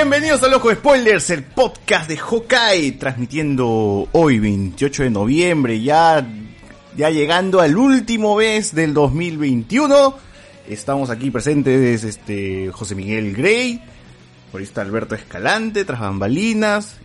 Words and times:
Bienvenidos 0.00 0.44
a 0.44 0.48
Loco 0.48 0.72
Spoilers, 0.72 1.28
el 1.30 1.42
podcast 1.42 2.08
de 2.08 2.16
Hawkeye, 2.16 2.92
transmitiendo 3.00 4.08
hoy 4.12 4.38
28 4.38 5.02
de 5.02 5.10
noviembre, 5.10 5.82
ya, 5.82 6.24
ya 6.96 7.10
llegando 7.10 7.60
al 7.60 7.76
último 7.76 8.36
mes 8.36 8.72
del 8.76 8.94
2021. 8.94 10.14
Estamos 10.68 11.10
aquí 11.10 11.32
presentes 11.32 12.04
este 12.04 12.70
José 12.70 12.94
Miguel 12.94 13.34
Grey, 13.34 13.82
por 14.52 14.60
ahí 14.60 14.68
está 14.68 14.82
Alberto 14.82 15.16
Escalante, 15.16 15.84
tras 15.84 15.98
bambalinas, 15.98 16.98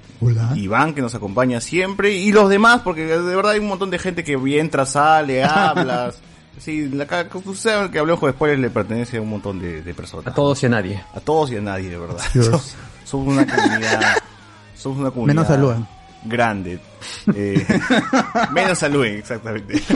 Iván 0.56 0.94
que 0.94 1.02
nos 1.02 1.16
acompaña 1.16 1.62
siempre, 1.62 2.12
y 2.12 2.32
los 2.32 2.48
demás, 2.48 2.82
porque 2.84 3.08
de 3.08 3.36
verdad 3.36 3.54
hay 3.54 3.60
un 3.60 3.70
montón 3.70 3.90
de 3.90 3.98
gente 3.98 4.24
que 4.24 4.34
entra, 4.60 4.86
sale, 4.86 5.44
hablas. 5.44 6.22
Sí, 6.60 6.88
la, 6.90 7.04
ustedes 7.34 7.60
saben 7.60 7.92
que 7.92 8.00
Hablemos 8.00 8.20
con 8.20 8.32
Spoilers 8.32 8.62
le 8.62 8.70
pertenece 8.70 9.18
a 9.18 9.22
un 9.22 9.30
montón 9.30 9.60
de, 9.60 9.82
de 9.82 9.94
personas. 9.94 10.28
A 10.28 10.34
todos 10.34 10.62
y 10.64 10.66
a 10.68 10.70
nadie. 10.70 11.04
A 11.14 11.20
todos 11.20 11.52
y 11.52 11.58
a 11.58 11.62
nadie, 11.62 11.90
de 11.90 11.98
verdad. 11.98 12.24
Somos, 12.34 12.76
somos 13.04 13.28
una 13.34 13.46
comunidad. 13.46 14.18
Somos 14.76 14.98
una 15.00 15.12
comunidad. 15.12 15.36
Menos 15.36 15.48
saluden. 15.48 15.88
Grande. 16.26 16.80
Eh, 17.36 17.66
menos 18.54 18.78
saluden, 18.80 19.18
exactamente. 19.18 19.82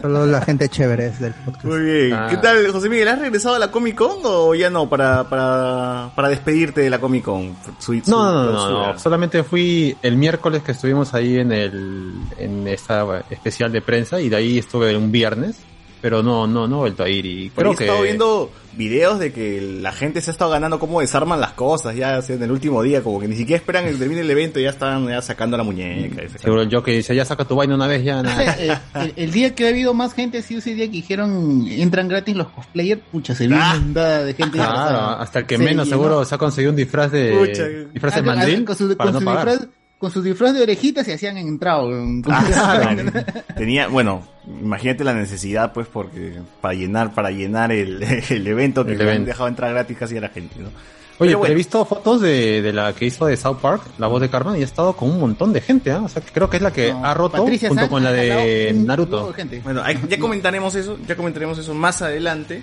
Solo 0.00 0.24
la 0.24 0.40
gente 0.40 0.66
chévere 0.70 1.08
es 1.08 1.20
del 1.20 1.34
podcast. 1.34 1.64
Muy 1.66 1.80
bien. 1.82 2.14
Ah. 2.14 2.26
¿Qué 2.30 2.38
tal, 2.38 2.66
José 2.72 2.88
Miguel? 2.88 3.06
¿Has 3.08 3.18
regresado 3.18 3.56
a 3.56 3.58
la 3.58 3.70
Comic 3.70 3.96
Con 3.96 4.20
o 4.24 4.54
ya 4.54 4.70
no 4.70 4.88
para, 4.88 5.28
para, 5.28 6.10
para 6.16 6.30
despedirte 6.30 6.80
de 6.80 6.88
la 6.88 6.98
Comic 6.98 7.22
Con? 7.24 7.54
Su- 7.78 8.00
su- 8.00 8.10
No, 8.10 8.32
no, 8.32 8.32
no, 8.32 8.44
no, 8.44 8.50
clausura. 8.52 8.92
no. 8.94 8.98
Solamente 8.98 9.44
fui 9.44 9.94
el 10.00 10.16
miércoles 10.16 10.62
que 10.62 10.72
estuvimos 10.72 11.12
ahí 11.12 11.38
en 11.38 11.52
el, 11.52 12.14
en 12.38 12.66
esta 12.66 13.04
especial 13.28 13.70
de 13.72 13.82
prensa 13.82 14.18
y 14.22 14.30
de 14.30 14.36
ahí 14.36 14.58
estuve 14.58 14.96
un 14.96 15.12
viernes, 15.12 15.60
pero 16.00 16.22
no, 16.22 16.46
no, 16.46 16.66
no 16.66 16.76
he 16.76 16.78
vuelto 16.80 17.02
a 17.04 17.08
ir 17.08 17.26
y 17.26 17.50
creo 17.50 17.72
he 17.72 17.76
que 17.76 17.84
estado 17.84 18.02
viendo 18.02 18.50
videos 18.76 19.18
de 19.18 19.32
que 19.32 19.60
la 19.82 19.90
gente 19.92 20.20
se 20.20 20.30
ha 20.30 20.32
estado 20.32 20.50
ganando 20.52 20.78
cómo 20.78 21.00
desarman 21.00 21.40
las 21.40 21.52
cosas 21.52 21.94
ya 21.96 22.20
en 22.26 22.42
el 22.42 22.50
último 22.52 22.82
día, 22.82 23.02
como 23.02 23.18
que 23.20 23.26
ni 23.28 23.34
siquiera 23.36 23.58
esperan 23.58 23.84
que 23.84 23.92
termine 23.94 24.20
el 24.20 24.30
evento 24.30 24.60
y 24.60 24.62
ya 24.62 24.70
están 24.70 25.08
ya 25.08 25.20
sacando 25.20 25.56
la 25.56 25.64
muñeca. 25.64 26.22
seguro 26.38 26.62
el 26.62 26.70
jockey 26.72 26.96
dice 26.96 27.14
ya 27.14 27.24
saca 27.24 27.44
tu 27.44 27.56
vaina 27.56 27.74
una 27.74 27.86
vez 27.88 28.04
ya. 28.04 28.22
nada. 28.22 28.56
Eh, 28.60 28.76
el, 28.94 29.12
el 29.16 29.30
día 29.32 29.54
que 29.54 29.66
ha 29.66 29.68
habido 29.70 29.92
más 29.94 30.14
gente 30.14 30.38
ha 30.38 30.42
sido 30.42 30.60
ese 30.60 30.74
día 30.74 30.86
que 30.86 30.92
dijeron 30.92 31.66
entran 31.68 32.08
gratis 32.08 32.36
los 32.36 32.48
cosplayers, 32.48 33.00
pucha, 33.10 33.34
se 33.34 33.46
vio 33.48 33.56
Ah. 33.60 33.74
inundada 33.76 34.24
de 34.24 34.34
gente. 34.34 34.52
Claro, 34.58 34.72
disfrazada. 34.72 35.20
hasta 35.22 35.38
el 35.40 35.46
que 35.46 35.56
Se 35.56 35.62
menos 35.64 35.86
llenó. 35.88 35.96
seguro 36.02 36.24
se 36.24 36.34
ha 36.34 36.38
conseguido 36.38 36.70
un 36.70 36.76
disfraz 36.76 37.10
de 37.12 37.32
Pucha. 37.36 37.66
disfraz 37.92 38.14
de 38.14 38.20
Ah, 38.20 38.22
mandril 38.22 38.64
con 38.64 38.76
su, 38.76 38.96
para 38.96 39.10
con 39.10 39.12
no 39.14 39.18
su 39.20 39.24
pagar. 39.24 39.48
disfraz, 39.48 39.68
con 40.00 40.10
su 40.10 40.22
disfraz 40.22 40.54
de 40.54 40.62
orejitas 40.62 41.04
se 41.04 41.12
hacían 41.12 41.36
entrado. 41.36 41.90
Ah, 42.26 42.44
claro. 42.46 43.12
Tenía, 43.56 43.86
bueno, 43.88 44.26
imagínate 44.46 45.04
la 45.04 45.12
necesidad, 45.12 45.74
pues, 45.74 45.88
porque 45.88 46.38
para 46.62 46.72
llenar, 46.72 47.12
para 47.12 47.30
llenar 47.30 47.70
el, 47.70 48.02
el 48.30 48.46
evento 48.46 48.84
que 48.86 48.92
El 48.92 48.98
le 48.98 49.18
dejado 49.20 49.48
entrar 49.48 49.72
gratis 49.72 49.98
casi 49.98 50.16
a 50.16 50.22
la 50.22 50.30
gente, 50.30 50.56
¿no? 50.58 50.70
Oye, 51.18 51.34
bueno. 51.34 51.52
he 51.52 51.54
visto 51.54 51.84
fotos 51.84 52.22
de, 52.22 52.62
de 52.62 52.72
la 52.72 52.94
que 52.94 53.04
hizo 53.04 53.26
de 53.26 53.36
South 53.36 53.58
Park, 53.60 53.82
la 53.98 54.06
voz 54.06 54.22
de 54.22 54.30
Carmen, 54.30 54.56
y 54.56 54.62
ha 54.62 54.64
estado 54.64 54.94
con 54.94 55.10
un 55.10 55.20
montón 55.20 55.52
de 55.52 55.60
gente, 55.60 55.90
¿ah? 55.90 56.00
O 56.02 56.08
sea, 56.08 56.22
que 56.22 56.32
creo 56.32 56.48
que 56.48 56.56
es 56.56 56.62
la 56.62 56.72
que 56.72 56.94
No, 56.94 57.04
ha 57.04 57.12
roto 57.12 57.36
Patricia 57.36 57.68
junto 57.68 57.82
Sanz 57.82 57.90
con 57.90 58.02
la 58.02 58.10
de 58.10 58.72
Naruto. 58.74 59.26
de 59.26 59.34
gente. 59.34 59.60
Bueno, 59.62 59.82
ya 60.08 60.18
comentaremos 60.18 60.74
eso, 60.76 60.96
ya 61.06 61.16
comentaremos 61.16 61.58
eso 61.58 61.74
más 61.74 62.00
adelante. 62.00 62.62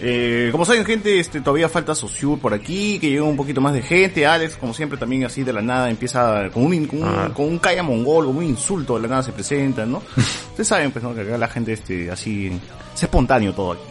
Eh, 0.00 0.48
como 0.50 0.64
saben, 0.64 0.84
gente, 0.84 1.20
este, 1.20 1.40
todavía 1.40 1.68
falta 1.68 1.94
Sociur 1.94 2.38
por 2.40 2.52
aquí, 2.52 2.98
que 2.98 3.10
llega 3.10 3.22
un 3.22 3.36
poquito 3.36 3.60
más 3.60 3.72
de 3.72 3.82
gente. 3.82 4.26
Alex, 4.26 4.56
como 4.56 4.74
siempre, 4.74 4.98
también 4.98 5.24
así 5.24 5.44
de 5.44 5.52
la 5.52 5.62
nada 5.62 5.88
empieza 5.90 6.50
con 6.52 6.64
un, 6.64 6.86
con 6.86 7.02
un, 7.02 7.08
Ah. 7.08 7.30
con 7.32 7.46
un 7.46 7.58
calla 7.58 7.82
mongol, 7.82 8.26
con 8.26 8.36
un 8.38 8.44
insulto, 8.44 8.96
de 8.96 9.02
la 9.02 9.08
nada 9.08 9.22
se 9.22 9.32
presenta, 9.32 9.86
¿no? 9.86 10.02
Ustedes 10.50 10.66
saben, 10.68 10.90
pues, 10.90 11.02
¿no? 11.04 11.14
Que 11.14 11.20
acá 11.22 11.38
la 11.38 11.48
gente, 11.48 11.72
este, 11.72 12.10
así, 12.10 12.50
es 12.94 13.02
espontáneo 13.02 13.52
todo 13.54 13.72
aquí. 13.72 13.82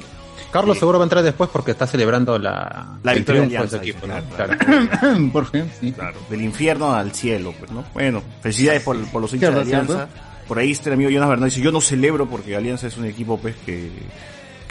Carlos 0.51 0.77
seguro 0.77 0.99
va 0.99 1.05
a 1.05 1.07
entrar 1.07 1.23
después 1.23 1.49
porque 1.51 1.71
está 1.71 1.87
celebrando 1.87 2.37
la, 2.37 2.97
La 3.01 3.13
victoria 3.15 3.41
de 3.41 3.47
triunfo 3.47 3.63
de 3.63 3.69
su 3.69 3.75
Alianza, 3.77 3.77
equipo, 3.77 4.35
Claro. 4.35 4.57
claro. 4.59 5.29
Por 5.33 5.45
fin, 5.49 5.71
sí. 5.79 5.91
Claro, 5.93 6.19
del 6.29 6.41
infierno 6.43 6.93
al 6.93 7.11
cielo, 7.11 7.55
pues, 7.57 7.71
¿no? 7.71 7.83
Bueno, 7.93 8.21
felicidades 8.41 8.83
por, 8.83 8.97
por 9.07 9.21
los 9.21 9.33
hinchas 9.33 9.55
de 9.55 9.61
Alianza. 9.61 10.07
Por 10.47 10.59
ahí 10.59 10.71
este 10.71 10.91
amigo 10.93 11.09
Jonas 11.09 11.29
Bernal 11.29 11.49
dice, 11.49 11.61
yo 11.61 11.71
no 11.71 11.81
celebro 11.81 12.27
porque 12.29 12.55
Alianza 12.55 12.85
es 12.85 12.97
un 12.97 13.05
equipo, 13.05 13.39
pues, 13.39 13.55
que, 13.65 13.89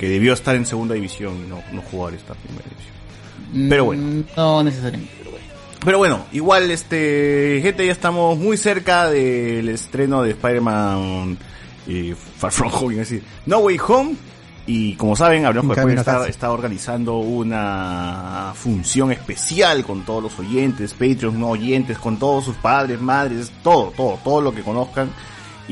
que 0.03 0.09
debió 0.09 0.33
estar 0.33 0.57
en 0.57 0.67
segunda 0.67 0.97
división 0.97 1.33
y 1.47 1.49
no, 1.49 1.63
no 1.73 1.81
jugar 1.81 2.13
esta 2.13 2.35
primera 2.35 2.65
división. 2.69 3.69
Pero 3.71 3.85
bueno. 3.85 4.03
Mm, 4.03 4.25
No 4.37 4.65
necesariamente. 4.65 5.15
pero 5.17 5.31
bueno. 5.31 5.47
Pero 5.85 5.99
bueno, 5.99 6.25
igual, 6.33 6.73
este, 6.73 7.61
gente, 7.63 7.87
ya 7.87 7.93
estamos 7.93 8.37
muy 8.37 8.57
cerca 8.57 9.09
del 9.09 9.69
estreno 9.69 10.25
de 10.25 10.31
Spider-Man 10.31 11.39
eh, 11.87 12.17
Far 12.37 12.51
From 12.51 12.73
Home, 12.75 12.97
decir, 12.97 13.23
No 13.47 13.59
Way 13.59 13.79
Home. 13.87 14.17
Y 14.67 14.97
como 14.97 15.15
saben, 15.15 15.47
Hablamos 15.47 15.79
a 15.79 15.93
está, 15.93 16.27
está 16.27 16.51
organizando 16.51 17.19
una 17.19 18.55
función 18.57 19.13
especial 19.13 19.85
con 19.85 20.05
todos 20.05 20.21
los 20.21 20.37
oyentes, 20.37 20.95
Patreons, 20.95 21.39
no 21.39 21.51
oyentes, 21.51 21.97
con 21.97 22.19
todos 22.19 22.45
sus 22.47 22.57
padres, 22.57 23.01
madres, 23.01 23.53
todo, 23.63 23.93
todo, 23.97 24.19
todo 24.25 24.41
lo 24.41 24.53
que 24.53 24.63
conozcan. 24.63 25.11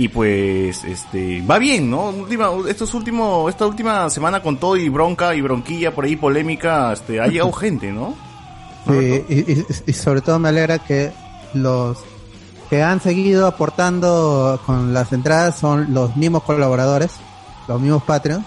Y 0.01 0.09
pues, 0.09 0.83
este, 0.85 1.43
va 1.43 1.59
bien, 1.59 1.91
¿no? 1.91 2.09
Última, 2.09 2.49
estos 2.69 2.95
últimos, 2.95 3.51
esta 3.51 3.67
última 3.67 4.09
semana 4.09 4.41
con 4.43 4.57
todo 4.57 4.77
y 4.79 4.89
bronca 4.89 5.35
y 5.35 5.43
bronquilla 5.43 5.95
por 5.95 6.07
ahí 6.07 6.17
polémica, 6.17 6.93
este, 6.95 7.21
ha 7.21 7.27
llegado 7.27 7.53
gente, 7.65 7.93
¿no? 7.93 8.15
Sí, 8.89 9.25
y, 9.29 9.35
y- 9.53 9.67
y 9.89 9.93
sobre 9.93 10.23
todo 10.23 10.39
me 10.39 10.49
alegra 10.49 10.79
que 10.79 11.13
los 11.53 11.99
que 12.71 12.83
han 12.83 13.01
seguido 13.03 13.47
aportando 13.47 14.59
con 14.65 14.95
las 14.95 15.13
entradas 15.13 15.59
son 15.59 15.93
los 15.93 16.17
mismos 16.17 16.45
colaboradores, 16.45 17.11
los 17.69 17.79
mismos 17.79 18.03
Patreons. 18.05 18.47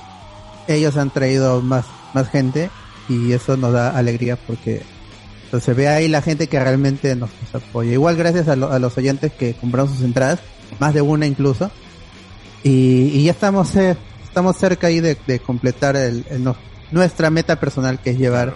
Ellos 0.67 0.97
han 0.97 1.11
traído 1.11 1.61
más, 1.61 1.85
más 2.15 2.29
gente 2.29 2.71
y 3.09 3.31
eso 3.33 3.57
nos 3.57 3.73
da 3.73 3.95
alegría 3.95 4.37
porque 4.47 4.81
pues, 5.51 5.63
se 5.63 5.73
ve 5.75 5.87
ahí 5.87 6.07
la 6.07 6.21
gente 6.23 6.47
que 6.47 6.59
realmente 6.59 7.15
nos, 7.15 7.29
nos 7.41 7.61
apoya. 7.63 7.91
Igual 7.91 8.15
gracias 8.15 8.47
a, 8.47 8.55
lo- 8.55 8.71
a 8.71 8.79
los 8.79 8.97
oyentes 8.97 9.31
que 9.33 9.53
compraron 9.53 9.89
sus 9.93 10.01
entradas, 10.03 10.39
más 10.79 10.93
de 10.93 11.01
una 11.01 11.25
incluso. 11.25 11.71
Y, 12.63 13.11
y 13.13 13.23
ya 13.25 13.31
estamos, 13.31 13.75
eh, 13.75 13.97
estamos 14.23 14.55
cerca 14.57 14.87
ahí 14.87 14.99
de, 14.99 15.17
de 15.27 15.39
completar 15.39 15.95
el, 15.95 16.25
el 16.29 16.43
no- 16.43 16.55
nuestra 16.91 17.29
meta 17.29 17.59
personal 17.59 17.99
que 17.99 18.11
es 18.11 18.17
llevar 18.17 18.53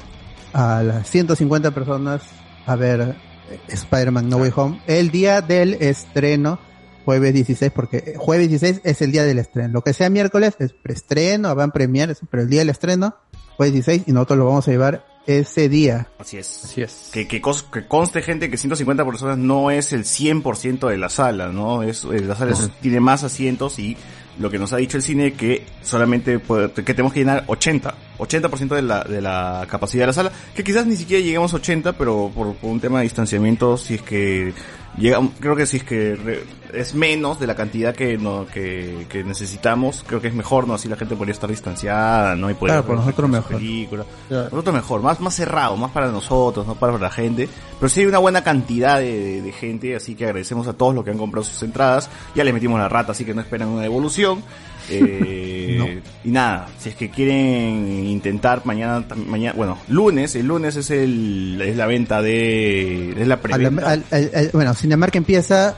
a 0.53 0.81
las 0.83 1.09
150 1.09 1.71
personas 1.71 2.21
a 2.65 2.75
ver 2.75 3.15
eh, 3.51 3.59
Spider-Man 3.67 4.29
No 4.29 4.37
Way 4.37 4.51
Home 4.55 4.81
el 4.87 5.11
día 5.11 5.41
del 5.41 5.73
estreno 5.75 6.59
jueves 7.03 7.33
16 7.33 7.71
porque 7.73 8.13
jueves 8.17 8.47
16 8.49 8.81
es 8.83 9.01
el 9.01 9.11
día 9.11 9.23
del 9.23 9.39
estreno 9.39 9.69
lo 9.73 9.81
que 9.81 9.93
sea 9.93 10.09
miércoles 10.09 10.55
es 10.59 10.71
preestreno 10.73 11.53
van 11.55 11.71
premier 11.71 12.09
eso, 12.11 12.25
pero 12.29 12.43
el 12.43 12.49
día 12.49 12.59
del 12.59 12.69
estreno 12.69 13.15
jueves 13.57 13.73
16 13.73 14.03
y 14.07 14.11
nosotros 14.13 14.39
lo 14.39 14.45
vamos 14.45 14.67
a 14.67 14.71
llevar 14.71 15.05
ese 15.27 15.69
día 15.69 16.07
Así 16.17 16.37
es. 16.37 16.61
Así 16.63 16.81
es. 16.81 17.09
Que, 17.13 17.27
que, 17.27 17.41
que 17.41 17.85
conste 17.87 18.21
gente 18.21 18.49
que 18.49 18.57
150 18.57 19.05
personas 19.05 19.37
no 19.37 19.69
es 19.69 19.93
el 19.93 20.03
100% 20.05 20.89
de 20.89 20.97
la 20.97 21.09
sala, 21.09 21.49
¿no? 21.49 21.83
Es, 21.83 22.03
eh, 22.05 22.21
la 22.21 22.35
sala 22.35 22.53
es- 22.53 22.69
tiene 22.81 22.99
más 22.99 23.23
asientos 23.23 23.77
y 23.77 23.95
lo 24.39 24.49
que 24.51 24.59
nos 24.59 24.71
ha 24.73 24.77
dicho 24.77 24.97
el 24.97 25.03
cine 25.03 25.33
que 25.33 25.65
solamente 25.83 26.37
puede- 26.39 26.71
que 26.71 26.93
tenemos 26.93 27.11
que 27.13 27.19
llenar 27.21 27.43
80, 27.47 27.95
80% 28.19 28.75
de 28.75 28.81
la, 28.83 29.03
de 29.03 29.19
la 29.21 29.65
capacidad 29.69 30.03
de 30.03 30.07
la 30.07 30.13
sala, 30.13 30.31
que 30.55 30.63
quizás 30.63 30.85
ni 30.85 30.95
siquiera 30.95 31.23
lleguemos 31.23 31.53
a 31.53 31.57
80, 31.57 31.93
pero 31.93 32.31
por, 32.33 32.53
por 32.55 32.69
un 32.69 32.79
tema 32.79 32.99
de 32.99 33.03
distanciamiento, 33.03 33.77
si 33.77 33.95
es 33.95 34.01
que 34.03 34.53
llegamos, 34.97 35.31
creo 35.39 35.55
que 35.55 35.65
si 35.65 35.77
es 35.77 35.83
que 35.83 36.15
re- 36.15 36.43
es 36.73 36.93
menos 36.95 37.39
de 37.39 37.47
la 37.47 37.55
cantidad 37.55 37.95
que, 37.95 38.17
no, 38.17 38.45
que, 38.45 39.05
que 39.09 39.23
necesitamos. 39.23 40.03
Creo 40.05 40.19
que 40.21 40.27
es 40.27 40.33
mejor, 40.33 40.67
¿no? 40.67 40.73
Así 40.73 40.89
la 40.89 40.95
gente 40.97 41.15
podría 41.15 41.33
estar 41.33 41.49
distanciada, 41.49 42.35
¿no? 42.35 42.49
Y 42.49 42.55
poder 42.55 42.73
Claro, 42.75 42.87
por 42.87 42.95
nosotros 42.97 43.29
mejor. 43.29 43.55
películas. 43.57 44.05
Ya. 44.29 44.43
Nosotros 44.43 44.75
mejor, 44.75 45.01
más, 45.01 45.19
más 45.21 45.33
cerrado, 45.35 45.77
más 45.77 45.91
para 45.91 46.07
nosotros, 46.11 46.67
no 46.67 46.75
para 46.75 46.97
la 46.97 47.09
gente. 47.09 47.47
Pero 47.79 47.89
sí 47.89 48.01
hay 48.01 48.05
una 48.07 48.17
buena 48.19 48.43
cantidad 48.43 48.99
de, 48.99 49.17
de- 49.19 49.41
de 49.41 49.51
gente, 49.53 49.95
así 49.95 50.15
que 50.15 50.25
agradecemos 50.25 50.67
a 50.67 50.73
todos 50.73 50.93
los 50.93 51.03
que 51.05 51.11
han 51.11 51.17
comprado 51.17 51.43
sus 51.45 51.61
entradas. 51.63 52.09
Ya 52.35 52.43
les 52.43 52.53
metimos 52.53 52.79
la 52.79 52.89
rata, 52.89 53.13
así 53.13 53.23
que 53.23 53.33
no 53.33 53.41
esperan 53.41 53.69
una 53.69 53.81
devolución. 53.83 54.43
Eh, 54.89 56.01
Y 56.23 56.29
nada, 56.29 56.67
si 56.79 56.89
es 56.89 56.95
que 56.95 57.09
quieren 57.09 58.05
intentar 58.07 58.65
mañana, 58.65 59.05
mañana, 59.27 59.53
bueno, 59.55 59.77
lunes, 59.87 60.35
el 60.35 60.47
lunes 60.47 60.75
es 60.75 60.89
el, 60.91 61.61
es 61.63 61.77
la 61.77 61.85
venta 61.85 62.21
de, 62.21 63.11
es 63.19 63.27
la 63.27 63.37
preventa. 63.39 63.89
al- 63.91 64.03
al- 64.11 64.31
al- 64.35 64.49
bueno, 64.53 64.73
Cinemark 64.73 65.15
empieza 65.15 65.77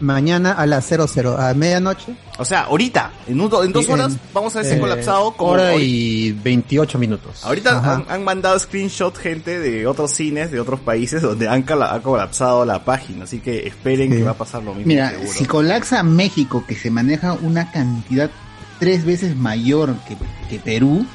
mañana 0.00 0.52
a 0.52 0.66
las 0.66 0.84
00, 0.86 1.38
a 1.38 1.54
medianoche. 1.54 2.14
O 2.38 2.44
sea, 2.44 2.62
ahorita, 2.62 3.12
en, 3.28 3.40
un- 3.40 3.50
en 3.64 3.72
dos 3.72 3.88
horas, 3.88 4.12
en- 4.14 4.20
vamos 4.34 4.54
a 4.56 4.58
ver 4.60 4.66
si 4.68 4.74
eh, 4.76 4.80
colapsado 4.80 5.32
como 5.34 5.52
Hora 5.52 5.72
hoy. 5.74 5.82
y 5.84 6.32
28 6.32 6.98
minutos. 6.98 7.44
Ahorita 7.44 7.78
han, 7.94 8.04
han 8.08 8.24
mandado 8.24 8.58
screenshot 8.58 9.16
gente 9.16 9.60
de 9.60 9.86
otros 9.86 10.10
cines, 10.10 10.50
de 10.50 10.58
otros 10.58 10.80
países, 10.80 11.22
donde 11.22 11.46
han, 11.48 11.62
cala- 11.62 11.94
ha 11.94 12.00
colapsado 12.00 12.64
la 12.64 12.84
página, 12.84 13.22
así 13.24 13.38
que 13.38 13.68
esperen 13.68 14.10
Sí. 14.10 14.16
que 14.18 14.24
va 14.24 14.32
a 14.32 14.36
pasar 14.38 14.64
lo 14.64 14.74
mismo. 14.74 14.88
Mira, 14.88 15.10
seguro. 15.10 15.30
si 15.32 15.44
colapsa 15.44 16.02
México, 16.02 16.64
que 16.66 16.74
se 16.74 16.90
maneja 16.90 17.34
una 17.34 17.70
cantidad 17.70 18.30
tres 18.78 19.04
veces 19.04 19.36
mayor 19.36 19.94
que, 20.08 20.16
que 20.48 20.58
Perú, 20.58 21.06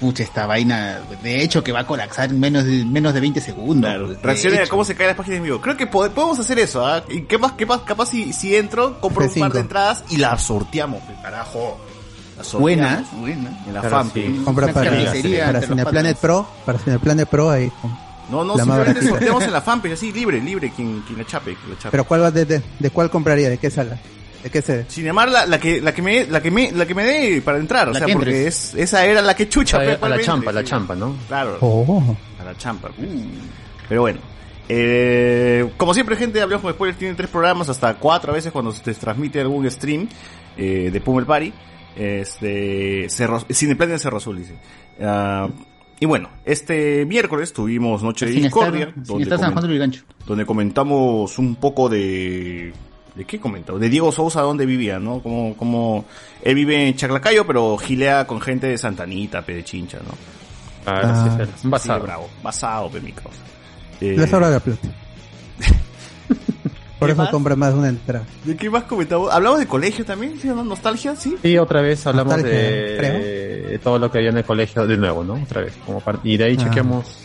pucha, 0.00 0.22
esta 0.22 0.46
vaina, 0.46 1.00
de 1.22 1.42
hecho 1.42 1.62
que 1.64 1.72
va 1.72 1.80
a 1.80 1.86
colapsar 1.86 2.30
en 2.30 2.40
menos 2.40 2.64
de, 2.64 2.84
menos 2.84 3.14
de 3.14 3.20
20 3.20 3.40
segundos. 3.40 3.88
Claro, 3.90 4.06
pues, 4.06 4.22
reaccionen 4.22 4.62
a 4.62 4.66
cómo 4.66 4.84
se 4.84 4.94
caen 4.94 5.08
las 5.08 5.16
páginas 5.16 5.38
en 5.38 5.44
vivo. 5.44 5.60
Creo 5.60 5.76
que 5.76 5.90
pode- 5.90 6.10
podemos 6.10 6.38
hacer 6.38 6.58
eso, 6.58 6.84
¿ah? 6.86 7.04
¿Y 7.08 7.22
qué 7.22 7.38
más, 7.38 7.52
qué 7.52 7.66
más, 7.66 7.80
capaz 7.82 8.06
si, 8.10 8.32
si 8.32 8.54
entro, 8.56 9.00
compro 9.00 9.24
un 9.24 9.30
F5. 9.30 9.40
par 9.40 9.52
de 9.52 9.60
entradas 9.60 10.04
y 10.10 10.16
las 10.18 10.42
sorteamos, 10.42 11.02
pe, 11.02 11.14
carajo. 11.22 11.78
Las 12.36 12.48
sorteamos 12.48 12.60
Buena, 12.60 13.04
buena. 13.20 13.62
En 13.66 13.74
la 13.74 13.80
Claro, 13.80 13.96
fanpage. 13.96 14.26
sí. 14.26 14.42
Compra 14.44 14.72
para, 14.72 14.90
carnicería 14.90 15.46
para. 15.46 16.14
Pro, 16.20 16.48
para 16.66 16.78
Cineplanet 16.80 17.28
Pro 17.28 17.50
ahí. 17.50 17.70
No, 18.30 18.42
no, 18.42 18.56
La 18.56 18.64
simplemente 18.64 19.06
sorteamos 19.06 19.42
en 19.44 19.52
la 19.52 19.60
fanpage, 19.62 19.92
así, 19.92 20.10
libre, 20.12 20.40
libre, 20.40 20.72
quien, 20.74 21.02
quien 21.02 21.18
la 21.18 21.26
chape, 21.26 21.54
quien 21.54 21.70
la 21.70 21.76
chape. 21.78 21.90
Pero 21.92 22.04
¿cuál 22.04 22.22
va 22.22 22.30
de, 22.30 22.44
de, 22.46 22.62
de 22.78 22.90
cuál 22.90 23.08
compraría? 23.10 23.48
¿De 23.50 23.58
qué 23.58 23.70
sala? 23.70 23.98
¿De 24.44 24.50
qué 24.50 24.62
sede? 24.62 24.84
Cinemar 24.88 25.28
la, 25.30 25.46
la 25.46 25.58
que 25.58 25.80
la 25.80 25.92
que 25.92 26.02
me 26.02 26.26
la 26.26 26.40
que 26.42 26.50
me 26.52 26.70
la 26.70 26.86
que 26.86 26.94
me 26.94 27.02
dé 27.04 27.42
para 27.42 27.58
entrar, 27.58 27.88
o 27.88 27.92
La 27.92 27.98
sea, 27.98 28.06
que 28.06 28.12
porque 28.12 28.30
entres. 28.36 28.74
es 28.74 28.80
esa 28.80 29.04
era 29.06 29.20
la 29.22 29.34
que 29.34 29.48
chucha 29.48 29.78
a, 29.78 29.80
pe, 29.80 29.86
la- 29.86 29.92
a 29.92 29.92
la 29.92 29.96
actualmente, 30.16 30.26
champa, 30.26 30.52
la 30.52 30.60
sí. 30.60 30.66
champa, 30.66 30.94
¿no? 30.94 31.16
Claro. 31.26 31.56
Oh. 31.60 32.16
A 32.40 32.44
la 32.44 32.56
champa. 32.56 32.90
Pero 33.88 34.00
bueno. 34.02 34.20
Eh, 34.68 35.70
como 35.76 35.92
siempre, 35.92 36.16
gente, 36.16 36.40
Hablamos 36.40 36.62
con 36.62 36.72
Spoilers 36.72 36.98
tiene 36.98 37.14
tres 37.14 37.28
programas, 37.28 37.68
hasta 37.68 37.94
cuatro 37.94 38.32
a 38.32 38.34
veces 38.34 38.50
cuando 38.52 38.72
se 38.72 38.94
transmite 38.94 39.40
algún 39.40 39.70
stream 39.70 40.08
eh, 40.56 40.90
de 40.92 41.00
Pummel 41.00 41.26
Party. 41.26 41.52
Este, 41.96 43.06
Cerro, 43.08 43.40
Cineplan 43.50 43.92
en 43.92 43.98
Cerro 43.98 44.16
Azul, 44.18 44.38
dice. 44.38 44.54
Ah, 45.00 45.48
y 46.00 46.06
bueno, 46.06 46.28
este 46.44 47.04
miércoles 47.06 47.52
tuvimos 47.52 48.02
Noche 48.02 48.26
de 48.26 48.32
Sin 48.32 48.44
estar, 48.46 48.60
Discordia, 48.72 48.92
sin 48.94 49.04
donde, 49.04 49.22
estar 49.24 49.38
San 49.38 49.50
comen- 49.50 49.54
Juan 49.60 49.68
del 49.68 49.78
Gancho. 49.78 50.02
donde 50.26 50.44
comentamos 50.46 51.38
un 51.38 51.56
poco 51.56 51.88
de... 51.88 52.72
¿De 53.14 53.24
qué 53.24 53.38
comentamos? 53.38 53.80
De 53.80 53.88
Diego 53.88 54.10
Sousa, 54.10 54.40
dónde 54.40 54.66
vivía, 54.66 54.98
¿no? 54.98 55.20
Como, 55.22 55.56
como 55.56 56.04
él 56.42 56.54
vive 56.56 56.88
en 56.88 56.96
Chaclacayo, 56.96 57.46
pero 57.46 57.76
gilea 57.78 58.26
con 58.26 58.40
gente 58.40 58.66
de 58.66 58.76
Santanita, 58.78 59.42
pe 59.42 59.54
de 59.54 59.64
Chincha, 59.64 59.98
¿no? 59.98 60.14
Claro, 60.84 61.08
Ah. 61.08 61.36
sí, 61.38 61.52
sí, 61.62 61.68
basado. 61.68 62.02
bravo. 62.02 62.28
Basado, 62.42 62.90
pe 62.90 63.00
mi 63.00 63.12
causa. 63.12 63.38
Eh, 64.00 64.14
Les 64.18 64.28
sobra 64.28 64.50
la 64.50 64.58
plata. 64.60 64.88
Por 66.98 67.08
¿Qué 67.08 67.12
eso 67.12 67.22
más? 67.22 67.30
compra 67.30 67.54
más 67.56 67.72
de 67.72 67.78
una 67.78 67.88
entrada. 67.88 68.24
¿De 68.44 68.56
qué 68.56 68.70
más 68.70 68.84
comentamos? 68.84 69.32
¿Hablamos 69.32 69.58
de 69.60 69.66
colegio 69.66 70.04
también? 70.04 70.38
¿Sí, 70.40 70.48
no? 70.48 70.64
¿Nostalgia? 70.64 71.14
¿Sí? 71.16 71.36
Sí, 71.42 71.56
otra 71.58 71.82
vez 71.82 72.06
hablamos 72.06 72.36
de, 72.42 72.48
de 73.68 73.78
todo 73.82 73.98
lo 73.98 74.10
que 74.10 74.18
había 74.18 74.30
en 74.30 74.38
el 74.38 74.44
colegio 74.44 74.86
de 74.86 74.96
nuevo, 74.96 75.22
¿no? 75.24 75.34
Otra 75.34 75.62
vez. 75.62 75.74
Como 75.84 76.02
y 76.22 76.36
de 76.36 76.44
ahí 76.44 76.56
Ah. 76.58 76.64
chequeamos... 76.64 77.18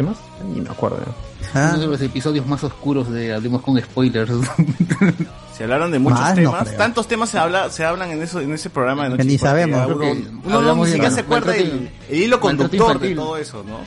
¿Qué 0.00 0.06
más? 0.06 0.16
Ni 0.54 0.62
me 0.62 0.70
acuerdo. 0.70 0.96
¿no? 0.96 1.12
Ah, 1.52 1.72
Uno 1.74 1.80
de 1.82 1.86
los 1.88 2.00
episodios 2.00 2.46
más 2.46 2.64
oscuros 2.64 3.10
de 3.10 3.34
Hablemos 3.34 3.60
con 3.60 3.78
Spoilers. 3.78 4.30
Se 5.54 5.64
hablaron 5.64 5.90
de 5.92 5.98
muchos 5.98 6.18
Más 6.18 6.30
no 6.30 6.34
temas. 6.36 6.62
creo. 6.68 6.78
Tantos 6.78 7.06
temas 7.06 7.28
se 7.28 7.38
habla, 7.38 7.68
se 7.68 7.84
hablan 7.84 8.10
en 8.12 8.22
eso, 8.22 8.40
en 8.40 8.50
ese 8.54 8.70
programa 8.70 9.02
de 9.04 9.10
Que 9.10 9.16
Noche 9.18 9.28
ni 9.28 9.36
sabemos. 9.36 9.86
Uno, 9.94 10.06
uno 10.44 10.62
no, 10.62 10.74
ni 10.76 10.86
siquiera 10.86 11.10
se 11.10 11.20
acuerda 11.20 11.54
el, 11.54 11.90
el 12.08 12.18
hilo 12.18 12.40
conductor 12.40 12.98
de 12.98 13.14
todo 13.14 13.36
eso, 13.36 13.62
¿no? 13.68 13.80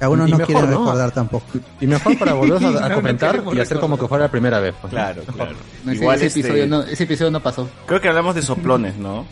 algunos 0.00 0.28
Y 0.28 0.32
no 0.32 0.36
mejor, 0.38 0.52
quieren 0.54 0.70
¿no? 0.70 0.78
recordar 0.80 1.10
tampoco. 1.12 1.46
Y 1.80 1.86
mejor 1.86 2.18
para 2.18 2.34
volver 2.34 2.62
a, 2.62 2.68
a 2.68 2.70
No, 2.72 2.88
no 2.90 2.94
comentar 2.96 3.42
y 3.54 3.58
hacer 3.60 3.80
como 3.80 3.98
que 3.98 4.06
fuera 4.06 4.24
la 4.26 4.30
primera 4.30 4.60
vez. 4.60 4.74
pues, 4.82 4.92
¿no? 4.92 4.98
Claro, 4.98 5.22
claro. 5.34 5.52
No, 5.82 5.92
ese, 5.92 6.02
Igual 6.02 6.16
ese 6.16 6.26
este, 6.26 6.40
episodio 6.40 6.66
no, 6.66 6.82
ese 6.82 7.04
episodio 7.04 7.30
no 7.30 7.40
pasó. 7.40 7.70
creo 7.86 8.02
que 8.02 8.08
hablamos 8.08 8.34
de 8.34 8.42
soplones, 8.42 8.96
¿no? 8.98 9.24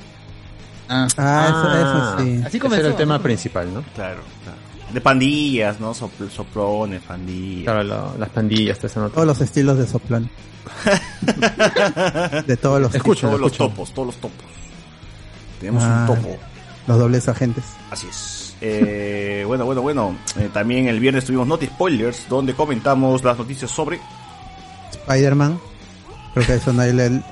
Ah, 0.88 1.06
Ah, 1.19 1.19
Ah. 1.19 1.49
eso, 1.49 1.76
eso 1.76 2.25
sí. 2.25 2.37
así 2.38 2.46
Ese 2.49 2.58
comenzó. 2.58 2.81
era 2.81 2.88
el 2.88 2.96
tema 2.96 3.17
así 3.17 3.23
principal, 3.25 3.67
¿no? 3.75 3.82
Claro, 3.94 4.20
claro. 4.44 4.58
De 4.92 5.00
pandillas, 5.00 5.80
¿no? 5.80 5.94
Sopl- 5.94 6.28
soplones, 6.30 7.00
pandillas. 7.02 7.64
Claro, 7.64 7.82
lo- 7.84 8.14
las 8.18 8.28
pandillas, 8.28 8.78
te 8.78 8.86
hacen 8.88 9.08
Todos 9.10 9.26
los 9.26 9.40
estilos 9.40 9.78
de 9.78 9.86
soplón. 9.86 10.28
de 12.46 12.56
todos 12.56 12.80
los 12.80 12.94
Escucha. 12.94 13.26
todos 13.28 13.40
los 13.40 13.52
escucho. 13.52 13.70
topos, 13.70 13.92
todos 13.94 14.06
los 14.06 14.16
topos. 14.16 14.46
Tenemos 15.60 15.82
Ah. 15.84 16.06
un 16.08 16.16
topo. 16.16 16.36
los 16.86 16.98
dobles 16.98 17.28
agentes. 17.28 17.64
Así 17.90 18.06
es. 18.08 18.54
Eh, 18.60 19.44
bueno, 19.46 19.64
bueno, 19.64 19.82
bueno. 19.82 20.16
Eh, 20.38 20.50
también 20.52 20.88
el 20.88 20.98
viernes 21.00 21.24
tuvimos 21.24 21.46
Not 21.46 21.62
Spoilers, 21.64 22.28
donde 22.28 22.54
comentamos 22.54 23.22
las 23.24 23.38
noticias 23.38 23.70
sobre. 23.70 24.00
Spider-Man. 24.92 25.58
Creo 26.34 26.46
que 26.46 26.54
eso 26.54 26.70
a 26.70 26.74
nadie, 26.74 26.92
le, 26.92 27.22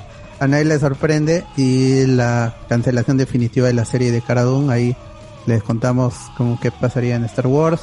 a 0.41 0.47
nadie 0.47 0.65
le 0.65 0.79
sorprende. 0.79 1.45
Y 1.57 2.07
la 2.07 2.55
cancelación 2.69 3.17
definitiva 3.17 3.67
de 3.67 3.75
la 3.75 3.85
serie 3.85 4.11
de 4.13 4.23
Cara 4.23 4.43
Dune. 4.43 4.73
Ahí 4.73 4.97
les 5.51 5.63
contamos 5.63 6.15
como 6.37 6.59
qué 6.61 6.71
pasaría 6.71 7.17
en 7.17 7.25
Star 7.25 7.47
Wars. 7.47 7.83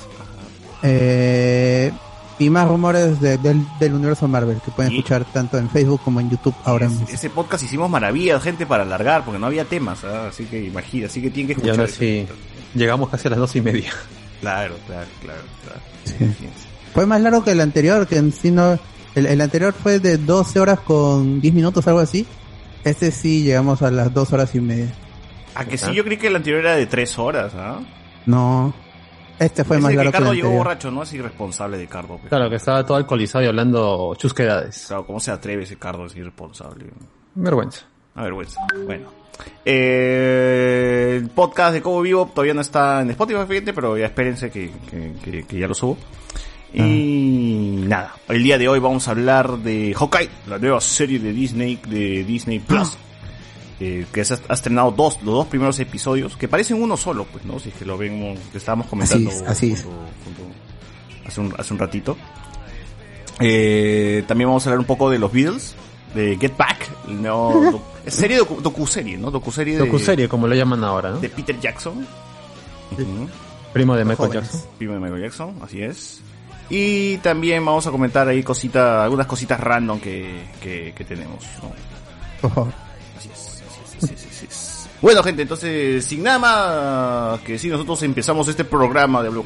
Eh, 0.83 1.91
y 2.39 2.49
más 2.51 2.67
rumores 2.67 3.19
de- 3.19 3.37
del, 3.39 3.65
del 3.79 3.93
universo 3.95 4.27
Marvel 4.27 4.59
que 4.63 4.69
pueden 4.71 4.91
Y- 4.91 4.97
escuchar 4.97 5.25
tanto 5.25 5.57
en 5.57 5.69
Facebook 5.69 6.01
como 6.03 6.19
en 6.19 6.29
YouTube 6.29 6.53
ahora 6.65 6.85
Es- 6.85 6.91
mismo. 6.91 7.07
ese 7.11 7.29
podcast 7.31 7.63
hicimos 7.63 7.89
maravillas, 7.89 8.41
gente, 8.43 8.65
para 8.67 8.83
alargar, 8.83 9.25
porque 9.25 9.39
no 9.39 9.47
había 9.47 9.65
temas, 9.65 10.03
¿ah? 10.03 10.27
así 10.29 10.45
que 10.45 10.63
imagina, 10.63 11.07
así 11.07 11.19
que 11.21 11.31
tienen 11.31 11.47
que 11.47 11.53
Y 11.53 11.55
escuchar. 11.69 11.79
ahora 11.79 11.89
eso. 11.89 11.99
sí, 11.99 12.27
llegamos 12.75 13.09
casi 13.09 13.27
a 13.27 13.31
las 13.31 13.39
dos 13.39 13.55
y 13.55 13.61
media. 13.61 13.91
Claro, 14.39 14.75
claro, 14.85 15.07
claro, 15.23 15.41
claro. 15.63 15.79
Sí. 16.05 16.47
Fue 16.93 17.07
más 17.07 17.19
largo 17.21 17.43
que 17.43 17.51
el 17.51 17.61
anterior, 17.61 18.05
que 18.05 18.17
en 18.17 18.31
sí 18.31 18.51
no... 18.51 18.77
El, 19.15 19.25
el 19.25 19.41
anterior 19.41 19.73
fue 19.73 19.97
de 19.99 20.17
12 20.19 20.59
horas 20.59 20.79
con 20.81 21.41
10 21.41 21.55
minutos, 21.55 21.87
algo 21.87 22.01
así. 22.01 22.23
Este 22.83 23.09
sí 23.09 23.41
llegamos 23.41 23.81
a 23.81 23.89
las 23.89 24.13
2 24.13 24.31
horas 24.33 24.53
y 24.53 24.61
media. 24.61 24.93
Ah, 25.59 25.65
que 25.65 25.77
sí, 25.77 25.93
yo 25.93 26.03
creí 26.03 26.17
que 26.17 26.27
el 26.27 26.35
anterior 26.35 26.61
era 26.61 26.75
de 26.75 26.85
tres 26.85 27.17
horas, 27.17 27.53
¿ah? 27.55 27.79
No. 28.25 28.73
Este 29.39 29.63
fue 29.63 29.77
Ese 29.77 29.83
más 29.83 29.91
que 29.91 29.95
largo 29.97 30.11
que 30.11 30.17
el 30.17 30.23
llegó 30.23 30.31
anterior. 30.31 30.57
borracho, 30.57 30.91
¿no? 30.91 31.03
Es 31.03 31.13
irresponsable 31.13 31.77
de 31.77 31.87
Cardo. 31.87 32.17
pe. 32.17 32.27
Claro, 32.29 32.49
que 32.49 32.55
estaba 32.55 32.83
todo 32.85 32.97
alcoholizado 32.97 33.43
y 33.43 33.47
hablando 33.47 34.15
chusquedades. 34.15 34.85
Claro, 34.87 35.05
¿cómo 35.05 35.19
se 35.19 35.31
atreve 35.31 35.63
ese 35.63 35.77
Cardo 35.77 36.03
a 36.05 36.09
ser 36.09 36.19
irresponsable? 36.19 36.85
Vergüenza. 37.35 37.85
Una 38.15 38.23
vergüenza. 38.25 38.59
Bueno. 38.85 39.09
Eh, 39.65 41.17
el 41.21 41.29
podcast 41.29 41.73
de 41.73 41.81
Cobo 41.81 42.01
Vivo 42.01 42.25
todavía 42.33 42.53
no 42.55 42.61
está 42.61 43.01
en 43.01 43.11
Spotify, 43.11 43.41
fíjate, 43.47 43.73
pero 43.73 43.95
ya 43.97 44.07
espérense 44.07 44.49
que, 44.49 44.71
que, 44.89 45.13
que- 45.23 45.43
que 45.45 45.59
ya 45.59 45.67
lo 45.67 45.73
subo. 45.75 45.97
Y 46.73 47.83
nada, 47.87 48.13
el 48.27 48.43
día 48.43 48.57
de 48.57 48.67
hoy 48.67 48.79
vamos 48.79 49.07
a 49.07 49.11
hablar 49.11 49.57
de 49.59 49.93
Hawkeye, 49.97 50.29
la 50.47 50.57
nueva 50.59 50.81
serie 50.81 51.17
de 51.19 51.31
Disney, 51.31 51.79
de 51.87 52.23
Disney 52.23 52.59
Plus. 52.59 52.97
Eh, 53.79 54.05
que 54.11 54.25
se 54.25 54.33
ha 54.35 54.39
ha 54.49 54.53
estrenado 54.53 54.91
dos, 54.91 55.15
los 55.23 55.33
dos 55.35 55.47
primeros 55.47 55.79
episodios, 55.79 56.35
que 56.37 56.47
parecen 56.47 56.81
uno 56.81 56.97
solo, 56.97 57.25
pues, 57.25 57.45
¿no? 57.45 57.59
Si 57.59 57.69
es 57.69 57.75
que 57.75 57.85
lo 57.85 57.97
vemos, 57.97 58.39
que 58.51 58.57
estábamos 58.57 58.87
comentando 58.87 59.29
Así 59.29 59.39
es, 59.43 59.47
así 59.47 59.71
es. 59.73 59.83
junto- 59.83 59.99
junto- 60.23 60.55
hace, 61.27 61.41
un, 61.41 61.53
hace 61.57 61.73
un 61.73 61.79
ratito. 61.79 62.17
Eh, 63.39 64.23
también 64.27 64.49
vamos 64.49 64.65
a 64.65 64.69
hablar 64.69 64.79
un 64.79 64.85
poco 64.85 65.09
de 65.09 65.19
los 65.19 65.31
Beatles, 65.31 65.75
de 66.15 66.37
Get 66.37 66.57
Back, 66.57 66.89
el 67.07 67.21
nuevo 67.21 67.61
doc- 67.71 67.81
es 68.05 68.13
serie 68.15 68.37
docu, 68.37 68.61
docuserie, 68.61 69.17
¿no? 69.17 69.29
Docuserie 69.29 69.73
de, 69.77 69.79
Docuserie, 69.85 70.27
como 70.29 70.47
lo 70.47 70.55
llaman 70.55 70.83
ahora, 70.83 71.11
¿no? 71.11 71.19
de 71.19 71.29
Peter 71.29 71.59
Jackson. 71.59 72.07
Primo 73.73 73.95
de 73.95 74.05
Michael 74.05 74.29
jóvenes. 74.29 74.51
Jackson. 74.51 74.69
Primo 74.77 74.93
de 74.93 74.99
Michael 74.99 75.21
Jackson, 75.21 75.55
así 75.61 75.81
es. 75.83 76.21
Y 76.69 77.17
también 77.17 77.63
vamos 77.65 77.85
a 77.87 77.91
comentar 77.91 78.27
ahí 78.27 78.41
cosita, 78.43 79.03
algunas 79.03 79.27
cositas 79.27 79.59
random 79.59 79.99
que, 79.99 80.45
que, 80.61 80.93
que 80.95 81.05
tenemos, 81.05 81.43
¿no? 81.61 81.71
Por 82.41 82.51
favor. 82.53 82.73
Bueno, 85.01 85.21
gente, 85.23 85.43
entonces, 85.43 86.03
sin 86.05 86.23
nada 86.23 86.39
más 86.39 87.41
que 87.41 87.53
decir, 87.53 87.71
nosotros 87.71 88.01
empezamos 88.03 88.47
este 88.47 88.63
programa 88.63 89.21
de 89.21 89.29
Blog. 89.29 89.45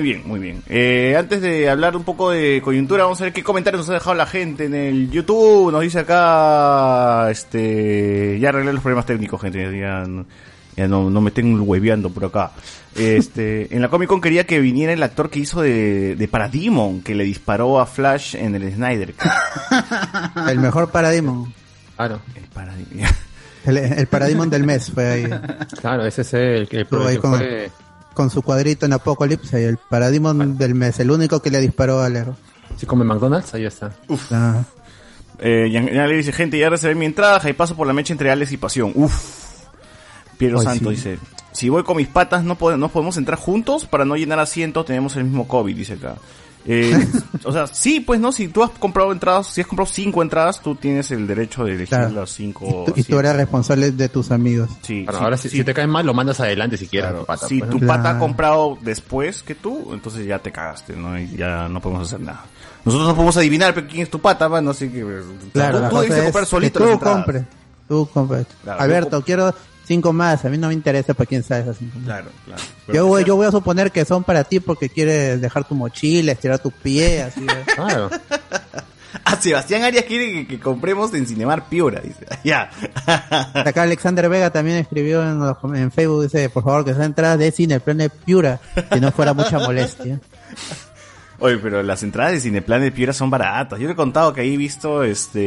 Muy 0.00 0.08
bien, 0.12 0.22
muy 0.26 0.40
bien. 0.40 0.62
Eh, 0.68 1.14
antes 1.18 1.40
de 1.42 1.68
hablar 1.68 1.94
un 1.96 2.04
poco 2.04 2.30
de 2.30 2.60
coyuntura, 2.64 3.04
vamos 3.04 3.20
a 3.20 3.24
ver 3.24 3.32
qué 3.32 3.42
comentarios 3.42 3.80
nos 3.82 3.90
ha 3.90 3.94
dejado 3.94 4.14
la 4.14 4.26
gente 4.26 4.64
en 4.64 4.74
el 4.74 5.10
YouTube. 5.10 5.70
Nos 5.70 5.82
dice 5.82 6.00
acá, 6.00 7.30
este, 7.30 8.38
ya 8.40 8.48
arreglé 8.48 8.72
los 8.72 8.82
problemas 8.82 9.06
técnicos, 9.06 9.40
gente. 9.40 9.58
Ya, 9.78 10.04
no- 10.06 10.24
ya 10.76 10.88
no, 10.88 11.10
no 11.10 11.20
me 11.20 11.28
estén 11.28 11.60
hueveando 11.60 12.10
por 12.10 12.24
acá. 12.24 12.52
Este, 12.96 13.68
en 13.74 13.82
la 13.82 13.88
Comic 13.88 14.08
Con 14.08 14.20
quería 14.20 14.46
que 14.46 14.60
viniera 14.60 14.92
el 14.92 15.02
actor 15.02 15.28
que 15.28 15.40
hizo 15.40 15.60
de, 15.60 16.16
de 16.16 16.28
Parademon, 16.28 17.02
que 17.02 17.14
le 17.14 17.24
disparó 17.24 17.80
a 17.80 17.86
Flash 17.86 18.36
en 18.36 18.54
el 18.54 18.72
Snyder. 18.72 19.14
El 20.48 20.58
mejor 20.60 20.90
Parademon. 20.90 21.52
Claro, 21.96 22.20
El 22.34 22.44
Parademon. 22.44 22.86
El, 23.66 23.76
el 23.76 24.06
Parademon 24.06 24.48
del 24.48 24.64
mes 24.64 24.90
fue 24.90 25.06
ahí. 25.06 25.24
claro, 25.82 26.06
ese 26.06 26.22
es 26.22 26.32
el 26.32 26.66
que, 26.66 26.78
el 26.78 26.86
ahí 27.06 27.16
que 27.16 27.20
con, 27.20 27.36
fue... 27.36 27.70
con 28.20 28.28
su 28.28 28.42
cuadrito 28.42 28.84
en 28.84 28.92
Apocalypse 28.92 29.62
y 29.62 29.64
el 29.64 29.78
Parademon 29.78 30.58
del 30.58 30.74
mes, 30.74 31.00
el 31.00 31.10
único 31.10 31.40
que 31.40 31.50
le 31.50 31.58
disparó 31.58 32.02
al 32.02 32.16
héroe. 32.16 32.34
Si 32.76 32.84
come 32.84 33.02
McDonald's, 33.02 33.54
ahí 33.54 33.64
está. 33.64 33.92
Ah, 34.30 34.62
Eh, 35.38 35.70
ya, 35.72 35.80
ya 35.80 36.06
le 36.06 36.16
dice, 36.16 36.32
gente, 36.32 36.58
ya 36.58 36.68
reservé 36.68 36.94
mi 36.96 37.06
entrada 37.06 37.40
y 37.48 37.54
paso 37.54 37.74
por 37.74 37.86
la 37.86 37.94
mecha 37.94 38.12
entre 38.12 38.30
Alex 38.30 38.52
y 38.52 38.58
Pasión. 38.58 38.92
Uf. 38.94 39.64
Piero 40.36 40.58
Ay, 40.60 40.66
Santo 40.66 40.90
sí. 40.90 40.96
dice, 40.96 41.18
si 41.52 41.70
voy 41.70 41.82
con 41.82 41.96
mis 41.96 42.08
patas, 42.08 42.44
¿no, 42.44 42.56
podemos, 42.58 42.78
¿no 42.78 42.88
podemos 42.90 43.16
entrar 43.16 43.38
juntos? 43.38 43.86
Para 43.86 44.04
no 44.04 44.16
llenar 44.16 44.38
asientos, 44.38 44.84
tenemos 44.84 45.16
el 45.16 45.24
mismo 45.24 45.48
COVID, 45.48 45.74
dice 45.74 45.94
acá. 45.94 46.16
Eh, 46.66 47.08
o 47.44 47.52
sea, 47.52 47.66
sí, 47.66 48.00
pues 48.00 48.20
no, 48.20 48.32
si 48.32 48.48
tú 48.48 48.62
has 48.62 48.70
comprado 48.70 49.12
entradas, 49.12 49.46
si 49.46 49.60
has 49.62 49.66
comprado 49.66 49.90
cinco 49.90 50.22
entradas, 50.22 50.60
tú 50.60 50.74
tienes 50.74 51.10
el 51.10 51.26
derecho 51.26 51.64
de 51.64 51.70
elegir 51.72 51.88
Claro. 51.88 52.10
las 52.10 52.30
cinco. 52.30 52.66
y, 52.66 52.70
tú, 52.70 52.82
y 52.82 52.84
tú 52.84 52.90
asientos. 53.00 53.18
eres 53.20 53.36
responsable 53.36 53.90
de 53.92 54.08
tus 54.08 54.30
amigos. 54.30 54.68
Sí, 54.82 55.06
sí, 55.08 55.16
ahora 55.18 55.36
si, 55.36 55.48
sí, 55.48 55.56
si 55.58 55.64
te 55.64 55.72
cae 55.72 55.86
mal, 55.86 56.04
lo 56.04 56.12
mandas 56.14 56.38
adelante 56.40 56.76
si 56.76 56.86
quieres. 56.86 57.10
claro. 57.10 57.24
pata, 57.24 57.46
si 57.48 57.58
pues, 57.60 57.70
tu 57.70 57.80
pata 57.80 57.92
ha 57.92 58.02
Claro. 58.02 58.18
comprado 58.18 58.78
después 58.82 59.42
que 59.42 59.54
tú, 59.54 59.90
entonces 59.92 60.26
ya 60.26 60.38
te 60.38 60.52
cagaste, 60.52 60.94
¿no? 60.96 61.18
Y 61.18 61.36
ya 61.36 61.68
no 61.68 61.80
podemos 61.80 62.06
hacer 62.06 62.20
nada. 62.20 62.44
Nosotros 62.84 63.08
no 63.08 63.14
podemos 63.14 63.36
adivinar 63.36 63.74
pero 63.74 63.86
quién 63.86 64.02
es 64.02 64.10
tu 64.10 64.20
pata, 64.20 64.46
bueno, 64.48 64.70
así 64.70 64.88
que... 64.88 65.04
Claro, 65.52 65.82
tú, 65.82 65.88
tú 65.88 65.96
debes 66.02 66.10
de 66.10 66.16
es 66.18 66.24
comprar 66.24 66.44
que 66.44 66.50
solito 66.50 66.80
tú 66.80 66.98
compres. 67.00 67.44
Tú 67.88 68.08
compres. 68.12 68.46
Claro, 68.62 68.80
Alberto, 68.80 69.22
quiero 69.22 69.54
cinco 69.90 70.12
más. 70.12 70.44
A 70.44 70.48
mí 70.50 70.56
no 70.56 70.68
me 70.68 70.74
interesa 70.74 71.14
para 71.14 71.26
quién 71.26 71.42
sabe 71.42 71.62
esas 71.62 71.76
cinco 71.78 71.96
más. 71.98 72.04
Claro, 72.06 72.30
claro. 72.44 72.62
Yo 72.92 73.06
voy, 73.08 73.24
yo 73.24 73.34
voy 73.34 73.46
a 73.48 73.50
suponer 73.50 73.90
que 73.90 74.04
son 74.04 74.22
para 74.22 74.44
ti 74.44 74.60
porque 74.60 74.88
quieres 74.88 75.40
dejar 75.40 75.64
tu 75.66 75.74
mochila, 75.74 76.30
estirar 76.30 76.60
tu 76.60 76.70
pie, 76.70 77.22
así. 77.22 77.40
¿eh? 77.40 77.64
Claro. 77.74 78.08
Ah, 79.24 79.36
Sebastián 79.40 79.82
Arias 79.82 80.04
quiere 80.04 80.32
que, 80.32 80.46
que 80.46 80.60
compremos 80.60 81.12
en 81.14 81.26
Cinemar 81.26 81.68
Piura, 81.68 82.00
dice. 82.00 82.24
Ya. 82.44 82.70
Acá 83.54 83.82
Alexander 83.82 84.28
Vega 84.28 84.50
también 84.50 84.76
escribió 84.76 85.22
en, 85.22 85.40
los- 85.40 85.56
en 85.74 85.90
Facebook, 85.90 86.22
dice, 86.22 86.48
por 86.50 86.62
favor, 86.62 86.84
que 86.84 86.94
sea 86.94 87.04
entrada 87.06 87.36
de 87.36 87.50
cine, 87.50 87.80
Planet 87.80 88.12
Piura, 88.24 88.60
que 88.92 89.00
no 89.00 89.10
fuera 89.10 89.32
mucha 89.34 89.58
molestia. 89.58 90.20
Oye, 91.40 91.56
pero 91.58 91.82
las 91.82 92.02
entradas 92.02 92.32
de 92.34 92.40
Cineplan 92.40 92.82
de 92.82 92.92
Piura 92.92 93.12
son 93.14 93.30
baratas. 93.30 93.78
Yo 93.80 93.86
le 93.86 93.94
he 93.94 93.96
contado 93.96 94.32
que 94.34 94.42
ahí 94.42 94.54
he 94.54 94.56
visto, 94.58 95.02
este, 95.02 95.40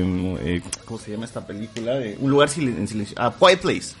eh, 0.00 0.36
eh, 0.40 0.62
¿cómo 0.84 0.98
se 0.98 1.12
llama 1.12 1.24
esta 1.24 1.46
película? 1.46 1.94
De 1.94 2.16
un 2.20 2.30
lugar 2.30 2.48
silen- 2.48 2.76
en 2.78 2.88
silencio. 2.88 3.16
Ah, 3.18 3.32
Quiet 3.38 3.60
Place. 3.60 3.92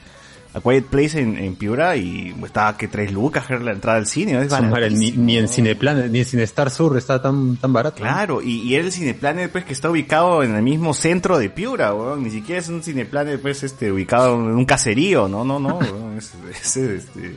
A 0.52 0.60
Quiet 0.60 0.86
Place 0.86 1.20
en, 1.20 1.38
en 1.38 1.54
Piura 1.54 1.94
y 1.94 2.34
estaba 2.44 2.76
que 2.76 2.88
tres 2.88 3.12
lucas 3.12 3.44
era 3.48 3.60
la 3.60 3.70
entrada 3.70 3.98
al 3.98 4.08
cine. 4.08 4.32
¿no? 4.32 4.42
Es 4.42 4.48
Son 4.50 4.68
baratos, 4.68 4.98
ni, 4.98 5.12
ni 5.12 5.36
en. 5.38 5.46
Cineplan, 5.48 6.10
ni 6.10 6.18
en 6.18 6.24
Cinestar 6.24 6.68
Sur 6.72 6.98
está 6.98 7.22
tan, 7.22 7.56
tan 7.58 7.72
barato. 7.72 7.98
Claro, 7.98 8.42
y, 8.42 8.62
y 8.62 8.74
era 8.74 8.82
el 8.84 8.90
Cineplanet 8.90 9.52
pues 9.52 9.64
que 9.64 9.72
está 9.72 9.88
ubicado 9.88 10.42
en 10.42 10.56
el 10.56 10.62
mismo 10.62 10.92
centro 10.92 11.38
de 11.38 11.48
Piura, 11.50 11.94
weón. 11.94 12.24
Ni 12.24 12.32
siquiera 12.32 12.60
es 12.60 12.68
un 12.68 12.82
Cineplanet 12.82 13.40
pues 13.40 13.62
este 13.62 13.92
ubicado 13.92 14.34
en 14.34 14.56
un 14.56 14.64
caserío, 14.64 15.28
no, 15.28 15.44
no, 15.44 15.60
no, 15.60 15.78
weón. 15.78 16.18
Es, 16.18 16.32
es, 16.50 16.76
este, 16.76 17.36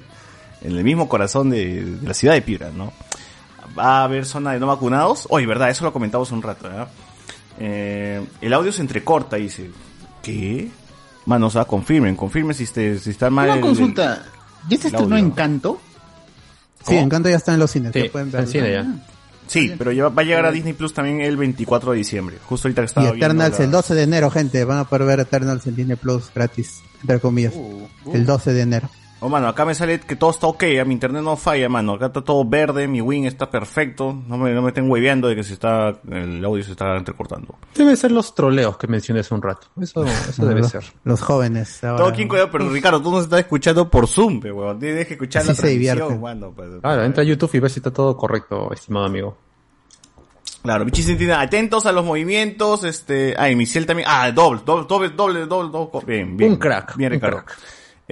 en 0.64 0.76
el 0.76 0.84
mismo 0.84 1.08
corazón 1.08 1.52
de, 1.52 1.84
de 1.86 2.08
la 2.08 2.16
ciudad 2.16 2.34
de 2.34 2.42
Piura, 2.42 2.72
¿no? 2.76 2.92
Va 3.78 4.00
a 4.00 4.04
haber 4.04 4.26
zona 4.26 4.52
de 4.54 4.60
no 4.60 4.68
vacunados. 4.68 5.26
Oye, 5.30 5.46
verdad, 5.48 5.70
eso 5.70 5.84
lo 5.84 5.94
comentamos 5.94 6.32
un 6.32 6.42
rato, 6.42 6.64
¿verdad? 6.70 6.88
Eh, 7.60 8.26
el 8.42 8.54
audio 8.54 8.72
se 8.72 8.82
entrecorta, 8.82 9.36
dice. 9.38 9.70
¿Qué? 10.22 10.70
Mano, 11.26 11.48
o 11.48 11.50
sea, 11.50 11.66
confirmen, 11.66 12.16
confirmen 12.16 12.56
si, 12.56 12.64
este, 12.64 13.00
si 13.00 13.12
está 13.12 13.30
mal. 13.30 13.46
Una 13.48 13.56
el- 13.56 13.62
consulta. 13.62 14.26
¿Ya 14.70 14.78
se 14.78 14.88
estrenó. 14.88 15.18
Encanto? 15.18 15.80
Sí, 16.80 16.86
¿Cómo? 16.86 17.00
Encanto 17.00 17.30
ya 17.30 17.38
está 17.38 17.54
en 17.54 17.60
los 17.60 17.72
cines, 17.72 17.92
Sí, 17.94 18.04
ya 18.04 18.12
pueden 18.12 18.32
verlo. 18.32 18.48
cine 18.48 18.72
ya. 18.74 18.86
Sí, 19.48 19.74
pero 19.78 19.92
ya 19.92 20.08
va 20.08 20.22
a 20.22 20.26
llegar 20.26 20.46
a 20.46 20.52
Disney 20.52 20.74
Plus 20.74 20.94
también 20.94 21.20
el 21.22 21.36
24 21.38 21.92
de 21.92 21.98
diciembre. 21.98 22.38
Justo 22.46 22.68
ahorita 22.68 22.82
que 22.82 22.86
Y 22.86 22.88
estaba 22.88 23.06
viendo 23.12 23.26
Eternals 23.26 23.60
la- 23.60 23.66
el 23.66 23.72
12 23.72 23.94
de 23.96 24.04
enero, 24.04 24.32
gente, 24.32 24.64
van 24.64 24.80
a 24.80 24.84
poder 24.86 25.06
ver 25.06 25.20
Eternals 25.20 25.68
en 25.68 25.76
Disney 25.76 25.98
Plus 25.98 26.32
gratis, 26.34 26.82
entre 27.02 27.20
comillas. 27.20 27.54
Uh, 27.56 27.88
El 28.14 28.26
12 28.26 28.54
de 28.54 28.62
enero. 28.62 28.90
Oh, 29.26 29.30
mano, 29.30 29.48
acá 29.48 29.64
me 29.64 29.74
sale 29.74 30.02
que 30.02 30.18
todo 30.18 30.32
está 30.32 30.48
ok, 30.48 30.64
a 30.82 30.84
mi 30.84 30.94
internet 30.94 31.24
no 31.24 31.38
falla, 31.38 31.70
mano. 31.70 31.94
Acá 31.94 32.08
está 32.08 32.22
todo 32.22 32.44
verde, 32.44 32.90
mi 32.90 33.00
win 33.00 33.26
está 33.26 33.50
perfecto. 33.50 34.14
No 34.28 34.38
me, 34.38 34.52
no 34.54 34.62
me 34.62 34.68
estén 34.68 34.90
hueveando 34.92 35.30
de 35.30 35.36
que 35.38 35.44
se 35.44 35.54
está, 35.54 35.94
el 36.12 36.44
audio 36.44 36.62
se 36.62 36.72
está 36.72 36.98
entrecortando. 36.98 37.56
Deben 37.74 37.96
ser 37.96 38.12
los 38.12 38.36
troleos 38.36 38.76
que 38.78 38.88
mencioné 38.88 39.22
hace 39.22 39.34
un 39.34 39.42
rato. 39.42 39.68
Eso, 39.82 40.04
eso 40.06 40.46
debe 40.46 40.60
los, 40.60 40.70
ser. 40.72 40.84
los 41.06 41.22
jóvenes. 41.22 41.82
ahora. 41.86 41.98
Todo 42.00 42.08
aquí, 42.10 42.28
cuidado, 42.28 42.50
pero 42.52 42.70
Ricardo, 42.70 43.02
tú 43.02 43.12
nos 43.12 43.24
estás 43.24 43.40
escuchando 43.40 43.90
por 43.90 44.08
Zoom, 44.08 44.42
weón. 44.44 44.78
Tienes 44.80 45.08
que 45.08 45.14
escuchar 45.14 45.40
Así 45.44 45.50
la 45.52 45.56
se 45.56 45.62
transmisión, 45.62 45.96
divierten. 45.98 46.22
mano. 46.22 46.52
pues. 46.54 46.70
Claro, 46.82 47.04
entra 47.06 47.24
a 47.24 47.26
YouTube 47.26 47.52
y 47.54 47.60
ve 47.60 47.70
si 47.70 47.80
está 47.80 47.92
todo 47.92 48.18
correcto, 48.18 48.74
estimado 48.74 49.06
amigo. 49.06 49.38
Claro, 50.64 50.86
Michi 50.86 51.04
Centina, 51.04 51.42
atentos 51.42 51.86
a 51.86 51.92
los 51.92 52.06
movimientos, 52.06 52.84
este, 52.84 53.36
ah, 53.38 53.50
y 53.50 53.56
Michelle 53.56 53.86
también, 53.86 54.08
ah, 54.10 54.32
doble, 54.32 54.62
doble, 54.66 54.86
doble, 54.88 55.10
doble, 55.10 55.46
doble, 55.46 55.70
doble, 55.72 56.06
bien, 56.06 56.38
bien. 56.38 56.52
Un 56.52 56.58
crack, 56.58 56.96
Bien, 56.96 57.12
un 57.12 57.16
Ricardo. 57.16 57.38
crack. 57.44 57.58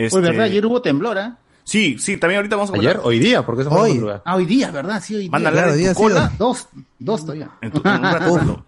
Este, 0.06 0.20
Pues 0.20 0.30
verdad, 0.30 0.46
ayer 0.46 0.66
hubo 0.66 0.82
temblor, 0.82 1.18
¿ah? 1.18 1.38
Sí, 1.64 1.98
sí, 2.00 2.18
también 2.18 2.38
ahorita 2.40 2.56
vamos 2.56 2.72
a 2.72 2.76
Ayer, 2.76 3.00
hoy 3.04 3.20
día, 3.20 3.46
porque 3.46 3.62
eso 3.62 3.72
Hoy. 3.72 4.04
Ah, 4.26 4.36
hoy 4.36 4.46
día, 4.46 4.72
¿verdad? 4.72 5.02
Sí, 5.02 5.16
hoy 5.16 5.22
día. 5.24 5.32
Mándale 5.32 5.58
Claro, 5.58 5.72
en 5.74 5.78
día 5.78 5.94
tu 5.94 6.00
ha 6.06 6.08
sido. 6.08 6.10
cola, 6.20 6.32
Dos, 6.38 6.68
dos 7.00 7.22
todavía. 7.22 7.52
en, 7.62 7.72
tu, 7.72 7.82
en 7.88 7.96
un 7.96 8.02
rato, 8.04 8.38
rato. 8.38 8.66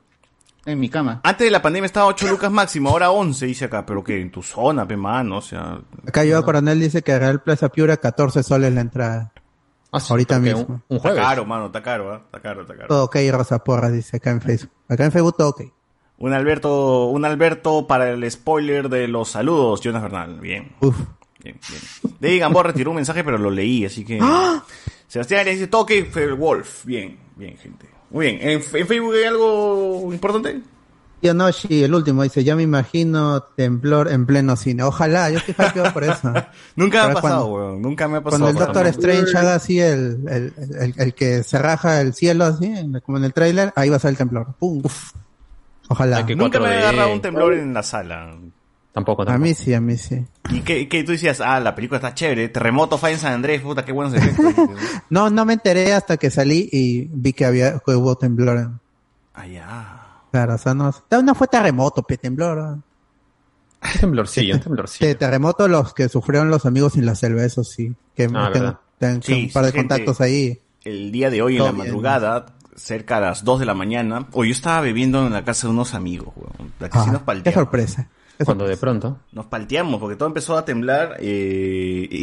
En 0.66 0.80
mi 0.80 0.90
cama. 0.90 1.20
Antes 1.24 1.46
de 1.46 1.52
la 1.52 1.62
pandemia 1.62 1.88
estaba 1.88 2.06
8 2.06 2.28
lucas 2.30 2.52
máximo, 2.52 2.90
ahora 2.90 3.12
11, 3.12 3.46
dice 3.48 3.66
acá, 3.66 3.86
pero 3.86 4.04
que 4.04 4.22
en 4.22 4.32
tu 4.32 4.42
zona, 4.44 4.88
pe, 4.88 4.96
mano, 4.96 5.38
o 5.38 5.42
sea, 5.42 5.80
Acá 6.08 6.24
yo 6.24 6.42
Coronel 6.46 6.80
dice 6.80 7.02
que 7.02 7.18
Real 7.20 7.42
Plaza 7.42 7.68
Piura 7.70 7.98
14 7.98 8.44
soles 8.44 8.74
la 8.74 8.82
entrada. 8.82 9.34
Ah, 9.92 10.00
sí, 10.00 10.08
Ahorita 10.12 10.40
mismo. 10.40 10.62
Un, 10.70 10.84
un 10.88 10.98
está 10.98 11.14
caro, 11.16 11.46
mano, 11.46 11.66
está 11.66 11.84
caro, 11.84 12.14
¿ah? 12.14 12.22
está 12.26 12.40
caro, 12.40 12.62
está 12.62 12.76
caro. 12.76 12.88
Todo 12.88 13.04
ok, 13.06 13.18
Rosa 13.32 13.64
Porra 13.64 13.90
dice 13.92 14.18
acá 14.18 14.32
en 14.32 14.42
Facebook. 14.42 14.72
Acá 14.88 15.04
en 15.06 15.12
Facebook 15.12 15.36
todo 15.38 15.50
ok. 15.50 15.62
Un 16.20 16.32
Alberto, 16.32 17.08
un 17.08 17.26
Alberto 17.26 17.86
para 17.86 18.10
el 18.12 18.32
spoiler 18.32 18.88
de 18.88 19.08
los 19.08 19.30
saludos, 19.30 19.82
Jonas 19.82 20.02
Bernal. 20.04 20.40
Bien. 20.40 20.72
Uf. 20.80 20.96
Bien, 21.44 21.60
bien. 21.70 21.82
David 22.20 22.40
Gamboa 22.40 22.64
retiró 22.64 22.92
un 22.92 22.96
mensaje, 22.98 23.24
pero 23.24 23.38
lo 23.38 23.52
leí, 23.52 23.86
así 23.86 24.04
que. 24.06 24.20
Sebastián 25.08 25.46
le 25.46 25.52
dice 25.54 25.68
toque 25.68 26.04
Wolf. 26.38 26.86
Bien, 26.86 27.18
bien, 27.36 27.58
gente. 27.58 27.88
Muy 28.10 28.28
bien. 28.28 28.38
¿En, 28.42 28.50
en 28.52 28.62
Facebook 28.88 29.14
hay 29.16 29.24
algo 29.26 30.10
importante? 30.12 30.62
Yonoshi, 31.22 31.84
el 31.84 31.94
último, 31.96 32.24
dice, 32.24 32.44
ya 32.44 32.54
me 32.54 32.64
imagino 32.64 33.42
temblor 33.56 34.12
en 34.12 34.26
pleno 34.26 34.58
cine. 34.58 34.84
Ojalá, 34.84 35.30
yo 35.30 35.38
estoy 35.38 35.56
hypeado 35.58 35.94
por 35.94 36.04
eso. 36.04 36.34
Nunca 36.76 37.06
me 37.06 37.12
ha 37.12 37.14
pasado, 37.14 37.48
cuando- 37.50 37.68
weón. 37.70 37.82
Nunca 37.82 38.08
me 38.10 38.18
ha 38.18 38.22
pasado. 38.22 38.44
Cuando 38.44 38.60
el 38.60 38.66
Doctor. 38.66 38.88
Strange 38.88 39.38
haga 39.38 39.56
así 39.56 39.80
el, 39.80 40.20
el, 40.30 40.54
el, 40.82 40.94
el 40.98 41.14
que 41.14 41.44
se 41.44 41.58
raja 41.60 42.02
el 42.02 42.14
cielo 42.14 42.44
así, 42.44 42.66
en- 42.66 43.00
como 43.00 43.20
en 43.20 43.24
el 43.24 43.34
tráiler, 43.34 43.72
ahí 43.78 43.88
va 43.90 43.96
a 43.96 44.00
ser 44.00 44.10
el 44.10 44.18
temblor. 44.18 44.54
Pum. 44.60 44.84
Ojalá. 45.88 46.26
Que 46.26 46.36
Nunca 46.36 46.60
me 46.60 46.68
4D. 46.68 46.72
ha 46.76 46.80
agarrado 46.90 47.14
un 47.14 47.22
temblor 47.22 47.54
en 47.54 47.74
la 47.74 47.84
sala. 47.84 48.36
Tampoco, 48.94 49.24
A 49.24 49.26
tampoco. 49.26 49.44
mí 49.48 49.54
sí, 49.56 49.74
a 49.74 49.82
mí 49.82 49.98
sí. 49.98 50.24
Y 50.52 50.62
que, 50.62 50.88
que 50.88 51.04
tú 51.04 51.14
decías, 51.14 51.42
ah, 51.42 51.60
la 51.60 51.74
película 51.74 51.98
está 51.98 52.14
chévere. 52.14 52.48
Terremoto 52.50 52.98
falla 53.00 53.16
en 53.16 53.20
San 53.20 53.34
Andrés, 53.34 53.62
puta, 53.62 53.84
qué 53.84 53.92
buenos 53.92 54.14
efectos. 54.14 54.54
No, 55.10 55.30
no 55.32 55.46
me 55.46 55.54
enteré 55.54 55.94
hasta 55.94 56.18
que 56.18 56.30
salí 56.30 56.70
y 56.72 57.10
vi 57.12 57.34
que 57.34 57.46
había 57.46 57.80
que 57.80 57.96
hubo 57.96 58.16
temblor. 58.16 58.72
ah, 59.34 59.48
ya. 59.48 60.00
Claro, 60.32 60.56
o 60.56 60.58
sea, 60.58 60.74
no, 60.74 60.92
no 61.24 61.36
fue 61.36 61.48
terremoto, 61.48 62.04
pe, 62.04 62.18
temblor. 62.18 62.78
temblorcillo, 64.00 64.54
un 64.56 64.60
De 64.60 64.64
temblorcillo. 64.64 65.18
terremoto 65.18 65.68
los 65.68 65.94
que 65.94 66.10
sufrieron 66.10 66.50
los 66.50 66.66
amigos 66.66 66.96
en 66.96 67.06
la 67.06 67.16
selva, 67.16 67.44
eso 67.44 67.64
sí. 67.64 67.94
Que 68.16 68.30
Ah, 68.34 68.50
tengo, 68.54 68.80
tengo 68.98 69.22
Sí, 69.22 69.46
un 69.48 69.52
par 69.54 69.66
de 69.66 69.72
gente. 69.72 69.88
contactos 69.88 70.22
ahí. 70.22 70.60
El 70.84 71.12
día 71.12 71.30
de 71.30 71.42
hoy, 71.42 71.54
en 71.54 71.60
Todo 71.60 71.68
la 71.70 71.74
bien. 71.74 71.88
madrugada, 71.88 72.46
cerca 72.76 73.18
a 73.18 73.22
las 73.22 73.44
2 73.44 73.60
de 73.62 73.66
la 73.66 73.74
mañana, 73.74 74.28
o 74.34 74.44
yo 74.44 74.52
estaba 74.52 74.82
bebiendo 74.82 75.26
en 75.26 75.34
la 75.34 75.44
casa 75.44 75.68
de 75.68 75.74
unos 75.74 75.94
amigos, 75.94 76.34
weón. 76.36 76.74
La 76.80 76.90
que 76.90 77.00
sí 77.00 77.06
Ah, 77.08 77.12
nos 77.26 77.42
qué 77.44 77.52
sorpresa. 77.52 78.10
Cuando 78.46 78.68
de 78.68 78.78
pronto. 78.78 79.18
Nos 79.32 79.46
palteamos 79.48 80.00
porque 80.00 80.16
todo 80.16 80.28
empezó 80.28 80.58
a 80.58 80.66
temblar 80.66 81.18
eh, 81.20 82.08
y, 82.10 82.16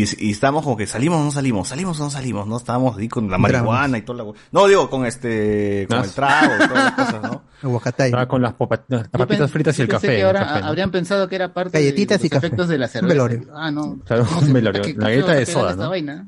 y, 0.00 0.02
y, 0.02 0.28
y 0.28 0.30
estábamos 0.30 0.62
como 0.64 0.76
que 0.76 0.86
salimos 0.86 1.20
o 1.20 1.24
no 1.24 1.30
salimos, 1.30 1.68
salimos 1.68 1.98
o 2.00 2.04
no 2.04 2.10
salimos, 2.10 2.46
¿no? 2.46 2.56
Estábamos 2.56 2.96
ahí 2.98 3.08
con 3.08 3.30
la 3.30 3.38
marihuana 3.38 3.98
y 3.98 4.02
toda 4.02 4.24
la... 4.24 4.32
No, 4.52 4.66
digo, 4.66 4.88
con 4.90 5.06
este, 5.06 5.86
con 5.88 5.98
el 6.04 6.10
trago 6.10 6.54
y 6.54 6.68
todas 6.68 6.84
las 6.84 6.92
cosas, 6.92 7.22
¿no? 7.22 7.42
Aguacatay. 7.62 8.06
Estaba 8.08 8.26
con 8.26 8.42
las, 8.42 8.54
popa- 8.54 8.82
las 8.88 9.08
papitas 9.08 9.50
fritas 9.50 9.78
y 9.78 9.82
el 9.82 9.88
café. 9.88 10.08
que 10.08 10.20
el 10.20 10.26
ahora 10.26 10.40
café, 10.46 10.60
¿no? 10.60 10.66
habrían 10.66 10.90
pensado 10.90 11.28
que 11.28 11.36
era 11.36 11.52
parte 11.54 11.78
Galletitas 11.78 12.20
de 12.20 12.26
y 12.26 12.30
los 12.30 12.34
café. 12.36 12.46
efectos 12.46 12.68
de 12.68 12.78
la 12.78 12.86
Un 12.86 12.90
cerveza. 12.92 13.08
velorio. 13.14 13.42
Ah, 13.54 13.70
no. 13.70 13.98
Claro, 14.04 14.24
¿Cómo 14.26 14.40
un 14.40 14.52
velorio. 14.52 14.82
La 14.96 15.08
galleta 15.10 15.32
de 15.34 15.46
soda, 15.46 15.70
esta 15.70 15.84
¿no? 15.84 15.90
vaina? 15.90 16.26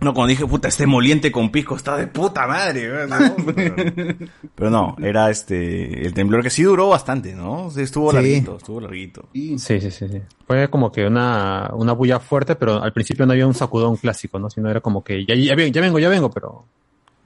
No, 0.00 0.12
cuando 0.14 0.28
dije, 0.28 0.46
puta, 0.46 0.68
este 0.68 0.86
moliente 0.86 1.32
con 1.32 1.50
pisco 1.50 1.74
está 1.74 1.96
de 1.96 2.06
puta 2.06 2.46
madre, 2.46 2.90
weón, 2.92 3.10
¿no? 3.10 3.16
Pero, 4.54 4.70
no, 4.70 4.96
era 5.02 5.30
este, 5.30 6.06
el 6.06 6.12
temblor 6.14 6.42
que 6.42 6.50
sí 6.50 6.62
duró 6.62 6.88
bastante, 6.90 7.34
¿no? 7.34 7.70
Sí, 7.70 7.80
Estuvo 7.82 8.10
Sí. 8.10 8.16
larguito, 8.16 8.56
estuvo 8.58 8.80
larguito. 8.80 9.28
Sí. 9.32 9.58
Sí, 9.58 9.80
sí, 9.80 9.90
sí. 9.90 10.06
Fue 10.46 10.68
como 10.70 10.92
que 10.92 11.06
una, 11.06 11.70
una 11.74 11.92
bulla 11.94 12.20
fuerte, 12.20 12.54
pero 12.54 12.82
al 12.82 12.92
principio 12.92 13.26
no 13.26 13.32
había 13.32 13.46
un 13.46 13.54
sacudón 13.54 13.96
clásico, 13.96 14.38
¿no? 14.38 14.50
Sino 14.50 14.70
era 14.70 14.80
como 14.80 15.02
que 15.02 15.24
ya, 15.26 15.34
ya, 15.34 15.54
ven- 15.54 15.72
ya 15.72 15.80
vengo, 15.80 15.98
ya 15.98 16.08
vengo, 16.10 16.30
pero 16.30 16.64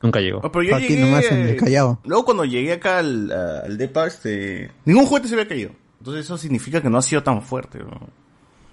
nunca 0.01 0.21
llegó. 0.21 0.41
No, 0.43 0.51
pero 0.53 0.63
yo 0.63 0.77
Aquí 0.77 0.89
llegué, 0.89 1.01
nomás 1.03 1.25
en 1.31 1.41
el 1.41 1.57
Callao. 1.57 1.99
Luego 2.05 2.25
cuando 2.25 2.45
llegué 2.45 2.73
acá 2.75 2.99
al, 3.01 3.31
al 3.31 3.77
depa, 3.77 4.07
este, 4.07 4.71
ningún 4.85 5.07
juguete 5.07 5.29
se 5.29 5.35
había 5.35 5.49
caído. 5.49 5.71
Entonces 5.99 6.25
eso 6.25 6.39
significa 6.39 6.81
que 6.81 6.89
no 6.89 6.99
ha 6.99 7.03
sido 7.03 7.23
tan 7.23 7.43
fuerte, 7.43 7.79
¿no? 7.81 8.09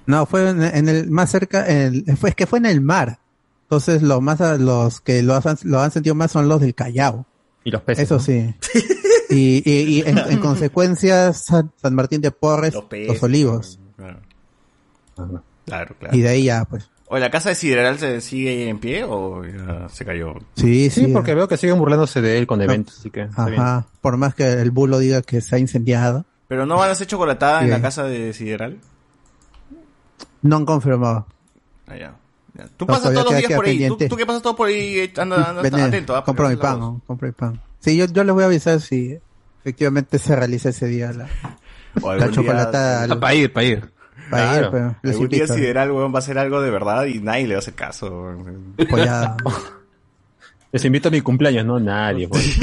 No, 0.06 0.26
fue 0.26 0.48
en, 0.50 0.64
en 0.64 0.88
el 0.90 1.10
más 1.12 1.30
cerca, 1.32 1.68
en 1.68 2.04
el- 2.08 2.18
fue, 2.18 2.30
es 2.30 2.36
que 2.36 2.46
fue 2.48 2.60
en 2.60 2.66
el 2.68 2.82
mar. 2.82 3.20
Entonces, 3.70 4.02
lo 4.02 4.20
más, 4.20 4.42
a- 4.42 4.58
los 4.58 5.00
que 5.00 5.22
lo 5.22 5.36
han, 5.36 5.44
lo 5.64 5.80
han 5.80 5.92
sentido 5.92 6.16
más 6.16 6.32
son 6.32 6.50
los 6.50 6.60
del 6.60 6.74
Callao. 6.74 7.28
Y 7.64 7.70
los 7.70 7.84
peces. 7.84 8.06
Eso 8.06 8.16
¿no? 8.16 8.22
sí. 8.22 8.54
Y, 9.32 9.62
y, 9.64 10.00
y 10.00 10.02
en, 10.08 10.18
en 10.18 10.40
consecuencia, 10.40 11.32
San, 11.34 11.72
San 11.80 11.94
Martín 11.94 12.20
de 12.20 12.32
Porres, 12.32 12.74
los, 12.74 12.86
peces, 12.86 13.22
olivos. 13.22 13.80
Claro, 13.96 14.18
claro. 15.66 15.96
claro. 16.00 16.18
Y 16.18 16.22
de 16.22 16.30
ahí 16.30 16.46
ya, 16.46 16.66
pues. 16.66 16.90
Oye, 17.10 17.22
¿la 17.22 17.30
casa 17.30 17.50
de 17.50 17.56
Sideral 17.56 18.00
se 18.00 18.22
sigue 18.22 18.70
en 18.70 18.80
pie 18.80 19.04
o 19.04 19.46
ya 19.46 19.88
se 19.90 20.04
cayó? 20.04 20.34
Sí, 20.56 20.90
sí. 20.90 21.06
Sí, 21.06 21.12
porque 21.14 21.36
veo 21.36 21.48
que 21.48 21.58
siguen 21.58 21.78
burlándose 21.78 22.22
de 22.22 22.40
él 22.40 22.48
con 22.48 22.60
eventos, 22.64 22.98
así 22.98 23.12
que 23.12 23.22
está 23.22 23.46
bien. 23.46 23.62
Ajá. 23.62 23.86
Por 24.02 24.18
más 24.18 24.34
que 24.34 24.52
el 24.52 24.72
bulo 24.72 24.98
diga 24.98 25.22
que 25.22 25.42
se 25.42 25.56
ha 25.56 25.60
incendiado, 25.60 26.26
¿Pero 26.48 26.66
no 26.66 26.78
van 26.78 26.90
a 26.90 26.94
hacer 26.94 27.06
chocolatada 27.06 27.62
en 27.62 27.70
la 27.70 27.82
casa 27.84 28.06
de 28.06 28.34
Sideral? 28.34 28.80
no 30.42 30.56
han 30.56 30.66
confirmado. 30.66 31.28
Ah, 31.86 31.96
ya. 31.98 32.16
Tú 32.78 32.86
No, 32.86 32.88
pasas 32.88 33.14
todos 33.14 33.32
los 33.32 33.38
días 33.38 33.52
por 33.54 33.66
ahí. 33.66 33.88
¿Tú, 33.88 33.98
tú 33.98 34.16
que 34.18 34.26
pasas 34.26 34.42
todo 34.42 34.56
por 34.56 34.68
ahí, 34.70 35.00
eh, 35.00 35.14
anda, 35.18 35.50
anda 35.50 35.86
atento. 35.86 36.16
¿ah? 36.16 36.24
compro 36.24 36.50
mi 36.50 36.56
pan, 36.56 36.80
¿no? 36.80 37.02
compro 37.06 37.28
mi 37.28 37.32
pan. 37.34 37.62
Sí, 37.80 37.96
yo, 37.96 38.06
yo 38.06 38.24
les 38.24 38.34
voy 38.34 38.44
a 38.44 38.48
avisar 38.48 38.82
si 38.82 39.18
efectivamente 39.62 40.18
se 40.20 40.36
realiza 40.36 40.70
ese 40.70 40.88
día 40.88 41.12
la, 41.14 41.28
O 42.02 42.14
la 42.14 42.30
chocolatada. 42.32 43.06
día- 43.06 43.14
al- 43.14 43.20
Para 43.20 43.34
ir, 43.36 43.54
para 43.54 43.66
ir. 43.66 43.92
para 44.30 44.58
ir, 44.60 44.68
pero 44.72 44.96
les 45.02 45.14
Algún 45.14 45.30
día 45.30 45.40
invito. 45.40 45.54
Sideral, 45.56 45.92
weón, 45.92 46.12
va 46.14 46.18
a 46.18 46.20
hacer 46.20 46.38
algo 46.38 46.62
de 46.62 46.70
verdad 46.72 47.06
y 47.06 47.20
nadie 47.20 47.48
le 47.48 47.54
va 47.56 47.60
a 47.60 47.60
hacer 47.60 47.74
caso. 47.76 48.36
Les 50.72 50.86
invito 50.86 51.08
a 51.08 51.12
mi 51.12 51.22
cumpleaños, 51.22 51.66
no 51.66 51.80
nadie. 51.80 52.28
pues. 52.28 52.60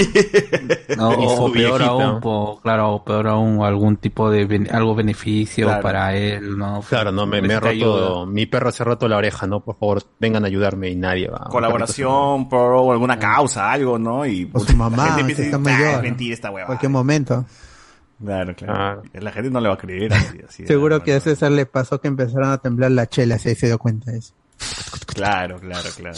No, 0.97 1.09
o 1.19 1.51
peor 1.53 1.79
viejita. 1.81 1.87
aún, 1.87 2.21
po- 2.21 2.61
claro, 2.63 2.95
o 2.95 3.05
peor 3.05 3.27
aún, 3.27 3.65
algún 3.65 3.97
tipo 3.97 4.31
de 4.31 4.45
ben- 4.47 4.69
algo 4.73 4.95
beneficio 4.95 5.67
Claro. 5.67 5.83
para 5.83 6.15
él, 6.17 6.57
¿no? 6.57 6.83
Claro, 6.89 7.11
no, 7.11 7.27
me, 7.27 7.43
me 7.43 7.49
he 7.55 7.59
Necesita 7.61 7.85
roto, 7.87 8.07
ayuda. 8.21 8.27
mi 8.33 8.47
perro 8.47 8.71
se 8.71 8.85
ha 8.85 8.87
roto 8.87 9.09
la 9.09 9.17
oreja, 9.17 9.49
¿no? 9.49 9.59
Por 9.59 9.77
favor, 9.77 10.03
vengan 10.21 10.45
a 10.45 10.47
ayudarme 10.47 10.89
y 10.91 10.95
nadie 10.95 11.29
va. 11.29 11.49
Colaboración 11.51 12.49
por 12.49 12.93
alguna 12.93 13.19
causa, 13.19 13.73
algo, 13.73 13.99
¿no? 13.99 14.25
Y 14.25 14.49
O 14.53 14.61
su 14.61 14.77
mamá, 14.77 14.97
la 14.99 15.03
gente 15.03 15.17
que 15.17 15.21
empieza 15.23 15.43
a 15.43 15.45
está 15.47 15.59
decir, 15.59 15.73
"Ah, 15.73 15.79
mayor. 15.87 15.97
es 15.97 16.03
mentira 16.03 16.35
esta 16.35 16.51
hueva. 16.53 16.67
Cualquier 16.67 16.91
momento. 16.93 17.45
Claro, 18.25 18.55
claro. 18.55 19.03
La 19.15 19.33
gente 19.33 19.51
no 19.51 19.61
le 19.61 19.69
va 19.69 19.75
a 19.75 19.79
creer 19.79 20.13
así. 20.13 20.39
así 20.49 20.67
Seguro 20.69 21.03
que 21.03 21.13
a. 21.15 21.21
César 21.21 21.51
le 21.51 21.67
pasó 21.67 22.01
que 22.01 22.07
empezaron 22.09 22.51
a 22.51 22.59
temblar 22.59 22.93
las 22.93 23.09
chelas 23.11 23.45
y 23.47 23.49
ahí 23.49 23.55
se 23.57 23.67
dio 23.67 23.79
cuenta 23.79 24.13
de 24.13 24.19
eso. 24.19 24.33
Claro, 25.13 25.59
claro, 25.59 25.89
claro. 25.97 26.17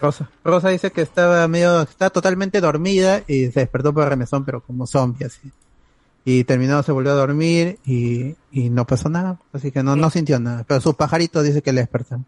Rosa. 0.00 0.30
Rosa 0.44 0.68
dice 0.70 0.90
que 0.90 1.02
estaba 1.02 1.46
medio, 1.48 1.82
está 1.82 2.10
totalmente 2.10 2.60
dormida 2.60 3.22
y 3.26 3.46
se 3.50 3.60
despertó 3.60 3.92
por 3.92 4.08
remesón, 4.08 4.44
pero 4.44 4.62
como 4.62 4.86
zombie 4.86 5.26
así. 5.26 5.50
Y 6.24 6.44
terminó, 6.44 6.82
se 6.82 6.92
volvió 6.92 7.12
a 7.12 7.16
dormir 7.16 7.78
y, 7.84 8.34
y 8.52 8.70
no 8.70 8.86
pasó 8.86 9.08
nada. 9.08 9.38
Así 9.52 9.70
que 9.70 9.82
no, 9.82 9.96
no 9.96 10.10
sintió 10.10 10.38
nada. 10.38 10.64
Pero 10.66 10.80
su 10.80 10.94
pajarito 10.94 11.42
dice 11.42 11.62
que 11.62 11.72
le 11.72 11.80
despertaron. 11.80 12.26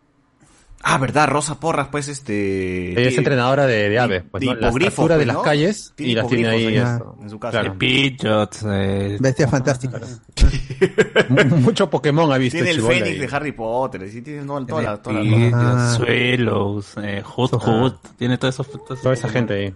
Ah, 0.85 0.99
verdad, 0.99 1.29
Rosa 1.29 1.61
Porras, 1.61 1.89
pues 1.93 2.09
este. 2.09 2.91
Ella 3.01 3.09
es 3.09 3.17
entrenadora 3.17 3.67
de, 3.67 3.89
de 3.89 3.99
aves, 4.01 4.25
pues, 4.31 4.41
de 4.41 4.47
¿no? 4.47 4.55
Las 4.55 4.71
hipogrifos, 4.71 4.95
captura 4.97 5.15
de 5.15 5.19
pues, 5.21 5.27
las 5.29 5.37
¿no? 5.37 5.43
calles 5.43 5.95
y 5.97 6.15
las 6.15 6.27
tiene 6.27 6.49
ahí. 6.49 6.77
en 6.77 7.31
su 7.31 7.39
casa. 7.39 7.61
Claro. 7.61 7.77
Eh, 7.81 9.17
Bestias 9.21 9.49
fantásticas. 9.51 10.21
Mucho 11.61 11.89
Pokémon 11.89 12.33
ha 12.33 12.39
visto 12.39 12.57
Tiene 12.57 12.71
el 12.73 12.83
Fénix 12.83 13.07
ahí. 13.07 13.19
de 13.19 13.29
Harry 13.37 13.53
Potter, 13.53 14.11
sí, 14.11 14.23
tiene 14.23 14.45
toda, 14.45 14.67
toda 14.67 14.83
la, 14.83 14.97
toda 15.03 15.23
la- 15.23 15.51
Ah. 15.55 15.95
Suelos, 15.97 16.95
eh, 17.01 17.23
Hoot 17.25 17.53
Hoot, 17.53 18.17
tiene 18.17 18.37
todos 18.39 18.55
esos 18.55 18.71
todos 18.71 19.01
Toda 19.01 19.15
esa 19.15 19.29
gente 19.29 19.55
ahí. 19.55 19.75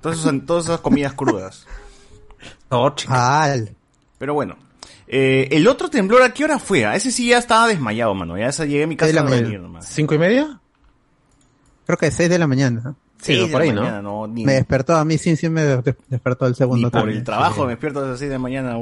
todas, 0.00 0.18
esas, 0.18 0.34
todas 0.46 0.64
esas 0.64 0.80
comidas 0.80 1.12
crudas. 1.12 1.66
Torch. 2.68 3.06
Ah. 3.08 3.54
Pero 4.18 4.34
bueno. 4.34 4.56
Eh, 5.10 5.48
el 5.52 5.66
otro 5.68 5.88
temblor, 5.88 6.22
¿a 6.22 6.34
qué 6.34 6.44
hora 6.44 6.58
fue? 6.58 6.84
A 6.84 6.94
ese 6.94 7.10
sí 7.10 7.28
ya 7.28 7.38
estaba 7.38 7.66
desmayado, 7.66 8.14
mano. 8.14 8.36
Ya 8.36 8.48
esa- 8.48 8.66
llegué 8.66 8.84
a 8.84 8.86
mi 8.86 8.96
casa 8.96 9.06
De 9.08 9.12
la 9.14 9.20
a 9.20 9.24
dormir 9.24 9.42
mañana. 9.44 9.62
nomás. 9.62 9.86
¿Cinco 9.86 10.14
y 10.14 10.18
media? 10.18 10.60
Creo 11.86 11.96
que 11.96 12.10
6 12.10 12.28
de 12.28 12.38
la 12.38 12.46
mañana. 12.46 12.94
Sí, 13.20 13.34
Seis 13.34 13.40
de 13.46 13.46
por 13.48 13.60
la 13.60 13.64
ahí, 13.64 13.72
¿no? 13.72 13.80
mañana, 13.80 14.02
¿no? 14.02 14.26
Ni, 14.28 14.44
Me 14.44 14.52
despertó, 14.52 14.94
a 14.94 15.04
mí 15.04 15.16
sí, 15.18 15.34
sí 15.34 15.48
me 15.48 15.62
des- 15.64 15.96
despertó 16.08 16.44
el 16.46 16.52
ni 16.52 16.56
segundo. 16.56 16.90
por 16.90 17.00
también. 17.00 17.18
el 17.18 17.24
trabajo 17.24 17.64
me 17.64 17.70
despierto 17.70 18.04
a 18.04 18.08
las 18.10 18.18
6 18.18 18.28
de 18.28 18.34
la 18.36 18.38
mañana, 18.38 18.76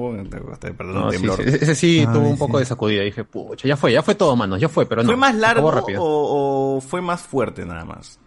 te- 0.58 0.72
perdón, 0.74 0.94
No, 0.94 1.04
un 1.06 1.10
sí, 1.12 1.16
temblor. 1.16 1.36
sí, 1.38 1.44
ese 1.62 1.74
sí 1.74 2.06
tuvo 2.12 2.26
un 2.26 2.32
sí. 2.34 2.38
poco 2.38 2.58
de 2.58 2.64
sacudida. 2.66 3.02
Dije, 3.02 3.24
pucha, 3.24 3.66
ya 3.68 3.76
fue, 3.76 3.92
ya 3.92 4.02
fue 4.02 4.14
todo, 4.16 4.34
mano, 4.36 4.58
ya 4.58 4.68
fue, 4.68 4.84
pero 4.86 5.02
no. 5.02 5.06
¿Fue 5.06 5.16
más 5.16 5.34
largo 5.36 5.70
o 5.98 6.80
fue 6.80 7.00
más 7.00 7.22
fuerte 7.22 7.64
nada 7.64 7.84
más? 7.86 8.18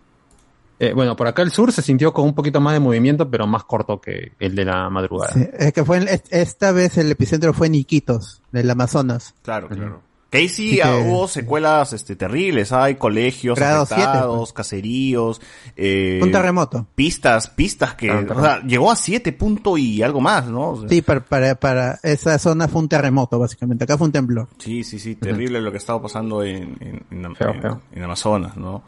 Eh, 0.80 0.94
bueno, 0.94 1.16
por 1.16 1.28
acá 1.28 1.42
el 1.42 1.52
sur 1.52 1.72
se 1.74 1.82
sintió 1.82 2.14
con 2.14 2.24
un 2.26 2.34
poquito 2.34 2.62
más 2.62 2.74
de 2.74 2.80
movimiento, 2.80 3.30
pero 3.30 3.46
más 3.46 3.66
corto 3.66 4.00
que 4.00 4.32
el 4.40 4.56
de 4.56 4.64
la 4.66 4.90
madrugada. 4.90 5.34
Sí, 5.34 5.46
es 5.52 5.74
que 5.74 5.84
fue 5.84 5.98
en- 5.98 6.08
es- 6.08 6.24
esta 6.30 6.72
vez 6.72 6.98
el 6.98 7.12
epicentro 7.12 7.54
fue 7.54 7.68
en 7.68 7.76
Iquitos, 7.76 8.42
del 8.52 8.70
Amazonas. 8.70 9.36
Claro, 9.42 9.68
claro. 9.68 10.02
Que 10.30 10.38
ahí 10.38 10.48
sí, 10.48 10.74
Sí 10.74 10.82
ah, 10.82 10.92
que- 10.96 11.10
hubo 11.10 11.28
secuelas 11.28 11.92
este, 11.92 12.16
terribles. 12.16 12.72
Hay 12.72 12.96
colegios 12.96 13.58
Grado 13.58 13.84
siete, 13.88 14.04
afectados, 14.04 14.54
caseríos, 14.54 15.42
eh, 15.76 16.20
Un 16.22 16.32
terremoto. 16.32 16.86
pistas, 16.94 17.50
pistas 17.50 17.96
que 17.96 18.08
Claro, 18.10 18.38
o 18.38 18.42
sea, 18.42 18.62
llegó 18.62 18.92
a 18.92 18.96
7 18.96 19.34
puntos 19.34 19.80
y 19.80 20.04
algo 20.04 20.22
más, 20.22 20.46
¿no? 20.48 20.70
O 20.74 20.80
sea, 20.82 20.88
Sí, 20.90 21.02
para, 21.02 21.22
para, 21.26 21.56
para 21.56 22.00
esa 22.04 22.38
zona 22.38 22.68
fue 22.68 22.82
un 22.84 22.88
terremoto, 22.90 23.40
básicamente. 23.40 23.86
Acá 23.86 23.98
fue 23.98 24.06
un 24.06 24.14
temblor. 24.14 24.48
Sí, 24.60 24.84
sí, 24.84 25.00
sí, 25.00 25.16
terrible 25.16 25.60
lo 25.62 25.72
que 25.72 25.80
estaba 25.80 26.00
pasando 26.00 26.44
en, 26.44 26.78
en, 26.80 27.26
en- 27.26 27.36
Feo, 27.36 27.50
en- 27.56 27.62
feo. 27.64 27.82
en 27.92 28.04
Amazonas, 28.04 28.56
¿no? 28.56 28.84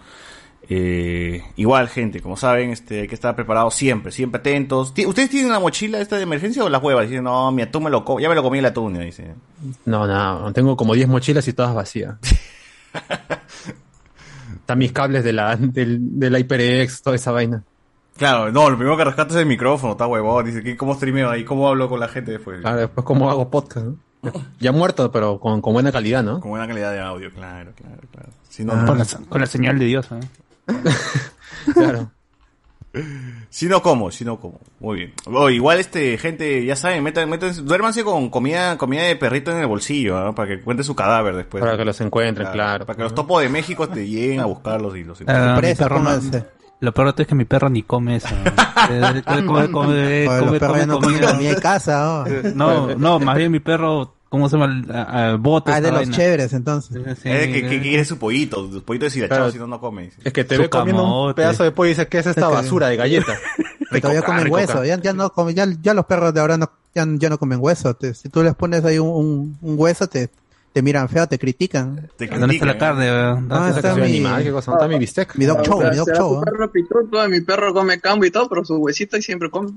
Eh, 0.70 1.44
igual, 1.58 1.90
gente, 1.90 2.22
como 2.22 2.38
saben, 2.38 2.70
este, 2.70 3.02
hay 3.02 3.08
que 3.08 3.16
estar 3.16 3.36
preparados 3.36 3.74
siempre, 3.74 4.12
siempre 4.12 4.40
atentos. 4.40 4.94
¿Ustedes 5.06 5.30
tienen 5.30 5.52
la 5.52 5.60
mochila 5.60 6.00
esta 6.00 6.16
de 6.18 6.24
emergencia 6.24 6.64
o 6.64 6.70
la 6.70 6.78
hueva? 6.78 7.02
Dicen, 7.02 7.24
no, 7.24 7.52
mi 7.52 7.62
atún 7.62 7.84
me 7.84 7.90
lo 7.90 8.06
ya 8.20 8.30
me 8.30 8.36
lo 8.36 8.44
comí 8.44 8.60
el 8.60 8.66
atún, 8.66 8.98
dice. 9.00 9.34
No, 9.86 10.08
no, 10.08 10.54
tengo 10.54 10.78
como 10.78 10.94
10 10.94 11.08
mochilas 11.10 11.48
y 11.48 11.54
todas 11.54 11.74
vacías. 11.76 12.16
Están 14.56 14.78
mis 14.78 14.92
cables 14.92 15.24
de 15.24 15.34
la, 15.34 15.56
del, 15.56 16.20
de 16.20 16.30
la 16.30 16.40
HyperX, 16.40 17.02
toda 17.02 17.16
esa 17.16 17.32
vaina. 17.32 17.64
Claro, 18.18 18.52
no, 18.52 18.70
lo 18.70 18.78
primero 18.78 18.96
que 18.98 19.06
rescata 19.06 19.34
es 19.34 19.40
el 19.40 19.46
micrófono, 19.48 19.94
está 19.94 20.06
huevón. 20.06 20.46
Dice, 20.46 20.62
¿qué, 20.64 20.78
¿cómo 20.78 20.94
streameo 20.96 21.30
ahí? 21.30 21.44
¿Cómo 21.44 21.68
hablo 21.68 21.90
con 21.90 22.00
la 22.00 22.08
gente 22.08 22.32
después? 22.32 22.62
Claro, 22.62 22.80
después 22.82 23.04
cómo 23.06 23.30
hago 23.32 23.50
podcast, 23.50 23.88
¿no? 23.88 23.98
Ya 24.60 24.72
muerto, 24.72 25.12
pero 25.12 25.40
con, 25.40 25.62
con 25.62 25.74
buena 25.74 25.92
calidad, 25.92 26.22
¿no? 26.24 26.40
Con 26.40 26.52
buena 26.52 26.68
calidad 26.68 26.92
de 26.92 27.00
audio, 27.00 27.34
claro, 27.34 27.72
claro, 27.76 28.02
claro. 28.12 28.30
Si 28.48 28.64
no, 28.64 28.74
Ah. 28.74 28.86
Con 28.86 29.00
la, 29.00 29.06
con 29.28 29.42
la 29.42 29.48
señal 29.48 29.80
de 29.80 29.86
Dios, 29.86 30.12
¿eh? 30.12 30.20
Claro. 31.74 32.12
si 33.50 33.68
no 33.68 33.82
como, 33.82 34.10
si 34.12 34.26
no 34.26 34.40
como. 34.40 34.60
Muy 34.80 34.98
bien. 34.98 35.14
Oh, 35.26 35.50
igual 35.50 35.80
este, 35.80 36.18
gente, 36.18 36.66
ya 36.66 36.76
saben, 36.76 37.04
metan, 37.04 37.30
metan, 37.30 37.54
duérmanse 37.66 38.04
con 38.04 38.30
comida, 38.30 38.78
comida 38.78 39.04
de 39.04 39.16
perrito 39.16 39.52
en 39.52 39.60
el 39.60 39.68
bolsillo, 39.68 40.20
¿no? 40.20 40.36
Para 40.36 40.48
que 40.50 40.62
cuente 40.62 40.84
su 40.84 40.96
cadáver 40.96 41.36
después. 41.36 41.64
Para 41.64 41.78
que 41.78 41.86
los 41.86 42.02
encuentren, 42.02 42.48
claro. 42.52 42.86
Para 42.86 42.98
que 42.98 43.04
los 43.04 43.14
topos 43.14 43.42
de 43.44 43.50
México 43.50 43.88
te 43.88 44.08
lleguen 44.08 44.40
a 44.40 44.46
buscarlos 44.46 44.98
y 44.98 45.04
los 45.04 45.22
Ah, 45.28 45.54
mi 45.54 45.62
Presa, 45.62 45.86
perro 45.88 46.00
no-. 46.00 46.20
Lo 46.82 46.92
peor 46.96 47.08
de 47.08 47.14
todo 47.14 47.22
es 47.22 47.28
que 47.28 47.36
mi 47.36 47.46
perro 47.46 47.70
ni 47.70 47.84
come 47.84 48.16
eso. 48.18 48.30
Eh, 48.90 49.22
come, 49.28 49.46
come, 49.46 49.70
come, 49.70 50.26
come, 50.26 50.60
come, 50.60 51.56
come. 51.60 52.54
No, 52.56 52.96
no, 52.96 53.20
más 53.20 53.38
bien 53.38 53.52
mi 53.52 53.60
perro, 53.60 54.16
¿cómo 54.32 54.50
se 54.50 54.58
llama? 54.58 54.82
A- 54.90 55.02
a- 55.02 55.34
Ah, 55.34 55.78
es 55.78 55.84
de 55.84 55.92
los 55.92 56.00
vaina. 56.00 56.16
chéveres, 56.16 56.54
entonces. 56.54 56.98
Sí, 57.22 57.30
Eh, 57.30 57.52
que, 57.54 57.68
que 57.70 57.80
quiere 57.82 58.04
su 58.06 58.18
pollito, 58.18 58.72
su 58.72 58.82
pollito 58.84 59.06
deshilachado, 59.06 59.42
Claro. 59.42 59.52
si 59.52 59.60
no, 59.60 59.68
no 59.68 59.80
come. 59.80 60.10
Es 60.24 60.34
que 60.34 60.44
te 60.44 60.56
Su 60.56 60.64
ve 60.64 60.70
comiendo 60.70 61.28
un 61.28 61.34
pedazo 61.36 61.64
de 61.64 61.72
pollo 61.72 61.88
y 61.88 61.92
dices, 61.92 62.08
¿qué 62.08 62.18
es 62.20 62.26
esta 62.26 62.42
Es 62.42 62.48
que- 62.48 62.54
basura 62.54 62.88
de 62.88 62.96
galleta? 62.98 63.34
Que 63.92 64.00
todavía 64.00 64.22
comen 64.24 64.50
hueso, 64.52 64.86
ya, 64.86 64.98
ya 65.02 65.12
no 65.12 65.30
comen, 65.34 65.54
ya, 65.54 65.68
ya 65.82 65.94
los 65.94 66.06
perros 66.06 66.34
de 66.34 66.40
ahora 66.40 66.58
no, 66.58 66.72
ya, 66.96 67.06
ya 67.18 67.30
no 67.30 67.38
comen 67.38 67.60
hueso. 67.62 67.94
Te- 67.94 68.14
si 68.14 68.30
tú 68.30 68.42
les 68.42 68.56
pones 68.56 68.86
ahí 68.86 68.98
un, 68.98 69.10
un, 69.10 69.58
un 69.62 69.76
hueso, 69.78 70.08
te, 70.08 70.30
te 70.72 70.82
miran 70.82 71.10
feo, 71.10 71.28
te 71.28 71.38
critican. 71.38 72.10
Te 72.16 72.28
¿Dónde 72.28 72.56
está 72.56 72.66
la 72.68 72.72
critican, 72.74 72.78
carne? 72.80 73.08
¿eh? 73.10 73.12
¿Dónde 73.12 73.54
Ah, 73.54 73.74
está 73.76 73.96
mi- 73.96 74.04
animal, 74.04 74.44
¿qué 74.44 74.52
cosa? 74.54 74.72
¿Dónde 74.72 74.86
está 74.86 74.94
mi 74.96 75.00
bistec? 75.00 75.36
Mi 75.36 75.44
dog 75.44 75.62
show, 75.66 75.82
mi 75.84 75.96
dog 75.98 76.08
show. 76.16 76.40
¿eh? 76.42 76.46
perro 76.46 76.72
pituto, 76.72 77.28
mi 77.28 77.42
perro 77.42 77.74
come 77.74 78.00
cambo 78.00 78.24
y 78.24 78.32
todo, 78.32 78.48
pero 78.48 78.64
su 78.64 78.76
huesito 78.78 79.18
y 79.18 79.22
siempre 79.22 79.50
come. 79.50 79.72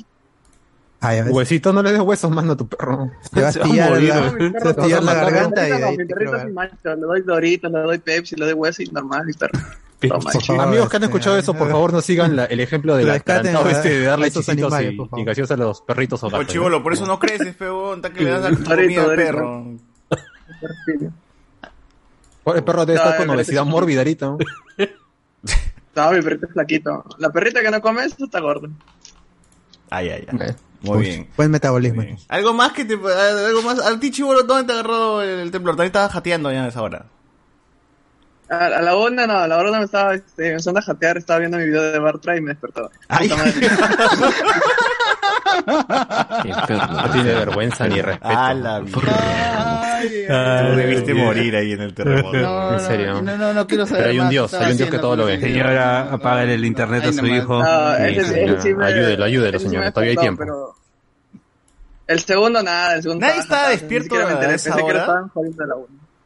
Huesito, 1.30 1.72
no 1.72 1.82
le 1.82 1.92
des 1.92 2.00
huesos, 2.00 2.30
mano, 2.30 2.52
a 2.52 2.56
tu 2.56 2.66
perro. 2.68 3.10
te 3.32 3.40
va 3.42 3.48
a 3.48 3.52
pillar 3.52 3.90
la, 4.00 4.30
te 4.30 4.50
va 4.64 4.70
a 4.70 4.74
pillar 4.74 5.02
la 5.02 5.14
Mi 5.14 5.20
garganta 5.20 5.68
y 5.68 5.70
perrito 5.70 5.80
no, 5.80 5.86
ahí 5.88 5.96
mi 5.98 6.04
perrito 6.06 6.40
sin 6.40 6.54
mancha, 6.54 6.94
le 6.94 7.00
doy 7.02 7.22
Doritos, 7.22 7.70
le 7.72 7.78
doy 7.80 7.98
Pepsi, 7.98 8.36
le 8.36 8.44
doy 8.46 8.54
hueso 8.54 8.82
y 8.82 8.86
normal, 8.86 9.26
mi 9.26 9.32
perro. 9.32 9.58
Favor, 10.06 10.60
Amigos 10.60 10.90
que 10.90 10.96
han 10.96 11.02
este, 11.04 11.06
escuchado 11.16 11.38
eso, 11.38 11.54
por 11.54 11.70
favor 11.70 11.92
no 11.94 12.02
sigan 12.02 12.36
la- 12.36 12.44
el 12.44 12.60
ejemplo 12.60 12.94
del 12.96 13.06
Rescaten 13.06 13.56
atarantado 13.56 13.68
a- 13.68 13.72
este 13.72 13.88
de 14.00 14.04
darle 14.04 14.30
chisitos 14.30 14.72
animales, 14.72 15.08
y, 15.16 15.20
y 15.20 15.24
gaseosa 15.24 15.54
a 15.54 15.56
los 15.56 15.80
perritos 15.80 16.22
o 16.24 16.28
gatos. 16.28 16.46
chivolo, 16.48 16.82
por 16.82 16.92
eso 16.92 17.06
no 17.06 17.18
creces, 17.18 17.54
peón. 17.54 17.96
Está 17.96 18.10
que 18.12 18.22
le 18.22 18.30
das 18.30 18.42
la 18.42 18.74
al 18.74 19.16
perro. 19.16 19.64
El 22.54 22.62
perro 22.64 22.84
debe 22.84 22.98
No, 22.98 23.04
estar 23.04 23.16
con 23.26 23.30
obesidad 23.30 23.62
es- 23.64 23.68
mórbida 23.70 24.00
ahorita. 24.00 24.26
¿no? 24.26 24.38
Mi 26.12 26.20
perrito 26.22 26.46
es 26.46 26.52
flaquito. 26.52 27.04
La 27.18 27.30
perrita 27.30 27.62
que 27.62 27.70
no 27.70 27.80
come, 27.80 28.04
eso 28.04 28.24
está 28.24 28.40
gorda. 28.40 28.68
Ay, 29.90 30.10
ay, 30.10 30.26
ay. 30.28 30.36
Ok. 30.50 30.56
Muy 30.84 30.98
Uy, 30.98 31.04
bien. 31.04 31.28
Buen 31.36 31.50
metabolismo. 31.50 32.02
Bien. 32.02 32.18
¿Algo 32.28 32.52
más 32.52 32.72
que 32.72 32.84
te... 32.84 32.94
Algo 32.94 33.62
más? 33.62 33.78
¿A 33.80 33.98
ti, 33.98 34.10
chivolo, 34.10 34.42
dónde 34.42 34.64
te 34.64 34.72
agarró 34.72 35.22
el 35.22 35.50
temblor? 35.50 35.76
También 35.76 35.88
estabas 35.88 36.12
jateando 36.12 36.52
ya 36.52 36.64
a 36.64 36.68
esa 36.68 36.82
hora. 36.82 37.06
A, 38.48 38.66
a 38.66 38.82
la 38.82 38.96
una, 38.96 39.26
no, 39.26 39.38
a 39.38 39.48
la 39.48 39.58
una 39.58 39.78
me 39.78 39.84
estaba 39.84 40.14
este, 40.14 40.50
empezando 40.50 40.80
a 40.80 40.82
jatear, 40.82 41.16
estaba 41.16 41.38
viendo 41.38 41.56
mi 41.56 41.64
video 41.64 41.82
de 41.82 41.98
Bartra 41.98 42.36
y 42.36 42.40
me 42.40 42.50
despertaba. 42.50 42.90
Ay. 43.08 43.30
No 45.66 47.10
tiene 47.12 47.34
vergüenza 47.34 47.86
ni 47.86 48.00
respeto. 48.02 48.28
A 48.28 48.54
la 48.54 48.80
vida. 48.80 50.00
Tú 50.02 50.76
debiste 50.76 51.14
morir 51.14 51.56
ahí 51.56 51.72
en 51.72 51.80
el 51.82 51.94
terremoto. 51.94 52.36
No, 52.36 52.74
En 52.74 52.80
serio. 52.80 53.22
No, 53.22 53.36
no, 53.36 53.54
no 53.54 53.66
quiero 53.66 53.86
saber 53.86 54.02
Pero 54.02 54.12
hay 54.12 54.20
un 54.20 54.28
Dios, 54.28 54.54
hay 54.54 54.72
un 54.72 54.76
Dios 54.76 54.90
que 54.90 54.98
todo 54.98 55.16
lo 55.16 55.26
ve. 55.26 55.40
Señora, 55.40 56.12
apágale 56.12 56.54
el 56.54 56.64
internet 56.64 57.04
a 57.04 57.12
su 57.12 57.26
hijo. 57.26 57.62
No, 57.62 57.88
ayúdelo, 57.90 59.24
ayúdelo, 59.24 59.58
señora, 59.58 59.90
todavía 59.90 60.12
hay 60.12 60.16
tiempo. 60.16 60.42
pero 60.44 60.74
El 62.06 62.20
segundo 62.20 62.62
nada, 62.62 62.96
el 62.96 63.02
segundo 63.02 63.26
Nadie 63.26 63.40
estaba 63.40 63.68
despierto 63.70 64.16
a 64.16 64.54
esa 64.54 64.76
hora. 64.76 65.30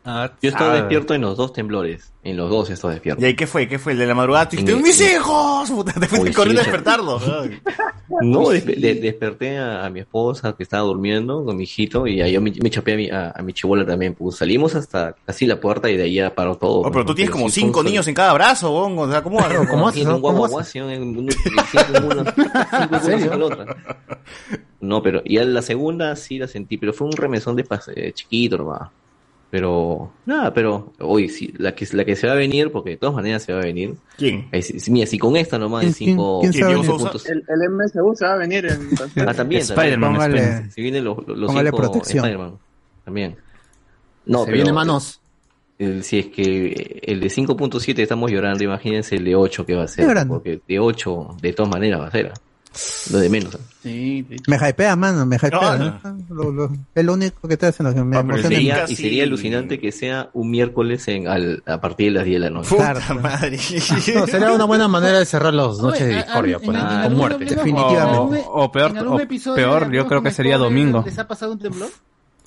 Ah, 0.04 0.30
Yo 0.40 0.48
estaba 0.48 0.74
despierto 0.74 1.12
en 1.12 1.20
los 1.20 1.36
dos 1.36 1.52
temblores. 1.52 2.12
En 2.24 2.36
los 2.36 2.48
dos 2.48 2.70
estaba 2.70 2.94
despierto. 2.94 3.20
¿Y 3.22 3.26
ahí 3.26 3.34
qué 3.36 3.46
fue? 3.46 3.68
¿Qué 3.68 3.78
fue? 3.78 3.92
¿El 3.92 3.98
de 3.98 4.06
la 4.06 4.14
madrugada? 4.14 4.48
Tú 4.48 4.52
dijiste, 4.56 4.72
el- 4.72 4.82
¡mis 4.82 4.98
hijos! 5.00 5.70
Puta, 5.70 5.92
te 5.92 6.06
fuiste 6.06 6.32
corriendo 6.32 6.62
a 6.62 6.64
sí, 6.64 6.70
despertarlos. 6.70 7.22
No, 8.22 8.42
despe- 8.44 8.76
de- 8.78 8.94
desperté 8.94 9.58
a, 9.58 9.84
a 9.84 9.90
mi 9.90 10.00
esposa 10.00 10.54
que 10.56 10.62
estaba 10.62 10.84
durmiendo 10.84 11.44
con 11.44 11.56
mi 11.56 11.64
hijito 11.64 12.06
y 12.06 12.22
ahí 12.22 12.32
yo 12.32 12.40
me, 12.40 12.52
me 12.62 12.70
chapé 12.70 12.94
a 12.94 12.96
mi, 12.96 13.10
a, 13.10 13.32
a 13.36 13.42
mi 13.42 13.52
chibola 13.52 13.84
también. 13.84 14.14
Pues 14.14 14.36
salimos 14.36 14.74
hasta 14.76 15.14
casi 15.26 15.46
la 15.46 15.60
puerta 15.60 15.90
y 15.90 15.96
de 15.98 16.04
ahí 16.04 16.14
ya 16.14 16.34
paró 16.34 16.56
todo. 16.56 16.80
Oh, 16.80 16.90
pero 16.90 17.04
tú 17.04 17.14
tienes 17.14 17.30
como 17.30 17.50
cinco 17.50 17.82
niños 17.82 18.06
en 18.08 18.14
cada 18.14 18.32
brazo, 18.32 18.70
bongo. 18.70 19.02
O 19.02 19.10
sea, 19.10 19.22
¿cómo 19.22 19.38
¿cómo 19.68 19.88
haces? 19.88 20.06
No? 24.80 25.02
pero 25.02 25.20
y 25.24 25.38
a 25.38 25.44
la 25.44 25.60
segunda 25.62 26.14
sí 26.16 26.38
la 26.38 26.46
sentí, 26.46 26.78
pero 26.78 26.92
fue 26.92 27.08
un 27.08 27.12
remesón 27.12 27.56
de 27.56 27.66
eh, 27.96 28.12
chiquito 28.12 28.58
nomás. 28.58 28.88
Pero 29.50 30.12
nada, 30.26 30.52
pero 30.52 30.92
hoy 31.00 31.30
sí, 31.30 31.54
la 31.56 31.74
que 31.74 31.88
la 31.92 32.04
que 32.04 32.16
se 32.16 32.26
va 32.26 32.34
a 32.34 32.36
venir, 32.36 32.70
porque 32.70 32.90
de 32.90 32.96
todas 32.98 33.14
maneras 33.14 33.42
se 33.44 33.54
va 33.54 33.60
a 33.60 33.62
venir. 33.62 33.94
¿Quién? 34.18 34.46
mira, 34.90 35.06
si 35.06 35.18
con 35.18 35.36
esta 35.36 35.58
nomás 35.58 35.80
de 35.86 35.86
¿Quién- 35.86 35.94
quién- 35.94 36.08
cinco, 36.16 36.40
quién 36.42 36.52
se 36.52 36.60
va 36.64 36.66
a 36.66 36.70
cinco 36.72 36.82
venir? 36.82 36.98
puntos. 37.00 37.26
El, 37.26 37.44
el 37.48 37.70
MSU 37.70 38.14
se 38.14 38.24
va 38.26 38.32
a 38.34 38.36
venir 38.36 38.66
en 38.66 38.88
Ah, 39.28 39.32
también, 39.32 39.62
Spider-Man, 39.62 40.70
Si 40.70 40.82
vienen 40.82 41.02
los, 41.04 41.26
los 41.26 41.46
Póngale 41.46 41.70
cinco 41.70 41.76
protección. 41.78 42.24
Spider-Man, 42.26 42.58
también. 43.06 43.36
No, 44.26 44.40
Se 44.40 44.44
pero 44.46 44.54
viene 44.56 44.72
manos. 44.74 45.20
el- 45.78 46.04
si 46.04 46.18
es 46.18 46.26
que 46.26 47.00
el 47.06 47.18
de 47.20 47.28
5.7 47.30 48.02
estamos 48.02 48.30
llorando, 48.30 48.62
imagínense 48.64 49.16
el 49.16 49.24
de 49.24 49.34
8 49.34 49.64
que 49.64 49.74
va 49.74 49.84
a 49.84 49.88
ser. 49.88 50.04
Llorando. 50.06 50.34
Porque 50.34 50.60
de 50.68 50.78
8 50.78 51.36
de 51.40 51.52
todas 51.54 51.72
maneras 51.72 52.00
va 52.02 52.08
a 52.08 52.10
ser. 52.10 52.32
Lo 53.12 53.18
de 53.18 53.28
menos. 53.30 53.54
¿ah? 53.54 53.58
Sí, 53.82 54.26
sí. 54.28 54.36
Me 54.46 54.56
hypea, 54.56 54.94
mano, 54.96 55.24
me 55.24 55.36
hypea. 55.36 55.50
No, 55.50 55.76
¿no? 55.78 56.00
Lo- 56.30 56.52
lo- 56.52 56.70
es 56.94 57.04
lo 57.04 57.14
único 57.14 57.48
que 57.48 57.54
estoy 57.54 57.70
haciendo, 57.70 57.94
que 57.94 58.02
me 58.04 58.16
Ah. 58.16 58.24
Sería, 58.42 58.80
casi- 58.80 58.92
y 58.92 58.96
sería 58.96 59.24
alucinante 59.24 59.80
que 59.80 59.90
sea 59.92 60.28
un 60.34 60.50
miércoles 60.50 61.06
en, 61.08 61.26
al, 61.28 61.62
a 61.66 61.80
partir 61.80 62.06
de 62.08 62.18
las 62.18 62.24
10 62.24 62.36
de 62.36 62.40
la 62.40 62.50
noche. 62.50 62.68
Puta 62.70 62.94
Claro. 62.94 63.20
madre. 63.20 63.58
No, 64.14 64.26
sería 64.26 64.52
una 64.52 64.64
buena 64.64 64.88
manera 64.88 65.18
de 65.18 65.24
cerrar 65.24 65.54
las 65.54 65.78
noches 65.78 66.06
de 66.06 66.14
discordia, 66.16 66.58
pues, 66.58 66.76
¿no? 66.76 67.02
con 67.04 67.14
muerte. 67.16 67.44
Definitivamente. 67.46 68.44
O- 68.48 68.64
o 68.64 68.72
peor- 68.72 68.92
peor, 69.54 69.90
yo 69.92 70.06
creo 70.06 70.22
que 70.22 70.30
sería 70.30 70.58
domingo. 70.58 71.02
¿Les 71.06 71.18
ha 71.18 71.26
pasado 71.26 71.52
un 71.52 71.58
temblor? 71.58 71.88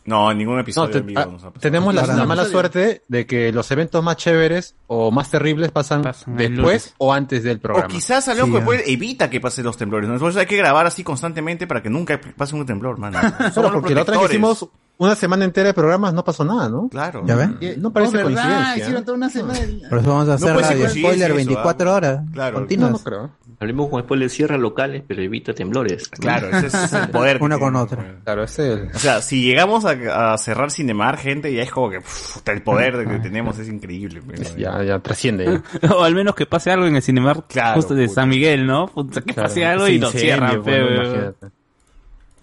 No, 0.05 0.33
ningún 0.33 0.55
No, 0.55 0.61
episodio 0.61 0.89
te- 0.91 0.97
en 0.99 1.05
vivo 1.05 1.19
ah, 1.21 1.25
nos 1.25 1.43
ha 1.43 1.47
pasado. 1.51 1.59
tenemos 1.61 1.93
la, 1.93 2.25
mala 2.25 2.45
suerte 2.45 3.03
de 3.07 3.25
que 3.25 3.51
los 3.51 3.69
eventos 3.71 4.03
más 4.03 4.17
chéveres 4.17 4.75
o 4.87 5.11
más 5.11 5.29
terribles 5.29 5.71
pasan, 5.71 6.01
después 6.27 6.93
o 6.97 7.13
antes 7.13 7.43
del 7.43 7.57
O 7.57 7.61
programa. 7.61 7.87
quizás 7.87 8.27
algo 8.27 8.45
Sí, 8.47 8.51
que 8.53 8.59
ya. 8.59 8.65
puede, 8.65 8.91
evita 8.91 9.29
que 9.29 9.39
pasen 9.39 9.63
los 9.63 9.77
temblores. 9.77 10.09
¿no? 10.09 10.15
Eso 10.27 10.39
hay 10.39 10.45
que 10.45 10.57
grabar 10.57 10.85
así 10.85 11.03
constantemente 11.03 11.67
para 11.67 11.81
que 11.83 11.89
nunca 11.89 12.19
pase 12.35 12.55
un 12.55 12.65
temblor, 12.65 12.97
mano. 12.97 13.19
Solo 13.53 13.71
porque 13.71 13.93
la 13.93 14.01
otra 14.01 14.17
vez 14.17 14.27
que 14.27 14.33
hicimos 14.33 14.67
una 14.97 15.15
semana 15.15 15.45
entera 15.45 15.67
de 15.67 15.73
programas 15.73 16.13
no 16.13 16.23
pasó 16.23 16.43
nada, 16.45 16.69
¿no? 16.69 16.87
Claro. 16.89 17.23
¿Ya 17.25 17.35
ven? 17.35 17.57
Y- 17.59 17.79
No 17.79 17.91
parece 17.91 18.11
oh, 18.21 18.27
¿verdad? 18.27 18.33
coincidencia, 18.43 18.77
Hicieron 18.77 19.01
¿eh? 19.01 19.05
toda 19.05 19.17
una 19.17 19.29
semana. 19.29 19.59
Por 19.89 19.97
eso 19.99 20.09
vamos 20.09 20.29
a 20.29 20.33
hacer 20.35 20.47
ser 20.47 20.57
radio 20.61 20.89
spoiler 20.89 21.27
eso, 21.31 21.35
24 21.35 21.89
ah. 21.89 21.95
horas. 21.95 22.21
Claro. 22.33 22.51
No, 22.53 22.59
Continuas. 22.59 22.91
no 22.91 22.99
creo. 22.99 23.29
Hablemos 23.61 23.89
con 23.89 24.01
spoiler, 24.01 24.29
cierra 24.29 24.57
locales, 24.57 25.03
pero 25.07 25.21
evita 25.21 25.53
temblores. 25.53 26.09
Claro, 26.09 26.49
ese 26.49 26.65
es 26.67 26.93
el 26.93 27.09
poder. 27.11 27.37
que 27.37 27.43
Una 27.43 27.59
con 27.59 27.73
tiene. 27.73 27.79
otra. 27.83 28.15
Claro, 28.23 28.43
ese 28.43 28.73
es 28.73 28.79
el... 28.79 28.87
O 28.95 28.99
sea, 28.99 29.21
si 29.21 29.43
llegamos 29.43 29.85
a, 29.85 30.33
a 30.33 30.37
cerrar 30.39 30.71
Cinemar, 30.71 31.17
gente, 31.17 31.53
ya 31.53 31.61
es 31.61 31.69
como 31.71 31.91
que 31.91 32.01
pff, 32.01 32.47
el 32.49 32.63
poder 32.63 32.97
de 32.97 33.05
que 33.05 33.19
tenemos 33.19 33.59
es 33.59 33.69
increíble. 33.69 34.21
pero- 34.27 34.57
Ya, 34.57 34.83
ya 34.83 34.97
trasciende. 34.99 35.61
ya. 35.81 35.93
O 35.95 36.03
al 36.03 36.15
menos 36.15 36.33
que 36.33 36.47
pase 36.47 36.71
algo 36.71 36.87
en 36.87 36.95
el 36.95 37.03
Cinemark 37.03 37.45
Claro, 37.47 37.75
justo 37.75 37.93
de 37.93 38.07
puta. 38.07 38.15
San 38.21 38.29
Miguel, 38.29 38.65
¿no? 38.65 38.87
Puta, 38.87 39.21
que 39.21 39.33
Claro. 39.33 39.47
pase 39.47 39.63
algo 39.65 39.85
Sí, 39.85 39.93
y 39.93 39.97
lo 39.99 40.09
cierran, 40.09 40.63
bueno, 40.63 40.87
pe, 40.87 40.95
imagínate. 40.95 41.47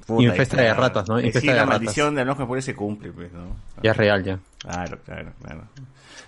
Puta, 0.07 0.23
y 0.23 0.27
de 0.39 0.47
claro. 0.47 0.81
ratas, 0.81 1.09
¿no? 1.09 1.19
Infesta 1.19 1.41
sí, 1.41 1.47
de 1.49 1.53
la 1.55 1.63
ratas. 1.65 1.81
maldición 1.81 2.15
de 2.15 2.25
los 2.25 2.37
japoneses 2.39 2.65
se 2.67 2.75
cumple, 2.77 3.11
pues, 3.13 3.33
¿no? 3.33 3.57
Ya 3.83 3.91
es 3.91 3.97
real, 3.97 4.23
ya. 4.25 4.39
Claro, 4.59 4.99
claro, 5.05 5.33
claro. 5.43 5.63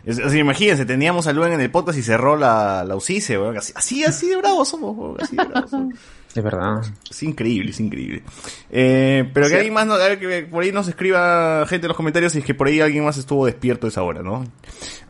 Es- 0.05 0.17
sea, 0.17 0.37
imagínense, 0.39 0.85
teníamos 0.87 1.27
a 1.27 1.33
Luen 1.33 1.53
en 1.53 1.61
el 1.61 1.71
podcast 1.71 1.99
y 1.99 2.03
cerró 2.03 2.37
la, 2.37 2.85
la 2.85 2.97
UCICE, 2.97 3.39
weón. 3.39 3.57
Así, 3.59 3.73
así, 3.77 4.05
así 4.05 4.29
de 4.29 4.37
bravos 4.37 4.69
somos, 4.69 4.97
weón. 4.97 5.17
Así 5.21 5.37
de 5.37 5.45
bravos 5.45 5.71
somos. 5.71 5.95
Es 6.33 6.45
verdad. 6.45 6.83
Es 7.11 7.25
increíble, 7.25 7.73
es 7.73 7.81
increíble. 7.81 8.23
Eh, 8.71 9.29
pero 9.35 9.49
que 9.49 9.57
alguien 9.57 9.75
más, 9.75 9.85
no- 9.85 9.95
a 9.95 9.99
ver, 9.99 10.21
que 10.21 10.43
por 10.45 10.63
ahí 10.63 10.71
nos 10.71 10.87
escriba 10.87 11.67
gente 11.67 11.87
en 11.87 11.89
los 11.89 11.97
comentarios 11.97 12.31
si 12.31 12.39
es 12.39 12.45
que 12.45 12.55
por 12.55 12.69
ahí 12.69 12.79
alguien 12.81 13.05
más 13.05 13.17
estuvo 13.19 13.47
despierto 13.47 13.89
a 13.89 13.91
esa 13.91 14.05
hora, 14.05 14.23
¿no? 14.23 14.45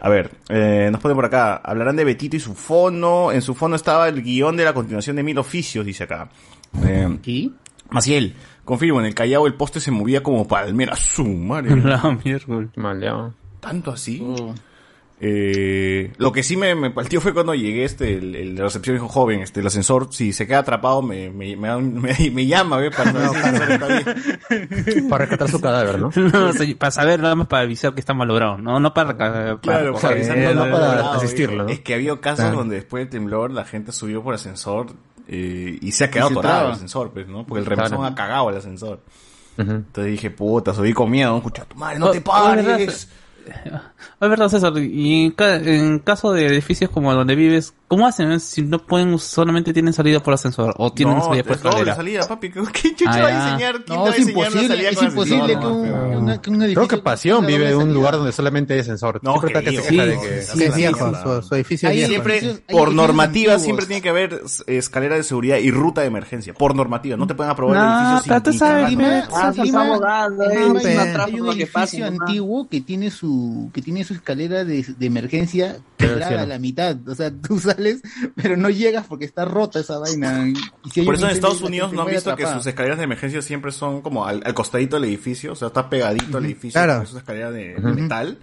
A 0.00 0.08
ver, 0.08 0.30
eh, 0.48 0.88
nos 0.90 0.98
ponen 1.02 1.16
por 1.16 1.26
acá, 1.26 1.56
hablarán 1.56 1.96
de 1.96 2.04
Betito 2.04 2.36
y 2.36 2.40
su 2.40 2.54
fono. 2.54 3.32
En 3.32 3.42
su 3.42 3.54
fono 3.54 3.76
estaba 3.76 4.08
el 4.08 4.22
guion 4.22 4.56
de 4.56 4.64
la 4.64 4.72
continuación 4.72 5.14
de 5.16 5.22
Mil 5.22 5.36
Oficios, 5.36 5.84
dice 5.84 6.04
acá. 6.04 6.30
Eh, 6.86 7.18
¿Y? 7.26 7.52
Maciel, 7.90 8.34
confirmo, 8.64 9.00
en 9.00 9.06
el 9.06 9.14
Callao 9.14 9.46
el 9.46 9.52
poste 9.56 9.78
se 9.78 9.90
movía 9.90 10.22
como 10.22 10.48
palmera. 10.48 10.96
Su 10.96 11.26
madre. 11.26 11.76
La 11.84 12.18
mierda. 12.24 13.30
¿Tanto 13.60 13.90
así? 13.90 14.22
Oh. 14.24 14.54
Eh, 15.22 16.12
lo 16.16 16.32
que 16.32 16.42
sí 16.42 16.56
me, 16.56 16.74
me 16.74 16.90
partió 16.90 17.20
fue 17.20 17.34
cuando 17.34 17.54
llegué, 17.54 17.84
este, 17.84 18.14
el, 18.16 18.34
el 18.34 18.56
de 18.56 18.62
recepción 18.62 18.96
dijo, 18.96 19.06
joven, 19.08 19.40
este, 19.42 19.60
el 19.60 19.66
ascensor, 19.66 20.08
si 20.12 20.32
se 20.32 20.46
queda 20.46 20.60
atrapado, 20.60 21.02
me, 21.02 21.28
me, 21.30 21.56
me, 21.56 21.68
da 21.68 21.76
un- 21.76 21.94
me- 22.00 22.30
me 22.32 22.46
llama, 22.46 22.78
¿ve? 22.78 22.90
Para 22.90 23.12
bien. 23.12 25.08
Para 25.10 25.24
rescatar 25.26 25.50
su 25.50 25.60
cadáver, 25.60 25.98
¿no? 25.98 26.10
No, 26.16 26.50
para 26.78 26.90
saber 26.90 27.20
nada 27.20 27.34
más 27.34 27.46
para 27.48 27.62
avisar 27.64 27.92
que 27.94 28.00
está 28.00 28.14
malogrado, 28.14 28.56
no, 28.58 28.80
no 28.80 28.94
para, 28.94 29.16
para 29.16 29.58
Claro, 29.58 29.92
para- 29.94 30.00
para 30.00 30.14
eh, 30.14 30.30
avisar 30.30 30.54
no 30.56 30.70
para 30.70 31.12
asistirlo. 31.14 31.64
¿no? 31.64 31.68
Es 31.68 31.80
que 31.80 31.94
había 31.94 32.18
casos 32.20 32.44
Claro. 32.44 32.56
donde 32.58 32.76
después 32.76 33.02
del 33.02 33.10
temblor 33.10 33.50
la 33.50 33.64
gente 33.64 33.92
subió 33.92 34.22
por 34.22 34.34
ascensor 34.34 34.86
eh, 35.28 35.78
y 35.80 35.92
se 35.92 36.04
ha 36.04 36.10
quedado 36.10 36.30
atorado 36.30 36.66
el 36.68 36.72
ascensor, 36.72 37.10
pues, 37.12 37.28
¿no? 37.28 37.44
Porque 37.46 37.60
el 37.60 37.66
remesón 37.66 37.98
Claro. 37.98 38.04
ha 38.12 38.14
cagado 38.14 38.50
el 38.50 38.56
ascensor. 38.56 39.00
Entonces 39.58 40.12
dije, 40.12 40.30
puta, 40.30 40.72
subí 40.72 40.94
con 40.94 41.10
miedo, 41.10 41.36
escucha 41.36 41.66
tu 41.66 41.76
madre, 41.76 41.98
no 41.98 42.06
Oh, 42.06 42.10
te 42.10 42.22
pares. 42.22 43.10
Es 44.20 44.28
verdad, 44.28 44.48
César. 44.48 44.72
Y 44.78 45.24
en, 45.26 45.30
ca- 45.32 45.56
en 45.56 45.98
caso 45.98 46.32
de 46.32 46.46
edificios 46.46 46.90
como 46.90 47.12
donde 47.14 47.34
vives, 47.34 47.72
¿cómo 47.88 48.06
hacen 48.06 48.30
eh? 48.32 48.40
si 48.40 48.60
no 48.62 48.78
pueden, 48.78 49.18
solamente 49.18 49.72
tienen 49.72 49.92
salida 49.94 50.20
por 50.22 50.34
ascensor 50.34 50.74
o 50.76 50.92
tienen 50.92 51.16
no, 51.16 51.24
salida 51.24 51.42
por 51.42 51.56
escalera? 51.56 51.96
salida, 51.96 52.28
papi. 52.28 52.50
¿Qué 52.50 52.94
chucha 52.94 53.10
Ah, 53.10 53.20
va 53.22 53.26
a 53.28 53.44
diseñar? 53.46 53.84
¿Quién 53.84 53.98
No, 53.98 54.04
te 54.04 54.10
va 54.10 54.14
a 54.14 54.18
es 54.18 54.26
diseñar 54.26 54.36
una 54.36 54.46
imposible, 54.60 54.68
salida 54.76 54.90
es 54.90 55.02
imposible 55.02 55.42
ascensor? 55.54 55.60
que 55.60 55.66
un, 55.66 56.12
No, 56.12 56.18
una- 56.20 56.42
que 56.42 56.50
un 56.50 56.56
edificio 56.62 56.86
Creo 56.86 56.88
que 56.98 57.02
Pasión 57.02 57.46
vive 57.46 57.70
en 57.70 57.76
un 57.78 57.94
lugar 57.94 58.14
donde 58.16 58.32
solamente 58.32 58.74
hay 58.74 58.80
ascensor. 58.80 59.20
No, 59.22 59.32
Siempre 59.32 59.52
que 59.54 59.58
está 59.58 59.70
que 59.70 59.76
se 59.76 59.90
digo, 59.90 60.02
queja 60.04 60.06
de 60.06 60.14
no, 60.16 60.22
que... 60.22 60.42
Sí, 60.42 60.64
es 60.64 60.76
viejo, 60.76 61.14
su, 61.40 61.42
su 61.48 61.54
edificio. 61.54 61.90
Siempre, 61.90 62.54
por 62.70 62.92
normativa, 62.92 63.58
siempre 63.58 63.86
tiene 63.86 64.02
que 64.02 64.10
haber 64.10 64.42
escalera 64.66 65.16
de 65.16 65.22
seguridad 65.22 65.56
y 65.56 65.70
ruta 65.70 66.02
de 66.02 66.08
emergencia. 66.08 66.52
Por 66.52 66.74
normativa, 66.74 67.16
no 67.16 67.26
te 67.26 67.34
pueden 67.34 67.50
aprobar 67.52 67.76
el 67.78 67.82
No, 67.84 67.96
edificio 67.98 68.22
pero 68.28 68.42
tú 68.42 68.50
sin 68.50 68.58
sabes. 68.58 68.96
Ah, 69.32 69.52
se 69.52 69.62
está 69.62 69.64
Lima 69.64 69.82
abogando, 69.86 70.42
hay 70.48 70.56
eh, 70.56 70.64
un- 70.66 71.50
edificio 71.50 72.06
antiguo 72.06 72.68
que 72.68 72.80
tiene 72.82 73.10
su 73.10 73.39
que 73.72 73.82
tiene 73.82 74.04
su 74.04 74.14
escalera 74.14 74.64
de, 74.64 74.84
de 74.98 75.06
emergencia 75.06 75.78
quebrada 75.96 76.42
a 76.42 76.46
la 76.46 76.58
mitad. 76.58 76.96
O 77.08 77.14
sea, 77.14 77.30
tú 77.30 77.58
sales, 77.60 78.00
pero 78.34 78.56
no 78.56 78.70
llegas 78.70 79.06
porque 79.06 79.24
está 79.24 79.44
rota 79.44 79.80
esa 79.80 79.98
vaina. 79.98 80.48
Y 80.48 80.90
si 80.90 81.00
hay 81.00 81.06
Por 81.06 81.14
un 81.14 81.18
eso 81.20 81.26
en 81.28 81.32
Estados 81.32 81.62
Unidos 81.62 81.92
no 81.92 82.02
han 82.02 82.08
visto 82.08 82.34
que 82.36 82.46
sus 82.46 82.66
escaleras 82.66 82.98
de 82.98 83.04
emergencia 83.04 83.42
siempre 83.42 83.72
son 83.72 84.02
como 84.02 84.26
al, 84.26 84.42
al 84.44 84.54
costadito 84.54 84.96
del 84.96 85.04
edificio, 85.08 85.52
o 85.52 85.56
sea, 85.56 85.68
está 85.68 85.88
pegadito 85.90 86.38
al 86.38 86.44
edificio, 86.44 86.80
Claro. 86.80 87.02
es 87.02 87.10
una 87.10 87.20
escalera 87.20 87.50
de, 87.50 87.74
de 87.74 87.78
Ujú. 87.80 88.00
metal. 88.00 88.38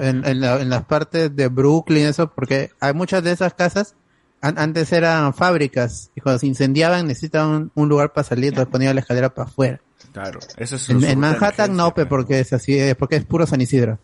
En, 0.00 0.24
en, 0.26 0.40
la- 0.40 0.60
en 0.62 0.70
las 0.70 0.84
partes 0.86 1.34
de 1.36 1.48
Brooklyn, 1.48 2.06
eso, 2.06 2.30
porque 2.30 2.70
hay 2.80 2.94
muchas 2.94 3.22
de 3.22 3.32
esas 3.32 3.52
casas, 3.52 3.94
an- 4.40 4.58
antes 4.58 4.90
eran 4.92 5.34
fábricas, 5.34 6.10
y 6.16 6.20
cuando 6.22 6.38
se 6.38 6.46
incendiaban 6.46 7.06
necesitaban 7.06 7.70
un 7.74 7.88
lugar 7.88 8.12
para 8.14 8.26
salir, 8.26 8.46
entonces 8.48 8.70
ponían 8.72 8.94
la 8.94 9.02
escalera 9.02 9.34
para 9.34 9.46
afuera. 9.48 9.80
Claro, 10.12 10.40
eso 10.56 10.76
es 10.76 10.82
su 10.82 10.92
En, 10.92 10.98
en 11.04 11.08
de 11.10 11.16
Manhattan 11.16 11.76
no, 11.76 11.92
pe, 11.92 12.06
porque 12.06 12.40
es 12.40 12.52
así, 12.54 12.78
porque 12.98 13.16
es 13.16 13.24
puro 13.26 13.46
San 13.46 13.60
Isidro. 13.60 13.98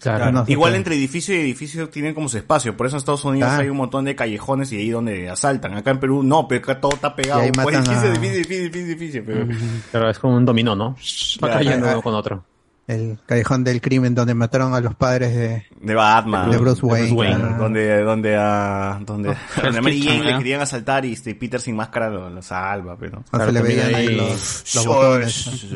Claro. 0.00 0.32
no 0.32 0.44
Igual 0.46 0.74
entre 0.76 0.94
edificio 0.94 1.34
y 1.34 1.40
edificio 1.40 1.88
tienen 1.90 2.14
como 2.14 2.28
su 2.28 2.38
espacio, 2.38 2.76
por 2.76 2.86
eso 2.86 2.96
en 2.96 2.98
Estados 2.98 3.24
Unidos 3.24 3.50
Ah. 3.52 3.58
hay 3.58 3.68
un 3.68 3.76
montón 3.76 4.06
de 4.06 4.14
callejones 4.16 4.72
y 4.72 4.76
ahí 4.78 4.90
donde 4.90 5.28
asaltan. 5.28 5.74
Acá 5.74 5.90
en 5.90 6.00
Perú 6.00 6.22
no, 6.22 6.48
pero 6.48 6.62
acá 6.62 6.80
todo 6.80 6.92
está 6.94 7.14
pegado. 7.14 7.40
Y 7.40 7.44
ahí 7.44 7.50
Pues, 7.52 7.66
matan 7.76 7.84
edificio, 7.84 8.08
a- 8.08 8.12
edificio, 8.14 8.34
edificio, 8.38 8.62
edificio, 8.62 8.86
edificio, 8.92 9.22
pero- 9.26 9.46
Pero 9.92 10.10
es 10.10 10.18
como 10.18 10.36
un 10.36 10.44
dominó, 10.44 10.74
¿no? 10.74 10.90
Va 10.92 11.48
Claro. 11.48 11.54
cayendo 11.54 11.86
Ah, 11.88 11.92
uno 11.92 12.02
con 12.02 12.14
otro. 12.14 12.44
El 12.88 13.18
callejón 13.24 13.62
del 13.62 13.80
crimen 13.80 14.16
donde 14.16 14.34
mataron 14.34 14.74
a 14.74 14.80
los 14.80 14.96
padres 14.96 15.32
de, 15.32 15.64
De 15.80 15.94
Batman. 15.94 16.50
de 16.50 16.56
Bruce 16.56 16.84
Wayne. 16.84 17.12
Wayne. 17.12 17.36
claro. 17.36 17.56
Donde, 17.58 18.02
donde, 18.02 18.36
a 18.36 19.00
donde, 19.06 19.36
donde 19.62 19.78
a 19.78 19.82
Mary 19.82 20.00
Kitchen, 20.00 20.18
Jane 20.18 20.32
le 20.32 20.38
querían 20.38 20.60
asaltar 20.62 21.04
y 21.04 21.12
este 21.12 21.34
Peter 21.36 21.60
sin 21.60 21.76
máscara 21.76 22.10
lo, 22.10 22.28
lo 22.30 22.42
salva, 22.42 22.96
pero. 22.98 23.18
No 23.18 23.24
se 23.26 23.30
Claro, 23.30 23.52
le 23.52 23.62
veían 23.62 23.94
ahí 23.94 24.16
los, 24.16 24.74
los 24.74 24.86
botones. 24.86 25.72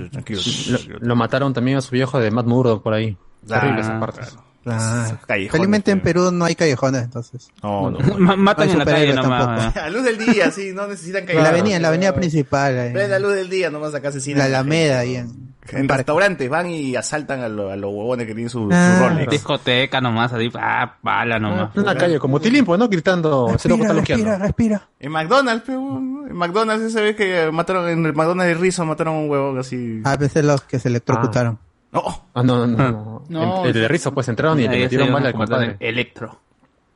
Lo, 0.89 0.99
lo 0.99 1.15
mataron 1.17 1.53
también 1.53 1.77
a 1.79 1.81
su 1.83 1.91
viejo 1.93 2.19
de 2.19 2.31
Matt 2.33 2.47
Murdock 2.47 2.83
por 2.83 2.95
ahí. 2.95 3.17
Terrible 3.47 3.81
esa 3.81 3.91
claro. 3.99 4.01
parte. 4.13 4.21
Claro. 4.65 5.19
Callejones, 5.27 5.53
Felizmente 5.53 5.91
en 5.91 6.01
Perú 6.01 6.31
no 6.33 6.47
hay 6.47 6.55
callejones, 6.55 7.03
entonces. 7.03 7.49
No, 7.63 7.91
no. 7.91 7.99
Matan 7.99 8.17
No 8.19 8.63
hay 8.65 8.71
en 8.71 8.79
la 8.79 8.85
calle 8.87 9.07
superhéroes 9.13 9.17
nomás. 9.17 9.47
tampoco. 9.75 9.81
A 9.87 9.91
luz 9.91 10.05
del 10.05 10.19
día, 10.19 10.51
sí, 10.51 10.73
no 10.75 10.87
necesitan 10.87 11.21
En 11.21 11.27
callejones. 11.27 11.43
la 11.53 11.59
avenida, 11.59 11.77
en 11.77 11.83
la 11.83 11.89
avenida 11.89 12.15
principal, 12.15 12.79
ahí. 12.79 12.93
Ven 12.95 13.11
la 13.11 13.19
luz 13.19 13.35
del 13.35 13.51
día, 13.51 13.71
nomás 13.71 13.95
acá 13.95 14.09
asesinan. 14.09 14.39
la 14.39 14.49
la 14.49 14.59
Alameda, 14.61 15.01
ahí 15.01 15.17
en, 15.17 15.53
En 15.71 15.87
restaurantes 15.87 16.49
van 16.49 16.71
y 16.71 16.97
asaltan 16.97 17.41
a, 17.43 17.49
lo- 17.51 17.69
a 17.71 17.77
los 17.77 17.93
huevones 17.93 18.27
que 18.27 18.33
tienen 18.33 18.49
su, 18.49 18.61
su 18.61 18.71
Ah. 18.73 19.07
Rolex. 19.11 19.31
Discoteca 19.31 20.01
nomás, 20.01 20.33
así, 20.33 20.49
ah, 20.55 20.95
bala 21.03 21.39
nomás. 21.39 21.77
En 21.77 21.83
una 21.83 21.95
calle 21.95 22.19
como 22.19 22.41
Tilimpo, 22.41 22.79
¿no? 22.79 22.89
Gritando, 22.89 23.49
Respira, 23.53 23.75
está 23.75 23.93
respira, 23.93 24.17
loqueando. 24.19 24.45
respira. 24.47 24.89
En 24.99 25.13
McDonald's, 25.13 25.69
en 25.69 26.35
McDonald's 26.35 26.87
esa 26.87 27.03
vez 27.03 27.17
que 27.17 27.51
mataron, 27.53 27.87
en 27.91 28.07
el 28.07 28.15
McDonald's 28.15 28.55
de 28.55 28.63
Rizzo 28.63 28.87
mataron 28.87 29.15
a 29.15 29.19
un 29.19 29.29
huevón 29.29 29.59
así. 29.59 30.01
A 30.05 30.17
veces 30.17 30.43
los 30.43 30.63
que 30.63 30.79
se 30.79 30.89
electrocutaron. 30.89 31.59
No, 31.95 32.03
Ah, 32.35 32.43
no, 32.43 32.67
no, 32.67 32.77
no. 32.77 33.23
No, 33.29 33.63
el, 33.63 33.69
el 33.69 33.73
de 33.83 33.89
Rizzo, 33.89 34.13
pues 34.13 34.29
entraron 34.29 34.59
y 34.61 34.69
le 34.69 34.81
metieron 34.81 35.11
mal 35.13 35.25
al 35.25 35.33
compadre. 35.33 35.77
Electro. 35.81 36.41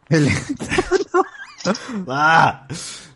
El- 0.08 0.28
Ah, 2.08 2.66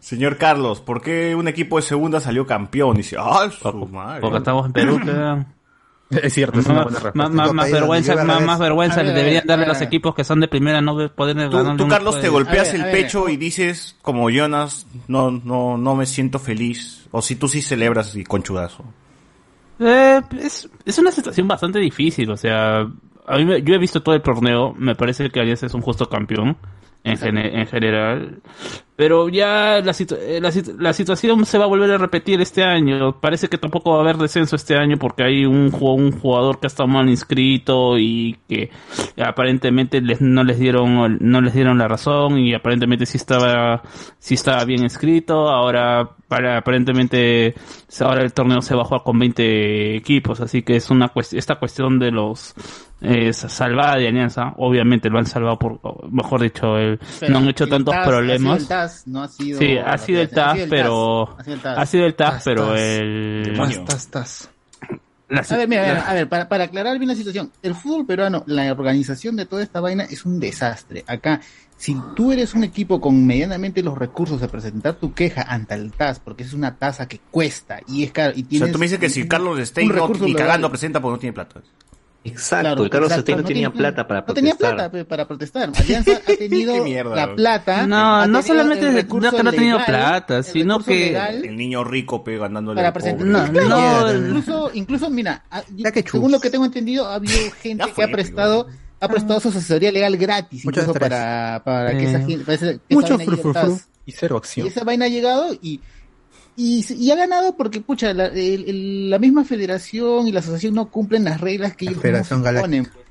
señor 0.01 0.37
Carlos, 0.37 0.81
¿por 0.81 1.01
qué 1.01 1.35
un 1.35 1.49
equipo 1.49 1.77
de 1.77 1.83
segunda 1.83 2.21
salió 2.21 2.47
campeón? 2.47 2.97
Dice, 2.97 3.16
ah, 3.18 3.49
su 3.51 3.87
madre. 3.87 4.21
Porque 4.21 4.38
estamos 4.38 4.66
en 4.66 4.73
Perú, 4.73 5.01
Es 6.11 6.35
cierto, 6.35 6.61
es 6.61 6.66
una 6.66 6.75
Más, 6.75 6.85
buena 6.85 6.99
respuesta. 7.01 7.53
más- 7.55 7.71
vergüenza, 7.71 8.25
más, 8.25 8.59
vergüenza 8.59 8.97
ver, 8.97 9.07
le 9.07 9.12
deberían 9.14 9.47
darle 9.47 9.64
a 9.64 9.68
a 9.68 9.73
los 9.73 9.81
equipos 9.81 10.14
que 10.14 10.25
son 10.25 10.40
de 10.40 10.49
primera 10.49 10.83
no 10.83 10.95
poder 11.14 11.49
Tú, 11.49 11.57
ganar 11.57 11.77
tú, 11.79 11.88
Carlos, 11.88 12.21
te 12.21 12.29
golpeas 12.29 12.66
ver, 12.66 12.75
el 12.77 12.83
a 12.83 12.85
ver. 12.87 12.95
pecho 12.95 13.31
y 13.31 13.38
dices, 13.38 13.97
como 14.03 14.29
Jonas, 14.29 14.87
no, 15.09 15.31
no, 15.31 15.79
no 15.79 15.95
me 15.95 16.05
siento 16.05 16.38
feliz. 16.38 17.07
O 17.12 17.23
si 17.23 17.37
tú 17.37 17.49
sí 17.49 17.62
celebras 17.62 18.14
y 18.14 18.25
conchudazo. 18.25 18.85
Eh, 19.85 20.21
es, 20.40 20.68
es 20.85 20.99
una 20.99 21.11
situación 21.11 21.49
bastante 21.49 21.79
difícil, 21.79 22.31
o 22.31 22.37
sea, 22.37 22.81
a 22.81 23.37
mí 23.37 23.45
me- 23.45 23.62
yo 23.62 23.75
he 23.75 23.79
visto 23.79 24.03
todo 24.03 24.14
el 24.14 24.23
torneo, 24.23 24.75
me 24.77 24.95
parece 24.95 25.31
que 25.31 25.40
Alianza 25.40 25.66
es 25.66 25.75
un 25.75 25.81
justo 25.81 26.09
campeón 26.09 26.57
en, 27.05 27.38
en 27.38 27.67
general, 27.67 28.41
pero 28.95 29.29
ya 29.29 29.81
la, 29.85 29.93
situ- 29.93 30.17
eh, 30.21 30.38
la, 30.41 30.51
situ- 30.53 30.77
la 30.79 30.93
situación 30.93 31.45
se 31.45 31.59
va 31.59 31.65
a 31.65 31.67
volver 31.69 31.91
a 31.91 31.99
repetir 31.99 32.41
este 32.41 32.62
año, 32.62 33.21
parece 33.21 33.49
que 33.49 33.59
tampoco 33.59 33.91
va 33.91 33.99
a 33.99 34.01
haber 34.03 34.17
descenso 34.19 34.55
este 34.55 34.77
año 34.77 34.97
porque 34.99 35.25
hay 35.25 35.45
un, 35.45 35.73
ju- 35.73 35.97
un 35.97 36.12
jugador 36.12 36.61
que 36.61 36.67
ha 36.67 36.69
estado 36.69 36.88
mal 36.88 37.09
inscrito 37.09 37.99
y 37.99 38.38
que 38.49 38.71
aparentemente 39.21 40.01
les, 40.01 40.21
no 40.21 40.45
les 40.45 40.59
dieron 40.59 41.19
no 41.21 41.41
les 41.41 41.55
dieron 41.55 41.79
la 41.79 41.88
razón 41.88 42.38
y 42.38 42.55
aparentemente 42.55 43.07
sí 43.07 43.17
estaba 43.17 43.83
sí 44.19 44.35
estaba 44.35 44.65
bien 44.65 44.83
inscrito, 44.85 45.49
ahora 45.49 46.11
para 46.29 46.59
aparentemente 46.59 47.55
ahora 48.01 48.23
el 48.23 48.33
torneo 48.33 48.62
se 48.62 48.75
va 48.75 48.83
a 48.83 48.85
jugar 48.85 49.03
con 49.03 49.19
20 49.19 49.97
equipos, 49.97 50.41
así 50.41 50.62
que 50.62 50.77
es 50.77 50.91
una 50.91 51.09
cuestión, 51.09 51.38
esta 51.38 51.57
cuestión 51.59 51.99
de 51.99 52.11
los 52.11 52.55
eh, 53.03 53.33
salvada 53.33 53.97
de 53.97 54.09
Alianza, 54.09 54.55
obviamente 54.57 55.09
lo 55.11 55.19
han 55.19 55.27
salvado 55.27 55.59
por, 55.59 55.79
o 55.83 56.09
mejor 56.11 56.43
dicho, 56.43 56.77
el- 56.79 56.99
no 57.29 57.38
han 57.38 57.49
hecho 57.49 57.67
tantos 57.67 57.95
TAS, 57.95 58.07
problemas. 58.09 58.55
Ha 58.55 58.59
sido 58.59 58.62
el 58.62 58.69
TAS, 58.69 59.07
no 59.07 59.23
ha 59.23 59.29
sido. 59.29 59.59
Sí, 59.59 59.77
ha 59.79 59.99
sido 59.99 60.21
el 60.23 60.31
TAS, 60.31 60.59
pero 60.71 61.37
Ha 61.38 61.43
sido 61.45 61.55
el 61.55 61.61
TAS. 61.62 61.79
ha 61.79 61.87
sido 61.87 62.07
el 62.07 62.15
TAS, 62.15 62.35
Tas, 62.35 62.45
pero 62.45 62.67
tas. 62.69 62.81
el. 62.81 63.53
Tas, 63.87 64.09
tas. 64.09 64.51
la- 65.29 65.41
A 65.49 65.57
ver, 65.57 65.69
mira, 65.69 66.03
a 66.09 66.15
ver, 66.15 66.29
para, 66.29 66.49
para 66.49 66.65
aclarar 66.65 66.99
bien 66.99 67.09
la 67.09 67.15
situación, 67.15 67.51
el 67.62 67.75
fútbol 67.75 68.05
peruano, 68.07 68.45
la 68.47 68.71
organización 68.71 69.35
de 69.37 69.47
toda 69.47 69.62
esta 69.62 69.81
vaina 69.81 70.05
es 70.05 70.25
un 70.27 70.38
desastre. 70.38 71.05
Acá, 71.07 71.41
si 71.79 71.97
tú 72.15 72.31
eres 72.33 72.55
un 72.55 72.62
equipo 72.65 73.01
con 73.01 73.27
medianamente 73.27 73.83
los 73.83 73.97
recursos 73.99 74.41
de 74.41 74.47
presentar 74.49 74.95
tu 74.95 75.15
queja 75.15 75.43
ante 75.43 75.75
el 75.75 75.91
TAS, 75.91 76.21
porque 76.21 76.43
es 76.45 76.53
una 76.53 76.77
tasa 76.77 77.09
que 77.09 77.19
cuesta 77.31 77.81
y 77.88 78.05
es 78.05 78.12
caro, 78.12 78.35
y 78.37 78.45
O 78.45 78.47
tienes 78.47 78.67
sea, 78.69 78.73
tú 78.73 78.79
me 78.79 78.85
dices 78.85 78.99
que 79.01 79.09
si 79.09 79.27
Carlos 79.27 79.59
Stein 79.67 79.88
no, 79.88 80.09
ni 80.21 80.35
cagando 80.35 80.69
presenta 80.69 81.01
porque 81.01 81.15
no 81.15 81.19
tiene 81.19 81.33
plata. 81.33 81.61
Exacto, 82.25 82.63
Claro, 82.77 82.91
Carlos 82.91 83.11
exacto, 83.11 83.37
no, 83.37 83.43
tenía 83.43 83.71
plata 83.71 84.07
para 84.07 84.21
No 84.21 84.33
tenía 84.35 84.53
protestar. 84.55 84.75
plata 84.77 84.91
pe, 84.93 85.05
para 85.05 85.27
protestar. 85.27 85.73
Alianza 85.77 86.13
ha 86.17 86.21
tenido 86.39 86.85
mierda, 86.85 87.17
la 87.17 87.35
plata. 87.35 87.87
No, 87.87 88.27
no 88.29 88.43
solamente 88.43 88.87
el 88.89 88.95
no 88.95 89.09
que 89.09 89.43
no 89.43 89.49
ha 89.51 89.53
tenido 89.53 89.79
legal, 89.79 89.85
plata, 89.87 90.37
el 90.39 90.45
sino 90.45 90.79
que- 90.79 90.95
legal 91.07 91.45
El 91.45 91.57
niño 91.57 91.83
rico 91.83 92.23
pe 92.23 92.39
ganándole 92.39 92.81
para 92.81 92.93
presentar. 92.93 93.27
No, 93.27 93.47
no, 93.49 94.15
incluso, 94.15 94.71
incluso, 94.75 95.11
mira, 95.11 95.43
a- 95.51 95.63
Ya 95.75 95.91
que 95.91 96.03
chus. 96.05 96.13
según 96.13 96.31
lo 96.31 96.39
que 96.41 96.49
tengo 96.51 96.65
entendido, 96.65 97.07
ha 97.07 97.15
habido 97.17 97.35
gente 97.63 97.85
que 97.95 98.03
ha 98.05 98.09
prestado, 98.09 98.69
ha 99.01 99.09
prestado 99.09 99.41
su 99.41 99.49
asesoría 99.49 99.91
legal 99.91 100.17
gratis, 100.17 100.65
Mucho 100.65 100.81
incluso 100.81 100.99
para, 101.01 101.61
para 101.65 101.91
que 101.91 102.05
Eh, 102.05 102.09
esa 102.09 102.19
gente, 102.21 102.45
para 102.45 102.55
esa- 102.55 102.73
que 102.75 102.95
mucho 102.95 103.19
vaina. 103.19 103.35
Y 104.05 104.13
cero 104.13 104.37
Y 104.37 104.39
acción. 104.39 104.67
esa 104.69 104.85
vaina 104.85 105.05
ha 105.07 105.09
llegado 105.09 105.55
y, 105.61 105.81
y, 106.57 106.85
y 106.95 107.11
ha 107.11 107.17
ganado 107.17 107.57
porque, 107.57 107.81
pucha, 107.81 108.12
la, 108.12 108.27
el- 108.27 108.65
el- 108.69 109.11
la 109.11 109.19
misma 109.19 109.45
federación 109.45 110.27
y 110.29 110.33
la 110.33 110.41
asociación 110.41 110.75
no 110.75 110.88
cumplen 110.91 111.25
las 111.25 111.41
reglas 111.41 111.77
que 111.77 111.87
La 111.87 111.91
ellos 111.93 112.03
Federación 112.03 112.41
mismos 112.41 112.55
Galáctica. 112.55 112.93
ponen. 112.93 113.03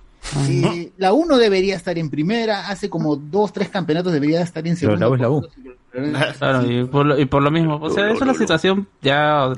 Eh, 0.47 0.91
la 0.97 1.13
1 1.13 1.37
debería 1.37 1.75
estar 1.75 1.97
en 1.97 2.09
primera, 2.11 2.69
hace 2.69 2.89
como 2.89 3.15
dos, 3.15 3.51
tres 3.51 3.69
campeonatos 3.69 4.13
debería 4.13 4.41
estar 4.41 4.65
en 4.67 4.75
Pero 4.77 4.97
segunda. 4.97 5.05
la 5.07 5.09
U 5.09 5.15
es 5.15 5.21
la 5.21 5.29
U. 5.29 6.33
Claro, 6.37 6.71
y 6.71 6.83
por, 6.85 7.05
lo, 7.05 7.19
y 7.19 7.25
por 7.25 7.41
lo 7.41 7.49
mismo, 7.51 7.77
o 7.81 7.89
sea, 7.89 8.11
es 8.11 8.21
una 8.21 8.33
situación 8.35 8.87
ya 9.01 9.51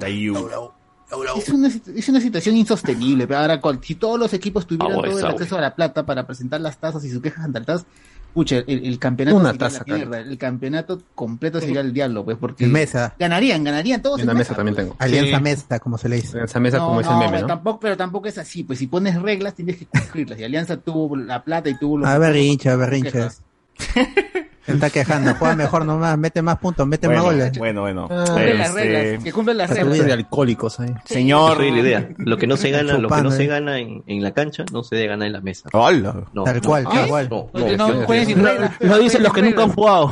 Es 1.37 1.49
una, 1.49 1.67
es 1.67 2.09
una 2.09 2.19
situación 2.21 2.57
insostenible. 2.57 3.27
Pero 3.27 3.39
ahora, 3.41 3.61
si 3.83 3.95
todos 3.95 4.17
los 4.19 4.33
equipos 4.33 4.65
tuvieran 4.65 4.97
es 5.05 5.11
todo 5.11 5.19
el 5.19 5.25
acceso 5.25 5.57
a 5.57 5.61
la 5.61 5.75
plata 5.75 6.05
para 6.05 6.25
presentar 6.25 6.61
las 6.61 6.77
tasas 6.79 7.03
y 7.05 7.09
sus 7.11 7.21
quejas 7.21 7.45
ante 7.45 7.59
el 7.59 7.65
TAS, 7.65 7.85
pucha, 8.33 8.57
el, 8.57 8.85
el 8.85 8.99
campeonato 8.99 9.37
Una 9.37 9.51
sería 9.51 9.59
taza, 9.59 9.83
la 9.87 9.95
mierda. 9.95 10.19
El 10.19 10.37
campeonato 10.37 11.01
completo 11.15 11.59
sería 11.61 11.81
el 11.81 11.93
diablo, 11.93 12.25
pues, 12.25 12.37
porque 12.37 12.65
En 12.65 12.71
mesa. 12.71 13.15
ganarían, 13.19 13.63
ganarían 13.63 14.01
todos. 14.01 14.19
En 14.21 14.27
la 14.27 14.33
mesa 14.33 14.55
también 14.55 14.75
pues. 14.75 14.85
tengo. 14.87 14.95
Alianza 14.99 15.37
Sí. 15.37 15.43
Mesa, 15.43 15.79
como 15.79 15.97
se 15.97 16.09
le 16.09 16.15
dice. 16.17 16.43
Esa 16.43 16.59
mesa 16.59 16.79
como 16.79 17.01
es 17.01 17.07
el 17.07 17.13
meme, 17.17 17.29
pero 17.31 17.41
¿no? 17.41 17.47
Tampoco, 17.47 17.79
pero 17.79 17.97
tampoco 17.97 18.27
es 18.27 18.37
así, 18.37 18.63
pues 18.63 18.79
si 18.79 18.87
pones 18.87 19.21
reglas 19.21 19.53
tienes 19.55 19.77
que 19.77 19.85
cumplirlas. 19.85 20.39
Y 20.39 20.43
Alianza 20.43 20.77
tuvo 20.77 21.15
la 21.15 21.43
plata 21.43 21.69
y 21.69 21.77
tuvo 21.77 21.99
los... 21.99 22.07
A 22.09 22.17
berrinche, 22.17 22.69
a 22.69 22.75
berrinches. 22.75 23.41
Se 24.65 24.71
está 24.73 24.89
quejando. 24.89 25.33
Juega 25.35 25.55
mejor 25.55 25.85
nomás, 25.85 26.17
mete 26.17 26.41
más 26.41 26.57
puntos, 26.57 26.87
mete 26.87 27.07
más 27.07 27.21
Bueno, 27.21 27.37
goles. 27.37 27.57
bueno, 27.57 27.81
bueno. 27.81 28.07
Cumple 28.07 28.53
las 28.55 28.69
Este, 28.69 28.81
reglas, 28.83 29.23
que 29.23 29.31
cumplen 29.33 29.57
las 29.57 29.69
reglas. 29.69 30.05
de 30.05 30.13
alcohólicos 30.13 30.79
ahí. 30.79 30.93
Señor. 31.05 31.59
La 31.59 31.65
idea. 31.79 32.09
Lo 32.17 32.37
que 32.37 32.47
no 32.47 32.55
se 32.57 32.71
gana, 32.71 32.97
lo 32.97 33.09
que 33.09 33.21
no 33.21 33.31
se 33.31 33.43
eh. 33.43 33.47
gana 33.47 33.79
en, 33.79 34.03
en 34.07 34.23
la 34.23 34.31
cancha, 34.31 34.63
no 34.71 34.83
se 34.83 34.95
debe 34.95 35.09
ganar 35.09 35.27
en 35.27 35.33
la 35.33 35.41
mesa. 35.41 35.69
Hola. 35.73 36.23
No, 36.33 36.43
Tal 36.43 36.55
no. 36.55 36.61
cual, 36.69 36.83
tal 36.85 36.97
¿Ah? 36.97 37.05
cual. 37.07 37.27
No, 37.29 37.49
no, 37.53 37.77
no, 37.77 37.87
no, 37.93 38.05
jueguen 38.05 38.25
sin 38.25 38.43
reglas. 38.43 38.71
lo 38.79 38.97
dicen 38.99 39.23
los 39.23 39.33
que 39.33 39.41
nunca 39.41 39.63
han 39.63 39.71
jugado. 39.73 40.11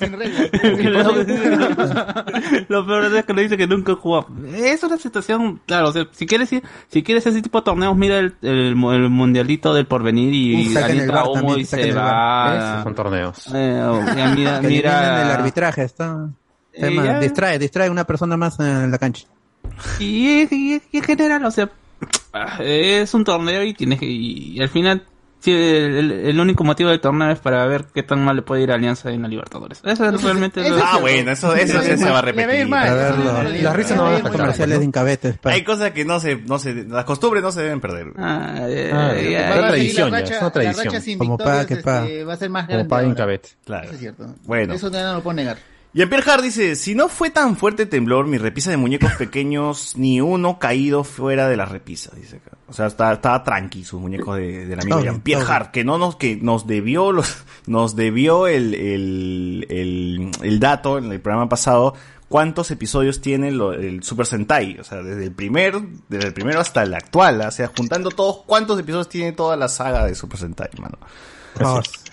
sin 0.00 0.18
reglas. 0.18 0.50
Lo 2.68 2.86
peor 2.86 3.04
es 3.16 3.24
que 3.24 3.34
le 3.34 3.42
dice 3.42 3.56
que 3.56 3.66
nunca 3.66 3.94
jugó. 3.94 4.26
Es 4.54 4.82
una 4.82 4.96
situación, 4.96 5.60
claro, 5.66 5.88
o 5.88 5.92
sea, 5.92 6.06
si 6.12 6.26
quieres 6.26 6.52
ir- 6.52 6.62
si 6.88 7.02
quieres 7.02 7.26
ese 7.26 7.42
tipo 7.42 7.58
de 7.58 7.64
torneos, 7.64 7.96
mira 7.96 8.18
el, 8.18 8.34
el, 8.42 8.68
el 8.76 9.10
mundialito 9.10 9.72
del 9.74 9.86
porvenir 9.86 10.32
y 10.34 10.56
Uh, 10.56 10.72
saquen 10.72 11.00
el 11.00 11.10
humo 11.10 11.32
también, 11.34 11.60
y 11.60 11.64
se 11.64 11.92
va. 11.92 12.56
Esos 12.56 12.82
son 12.84 12.94
torneos. 12.94 13.46
Eh, 13.54 13.75
mira, 14.34 14.60
mira- 14.62 15.22
el 15.22 15.30
arbitraje, 15.30 15.82
está. 15.84 16.28
tema, 16.78 17.04
ya. 17.04 17.20
distrae, 17.20 17.58
distrae 17.58 17.88
una 17.90 18.04
persona 18.04 18.36
más 18.36 18.58
en 18.60 18.90
la 18.90 18.98
cancha. 18.98 19.26
Y, 19.98 20.42
y- 20.54 20.82
y 20.92 20.96
en 20.98 21.02
general, 21.02 21.44
o 21.44 21.50
sea, 21.50 21.70
es 22.60 23.14
un 23.14 23.24
torneo 23.24 23.62
y 23.62 23.74
tienes 23.74 23.98
que, 23.98 24.06
y, 24.06 24.60
al 24.60 24.68
final, 24.68 25.04
el, 25.52 26.10
el 26.12 26.40
único 26.40 26.64
motivo 26.64 26.90
del 26.90 27.00
torneo 27.00 27.30
es 27.30 27.38
para 27.38 27.66
ver 27.66 27.86
qué 27.94 28.02
tan 28.02 28.24
mal 28.24 28.36
le 28.36 28.42
puede 28.42 28.62
ir 28.62 28.70
a 28.70 28.74
Alianza 28.74 29.10
en 29.10 29.22
la 29.22 29.28
Libertadores. 29.28 29.80
Eso 29.84 30.04
es 30.08 30.22
realmente 30.22 30.60
eso 30.60 30.76
lo- 30.76 30.82
Ah, 30.84 30.98
bueno, 31.00 31.30
eso, 31.30 31.54
eso, 31.54 31.80
eso 31.80 31.96
se 32.04 32.10
va 32.10 32.18
a 32.18 32.22
repetir. 32.22 32.72
A 32.74 32.94
ver, 32.94 33.18
lo- 33.18 33.42
las 33.62 33.76
risas 33.76 33.96
no 33.96 34.04
van 34.04 34.14
a 34.14 34.18
faltar. 34.18 34.40
Comerciales 34.40 34.78
de 34.78 34.84
incabetes. 34.84 35.38
pa. 35.38 35.50
Hay 35.50 35.64
cosas 35.64 35.90
que 35.92 36.04
no 36.04 36.20
se, 36.20 36.36
no 36.36 36.58
se, 36.58 36.74
las 36.84 37.04
costumbres 37.04 37.42
no 37.42 37.52
se 37.52 37.62
deben 37.62 37.80
perder. 37.80 38.06
Ah, 38.18 38.66
eh, 38.68 38.90
Ah, 38.92 39.12
es 39.14 39.56
una 39.58 39.68
tradición 39.68 40.10
ya, 40.10 40.18
es 40.20 40.40
una 40.40 40.50
tradición. 40.50 41.18
Como 41.18 41.38
paga 41.38 41.66
que 41.66 41.76
paga. 41.76 42.04
este, 42.06 42.24
va 42.24 42.32
a 42.34 42.36
ser 42.36 42.50
más 42.50 42.64
Como 42.64 42.74
grande. 42.74 42.88
paga 42.90 43.02
ahora. 43.02 43.10
Incabet. 43.12 43.46
Claro. 43.64 43.84
Eso 43.84 43.94
es 43.94 44.00
cierto. 44.00 44.34
Bueno. 44.44 44.74
Eso 44.74 44.90
ya 44.90 45.02
no 45.04 45.14
lo 45.14 45.22
puedo 45.22 45.34
negar. 45.36 45.58
Jean 45.96 46.08
Pierre 46.10 46.30
Hart 46.30 46.42
dice, 46.44 46.76
si 46.76 46.94
no 46.94 47.08
fue 47.08 47.30
tan 47.30 47.56
fuerte 47.56 47.84
el 47.84 47.88
temblor, 47.88 48.26
mi 48.26 48.36
repisa 48.38 48.70
de 48.70 48.76
muñecos 48.76 49.12
pequeños, 49.14 49.94
ni 49.96 50.20
uno 50.20 50.58
caído 50.58 51.02
fuera 51.04 51.48
de 51.48 51.56
la 51.56 51.64
repisa, 51.64 52.12
dice 52.14 52.36
acá. 52.36 52.56
O 52.68 52.72
sea, 52.72 52.86
estaba, 52.86 53.14
estaba 53.14 53.42
tranqui 53.42 53.82
sus 53.82 54.00
muñecos 54.00 54.36
de, 54.36 54.66
del 54.66 54.78
amigo 54.80 54.96
Todo 54.96 55.02
bien, 55.02 55.14
Jean 55.14 55.22
Pierre 55.22 55.40
todo 55.42 55.48
bien. 55.48 55.62
Hart, 55.62 55.70
que 55.72 55.84
no 55.84 55.98
nos, 55.98 56.16
que 56.16 56.36
nos 56.36 56.66
debió 56.66 57.12
los, 57.12 57.44
nos 57.66 57.96
debió 57.96 58.46
el, 58.46 58.74
el, 58.74 59.66
el, 59.70 60.30
el 60.42 60.60
dato 60.60 60.98
en 60.98 61.10
el 61.10 61.20
programa 61.20 61.48
pasado, 61.48 61.94
cuántos 62.28 62.70
episodios 62.70 63.20
tiene 63.22 63.50
lo- 63.52 63.72
el 63.72 64.02
Super 64.02 64.26
Sentai, 64.26 64.78
o 64.78 64.84
sea, 64.84 65.02
desde 65.02 65.24
el 65.24 65.32
primer, 65.32 65.80
desde 66.08 66.26
el 66.28 66.34
primero 66.34 66.60
hasta 66.60 66.82
el 66.82 66.92
actual, 66.92 67.40
o 67.40 67.50
sea, 67.50 67.70
juntando 67.74 68.10
todos, 68.10 68.42
cuántos 68.46 68.78
episodios 68.78 69.08
tiene 69.08 69.32
toda 69.32 69.56
la 69.56 69.68
saga 69.68 70.04
de 70.04 70.14
Super 70.14 70.38
Sentai, 70.40 70.68
mano. 70.78 70.98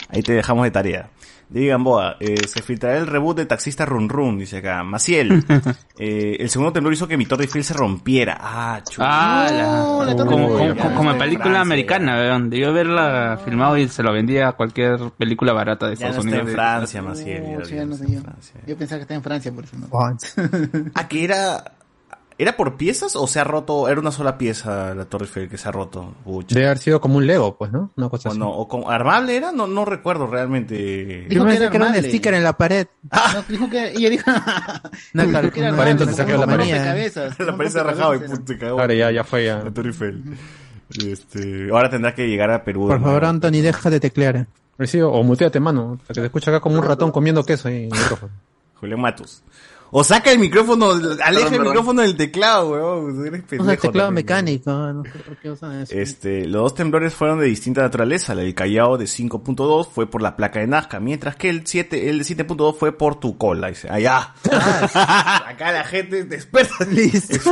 Ahí 0.09 0.21
te 0.21 0.31
dejamos 0.33 0.63
de 0.63 0.71
tarea. 0.71 1.09
Digan 1.53 1.83
Boa, 1.83 2.17
eh, 2.19 2.47
se 2.47 2.63
filtrará 2.63 2.97
el 2.97 3.05
reboot 3.05 3.37
de 3.37 3.45
Taxista 3.45 3.85
Run 3.85 4.09
Run, 4.09 4.39
dice 4.39 4.57
acá. 4.57 4.83
Maciel, 4.83 5.43
eh, 5.99 6.37
el 6.39 6.49
segundo 6.49 6.73
temblor 6.73 6.93
hizo 6.93 7.07
que 7.07 7.15
mi 7.15 7.25
Torre 7.27 7.43
Eiffel 7.43 7.63
se 7.63 7.75
rompiera. 7.75 8.37
Ah, 8.41 8.81
chulo. 8.89 9.05
Ah, 9.07 9.47
la- 9.51 9.63
No, 9.77 10.03
la 10.03 10.11
como, 10.15 10.17
Torre 10.17 10.29
como, 10.31 10.47
como- 10.77 10.95
como 10.95 11.11
en 11.11 11.17
Ya 11.17 11.23
película 11.23 11.49
está 11.49 11.61
americana, 11.61 12.15
weón. 12.17 12.49
Debió 12.49 12.69
haberla 12.69 13.39
filmado 13.45 13.77
y 13.77 13.87
se 13.87 14.01
lo 14.01 14.11
vendía 14.11 14.47
a 14.47 14.51
cualquier 14.53 14.97
película 15.15 15.53
barata 15.53 15.87
de 15.87 15.95
ya 15.95 16.07
Estados 16.07 16.25
está 16.25 16.29
Unidos. 16.37 16.47
en 16.49 16.53
Francia, 16.55 17.01
Maciel. 17.03 17.43
No, 17.43 17.59
ya- 17.59 17.69
ya 17.69 17.75
ya 17.75 17.85
no 17.85 17.93
está 17.93 18.05
sé 18.07 18.13
yo. 18.13 18.21
Francia. 18.21 18.61
Yo 18.65 18.77
pensaba 18.77 18.97
que 18.97 19.01
estaba 19.03 19.15
en 19.17 19.23
Francia, 19.23 19.51
por 19.51 19.63
eso 19.63 19.77
no. 19.77 19.87
Ah, 20.95 21.07
que 21.07 21.23
era... 21.23 21.63
¿Era 22.37 22.57
por 22.57 22.75
piezas 22.77 23.15
o 23.15 23.27
se 23.27 23.39
ha 23.39 23.43
roto? 23.43 23.87
Era 23.87 23.99
una 23.99 24.11
sola 24.11 24.37
pieza 24.37 24.93
la 24.95 25.05
Torre 25.05 25.25
Eiffel 25.25 25.49
que 25.49 25.57
se 25.57 25.67
ha 25.67 25.71
roto. 25.71 26.13
Pucha. 26.23 26.55
Debe 26.55 26.65
haber 26.67 26.77
sido 26.79 26.99
como 26.99 27.17
un 27.17 27.27
Lego, 27.27 27.55
pues, 27.57 27.71
¿no? 27.71 27.91
Una 27.95 28.09
cosa 28.09 28.29
O 28.29 28.31
así. 28.31 28.39
no, 28.39 28.49
o 28.49 28.67
con, 28.67 28.83
¿Armable 28.91 29.35
era? 29.35 29.51
No, 29.51 29.67
no 29.67 29.85
recuerdo 29.85 30.27
realmente. 30.27 31.25
Dijo 31.29 31.45
que 31.45 31.55
era 31.55 31.69
que 31.69 31.77
era 31.77 31.87
un 31.87 31.95
sticker 31.95 32.33
en 32.33 32.43
la 32.43 32.53
pared. 32.57 32.87
No, 33.11 33.43
dijo 33.47 33.69
que 33.69 33.91
ella 33.91 34.09
dijo 34.09 34.31
dijo 35.13 35.31
cal- 35.31 35.51
que 35.51 35.59
era 35.59 35.69
armable, 35.69 35.91
entonces 35.91 36.15
saqueó 36.17 36.37
la 36.37 36.45
pared. 36.47 36.69
La 37.39 37.55
pared 37.57 37.69
se 37.71 37.83
rajaba 37.83 38.15
y 38.15 38.19
rompecabezas 38.19 38.37
pum, 38.39 38.47
se 38.47 38.57
cagó. 38.57 38.75
Claro, 38.77 38.93
ya, 38.93 39.11
ya 39.11 39.23
fue 39.23 39.45
ya. 39.45 39.63
La 39.63 39.71
Torre 39.71 39.89
Eiffel. 39.89 40.23
Este, 41.05 41.69
ahora 41.71 41.89
tendrá 41.89 42.13
que 42.13 42.27
llegar 42.27 42.51
a 42.51 42.63
Perú. 42.63 42.87
Por 42.87 42.99
favor, 42.99 43.21
nuevo. 43.21 43.27
Anthony, 43.27 43.61
deja 43.61 43.89
de 43.89 43.99
teclear. 43.99 44.47
Sí, 44.83 44.99
o 45.01 45.23
muteate, 45.23 45.59
mano. 45.59 45.97
Para 46.01 46.13
que 46.15 46.19
te 46.21 46.25
escucha 46.25 46.51
acá 46.51 46.59
como 46.59 46.77
un 46.77 46.83
ratón 46.83 47.11
comiendo 47.11 47.43
queso 47.43 47.67
ahí 47.67 47.85
en 47.85 47.93
el 47.93 47.99
micrófono. 47.99 48.31
Julián 48.79 48.99
Matus. 48.99 49.41
O 49.95 50.03
saca 50.03 50.31
el 50.31 50.39
micrófono, 50.39 50.89
aleja 50.89 51.29
el 51.29 51.49
perdón. 51.51 51.67
micrófono 51.67 52.01
del 52.01 52.15
teclado, 52.17 52.69
weón. 52.71 53.27
Eres 53.27 53.41
Usa 53.41 53.47
pendejo 53.47 53.71
el 53.71 53.77
teclado 53.77 54.07
también. 54.07 54.25
mecánico. 54.25 54.71
No 54.71 55.03
sé 55.03 55.19
por 55.19 55.37
qué 55.37 55.51
usan 55.51 55.81
eso. 55.81 55.93
Este, 55.95 56.47
los 56.47 56.61
dos 56.63 56.73
temblores 56.75 57.13
fueron 57.13 57.39
de 57.39 57.45
distinta 57.45 57.81
naturaleza. 57.83 58.33
El 58.33 58.39
del 58.39 58.55
Callao 58.55 58.97
de 58.97 59.05
5.2 59.05 59.87
fue 59.93 60.09
por 60.09 60.23
la 60.23 60.35
placa 60.35 60.59
de 60.61 60.65
Nazca, 60.67 60.99
mientras 60.99 61.35
que 61.35 61.49
el 61.49 61.67
7, 61.67 62.09
el 62.09 62.17
de 62.17 62.25
7.2 62.25 62.75
fue 62.75 62.91
por 62.97 63.19
tu 63.19 63.37
cola. 63.37 63.67
Dice, 63.67 63.87
allá. 63.89 64.33
Acá 64.43 65.71
la 65.71 65.83
gente 65.83 66.23
te 66.25 66.35
experta. 66.35 66.85
Listo. 66.89 67.51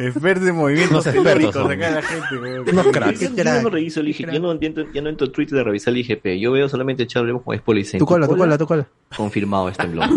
Experta 0.00 0.48
en 0.48 0.56
movimientos 0.56 1.06
expertos 1.06 1.56
acá 1.56 1.90
la 1.90 2.02
gente, 2.02 2.36
weón. 2.36 2.68
Unos 2.68 2.86
cracks. 2.88 3.20
Yo, 3.20 3.30
yo 3.34 3.62
no 3.62 3.70
reviso 3.70 4.00
el 4.00 4.08
IGP, 4.08 4.32
yo 4.32 4.40
no 4.40 4.52
entiendo, 4.52 4.84
ya 4.92 5.00
no 5.02 5.08
entro 5.08 5.26
a 5.26 5.32
Twitter 5.32 5.58
de 5.58 5.64
revisar 5.64 5.92
el 5.94 6.00
IGP. 6.00 6.38
Yo 6.38 6.52
veo 6.52 6.68
solamente 6.68 7.06
Charlie 7.06 7.38
con 7.42 7.56
spoilers. 7.56 7.94
En 7.94 7.98
Tu 8.00 8.06
cola, 8.06 8.26
tu 8.28 8.36
cola, 8.36 8.58
tu 8.58 8.66
cola. 8.66 8.86
Confirmado 9.16 9.68
este 9.68 9.86
blog. 9.86 10.08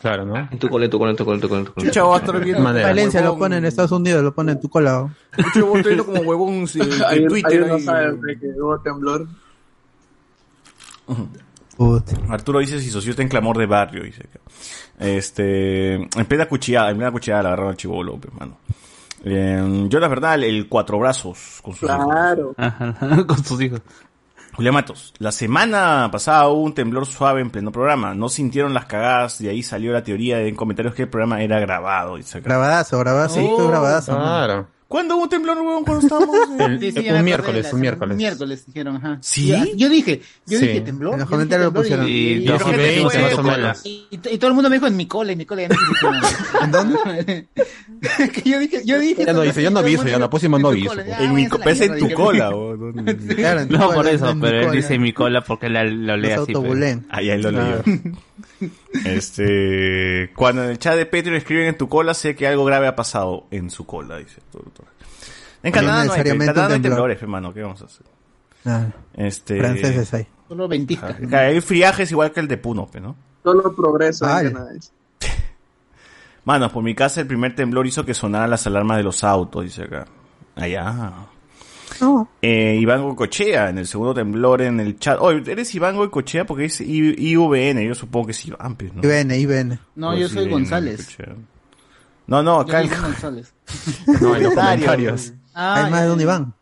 Claro, 0.00 0.24
¿no? 0.24 0.36
En 0.36 0.58
tu 0.58 0.68
cola, 0.68 0.84
en 0.84 0.90
tu 0.90 0.98
cola, 0.98 1.10
en 1.10 1.16
tu 1.16 1.24
cola, 1.24 1.34
en 1.36 1.40
tu 1.40 1.48
cola, 1.48 1.66
en. 1.76 1.86
Chucha, 1.86 2.04
va 2.04 2.16
a 2.16 2.18
estar 2.18 2.40
viendo 2.44 2.62
Valencia 2.62 3.20
lo 3.20 3.26
huevón. 3.26 3.38
pone 3.40 3.56
en 3.58 3.64
Estados 3.64 3.92
Unidos, 3.92 4.22
lo 4.22 4.34
pone 4.34 4.52
en 4.52 4.60
tu 4.60 4.68
cola. 4.68 5.14
Chucha, 5.36 5.62
vos 5.64 5.76
estoy 5.76 5.94
viendo 5.94 6.06
como 6.06 6.20
huevón 6.22 6.54
en 6.54 6.66
Twitter. 6.66 7.04
ahí 7.06 7.24
no 7.24 7.76
de 7.76 8.38
que 8.38 8.46
hubo 8.60 8.80
temblor. 8.80 9.26
Puta. 11.76 12.16
Arturo 12.28 12.60
dice 12.60 12.80
si 12.80 12.90
socio 12.90 13.10
está 13.10 13.22
en 13.22 13.28
clamor 13.28 13.58
de 13.58 13.66
barrio, 13.66 14.04
dice 14.04 14.22
acá. 14.22 14.40
Este, 15.02 15.94
en 15.94 16.24
plena 16.26 16.46
cuchillada, 16.46 16.90
en 16.90 16.96
plena 16.96 17.10
cuchillada 17.12 17.42
la 17.42 17.48
agarraron 17.50 17.70
al 17.72 17.76
chivo 17.76 18.02
López, 18.02 18.32
mano. 18.38 18.56
Eh, 19.24 19.86
yo 19.88 20.00
la 20.00 20.08
verdad, 20.08 20.42
el 20.42 20.68
cuatro 20.68 20.98
brazos 20.98 21.60
con 21.62 21.74
sus 21.74 21.88
hijos. 21.88 22.04
Claro. 22.06 22.54
Ajá, 22.56 23.24
Con 23.26 23.44
sus 23.44 23.60
hijos. 23.60 23.80
Julián 24.54 24.74
Matos, 24.74 25.14
la 25.18 25.32
semana 25.32 26.10
pasada 26.12 26.46
hubo 26.48 26.60
un 26.62 26.74
temblor 26.74 27.06
suave 27.06 27.40
en 27.40 27.48
pleno 27.50 27.72
programa. 27.72 28.14
No 28.14 28.28
sintieron 28.28 28.74
las 28.74 28.84
cagadas, 28.84 29.38
de 29.38 29.48
ahí 29.48 29.62
salió 29.62 29.92
la 29.92 30.02
teoría 30.02 30.42
en 30.42 30.54
comentarios 30.54 30.94
que 30.94 31.02
el 31.02 31.08
programa 31.08 31.40
era 31.42 31.58
grabado. 31.58 32.16
Dice 32.16 32.38
acá. 32.38 32.50
Grabadazo, 32.50 32.98
grabadazo. 32.98 33.34
Sí, 33.36 33.48
Oh, 33.50 33.68
grabadazo. 33.68 34.12
Claro. 34.14 34.66
¿Cuándo 34.92 35.16
hubo 35.16 35.22
un 35.22 35.28
temblor, 35.30 35.56
huevón, 35.56 35.84
cuando 35.84 36.02
estábamos? 36.06 36.36
El- 36.60 36.78
Sí, 36.80 36.92
sí, 36.92 36.98
un 36.98 37.04
ya 37.04 37.10
acordé 37.12 37.22
miércoles, 37.24 37.72
un 37.72 37.80
miércoles. 37.80 38.10
Un 38.12 38.16
miércoles 38.18 38.66
dijeron, 38.66 38.96
ajá. 38.96 39.18
¿Sí? 39.22 39.46
Yo, 39.48 39.56
yo 39.74 39.88
dije, 39.88 40.20
yo 40.46 40.58
Sí. 40.58 40.66
dije 40.66 40.80
temblor. 40.82 41.14
En 41.14 41.20
los 41.20 41.28
yo 41.28 41.30
comentarios 41.30 41.72
lo 41.72 41.80
pusieron. 41.80 42.06
Y, 42.06 42.10
Y 42.10 42.32
y- 42.32 42.40
Pero 42.46 42.58
2020 42.58 43.10
gente 43.10 43.22
más 43.22 43.32
o 43.38 43.42
fue- 43.42 43.56
menos. 43.56 43.86
y- 43.86 44.06
y 44.10 44.18
todo 44.38 44.48
el 44.48 44.54
mundo 44.54 44.68
me 44.68 44.76
dijo 44.76 44.86
en 44.86 44.96
mi 44.98 45.06
cola, 45.06 45.32
en 45.32 45.38
mi. 45.38 45.46
Ya 45.46 45.68
si 45.70 45.76
¿En 46.64 46.70
dónde? 46.70 47.48
que 48.34 48.50
yo 48.50 48.58
dije, 48.58 48.82
yo 48.84 48.98
dije. 48.98 49.24
Ya 49.24 49.32
no 49.32 49.40
dice, 49.40 49.62
ya 49.62 49.70
no 49.70 49.78
aviso, 49.78 50.06
ya 50.06 50.18
la 50.18 50.28
próxima 50.28 50.58
no 50.58 50.68
aviso. 50.68 50.94
ya, 51.02 51.24
En 51.24 51.32
mi 51.34 51.48
pesa 51.48 51.86
en 51.86 51.98
tu 51.98 52.10
cola, 52.12 52.50
No 52.50 53.92
por 53.92 54.06
eso, 54.08 54.36
pero 54.40 54.60
él 54.60 54.72
dice 54.72 54.98
mi 54.98 55.14
cola 55.14 55.40
porque 55.42 55.70
lo 55.70 56.16
lee 56.18 56.32
así. 56.32 56.52
pues. 56.52 56.56
autobulen. 56.56 57.06
Ahí 57.08 57.30
ahí 57.30 57.40
lo 57.40 57.50
leyó. 57.50 57.82
Este, 59.04 60.30
cuando 60.34 60.64
en 60.64 60.70
el 60.70 60.78
chat 60.78 60.96
de 60.96 61.06
Patreon 61.06 61.36
escriben 61.36 61.66
en 61.66 61.78
tu 61.78 61.88
cola, 61.88 62.14
sé 62.14 62.34
que 62.36 62.46
algo 62.46 62.64
grave 62.64 62.86
ha 62.86 62.96
pasado 62.96 63.46
en 63.50 63.70
su 63.70 63.86
cola, 63.86 64.18
dice. 64.18 64.40
En 65.62 65.72
Canadá 65.72 66.04
no 66.04 66.12
hay, 66.12 66.20
en 66.20 66.38
Canadá 66.38 66.68
no 66.68 66.74
hay 66.74 66.80
temblores, 66.80 67.22
hermano, 67.22 67.52
¿qué 67.54 67.62
vamos 67.62 67.82
a 67.82 67.84
hacer? 67.86 68.06
Ah, 68.64 68.86
Este, 69.14 69.58
franceses 69.58 70.14
ahí. 70.14 70.26
Solo 70.48 70.68
ventiscas. 70.68 71.16
Hay 71.32 71.60
friajes 71.60 72.10
igual 72.10 72.32
que 72.32 72.40
el 72.40 72.48
de 72.48 72.58
Puno, 72.58 72.88
¿no? 73.00 73.16
Solo 73.42 73.74
progreso 73.74 74.26
Ay. 74.26 74.46
en 74.46 74.52
Canadá. 74.52 74.72
Mano, 76.44 76.72
por 76.72 76.82
mi 76.82 76.94
casa 76.94 77.20
el 77.20 77.26
primer 77.26 77.54
temblor 77.54 77.86
hizo 77.86 78.04
que 78.04 78.14
sonaran 78.14 78.50
las 78.50 78.66
alarmas 78.66 78.96
de 78.96 79.04
los 79.04 79.22
autos, 79.22 79.64
dice 79.64 79.84
acá. 79.84 80.06
Allá. 80.56 81.12
No. 82.00 82.28
Eh, 82.42 82.78
Iván 82.80 83.02
Goicochea, 83.02 83.68
en 83.70 83.78
el 83.78 83.86
segundo 83.86 84.14
temblor 84.14 84.62
en 84.62 84.80
el 84.80 84.98
chat. 84.98 85.18
Oye, 85.20 85.42
¿eres 85.50 85.74
Iván 85.74 85.96
Goicochea? 85.96 86.44
Porque 86.46 86.64
dice 86.64 86.84
I- 86.84 87.14
IVN, 87.32 87.84
yo 87.86 87.94
supongo 87.94 88.26
que 88.26 88.32
es 88.32 88.46
Iván, 88.46 88.76
pues, 88.76 88.92
¿no? 88.94 89.02
IBN. 89.02 89.78
No, 89.94 90.08
Pues 90.08 90.20
yo 90.20 90.28
soy 90.28 90.42
IVN, 90.44 90.50
González. 90.52 91.16
No, 92.26 92.42
no, 92.42 92.56
Yo 92.66 92.76
acá 92.76 92.82
soy 92.82 92.90
el- 92.96 93.02
González. 93.02 93.54
No, 94.06 94.12
en 94.14 94.20
los 94.20 94.54
Comentario. 94.54 94.54
comentarios. 94.86 95.32
Ah, 95.54 95.84
Hay 95.84 95.90
más 95.90 96.02
de 96.04 96.10
un. 96.12 96.20
Iván. 96.20 96.54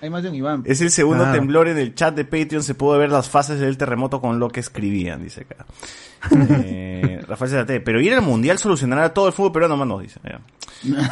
Hay 0.00 0.10
más 0.10 0.22
de 0.22 0.30
un 0.30 0.34
Iván. 0.34 0.62
es 0.64 0.80
el 0.80 0.90
segundo 0.90 1.24
Ah. 1.26 1.32
temblor 1.32 1.68
en 1.68 1.78
el 1.78 1.94
chat 1.94 2.14
de 2.14 2.24
Patreon. 2.24 2.62
Se 2.62 2.74
pudo 2.74 2.98
ver 2.98 3.10
las 3.10 3.28
fases 3.28 3.60
del 3.60 3.76
terremoto 3.76 4.20
con 4.20 4.38
lo 4.38 4.48
que 4.48 4.60
escribían, 4.60 5.22
dice 5.22 5.42
acá. 5.42 5.66
Eh, 6.64 7.20
Rafael 7.28 7.50
Zárate, 7.50 7.80
pero 7.80 8.00
ir 8.00 8.14
al 8.14 8.22
mundial 8.22 8.58
solucionará 8.58 9.12
todo 9.12 9.26
el 9.28 9.32
fútbol 9.32 9.52
peruano, 9.52 9.76
mano, 9.76 9.98
dice. 10.00 10.20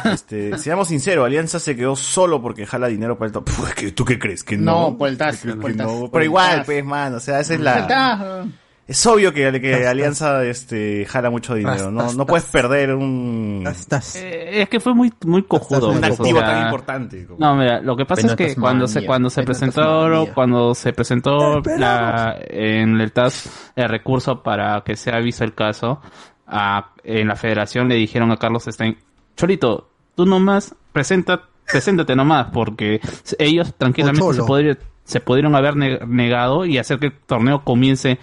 Este, 0.05 0.57
seamos 0.57 0.87
sinceros, 0.87 1.25
Alianza 1.25 1.59
se 1.59 1.75
quedó 1.75 1.95
solo 1.95 2.41
porque 2.41 2.65
jala 2.65 2.87
dinero 2.87 3.17
para 3.17 3.27
el 3.27 3.33
top. 3.33 3.45
Puh, 3.45 3.65
¿qué- 3.75 3.91
¿Tú 3.91 4.05
qué 4.05 4.17
crees? 4.17 4.43
¿Que 4.43 4.57
no? 4.57 4.89
No, 4.91 4.97
por 4.97 5.09
el 5.09 5.17
TAS, 5.17 5.41
¿Crees 5.41 5.57
por 5.57 5.69
el 5.71 5.77
que 5.77 5.83
TAS, 5.83 5.91
no? 5.91 5.99
por 6.01 6.11
Pero 6.11 6.23
igual, 6.25 6.63
pues, 6.65 6.85
mano, 6.85 7.17
o 7.17 7.19
sea, 7.19 7.39
esa 7.41 7.53
es 7.53 7.59
la... 7.59 8.45
Es 8.87 9.05
obvio 9.05 9.33
que, 9.33 9.59
que 9.59 9.85
Alianza 9.85 10.45
este, 10.45 11.05
jala 11.05 11.29
mucho 11.29 11.53
dinero, 11.55 11.91
no, 11.91 12.13
no 12.13 12.25
puedes 12.25 12.45
perder 12.45 12.93
un, 12.95 13.65
Estás. 13.69 14.15
Eh, 14.15 14.61
es 14.61 14.69
que 14.69 14.79
fue 14.79 14.93
muy, 14.93 15.11
muy 15.25 15.43
cojudo. 15.43 15.89
un 15.89 16.01
activo 16.03 16.39
tan 16.39 16.63
importante. 16.67 17.25
como- 17.25 17.37
No, 17.39 17.55
mira, 17.57 17.81
lo 17.81 17.97
que 17.97 18.05
pasa 18.05 18.27
es 18.27 18.35
que 18.35 18.55
cuando 18.55 18.87
se 18.87 19.05
cuando 19.05 19.29
se 19.29 19.43
presentó 19.43 19.81
manía. 20.07 20.33
cuando 20.33 20.73
se 20.73 20.93
presentó 20.93 21.61
la 21.77 22.37
en 22.47 22.99
el 23.01 23.11
TAS 23.11 23.71
el 23.75 23.89
recurso 23.89 24.41
para 24.41 24.81
que 24.85 24.95
sea 24.95 25.19
visto 25.19 25.43
el 25.43 25.53
caso 25.53 25.99
a, 26.47 26.91
en 27.03 27.27
la 27.27 27.35
Federación 27.35 27.89
le 27.89 27.95
dijeron 27.95 28.31
a 28.31 28.37
Carlos 28.37 28.63
Stein, 28.69 28.97
Cholito, 29.35 29.89
tú 30.15 30.25
nomás 30.25 30.73
presenta 30.93 31.41
preséntate 31.69 32.15
nomás 32.15 32.47
porque 32.53 33.01
ellos 33.37 33.73
tranquilamente 33.77 34.21
se 34.33 34.43
podrían 34.47 34.77
se 35.03 35.19
pudieron 35.19 35.55
haber 35.55 35.75
ne- 35.75 35.99
negado 36.07 36.65
y 36.65 36.77
hacer 36.77 36.99
que 36.99 37.07
el 37.07 37.13
torneo 37.25 37.63
comience 37.65 38.17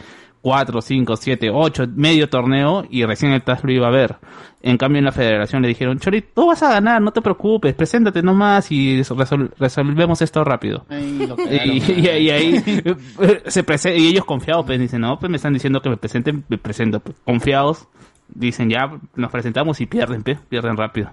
4, 0.45 0.82
5, 0.82 1.16
7, 1.16 1.51
8, 1.51 1.84
medio 1.97 2.28
torneo 2.28 2.84
y 2.90 3.03
recién 3.07 3.32
el 3.32 3.40
TAS 3.42 3.64
lo 3.64 3.72
iba 3.72 3.86
a 3.88 3.90
ver. 3.90 4.16
En 4.61 4.76
cambio 4.76 4.99
en 4.99 5.07
la 5.07 5.12
federación 5.12 5.62
le 5.62 5.68
dijeron, 5.68 5.99
Chori, 5.99 6.20
tú 6.20 6.49
vas 6.49 6.62
a 6.62 6.68
ganar, 6.70 7.01
no 7.01 7.12
te 7.12 7.22
preocupes, 7.22 7.72
preséntate 7.74 8.22
nomás 8.22 8.70
y 8.70 8.99
resol- 9.01 9.51
resolvemos 9.59 10.20
esto 10.20 10.45
rápido. 10.45 10.84
Lo 10.90 11.36
Y, 11.51 11.82
y- 11.90 12.01
y 12.01 12.30
ahí 12.30 12.62
eh, 13.20 13.42
se 13.47 13.64
prese- 13.64 13.97
y 13.97 14.09
ellos 14.09 14.26
confiados 14.26 14.66
pues 14.66 14.78
dicen, 14.78 15.01
no, 15.01 15.18
pues 15.18 15.30
me 15.30 15.36
están 15.36 15.55
diciendo 15.55 15.80
que 15.80 15.88
me 15.88 15.97
presenten, 15.97 16.45
me 16.47 16.59
presento. 16.59 17.01
Pues, 17.01 17.16
confiados, 17.24 17.88
dicen 18.28 18.68
ya, 18.68 18.90
nos 19.16 19.30
presentamos 19.30 19.80
y 19.80 19.86
pierden, 19.86 20.22
pues, 20.22 20.38
pierden 20.47 20.76
rápido. 20.76 21.11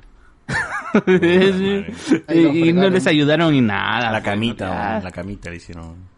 y, 1.07 2.69
y 2.69 2.73
no 2.73 2.89
les 2.89 3.07
ayudaron 3.07 3.53
ni 3.53 3.61
nada. 3.61 4.11
La 4.11 4.19
pues, 4.19 4.23
camita, 4.23 4.99
la 5.01 5.11
camita 5.11 5.49
le 5.49 5.55
hicieron. 5.55 6.11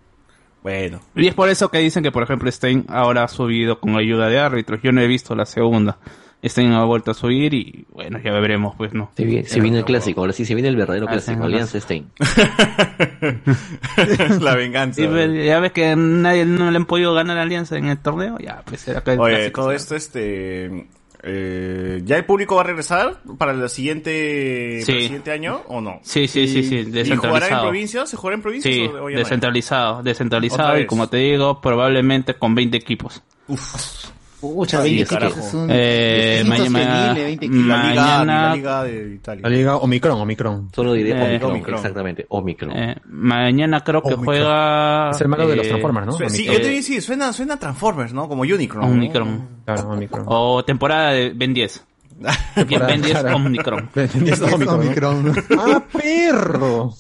Bueno. 0.64 1.00
Y 1.16 1.28
es 1.28 1.34
por 1.36 1.50
eso 1.50 1.70
que 1.70 1.78
dicen 1.80 2.02
que, 2.04 2.12
por 2.12 2.24
ejemplo, 2.24 2.50
Stein 2.52 2.86
ahora 2.88 3.24
ha 3.26 3.28
subido 3.28 3.80
con 3.80 3.96
ayuda 3.98 4.28
de 4.30 4.40
árbitros. 4.40 4.82
Yo 4.82 4.92
no 4.92 5.02
he 5.02 5.08
visto 5.08 5.36
la 5.36 5.46
segunda. 5.46 5.98
Stein 6.46 6.74
ha 6.74 6.84
vuelto 6.84 7.12
a 7.12 7.14
subir 7.14 7.54
y, 7.54 7.86
bueno, 7.92 8.20
ya 8.22 8.32
veremos, 8.34 8.76
pues, 8.78 8.94
¿no? 8.94 9.12
Se 9.16 9.24
viene, 9.24 9.48
se 9.48 9.62
viene 9.62 9.78
el 9.78 9.86
clásico, 9.86 10.20
ahora 10.22 10.34
sí 10.34 10.44
se 10.46 10.54
viene 10.56 10.68
el 10.70 10.76
verdadero 10.76 11.06
Ah, 11.08 11.12
clásico, 11.12 11.44
Alianza 11.46 11.80
Stein. 11.80 12.08
la 14.42 14.56
venganza. 14.56 15.02
Sí, 15.02 15.08
pero 15.10 15.34
ya 15.34 15.60
ves 15.60 15.72
que 15.72 15.96
nadie 15.96 16.46
no 16.46 16.70
le 16.72 16.78
han 16.78 16.86
podido 16.86 17.14
ganar 17.14 17.38
a 17.38 17.44
Alianza 17.44 17.78
en 17.78 17.86
el 17.86 17.98
torneo, 17.98 18.38
ya, 18.40 18.62
pues 18.66 18.82
será 18.82 19.02
que 19.02 19.14
el 19.14 19.20
Oye, 19.20 19.36
clásico 19.36 19.62
todo 19.62 19.70
será. 19.72 19.78
esto, 19.78 19.96
este. 19.96 20.88
Eh, 21.24 22.02
¿Ya 22.04 22.18
el 22.18 22.26
público 22.26 22.56
va 22.56 22.62
a 22.62 22.66
regresar 22.66 23.22
para 23.38 23.54
el 23.54 23.70
siguiente, 23.70 24.82
Sí. 24.82 24.86
para 24.86 24.98
el 24.98 25.04
siguiente 25.06 25.32
año 25.32 25.62
o 25.68 25.80
no? 25.82 26.00
Sí, 26.04 26.28
sí, 26.28 26.48
sí, 26.48 26.64
sí, 26.64 26.76
¿Y 26.76 26.84
jugará 26.84 26.88
en 26.88 26.92
descentralizado. 26.92 27.62
provincias? 27.64 28.10
¿Se 28.10 28.18
jugará 28.18 28.36
en 28.36 28.42
provincias? 28.42 28.76
Sí, 28.76 28.90
descentralizado, 29.16 30.04
descentralizado 30.04 30.80
y 30.80 30.86
como 30.86 31.08
te 31.08 31.18
digo, 31.18 31.62
probablemente 31.62 32.34
con 32.34 32.54
20 32.56 32.76
equipos. 32.78 33.24
Pucha, 34.44 34.84
Sí, 34.84 34.96
20 34.96 35.06
carajo. 35.16 35.34
kilos 35.34 35.48
es 35.48 35.54
un- 35.54 35.70
Eh, 35.72 36.40
es 36.42 36.46
mañana- 36.48 36.66
insostenible, 36.68 37.24
20 37.24 37.48
kilos. 37.50 37.68
La 37.68 37.84
liga, 37.90 38.02
Mañana- 38.04 38.48
la 38.50 38.56
liga 38.56 38.84
de 38.84 39.14
Italia. 39.16 39.42
La 39.44 39.50
liga 39.56 39.78
Omicron, 39.78 40.22
Omicron. 40.22 40.70
Solo 40.76 40.94
diré 40.94 41.12
Eh, 41.12 41.24
Omicron, 41.24 41.52
Omicron. 41.52 41.76
exactamente, 41.76 42.26
Omicron. 42.30 42.72
Eh, 42.78 42.96
mañana 43.06 43.82
creo 43.82 44.02
que 44.02 44.08
Omicron. 44.16 44.26
juega... 44.26 45.10
Es 45.12 45.22
el 45.22 45.28
malo 45.30 45.48
de 45.48 45.56
los 45.56 45.66
eh, 45.66 45.70
Transformers, 45.70 46.06
¿no? 46.08 46.30
Sí, 46.30 46.46
yo 46.46 46.54
te 46.62 46.68
digo, 46.70 46.82
sí, 46.82 47.02
suena, 47.02 47.32
suena 47.34 47.54
a 47.56 47.58
Transformers, 47.60 48.14
¿no? 48.14 48.28
Como 48.28 48.42
Unicron. 48.42 48.82
¿no? 48.86 48.88
Omicron. 48.92 49.48
Claro, 49.66 49.90
Omicron. 49.90 50.26
O 50.28 50.66
temporada 50.66 51.12
de 51.12 51.32
Ben 51.34 51.54
10. 51.54 51.84
Bien, 52.68 52.82
Ben 52.88 53.02
10 53.02 53.20
Claro. 53.20 53.36
Omicron. 53.38 53.90
Omicron, 53.96 54.66
¿no? 54.66 54.72
Omicron. 54.74 55.34
¡Ah, 55.58 55.84
perro! 55.92 56.94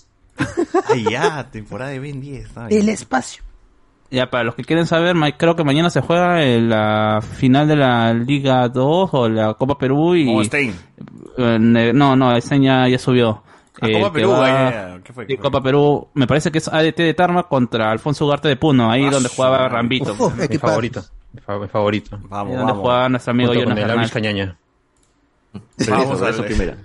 Ay, 0.89 1.05
ya, 1.11 1.47
temporada 1.51 1.91
de 1.91 1.99
Ben 1.99 2.19
10. 2.19 2.47
ay. 2.57 2.77
El 2.77 2.89
espacio. 2.89 3.43
Ya, 4.13 4.29
para 4.29 4.43
los 4.43 4.53
que 4.53 4.63
quieren 4.63 4.85
saber, 4.85 5.15
creo 5.37 5.55
que 5.55 5.63
mañana 5.63 5.89
se 5.89 5.99
juega 6.01 6.43
en 6.43 6.69
la 6.69 7.19
final 7.21 7.67
de 7.67 7.75
la 7.75 8.13
Liga 8.13 8.69
2 8.69 9.09
o 9.11 9.27
la 9.27 9.55
Copa 9.55 9.77
Perú 9.79 10.15
y... 10.15 10.25
Como 10.27 10.43
Stein. 10.43 10.75
Eh, 11.37 11.57
no, 11.93 12.15
no, 12.15 12.35
ese 12.35 12.59
ya, 12.61 12.87
ya 12.87 12.99
subió. 12.99 13.41
Ah, 13.81 13.87
Eh, 13.87 13.93
Copa 13.99 14.13
Perú, 14.13 14.29
va- 14.29 14.45
ay, 14.45 14.51
ay, 14.75 14.91
ay, 14.93 15.01
¿qué 15.03 15.13
fue? 15.13 15.25
Sí, 15.25 15.35
Copa 15.37 15.61
Perú, 15.61 16.09
me 16.13 16.27
parece 16.27 16.51
que 16.51 16.59
es 16.59 16.67
ADT 16.67 16.97
de 17.01 17.13
Tarma 17.15 17.43
contra 17.43 17.89
Alfonso 17.89 18.25
Ugarte 18.27 18.47
de 18.49 18.55
Puno, 18.55 18.91
ahí 18.91 19.03
Ah, 19.05 19.09
donde 19.09 19.29
su 19.29 19.35
jugaba. 19.35 19.67
Rambito. 19.67 20.13
Uf, 20.13 20.33
Mi 20.49 20.57
favorito. 20.59 21.03
Mi 21.33 21.41
fa- 21.41 21.57
mi 21.57 21.67
favorito. 21.67 22.15
ahí 22.15 22.21
Vamos, 22.29 22.49
donde 22.55 22.71
vamos. 22.71 22.81
jugaba 22.81 23.09
nuestro 23.09 23.31
amigo 23.31 23.49
Junto 23.49 23.63
con 23.65 23.69
Jonas 23.79 24.05
el. 24.05 24.13
Cañaña. 24.13 24.57
Sí, 25.77 25.89
Vamos 25.89 26.21
a 26.21 26.29
eso 26.29 26.43
ver. 26.43 26.77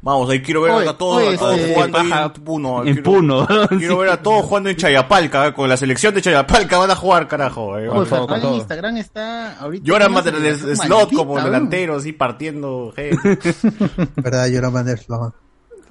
Vamos, 0.00 0.30
ahí 0.30 0.40
quiero 0.40 0.62
ver 0.62 0.72
Oye, 0.72 0.88
a 0.88 0.96
todos, 0.96 1.16
oye, 1.22 1.34
a 1.34 1.38
todos 1.38 1.58
este, 1.58 1.74
jugando 1.74 1.98
en 1.98 2.32
Puno. 2.44 2.78
en 2.84 2.92
quiero, 2.94 3.02
Puno. 3.02 3.46
Quiero 3.68 3.98
ver 3.98 4.10
a 4.10 4.16
todos 4.22 4.44
jugando 4.46 4.70
en 4.70 4.76
Chayapalca, 4.76 5.48
eh, 5.48 5.52
con 5.52 5.68
la 5.68 5.76
selección 5.76 6.14
de 6.14 6.22
Chayapalca 6.22 6.78
van 6.78 6.90
a 6.92 6.94
jugar, 6.94 7.26
carajo. 7.26 7.76
eh. 7.78 7.88
Con 7.88 8.08
todo. 8.08 8.36
en 8.36 8.54
Instagram 8.54 8.96
está 8.98 9.58
ahorita. 9.58 9.84
Lloran 9.84 10.14
del 10.14 10.56
slot 10.56 10.88
maldita, 10.88 11.16
como 11.16 11.40
delantero, 11.42 11.96
así 11.96 12.12
partiendo 12.12 12.92
gente. 12.94 13.38
¿Verdad? 14.16 14.48
Jordan 14.52 14.72
Van 14.72 14.86
der 14.86 14.98
Sloot. 14.98 15.34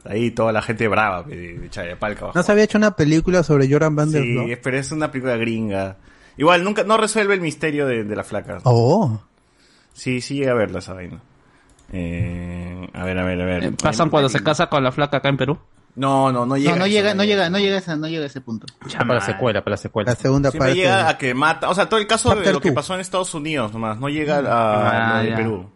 Ahí 0.05 0.31
toda 0.31 0.53
la 0.53 0.61
gente 0.61 0.87
brava 0.87 1.23
de, 1.23 1.67
Chayapalca. 1.69 2.31
¿No 2.33 2.43
se 2.43 2.51
había 2.51 2.63
hecho 2.63 2.77
una 2.77 2.95
película 2.95 3.43
sobre 3.43 3.69
Jordan 3.69 3.93
Van 3.93 4.11
der 4.11 4.23
Sí, 4.23 4.57
pero 4.63 4.77
es 4.77 4.91
una 4.93 5.11
película 5.11 5.35
gringa. 5.35 5.97
Igual, 6.37 6.63
nunca, 6.63 6.83
no 6.85 6.95
resuelve 6.95 7.33
el 7.33 7.41
misterio 7.41 7.85
de, 7.85 8.05
de 8.05 8.15
la 8.15 8.23
flaca. 8.23 8.59
Oh. 8.63 9.19
Sí, 9.91 10.21
sí 10.21 10.35
llega 10.35 10.51
a 10.51 10.55
verla 10.55 10.79
esa 10.79 10.93
vaina. 10.93 11.19
Eh, 11.91 12.87
a 12.93 13.03
ver, 13.05 13.17
a 13.17 13.23
ver, 13.23 13.41
a 13.41 13.45
ver. 13.45 13.63
Eh, 13.65 13.71
¿Pasan 13.81 14.09
cuando 14.09 14.29
se 14.29 14.43
casa 14.43 14.67
con 14.67 14.83
la 14.83 14.91
flaca 14.91 15.17
acá 15.17 15.29
en 15.29 15.37
Perú? 15.37 15.57
No, 15.95 16.31
no, 16.31 16.45
no 16.45 16.57
llega. 16.57 16.75
No, 16.75 16.85
llega, 16.85 17.13
no 17.15 17.23
llega, 17.23 17.49
no 17.49 17.57
llega 17.57 17.75
a 17.75 17.79
ese, 17.79 17.97
no 17.97 18.07
llega 18.07 18.23
a 18.23 18.27
ese 18.27 18.39
punto. 18.41 18.67
Para 18.97 19.15
la 19.15 19.21
secuela, 19.21 19.63
para 19.63 19.71
la 19.73 19.77
secuela. 19.77 20.11
La 20.11 20.15
segunda 20.15 20.51
Siempre 20.51 20.69
parte. 20.69 20.81
llega 20.81 21.09
a 21.09 21.17
que 21.17 21.33
mata, 21.33 21.69
o 21.69 21.73
sea, 21.73 21.89
todo 21.89 21.99
el 21.99 22.05
caso 22.05 22.35
de 22.35 22.53
lo 22.53 22.59
que 22.61 22.71
pasó 22.71 22.93
en 22.93 22.99
Estados 23.01 23.33
Unidos 23.33 23.73
nomás, 23.73 23.99
no 23.99 24.07
llega 24.09 24.37
a, 24.39 25.15
Ah, 25.15 25.17
lo 25.17 25.23
de 25.23 25.29
ya. 25.31 25.35
Perú. 25.37 25.69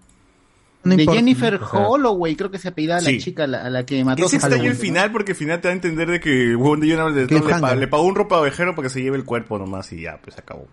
No 0.84 0.95
de. 0.95 1.05
Jennifer 1.07 1.59
Holloway, 1.72 2.36
creo 2.36 2.51
que 2.51 2.57
se 2.59 2.68
apellida 2.68 2.97
a 2.97 3.01
la 3.01 3.09
Sí. 3.09 3.20
chica 3.20 3.43
a 3.45 3.47
la, 3.47 3.62
a 3.66 3.70
la 3.70 3.84
que 3.86 4.03
mató. 4.03 4.26
es 4.26 4.34
extraño 4.34 4.55
Halloween, 4.57 4.72
el 4.72 4.78
¿no? 4.78 4.82
final 4.82 5.12
porque 5.12 5.32
al 5.32 5.38
final 5.38 5.62
te 5.62 5.68
da 5.68 5.72
a 5.72 5.76
entender 5.76 6.09
de 6.12 6.20
que 6.20 6.51
el 6.51 6.57
Jonathan 6.57 7.16
Desmond 7.28 7.80
le, 7.80 7.88
pagó 7.88 8.03
un 8.03 8.16
ropavejero 8.16 8.76
para 8.76 8.88
que 8.88 8.93
se 8.93 9.01
lleve 9.01 9.18
el 9.18 9.26
cuerpo 9.26 9.57
nomás 9.57 9.91
y 9.93 10.01
ya, 10.01 10.18
pues 10.22 10.36
se 10.36 10.41
acabó. 10.41 10.68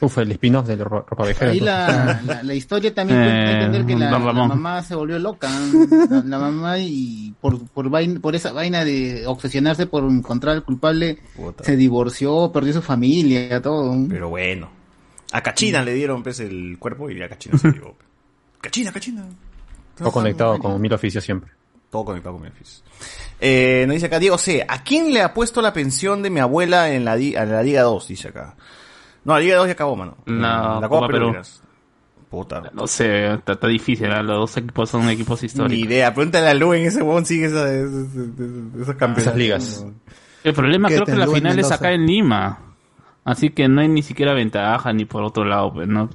Uf, 0.00 0.18
el 0.18 0.32
spin-off 0.32 0.66
del 0.66 0.78
ro- 0.80 1.04
ropa 1.08 1.24
vejera. 1.26 1.50
Ahí 1.50 1.60
la, 1.60 2.20
la, 2.24 2.42
la 2.42 2.54
historia 2.54 2.94
también 2.94 3.18
Eh, 3.20 3.22
puede 3.44 3.52
entender 3.56 3.86
que 3.86 3.96
la, 3.96 4.18
mamá 4.18 4.82
se 4.82 4.94
volvió 4.94 5.18
loca. 5.18 5.48
La, 6.10 6.22
la 6.24 6.38
mamá 6.38 6.78
y 6.78 7.34
por, 7.40 7.58
por, 7.68 7.90
vaina- 7.90 8.18
por 8.20 8.34
esa 8.34 8.52
vaina 8.52 8.84
de 8.84 9.26
obsesionarse 9.26 9.86
por 9.86 10.04
encontrar 10.04 10.54
al 10.56 10.64
culpable, 10.64 11.18
Puta. 11.36 11.64
se 11.64 11.76
divorció, 11.76 12.50
perdió 12.52 12.72
su 12.72 12.82
familia, 12.82 13.60
todo. 13.60 13.94
Pero 14.08 14.28
bueno. 14.30 14.70
A 15.32 15.42
Cachina 15.42 15.82
le 15.82 15.94
dieron 15.94 16.22
pues 16.22 16.40
el 16.40 16.76
cuerpo 16.78 17.08
y 17.10 17.22
a 17.22 17.28
Cachina 17.28 17.56
se 17.58 17.68
llevó. 17.70 17.94
Cachina, 18.60 18.90
Cachina. 18.92 19.24
Todo 19.96 20.10
conectado 20.12 20.58
con 20.58 20.80
mil 20.80 20.92
oficios 20.92 21.22
siempre. 21.22 21.50
Todo 21.90 22.04
conectado 22.06 22.34
con 22.36 22.42
Memphis. 22.44 22.82
Eh, 23.40 23.84
nos 23.86 23.94
dice 23.94 24.06
acá, 24.06 24.18
Diego 24.18 24.38
C. 24.38 24.64
¿A 24.66 24.82
quién 24.82 25.12
le 25.12 25.22
ha 25.22 25.34
puesto 25.34 25.60
la 25.60 25.72
pensión 25.72 26.22
de 26.22 26.30
mi 26.30 26.40
abuela 26.40 26.92
en 26.92 27.04
la, 27.04 27.16
di- 27.16 27.34
en 27.34 27.50
la 27.50 27.62
Liga 27.62 27.82
2? 27.82 28.08
Dice 28.08 28.28
acá. 28.28 28.54
No, 29.24 29.34
la 29.34 29.40
Liga 29.40 29.56
2 29.56 29.66
ya 29.66 29.72
acabó, 29.72 29.96
mano. 29.96 30.16
No, 30.26 30.80
la 30.80 30.88
Copa 30.88 31.08
Perú. 31.08 31.34
Puta. 32.30 32.62
No 32.72 32.86
sé, 32.86 33.32
está, 33.34 33.54
está 33.54 33.66
difícil, 33.66 34.06
¿eh? 34.06 34.22
los 34.22 34.36
dos 34.38 34.56
equipos 34.56 34.88
son 34.88 35.08
equipos 35.08 35.42
Ni 35.42 35.46
históricos. 35.46 35.84
idea. 35.86 36.14
Pregúntale 36.14 36.48
a 36.48 36.54
Lu 36.54 36.72
en 36.74 36.86
ese 36.86 37.02
huevón 37.02 37.26
sigue 37.26 37.46
esa, 37.46 37.68
esa- 37.72 38.92
esa- 38.94 39.12
esas 39.16 39.36
ligas. 39.36 39.84
El 40.44 40.54
problema 40.54 40.88
¿Qué 40.88 40.94
creo 40.94 41.06
que 41.06 41.16
la 41.16 41.26
final 41.26 41.58
es 41.58 41.70
acá 41.72 41.92
en 41.92 42.06
Lima. 42.06 42.58
Así 43.24 43.50
que 43.50 43.68
no 43.68 43.80
hay 43.80 43.88
ni 43.88 44.02
siquiera 44.02 44.32
ventaja 44.32 44.92
ni 44.92 45.04
por 45.04 45.22
otro 45.24 45.44
lado, 45.44 45.72
pues, 45.72 45.88
¿no? 45.88 46.08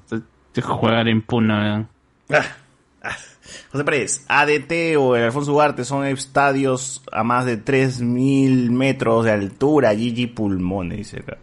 Jugar 0.63 1.07
en 1.09 1.21
Puna. 1.21 1.87
Ah, 2.31 2.41
ah. 3.03 3.15
José 3.71 3.83
Pérez, 3.83 4.25
ADT 4.29 4.95
o 4.97 5.15
el 5.17 5.23
Alfonso 5.23 5.53
Ugarte 5.53 5.83
son 5.83 6.05
estadios 6.05 7.03
a 7.11 7.23
más 7.23 7.45
de 7.45 7.57
3.000 7.63 8.71
metros 8.71 9.25
de 9.25 9.31
altura. 9.31 9.93
Gigi 9.93 10.27
Pulmones, 10.27 10.97
dice 10.97 11.19
acá. 11.19 11.37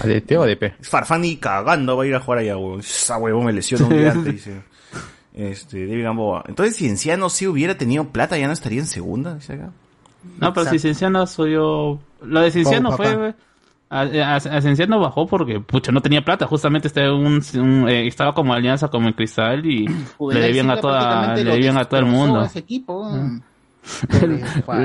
¿ADT 0.00 0.32
o 0.38 0.42
ADP? 0.42 0.74
Farfán 0.82 1.20
ni 1.22 1.36
cagando 1.36 1.96
va 1.96 2.04
a 2.04 2.06
ir 2.06 2.14
a 2.14 2.20
jugar 2.20 2.40
allá, 2.40 2.56
huevón. 2.56 2.80
Esa 2.80 3.16
huevón 3.18 3.44
me 3.46 3.52
lesiona 3.52 3.86
un 3.86 3.96
día 3.96 4.12
antes, 4.12 4.32
dice. 4.32 4.62
Este, 5.34 5.86
David 5.86 6.02
Gamboa. 6.04 6.44
Entonces, 6.48 6.76
si 6.76 6.86
Enciano 6.88 7.28
sí 7.28 7.46
hubiera 7.46 7.76
tenido 7.76 8.04
plata, 8.08 8.38
ya 8.38 8.46
no 8.46 8.52
estaría 8.52 8.80
en 8.80 8.86
segunda, 8.86 9.34
dice 9.34 9.54
acá. 9.54 9.70
No, 10.40 10.52
pero 10.52 10.68
si 10.70 10.78
Cienciano 10.78 11.26
subió... 11.26 12.00
Lo 12.22 12.40
de 12.40 12.50
Cienciano 12.50 12.88
Oh, 12.90 12.96
fue... 12.96 13.34
A, 13.88 14.00
a, 14.00 14.34
a 14.36 14.60
Cienciano 14.60 14.98
bajó 14.98 15.28
porque, 15.28 15.60
pucha, 15.60 15.92
no 15.92 16.00
tenía 16.02 16.24
plata. 16.24 16.46
Justamente 16.48 16.88
estaba, 16.88 17.14
un, 17.14 17.40
un- 17.54 17.88
eh, 17.88 18.08
estaba 18.08 18.34
como 18.34 18.52
alianza 18.52 18.88
como 18.88 19.06
en 19.06 19.12
Cristal 19.14 19.64
y 19.64 19.86
le 20.32 20.40
debían 20.40 20.68
a 20.70 20.80
toda, 20.80 21.36
le 21.36 21.44
debían 21.44 21.78
a 21.78 21.84
todo 21.84 22.00
el 22.00 22.06
mundo. 22.06 22.40
a 22.40 22.46
ese 22.46 22.58
equipo. 22.60 23.08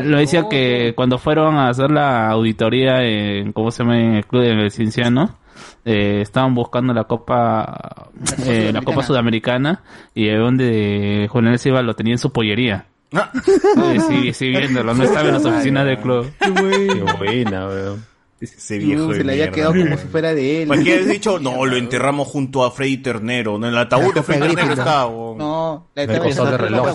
Lo 0.04 0.18
decía 0.18 0.48
que 0.50 0.94
cuando 0.96 1.18
fueron 1.18 1.56
a 1.56 1.70
hacer 1.70 1.92
la 1.92 2.30
auditoría 2.30 3.04
en, 3.04 3.52
¿cómo 3.54 3.72
se 3.72 3.84
llama? 3.84 4.00
En 4.00 4.16
el 4.16 4.26
club 4.26 4.44
del 4.44 4.72
Cienciano, 4.72 5.38
eh, 5.86 6.20
estaban 6.22 6.54
buscando 6.54 6.94
la 6.94 7.06
Copa, 7.06 8.10
eh, 8.46 8.72
la 8.74 8.82
Copa 8.82 9.04
Sudamericana 9.04 9.82
y 10.14 10.26
de 10.28 10.38
donde 10.38 11.28
Juan 11.30 11.58
Silva 11.58 11.82
lo 11.82 11.96
tenía 11.96 12.14
en 12.14 12.20
su 12.20 12.32
pollería. 12.32 12.86
Eh, 13.12 14.00
sí, 14.08 14.34
sí, 14.34 14.50
viéndolo, 14.50 14.94
no 14.94 15.04
estaba 15.04 15.28
en 15.28 15.34
las 15.34 15.46
oficinas 15.46 15.86
del 15.86 15.98
club. 15.98 16.32
Qué 16.40 16.50
buena, 16.50 17.68
weón. 17.68 18.11
Ese 18.42 18.80
viejo 18.80 19.06
Uh, 19.06 19.14
se 19.14 19.24
le 19.24 19.34
había 19.34 19.52
quedado 19.52 19.74
como 19.74 19.98
si 19.98 20.08
fuera 20.08 20.34
de 20.34 20.64
él. 20.64 20.68
Cualquiera 20.68 21.02
había 21.02 21.14
dicho, 21.14 21.40
no, 21.42 21.64
lo 21.66 21.78
enterramos 21.78 22.28
junto 22.28 22.66
a 22.66 22.72
Freddy 22.72 22.98
Ternero. 22.98 23.56
En 23.58 23.66
el 23.66 23.78
ataúd 23.78 24.16
de 24.16 24.24
Freddy 24.24 24.56
Ternero 24.56 24.74
está. 24.74 25.02
No, 25.06 25.90
la 25.94 26.08
de 26.08 26.58
reloj. 26.58 26.88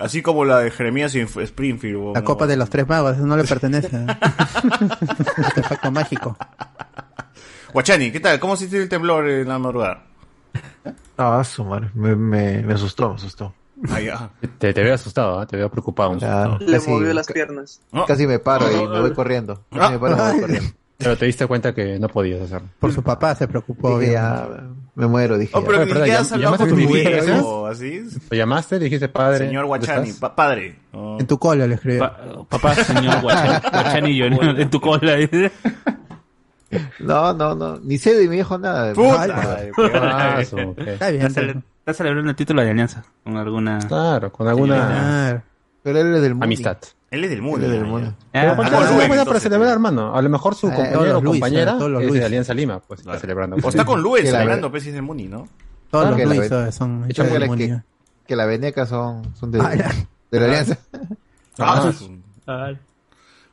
Así 0.00 0.20
como 0.20 0.44
la 0.44 0.58
de 0.58 0.70
Jeremías 0.72 1.14
y 1.14 1.20
Springfield. 1.20 2.14
La 2.14 2.24
copa 2.24 2.46
de 2.48 2.56
los 2.56 2.68
tres 2.68 2.88
magos, 2.88 3.16
eso 3.16 3.26
no 3.26 3.36
le 3.36 3.44
pertenece. 3.48 3.96
Artefacto 5.36 5.90
mágico. 5.92 6.36
Guachani, 7.72 8.10
¿qué 8.10 8.20
tal? 8.20 8.40
¿Cómo 8.40 8.56
sentiste 8.56 8.82
el 8.82 8.88
temblor 8.88 9.28
en 9.28 9.48
la 9.48 9.58
madrugada? 9.58 10.02
Ah, 11.16 11.42
su 11.44 11.64
madre. 11.64 11.90
Me, 11.94 12.16
me, 12.16 12.62
me 12.62 12.74
asustó, 12.74 13.10
me 13.10 13.14
asustó. 13.16 13.54
Ah. 13.88 14.30
Te, 14.58 14.72
te 14.72 14.82
veo 14.82 14.94
asustado, 14.94 15.42
¿eh? 15.42 15.46
te 15.46 15.56
veo 15.56 15.70
preocupado. 15.70 16.16
Ya, 16.18 16.56
Le 16.60 16.72
casi, 16.72 16.90
movió 16.90 17.12
las 17.14 17.26
piernas. 17.26 17.80
No. 17.92 18.06
casi 18.06 18.26
me 18.26 18.38
paro 18.38 18.66
y 18.70 18.88
me 18.88 19.00
voy 19.00 19.12
corriendo. 19.12 19.64
Casi 19.70 19.92
me 19.92 19.98
paro 19.98 20.14
y 20.14 20.16
me 20.20 20.30
voy 20.32 20.40
corriendo. 20.40 20.70
Pero 20.96 21.16
te 21.16 21.26
diste 21.26 21.46
cuenta 21.46 21.72
que 21.72 21.96
no 22.00 22.08
podías 22.08 22.42
hacerlo. 22.42 22.68
Por 22.80 22.92
su 22.92 23.04
papá 23.04 23.32
se 23.36 23.46
preocupó. 23.46 24.00
Dije, 24.00 24.14
ya, 24.14 24.48
me 24.96 25.06
muero, 25.06 25.38
dije. 25.38 25.52
Oh, 25.54 25.62
pero 25.62 25.84
ya. 25.84 25.94
Oye, 26.02 26.12
llam- 26.44 26.56
con 26.56 26.68
tu 26.70 26.74
viejo, 26.74 26.90
viejo, 27.24 27.66
así. 27.68 28.02
Lo 28.30 28.36
llamaste, 28.36 28.80
dijiste 28.80 29.08
padre. 29.08 29.46
Señor 29.46 29.68
¿dónde 29.68 29.86
Guachani, 29.86 30.12
pa- 30.14 30.34
padre. 30.34 30.76
Oh. 30.92 31.16
En 31.20 31.26
tu 31.28 31.38
cola 31.38 31.68
le 31.68 31.74
escribió. 31.76 32.00
Pa- 32.00 32.16
papá, 32.48 32.74
señor 32.74 33.20
Guachani, 33.20 33.60
Guachani 33.72 34.20
Junior, 34.20 34.60
en 34.60 34.70
tu 34.70 34.80
cola. 34.80 35.16
No, 37.00 37.32
no, 37.32 37.54
no. 37.54 37.78
Ni 37.78 37.96
sé 37.98 38.14
de 38.14 38.22
mi 38.28 38.36
viejo 38.36 38.58
nada. 38.58 38.92
Puta. 38.92 39.60
Ah. 39.72 40.40
Está 40.40 41.08
bien. 41.10 41.26
Está 41.26 41.40
cele- 41.40 41.62
está 41.80 41.94
celebrando 41.94 42.30
el 42.30 42.36
título 42.36 42.62
de 42.62 42.70
alianza 42.70 43.04
con 43.24 43.36
alguna. 43.36 43.78
Claro, 43.88 44.30
con 44.32 44.48
alguna 44.48 44.74
Claro. 44.76 45.42
Pero 45.82 46.00
él 46.00 46.14
es 46.16 46.22
del 46.22 46.32
mundo. 46.34 46.44
amistad. 46.44 46.76
Él 47.10 47.24
es 47.24 47.30
del 47.30 47.38
Él 47.38 47.42
mundo. 47.44 47.64
es 47.66 47.72
del 47.72 47.84
mundo. 47.86 48.14
Pero 48.32 48.50
Ah, 48.50 48.54
buena 48.54 48.70
para 48.70 49.14
entonces, 49.20 49.42
celebrar, 49.42 49.72
hermano. 49.72 50.14
A 50.14 50.20
lo 50.20 50.28
mejor 50.28 50.54
su 50.54 50.68
Eh, 50.68 50.72
todos 50.72 50.86
compañero 50.88 51.18
o 51.18 51.22
compañera 51.22 51.78
es 52.02 52.12
de 52.12 52.24
Alianza 52.24 52.52
Lima, 52.52 52.80
pues 52.80 53.00
Claro. 53.00 53.16
está 53.16 53.20
celebrando. 53.26 53.56
O 53.62 53.68
está 53.68 53.84
con 53.86 54.02
Luis 54.02 54.28
celebrando, 54.28 54.70
pues, 54.70 54.82
si 54.82 54.90
es 54.90 54.94
del 54.94 55.02
Muni, 55.04 55.26
¿no? 55.28 55.48
Todos 55.90 56.04
Ah, 56.04 56.08
los 56.10 56.18
que 56.18 56.26
la 56.26 56.34
Luis 56.34 56.74
son 56.74 57.06
hechos 57.08 57.30
del 57.30 57.42
que, 57.42 57.48
mundo. 57.48 57.82
que 58.26 58.36
la 58.36 58.44
veneca 58.44 58.84
son, 58.84 59.34
son 59.34 59.50
de, 59.50 59.60
Ah, 59.60 59.70
de 60.30 60.40
la 60.40 60.46
alianza. 60.46 60.76
Ah, 61.58 61.90
Ah, 62.46 62.72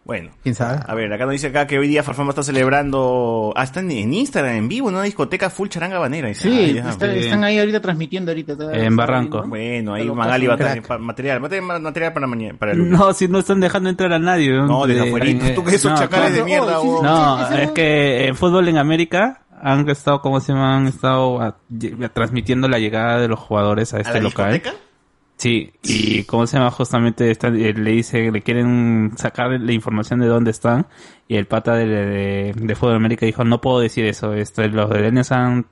Bueno. 0.05 0.29
¿Quién 0.43 0.53
sabe? 0.53 0.81
A 0.87 0.93
ver, 0.93 1.11
acá 1.11 1.25
nos 1.25 1.31
dice 1.31 1.47
acá 1.47 1.65
que 1.65 1.79
hoy 1.79 1.87
día 1.87 2.03
Farfama 2.03 2.29
está 2.29 2.43
celebrando. 2.43 3.51
Ah, 3.55 3.63
están 3.63 3.89
en 3.89 4.13
Instagram 4.13 4.55
en 4.55 4.67
vivo, 4.67 4.89
en 4.89 4.95
una 4.95 5.03
discoteca 5.03 5.49
full 5.49 5.67
charanga 5.67 5.97
banera. 5.97 6.31
Sí, 6.35 6.75
ah, 6.79 6.83
ya. 6.83 6.89
está- 6.91 7.11
Sí. 7.11 7.19
están 7.21 7.43
ahí 7.43 7.57
ahorita 7.57 7.81
transmitiendo 7.81 8.31
ahorita. 8.31 8.53
En 8.73 8.95
Barranco. 8.95 9.43
Bueno, 9.47 9.95
ahí 9.95 10.05
Magali 10.09 10.45
va 10.45 10.53
a 10.53 10.57
pa- 10.87 10.99
material, 10.99 11.41
va 11.43 11.47
a 11.47 11.49
tener 11.49 11.63
material 11.81 12.13
para 12.13 12.27
mañana, 12.27 12.55
para 12.57 12.73
el 12.73 12.77
lunes. 12.77 12.99
No, 12.99 13.13
si 13.13 13.27
no 13.27 13.39
están 13.39 13.59
dejando 13.59 13.89
entrar 13.89 14.13
a 14.13 14.19
nadie. 14.19 14.51
No, 14.51 14.85
desde 14.85 15.07
afuera. 15.07 15.25
Tú 15.55 15.63
que 15.63 15.75
esos 15.75 15.91
no, 15.91 15.97
chacales 15.97 16.35
de 16.35 16.43
mierda, 16.43 16.79
Oh, 16.79 16.81
sí, 16.81 16.87
sí, 16.87 16.93
huevón. 16.93 17.03
No, 17.05 17.49
es 17.57 17.71
que 17.71 18.27
en 18.27 18.35
fútbol 18.35 18.67
en 18.67 18.77
América 18.77 19.41
han 19.59 19.89
estado, 19.89 20.21
¿cómo 20.21 20.39
se 20.39 20.53
llama? 20.53 20.77
Han 20.77 20.85
estado 20.85 21.41
ah, 21.41 21.57
transmitiendo 22.13 22.67
la 22.67 22.77
llegada 22.77 23.19
de 23.19 23.27
los 23.27 23.39
jugadores 23.39 23.93
a 23.93 23.97
¿A 23.97 24.01
este 24.01 24.13
la 24.13 24.19
local. 24.19 24.53
discoteca? 24.53 24.84
Sí, 25.37 25.73
y 25.83 26.23
¿cómo 26.23 26.47
se 26.47 26.57
llama? 26.57 26.71
Justamente 26.71 27.29
está- 27.29 27.49
eh, 27.49 27.73
le 27.73 27.91
dice, 27.91 28.31
le 28.31 28.41
quieren 28.41 29.11
sacar 29.17 29.49
la 29.59 29.71
información 29.73 30.19
de 30.21 30.27
dónde 30.27 30.51
están. 30.51 30.87
Y 31.27 31.35
el 31.35 31.45
pata 31.45 31.75
de, 31.75 31.85
de, 31.85 32.53
de 32.55 32.75
Fútbol 32.75 32.95
América 32.95 33.25
dijo, 33.25 33.43
no 33.43 33.59
puedo 33.59 33.79
decir 33.79 34.05
eso. 34.05 34.33
Esto, 34.33 34.65
los 34.67 34.89
de 34.89 35.25
han, 35.31 35.65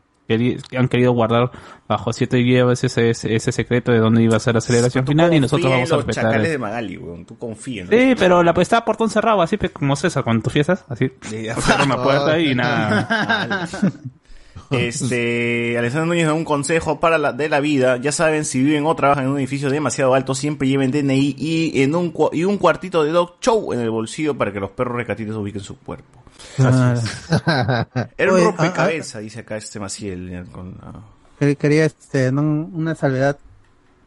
han 0.78 0.88
querido 0.88 1.12
guardar 1.14 1.52
bajo 1.88 2.12
siete 2.12 2.44
llaves 2.44 2.84
ese, 2.84 3.10
ese, 3.10 3.52
secreto 3.52 3.92
de 3.92 4.00
dónde 4.00 4.24
iba 4.24 4.36
a 4.36 4.40
ser 4.40 4.56
la 4.56 4.62
celebración 4.62 5.06
Tú 5.06 5.12
final 5.12 5.34
y 5.34 5.40
nosotros 5.40 5.70
vamos 5.72 5.92
a 5.92 5.98
respetar. 5.98 6.24
chacales 6.26 6.52
de 6.52 6.58
Magali, 6.58 6.98
weón. 6.98 7.26
Tú 7.26 7.38
confías. 7.38 7.88
Sí, 7.90 8.16
pero 8.18 8.44
la 8.44 8.54
pues 8.54 8.66
estaba 8.66 8.84
portón 8.86 9.10
cerrado, 9.10 9.42
así 9.42 9.58
como 9.72 9.96
César, 9.96 10.24
cuando 10.24 10.44
tú 10.44 10.50
fiestas, 10.50 10.86
así. 10.90 11.12
Cierra 11.22 11.84
una 11.86 11.98
puerta 12.04 12.40
y 12.40 12.56
nada. 12.56 13.68
Este, 14.72 15.78
Alessandro 15.78 16.08
Núñez 16.08 16.26
da 16.28 16.34
un 16.34 16.46
consejo 16.46 17.00
para 17.00 17.18
la, 17.18 17.34
de 17.34 17.50
la 17.50 17.60
vida. 17.60 17.98
Ya 17.98 18.12
saben, 18.12 18.46
si 18.46 18.62
viven 18.64 18.86
o 18.86 18.96
trabajan 18.96 19.26
en 19.26 19.30
un 19.32 19.38
edificio 19.38 19.70
demasiado 19.70 20.14
alto, 20.14 20.34
siempre 20.36 20.68
lleven 20.68 20.92
DNI 20.92 21.36
y, 21.38 21.82
en 21.84 21.96
un, 21.96 22.14
y 22.32 22.44
un 22.44 22.58
cuartito 22.58 23.04
de 23.04 23.12
dog 23.12 23.40
show 23.42 23.74
en 23.74 23.80
el 23.80 23.90
bolsillo 23.90 24.38
para 24.38 24.52
que 24.52 24.60
los 24.60 24.72
perros 24.72 24.96
recatitos 24.96 25.36
ubiquen 25.36 25.62
su 25.62 25.78
cuerpo. 25.78 26.24
Claro. 26.56 27.00
Era 28.18 28.34
un 28.34 28.44
rompecabezas, 28.44 29.22
dice 29.22 29.42
acá 29.42 29.58
este 29.58 29.80
Maciel. 29.80 30.46
con, 30.52 30.76
ah. 30.82 31.02
Quer- 31.40 31.58
Quería 31.58 31.86
este, 31.86 32.30
una 32.30 32.96
salvedad. 32.96 33.38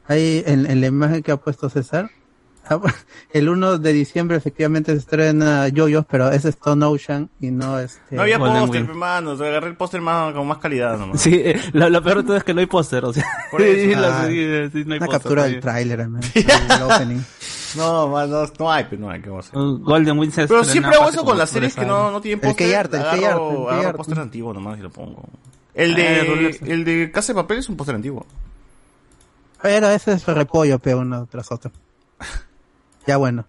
Ahí 0.08 0.42
en, 0.46 0.66
en 0.70 0.80
la 0.80 0.86
imagen 0.86 1.22
que 1.22 1.32
ha 1.32 1.36
puesto 1.36 1.68
César, 1.68 2.10
ah, 2.12 2.25
el 3.32 3.48
1 3.48 3.78
de 3.78 3.92
diciembre 3.92 4.36
efectivamente 4.36 4.92
se 4.92 4.98
estrena 4.98 5.68
Yoyos, 5.68 6.04
pero 6.10 6.30
es 6.30 6.44
Stone 6.44 6.84
Ocean 6.84 7.30
y 7.40 7.50
no 7.50 7.78
este. 7.78 8.16
No 8.16 8.22
había 8.22 8.38
póster, 8.38 8.82
hermano. 8.82 9.30
Agarré 9.32 9.68
el 9.68 9.76
póster 9.76 10.00
más, 10.00 10.32
con 10.34 10.46
más 10.46 10.58
calidad 10.58 10.98
nomás. 10.98 11.20
Sí, 11.20 11.34
eh, 11.34 11.60
lo, 11.72 11.88
lo 11.90 12.02
peor 12.02 12.18
de 12.18 12.22
todo 12.24 12.36
es 12.36 12.44
que 12.44 12.54
no 12.54 12.60
hay 12.60 12.66
póster, 12.66 13.04
o 13.04 13.12
sea. 13.12 13.24
Por 13.50 13.62
eso. 13.62 13.76
Sí, 13.86 13.94
Ah, 13.96 14.24
sí, 14.26 14.34
sí, 14.72 14.84
no 14.86 14.94
hay 14.94 14.98
una 14.98 15.06
póster, 15.06 15.08
captura 15.10 15.42
del 15.44 15.60
tráiler, 15.60 16.00
opening. 16.00 17.20
No, 17.76 18.08
no, 18.26 18.46
no 18.58 18.72
hay, 18.72 18.84
pues 18.84 19.00
no 19.00 19.10
hay, 19.10 19.20
¿qué 19.20 19.28
vamos 19.28 19.46
a 19.46 19.48
hacer? 19.50 19.58
Uh, 19.60 19.78
Golden 19.80 20.18
Wind 20.18 20.32
Pero 20.34 20.44
estrena 20.44 20.64
siempre 20.72 20.96
hago 20.96 21.08
eso 21.10 21.24
con 21.24 21.36
las 21.36 21.50
series 21.50 21.74
que 21.74 21.84
no, 21.84 22.10
no 22.10 22.20
tienen 22.20 22.40
El 22.44 22.48
póster. 22.54 22.66
El 22.68 22.72
agarro- 22.74 22.90
Keyart, 22.90 22.94
el 22.94 23.00
agarro 23.00 23.66
Keyart. 23.68 23.96
póster 23.96 24.18
antiguo 24.20 24.54
nomás 24.54 24.78
y 24.78 24.82
lo 24.82 24.90
pongo. 24.90 25.22
El 25.74 25.92
Ah, 25.92 25.96
de, 25.96 26.24
Rolex. 26.24 26.62
el 26.62 26.84
de 26.84 27.10
Casa 27.12 27.32
de 27.32 27.34
Papel 27.34 27.58
es 27.58 27.68
un 27.68 27.76
póster 27.76 27.94
antiguo. 27.96 28.24
Pero 29.60 29.88
ese 29.90 30.12
es 30.12 30.24
repollo, 30.26 30.78
pero 30.78 31.00
uno 31.00 31.26
tras 31.30 31.50
otro. 31.52 31.70
Ya 33.06 33.16
bueno. 33.16 33.46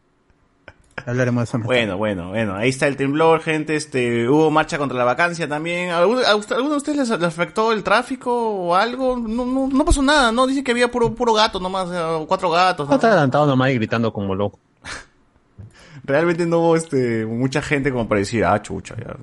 Hablaremos 1.06 1.42
de 1.42 1.44
eso 1.46 1.58
más 1.60 1.68
tarde. 1.68 1.80
Bueno, 1.86 1.98
bueno, 1.98 2.30
bueno. 2.30 2.56
Ahí 2.56 2.70
está 2.70 2.88
el 2.88 2.98
temblor, 2.98 3.42
gente. 3.42 3.76
Este, 3.76 4.28
hubo 4.28 4.50
marcha 4.52 4.78
contra 4.78 4.98
la 4.98 5.04
vacancia 5.04 5.48
también. 5.48 5.92
¿Alguno, 5.92 6.22
a 6.26 6.36
usted- 6.36 6.56
alguno 6.56 6.72
de 6.74 6.78
ustedes 6.78 6.98
les, 6.98 7.10
les 7.10 7.24
afectó 7.24 7.72
el 7.72 7.84
tráfico 7.84 8.32
o 8.36 8.76
algo? 8.76 9.16
No, 9.16 9.46
no, 9.46 9.68
no 9.72 9.86
pasó 9.86 10.02
nada, 10.02 10.32
¿no? 10.32 10.48
Dicen 10.48 10.64
que 10.64 10.72
había 10.72 10.90
puro, 10.92 11.14
puro 11.14 11.34
gato 11.34 11.60
nomás, 11.60 11.90
eh, 11.94 12.26
cuatro 12.28 12.50
gatos. 12.50 12.88
No 12.88 12.92
¿no? 12.92 12.96
está 12.96 13.08
adelantado 13.10 13.46
nomás 13.46 13.70
y 13.70 13.76
gritando 13.76 14.12
como 14.12 14.34
loco. 14.36 14.60
Realmente 16.04 16.46
no 16.46 16.60
hubo 16.60 16.76
este, 16.76 17.26
mucha 17.26 17.62
gente 17.62 17.92
como 17.92 18.08
para 18.08 18.20
decir, 18.20 18.44
ah, 18.44 18.62
chucha, 18.62 18.96
ya. 18.98 19.16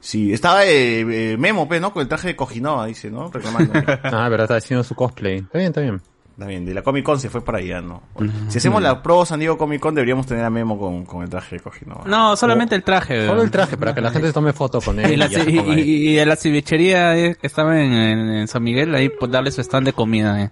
Sí, 0.00 0.32
estaba 0.32 0.64
eh, 0.66 1.00
eh, 1.32 1.36
Memo, 1.38 1.68
pe, 1.68 1.80
¿no? 1.80 1.92
Con 1.92 2.02
el 2.02 2.08
traje 2.08 2.28
de 2.28 2.36
Cojinoa, 2.36 2.86
dice, 2.86 3.10
¿no? 3.10 3.30
Reclamando. 3.30 3.72
Ah, 4.04 4.26
pero 4.28 4.42
está 4.42 4.56
haciendo 4.56 4.82
su 4.84 4.94
cosplay. 4.94 5.38
Está 5.38 5.58
bien, 5.58 5.68
está 5.68 5.80
bien. 5.80 6.02
Bien, 6.46 6.64
de 6.64 6.74
la 6.74 6.82
Comic 6.82 7.04
Con 7.04 7.18
se 7.20 7.28
fue 7.30 7.40
para 7.44 7.58
allá, 7.58 7.80
¿no? 7.80 8.02
Si 8.48 8.58
hacemos 8.58 8.80
la 8.82 9.02
Pro 9.02 9.24
San 9.24 9.38
Diego 9.40 9.56
Comic 9.58 9.80
Con, 9.80 9.94
deberíamos 9.94 10.26
tener 10.26 10.44
a 10.44 10.50
Memo 10.50 10.78
con, 10.78 11.04
con 11.04 11.22
el 11.22 11.28
traje 11.30 11.56
de 11.56 11.62
Cojinoa. 11.62 12.02
No, 12.06 12.36
solamente 12.36 12.74
el 12.74 12.82
traje. 12.82 13.26
Solo 13.26 13.42
el 13.42 13.50
traje, 13.50 13.76
para 13.76 13.94
que 13.94 14.00
la 14.00 14.10
gente 14.10 14.28
se 14.28 14.32
tome 14.32 14.52
foto 14.52 14.80
con 14.80 14.98
él. 15.00 15.12
Y, 15.12 15.16
la, 15.16 15.26
y 15.26 16.24
la 16.24 16.36
cevichería 16.36 17.16
eh, 17.18 17.36
que 17.40 17.46
estaba 17.46 17.80
en, 17.80 17.92
en- 17.92 18.28
en 18.30 18.48
San 18.48 18.62
Miguel, 18.62 18.94
ahí 18.94 19.08
pues 19.08 19.30
darle 19.30 19.50
su 19.50 19.60
stand 19.60 19.86
de 19.86 19.92
comida. 19.92 20.42
eh. 20.42 20.50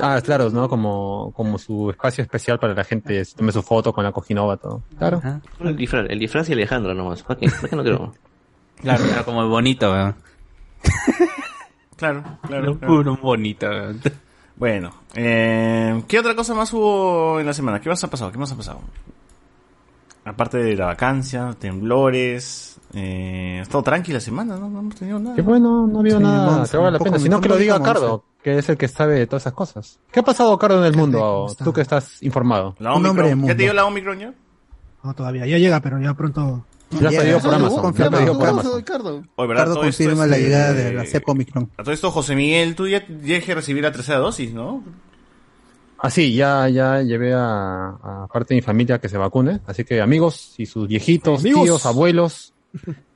Ah, 0.00 0.20
claro, 0.22 0.50
¿no? 0.50 0.68
Como, 0.68 1.32
como 1.34 1.58
su 1.58 1.90
espacio 1.90 2.22
especial 2.22 2.58
para 2.58 2.74
la 2.74 2.84
gente 2.84 3.24
se 3.24 3.34
tome 3.36 3.52
su 3.52 3.62
foto 3.62 3.92
con 3.92 4.04
la 4.04 4.12
cojinova, 4.12 4.56
todo. 4.58 4.82
Claro. 4.98 5.18
Ajá. 5.18 5.40
El 5.60 5.76
disfraz, 5.76 6.06
el 6.10 6.18
disfraz 6.18 6.48
y 6.50 6.52
Alejandro 6.52 6.92
nomás. 6.94 7.22
¿Para 7.22 7.40
qué? 7.40 7.48
¿Para 7.48 7.68
qué 7.68 7.76
no 7.76 7.82
quiero? 7.82 8.14
Claro, 8.82 9.04
era 9.04 9.22
como 9.24 9.48
bonito. 9.48 9.90
weón. 9.90 10.14
Claro, 11.96 12.22
claro. 12.46 12.76
Claro. 12.76 12.94
puro 12.94 13.16
bonito. 13.16 13.66
weón. 13.66 14.00
Bueno, 14.56 14.90
eh, 15.14 16.02
¿qué 16.08 16.18
otra 16.18 16.34
cosa 16.34 16.54
más 16.54 16.72
hubo 16.72 17.38
en 17.38 17.46
la 17.46 17.52
semana? 17.52 17.80
¿Qué 17.80 17.88
más 17.90 18.02
ha 18.02 18.08
pasado? 18.08 18.32
¿Qué 18.32 18.38
más 18.38 18.50
ha 18.52 18.56
pasado? 18.56 18.80
Aparte 20.24 20.58
de 20.58 20.74
la 20.74 20.86
vacancia, 20.86 21.54
temblores, 21.58 22.80
eh, 22.94 23.58
ha 23.60 23.62
estado 23.62 23.84
tranquila 23.84 24.16
la 24.16 24.20
semana, 24.20 24.56
¿no? 24.56 24.68
No 24.68 24.80
hemos 24.80 24.94
tenido 24.96 25.18
nada. 25.18 25.36
Qué 25.36 25.42
bueno, 25.42 25.86
no 25.86 26.02
vio 26.02 26.16
Sí, 26.16 26.22
nada 26.22 26.50
Monse, 26.50 26.70
que 26.70 26.76
valga 26.78 26.90
la 26.92 26.98
pena. 26.98 27.18
Sino 27.18 27.40
que 27.40 27.48
lo 27.48 27.56
diga 27.56 27.80
Cardo, 27.82 28.24
que 28.42 28.58
es 28.58 28.68
el 28.68 28.76
que 28.76 28.88
sabe 28.88 29.14
de 29.14 29.26
todas 29.26 29.42
esas 29.42 29.52
cosas. 29.52 30.00
¿Qué 30.10 30.20
ha 30.20 30.24
pasado, 30.24 30.58
Cardo, 30.58 30.78
en 30.78 30.86
el 30.86 30.96
mundo? 30.96 31.46
Tú 31.62 31.72
que 31.72 31.82
estás 31.82 32.22
informado. 32.22 32.74
La 32.78 32.94
Un 32.94 33.06
hombre 33.06 33.28
de 33.28 33.34
Omicron. 33.34 33.48
¿Ya 33.48 33.56
te 33.56 33.62
dio 33.62 33.72
la 33.74 33.84
Omicron 33.84 34.18
ya? 34.18 34.34
No, 35.04 35.14
todavía. 35.14 35.46
Ya 35.46 35.58
llega, 35.58 35.80
pero 35.80 36.00
ya 36.00 36.14
pronto. 36.14 36.64
Ya 36.90 37.08
pedido 37.10 37.40
por 37.40 37.54
Amazon. 37.54 37.94
Ya 37.94 38.10
pedido 38.10 38.38
por 38.38 38.62
confirma 39.80 40.26
la 40.26 40.38
llegada 40.38 40.72
de 40.72 40.92
la 40.92 41.04
cepa 41.04 41.32
Omicron. 41.32 41.70
A 41.76 41.82
todo 41.82 41.92
esto, 41.92 42.10
José 42.10 42.36
Miguel, 42.36 42.74
tú 42.76 42.86
ya 42.88 43.04
llegué 43.06 43.52
a 43.52 43.54
recibir 43.56 43.82
la 43.82 43.92
tercera 43.92 44.18
dosis, 44.18 44.52
¿no? 44.52 44.84
Ah, 45.98 46.10
sí, 46.10 46.34
ya, 46.34 46.68
ya 46.68 47.00
llevé 47.02 47.32
a, 47.34 47.88
a 47.88 48.28
parte 48.32 48.54
de 48.54 48.56
mi 48.56 48.62
familia 48.62 48.98
que 49.00 49.08
se 49.08 49.16
vacune. 49.18 49.60
Así 49.66 49.84
que 49.84 50.00
amigos 50.00 50.54
y 50.58 50.66
sus 50.66 50.86
viejitos, 50.86 51.40
Amigos. 51.40 51.64
tíos, 51.64 51.86
abuelos, 51.86 52.52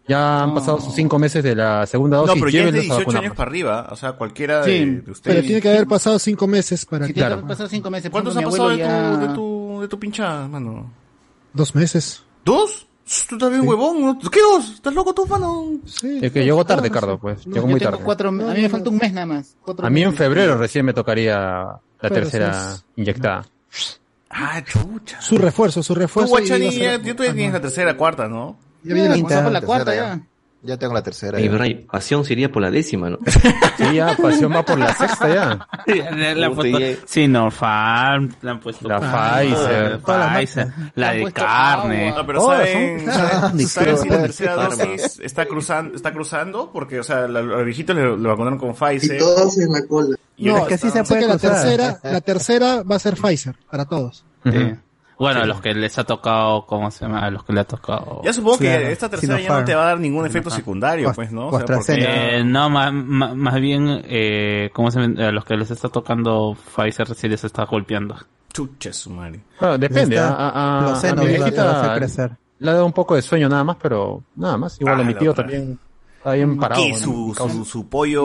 ya 0.08 0.42
han 0.42 0.54
pasado 0.54 0.80
sus 0.80 0.94
cinco 0.94 1.18
meses 1.18 1.44
de 1.44 1.54
la 1.54 1.86
segunda 1.86 2.16
No, 2.16 2.26
dosis. 2.26 2.40
pero 2.40 2.50
ya 2.50 2.60
es 2.60 2.64
de 2.66 2.72
llévenlos 2.72 2.96
a 2.96 3.00
18 3.00 3.18
años 3.18 3.36
para 3.36 3.50
arriba. 3.50 3.88
O 3.92 3.96
sea, 3.96 4.12
cualquiera 4.12 4.64
Sí, 4.64 4.70
de, 4.70 4.86
de 4.86 4.92
Pero 5.02 5.12
ustedes. 5.12 5.44
tiene 5.46 5.60
que 5.60 5.68
haber 5.68 5.86
pasado 5.86 6.18
cinco 6.18 6.46
meses 6.48 6.84
para 6.86 7.06
Si 7.06 7.12
que. 7.12 7.20
Claro. 7.20 7.34
han 7.36 7.46
pasado 7.46 7.68
cinco 7.68 7.90
meses, 7.90 8.10
¿Cuántos 8.10 8.36
han 8.36 8.44
pasado 8.44 8.70
de 8.70 8.78
tu, 8.78 9.20
de 9.28 9.34
tu, 9.34 9.78
de 9.82 9.88
tu 9.88 9.98
pinchada, 10.00 10.48
mano? 10.48 10.90
Dos 11.52 11.74
meses. 11.74 12.24
¿Dos? 12.44 12.86
Tú 13.28 13.38
también, 13.38 13.66
huevón. 13.66 14.00
¿no? 14.00 14.18
¿Qué 14.30 14.40
dos? 14.40 14.74
¿Estás 14.74 14.94
loco 14.94 15.12
tú, 15.12 15.26
mano? 15.26 15.64
Sí. 15.84 16.20
Es 16.22 16.30
que 16.32 16.44
llegó 16.44 16.64
tarde, 16.64 16.90
Cardo, 16.90 17.18
pues. 17.18 17.44
Yo 17.44 17.66
muy 17.66 17.80
tarde. 17.80 17.98
cuatro, 18.04 18.28
a 18.28 18.32
mí 18.32 18.42
me 18.44 18.68
falta 18.68 18.90
un 18.90 18.98
mes 18.98 19.12
nada 19.12 19.26
más. 19.26 19.56
Cuatro 19.62 19.86
A 19.86 19.90
mí 19.90 20.02
en 20.02 20.08
meses. 20.10 20.18
febrero 20.18 20.56
recién 20.56 20.84
me 20.84 20.92
tocaría 20.92 21.36
la 21.38 21.80
Pero 22.00 22.14
tercera 22.14 22.76
inyectada. 22.96 23.46
Ah, 24.30 24.62
chucha. 24.64 25.20
Su 25.20 25.38
refuerzo, 25.38 25.82
su 25.82 25.92
Tú, 25.94 26.00
refuerzo. 26.00 26.28
y 26.36 26.40
Guachani, 26.40 26.70
ya, 26.70 26.96
ya 27.02 27.16
tú 27.16 27.24
ya 27.24 27.32
tienes 27.34 27.52
la 27.52 27.60
tercera, 27.60 27.96
cuarta, 27.96 28.28
¿no? 28.28 28.56
Ya 28.84 28.94
viene 28.94 29.08
la 29.22 29.50
la 29.50 29.60
cuarta 29.60 29.94
ya. 29.94 30.20
Ya 30.62 30.76
tengo 30.76 30.92
la 30.92 31.02
tercera. 31.02 31.38
Hay 31.38 31.74
pasión 31.90 32.22
sería 32.24 32.52
por 32.52 32.60
la 32.60 32.70
décima, 32.70 33.08
¿no? 33.08 33.18
Sí, 33.78 33.94
ya, 33.94 34.14
pasión 34.20 34.52
va 34.52 34.62
por 34.62 34.78
la 34.78 34.94
sexta 34.94 35.28
ya. 35.32 35.50
Han 35.52 36.54
Puta, 36.54 36.54
puesto 36.54 36.78
ya- 36.78 36.96
Sinopharm, 37.06 38.28
le 38.42 38.50
han 38.50 38.60
puesto 38.60 38.86
La 38.88 39.00
Pfizer, 39.00 40.00
las 40.06 40.36
Pfizer, 40.38 40.68
la 40.94 41.12
de 41.12 41.32
carne. 41.32 42.08
agua. 42.10 42.20
No, 42.20 42.26
pero 42.26 42.46
¿saben, 42.46 43.06
saben, 43.10 43.66
saben 43.68 43.98
si 43.98 44.08
la 44.08 44.14
Pharma. 44.16 44.22
tercera 44.26 44.54
dosis 44.56 45.20
está 45.20 45.46
cruzando, 45.46 45.96
está 45.96 46.12
cruzando? 46.12 46.70
Porque, 46.72 47.00
o 47.00 47.04
sea, 47.04 47.26
la- 47.26 47.40
los 47.40 47.64
viejitos 47.64 47.96
le, 47.96 48.02
le 48.16 48.28
vacunaron 48.28 48.58
con 48.58 48.74
Pfizer. 48.74 49.18
en 49.20 49.72
la 49.72 49.86
cola. 49.86 50.16
Y 50.36 50.46
No, 50.48 50.58
es 50.58 50.64
que 50.64 50.78
sí 50.78 50.90
se 50.90 51.04
puede 51.04 51.22
que 51.22 51.26
la 51.26 51.38
tercera, 51.38 51.98
la 52.02 52.20
tercera 52.20 52.82
va 52.82 52.96
a 52.96 52.98
ser 52.98 53.14
Pfizer 53.16 53.54
para 53.70 53.86
todos. 53.86 54.24
Sí. 54.44 54.74
Bueno, 55.20 55.42
a 55.42 55.46
los 55.46 55.60
que 55.60 55.74
les 55.74 55.96
ha 55.98 56.04
tocado, 56.04 56.64
¿cómo 56.66 56.90
se 56.90 57.04
llama? 57.04 57.20
A 57.20 57.30
los 57.30 57.44
que 57.44 57.52
le 57.52 57.60
ha 57.60 57.64
tocado. 57.64 58.22
Ya 58.24 58.32
supongo 58.32 58.58
Claro, 58.58 58.80
que 58.80 58.92
esta 58.92 59.08
tercera 59.08 59.34
ya 59.34 59.36
no 59.36 59.42
Sinopharm. 59.42 59.64
te 59.66 59.74
va 59.74 59.82
a 59.82 59.86
dar 59.86 60.00
ningún 60.00 60.26
efecto 60.26 60.48
Ajá. 60.48 60.56
secundario, 60.56 61.12
pues, 61.14 61.30
¿no? 61.30 61.48
o 61.48 61.56
sea, 61.58 61.66
porque. 61.66 62.38
Eh, 62.38 62.42
no, 62.44 62.70
más, 62.70 62.92
más, 62.92 63.36
más 63.36 63.60
bien, 63.60 64.02
eh, 64.06 64.70
¿cómo 64.72 64.90
se 64.90 65.00
llama? 65.00 65.28
A 65.28 65.30
los 65.30 65.44
que 65.44 65.56
les 65.56 65.70
está 65.70 65.88
tocando 65.90 66.56
Pfizer 66.74 67.14
sí 67.14 67.28
les 67.28 67.44
está 67.44 67.64
golpeando. 67.66 68.16
chucha 68.52 68.92
su 68.92 69.10
madre. 69.10 69.40
Bueno, 69.60 69.78
depende. 69.78 70.16
Está- 70.16 70.34
A, 70.34 70.78
a, 70.78 70.82
los 70.82 70.92
a 70.92 70.96
senos 70.96 71.24
mi 71.24 71.34
a 71.34 71.36
viejita 71.36 71.80
hacer 71.80 71.96
crecer. 71.98 72.30
le 72.58 72.70
ha 72.70 72.74
dado 72.74 72.86
un 72.86 72.92
poco 72.92 73.14
de 73.14 73.22
sueño 73.22 73.48
nada 73.48 73.62
más, 73.62 73.76
pero 73.80 74.22
nada 74.36 74.56
más. 74.56 74.80
Igual 74.80 74.96
Ah, 74.98 75.00
a 75.02 75.04
mi 75.04 75.14
tío 75.14 75.32
también 75.34 75.78
está 76.20 76.32
bien 76.34 76.56
parado. 76.58 76.82
¿Qué? 76.84 76.94
Su, 76.96 77.34
su, 77.36 77.64
su 77.64 77.88
pollo, 77.88 78.22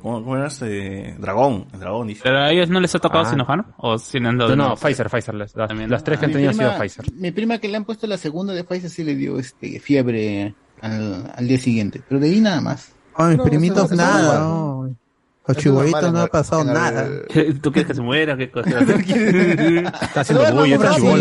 ¿cómo, 0.00 0.22
cómo 0.22 0.36
era 0.36 0.46
este? 0.48 1.16
Dragón, 1.18 1.66
el 1.72 1.80
dragón, 1.80 2.06
dice. 2.08 2.20
¿Pero 2.22 2.38
a 2.38 2.50
ellos 2.50 2.68
no 2.68 2.80
les 2.80 2.94
ha 2.94 2.98
tocado 2.98 3.24
Ah. 3.24 3.30
Sinopharm? 3.30 3.64
¿O 3.78 3.96
dado 3.98 4.56
No, 4.56 4.68
no? 4.70 4.76
Pfizer, 4.76 5.08
Pfizer. 5.08 5.34
Las, 5.34 5.56
las- 5.56 5.68
También. 5.68 5.90
las 5.90 6.04
tres 6.04 6.18
que 6.18 6.26
han 6.26 6.32
tenido 6.32 6.50
han 6.50 6.56
sido 6.56 6.68
prima- 6.70 6.80
Pfizer. 6.84 7.12
Mi 7.14 7.30
prima 7.32 7.58
que 7.58 7.68
le 7.68 7.76
han 7.76 7.84
puesto 7.84 8.06
la 8.06 8.16
segunda 8.18 8.52
de 8.52 8.64
Pfizer 8.64 8.90
sí 8.90 9.02
le 9.04 9.14
dio 9.14 9.38
este 9.38 9.80
fiebre 9.80 10.54
al, 10.82 11.32
al 11.34 11.48
día 11.48 11.58
siguiente. 11.58 12.00
Pero 12.08 12.20
de 12.20 12.28
ahí 12.28 12.40
nada 12.40 12.60
más. 12.60 12.92
Ay, 13.14 13.28
mis 13.30 13.38
No, 13.38 13.44
primitos 13.44 13.90
nada. 13.92 14.38
no. 14.40 14.94
Los 15.46 15.66
normal 15.66 16.12
no 16.12 16.20
ha 16.20 16.26
pasado 16.28 16.62
nada. 16.62 17.08
¿Tú 17.60 17.72
quieres 17.72 17.88
que 17.88 17.94
se 17.94 18.02
muera? 18.02 18.36
¿Qué 18.36 18.50
cosa? 18.50 18.70
Está 18.80 20.20
haciendo 20.20 20.44
un 20.44 20.48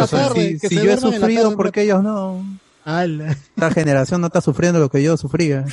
está 0.03 0.17
tarde. 0.28 0.59
Si, 0.59 0.76
yo 0.76 0.91
he 0.91 0.97
sufrido, 0.97 1.43
tarde, 1.43 1.55
porque 1.55 1.82
ellos 1.84 2.03
no? 2.03 2.43
Ala. 2.97 3.31
Esta 3.31 3.71
generación 3.71 4.21
no 4.21 4.27
está 4.27 4.41
sufriendo 4.41 4.79
lo 4.79 4.89
que 4.89 5.01
yo 5.03 5.15
sufría. 5.17 5.65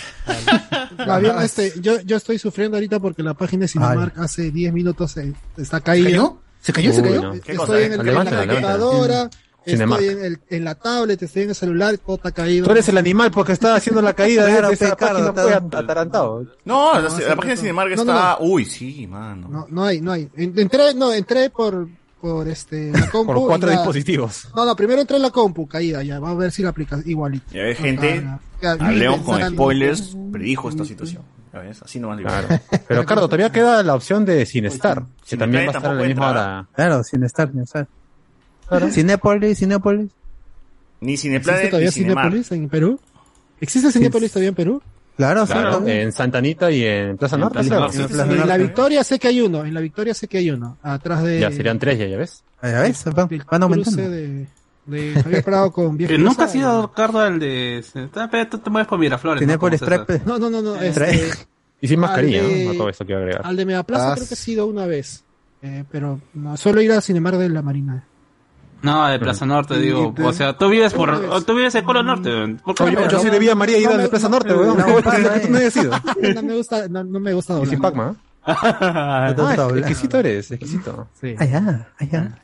Más 1.07 1.21
bien, 1.21 1.35
este, 1.41 1.73
yo, 1.81 2.01
yo 2.01 2.17
estoy 2.17 2.39
sufriendo 2.39 2.77
ahorita 2.77 3.01
porque 3.01 3.23
la 3.23 3.35
página 3.35 3.63
de 3.63 3.69
Cinemark 3.69 4.19
hace 4.19 4.51
10 4.51 4.73
minutos 4.73 5.17
eh, 5.17 5.33
está 5.57 5.81
caída. 5.81 6.09
cayó? 6.11 6.39
¿Se 6.61 6.73
cayó? 6.73 6.93
¿Se 6.93 7.03
cayó? 7.03 7.23
no. 7.23 7.33
¿Qué 7.33 7.39
Estoy 7.53 7.57
cosa, 7.57 7.81
en, 7.81 7.93
el, 7.93 8.09
en 8.09 8.15
la 8.15 8.25
computadora, 8.47 9.31
Cinemark. 9.65 10.03
estoy 10.03 10.19
en, 10.19 10.25
el, 10.25 10.39
en 10.51 10.65
la 10.65 10.75
tablet, 10.75 11.23
estoy 11.23 11.43
en 11.43 11.49
el 11.51 11.55
celular, 11.55 11.99
todo 11.99 12.17
está 12.17 12.33
caído. 12.33 12.67
Tú 12.67 12.73
eres 12.73 12.89
el 12.89 12.99
animal 12.99 13.31
porque 13.31 13.53
está 13.53 13.75
haciendo 13.75 14.03
la 14.03 14.15
caída 14.15 14.47
Claro, 14.47 14.69
de 14.69 14.75
esa 14.75 14.97
página 14.97 15.33
pues, 15.33 15.55
atarantado. 15.55 16.43
No, 16.65 16.95
la, 16.95 17.01
No, 17.01 17.01
la 17.03 17.09
hace 17.09 17.23
página 17.37 17.55
de. 17.55 17.57
Cinemark 17.57 17.91
No, 17.97 18.05
no, 18.05 18.13
está... 18.13 18.39
Uy, 18.41 18.65
sí, 18.65 19.07
mano. 19.07 19.49
No, 19.49 19.67
no 19.69 19.85
hay, 19.85 20.01
no 20.01 20.13
hay. 20.13 20.29
En- 20.37 20.59
Entré, 20.59 20.95
no, 20.95 21.13
entré 21.13 21.51
por, 21.51 21.89
por 22.35 22.49
este, 22.49 22.91
la 22.93 23.09
compu. 23.11 23.33
Por 23.33 23.47
cuatro 23.47 23.69
ya- 23.69 23.77
dispositivos. 23.77 24.49
No, 24.55 24.65
no, 24.65 24.75
primero 24.77 25.01
entré 25.01 25.17
en 25.17 25.23
la 25.23 25.31
compu, 25.31 25.67
caída, 25.67 26.03
ya, 26.03 26.19
va 26.21 26.31
a 26.31 26.35
ver 26.35 26.51
si 26.53 26.63
la 26.63 26.71
aplica 26.71 27.01
igualito. 27.05 27.47
Ya 27.53 27.63
ves, 27.63 27.79
gente, 27.79 28.27
Ah, 28.63 28.91
León 28.91 29.23
con 29.23 29.41
spoilers 29.51 30.17
predijo 30.33 30.69
esta 30.71 30.85
situación. 30.85 31.23
¿Ya 31.53 31.61
ves? 31.61 31.83
Así 31.83 32.01
nomás 32.01 32.19
digo. 32.19 32.29
Claro. 32.31 32.49
Pero 32.89 33.05
Cardo, 33.07 33.27
todavía 33.29 33.51
queda 33.53 33.83
la 33.83 33.95
opción 33.95 34.25
de 34.25 34.45
Sinestar, 34.47 35.03
que 35.23 35.37
Cineplay 35.37 35.39
también 35.39 35.63
va 35.69 35.73
a 35.73 35.77
estar 35.77 35.91
a 35.91 35.95
la 35.95 36.03
misma 36.07 36.11
entra. 36.27 36.31
hora. 36.31 36.69
Claro, 36.75 37.05
sin 37.05 37.23
estar, 37.25 37.51
sin 37.51 37.61
estar. 37.61 37.87
Cinépolis, 38.91 39.59
Cinépolis. 39.59 40.11
Ni 41.01 41.17
Cineplanet 41.17 41.65
¿Existe 41.65 41.71
todavía 41.71 41.89
ni 41.89 41.93
Cinemark. 41.93 42.31
Cinépolis 42.33 42.53
en 42.53 42.69
Perú? 42.69 43.01
¿Existe 43.61 43.93
Cinépolis 43.93 44.33
todavía 44.33 44.49
en 44.49 44.55
Perú? 44.55 44.83
Claro, 45.17 45.47
sí. 45.47 45.53
Claro, 45.53 45.71
todavía. 45.79 46.03
en 46.03 46.13
Santa 46.13 46.39
Anita 46.39 46.71
y 46.71 46.85
en 46.85 47.17
Plaza 47.17 47.37
En 47.37 47.41
Norte. 47.41 47.55
Plaza 47.55 47.69
claro. 47.69 47.83
Norte. 47.85 47.97
En 48.03 48.09
Plaza 48.09 48.33
En 48.43 48.49
la. 48.49 48.57
Victoria 48.59 49.05
sé 49.05 49.19
que 49.19 49.29
hay 49.29 49.41
uno, 49.41 49.65
en 49.65 49.73
la 49.75 49.81
Victoria 49.81 50.13
sé 50.15 50.29
que 50.29 50.39
hay 50.39 50.51
uno, 50.51 50.77
atrás 50.83 51.23
de... 51.23 51.41
Ya 51.41 51.51
serían 51.51 51.79
tres, 51.79 51.99
ya, 51.99 52.07
ya 52.07 52.17
ves. 52.19 52.43
Ya 52.63 52.81
ves, 52.83 53.05
van, 53.15 53.29
van 53.51 53.63
aumentando. 53.63 54.03
de, 54.11 54.47
de 54.87 55.23
Javier 55.23 55.43
Prado 55.45 55.71
con 55.73 55.97
Vieja 55.97 56.13
Que 56.13 56.19
nunca 56.19 56.33
ha 56.33 56.37
Plaza. 56.37 56.53
sido 56.53 56.93
Cardo 56.93 57.27
el 57.27 57.39
de... 57.39 57.85
Tú 58.51 58.59
te 58.59 58.71
mueves 58.71 58.89
por 58.89 58.99
Miraflores. 58.99 59.47
Como 59.59 59.71
César. 59.71 60.05
trae... 60.07 60.21
No, 60.27 60.39
no, 60.39 60.51
no, 60.51 60.61
no, 60.63 60.77
este, 60.77 61.31
Y 61.81 61.89
sin 61.89 62.01
mascarilla, 62.01 62.41
Al 62.41 62.49
de- 62.49 62.65
¿no? 62.65 62.73
No 62.73 62.79
todo 62.79 62.89
esto 62.89 63.05
que 63.07 63.13
iba 63.13 63.21
a 63.21 63.23
agregar. 63.23 63.43
al 63.47 63.57
de 63.57 63.65
Megaplaza 63.67 64.13
Ah, 64.13 64.15
creo 64.15 64.29
que 64.29 64.35
he 64.35 64.37
sido 64.37 64.67
una 64.67 64.87
vez, 64.87 65.25
eh, 65.63 65.85
pero 65.91 66.21
no, 66.35 66.57
solo 66.57 66.81
ir 66.81 66.93
a 66.93 67.01
Cinemark 67.01 67.37
de 67.39 67.49
la 67.51 67.61
Marina. 67.63 68.05
No, 68.83 69.07
de 69.09 69.19
Plaza 69.19 69.47
Norte, 69.47 69.79
digo. 69.79 70.13
de- 70.17 70.25
O 70.25 70.33
sea, 70.33 70.57
tú 70.57 70.69
vives 70.69 70.93
por... 70.93 71.11
O 71.11 71.41
Tú 71.43 71.55
vives 71.55 71.75
en 71.75 71.85
Colo 71.85 72.03
Norte. 72.03 72.31
¿Por 72.65 72.75
qué 72.75 72.83
Oye, 72.85 72.95
no? 72.95 73.09
yo 73.09 73.19
sí 73.19 73.31
le 73.31 73.39
vi 73.39 73.49
a 73.49 73.55
María 73.55 73.79
en 73.79 73.89
me- 73.97 74.03
la 74.05 74.09
Plaza 74.09 74.29
no 74.29 74.37
Norte, 74.37 74.51
me- 74.55 74.61
weón. 74.61 74.77
no, 74.79 74.85
¿Cómo 74.85 75.01
no, 75.01 75.11
es 75.13 75.29
que 75.31 75.41
tú 75.41 75.53
no 75.53 75.59
hayas 75.59 75.77
ido? 75.77 75.91
No 76.35 76.43
me 76.43 76.57
gusta, 76.57 76.89
no, 76.89 77.05
no 77.05 77.21
me 77.21 77.33
gusta 77.33 77.53
Y 77.55 77.57
doblar. 77.57 77.71
sin 77.71 77.81
Pac-Man. 77.81 78.17
Ah, 78.49 79.35
Ah, 79.39 79.69
exquisito 79.77 80.19
eres, 80.19 80.51
exquisito. 80.53 81.09
Sí. 81.21 81.35
Allá, 81.39 81.89
allá. 81.99 82.39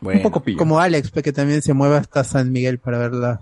Bueno. 0.00 0.18
Un 0.18 0.22
poco 0.22 0.40
pillo. 0.42 0.58
Como 0.58 0.80
Alex, 0.80 1.10
pe, 1.10 1.22
que 1.22 1.32
también 1.32 1.60
se 1.62 1.74
mueve 1.74 1.96
hasta 1.96 2.24
San 2.24 2.50
Miguel 2.50 2.78
para 2.78 2.98
ver 2.98 3.12
la- 3.14 3.40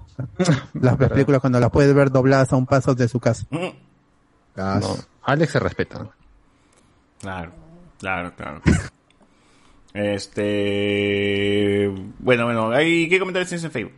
las 0.74 0.96
películas 0.96 1.40
cuando 1.40 1.58
las 1.60 1.70
puedes 1.70 1.94
ver 1.94 2.10
dobladas 2.10 2.52
a 2.52 2.56
un 2.56 2.66
paso 2.66 2.94
de 2.94 3.08
su 3.08 3.18
casa. 3.20 3.44
Mm. 3.50 3.68
No, 4.56 4.96
Alex 5.22 5.52
se 5.52 5.58
respeta. 5.58 6.06
Claro, 7.20 7.52
claro, 7.98 8.32
claro. 8.36 8.60
Este. 9.96 11.88
Bueno, 12.18 12.44
bueno, 12.44 12.70
¿hay, 12.70 13.08
¿qué 13.08 13.18
comentarios 13.18 13.48
tienes 13.48 13.64
en 13.64 13.70
Facebook? 13.70 13.92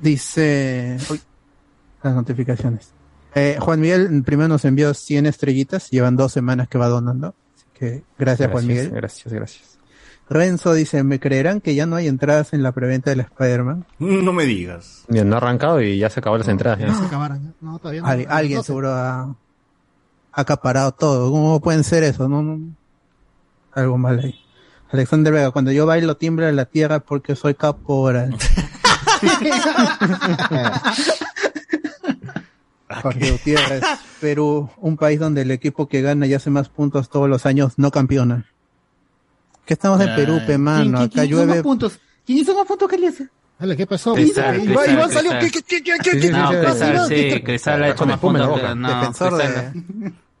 Dice... 0.00 0.96
Uy, 1.10 1.20
las 2.02 2.14
notificaciones. 2.14 2.92
Eh, 3.34 3.56
Juan 3.60 3.80
Miguel 3.80 4.22
primero 4.24 4.48
nos 4.48 4.64
envió 4.64 4.94
100 4.94 5.26
estrellitas, 5.26 5.90
llevan 5.90 6.16
dos 6.16 6.32
semanas 6.32 6.68
que 6.68 6.78
va 6.78 6.88
donando. 6.88 7.34
Así 7.54 7.66
que 7.74 8.02
gracias, 8.18 8.50
Juan 8.50 8.66
Miguel. 8.66 8.90
Gracias, 8.90 9.32
gracias. 9.32 9.78
Renzo 10.28 10.72
dice, 10.74 11.02
¿me 11.04 11.20
creerán 11.20 11.60
que 11.60 11.74
ya 11.74 11.86
no 11.86 11.96
hay 11.96 12.08
entradas 12.08 12.52
en 12.52 12.62
la 12.62 12.72
preventa 12.72 13.10
del 13.10 13.20
Spider-Man? 13.20 13.84
No 13.98 14.32
me 14.32 14.44
digas. 14.44 15.04
Bien, 15.08 15.28
no 15.28 15.34
ha 15.36 15.38
arrancado 15.38 15.80
y 15.82 15.98
ya 15.98 16.08
se 16.10 16.20
acabó 16.20 16.38
las 16.38 16.48
entradas. 16.48 16.78
ya. 16.80 16.86
Ya 16.88 16.94
se 16.94 17.04
acabaron. 17.04 17.46
¿eh? 17.48 17.52
No, 17.60 17.78
todavía 17.78 18.00
no. 18.02 18.06
Al- 18.08 18.26
alguien 18.28 18.56
No 18.56 18.62
sé. 18.62 18.66
seguro 18.68 18.92
ha, 18.92 19.20
ha 19.22 19.36
acaparado 20.32 20.92
todo. 20.92 21.30
¿Cómo 21.30 21.60
pueden 21.60 21.84
ser 21.84 22.02
eso? 22.02 22.28
No, 22.28 22.42
no- 22.42 22.60
Algo 23.76 23.96
mal 23.98 24.18
ahí. 24.18 24.34
Alexander 24.90 25.32
Vega, 25.32 25.50
cuando 25.52 25.70
yo 25.70 25.86
bailo 25.86 26.16
tiembla 26.16 26.50
la 26.52 26.64
tierra 26.64 27.00
porque 27.00 27.36
soy 27.36 27.54
caporal. 27.54 28.36
Jorge 33.02 33.30
Gutiérrez, 33.32 33.82
Perú, 34.20 34.70
un 34.78 34.96
país 34.96 35.18
donde 35.18 35.42
el 35.42 35.50
equipo 35.50 35.88
que 35.88 36.02
gana 36.02 36.26
y 36.26 36.34
hace 36.34 36.50
más 36.50 36.68
puntos 36.68 37.08
todos 37.10 37.28
los 37.28 37.44
años 37.46 37.74
no 37.78 37.90
campeona. 37.90 38.46
Que 39.64 39.74
estamos 39.74 40.00
en 40.00 40.14
Perú, 40.14 40.38
pe 40.38 40.46
¿Quién- 40.46 40.60
mano, 40.62 40.82
quién- 40.84 40.94
acá 40.96 41.08
quién 41.12 41.24
hizo 41.26 41.34
llueve. 41.36 41.54
más 41.54 41.62
puntos? 41.62 41.98
¿Quién 42.24 42.38
hizo 42.38 42.54
más 42.56 42.66
puntos 42.66 42.88
que 42.88 42.98
¿qué 43.76 43.86
pasó? 43.86 44.14
Cristal, 44.14 44.62
Iván, 44.64 45.10
salió. 45.10 45.32
¿Qué, 45.40 45.50
qué, 45.50 45.62
qué, 45.62 45.82
qué, 45.82 45.92
Sí, 46.10 46.10
qué, 46.20 46.20
sí, 46.22 46.30
No, 46.30 46.48
Cristal 46.50 47.08
sí, 47.08 47.42
Cristal 47.42 47.82
ha 47.82 47.88
hecho 47.90 48.06
más 48.06 48.18
puntos. 48.20 48.76
No, 48.76 48.88
Defensor 49.00 49.36
de, 49.36 49.44
Cristal, 49.44 49.72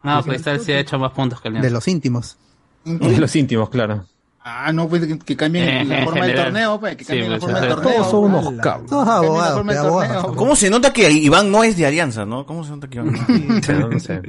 no, 0.04 0.22
Cristal 0.22 0.60
sí 0.60 0.72
ha 0.72 0.78
hecho 0.78 0.98
más 0.98 1.12
puntos 1.12 1.40
que 1.40 1.48
de 1.50 1.58
Alianza. 1.58 1.74
los 1.74 1.88
íntimos. 1.88 2.38
De 2.86 3.18
los 3.18 3.34
íntimos, 3.36 3.68
claro. 3.68 4.06
Ah, 4.48 4.72
no, 4.72 4.88
pues 4.88 5.04
que, 5.24 5.36
cambien 5.36 5.68
Eh, 5.68 5.84
la 5.84 6.04
forma 6.04 6.24
del 6.24 6.36
torneo, 6.36 6.78
pues, 6.78 6.94
que 6.94 7.02
Sí, 7.02 7.08
cambien 7.08 7.32
la 7.32 7.38
pues, 7.40 7.50
forma 7.52 7.60
del 7.66 7.74
torneo. 7.74 7.92
Todos 7.94 8.10
son 8.12 8.24
unos 8.26 8.60
cabros. 8.62 8.88
Todos 8.88 9.08
abogados, 9.08 9.54
torneo. 9.56 10.34
¿Cómo 10.36 10.54
se 10.54 10.70
nota 10.70 10.92
que 10.92 11.10
Iván 11.10 11.50
no 11.50 11.64
es 11.64 11.76
de 11.76 11.84
Alianza, 11.84 12.24
no? 12.24 12.46
¿Cómo 12.46 12.62
se 12.62 12.70
nota 12.70 12.86
que 12.86 12.98
Iván 12.98 13.12
no? 13.12 13.78
No, 13.80 13.88
no 13.88 13.98
sé. 13.98 14.22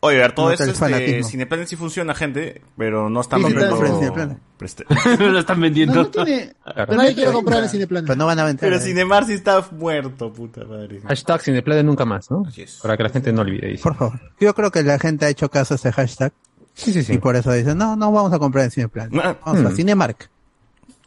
Oye, 0.00 0.16
a 0.16 0.20
ver, 0.22 0.32
todo 0.32 0.50
esto 0.50 0.64
el 0.64 0.70
este. 0.94 1.22
Cineplanet 1.24 1.68
sí 1.68 1.76
funciona, 1.76 2.14
gente, 2.14 2.62
pero 2.78 3.10
no 3.10 3.20
están 3.20 3.40
Sí, 3.40 3.48
vendiendo... 3.52 3.76
Cineplanet, 3.76 3.98
Cineplanet. 4.00 4.38
preste- 4.58 5.18
lo 5.30 5.38
están 5.38 5.58
No, 5.58 5.62
vendiendo. 5.62 5.94
no 5.94 6.06
tiene. 6.06 6.54
Claro. 6.64 6.94
Nadie 6.94 7.14
quiere 7.14 7.32
comprar 7.32 7.62
en 7.64 7.68
Cineplan. 7.68 8.04
Pero 8.06 8.16
no 8.16 8.24
van 8.24 8.38
a 8.38 8.44
vender. 8.44 8.60
Pero. 8.70 8.80
Cinemar 8.80 9.26
sí 9.26 9.34
está 9.34 9.62
muerto, 9.72 10.32
puta 10.32 10.64
madre. 10.64 11.02
Hashtag 11.06 11.42
de 11.42 11.82
nunca 11.84 12.06
más, 12.06 12.30
¿no? 12.30 12.44
Así 12.48 12.62
es. 12.62 12.78
Para 12.80 12.96
que 12.96 13.02
la 13.02 13.10
gente 13.10 13.30
no 13.30 13.42
olvide. 13.42 13.78
Por 13.82 13.94
favor. 13.94 14.18
Yo 14.40 14.54
creo 14.54 14.70
que 14.70 14.82
la 14.82 14.98
gente 14.98 15.26
ha 15.26 15.28
hecho 15.28 15.50
caso 15.50 15.74
a 15.74 15.76
ese 15.76 15.92
hashtag 15.92 16.32
Sí, 16.74 16.92
sí, 16.92 17.02
sí. 17.04 17.14
y 17.14 17.18
por 17.18 17.36
eso 17.36 17.52
dice, 17.52 17.74
no, 17.74 17.96
no 17.96 18.10
vamos 18.12 18.32
a 18.32 18.38
comprar 18.38 18.64
en 18.64 18.70
Cineplan. 18.72 19.10
Ah, 19.22 19.36
Vamos 19.44 19.64
a 19.64 19.68
hmm. 19.70 19.76
Cinemark. 19.76 20.28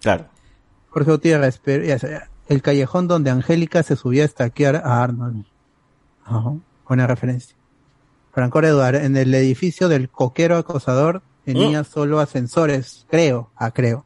Claro. 0.01 0.25
Jorge 0.89 1.11
Gutiérrez, 1.11 1.59
pero 1.63 1.83
ya 1.83 1.99
sé, 1.99 2.21
el 2.47 2.61
callejón 2.61 3.07
donde 3.07 3.29
Angélica 3.29 3.83
se 3.83 3.95
subía 3.95 4.23
a 4.23 4.25
estaquear 4.25 4.77
a 4.77 5.03
Arnold. 5.03 5.45
Ajá, 6.25 6.53
buena 6.87 7.05
referencia. 7.07 7.55
Franco 8.31 8.59
Eduard, 8.61 8.95
en 8.95 9.17
el 9.17 9.33
edificio 9.33 9.89
del 9.89 10.09
coquero 10.09 10.57
acosador 10.57 11.21
tenía 11.43 11.83
solo 11.83 12.19
ascensores, 12.19 13.05
creo, 13.09 13.49
ah, 13.55 13.71
creo. 13.71 14.05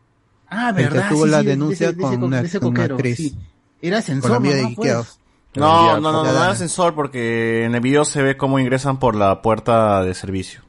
Ah, 0.49 0.70
El 0.70 0.76
que 0.76 0.84
verdad. 0.84 1.09
tuvo 1.09 1.26
sí, 1.26 1.32
la 1.32 1.39
sí, 1.39 1.45
de- 1.45 1.51
denuncia 1.51 1.88
de 1.88 1.93
ese- 1.93 2.01
con 2.01 2.20
co- 2.20 2.26
una- 2.26 2.41
de 2.43 2.59
con 2.59 2.70
una 2.70 2.84
actriz. 2.84 3.18
sí. 3.18 3.38
Era 3.82 3.97
ascensor, 3.99 4.41
vía 4.41 4.55
de 4.55 4.64
¿no? 4.64 4.76
Pues. 4.76 5.20
No, 5.55 5.99
no, 5.99 6.12
no, 6.12 6.24
no, 6.24 6.32
no 6.32 6.41
hay 6.43 6.51
ascensor 6.51 6.93
porque 6.95 7.66
en 7.66 7.74
el 7.76 7.82
video 7.82 8.05
se 8.05 8.22
ve 8.22 8.38
cómo 8.38 8.59
ingresan 8.59 8.99
por 8.99 9.16
la 9.16 9.41
puerta 9.41 10.01
de 10.03 10.14
servicio. 10.14 10.62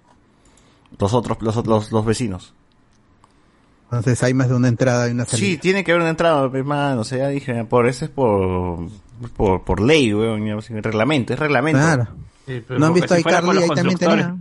Los 0.98 1.14
otros, 1.14 1.38
los, 1.40 1.66
los, 1.66 1.92
los 1.92 2.04
vecinos. 2.04 2.54
Entonces 3.84 4.22
hay 4.22 4.32
más 4.32 4.48
de 4.48 4.54
una 4.54 4.68
entrada 4.68 5.08
y 5.08 5.12
una 5.12 5.26
salida. 5.26 5.46
Sí, 5.46 5.58
tiene 5.58 5.84
que 5.84 5.92
haber 5.92 6.00
una 6.00 6.10
entrada, 6.10 6.50
hermano. 6.54 7.02
O 7.02 7.04
sea, 7.04 7.18
ya 7.18 7.28
dije, 7.28 7.64
por 7.64 7.86
eso 7.86 8.06
es 8.06 8.10
por, 8.10 8.88
por, 9.36 9.64
por 9.64 9.80
ley, 9.80 10.14
weón. 10.14 10.42
Reglamento, 10.82 11.34
es 11.34 11.38
reglamento. 11.38 11.80
Claro. 11.80 12.08
Sí, 12.46 12.64
pero 12.66 12.80
¿No 12.80 12.86
han 12.86 12.94
visto 12.94 13.14
si 13.14 13.22
Carly? 13.22 13.62
Ahí 13.62 13.68
también 13.68 13.98
tenía. 13.98 14.36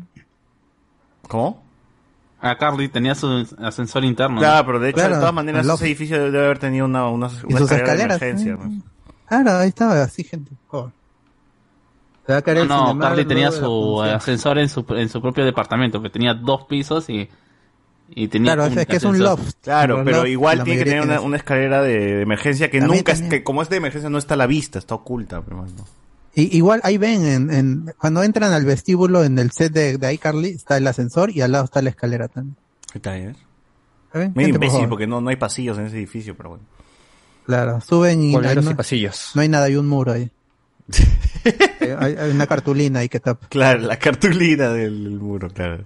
¿Cómo? 1.27 1.63
Ah, 2.41 2.57
Carly 2.57 2.87
tenía 2.87 3.13
su 3.13 3.45
ascensor 3.59 4.03
interno. 4.03 4.35
¿no? 4.35 4.41
Claro, 4.41 4.65
pero 4.65 4.79
de 4.79 4.89
hecho, 4.89 4.95
Claro, 4.95 5.15
de 5.15 5.19
todas 5.19 5.33
maneras, 5.33 5.67
ese 5.67 5.85
edificio 5.85 6.23
debe 6.23 6.45
haber 6.45 6.57
tenido 6.57 6.85
una, 6.85 7.07
una, 7.09 7.27
una 7.27 7.29
sus 7.59 7.71
escalera 7.71 8.15
escaleras, 8.15 8.19
de 8.19 8.29
emergencia. 8.29 8.53
¿eh? 8.53 8.81
Claro, 9.27 9.57
ahí 9.57 9.69
estaba 9.69 10.01
así, 10.01 10.23
gente. 10.23 10.51
Joder. 10.67 10.91
Se 12.25 12.31
va 12.33 12.37
a 12.39 12.41
caer 12.41 12.67
No, 12.67 12.91
el 12.91 12.97
no, 12.97 12.99
Carly 13.03 13.25
tenía 13.25 13.51
su 13.51 13.59
función. 13.61 14.09
ascensor 14.15 14.59
en 14.59 14.69
su, 14.69 14.85
en 14.89 15.09
su 15.09 15.21
propio 15.21 15.43
departamento, 15.45 16.01
que 16.01 16.09
tenía 16.09 16.33
dos 16.33 16.65
pisos 16.65 17.09
y, 17.09 17.27
Y 18.13 18.27
tenía 18.27 18.53
Claro, 18.55 18.65
es 18.79 18.85
que 18.85 18.95
es 18.97 19.03
un 19.03 19.17
loft. 19.19 19.55
Claro, 19.63 20.01
pero 20.05 20.17
loft, 20.17 20.27
igual 20.29 20.63
tiene 20.63 20.83
que 20.83 20.89
tener 20.89 21.19
una, 21.21 21.35
escalera 21.37 21.81
de, 21.81 21.97
de 22.17 22.21
emergencia 22.21 22.69
que 22.69 22.79
También 22.79 22.99
nunca, 22.99 23.11
es, 23.13 23.21
que 23.23 23.43
como 23.43 23.61
es 23.61 23.69
de 23.69 23.77
emergencia 23.77 24.09
no 24.09 24.17
está 24.17 24.33
a 24.35 24.37
la 24.37 24.47
vista, 24.47 24.77
está 24.79 24.95
oculta. 24.95 25.41
Pero 25.41 25.57
bueno. 25.57 25.73
Y, 26.35 26.55
igual 26.57 26.79
ahí 26.83 26.97
ven, 26.97 27.25
en, 27.25 27.51
en- 27.53 27.93
cuando 27.97 28.21
entran 28.23 28.53
al 28.53 28.65
vestíbulo 28.65 29.23
en 29.23 29.37
el 29.39 29.51
set 29.51 29.73
de, 29.73 29.97
de 29.97 30.13
iCarly, 30.13 30.49
está 30.49 30.77
el 30.77 30.87
ascensor 30.87 31.31
y 31.31 31.41
al 31.41 31.51
lado 31.51 31.65
está 31.65 31.81
la 31.81 31.89
escalera 31.89 32.27
también. 32.27 32.55
¿Qué 32.93 32.99
tal, 32.99 33.15
eh? 33.17 33.35
¿Está 34.07 34.19
bien? 34.19 34.33
Medio 34.35 34.45
Gente, 34.47 34.59
por 34.59 34.65
imbécil 34.65 34.71
favor. 34.71 34.89
porque 34.89 35.07
no, 35.07 35.21
no 35.21 35.29
hay 35.29 35.35
pasillos 35.37 35.77
en 35.77 35.85
ese 35.87 35.97
edificio, 35.97 36.35
pero 36.37 36.49
bueno. 36.49 36.63
Claro, 37.45 37.81
suben 37.81 38.23
y 38.23 38.33
no, 38.33 38.51
y 38.53 38.73
pasillos. 38.75 39.31
no 39.35 39.41
hay 39.41 39.49
nada, 39.49 39.65
hay 39.65 39.75
un 39.75 39.87
muro 39.87 40.11
ahí. 40.13 40.29
hay, 41.99 42.15
una 42.31 42.47
cartulina 42.47 42.99
ahí 42.99 43.09
que 43.09 43.19
tapa. 43.19 43.47
Claro, 43.47 43.81
la 43.81 43.97
cartulina 43.97 44.69
del, 44.69 45.03
del 45.03 45.19
muro, 45.19 45.49
claro. 45.49 45.85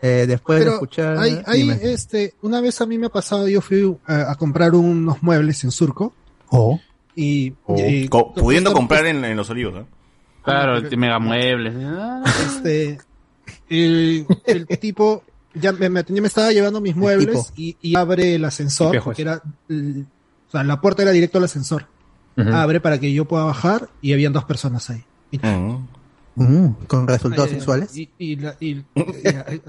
Eh, 0.00 0.26
después 0.28 0.64
de 0.64 0.70
escuchar... 0.70 1.18
hay, 1.18 1.70
este, 1.82 2.34
una 2.42 2.60
vez 2.60 2.80
a 2.80 2.86
mí 2.86 2.98
me 2.98 3.06
ha 3.06 3.10
pasado, 3.10 3.48
yo 3.48 3.60
fui 3.60 3.96
a, 4.06 4.30
a 4.30 4.34
comprar 4.36 4.74
unos 4.74 5.22
muebles 5.22 5.64
en 5.64 5.72
Surco 5.72 6.12
Oh. 6.50 6.78
y, 7.16 7.52
O 7.66 7.74
y- 7.76 8.08
co- 8.08 8.32
pudiendo 8.32 8.72
comprar 8.72 9.06
en, 9.06 9.24
en 9.24 9.36
los 9.36 9.50
olivos, 9.50 9.74
¿no? 9.74 9.86
Claro, 10.44 10.76
el 10.76 10.96
mega 10.96 11.18
muebles. 11.18 11.74
Ah, 11.84 12.22
este 12.46 12.98
el, 13.68 14.24
el 14.46 14.66
tipo 14.78 15.24
ya 15.52 15.72
me, 15.72 15.90
me- 15.90 16.04
ya 16.06 16.22
me 16.22 16.28
estaba 16.28 16.52
llevando 16.52 16.80
mis 16.80 16.94
muebles 16.96 17.52
y, 17.56 17.76
y 17.82 17.96
abre 17.96 18.36
el 18.36 18.44
ascensor 18.44 19.02
porque 19.02 19.22
era 19.22 19.42
el- 19.68 20.06
o 20.46 20.50
sea 20.52 20.62
la 20.64 20.80
puerta 20.80 21.02
era 21.02 21.10
directo 21.10 21.36
al 21.38 21.44
ascensor 21.44 21.86
Abre 22.52 22.80
para 22.80 22.98
que 23.00 23.12
yo 23.12 23.24
pueda 23.24 23.44
bajar 23.44 23.88
y 24.00 24.12
habían 24.12 24.32
dos 24.32 24.44
personas 24.44 24.88
ahí 24.90 25.04
Mm, 26.36 26.70
con 26.86 27.08
resultados 27.08 27.50
Eh, 27.50 27.54
sexuales. 27.54 27.96
y, 27.96 28.08
y 28.16 28.36
la- 28.36 28.56
y- 28.60 28.84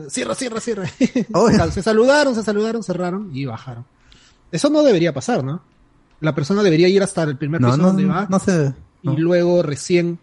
cierra 0.09 0.36
cierra 0.36 0.59
cierra 0.61 0.84
Oh. 1.34 1.49
se 1.72 1.82
saludaron 1.82 2.36
se 2.36 2.43
saludaron 2.43 2.84
cerraron 2.84 3.32
y 3.34 3.45
bajaron 3.45 3.86
eso 4.51 4.70
no 4.70 4.84
debería 4.84 5.11
pasar 5.11 5.43
no 5.43 5.61
la 6.22 6.36
persona 6.36 6.61
debería 6.61 6.88
ir 6.88 7.01
hasta 7.01 7.24
el 7.24 7.38
primer 7.38 7.59
piso 7.59 7.76
no, 7.78 7.88
donde 7.88 8.05
va 8.05 8.28
no 8.30 8.38
sé. 8.38 8.74
y 9.01 9.09
luego 9.17 9.63
recién 9.63 10.20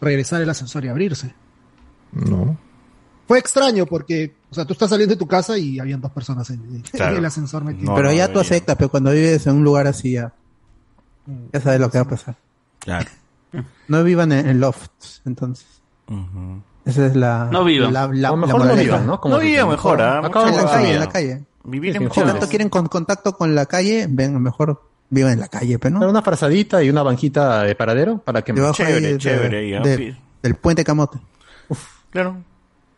regresar 0.00 0.40
el 0.42 0.50
ascensor 0.50 0.84
y 0.84 0.88
abrirse 0.88 1.34
No. 2.12 2.56
Fue 3.26 3.38
extraño 3.38 3.86
porque, 3.86 4.34
o 4.50 4.54
sea, 4.56 4.64
tú 4.64 4.72
estás 4.72 4.90
saliendo 4.90 5.14
de 5.14 5.18
tu 5.18 5.26
casa 5.28 5.56
y 5.56 5.78
habían 5.78 6.00
dos 6.00 6.10
personas 6.10 6.50
en, 6.50 6.82
el 6.92 7.24
ascensor 7.24 7.62
metido. 7.64 7.94
pero 7.94 8.12
ya 8.12 8.32
tú 8.32 8.40
aceptas, 8.40 8.74
pero 8.76 8.90
cuando 8.90 9.12
vives 9.12 9.46
en 9.46 9.54
un 9.54 9.62
lugar 9.64 9.86
así 9.86 10.12
ya, 10.12 10.32
ya 11.52 11.60
sabes 11.60 11.80
lo 11.80 11.90
que 11.90 11.98
va 11.98 12.02
a 12.04 12.08
pasar. 12.08 12.36
Claro. 12.80 13.08
No 13.88 14.04
vivan 14.04 14.32
en, 14.32 14.48
en 14.48 14.60
lofts, 14.60 15.22
entonces. 15.26 15.66
Esa 16.84 17.06
es 17.06 17.16
la... 17.16 17.48
No 17.52 17.64
vivan. 17.64 17.92
La, 17.92 18.06
la, 18.12 18.32
O 18.32 18.36
la 18.36 18.46
mejor 18.46 18.48
no 18.60 18.64
moraleja. 18.66 18.82
vivan, 18.82 19.06
¿no? 19.06 19.20
Como 19.20 19.34
No 19.36 19.40
vivan 19.40 19.68
mejor, 19.68 20.00
¿ah? 20.02 20.18
Acá 20.26 20.48
en 20.48 20.56
la 20.56 20.64
calle, 20.64 20.92
en 20.94 21.00
la 21.00 21.08
calle. 21.08 21.42
Vivir 21.64 21.96
en 21.96 22.10
Si 22.10 22.20
tanto 22.22 22.48
quieren 22.48 22.68
con 22.68 22.86
contacto 22.88 23.32
con 23.36 23.54
la 23.54 23.66
calle, 23.66 24.06
ven, 24.08 24.40
mejor 24.40 24.82
vivan 25.10 25.32
en 25.34 25.40
la 25.40 25.48
calle, 25.48 25.78
pero 25.78 25.94
no. 25.94 25.98
Pero 26.00 26.10
una 26.10 26.22
frazadita 26.22 26.82
y 26.82 26.88
una 26.90 27.02
banquita 27.02 27.62
de 27.64 27.74
paradero 27.74 28.18
para 28.18 28.42
que 28.42 28.52
Debajo 28.52 28.74
Chévere, 28.74 29.00
de- 29.12 29.18
chévere, 29.18 29.76
¿ah? 29.76 29.80
de- 29.82 29.96
Sí. 29.96 30.16
del 30.42 30.54
puente 30.54 30.84
Camote. 30.84 31.18
Claro. 32.10 32.38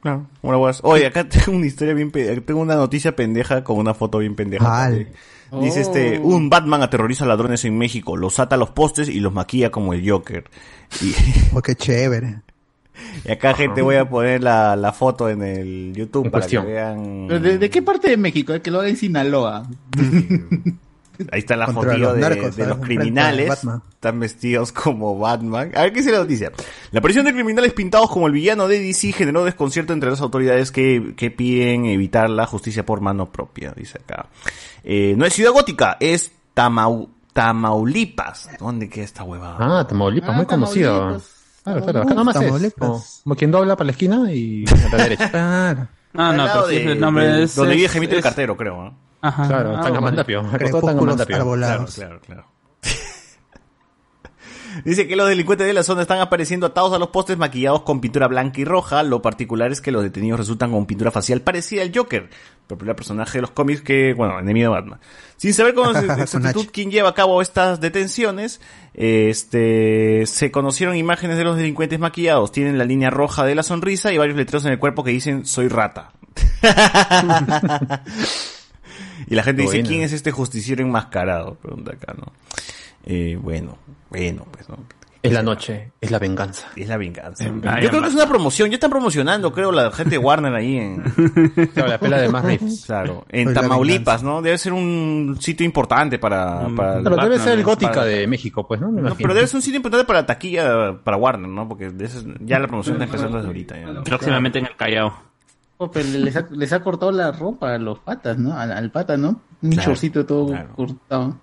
Claro. 0.01 0.27
Una 0.43 0.57
guas- 0.57 0.81
Oye, 0.85 1.07
acá 1.07 1.25
tengo 1.29 1.57
una 1.57 1.66
historia 1.66 1.95
bien 1.95 2.11
pe- 2.11 2.41
tengo 2.41 2.61
una 2.61 2.75
noticia 2.77 3.14
pendeja 3.16 3.62
con 3.64 3.79
una 3.79 3.95
foto 3.95 4.18
bien 4.18 4.35
pendeja. 4.37 4.66
Vale. 4.68 5.12
Dice 5.61 5.80
este, 5.82 6.18
un 6.18 6.48
Batman 6.48 6.82
aterroriza 6.82 7.24
a 7.24 7.28
ladrones 7.28 7.64
en 7.64 7.76
México, 7.76 8.16
los 8.16 8.38
ata 8.40 8.55
a 8.57 8.59
los 8.59 8.70
postes 8.70 9.09
y 9.09 9.20
los 9.20 9.32
maquilla 9.34 9.70
como 9.70 9.92
el 9.92 10.09
Joker. 10.09 10.44
Y, 11.03 11.12
Oh, 11.55 11.61
qué 11.61 11.74
chévere. 11.74 12.40
y 13.24 13.30
acá 13.32 13.55
gente 13.55 13.82
voy 13.82 13.96
a 13.96 14.09
poner 14.09 14.42
la, 14.42 14.76
la 14.76 14.92
foto 14.92 15.28
en 15.28 15.42
el 15.42 15.92
YouTube 15.94 16.26
En 16.26 16.30
para 16.30 16.42
cuestión. 16.42 16.64
que 16.66 16.72
vean. 16.72 17.26
¿Pero 17.28 17.40
¿De, 17.40 17.59
de 17.59 17.70
qué 17.70 17.82
parte 17.82 18.11
de 18.11 18.16
México? 18.16 18.53
Es 18.55 18.61
que 18.62 18.70
lo 18.70 18.80
haga 18.80 18.88
en 18.88 18.96
Sinaloa. 18.96 19.66
Ahí 21.31 21.41
está 21.41 21.57
la 21.57 21.66
los 21.66 21.85
de, 22.14 22.20
narcos, 22.20 22.57
de 22.57 22.64
¿sabes? 22.64 22.68
los 22.68 22.79
criminales. 22.87 23.64
Están 23.93 24.18
vestidos 24.18 24.73
como 24.73 25.18
Batman. 25.18 25.70
A 25.75 25.83
ver 25.83 25.93
qué 25.93 26.01
dice 26.01 26.11
la 26.12 26.18
noticia. 26.18 26.51
La 26.91 26.99
aparición 26.99 27.25
de 27.25 27.33
criminales 27.33 27.73
pintados 27.73 28.11
como 28.11 28.27
el 28.27 28.33
villano 28.33 28.66
de 28.66 28.81
DC 28.81 29.12
generó 29.12 29.45
desconcierto 29.45 29.93
entre 29.93 30.11
las 30.11 30.20
autoridades 30.20 30.73
que, 30.73 31.14
que 31.16 31.31
piden 31.31 31.87
evitar 31.87 32.29
la 32.31 32.47
justicia 32.47 32.85
por 32.85 33.01
mano 33.01 33.31
propia, 33.31 33.73
dice 33.77 33.99
acá. 34.03 34.27
Eh, 34.83 35.14
no 35.16 35.25
es 35.25 35.33
Ciudad 35.35 35.53
Gótica, 35.53 35.97
es 36.01 36.33
Tamau- 36.57 37.09
Tamaulipas. 37.33 38.51
¿Dónde 38.59 38.89
queda 38.89 39.05
esta 39.05 39.23
huevada? 39.25 39.57
Ah, 39.81 39.87
Tamaulipas, 39.87 40.31
Ah, 40.31 40.33
muy 40.33 40.47
conocido. 40.47 40.93
Tamaulipas. 40.99 41.31
Claro, 41.64 41.83
claro. 41.85 42.03
Acá 42.03 42.14
nomás 42.14 42.37
es 42.37 42.43
Tamaulipas. 42.43 43.20
como, 43.25 43.37
quien 43.37 43.51
dobla 43.53 43.77
para 43.77 43.87
la 43.87 43.93
esquina 43.93 44.33
y 44.33 44.64
a 44.68 44.97
la 44.97 44.97
derecha. 45.05 45.31
Claro. 45.31 45.89
Ah, 46.14 46.33
no, 46.37 46.45
pero 46.45 46.68
sí, 46.68 46.77
el 46.77 47.01
nombre 47.01 47.27
de- 47.29 47.43
es... 47.45 47.55
donde 47.55 47.75
vive 47.75 47.87
es- 47.87 47.93
Gemito 47.93 48.16
el 48.16 48.23
cartero, 48.23 48.57
creo. 48.57 48.77
¿no? 48.85 49.11
Ajá. 49.23 49.47
Claro, 49.49 49.77
Ah, 49.77 49.81
Tangamandapio. 49.83 50.43
Crepúsculos 50.51 50.85
Tangamandapio. 50.85 51.37
Claro, 51.37 51.43
arbolados. 51.53 51.95
claro, 51.95 52.20
claro. 52.20 52.47
Dice 54.85 55.07
que 55.07 55.16
los 55.16 55.29
delincuentes 55.29 55.66
de 55.66 55.75
la 55.75 55.83
zona 55.83 56.01
están 56.03 56.20
apareciendo 56.20 56.66
atados 56.66 56.93
a 56.95 56.99
los 56.99 57.09
postes 57.09 57.37
maquillados 57.37 57.83
con 57.83 58.01
pintura 58.01 58.27
blanca 58.27 58.59
y 58.61 58.64
roja. 58.64 59.03
Lo 59.03 59.20
particular 59.23 59.70
es 59.70 59.81
que 59.83 59.93
los 59.93 60.03
detenidos 60.03 60.41
resultan 60.41 60.73
con 60.73 60.87
pintura 60.87 61.11
facial 61.11 61.43
parecida 61.43 61.83
al 61.83 61.93
Joker, 61.95 62.31
popular 62.66 62.97
personaje 62.97 63.39
de 63.39 63.43
los 63.43 63.51
cómics 63.51 63.83
que, 63.83 64.14
bueno, 64.14 64.39
enemigo 64.41 64.73
de 64.73 64.81
Batman. 64.81 65.01
Sin 65.37 65.53
saber 65.53 65.75
con 65.75 65.95
exactitud 66.20 66.66
quién 66.73 66.91
lleva 66.91 67.11
a 67.11 67.14
cabo 67.14 67.43
estas 67.43 67.81
detenciones, 67.81 68.62
este, 68.95 70.25
se 70.27 70.51
conocieron 70.51 70.97
imágenes 70.97 71.37
de 71.37 71.45
los 71.45 71.57
delincuentes 71.59 71.99
maquillados. 72.01 72.51
Tienen 72.51 72.79
la 72.79 72.85
línea 72.87 73.11
roja 73.11 73.45
de 73.45 73.55
la 73.55 73.62
sonrisa 73.62 74.11
y 74.11 74.16
varios 74.18 74.39
letreros 74.39 74.64
en 74.64 74.73
el 74.73 74.79
cuerpo 74.79 75.05
que 75.05 75.11
dicen 75.11 75.45
soy 75.45 75.68
rata. 75.68 76.12
y 79.33 79.37
la 79.37 79.43
gente 79.43 79.62
dice. 79.62 79.83
¿quién 79.83 80.03
es 80.03 80.12
este 80.12 80.30
justiciero 80.30 80.83
enmascarado? 80.83 81.55
Pregunta 81.57 81.93
acá, 81.93 82.14
¿no? 82.16 82.33
Eh, 83.05 83.39
bueno, 83.41 83.76
bueno, 84.11 84.47
pues 84.53 84.68
no. 84.68 84.76
Es 85.24 85.33
la 85.33 85.43
noche, 85.45 85.93
es 86.01 86.11
la 86.11 86.18
venganza. 86.18 86.66
Es 86.74 86.89
la 86.89 86.97
venganza. 86.97 87.45
Yo 87.80 87.91
creo 87.91 88.03
que 88.03 88.09
es 88.09 88.14
una 88.14 88.26
promoción. 88.28 88.70
Ya 88.70 88.74
están 88.74 88.91
promocionando, 88.91 89.53
creo, 89.53 89.70
la 89.70 89.93
gente 89.93 90.11
de 90.16 90.18
Warner 90.18 90.53
ahí 90.53 90.76
en, 90.78 91.01
Claro, 91.74 91.91
la 91.91 91.99
pela 92.01 92.20
de 92.20 92.28
más 92.28 92.45
Reeves. 92.45 92.83
claro, 92.87 93.24
en 93.28 93.55
la 93.55 93.61
Tamaulipas, 93.61 94.24
¿no? 94.24 94.43
Debe 94.43 94.59
ser 94.59 94.72
un 94.72 95.37
sitio 95.41 95.64
importante 95.64 96.18
para, 96.18 96.66
para 96.74 96.97
el 96.97 97.03
Claro, 97.03 97.16
debe 97.22 97.28
Batman, 97.37 97.39
ser 97.39 97.57
el 97.57 97.64
gótica 97.64 97.93
Para- 97.93 98.05
de 98.07 98.26
México, 98.26 98.66
pues, 98.66 98.80
¿no? 98.80 98.91
Me 98.91 99.01
No, 99.01 99.14
pero 99.14 99.33
debe 99.33 99.47
ser 99.47 99.57
un 99.59 99.62
sitio 99.62 99.76
importante 99.76 100.05
para 100.05 100.22
la 100.22 100.26
taquilla, 100.26 100.99
para 101.05 101.16
Warner, 101.16 101.49
¿no? 101.49 101.68
Porque 101.68 101.93
ya 102.41 102.59
la 102.59 102.66
promoción 102.66 102.95
está 102.97 103.05
empezando 103.05 103.37
desde 103.37 103.47
ahorita. 103.47 103.78
ya, 103.78 103.87
¿no? 103.93 104.03
Próximamente 104.03 104.59
en 104.59 104.66
el 104.66 104.74
Callao. 104.76 105.32
Oh, 105.85 105.91
pero 105.91 106.09
les 106.09 106.37
ha, 106.37 106.47
les 106.51 106.72
ha 106.72 106.83
cortado 106.83 107.11
la 107.12 107.33
ropa 107.33 107.74
a 107.74 107.78
los 107.78 107.99
patas, 107.99 108.39
¿no? 108.39 108.57
Al, 108.57 108.72
al 108.72 108.91
pata, 108.91 109.16
¿no? 109.16 109.41
Un 109.62 109.70
Claro, 109.70 109.91
chorcito 109.91 110.24
todo 110.26 110.47
claro. 110.49 110.74
cortado. 110.74 111.37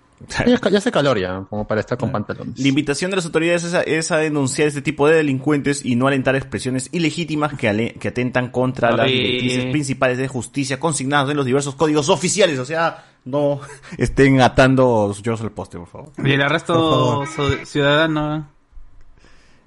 Ya, 0.46 0.58
ya 0.70 0.78
hace 0.78 0.92
calor 0.92 1.18
ya, 1.18 1.46
como 1.48 1.66
para 1.66 1.80
estar 1.80 1.96
con 1.96 2.12
pantalones. 2.12 2.58
La 2.58 2.68
invitación 2.68 3.10
de 3.10 3.16
las 3.16 3.24
autoridades 3.24 3.64
es 3.64 3.72
a, 3.72 3.80
es 3.80 4.10
a 4.10 4.18
denunciar 4.18 4.68
este 4.68 4.82
tipo 4.82 5.08
de 5.08 5.16
delincuentes 5.16 5.82
y 5.82 5.96
no 5.96 6.08
alentar 6.08 6.36
expresiones 6.36 6.90
ilegítimas 6.92 7.54
que, 7.54 7.68
ale- 7.70 7.94
que 7.94 8.08
atentan 8.08 8.50
contra 8.50 8.90
las 8.94 9.06
directrices 9.06 9.64
principales 9.72 10.18
de 10.18 10.28
justicia 10.28 10.78
consignadas 10.78 11.30
en 11.30 11.38
los 11.38 11.46
diversos 11.46 11.74
códigos 11.74 12.10
oficiales. 12.10 12.58
O 12.58 12.66
sea, 12.66 13.02
no 13.24 13.60
estén 13.96 14.42
atando 14.42 15.10
sus 15.14 15.40
al 15.40 15.52
poste, 15.52 15.78
por 15.78 15.86
favor. 15.88 16.08
Y 16.18 16.32
el 16.32 16.42
arresto 16.42 17.24
ciudadano. 17.64 18.46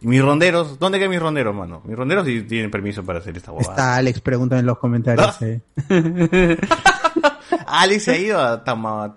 Y 0.03 0.07
mis 0.07 0.21
ronderos, 0.21 0.77
¿dónde 0.77 0.99
quedan 0.99 1.11
mis 1.11 1.19
ronderos, 1.21 1.55
mano? 1.55 1.81
Mis 1.85 1.95
ronderos 1.97 2.25
sí 2.25 2.41
tienen 2.43 2.69
permiso 2.69 3.03
para 3.03 3.19
hacer 3.19 3.35
esta 3.37 3.51
bobada. 3.51 3.69
Está 3.71 3.95
Alex, 3.95 4.19
pregunta 4.21 4.59
en 4.59 4.65
los 4.65 4.77
comentarios. 4.77 5.25
Ah. 5.27 5.37
eh. 5.41 5.61
Alex 7.67 8.03
se 8.03 8.11
ha 8.11 8.17
ido 8.17 8.41
a 8.41 8.63
Tama, 8.63 9.13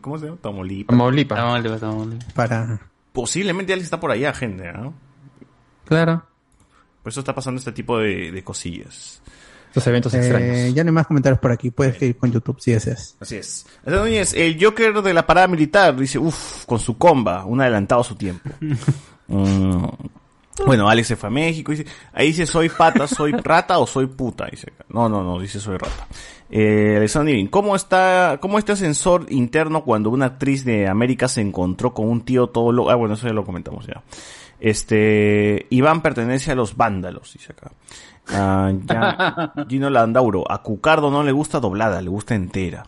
¿cómo 0.00 0.18
se 0.18 0.26
llama? 0.26 0.38
Tamaulipas. 0.40 0.92
Tamaulipas. 0.94 1.38
Tamaulipas, 1.38 1.80
Tamaulipas. 1.80 2.32
Para... 2.34 2.80
Posiblemente 3.12 3.72
Alex 3.72 3.84
está 3.86 3.98
por 3.98 4.10
allá, 4.10 4.32
gente, 4.34 4.70
¿no? 4.72 4.92
Claro. 5.86 6.22
Por 7.02 7.10
eso 7.10 7.20
está 7.20 7.34
pasando 7.34 7.58
este 7.58 7.72
tipo 7.72 7.98
de, 7.98 8.30
de 8.30 8.44
cosillas. 8.44 9.22
Estos 9.68 9.86
eventos 9.86 10.12
Eh, 10.14 10.18
extraños. 10.18 10.74
ya 10.74 10.84
no 10.84 10.88
hay 10.90 10.94
más 10.94 11.06
comentarios 11.06 11.38
por 11.40 11.50
aquí. 11.52 11.70
Puedes 11.70 12.00
ir 12.02 12.16
con 12.16 12.30
YouTube 12.32 12.60
si 12.60 12.72
deseas. 12.72 13.16
Así 13.20 13.36
es. 13.36 13.66
Núñez, 13.86 14.34
el 14.34 14.62
Joker 14.62 15.02
de 15.02 15.14
la 15.14 15.24
parada 15.26 15.48
militar, 15.48 15.96
dice, 15.96 16.18
uff, 16.18 16.66
con 16.66 16.78
su 16.78 16.98
comba, 16.98 17.44
un 17.46 17.60
adelantado 17.60 18.00
a 18.02 18.04
su 18.04 18.14
tiempo. 18.16 18.50
Mm. 19.28 19.84
Bueno, 20.64 20.88
Alex 20.88 21.08
se 21.08 21.16
fue 21.16 21.28
a 21.28 21.32
México, 21.32 21.72
dice, 21.72 21.86
ahí 22.12 22.28
dice, 22.28 22.46
soy 22.46 22.68
pata, 22.70 23.06
soy 23.06 23.32
rata 23.32 23.78
o 23.78 23.86
soy 23.86 24.06
puta, 24.06 24.46
dice. 24.50 24.72
No, 24.88 25.08
no, 25.08 25.22
no, 25.22 25.38
dice, 25.38 25.60
soy 25.60 25.76
rata. 25.76 26.06
Eh, 26.48 26.94
Alexander 26.96 27.50
¿cómo 27.50 27.76
está, 27.76 28.38
cómo 28.40 28.58
este 28.58 28.72
ascensor 28.72 29.26
interno 29.30 29.84
cuando 29.84 30.10
una 30.10 30.26
actriz 30.26 30.64
de 30.64 30.88
América 30.88 31.28
se 31.28 31.40
encontró 31.40 31.92
con 31.92 32.08
un 32.08 32.22
tío 32.22 32.46
todo 32.46 32.72
lo, 32.72 32.88
ah, 32.88 32.94
bueno, 32.94 33.14
eso 33.14 33.26
ya 33.26 33.32
lo 33.32 33.44
comentamos 33.44 33.86
ya. 33.86 34.02
Este, 34.58 35.66
Iván 35.70 36.00
pertenece 36.00 36.52
a 36.52 36.54
los 36.54 36.76
vándalos, 36.76 37.32
dice 37.34 37.52
acá. 37.52 37.70
Ah, 38.28 38.72
ya, 38.84 39.52
Gino 39.68 39.90
Landauro, 39.90 40.50
a 40.50 40.62
Cucardo 40.62 41.10
no 41.10 41.22
le 41.22 41.32
gusta 41.32 41.60
doblada, 41.60 42.00
le 42.00 42.08
gusta 42.08 42.34
entera. 42.34 42.86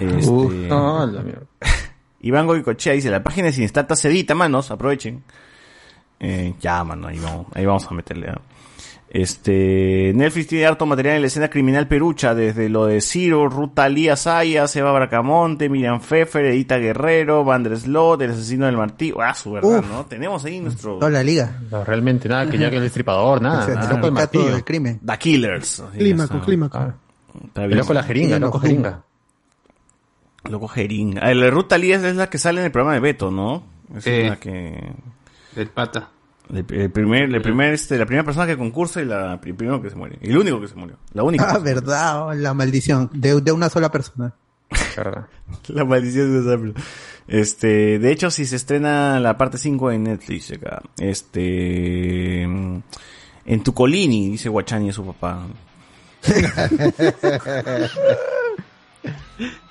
Este, 0.00 0.30
Uf, 0.30 0.52
no, 0.52 1.06
la. 1.06 1.22
Iván 2.20 2.46
Goicochea 2.46 2.92
dice, 2.92 3.10
la 3.10 3.22
página 3.22 3.50
Sinstata 3.50 3.96
se 3.96 4.08
edita, 4.08 4.34
manos, 4.34 4.70
aprovechen. 4.70 5.24
Eh, 6.24 6.54
ya, 6.60 6.84
mano, 6.84 7.08
ahí 7.08 7.18
vamos, 7.18 7.46
ahí 7.52 7.66
vamos 7.66 7.84
a 7.90 7.94
meterle. 7.94 8.30
¿ah? 8.30 8.40
Este, 9.10 10.12
Netflix 10.14 10.46
tiene 10.46 10.64
harto 10.64 10.86
material 10.86 11.16
en 11.16 11.20
la 11.22 11.26
escena 11.26 11.50
criminal 11.50 11.86
perucha, 11.86 12.34
desde 12.34 12.70
lo 12.70 12.86
de 12.86 13.02
Ciro, 13.02 13.46
Ruta 13.46 13.86
Lía 13.90 14.16
Saya, 14.16 14.66
Seba 14.66 14.90
Bracamonte, 14.92 15.68
Miriam 15.68 16.00
Pfeffer, 16.00 16.46
Edita 16.46 16.78
Guerrero, 16.78 17.44
Van 17.44 17.62
der 17.62 17.78
Slot, 17.78 18.22
El 18.22 18.30
asesino 18.30 18.64
del 18.64 18.78
martillo. 18.78 19.20
Ah, 19.20 19.34
su 19.34 19.52
verdad, 19.52 19.80
Uf. 19.80 19.88
¿no? 19.90 20.06
Tenemos 20.06 20.42
ahí 20.46 20.60
nuestro... 20.60 20.96
Toda 20.98 21.10
la 21.10 21.22
liga. 21.22 21.60
No, 21.70 21.84
realmente 21.84 22.26
nada, 22.26 22.48
que 22.48 22.56
ya 22.56 22.70
que 22.70 22.76
el 22.76 22.82
destripador, 22.84 23.42
nada. 23.42 23.66
Es 23.82 23.90
loco 23.90 24.06
el 24.06 24.52
del 24.52 24.64
crimen. 24.64 25.00
The 25.04 25.18
Killers. 25.18 25.82
Clímaco, 25.92 26.34
está. 26.34 26.46
clímaco. 26.46 26.92
Está 27.44 27.62
El 27.64 27.68
bien. 27.68 27.78
loco 27.80 27.92
la 27.92 28.02
jeringa, 28.04 28.36
el 28.36 28.42
loco 28.42 28.60
jeringa. 28.60 29.02
Loco 30.48 30.68
jeringa. 30.68 31.20
Ah, 31.22 31.34
La 31.34 31.50
Ruta 31.50 31.76
Lía 31.76 31.96
es 31.96 32.16
la 32.16 32.30
que 32.30 32.38
sale 32.38 32.60
en 32.60 32.66
el 32.66 32.72
programa 32.72 32.94
de 32.94 33.00
Beto, 33.00 33.30
¿no? 33.30 33.62
Es 33.94 34.06
la 34.06 34.36
que... 34.36 34.94
Del 35.54 35.68
pata. 35.68 36.11
El, 36.52 36.66
el 36.70 36.90
primer, 36.90 37.34
el 37.34 37.42
primer, 37.42 37.72
este, 37.72 37.98
la 37.98 38.04
primera 38.04 38.24
persona 38.24 38.46
que 38.46 38.58
concursa 38.58 39.00
y 39.00 39.06
la, 39.06 39.40
el 39.42 39.54
primero 39.54 39.80
que 39.80 39.90
se 39.90 39.96
muere. 39.96 40.18
Y 40.20 40.30
el 40.30 40.38
único 40.38 40.60
que 40.60 40.68
se 40.68 40.74
murió. 40.74 40.98
La 41.14 41.22
única. 41.22 41.50
Ah, 41.50 41.58
verdad, 41.58 42.26
oh, 42.26 42.34
la 42.34 42.52
maldición 42.54 43.08
de, 43.12 43.40
de 43.40 43.52
una 43.52 43.70
sola 43.70 43.90
persona. 43.90 44.34
La 45.68 45.84
maldición 45.84 46.32
de 46.32 46.40
esa 46.40 46.58
película. 46.58 46.84
Este, 47.28 47.98
de 47.98 48.10
hecho, 48.10 48.30
si 48.30 48.46
se 48.46 48.56
estrena 48.56 49.20
la 49.20 49.36
parte 49.36 49.58
5 49.58 49.92
en 49.92 50.04
Netflix 50.04 50.50
acá. 50.52 50.82
Este, 50.98 52.42
en 52.42 53.62
Tucolini, 53.62 54.30
dice 54.30 54.48
Guachani 54.48 54.90
a 54.90 54.92
su 54.92 55.04
papá. 55.04 55.46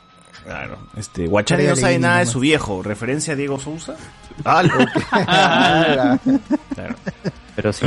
Claro, 0.44 0.78
este, 0.96 1.28
Guachani 1.28 1.66
no 1.66 1.76
sabe 1.76 2.00
nada 2.00 2.20
de 2.20 2.26
su 2.26 2.39
viejo. 2.39 2.82
¿Referencia 2.82 3.34
a 3.34 3.36
Diego 3.36 3.60
Sousa? 3.60 3.96
Ah, 4.44 4.64
lo- 4.64 4.74
Claro. 6.76 6.96
Pero 7.56 7.74
sí. 7.74 7.86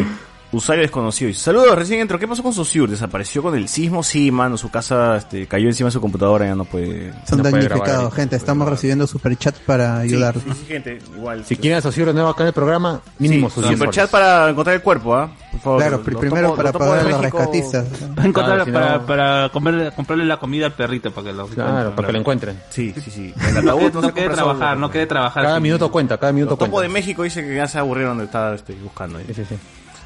Usuario 0.56 0.82
desconocido. 0.82 1.30
Y, 1.30 1.34
Saludos, 1.34 1.74
recién 1.76 2.00
entró. 2.00 2.18
¿Qué 2.18 2.28
pasó 2.28 2.42
con 2.42 2.52
Sociur? 2.52 2.88
¿Desapareció 2.88 3.42
con 3.42 3.54
el 3.56 3.68
sismo? 3.68 4.02
Sí, 4.02 4.30
mano, 4.30 4.56
su 4.56 4.70
casa 4.70 5.16
este, 5.16 5.46
cayó 5.46 5.68
encima 5.68 5.88
de 5.88 5.92
su 5.92 6.00
computadora, 6.00 6.46
ya 6.46 6.54
no 6.54 6.64
puede... 6.64 7.12
Son 7.26 7.38
no 7.38 7.44
damnificados, 7.44 7.86
grabar. 7.88 8.12
gente. 8.12 8.36
Estamos 8.36 8.68
recibiendo 8.68 9.06
superchats 9.06 9.58
para 9.60 10.02
Sí, 10.02 10.08
ayudar. 10.14 10.34
sí, 10.34 10.50
sí, 10.60 10.64
gente, 10.66 10.98
igual. 11.16 11.44
Si 11.44 11.56
quieren 11.56 11.78
asociar 11.78 12.06
de 12.08 12.14
nuevo 12.14 12.28
acá 12.28 12.42
en 12.44 12.48
el 12.48 12.52
programa, 12.52 13.00
mínimo 13.18 13.48
Sí, 13.48 13.56
sus 13.56 13.64
10 13.68 13.78
superchat 13.78 14.10
para 14.10 14.48
encontrar 14.48 14.76
el 14.76 14.82
cuerpo, 14.82 15.14
¿ah? 15.16 15.30
Por 15.52 15.60
favor. 15.60 15.80
Claro, 15.80 16.02
primero 16.02 16.48
los 16.48 16.56
para 16.56 16.72
pagar 16.72 16.98
a 17.00 17.02
los 17.10 17.20
rescatistas. 17.20 17.86
Para, 18.14 18.28
encontrar, 18.28 18.64
Claro, 18.64 18.72
para, 18.72 19.06
para 19.06 19.48
comer, 19.50 19.92
comprarle 19.94 20.24
la 20.24 20.36
comida 20.38 20.66
al 20.66 20.72
perrito 20.72 21.10
para 21.12 21.26
que 21.28 21.32
lo 21.32 21.46
Claro, 21.46 21.94
para 21.94 22.06
que 22.08 22.12
lo 22.12 22.18
encuentren. 22.20 22.60
Sí, 22.70 22.94
sí, 23.02 23.10
sí. 23.10 23.34
El 23.48 23.54
No, 23.54 23.60
ataúd 23.72 23.80
quede- 23.80 23.92
no 23.94 24.00
no 24.02 24.08
se 24.08 24.14
quede 24.14 24.28
trabajar, 24.30 24.68
solo. 24.74 24.80
no 24.80 24.90
quede 24.90 25.06
trabajar. 25.06 25.42
Cada 25.44 25.60
minuto 25.60 25.90
cuenta, 25.90 26.18
cada 26.18 26.32
minuto 26.32 26.50
Los 26.50 26.58
topos 26.58 26.70
cuenta. 26.72 26.88
de 26.88 26.92
México 26.92 27.22
dice 27.22 27.42
que 27.42 27.56
ya 27.56 27.66
se 27.66 27.78
aburrieron 27.78 28.18
de 28.18 28.24
estar 28.24 28.54
este, 28.54 28.74
buscando. 28.74 29.18
ahí. 29.18 29.24
Sí, 29.28 29.34
sí, 29.34 29.44
sí. 29.48 29.56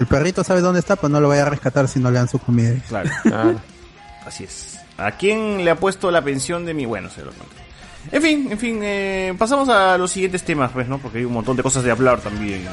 El 0.00 0.06
perrito 0.06 0.44
sabe 0.44 0.60
dónde 0.60 0.80
está, 0.80 0.96
pues 0.96 1.10
no 1.12 1.20
lo 1.20 1.28
vaya 1.28 1.42
a 1.42 1.50
rescatar 1.50 1.88
si 1.88 1.98
no 1.98 2.10
le 2.10 2.18
dan 2.18 2.28
su 2.28 2.38
comida. 2.38 2.74
Claro, 2.88 3.10
Claro. 3.22 3.60
así 4.26 4.44
es. 4.44 4.78
¿A 4.96 5.12
quién 5.12 5.64
le 5.64 5.70
ha 5.70 5.76
puesto 5.76 6.10
la 6.10 6.22
pensión 6.22 6.64
de 6.66 6.74
mi... 6.74 6.86
Bueno, 6.86 7.08
se 7.10 7.22
lo 7.24 7.30
cuento. 7.32 7.54
En 8.10 8.22
fin, 8.22 8.48
en 8.52 8.58
fin, 8.58 8.80
eh, 8.82 9.34
pasamos 9.38 9.68
a 9.68 9.98
los 9.98 10.10
siguientes 10.10 10.42
temas, 10.44 10.70
pues, 10.72 10.88
¿no? 10.88 10.98
Porque 10.98 11.18
hay 11.18 11.24
un 11.24 11.32
montón 11.32 11.56
de 11.56 11.62
cosas 11.62 11.84
de 11.84 11.90
hablar 11.90 12.20
también. 12.20 12.64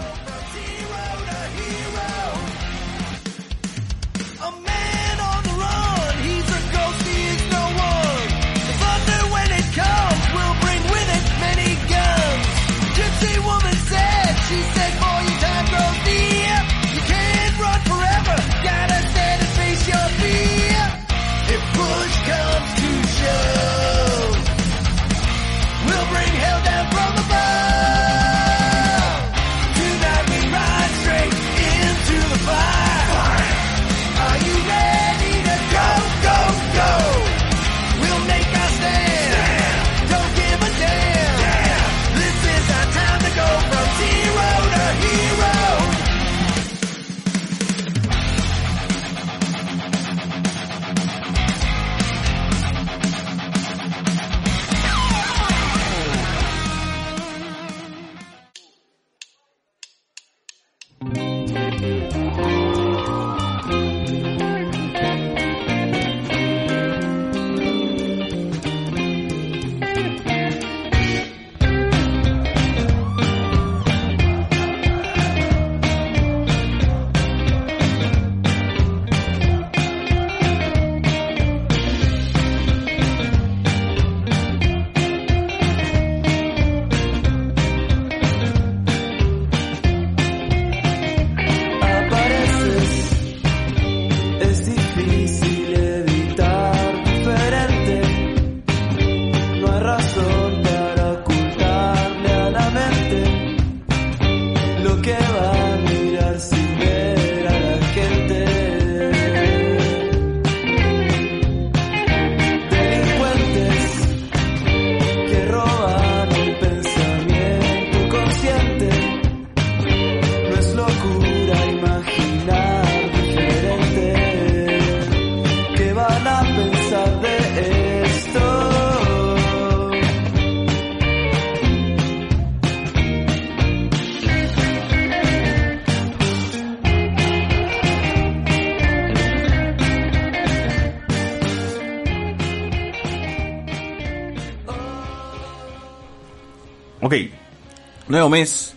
Nuevo 148.16 148.30
mes, 148.30 148.74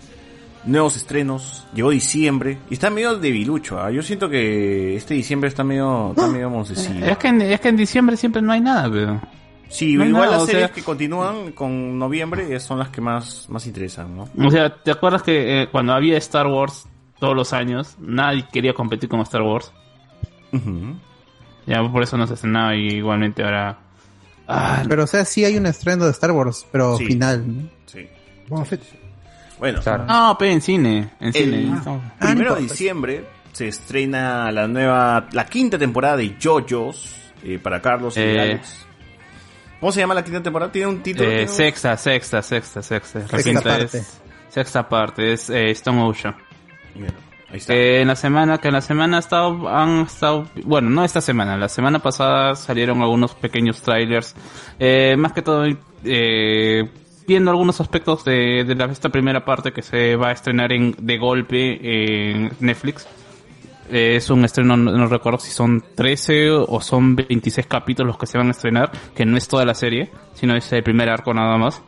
nuevos 0.65 0.97
estrenos, 0.97 1.65
llegó 1.73 1.91
diciembre 1.91 2.59
y 2.69 2.75
está 2.75 2.91
medio 2.91 3.17
debilucho. 3.19 3.81
¿ah? 3.81 3.91
Yo 3.91 4.03
siento 4.03 4.29
que 4.29 4.97
este 4.97 5.15
diciembre 5.15 5.49
está 5.49 5.63
medio, 5.63 6.11
está 6.11 6.27
medio 6.27 6.51
moncecillo. 6.51 7.07
Es 7.07 7.17
que, 7.19 7.29
en, 7.29 7.41
es 7.43 7.61
que 7.61 7.69
en 7.69 7.77
diciembre 7.77 8.17
siempre 8.17 8.43
no 8.43 8.53
hay 8.53 8.61
nada, 8.61 8.91
pero... 8.91 9.21
Sí, 9.69 9.95
no 9.97 10.05
igual 10.07 10.25
nada, 10.31 10.39
las 10.39 10.47
series 10.47 10.67
sea- 10.67 10.73
que 10.75 10.83
continúan 10.83 11.53
con 11.53 11.99
noviembre 11.99 12.59
son 12.59 12.79
las 12.81 12.89
que 12.89 13.01
más, 13.01 13.47
más 13.49 13.67
interesan, 13.67 14.17
¿no? 14.17 14.29
O 14.47 14.51
sea, 14.51 14.75
¿te 14.75 14.91
acuerdas 14.91 15.23
que 15.23 15.63
eh, 15.63 15.69
cuando 15.71 15.93
había 15.93 16.17
Star 16.19 16.47
Wars 16.47 16.87
todos 17.21 17.37
los 17.37 17.53
años, 17.53 17.95
nadie 18.01 18.45
quería 18.51 18.73
competir 18.75 19.09
con 19.09 19.21
Star 19.21 19.43
Wars? 19.43 19.71
Ujú. 20.53 20.97
Ya 21.67 21.87
por 21.93 22.03
eso 22.03 22.17
no 22.17 22.27
se 22.27 22.35
estrenaba 22.35 22.75
y 22.75 22.89
igualmente 22.89 23.45
ahora... 23.45 23.79
Ah, 24.49 24.83
Pero, 24.89 25.05
o 25.05 25.07
sea, 25.07 25.27
sí 25.27 25.45
hay 25.45 25.59
un 25.59 25.67
estreno 25.67 26.07
de 26.07 26.11
Star 26.13 26.33
Wars, 26.33 26.67
pero 26.73 26.97
Sí. 26.97 27.05
final. 27.05 27.45
¿no? 27.47 27.69
Sí. 27.85 28.09
Boba 28.49 28.65
Fett. 28.65 28.81
Bueno, 29.59 29.81
no, 30.07 30.37
pero 30.39 30.53
en 30.53 30.61
cine, 30.61 31.11
en 31.21 31.27
el 31.29 31.33
cine. 31.33 31.57
primero 31.57 32.01
Ah, 32.21 32.35
de 32.57 32.63
no. 32.63 32.69
diciembre 32.69 33.25
se 33.53 33.69
estrena 33.69 34.51
la 34.53 34.69
nueva, 34.69 35.27
la 35.33 35.47
quinta 35.47 35.77
temporada 35.79 36.17
de 36.17 36.37
JoJo's 36.41 37.33
eh, 37.45 37.59
para 37.59 37.81
Carlos 37.81 38.17
y 38.17 38.21
Eh. 38.21 38.41
Alex. 38.41 38.87
¿Cómo 39.81 39.93
se 39.93 40.01
llama 40.01 40.15
la 40.15 40.25
quinta 40.25 40.43
temporada? 40.43 40.71
¿Tiene 40.73 40.89
un 40.89 41.03
título? 41.03 41.29
Eh, 41.29 41.31
¿Tiene 41.37 41.51
un- 41.51 41.57
sexta, 41.57 41.97
sexta, 41.97 42.43
sexta, 42.43 42.83
sexta. 42.83 43.19
La 43.21 43.27
Sexta 43.29 43.43
quinta 43.51 43.63
parte. 43.63 43.99
es- 43.99 44.21
sexta 44.49 44.89
parte 44.89 45.33
es 45.33 45.51
eh, 45.51 45.71
Stone 45.71 46.03
Ocean. 46.03 46.37
Bien. 46.95 47.13
Que 47.67 48.03
en 48.03 48.09
la 48.09 48.17
semana, 48.17 48.59
que 48.59 48.69
en 48.69 48.75
la 48.75 48.81
semana 48.83 49.17
ha 49.17 49.21
estado, 49.21 49.69
han 49.69 50.01
estado, 50.03 50.47
bueno, 50.65 50.91
no 50.91 51.03
esta 51.03 51.21
semana, 51.23 51.57
la 51.57 51.69
semana 51.71 51.99
pasada 51.99 52.55
salieron 52.55 53.01
algunos 53.01 53.35
pequeños 53.35 53.81
trailers, 53.81 54.35
eh, 54.79 55.17
más 55.17 55.33
que 55.33 55.41
todo, 55.41 55.65
eh, 56.05 56.91
viendo 57.29 57.51
algunos 57.51 57.79
aspectos 57.81 58.25
de, 58.25 58.65
de 58.65 58.75
la, 58.75 58.87
esta 58.87 59.11
primera 59.11 59.45
parte 59.45 59.71
que 59.71 59.83
se 59.83 60.17
va 60.17 60.31
a 60.31 60.33
estrenar 60.33 60.73
en, 60.73 60.97
de 60.99 61.19
golpe 61.19 61.79
en 62.33 62.51
Netflix. 62.59 63.07
Eh, 63.91 64.17
es 64.17 64.31
un 64.31 64.45
estreno, 64.45 64.77
no, 64.77 64.91
no 64.91 65.07
recuerdo 65.07 65.39
si 65.39 65.51
son 65.51 65.85
13 65.95 66.51
o 66.51 66.81
son 66.81 67.17
26 67.17 67.67
capítulos 67.67 68.09
los 68.09 68.19
que 68.19 68.27
se 68.27 68.39
van 68.39 68.49
a 68.49 68.53
estrenar, 68.53 68.91
que 69.15 69.27
no 69.27 69.37
es 69.37 69.47
toda 69.47 69.67
la 69.67 69.75
serie, 69.75 70.11
sino 70.33 70.57
es 70.57 70.73
el 70.73 70.83
primer 70.83 71.11
arco 71.11 71.33
nada 71.35 71.59
más. 71.59 71.83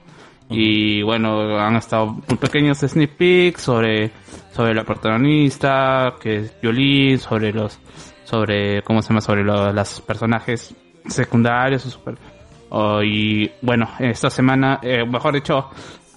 Y 0.50 1.02
bueno, 1.02 1.58
han 1.58 1.76
estado 1.76 2.06
muy 2.06 2.36
pequeños 2.38 2.78
sneak 2.78 3.16
peeks 3.16 3.62
sobre, 3.62 4.10
sobre 4.52 4.74
la 4.74 4.84
protagonista, 4.84 6.16
que 6.20 6.36
es 6.36 6.60
Violín, 6.60 7.18
sobre 7.18 7.52
los, 7.52 7.78
sobre, 8.24 8.82
¿cómo 8.82 9.00
se 9.00 9.08
llama? 9.08 9.20
Sobre 9.22 9.42
los, 9.42 9.74
los 9.74 10.00
personajes 10.02 10.74
secundarios 11.06 11.86
o 11.86 11.90
super, 11.90 12.18
oh, 12.70 13.02
y 13.02 13.50
bueno, 13.62 13.88
esta 13.98 14.30
semana, 14.30 14.78
eh, 14.82 15.04
mejor 15.06 15.34
dicho, 15.34 15.68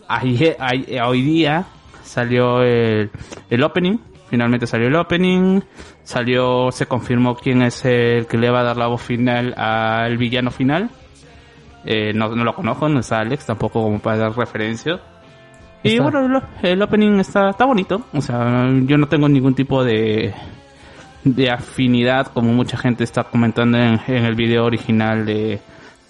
ayer, 0.08 0.56
ay- 0.60 0.98
hoy 1.06 1.22
día 1.22 1.66
salió 2.02 2.62
el, 2.64 3.12
el 3.50 3.64
opening, 3.64 3.98
finalmente 4.30 4.66
salió 4.66 4.88
el 4.88 4.96
opening, 4.96 5.62
salió, 6.04 6.72
se 6.72 6.86
confirmó 6.86 7.36
quién 7.36 7.62
es 7.62 7.84
el 7.86 8.26
que 8.28 8.38
le 8.38 8.50
va 8.50 8.62
a 8.62 8.64
dar 8.64 8.78
la 8.78 8.88
voz 8.88 9.02
final 9.02 9.54
al 9.58 10.18
villano 10.18 10.50
final. 10.52 10.90
Eh, 11.86 12.14
no, 12.14 12.30
no 12.34 12.44
lo 12.46 12.56
conozco, 12.56 12.88
no 12.88 13.02
es 13.02 13.12
Alex, 13.12 13.46
tampoco 13.46 13.84
como 13.84 14.00
para 14.00 14.18
dar 14.18 14.38
referencia. 14.38 15.02
Y 15.84 15.94
Está. 15.98 16.04
bueno, 16.04 16.42
el 16.62 16.82
opening 16.82 17.20
está, 17.20 17.50
está 17.50 17.66
bonito. 17.66 18.04
O 18.14 18.22
sea, 18.22 18.70
yo 18.86 18.98
no 18.98 19.08
tengo 19.08 19.28
ningún 19.28 19.54
tipo 19.54 19.84
de, 19.84 20.34
de 21.26 21.52
afinidad, 21.52 22.28
como 22.28 22.54
mucha 22.54 22.78
gente 22.78 23.04
está 23.04 23.26
comentando 23.26 23.78
en, 23.78 24.00
en 24.08 24.24
el 24.24 24.34
video 24.36 24.64
original 24.64 25.26
de, 25.26 25.60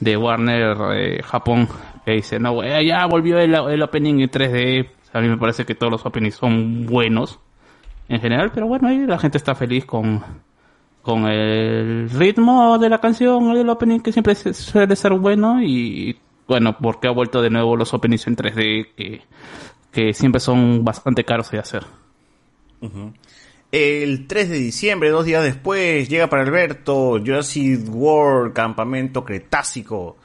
de 0.04 0.18
Warner 0.18 0.78
eh, 0.96 1.24
Japón, 1.24 1.68
que 2.06 2.12
dice, 2.14 2.40
no, 2.40 2.54
güey, 2.54 2.88
ya 2.88 3.06
volvió 3.06 3.40
el, 3.40 3.54
el 3.54 3.82
opening 3.82 4.20
en 4.20 4.30
3D. 4.30 4.88
O 4.88 5.06
sea, 5.06 5.20
a 5.20 5.22
mí 5.22 5.30
me 5.30 5.38
parece 5.38 5.66
que 5.66 5.76
todos 5.76 5.92
los 5.92 6.06
openings 6.06 6.36
son 6.36 6.86
buenos 6.86 7.40
en 8.10 8.20
general, 8.20 8.52
pero 8.54 8.68
bueno, 8.68 8.88
ahí 8.88 9.06
la 9.06 9.18
gente 9.18 9.38
está 9.38 9.56
feliz 9.56 9.86
con, 9.86 10.22
con 11.02 11.26
el 11.26 12.10
ritmo 12.10 12.78
de 12.78 12.90
la 12.90 13.00
canción, 13.00 13.52
el 13.52 13.70
opening 13.70 14.00
que 14.00 14.12
siempre 14.12 14.36
suele 14.36 14.96
ser 14.96 15.14
bueno 15.14 15.62
y 15.62 16.18
bueno, 16.48 16.78
porque 16.80 17.08
ha 17.08 17.12
vuelto 17.12 17.42
de 17.42 17.50
nuevo 17.50 17.76
los 17.76 17.94
openings 17.94 18.28
en 18.28 18.36
3D 18.36 18.88
que, 18.96 19.22
que 19.92 20.14
siempre 20.14 20.40
son 20.40 20.84
bastante 20.84 21.24
caros 21.24 21.50
de 21.52 21.60
hacer. 21.60 21.84
El 23.74 24.28
3 24.28 24.50
de 24.50 24.58
diciembre, 24.60 25.10
dos 25.10 25.26
días 25.26 25.44
después, 25.44 26.08
llega 26.08 26.30
para 26.30 26.44
Alberto 26.44 27.14
Jurassic 27.18 27.82
World 27.90 28.54
Campamento 28.54 29.26
Cretácico. 29.26 30.16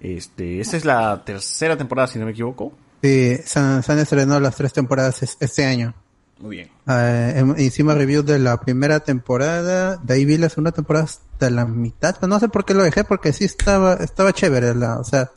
Este, 0.00 0.58
esa 0.60 0.78
es 0.78 0.86
la 0.86 1.22
tercera 1.22 1.76
temporada, 1.76 2.08
si 2.08 2.18
no 2.18 2.24
me 2.24 2.30
equivoco. 2.30 2.72
Sí, 3.02 3.36
se 3.44 3.58
han, 3.58 3.82
se 3.82 3.92
han 3.92 3.98
estrenado 3.98 4.40
las 4.40 4.56
tres 4.56 4.72
temporadas 4.72 5.22
es- 5.22 5.36
este 5.38 5.66
año. 5.66 5.92
Muy 6.40 6.56
bien. 6.56 6.70
Eh, 6.88 7.34
hem- 7.36 7.58
hicimos 7.60 7.94
review 7.94 8.22
de 8.22 8.38
la 8.38 8.58
primera 8.58 9.00
temporada, 9.00 9.96
de 9.98 10.14
ahí 10.14 10.24
vi 10.24 10.38
la 10.38 10.48
segunda 10.48 10.72
temporada 10.72 11.04
hasta 11.04 11.50
la 11.50 11.66
mitad, 11.66 12.14
pero 12.18 12.28
no 12.28 12.40
sé 12.40 12.48
por 12.48 12.64
qué 12.64 12.72
lo 12.72 12.84
dejé, 12.84 13.04
porque 13.04 13.34
sí 13.34 13.44
estaba, 13.44 13.96
estaba 13.96 14.32
chévere, 14.32 14.74
la, 14.74 14.98
o 14.98 15.04
sea, 15.04 15.30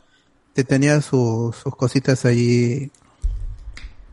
te 0.54 0.64
tenía 0.64 1.02
su- 1.02 1.54
sus 1.62 1.76
cositas 1.76 2.24
allí 2.24 2.90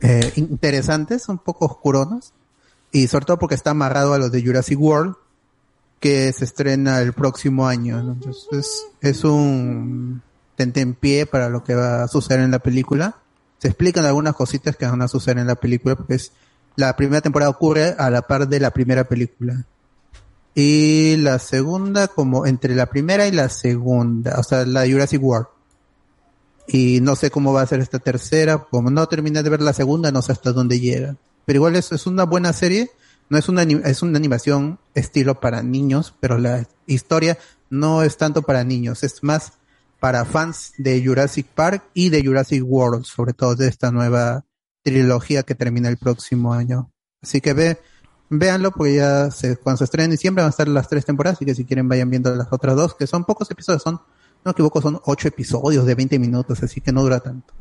eh, 0.02 0.34
interesantes, 0.36 1.30
un 1.30 1.38
poco 1.38 1.66
oscuronas, 1.66 2.34
y 2.96 3.10
sobre 3.10 3.26
todo 3.26 3.38
porque 3.38 3.56
está 3.56 3.72
amarrado 3.72 4.14
a 4.14 4.18
los 4.18 4.32
de 4.32 4.42
Jurassic 4.42 4.80
World, 4.80 5.16
que 6.00 6.32
se 6.32 6.46
estrena 6.46 7.02
el 7.02 7.12
próximo 7.12 7.68
año, 7.68 8.00
entonces 8.00 8.86
es 9.02 9.26
un 9.26 10.22
tentempié 10.56 11.26
para 11.26 11.50
lo 11.50 11.62
que 11.62 11.76
va 11.76 12.04
a 12.04 12.08
suceder 12.08 12.40
en 12.40 12.52
la 12.52 12.60
película. 12.60 13.18
Se 13.58 13.68
explican 13.68 14.06
algunas 14.06 14.34
cositas 14.34 14.78
que 14.78 14.86
van 14.86 15.02
a 15.02 15.10
suceder 15.10 15.40
en 15.40 15.48
la 15.48 15.56
película, 15.56 15.98
porque 15.98 16.16
es 16.16 16.32
la 16.78 16.96
primera 16.96 17.20
temporada 17.20 17.52
ocurre 17.52 17.96
a 17.98 18.10
la 18.10 18.22
par 18.22 18.48
de 18.48 18.62
la 18.62 18.72
primera 18.72 19.04
película. 19.04 19.66
Y 20.54 21.18
la 21.18 21.40
segunda 21.40 22.08
como 22.08 22.46
entre 22.46 22.76
la 22.76 22.86
primera 22.86 23.28
y 23.28 23.32
la 23.34 23.50
segunda, 23.50 24.40
o 24.40 24.44
sea, 24.44 24.66
la 24.66 24.84
de 24.84 24.94
Jurassic 24.94 25.22
World. 25.22 25.48
Y 26.70 27.02
no 27.02 27.18
sé 27.18 27.30
cómo 27.30 27.52
va 27.52 27.62
a 27.62 27.68
ser 27.68 27.82
esta 27.82 28.00
tercera, 28.00 28.60
como 28.60 28.90
no 28.90 29.06
terminé 29.10 29.44
de 29.44 29.50
ver 29.50 29.62
la 29.62 29.74
segunda, 29.74 30.14
no 30.14 30.22
sé 30.22 30.32
hasta 30.32 30.54
dónde 30.54 30.80
llega. 30.80 31.18
Pero 31.46 31.58
igual 31.58 31.76
es, 31.76 31.92
es 31.92 32.08
una 32.08 32.24
buena 32.24 32.54
serie, 32.54 32.92
no 33.30 33.38
es 33.38 33.50
una, 33.50 33.64
es 33.64 34.02
una 34.02 34.18
animación 34.18 34.80
estilo 34.94 35.40
para 35.40 35.64
niños, 35.64 36.14
pero 36.20 36.38
la 36.38 36.68
historia 36.86 37.38
no 37.70 38.04
es 38.04 38.18
tanto 38.18 38.42
para 38.42 38.64
niños, 38.64 39.04
es 39.04 39.24
más 39.24 39.54
para 40.00 40.26
fans 40.26 40.74
de 40.78 41.04
Jurassic 41.04 41.48
Park 41.48 41.84
y 41.94 42.10
de 42.10 42.24
Jurassic 42.24 42.64
World, 42.64 43.06
sobre 43.06 43.34
todo 43.34 43.56
de 43.56 43.68
esta 43.68 43.92
nueva 43.92 44.46
trilogía 44.84 45.44
que 45.44 45.56
termina 45.56 45.90
el 45.90 45.98
próximo 45.98 46.54
año. 46.54 46.92
Así 47.22 47.42
que 47.42 47.54
ve, 47.54 47.80
véanlo 48.30 48.72
porque 48.72 48.96
ya 48.96 49.32
se, 49.32 49.58
cuando 49.58 49.80
se 49.80 49.86
estrene 49.86 50.06
en 50.06 50.12
diciembre 50.12 50.44
van 50.44 50.50
a 50.50 50.52
estar 50.52 50.68
las 50.68 50.88
tres 50.88 51.06
temporadas, 51.06 51.38
así 51.38 51.46
que 51.46 51.56
si 51.56 51.66
quieren 51.66 51.88
vayan 51.88 52.10
viendo 52.10 52.34
las 52.36 52.52
otras 52.52 52.76
dos, 52.76 52.94
que 52.94 53.08
son 53.08 53.26
pocos 53.26 53.50
episodios, 53.50 53.82
son, 53.82 53.96
no 53.96 54.02
me 54.44 54.52
equivoco, 54.52 54.82
son 54.82 55.00
ocho 55.06 55.28
episodios 55.28 55.86
de 55.86 55.96
20 55.96 56.20
minutos, 56.20 56.62
así 56.62 56.82
que 56.82 56.92
no 56.92 57.02
dura 57.02 57.20
tanto. 57.20 57.54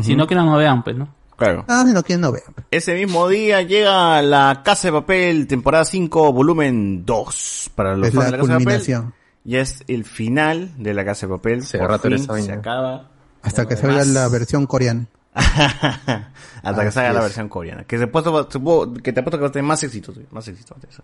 Si 0.00 0.14
no 0.14 0.28
quieren, 0.28 0.46
no 0.46 0.56
vean, 0.56 0.84
pues, 0.84 0.96
¿no? 0.96 1.19
Claro. 1.40 1.64
Ah, 1.68 1.84
no 1.92 2.02
quieren, 2.02 2.20
no 2.20 2.32
vean. 2.32 2.44
Ese 2.70 2.94
mismo 2.94 3.26
día 3.26 3.62
llega 3.62 4.20
la 4.22 4.60
Casa 4.64 4.88
de 4.88 4.92
Papel, 4.92 5.46
temporada 5.46 5.84
5, 5.84 6.32
volumen 6.32 7.04
2. 7.06 7.70
Para 7.74 7.96
los 7.96 8.08
Es 8.08 8.14
fans 8.14 8.24
la 8.26 8.30
de 8.30 8.36
la 8.36 8.42
Casa 8.42 8.52
de 8.52 8.64
culminación. 8.64 9.02
Papel. 9.06 9.20
Ya 9.44 9.60
es 9.62 9.82
el 9.88 10.04
final 10.04 10.70
de 10.76 10.92
la 10.94 11.04
Casa 11.04 11.26
de 11.26 11.32
Papel. 11.32 11.64
Se 11.64 11.78
Por 11.78 11.88
rato 11.88 12.08
fin 12.08 12.18
se 12.44 12.52
acaba. 12.52 13.08
Hasta 13.42 13.66
que 13.66 13.74
salga 13.76 14.04
la 14.04 14.28
versión 14.28 14.66
coreana. 14.66 15.06
Hasta 15.34 16.84
que 16.84 16.90
salga 16.90 17.12
la 17.14 17.20
versión 17.22 17.48
coreana. 17.48 17.84
Que, 17.84 17.98
se 17.98 18.06
puesto, 18.06 18.48
supongo- 18.50 18.92
que 19.02 19.12
te 19.12 19.20
apuesto 19.20 19.38
que 19.38 19.42
va 19.42 19.48
a 19.48 19.52
tener 19.52 19.64
más 19.66 19.82
éxito. 19.82 20.12
sí, 20.12 20.20
Más 20.30 20.46
éxito. 20.46 20.74
tener. 20.74 21.02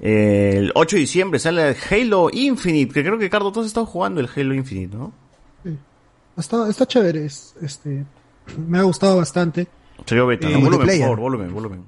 El 0.00 0.72
8 0.74 0.96
de 0.96 1.00
diciembre 1.00 1.38
sale 1.38 1.68
el 1.68 1.76
Halo 1.90 2.30
Infinite. 2.32 2.94
Que 2.94 3.02
creo 3.04 3.18
que 3.18 3.28
Cardo, 3.28 3.52
has 3.60 3.66
estado 3.66 3.84
jugando 3.86 4.20
el 4.20 4.28
Halo 4.34 4.54
Infinite, 4.54 4.96
¿no? 4.96 5.12
Está, 6.38 6.66
está 6.70 6.86
chévere, 6.86 7.26
es- 7.26 7.54
este, 7.60 8.06
me 8.58 8.78
ha 8.78 8.82
gustado 8.82 9.16
bastante. 9.16 9.66
Salió 10.06 10.26
beta. 10.26 10.48
Eh, 10.48 10.52
¿no? 10.52 10.60
volumen, 10.60 10.70
por 10.70 10.78
multiplayer. 10.78 11.02
favor, 11.04 11.20
volumen, 11.20 11.54
volumen. 11.54 11.84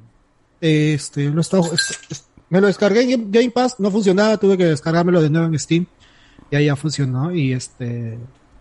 Este, 0.61 1.25
lo 1.31 1.39
he 1.39 1.41
estado- 1.41 1.73
es- 1.73 1.99
es- 2.11 2.25
me 2.51 2.61
lo 2.61 2.67
descargué 2.67 3.03
en 3.13 3.31
Game- 3.33 3.51
Pass, 3.51 3.77
no 3.81 3.91
funcionaba, 3.91 4.37
tuve 4.37 4.57
que 4.57 4.67
descargármelo 4.67 5.21
de 5.23 5.31
nuevo 5.31 5.47
en 5.47 5.59
Steam. 5.59 5.87
Y 6.51 6.57
ahí 6.57 6.67
ya 6.67 6.77
funcionó. 6.77 7.35
Y 7.35 7.53
este, 7.53 8.19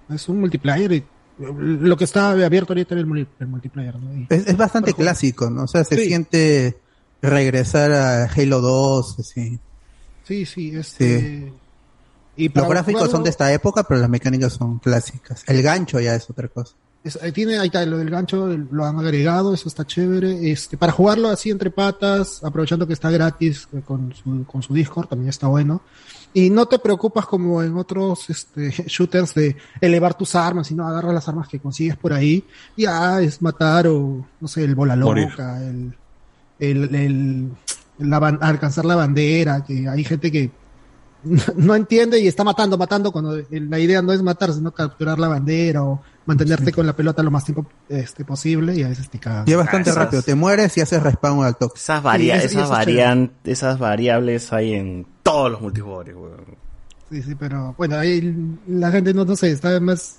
es 0.09 0.29
un 0.29 0.39
multiplayer. 0.39 0.91
Y 0.93 1.03
lo 1.37 1.97
que 1.97 2.05
está 2.05 2.31
abierto 2.31 2.73
ahorita 2.73 2.93
era 2.95 3.01
el, 3.01 3.47
multiplayer, 3.47 3.95
¿no? 3.99 4.15
Y- 4.15 4.27
Es, 4.29 4.47
es 4.47 4.57
bastante 4.57 4.93
clásico, 4.93 5.49
¿no? 5.49 5.63
O 5.63 5.67
sea, 5.67 5.83
se 5.83 5.95
Sí. 5.97 6.05
siente 6.05 6.77
regresar 7.21 7.91
a 7.91 8.23
Halo 8.25 8.61
2, 8.61 9.19
así. 9.19 9.59
Sí, 10.23 10.45
sí, 10.45 10.71
este. 10.75 11.51
Y 12.37 12.47
Los 12.49 12.67
gráficos 12.69 13.01
jugarlo- 13.01 13.11
son 13.11 13.23
de 13.23 13.29
esta 13.29 13.51
época, 13.51 13.83
pero 13.83 13.99
las 13.99 14.09
mecánicas 14.09 14.53
son 14.53 14.79
clásicas. 14.79 15.43
El 15.47 15.61
gancho 15.61 15.99
ya 15.99 16.15
es 16.15 16.29
otra 16.29 16.47
cosa. 16.47 16.73
Es- 17.03 17.17
tiene, 17.33 17.57
ahí 17.57 17.67
está, 17.67 17.83
lo 17.85 17.97
del 17.97 18.09
gancho 18.11 18.47
lo 18.47 18.85
han 18.85 18.99
agregado, 18.99 19.53
eso 19.53 19.67
está 19.67 19.85
chévere. 19.85 20.51
Este, 20.51 20.77
para 20.77 20.91
jugarlo 20.91 21.29
así 21.29 21.49
entre 21.49 21.71
patas, 21.71 22.43
aprovechando 22.43 22.85
que 22.85 22.93
está 22.93 23.09
gratis 23.09 23.67
eh, 23.73 23.81
con 23.85 24.13
su, 24.13 24.45
con 24.45 24.61
su 24.61 24.73
Discord, 24.73 25.07
también 25.07 25.29
está 25.29 25.47
bueno. 25.47 25.81
Y 26.33 26.49
no 26.49 26.65
te 26.67 26.79
preocupas 26.79 27.25
como 27.25 27.61
en 27.63 27.75
otros 27.75 28.29
este, 28.29 28.69
shooters 28.87 29.33
de 29.33 29.57
elevar 29.81 30.13
tus 30.13 30.35
armas, 30.35 30.67
sino 30.67 30.87
agarras 30.87 31.13
las 31.13 31.27
armas 31.27 31.47
que 31.47 31.59
consigues 31.59 31.97
por 31.97 32.13
ahí. 32.13 32.43
Y 32.77 32.85
ah, 32.85 33.19
es 33.21 33.41
matar 33.41 33.87
o, 33.87 34.25
no 34.39 34.47
sé, 34.47 34.63
el 34.63 34.75
bola 34.75 34.95
loca, 34.95 35.59
el, 35.63 35.93
el, 36.59 36.95
el- 36.95 37.51
la 37.97 38.17
alcanzar 38.17 38.85
la 38.85 38.95
bandera, 38.95 39.63
que 39.63 39.87
hay 39.87 40.03
gente 40.03 40.31
que 40.31 40.49
no 41.55 41.75
entiende 41.75 42.19
y 42.19 42.27
está 42.27 42.43
matando, 42.43 42.77
matando 42.77 43.11
cuando 43.11 43.39
la 43.49 43.79
idea 43.79 44.01
no 44.01 44.11
es 44.11 44.23
matar, 44.23 44.51
sino 44.53 44.71
capturar 44.71 45.19
la 45.19 45.27
bandera 45.27 45.83
o 45.83 46.01
mantenerte 46.31 46.71
con 46.71 46.85
la 46.85 46.95
pelota 46.95 47.21
lo 47.23 47.31
más 47.31 47.43
tiempo 47.45 47.65
este, 47.89 48.23
posible 48.25 48.75
y 48.75 48.83
a 48.83 48.87
veces 48.89 49.09
te 49.09 49.19
cagan. 49.19 49.43
Y 49.47 49.51
es 49.51 49.57
bastante 49.57 49.89
esas- 49.89 50.03
rápido. 50.03 50.21
Te 50.23 50.35
mueres 50.35 50.77
y 50.77 50.81
haces 50.81 51.01
respawn 51.03 51.43
al 51.45 51.55
toque. 51.57 51.79
Esas, 51.79 52.01
varia- 52.03 52.39
Sí, 52.39 52.45
esas, 52.47 52.63
es 52.63 52.69
varian- 52.69 53.31
esas 53.43 53.79
variables 53.79 54.51
hay 54.53 54.73
en 54.73 55.05
todos 55.23 55.51
los 55.51 55.61
multijugadores, 55.61 56.15
weón. 56.15 56.45
Sí, 57.11 57.21
sí, 57.23 57.35
pero 57.35 57.75
bueno, 57.77 57.97
ahí 57.97 58.35
la 58.67 58.89
gente 58.91 59.13
no, 59.13 59.25
no 59.25 59.35
sé, 59.35 59.51
está 59.51 59.79
más 59.81 60.17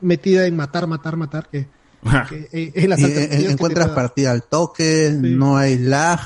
metida 0.00 0.46
en 0.46 0.56
matar, 0.56 0.86
matar, 0.88 1.16
matar 1.16 1.48
que, 1.48 1.68
que 2.28 2.48
eh, 2.52 2.72
en 2.74 2.90
las 2.90 2.98
Y, 2.98 3.04
eh, 3.04 3.28
que 3.30 3.50
encuentras 3.52 3.88
partida 3.90 4.32
al 4.32 4.42
toque, 4.42 5.10
Sí. 5.10 5.16
no 5.36 5.56
hay 5.56 5.78
lag. 5.78 6.20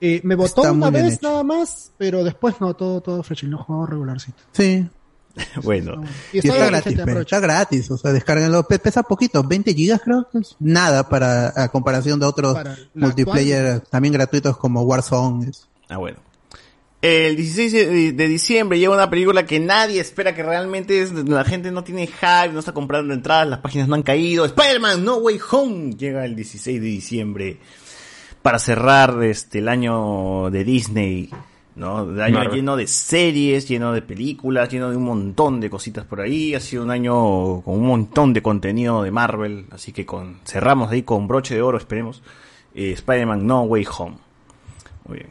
Eh, 0.00 0.20
me 0.24 0.34
botó 0.34 0.62
Está 0.62 0.72
una 0.72 0.90
vez 0.90 1.14
hecho. 1.14 1.28
nada 1.30 1.44
más, 1.44 1.92
pero 1.98 2.24
después 2.24 2.56
no, 2.60 2.74
todo, 2.74 3.00
todo 3.00 3.22
fresh, 3.22 3.44
no 3.44 3.58
juego 3.58 3.86
regularcito. 3.86 4.38
Sí. 4.52 4.88
bueno. 5.62 6.02
Y 6.32 6.38
está, 6.38 6.66
gratis, 6.66 6.98
pero 7.04 7.20
está 7.20 7.40
gratis, 7.40 7.90
o 7.90 7.98
sea, 7.98 8.12
descárganlo. 8.12 8.62
Pe- 8.66 8.78
Pesa 8.78 9.02
poquito, 9.02 9.42
20 9.42 9.74
gigas 9.74 10.00
creo 10.04 10.26
que 10.30 10.38
es 10.38 10.56
nada 10.60 11.08
para 11.08 11.52
a 11.56 11.68
comparación 11.68 12.20
de 12.20 12.26
otros 12.26 12.56
multiplayer 12.94 13.80
también 13.80 14.14
gratuitos 14.14 14.56
como 14.56 14.82
Warzone. 14.82 15.50
Ah, 15.88 15.96
bueno. 15.98 16.18
El 17.02 17.36
16 17.36 17.72
de, 17.72 18.12
de 18.12 18.28
diciembre 18.28 18.78
llega 18.78 18.94
una 18.94 19.10
película 19.10 19.44
que 19.44 19.60
nadie 19.60 20.00
espera 20.00 20.34
que 20.34 20.42
realmente 20.42 21.02
es, 21.02 21.12
la 21.12 21.44
gente 21.44 21.70
no 21.70 21.84
tiene 21.84 22.06
hype, 22.06 22.52
no 22.54 22.60
está 22.60 22.72
comprando 22.72 23.12
entradas, 23.12 23.46
las 23.46 23.58
páginas 23.60 23.88
no 23.88 23.94
han 23.94 24.02
caído. 24.02 24.46
Spider-Man 24.46 25.04
No 25.04 25.16
Way 25.16 25.38
Home 25.50 25.92
llega 25.96 26.24
el 26.24 26.34
16 26.34 26.80
de 26.80 26.86
diciembre 26.86 27.58
para 28.40 28.58
cerrar 28.58 29.22
este 29.22 29.58
el 29.58 29.68
año 29.68 30.50
de 30.50 30.64
Disney, 30.64 31.28
¿no? 31.76 32.10
El 32.10 32.20
año 32.20 32.34
Marvel. 32.38 32.56
lleno 32.56 32.76
de 32.76 32.86
series, 32.86 33.68
lleno 33.68 33.92
de 33.92 34.02
películas, 34.02 34.68
lleno 34.68 34.90
de 34.90 34.96
un 34.96 35.04
montón 35.04 35.60
de 35.60 35.70
cositas 35.70 36.04
por 36.04 36.20
ahí. 36.20 36.54
Ha 36.54 36.60
sido 36.60 36.84
un 36.84 36.90
año 36.90 37.62
con 37.62 37.74
un 37.74 37.86
montón 37.86 38.32
de 38.32 38.42
contenido 38.42 39.02
de 39.02 39.10
Marvel, 39.10 39.66
así 39.70 39.92
que 39.92 40.06
con 40.06 40.40
cerramos 40.44 40.90
ahí 40.90 41.02
con 41.02 41.26
broche 41.26 41.54
de 41.54 41.62
oro, 41.62 41.78
esperemos. 41.78 42.22
Eh, 42.74 42.92
Spider-Man 42.92 43.46
No 43.46 43.62
Way 43.62 43.86
Home. 43.98 44.16
Muy 45.06 45.18
bien. 45.18 45.30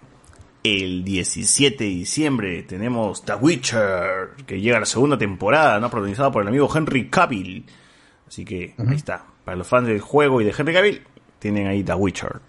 El 0.63 1.03
17 1.03 1.83
de 1.83 1.89
diciembre 1.89 2.63
tenemos 2.63 3.25
The 3.25 3.35
Witcher, 3.35 4.31
que 4.45 4.61
llega 4.61 4.77
a 4.77 4.79
la 4.79 4.85
segunda 4.85 5.17
temporada, 5.17 5.77
¿no? 5.79 5.89
Protagonizada 5.89 6.31
por 6.31 6.41
el 6.41 6.47
amigo 6.47 6.69
Henry 6.73 7.09
Cavill. 7.09 7.65
Así 8.27 8.45
que 8.45 8.73
ahí 8.77 8.95
está. 8.95 9.25
Para 9.43 9.57
los 9.57 9.67
fans 9.67 9.87
del 9.87 9.99
juego 9.99 10.39
y 10.39 10.45
de 10.45 10.55
Henry 10.57 10.73
Cavill, 10.73 11.01
tienen 11.39 11.67
ahí 11.67 11.83
The 11.83 11.93
Witcher. 11.95 12.39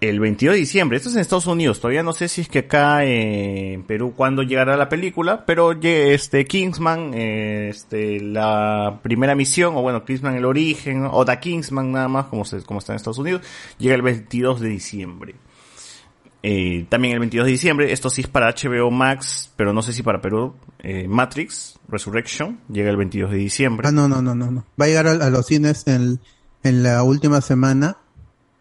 El 0.00 0.20
22 0.20 0.54
de 0.54 0.60
diciembre, 0.60 0.96
esto 0.96 1.08
es 1.08 1.16
en 1.16 1.22
Estados 1.22 1.48
Unidos, 1.48 1.80
todavía 1.80 2.04
no 2.04 2.12
sé 2.12 2.28
si 2.28 2.42
es 2.42 2.48
que 2.48 2.60
acá 2.60 3.04
eh, 3.04 3.72
en 3.72 3.82
Perú 3.82 4.14
cuándo 4.16 4.44
llegará 4.44 4.76
la 4.76 4.88
película, 4.88 5.44
pero 5.44 5.72
este 5.72 6.44
Kingsman, 6.46 7.10
eh, 7.14 7.70
este 7.70 8.20
la 8.20 9.00
primera 9.02 9.34
misión, 9.34 9.76
o 9.76 9.82
bueno, 9.82 10.04
Kingsman 10.04 10.36
el 10.36 10.44
origen, 10.44 11.08
o 11.10 11.24
The 11.24 11.40
Kingsman 11.40 11.90
nada 11.90 12.06
más, 12.06 12.26
como, 12.26 12.44
se, 12.44 12.62
como 12.62 12.78
está 12.78 12.92
en 12.92 12.96
Estados 12.98 13.18
Unidos, 13.18 13.42
llega 13.78 13.96
el 13.96 14.02
22 14.02 14.60
de 14.60 14.68
diciembre. 14.68 15.34
Eh, 16.44 16.86
también 16.88 17.14
el 17.14 17.18
22 17.18 17.46
de 17.46 17.52
diciembre, 17.52 17.92
esto 17.92 18.08
sí 18.08 18.20
es 18.20 18.28
para 18.28 18.54
HBO 18.54 18.92
Max, 18.92 19.50
pero 19.56 19.72
no 19.72 19.82
sé 19.82 19.92
si 19.92 20.04
para 20.04 20.20
Perú, 20.20 20.54
eh, 20.78 21.08
Matrix 21.08 21.76
Resurrection, 21.88 22.60
llega 22.70 22.90
el 22.90 22.96
22 22.96 23.32
de 23.32 23.36
diciembre. 23.38 23.88
Ah, 23.88 23.92
no, 23.92 24.06
no, 24.06 24.22
no, 24.22 24.36
no, 24.36 24.48
no. 24.48 24.64
Va 24.80 24.84
a 24.84 24.88
llegar 24.88 25.08
a, 25.08 25.12
a 25.12 25.30
los 25.30 25.46
cines 25.46 25.88
en, 25.88 26.20
en 26.62 26.84
la 26.84 27.02
última 27.02 27.40
semana, 27.40 27.96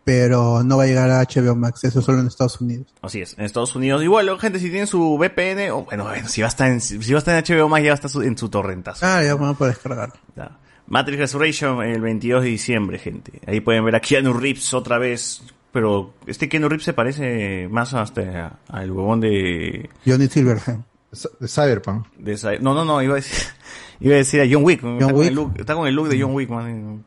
pero 0.07 0.63
no 0.63 0.77
va 0.77 0.83
a 0.83 0.87
llegar 0.87 1.09
a 1.11 1.21
HBO 1.21 1.53
Max, 1.53 1.83
eso 1.83 2.01
solo 2.01 2.21
en 2.21 2.27
Estados 2.27 2.61
Unidos. 2.61 2.87
Así 3.01 3.19
es, 3.21 3.37
en 3.37 3.43
Estados 3.43 3.75
Unidos. 3.75 4.01
Igual, 4.01 4.39
gente, 4.39 4.57
si 4.57 4.69
tienen 4.69 4.87
su 4.87 5.17
VPN, 5.17 5.69
o 5.71 5.83
bueno, 5.83 6.05
bueno, 6.05 6.27
si 6.29 6.39
va 6.39 6.47
a 6.47 6.49
estar 6.49 6.71
en, 6.71 6.79
si 6.79 7.11
va 7.11 7.17
a 7.17 7.19
estar 7.19 7.35
en 7.35 7.43
HBO 7.57 7.67
Max, 7.67 7.83
ya 7.83 7.89
va 7.89 7.93
a 7.93 7.95
estar 7.95 8.09
su- 8.09 8.21
en 8.21 8.37
su 8.37 8.47
torrentazo. 8.47 9.05
Ah, 9.05 9.21
ya 9.21 9.35
vamos 9.35 9.53
a 9.55 9.57
poder 9.57 9.73
descargar. 9.73 10.13
Ya. 10.37 10.57
Matrix 10.87 11.19
Resurrection 11.19 11.83
el 11.83 11.99
22 11.99 12.41
de 12.43 12.49
diciembre, 12.49 12.99
gente. 12.99 13.41
Ahí 13.45 13.59
pueden 13.59 13.83
ver 13.83 13.97
a 13.97 13.99
Keanu 13.99 14.31
Reeves 14.31 14.73
otra 14.73 14.97
vez. 14.97 15.41
Pero 15.73 16.13
este 16.25 16.47
Keanu 16.47 16.69
Reeves 16.69 16.85
se 16.85 16.93
parece 16.93 17.67
más 17.69 17.93
hasta 17.93 18.59
al 18.69 18.89
huevón 18.89 19.19
de... 19.19 19.89
Johnny 20.05 20.27
Silverhand. 20.27 20.85
De 21.41 21.47
Cyberpunk. 21.49 22.07
de 22.17 22.31
esa- 22.31 22.55
no, 22.59 22.73
no, 22.73 22.85
no, 22.85 23.01
iba 23.03 23.11
a 23.11 23.15
decir, 23.17 23.37
iba 23.99 24.13
a 24.15 24.17
decir 24.19 24.39
a 24.39 24.45
John 24.49 24.63
Wick. 24.63 24.81
está, 24.81 25.05
Con 25.07 25.15
Wick. 25.15 25.27
el 25.27 25.35
look, 25.35 25.53
está 25.57 25.75
con 25.75 25.85
el 25.85 25.93
look 25.95 26.07
de 26.07 26.21
John 26.21 26.33
Wick, 26.33 26.49
man. 26.49 27.03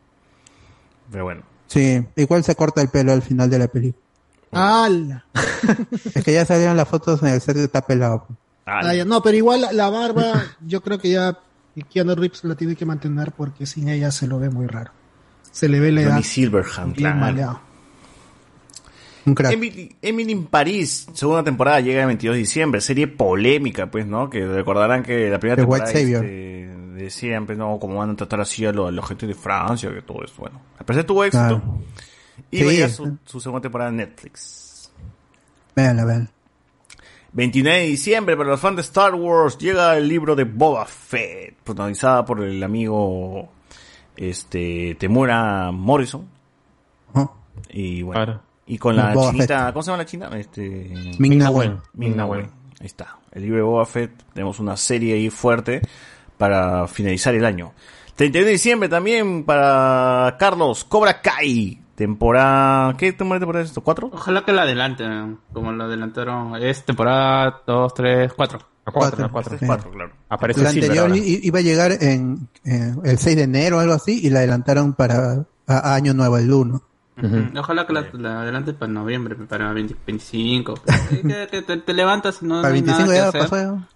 Pero 1.10 1.24
bueno. 1.24 1.42
Sí, 1.70 2.04
igual 2.16 2.42
se 2.42 2.56
corta 2.56 2.82
el 2.82 2.88
pelo 2.88 3.12
al 3.12 3.22
final 3.22 3.48
de 3.48 3.58
la 3.60 3.68
película. 3.68 4.04
¡Hala! 4.50 5.24
Es 6.14 6.24
que 6.24 6.32
ya 6.32 6.44
salieron 6.44 6.76
las 6.76 6.88
fotos 6.88 7.22
en 7.22 7.28
el 7.28 7.40
set 7.40 7.54
que 7.54 7.64
está 7.64 7.82
pelado. 7.82 8.26
Ah, 8.66 8.92
ya. 8.92 9.04
No, 9.04 9.22
pero 9.22 9.36
igual 9.36 9.60
la, 9.60 9.72
la 9.72 9.88
barba, 9.88 10.42
yo 10.66 10.80
creo 10.80 10.98
que 10.98 11.10
ya 11.10 11.38
Keanu 11.92 12.16
Reeves 12.16 12.42
la 12.42 12.56
tiene 12.56 12.74
que 12.74 12.84
mantener 12.84 13.30
porque 13.32 13.66
sin 13.66 13.88
ella 13.88 14.10
se 14.10 14.26
lo 14.26 14.40
ve 14.40 14.50
muy 14.50 14.66
raro. 14.66 14.90
Se 15.52 15.68
le 15.68 15.78
ve 15.78 15.92
la 15.92 16.02
edad. 16.02 16.22
Silverhand, 16.22 16.96
bien 16.96 17.10
claro. 17.12 17.16
maleado. 17.18 17.60
Un 19.26 19.34
crack. 19.34 19.52
Emily, 19.52 19.94
Emily 20.00 20.32
in 20.32 20.46
París, 20.46 21.06
segunda 21.12 21.42
temporada, 21.44 21.80
llega 21.80 22.00
el 22.00 22.06
22 22.06 22.34
de 22.34 22.38
diciembre. 22.40 22.80
Serie 22.80 23.06
polémica, 23.08 23.90
pues, 23.90 24.06
¿no? 24.06 24.30
Que 24.30 24.46
recordarán 24.46 25.02
que 25.02 25.28
la 25.28 25.38
primera 25.38 25.56
The 25.56 25.62
temporada 25.62 25.84
White 25.86 26.00
Savior. 26.00 26.24
este, 26.24 26.70
decían, 27.04 27.46
pues, 27.46 27.58
¿no? 27.58 27.78
Cómo 27.78 27.96
van 27.98 28.10
a 28.10 28.16
tratar 28.16 28.40
así 28.40 28.64
a, 28.66 28.72
lo- 28.72 28.86
a 28.86 28.92
la 28.92 29.02
gente 29.02 29.26
de 29.26 29.34
Francia, 29.34 29.92
que 29.92 30.02
todo 30.02 30.24
eso. 30.24 30.34
Bueno, 30.38 30.60
al 30.78 30.84
parecer 30.86 31.04
tuvo 31.06 31.24
éxito. 31.24 31.46
Claro. 31.46 31.78
Y 32.50 32.58
Sí. 32.58 32.64
va 32.64 32.70
a 32.70 32.72
llegar 32.74 32.90
su, 32.90 33.18
su 33.24 33.40
segunda 33.40 33.60
temporada 33.62 33.90
en 33.90 33.96
Netflix. 33.96 34.90
Véanla, 35.76 36.04
véanla. 36.04 36.30
29 37.32 37.78
de 37.80 37.86
diciembre, 37.86 38.36
para 38.36 38.48
los 38.48 38.60
fans 38.60 38.76
de 38.76 38.82
Star 38.82 39.14
Wars, 39.14 39.56
llega 39.58 39.96
el 39.96 40.08
libro 40.08 40.34
de 40.34 40.44
Boba 40.44 40.84
Fett, 40.86 41.54
protagonizada 41.62 42.24
por 42.24 42.42
el 42.42 42.60
amigo 42.62 43.48
este 44.16 44.96
Temura 44.98 45.70
Morrison. 45.70 46.26
Y 47.72 48.02
bueno, 48.02 48.24
Claro. 48.24 48.42
Y 48.74 48.78
con 48.78 48.96
la 48.96 49.12
Boba 49.14 49.30
chinita, 49.32 49.64
Fett. 49.66 49.72
¿cómo 49.72 49.82
se 49.82 49.86
llama 49.90 49.98
la 50.02 50.06
china? 50.06 50.30
Este, 50.34 50.92
Ming-Na 51.18 51.50
Wen. 51.50 51.78
Ming-Na 51.94 52.26
Wen. 52.26 52.50
Ahí 52.80 52.86
está. 52.86 53.18
El 53.32 53.42
libro 53.42 53.56
de 53.58 53.62
Boba 53.62 53.84
Fett, 53.86 54.12
tenemos 54.32 54.58
una 54.60 54.76
serie 54.76 55.14
ahí 55.14 55.30
fuerte 55.30 55.82
para 56.38 56.86
finalizar 56.88 57.34
el 57.34 57.44
año. 57.44 57.72
31 58.16 58.46
de 58.46 58.52
diciembre 58.52 58.88
también 58.88 59.44
para 59.44 60.36
Carlos, 60.38 60.84
Cobra 60.84 61.20
Kai, 61.20 61.80
temporada, 61.94 62.96
¿qué 62.96 63.12
temporada, 63.12 63.40
temporada 63.40 63.62
es 63.64 63.70
esto? 63.70 63.82
¿Cuatro? 63.82 64.10
Ojalá 64.12 64.44
que 64.44 64.52
la 64.52 64.62
adelanten, 64.62 65.38
como 65.52 65.72
lo 65.72 65.84
adelantaron. 65.84 66.56
Es 66.62 66.84
temporada 66.84 67.62
2, 67.66 67.94
3, 67.94 68.32
4. 68.34 68.58
A 68.86 68.92
Cuatro. 68.92 69.30
Este 69.40 69.56
es 69.56 69.62
cuatro, 69.66 69.90
claro. 69.90 70.10
Aparece 70.30 70.62
La 70.62 70.70
Silver 70.70 70.90
anterior 70.90 71.10
ahora. 71.10 71.22
iba 71.24 71.58
a 71.58 71.62
llegar 71.62 71.92
en, 72.00 72.48
eh, 72.64 72.94
el 73.04 73.18
6 73.18 73.36
de 73.36 73.42
enero 73.42 73.76
o 73.76 73.80
algo 73.80 73.92
así 73.92 74.20
y 74.26 74.30
la 74.30 74.38
adelantaron 74.40 74.94
para 74.94 75.44
a- 75.66 75.78
a 75.92 75.94
Año 75.94 76.14
Nuevo, 76.14 76.38
el 76.38 76.50
1. 76.52 76.82
Ojalá 77.58 77.86
que 77.86 77.92
la, 77.92 78.06
la 78.12 78.64
para 78.78 78.92
noviembre, 78.92 79.34
para 79.36 79.72
20 79.72 79.96
25. 80.06 80.74
que, 81.10 81.46
que 81.50 81.62
te, 81.62 81.76
te 81.76 81.94
levantas 81.94 82.42
no, 82.42 82.62
Para 82.62 82.68
no 82.70 82.74
hay 82.74 82.82
25 82.82 83.08
nada 83.12 83.32
ya 83.32 83.38
pasó 83.38 83.56
ya. 83.56 83.88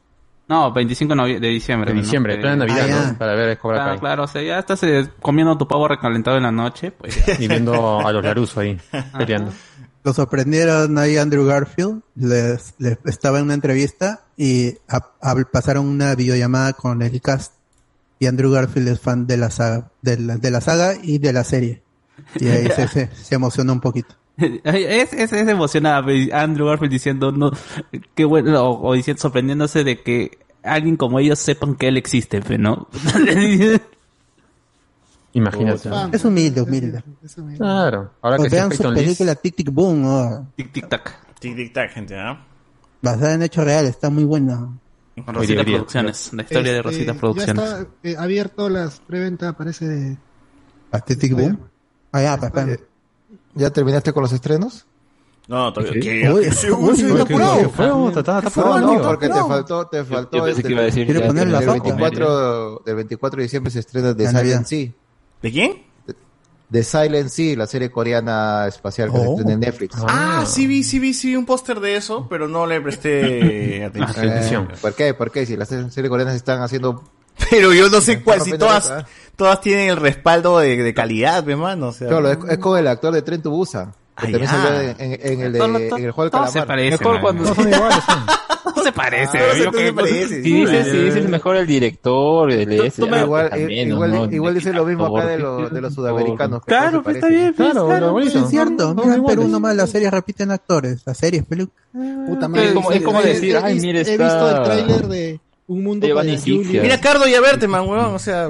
No, 0.47 0.73
25 0.73 1.15
novie- 1.15 1.41
de 1.41 1.49
diciembre. 1.49 1.91
De 1.91 1.97
¿no? 1.97 2.03
diciembre, 2.03 2.35
Que- 2.37 2.41
plena 2.43 2.57
Navidad, 2.57 2.87
Ah. 2.91 3.09
¿no? 3.13 3.19
Para 3.19 3.35
ver 3.35 3.57
Cobra 3.59 3.77
Claro, 3.79 3.91
Kai. 3.93 3.99
claro, 4.01 4.25
o 4.25 4.27
sea, 4.27 4.43
ya 4.43 4.59
estás 4.59 4.83
eh, 4.83 5.09
comiendo 5.23 5.57
tu 5.57 5.67
pavo 5.67 5.89
recalentado 5.89 6.37
en 6.37 6.43
la 6.43 6.53
noche, 6.53 6.91
pues 6.91 7.25
ya. 7.25 7.35
Y 7.41 7.49
viendo 7.49 8.07
a 8.07 8.13
los 8.13 8.23
Laruso 8.23 8.61
ahí, 8.61 8.79
peleando. 9.19 9.53
Lo 10.03 10.13
sorprendieron 10.13 10.99
ahí 10.99 11.17
Andrew 11.17 11.47
Garfield, 11.47 12.03
les, 12.17 12.75
les- 12.79 12.99
estaba 13.07 13.39
en 13.39 13.45
una 13.47 13.55
entrevista 13.55 14.21
y 14.37 14.75
a- 14.87 15.13
a- 15.23 15.35
pasaron 15.51 15.87
una 15.87 16.15
videollamada 16.15 16.75
con 16.75 17.01
el 17.01 17.23
cast 17.23 17.55
y 18.19 18.27
Andrew 18.27 18.51
Garfield 18.51 18.89
es 18.89 19.01
fan 19.01 19.27
de 19.27 19.39
la 19.39 19.49
saga, 19.51 19.91
de 20.03 20.19
la, 20.19 20.37
de 20.37 20.51
la 20.51 20.61
saga 20.61 20.93
y 21.03 21.17
de 21.19 21.33
la 21.33 21.43
serie. 21.43 21.83
Y 22.41 22.49
ahí 22.49 22.69
se, 22.71 22.89
se, 22.89 23.11
se 23.15 23.35
emocionó 23.35 23.73
un 23.73 23.81
poquito. 23.81 24.15
Es, 24.37 25.13
es, 25.13 25.33
es 25.33 25.49
emocionada 25.49 26.05
Andrew 26.33 26.67
Garfield 26.67 26.93
diciendo 26.93 27.31
no 27.31 27.53
qué 28.17 28.25
bueno 28.25 28.65
o, 28.65 28.89
o 28.89 28.95
diciendo 28.95 29.21
sorprendiéndose 29.21 29.85
de 29.85 30.03
que 30.03 30.39
alguien 30.65 30.97
como 30.97 31.21
ellos 31.21 31.39
sepan 31.39 31.77
que 31.77 31.87
él 31.87 31.97
existe, 31.97 32.41
¿no? 32.59 32.89
Imagínate. 35.35 35.89
Fan. 35.89 36.11
Es 36.13 36.25
humilde, 36.25 36.63
humilde. 36.63 37.05
Es 37.23 37.37
humilde. 37.39 37.59
Claro. 37.59 38.13
Ahora 38.23 38.37
Pues 38.39 38.51
que 38.51 38.57
vean 38.57 38.73
su 38.73 38.83
película 38.83 39.35
Tic 39.35 39.57
Tic 39.57 39.71
Boom, 39.71 40.05
oh, 40.05 40.47
tic 40.57 40.73
tic 40.73 40.89
tac. 40.89 41.13
Tic 41.41 41.57
tic 41.57 41.73
tac, 41.73 41.91
gente, 41.93 42.17
¿ah? 42.19 42.45
basada 43.03 43.35
en 43.35 43.43
hechos 43.43 43.65
reales, 43.65 43.91
está 43.91 44.11
muy 44.11 44.25
buena. 44.25 44.79
Con 45.25 45.35
Rosita. 45.35 45.63
Producciones, 45.63 46.33
la 46.33 46.43
historia 46.43 46.73
de 46.73 46.79
Este, 46.79 46.91
Rosita 46.91 47.15
Producciones. 47.15 47.57
Ya 47.57 47.81
está 47.81 47.89
eh, 48.03 48.17
abierto 48.19 48.69
las 48.69 49.01
preventa, 49.01 49.53
parece 49.57 49.87
de. 49.87 50.17
¿A 50.91 51.01
Tic 51.01 51.19
Tic 51.19 51.35
Boom? 51.35 51.59
Ah, 52.15 52.23
ya, 52.23 52.37
pues, 52.37 52.49
espérame. 52.51 52.79
¿Ya 53.55 53.71
terminaste 53.71 54.13
con 54.13 54.23
los 54.23 54.33
estrenos? 54.33 54.87
No, 55.49 55.73
todavía. 55.73 55.95
¿Qué? 55.95 56.01
¿qué? 56.23 56.31
Uy, 56.33 56.45
¿Qué? 56.45 56.71
uy, 56.73 56.97
fue? 57.75 57.87
No, 57.87 59.03
porque 59.03 59.29
te 59.29 59.35
faltó, 59.35 59.87
te 59.89 60.05
faltó 60.05 60.39
yo 60.39 60.45
pensé 60.45 60.61
este, 60.61 60.63
que 60.63 60.73
iba 60.73 60.83
a 60.83 60.85
decir 60.85 61.05
¿Quiere 61.07 61.21
ya 61.21 61.27
poner 61.27 61.49
la 61.49 61.59
del 61.61 61.69
foto? 61.69 61.83
24, 61.83 62.83
del 62.87 62.95
24 62.95 63.37
de 63.37 63.43
diciembre 63.43 63.71
se 63.73 63.81
estrena 63.81 64.17
The 64.17 64.29
Silent. 64.29 64.67
Sea. 64.67 64.91
¿De 65.43 65.51
quién? 65.53 65.83
The 66.71 66.83
Silent 66.83 67.29
Sea, 67.29 67.57
la 67.57 67.67
serie 67.67 67.91
coreana 67.91 68.67
espacial 68.69 69.11
que 69.11 69.19
se 69.19 69.27
Oh. 69.27 69.31
estrena 69.33 69.53
en 69.53 69.61
Netflix. 69.61 69.97
Ah, 70.09 70.45
sí 70.47 70.67
vi, 70.67 70.83
sí 70.83 70.99
vi, 70.99 71.13
sí 71.13 71.29
vi 71.29 71.37
un 71.37 71.47
póster 71.47 71.81
de 71.81 71.97
eso, 71.97 72.27
pero 72.31 72.49
no 72.49 72.65
le 72.67 72.81
presté 72.81 73.85
atención. 73.85 74.25
Eh, 74.25 74.31
atención. 74.31 74.69
¿Por 74.81 74.95
qué? 74.95 75.15
¿Por 75.15 75.31
qué? 75.31 75.47
Si 75.47 75.57
las 75.57 75.69
series 75.69 76.09
coreanas 76.09 76.37
están 76.37 76.63
haciendo... 76.63 77.03
Pero 77.51 77.73
yo 77.73 77.89
no 77.89 78.01
sé 78.01 78.23
cuál, 78.23 78.41
si 78.41 78.57
todas, 78.57 78.89
la- 78.89 79.07
todas 79.37 79.61
tienen 79.61 79.91
el 79.91 79.97
respaldo 79.97 80.59
de, 80.59 80.77
de 80.83 80.95
calidad, 80.95 81.45
mi 81.45 81.53
hermano. 81.53 81.89
O 81.89 81.93
sea, 81.93 82.09
Claro, 82.09 82.31
es, 82.31 82.39
es 82.49 82.59
con 82.59 82.79
el 82.79 82.87
actor 82.87 83.13
de 83.13 83.23
Tren 83.23 83.43
to 83.43 83.51
Busan. 83.51 83.93
Que 84.17 84.27
Ah, 84.29 84.31
también 84.31 84.47
salió 84.49 84.81
en, 84.81 84.97
en- 85.01 85.21
en 85.33 85.41
el, 85.41 85.53
de, 85.55 85.59
Todo- 85.59 85.77
en 85.77 86.05
el 86.05 86.11
juego 86.13 86.23
del 86.23 86.31
todo 86.31 86.47
se 86.47 86.53
calamar. 86.53 86.67
parece, 86.69 86.99
Mejor 86.99 87.13
man. 87.15 87.23
cuando 87.23 87.43
no 87.43 87.55
son 87.57 87.69
iguales. 87.73 87.99
No 88.77 88.83
se 88.85 88.93
parece, 88.93 89.39
Ah, 89.39 89.43
yo 89.59 89.65
no 89.65 89.73
se 89.73 89.79
que- 89.85 89.93
parece. 89.93 90.29
Si 90.29 90.41
dices, 90.53 90.87
si 90.89 90.97
dices 90.99 91.29
mejor 91.29 91.57
el 91.57 91.67
director, 91.67 92.53
el 92.53 92.73
ese, 92.73 93.03
Tú 93.03 93.09
me- 93.09 93.17
ah, 93.17 93.23
igual, 93.23 93.51
también, 93.51 93.89
igual, 93.89 94.13
¿no? 94.13 94.25
igual 94.33 94.55
dice 94.55 94.73
lo 94.73 94.85
mismo 94.85 95.07
acá 95.17 95.27
de, 95.27 95.39
los 95.39 95.73
de 95.73 95.81
los 95.81 95.93
sudamericanos. 95.95 96.63
Claro, 96.65 97.03
pues 97.03 97.15
se 97.15 97.19
está 97.19 97.29
bien, 97.29 97.53
Claro, 97.55 97.87
claro, 97.87 98.07
lo 98.07 98.13
bonito. 98.13 98.39
es 98.39 98.49
cierto, 98.51 98.95
mira, 98.95 99.15
en 99.17 99.25
Perú 99.25 99.49
nomás 99.49 99.75
las 99.75 99.91
series 99.91 100.13
repiten 100.13 100.53
actores, 100.53 101.03
las 101.05 101.19
series, 101.19 101.45
películas. 101.45 101.75
Puta 102.29 102.47
Es 102.63 102.73
como- 102.73 102.93
es 102.93 103.03
como 103.03 103.21
decir, 103.21 103.57
ay, 103.61 103.81
mira, 103.81 103.99
He 104.01 104.17
visto 104.17 104.49
el 104.57 104.63
tráiler 104.63 105.09
de, 105.09 105.41
Un 105.67 105.83
mundo 105.83 106.07
para. 106.15 106.39
Julia. 106.39 106.83
Mira 106.83 107.01
Cardo 107.01 107.27
y 107.27 107.35
a 107.35 107.41
verte, 107.41 107.67
man, 107.67 107.89
huevón, 107.89 108.15
o 108.15 108.19
sea... 108.19 108.49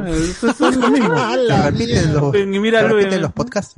Son 0.58 0.80
lo 0.80 0.90
mismo. 0.90 1.14
Se 1.46 1.70
repiten 1.70 2.12
los, 2.14 2.32
Ni 2.32 2.40
se 2.40 2.46
míralo, 2.60 2.96
repiten 2.96 3.22
los 3.22 3.32
podcasts. 3.32 3.74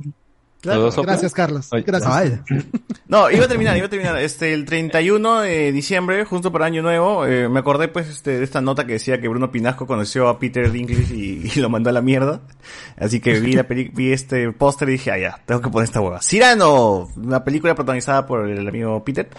Claro. 0.59 0.89
Gracias, 1.03 1.33
Carlos. 1.33 1.69
Gracias. 1.85 2.39
No, 3.09 3.31
iba 3.31 3.45
a 3.45 3.47
terminar, 3.47 3.77
iba 3.77 3.85
a 3.85 3.89
terminar. 3.89 4.17
Este, 4.17 4.53
el 4.53 4.65
31 4.65 5.39
de 5.39 5.71
diciembre, 5.71 6.25
justo 6.25 6.51
para 6.51 6.65
Año 6.65 6.81
Nuevo, 6.81 7.25
eh, 7.25 7.47
me 7.47 7.59
acordé 7.59 7.87
pues 7.87 8.09
este, 8.09 8.37
de 8.39 8.43
esta 8.43 8.59
nota 8.59 8.85
que 8.85 8.93
decía 8.93 9.21
que 9.21 9.29
Bruno 9.29 9.49
Pinasco 9.49 9.87
conoció 9.87 10.27
a 10.27 10.39
Peter 10.39 10.69
Dinklage 10.69 11.13
y, 11.15 11.49
y 11.55 11.59
lo 11.61 11.69
mandó 11.69 11.89
a 11.89 11.93
la 11.93 12.01
mierda. 12.01 12.41
Así 12.97 13.21
que 13.21 13.39
vi 13.39 13.53
la 13.53 13.65
peli- 13.65 13.91
vi 13.93 14.11
este 14.11 14.51
póster 14.51 14.89
y 14.89 14.93
dije, 14.93 15.11
ah, 15.11 15.17
ya, 15.17 15.39
tengo 15.45 15.61
que 15.61 15.69
poner 15.69 15.85
esta 15.85 16.01
hueva. 16.01 16.19
Cyrano, 16.21 17.07
una 17.15 17.45
película 17.45 17.75
protagonizada 17.75 18.25
por 18.27 18.49
el 18.49 18.67
amigo 18.67 19.01
Peter. 19.05 19.29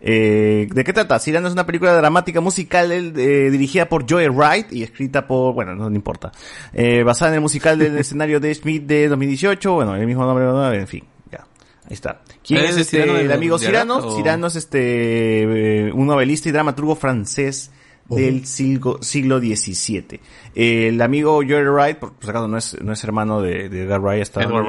Eh, 0.00 0.68
¿De 0.72 0.84
qué 0.84 0.92
trata? 0.92 1.18
Cyrano 1.18 1.48
es 1.48 1.52
una 1.52 1.66
película 1.66 1.94
dramática 1.94 2.40
musical 2.40 2.90
eh, 2.92 3.50
dirigida 3.50 3.88
por 3.88 4.10
Joe 4.10 4.28
Wright 4.28 4.72
y 4.72 4.82
escrita 4.82 5.26
por, 5.26 5.54
bueno, 5.54 5.74
no, 5.74 5.90
no 5.90 5.96
importa. 5.96 6.32
Eh, 6.72 7.02
basada 7.02 7.32
en 7.32 7.36
el 7.36 7.40
musical 7.40 7.78
del 7.78 7.98
escenario 7.98 8.40
de 8.40 8.54
Smith 8.54 8.84
de 8.84 9.08
2018, 9.08 9.72
bueno, 9.72 9.94
el 9.94 10.06
mismo 10.06 10.24
nombre, 10.24 10.44
¿no? 10.44 10.72
en 10.72 10.86
fin, 10.86 11.04
ya. 11.30 11.46
Ahí 11.84 11.94
está. 11.94 12.22
¿Quién 12.46 12.64
¿Es 12.64 12.76
este, 12.76 13.02
el 13.02 13.32
amigo 13.32 13.58
Cyrano? 13.58 14.16
Cyrano 14.16 14.46
es 14.46 14.56
este, 14.56 15.88
eh, 15.88 15.92
un 15.92 16.06
novelista 16.06 16.48
y 16.48 16.52
dramaturgo 16.52 16.96
francés 16.96 17.70
del 18.16 18.46
siglo, 18.46 18.98
siglo 19.02 19.38
XVII. 19.38 20.20
Eh, 20.54 20.88
el 20.88 21.00
amigo 21.00 21.42
Joe 21.46 21.68
Wright, 21.70 21.98
por, 21.98 22.14
por 22.14 22.30
acaso 22.30 22.48
no 22.48 22.56
es, 22.58 22.80
no 22.82 22.92
es 22.92 23.04
hermano 23.04 23.40
de, 23.40 23.68
de 23.68 23.84
Edgar 23.84 24.00
Wright, 24.00 24.26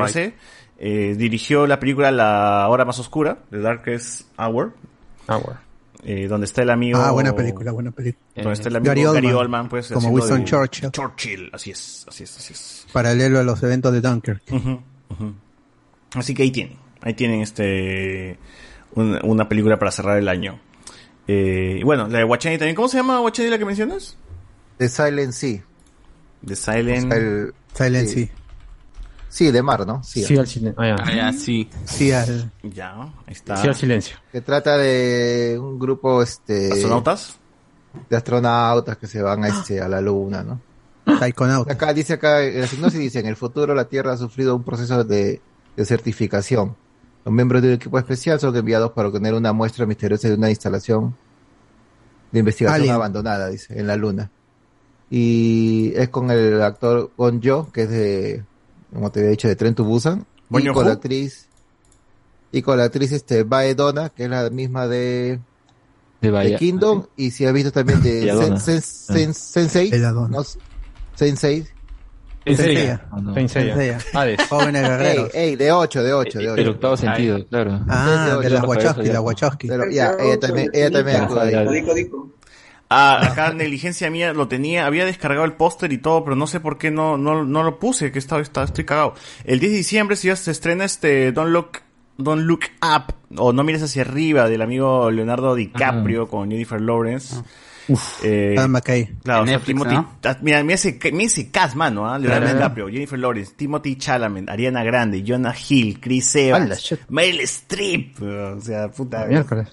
sé, 0.07 0.33
eh, 0.77 1.15
dirigió 1.17 1.67
la 1.67 1.79
película 1.79 2.11
La 2.11 2.67
Hora 2.69 2.85
Más 2.85 2.99
Oscura, 2.99 3.39
The 3.49 3.59
Darkest 3.59 4.27
Hour, 4.37 4.73
Ah, 5.33 5.37
bueno. 5.37 5.59
eh, 6.03 6.27
donde 6.27 6.45
está 6.45 6.61
el 6.63 6.69
amigo... 6.69 6.99
Ah, 6.99 7.11
buena 7.11 7.35
película, 7.35 7.71
buena 7.71 7.91
película. 7.91 8.23
Donde 8.35 8.53
está 8.53 8.69
el 8.69 8.75
amigo 8.77 8.89
Gary 8.91 9.03
Gary 9.03 9.27
Oldman, 9.27 9.35
Oldman, 9.41 9.69
pues, 9.69 9.87
como 9.91 10.09
Winston 10.09 10.39
de- 10.39 10.45
Churchill. 10.45 10.91
Churchill, 10.91 11.49
así 11.53 11.71
es, 11.71 12.05
así 12.07 12.23
es, 12.23 12.37
así 12.37 12.53
es. 12.53 12.87
Paralelo 12.91 13.39
a 13.39 13.43
los 13.43 13.61
eventos 13.63 13.93
de 13.93 14.01
Dunkirk. 14.01 14.41
Ujú, 14.51 14.81
ujú. 15.09 15.33
Así 16.15 16.33
que 16.33 16.43
ahí 16.43 16.51
tienen, 16.51 16.77
ahí 17.01 17.13
tienen 17.13 17.41
este 17.41 18.37
un- 18.95 19.19
una 19.23 19.47
película 19.47 19.77
para 19.79 19.91
cerrar 19.91 20.17
el 20.17 20.27
año. 20.27 20.59
Eh, 21.27 21.77
y 21.79 21.83
bueno, 21.83 22.07
la 22.07 22.17
de 22.19 22.23
Wachani 22.25 22.57
también. 22.57 22.75
¿Cómo 22.75 22.87
se 22.89 22.97
llama 22.97 23.21
Wachani 23.21 23.49
la 23.49 23.57
que 23.57 23.65
mencionas? 23.65 24.17
The 24.77 24.89
Silent 24.89 25.31
Sea. 25.33 25.63
The 26.45 26.55
Silent. 26.55 27.13
El- 27.13 27.53
Silent 27.73 28.07
sí. 28.09 28.25
Sea. 28.25 28.35
Sí, 29.31 29.49
de 29.49 29.63
mar, 29.63 29.87
¿no? 29.87 30.03
Sí. 30.03 30.23
Sí 30.25 30.37
al 30.37 30.45
silencio. 30.45 30.81
Ah, 30.81 30.87
ya. 30.89 30.95
Ah, 31.05 31.15
ya, 31.15 31.33
sí. 31.33 31.69
Sí, 31.85 32.11
al- 32.11 32.51
Ya, 32.63 32.93
ahí 33.01 33.11
está. 33.27 33.55
Sí 33.57 33.67
al 33.67 33.75
silencio. 33.75 34.17
Que 34.31 34.41
trata 34.41 34.77
de 34.77 35.57
un 35.57 35.79
grupo 35.79 36.21
este 36.21 36.69
¿Astronautas? 36.73 37.37
de 38.09 38.17
astronautas 38.17 38.97
que 38.97 39.07
se 39.07 39.21
van 39.21 39.43
a, 39.45 39.47
este, 39.47 39.79
a 39.81 39.87
la 39.87 40.01
luna, 40.01 40.43
¿no? 40.43 40.59
Taikonauta. 41.17 41.71
Acá 41.73 41.93
dice 41.93 42.13
acá, 42.13 42.43
en 42.43 42.59
la 42.61 42.67
sinopsis 42.67 42.99
dice, 42.99 43.19
en 43.19 43.27
el 43.27 43.35
futuro 43.37 43.73
la 43.73 43.85
Tierra 43.85 44.13
ha 44.13 44.17
sufrido 44.17 44.55
un 44.55 44.63
proceso 44.63 45.03
de, 45.05 45.41
de 45.77 45.85
certificación. 45.85 46.75
Los 47.23 47.33
miembros 47.33 47.61
del 47.61 47.73
equipo 47.73 47.97
especial 47.99 48.39
son 48.39 48.55
enviados 48.55 48.91
para 48.91 49.07
obtener 49.07 49.33
una 49.33 49.53
muestra 49.53 49.85
misteriosa 49.85 50.27
de 50.27 50.35
una 50.35 50.49
instalación 50.49 51.15
de 52.31 52.39
investigación 52.39 52.81
Alien. 52.81 52.95
abandonada, 52.95 53.47
dice, 53.49 53.79
en 53.79 53.87
la 53.87 53.95
Luna. 53.95 54.29
Y 55.09 55.91
es 55.95 56.09
con 56.09 56.31
el 56.31 56.61
actor 56.61 57.11
Gon 57.17 57.41
Jo, 57.43 57.69
que 57.71 57.83
es 57.83 57.89
de, 57.89 58.43
como 58.93 59.11
te 59.11 59.19
había 59.19 59.31
dicho, 59.31 59.47
de 59.47 59.55
Tren 59.55 59.75
to 59.75 59.83
Busan. 59.83 60.25
Y 60.49 60.67
con 60.67 60.85
la 60.85 60.91
actriz, 60.93 61.47
y 62.51 62.61
con 62.61 62.77
la 62.77 62.83
actriz 62.85 63.11
este, 63.13 63.43
Bae 63.43 63.73
Donna, 63.75 64.09
que 64.09 64.25
es 64.25 64.29
la 64.29 64.49
misma 64.49 64.87
de, 64.87 65.39
De 66.19 66.27
de 66.27 66.31
Bahía. 66.31 66.57
Kingdom, 66.57 67.05
y 67.15 67.31
si 67.31 67.45
has 67.45 67.53
visto 67.53 67.71
también 67.71 68.01
de. 68.03 68.23
Sen- 68.33 68.55
Sen- 68.57 68.81
Sen- 68.81 69.33
Sensei. 69.33 69.89
Sensei. 71.15 71.65
Ah. 72.89 73.09
Senseiya. 73.35 73.99
Hades. 74.13 74.41
Jóvenes 74.49 74.83
Ey, 74.83 74.89
guerreros. 74.89 75.29
ey, 75.35 75.55
de 75.55 75.71
8, 75.71 76.03
de 76.03 76.13
8, 76.13 76.39
de 76.39 76.49
8. 76.51 76.61
El 76.61 76.69
octavo 76.69 76.97
sentido, 76.97 77.45
claro. 77.47 77.79
Ah, 77.87 78.39
de 78.41 78.49
las 78.49 78.63
Wachowski, 78.63 79.05
las 79.07 79.21
Wachowski. 79.21 79.67
Pero 79.67 79.89
ya, 79.89 80.15
ella 80.19 80.39
también, 80.39 80.69
ella 80.73 80.91
también 80.91 81.21
ahí. 81.39 81.81
Dico, 81.81 81.93
dico. 81.93 82.29
Ah, 82.93 83.19
acá 83.31 83.53
negligencia 83.53 84.09
mía 84.11 84.33
lo 84.33 84.47
tenía, 84.49 84.85
había 84.85 85.05
descargado 85.05 85.45
el 85.45 85.53
póster 85.53 85.93
y 85.93 85.97
todo, 85.97 86.23
pero 86.25 86.35
no 86.35 86.45
sé 86.45 86.59
por 86.59 86.77
qué 86.77 86.91
no, 86.91 87.17
no, 87.17 87.45
no 87.45 87.63
lo 87.63 87.79
puse, 87.79 88.11
que 88.11 88.19
estaba, 88.19 88.41
estaba- 88.41 88.65
estoy 88.65 88.83
cagado. 88.83 89.15
El 89.45 89.59
10 89.61 89.71
de 89.71 89.77
diciembre 89.77 90.15
si 90.17 90.27
ya 90.27 90.35
se 90.35 90.51
estrena 90.51 90.83
este 90.83 91.31
Don't 91.31 91.51
Look, 91.51 91.79
Don't 92.17 92.43
Look 92.43 92.65
Up, 92.83 93.13
o 93.37 93.53
No 93.53 93.63
mires 93.63 93.81
hacia 93.81 94.01
arriba, 94.01 94.49
del 94.49 94.61
amigo 94.61 95.09
Leonardo 95.09 95.55
DiCaprio 95.55 96.27
con 96.27 96.51
Jennifer 96.51 96.81
Lawrence. 96.81 97.35
Eh, 98.23 98.55
Adam 98.57 98.71
McKay. 98.71 99.09
Claro, 99.23 99.43
o 99.43 99.45
sea, 99.45 99.55
Netflix, 99.57 99.65
Timothy, 99.81 99.95
¿no? 99.95 100.17
ah, 100.23 100.37
mira, 100.41 100.63
me 100.63 100.73
hace, 100.75 100.99
me 101.11 101.25
hace 101.25 101.49
cast, 101.51 101.75
mano, 101.75 102.07
¿ah? 102.07 102.17
Leonardo 102.19 102.43
Claro. 102.45 102.57
DiCaprio, 102.59 102.87
Jennifer 102.89 103.19
Lawrence, 103.19 103.53
Timothy 103.57 103.95
Chalamet, 103.95 104.49
Ariana 104.49 104.83
Grande, 104.83 105.23
Jonah 105.25 105.53
Hill, 105.67 105.99
Chris 105.99 106.35
Evans. 106.35 106.95
Meryl 107.09 107.41
Streep, 107.41 108.21
o 108.21 108.61
sea, 108.61 108.89
puta, 108.89 109.25
Miércoles. 109.25 109.67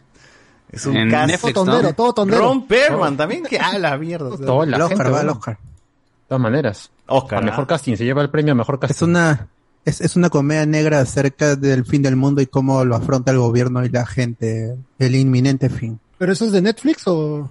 Es 0.70 0.86
un 0.86 0.96
En. 0.96 1.08
Netflix, 1.08 1.54
Todo 1.54 1.64
tondero, 1.64 1.88
¿no? 1.88 1.94
todo 1.94 2.12
tondero. 2.12 2.42
Ron 2.42 2.66
Perlman 2.66 3.16
también, 3.16 3.42
que 3.44 3.58
a 3.58 3.78
la 3.78 3.96
mierda. 3.98 4.28
o 4.28 4.36
sea. 4.36 4.46
Toda 4.46 4.66
la 4.66 4.76
El 4.76 4.82
gente, 4.82 4.94
Oscar, 4.94 5.06
va 5.06 5.20
el 5.20 5.26
bueno. 5.26 5.32
Oscar. 5.38 5.56
De 5.58 6.28
todas 6.28 6.42
maneras. 6.42 6.90
Oscar, 7.06 7.38
Al 7.38 7.44
mejor 7.46 7.64
¿ah? 7.64 7.66
casting. 7.68 7.96
Se 7.96 8.04
lleva 8.04 8.22
el 8.22 8.30
premio 8.30 8.52
a 8.52 8.54
mejor 8.56 8.78
casting. 8.78 8.94
Es 8.94 9.02
una, 9.02 9.48
es, 9.84 10.00
es 10.00 10.16
una 10.16 10.28
comedia 10.30 10.66
negra 10.66 11.00
acerca 11.00 11.56
del 11.56 11.84
fin 11.86 12.02
del 12.02 12.16
mundo 12.16 12.40
y 12.42 12.46
cómo 12.46 12.84
lo 12.84 12.96
afronta 12.96 13.30
el 13.32 13.38
gobierno 13.38 13.84
y 13.84 13.88
la 13.88 14.04
gente, 14.06 14.76
el 14.98 15.14
inminente 15.16 15.70
fin. 15.70 15.98
¿Pero 16.18 16.32
eso 16.32 16.44
es 16.46 16.52
de 16.52 16.60
Netflix 16.62 17.02
o...? 17.06 17.50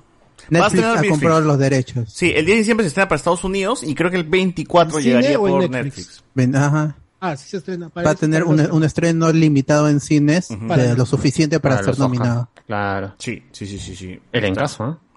Va 0.54 0.68
a 0.68 0.70
Netflix 0.70 0.84
ha 0.86 1.10
comprado 1.10 1.42
los 1.42 1.58
derechos. 1.58 2.14
Sí, 2.14 2.28
el 2.34 2.46
10 2.46 2.56
de 2.56 2.60
diciembre 2.60 2.84
se 2.84 2.90
estrena 2.90 3.08
para 3.10 3.18
Estados 3.18 3.44
Unidos 3.44 3.82
y 3.84 3.96
creo 3.96 4.12
que 4.12 4.18
el 4.18 4.24
24 4.24 4.98
¿En 4.98 5.04
cine 5.04 5.16
llegaría 5.18 5.38
por 5.40 5.50
Netflix? 5.70 5.84
Netflix. 5.84 6.24
Ven- 6.36 6.56
Ajá. 6.56 6.96
Ah, 7.20 7.36
sí 7.36 7.50
se 7.50 7.58
estrena. 7.58 7.90
Va 7.98 8.12
a 8.12 8.16
tener 8.16 8.44
un, 8.44 8.60
un 8.72 8.84
estreno 8.84 9.32
limitado 9.32 9.90
en 9.90 10.00
cines 10.00 10.50
de 10.50 10.96
lo 10.96 11.06
suficiente 11.08 11.60
para, 11.60 11.82
ser 11.84 11.98
nominado. 11.98 12.48
Claro. 12.68 13.14
Sí, 13.18 13.44
sí, 13.52 13.66
sí, 13.66 13.80
sí, 13.80 13.96
sí. 13.96 14.20
El 14.32 14.46
encaso, 14.46 14.90
¿eh? 14.92 15.08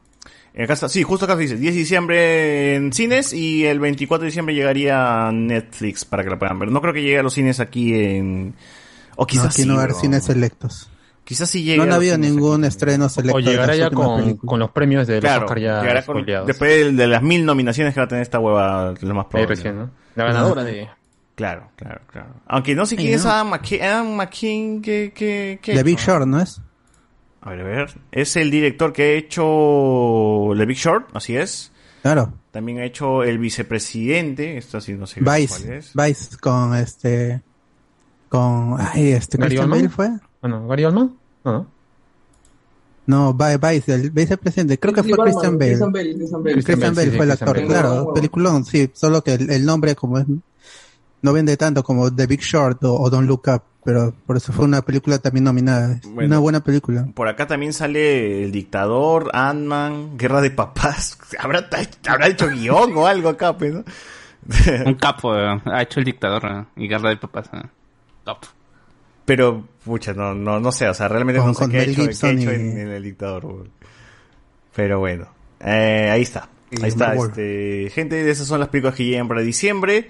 En 0.52 0.66
casa, 0.66 0.88
sí, 0.88 1.02
justo 1.04 1.26
acá 1.26 1.36
dice 1.36 1.56
10 1.56 1.74
de 1.74 1.78
diciembre 1.80 2.74
en 2.74 2.92
cines 2.92 3.32
y 3.32 3.64
el 3.66 3.78
24 3.78 4.22
de 4.22 4.26
diciembre 4.26 4.52
llegaría 4.54 5.28
a 5.28 5.32
Netflix 5.32 6.04
para 6.04 6.24
que 6.24 6.30
la 6.30 6.38
puedan 6.40 6.58
ver. 6.58 6.70
No 6.72 6.80
creo 6.80 6.92
que 6.92 7.02
llegue 7.02 7.20
a 7.20 7.22
los 7.22 7.34
cines 7.34 7.60
aquí 7.60 7.94
en 7.94 8.54
o 9.16 9.22
No, 9.22 9.26
quizás 9.26 9.46
aquí 9.46 9.62
sí, 9.62 9.68
no 9.68 9.74
va 9.74 9.80
a 9.82 9.84
haber 9.84 9.94
cines 9.96 10.24
selectos. 10.24 10.90
Quizás 11.22 11.48
sí 11.48 11.62
llegue. 11.62 11.76
No 11.76 11.82
a 11.82 11.84
han 11.84 11.88
los 11.90 11.96
habido 11.98 12.18
ningún 12.18 12.64
aquí. 12.64 12.68
estreno 12.68 13.08
selecto. 13.08 13.36
O 13.36 13.40
llegará 13.40 13.76
ya 13.76 13.90
con, 13.90 14.36
con 14.38 14.58
los 14.58 14.70
premios 14.72 15.06
de 15.06 15.14
los 15.14 15.20
Claro, 15.22 15.44
Oscar 15.44 15.60
ya 15.60 15.80
llegará 15.82 16.04
con- 16.04 16.24
después 16.26 16.70
de, 16.86 16.92
de 16.92 17.06
las 17.06 17.22
mil 17.22 17.44
nominaciones 17.44 17.94
que 17.94 18.00
va 18.00 18.04
a 18.06 18.08
tener 18.08 18.22
esta 18.22 18.40
hueva, 18.40 18.92
lo 19.00 19.14
más 19.14 19.26
probable. 19.26 19.54
recién, 19.54 19.78
¿no? 19.78 19.90
La 20.16 20.24
ganadora 20.24 20.64
de... 20.64 20.88
Claro, 21.36 21.70
claro, 21.76 22.00
claro. 22.10 22.28
Aunque 22.48 22.74
no 22.74 22.84
sé 22.86 22.96
quién 22.96 23.14
es 23.14 23.24
¿no? 23.24 23.30
Adam 23.30 23.50
McKay, 23.50 23.80
Adam 23.82 24.14
McKay, 24.16 24.80
que, 24.82 25.12
que, 25.14 25.58
que 25.62 25.74
The 25.74 25.82
Big 25.84 25.98
Short, 25.98 26.26
¿no 26.26 26.40
es? 26.40 26.60
A 27.42 27.50
ver, 27.50 27.60
a 27.60 27.64
ver. 27.64 27.94
Es 28.12 28.36
el 28.36 28.50
director 28.50 28.92
que 28.92 29.02
ha 29.02 29.12
hecho 29.12 30.50
The 30.56 30.66
Big 30.66 30.76
Short, 30.76 31.08
así 31.14 31.36
es. 31.36 31.72
Claro. 32.02 32.32
También 32.50 32.78
ha 32.80 32.84
hecho 32.84 33.22
El 33.22 33.38
Vicepresidente, 33.38 34.56
esto 34.56 34.80
sí 34.80 34.92
no 34.94 35.06
sé 35.06 35.22
cuál 35.22 35.40
Vice, 35.42 35.76
es. 35.78 35.92
Vice 35.94 36.36
con 36.38 36.74
este, 36.74 37.42
con, 38.28 38.76
ay, 38.78 39.12
este, 39.12 39.38
¿Gary 39.38 39.50
Christian 39.56 39.64
Oldman? 39.72 39.78
Bale 39.78 39.88
fue. 39.88 40.10
Bueno, 40.42 40.66
¿Gary 40.68 40.84
Oldman? 40.84 41.16
No, 41.44 41.52
no. 41.52 41.66
No, 43.06 43.34
Vi- 43.34 43.56
Vice, 43.56 43.94
el 43.94 44.10
vicepresidente, 44.10 44.78
creo 44.78 44.94
que 44.94 45.02
fue 45.02 45.16
Christian 45.18 45.58
Bale. 45.58 45.70
Christian 45.70 45.92
Bale, 45.92 46.14
Christian 46.14 46.42
Bale. 46.42 46.52
Christian 46.54 46.80
Bale, 46.80 46.94
Bale 46.94 47.10
sí, 47.10 47.16
fue 47.16 47.24
el 47.24 47.30
actor, 47.32 47.56
Bale. 47.56 47.66
claro, 47.66 48.04
Wow. 48.04 48.14
peliculón, 48.14 48.64
sí, 48.64 48.90
solo 48.94 49.22
que 49.24 49.34
el, 49.34 49.50
el 49.50 49.64
nombre 49.64 49.94
como 49.96 50.18
es, 50.18 50.26
no 51.22 51.32
vende 51.32 51.56
tanto 51.56 51.82
como 51.82 52.14
The 52.14 52.26
Big 52.26 52.40
Short 52.40 52.82
o, 52.84 52.94
o 53.00 53.10
Don't 53.10 53.26
Look 53.28 53.42
Up, 53.48 53.62
pero 53.84 54.12
por 54.26 54.36
eso 54.36 54.52
fue 54.52 54.64
una 54.66 54.82
película 54.82 55.18
también 55.18 55.44
nominada, 55.44 56.00
Bueno. 56.04 56.26
una 56.28 56.38
buena 56.38 56.60
película. 56.64 57.06
Por 57.14 57.28
acá 57.28 57.46
también 57.46 57.72
sale 57.72 58.44
El 58.44 58.52
Dictador, 58.52 59.30
Ant-Man, 59.32 60.16
Guerra 60.18 60.40
de 60.40 60.50
Papás. 60.50 61.18
¿Habrá, 61.38 61.68
habrá 62.08 62.26
hecho 62.28 62.48
guion 62.48 62.92
o 62.96 63.06
algo 63.06 63.28
acá, 63.30 63.56
pues, 63.56 63.72
¿no? 63.74 63.84
Un 64.86 64.94
capo 64.94 65.36
eh, 65.36 65.60
ha 65.66 65.82
hecho 65.82 66.00
el 66.00 66.06
dictador 66.06 66.42
eh, 66.46 66.64
y 66.76 66.88
guerra 66.88 67.10
de 67.10 67.16
papás. 67.18 67.50
eh. 67.52 67.60
Top. 68.24 68.38
Pero, 69.26 69.64
pucha, 69.84 70.12
no, 70.14 70.34
no, 70.34 70.58
no 70.58 70.72
sé, 70.72 70.88
o 70.88 70.94
sea, 70.94 71.08
realmente 71.08 71.38
Con- 71.40 71.48
no 71.48 71.54
sé 71.54 71.68
qué 71.68 71.78
ha 71.78 71.82
hecho, 71.82 71.94
qué 71.96 72.00
ha 72.02 72.04
Gibson 72.06 72.38
hecho 72.38 72.50
y- 72.52 72.54
en, 72.54 72.78
en 72.78 72.88
El 72.88 73.02
Dictador. 73.02 73.68
Pero 74.74 74.98
bueno, 74.98 75.28
eh, 75.60 76.08
ahí 76.10 76.22
está. 76.22 76.48
Y 76.70 76.82
Ahí 76.82 76.88
está, 76.88 77.14
este, 77.14 77.90
gente, 77.92 78.30
esas 78.30 78.46
son 78.46 78.60
las 78.60 78.68
películas 78.68 78.94
que 78.94 79.04
llegan 79.04 79.28
para 79.28 79.40
diciembre. 79.42 80.08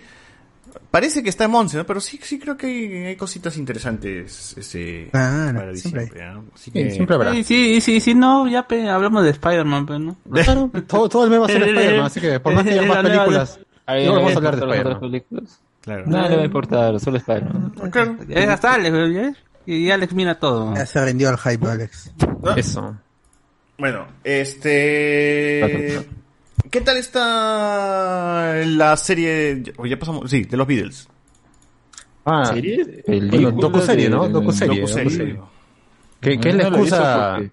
Parece 0.90 1.22
que 1.22 1.28
está 1.28 1.44
en 1.44 1.50
Monse, 1.52 1.76
¿no? 1.76 1.86
Pero 1.86 2.00
sí, 2.00 2.18
sí 2.22 2.38
creo 2.38 2.56
que 2.56 2.66
hay, 2.66 2.92
hay 3.06 3.16
cositas 3.16 3.56
interesantes 3.56 4.54
este, 4.58 5.08
Claro, 5.10 5.58
para 5.58 5.74
siempre 5.76 6.02
diciembre. 6.04 6.32
¿no? 6.32 6.44
Así 6.54 6.64
Sí, 6.64 6.70
que- 6.72 6.90
siempre 6.90 7.14
habrá. 7.16 7.32
Sí, 7.32 7.44
sí, 7.44 7.80
sí, 7.80 8.00
sí, 8.00 8.14
no, 8.14 8.48
ya 8.48 8.66
pe, 8.66 8.88
hablamos 8.88 9.22
de 9.24 9.30
Spider-Man, 9.30 9.86
pero 9.86 9.98
no. 9.98 10.16
Claro, 10.32 10.70
todo, 10.86 11.08
todo 11.08 11.24
el 11.24 11.30
mes 11.30 11.40
va 11.40 11.44
a 11.46 11.48
ser 11.48 11.62
Spider-Man, 11.62 12.06
así 12.06 12.20
que 12.20 12.40
por 12.40 12.54
más 12.54 12.64
que 12.64 12.70
haya 12.70 12.82
más 12.86 13.02
películas, 13.02 13.60
no 13.86 14.04
no 14.04 14.14
vamos 14.14 14.32
a 14.32 14.36
hablar 14.36 14.56
de 14.56 14.66
Spider-Man. 14.66 15.46
Claro. 15.82 16.04
Nada 16.06 16.28
le 16.28 16.36
va 16.36 16.42
a 16.42 16.44
importar, 16.44 17.00
solo 17.00 17.16
Spider-Man. 17.16 17.70
Claro. 17.90 18.16
Es 18.28 18.48
hasta 18.48 18.74
Alex, 18.74 18.96
¿eh? 19.16 19.34
Y 19.66 19.90
Alex 19.90 20.12
mira 20.14 20.38
todo. 20.38 20.74
Ya 20.74 20.84
se 20.86 21.04
rindió 21.04 21.28
al 21.30 21.38
hype, 21.38 21.66
Alex. 21.66 22.12
Eso. 22.56 22.96
Bueno, 23.78 24.06
este... 24.24 26.06
¿Qué 26.68 26.80
tal 26.80 26.96
está 26.98 28.54
la 28.66 28.96
serie? 28.96 29.62
o 29.76 29.86
ya 29.86 29.98
pasamos, 29.98 30.30
sí, 30.30 30.42
de 30.44 30.56
los 30.56 30.66
Beatles. 30.66 31.08
Ah, 32.24 32.44
¿Serie? 32.52 33.02
Bueno, 33.06 33.50
docuserie, 33.52 34.08
¿no? 34.08 34.28
Docuserie. 34.28 34.80
Docuserie. 34.80 35.40
¿Qué, 36.20 36.38
qué 36.38 36.48
es 36.50 36.54
la 36.54 36.62
excusa? 36.68 37.32
porque- 37.36 37.50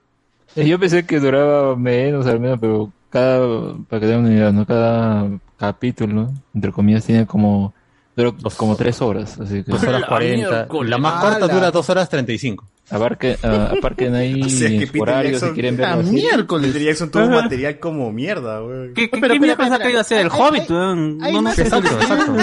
Eh, 0.55 0.67
Yo 0.67 0.79
pensé 0.79 1.05
que 1.05 1.19
duraba 1.19 1.75
menos, 1.75 2.25
al 2.27 2.39
menos, 2.39 2.57
pero 2.59 2.91
cada, 3.09 3.75
para 3.89 3.99
que 3.99 4.07
tengan 4.07 4.25
una 4.25 4.33
idea, 4.33 4.51
¿no? 4.51 4.65
Cada 4.65 5.29
capítulo, 5.57 6.31
entre 6.53 6.71
comillas, 6.71 7.05
tiene 7.05 7.25
como, 7.25 7.73
duró 8.15 8.35
como 8.57 8.75
tres 8.75 9.01
horas, 9.01 9.39
así 9.39 9.63
que. 9.63 9.71
Dos 9.71 9.83
horas 9.83 10.01
La 10.01 10.07
40. 10.07 10.49
miércoles. 10.49 10.89
La 10.89 10.97
más 10.97 11.23
corta 11.23 11.47
dura 11.47 11.71
dos 11.71 11.89
horas 11.89 12.09
35. 12.09 12.65
Abarque, 12.89 13.37
ah, 13.43 13.73
aparquen 13.77 14.15
ahí 14.15 14.41
O 14.45 14.49
sea, 14.49 14.69
que 14.69 14.85
su 14.87 14.91
Peter 14.93 15.01
horario 15.01 15.29
si 15.31 15.35
Jackson- 15.45 15.53
quieren 15.53 15.75
Ah, 15.75 15.95
verlo 15.95 16.01
así. 16.03 16.11
miércoles. 16.11 16.67
Peter 16.71 16.87
Jackson 16.87 17.11
tuvo 17.11 17.23
un 17.25 17.31
material 17.31 17.79
como 17.79 18.11
mierda, 18.11 18.59
güey. 18.59 18.93
¿Qué, 18.93 19.09
qué, 19.09 19.17
Pero, 19.17 19.21
qué 19.21 19.27
pero, 19.27 19.41
mierda 19.41 19.63
espera, 19.65 19.83
que 19.85 19.91
iba 19.91 20.01
a 20.01 20.03
ser 20.03 20.19
el 20.25 20.31
hay- 20.31 20.39
Hobbit? 20.39 20.71
hay- 20.71 20.77
hay 21.21 21.33
No, 21.33 21.39
no 21.39 21.41
más- 21.41 21.55
sé. 21.55 21.61
Exacto, 21.63 21.89
exacto. 21.91 22.33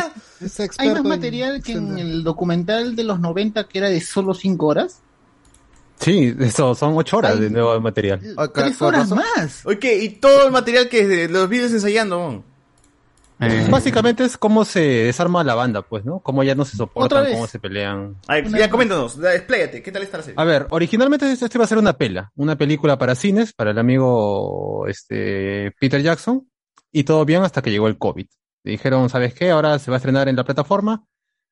Hay 0.78 0.88
más 0.90 0.98
en- 0.98 1.08
material 1.08 1.62
que 1.62 1.72
en 1.72 1.96
el 1.98 2.22
documental 2.22 2.94
de 2.94 3.04
los 3.04 3.18
90 3.20 3.64
que 3.64 3.78
era 3.78 3.88
de 3.88 4.00
solo 4.02 4.34
5 4.34 4.66
horas. 4.66 5.00
Sí, 6.00 6.34
eso 6.40 6.74
son 6.74 6.92
ocho 6.98 7.16
horas 7.18 7.34
Ay. 7.36 7.40
de 7.40 7.50
nuevo 7.50 7.80
material. 7.80 8.20
Ah, 8.36 8.48
Tres 8.52 8.76
con 8.76 8.88
horas 8.88 9.08
razón. 9.08 9.18
más. 9.36 9.64
Oye, 9.64 10.04
y 10.04 10.08
todo 10.10 10.44
el 10.46 10.52
material 10.52 10.88
que 10.90 11.28
los 11.28 11.48
Beatles 11.48 11.72
ensayando, 11.72 12.18
weón. 12.18 12.44
Eh, 13.46 13.66
Básicamente 13.70 14.24
es 14.24 14.36
cómo 14.36 14.64
se 14.64 14.80
desarma 14.80 15.44
la 15.44 15.54
banda, 15.54 15.82
pues, 15.82 16.04
¿no? 16.04 16.20
Cómo 16.20 16.42
ya 16.42 16.54
no 16.54 16.64
se 16.64 16.76
soportan, 16.76 17.32
cómo 17.32 17.46
se 17.46 17.58
pelean. 17.58 18.16
A 18.26 18.34
ver, 18.34 18.48
ya 18.50 18.70
coméntanos, 18.70 19.18
expláyate, 19.18 19.82
¿qué 19.82 19.92
tal 19.92 20.02
está 20.02 20.18
la 20.18 20.22
serie? 20.24 20.40
A 20.40 20.44
ver, 20.44 20.66
originalmente 20.70 21.30
esto 21.30 21.48
iba 21.54 21.64
a 21.64 21.68
ser 21.68 21.78
una 21.78 21.94
pela, 21.94 22.32
una 22.36 22.56
película 22.56 22.98
para 22.98 23.14
cines, 23.14 23.52
para 23.52 23.70
el 23.72 23.78
amigo 23.78 24.86
este, 24.86 25.72
Peter 25.78 26.02
Jackson, 26.02 26.48
y 26.92 27.04
todo 27.04 27.24
bien 27.24 27.42
hasta 27.42 27.62
que 27.62 27.70
llegó 27.70 27.88
el 27.88 27.98
COVID. 27.98 28.26
Le 28.64 28.70
dijeron, 28.70 29.08
¿sabes 29.10 29.34
qué? 29.34 29.50
Ahora 29.50 29.78
se 29.78 29.90
va 29.90 29.96
a 29.96 29.98
estrenar 29.98 30.28
en 30.28 30.36
la 30.36 30.44
plataforma, 30.44 31.04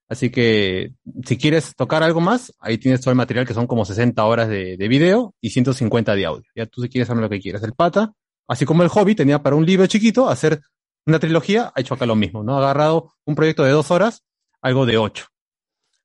así 0.09 0.31
que 0.31 0.93
si 1.25 1.37
quieres 1.37 1.75
tocar 1.75 2.03
algo 2.03 2.21
más, 2.21 2.55
ahí 2.61 2.79
tienes 2.79 3.01
todo 3.01 3.11
el 3.11 3.17
material 3.17 3.47
que 3.47 3.55
son 3.55 3.67
como 3.67 3.85
60 3.85 4.25
horas 4.25 4.49
de, 4.49 4.77
de 4.77 4.89
video 4.89 5.35
y 5.41 5.51
150 5.51 6.15
de 6.15 6.27
audio. 6.27 6.51
Ya 6.55 6.67
tú 6.67 6.83
si 6.83 6.89
quieres 6.89 7.11
hacer 7.11 7.21
lo 7.21 7.29
que 7.29 7.41
quieras. 7.41 7.63
El 7.63 7.75
pata, 7.75 8.13
así 8.49 8.65
como 8.65 8.83
el 8.83 8.89
hobby, 8.89 9.15
tenía 9.15 9.43
para 9.43 9.57
un 9.57 9.67
libro 9.67 9.87
chiquito 9.87 10.29
hacer 10.29 10.61
una 11.07 11.19
trilogía, 11.19 11.73
ha 11.75 11.81
hecho 11.81 11.95
acá 11.95 12.07
lo 12.07 12.17
mismo, 12.17 12.43
¿no? 12.43 12.55
Ha 12.55 12.59
agarrado 12.59 13.15
un 13.25 13.35
proyecto 13.35 13.65
de 13.65 13.71
dos 13.71 13.91
horas, 13.91 14.25
algo 14.61 14.87
de 14.87 14.99
ocho. 14.99 15.27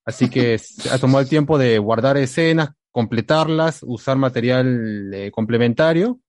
Así 0.06 0.30
que 0.30 0.58
se 0.58 0.90
ha 0.90 0.98
tomado 0.98 1.20
el 1.22 1.30
tiempo 1.30 1.58
de 1.58 1.78
guardar 1.80 2.18
escenas, 2.18 2.70
completarlas, 2.92 3.82
usar 3.84 4.18
material 4.18 5.14
eh, 5.14 5.32
complementario 5.32 6.20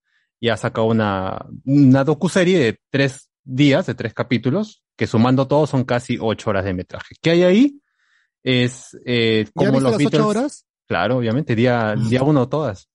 y 0.41 0.51
ha 0.51 0.57
sacado 0.57 0.87
una, 0.87 1.47
una 1.65 2.05
docuserie 2.05 2.59
de 2.59 2.81
tres 2.91 3.31
días, 3.43 3.87
de 3.87 3.95
tres 3.95 4.13
capítulos, 4.13 4.83
que 4.97 5.07
sumando 5.07 5.49
todo 5.49 5.67
son 5.67 5.85
casi 5.85 6.19
ocho 6.21 6.51
horas 6.51 6.65
de 6.65 6.75
metraje. 6.75 7.15
¿Qué 7.21 7.31
hay 7.31 7.43
ahí? 7.43 7.81
Es 8.43 8.97
eh, 9.07 9.45
¿Ya 9.47 9.53
como 9.53 9.73
viste 9.73 9.83
los 9.83 9.91
las 9.93 9.99
Beatles. 9.99 10.21
ocho 10.21 10.29
horas? 10.29 10.67
Claro, 10.87 11.17
obviamente, 11.19 11.55
día, 11.55 11.95
día 12.09 12.23
uno 12.23 12.49
todas. 12.49 12.89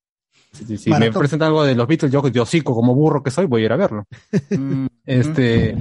Si, 0.53 0.89
me 0.89 0.99
Maratón. 0.99 1.19
presentan 1.19 1.47
algo 1.47 1.63
de 1.63 1.73
los 1.75 1.87
Beatles, 1.87 2.11
yo 2.11 2.21
de 2.21 2.39
hocico 2.39 2.75
como 2.75 2.93
burro 2.93 3.23
que 3.23 3.31
soy, 3.31 3.47
voy 3.47 3.63
a 3.63 3.65
ir 3.65 3.71
a 3.73 3.77
verlo. 3.77 4.03
Este. 5.05 5.75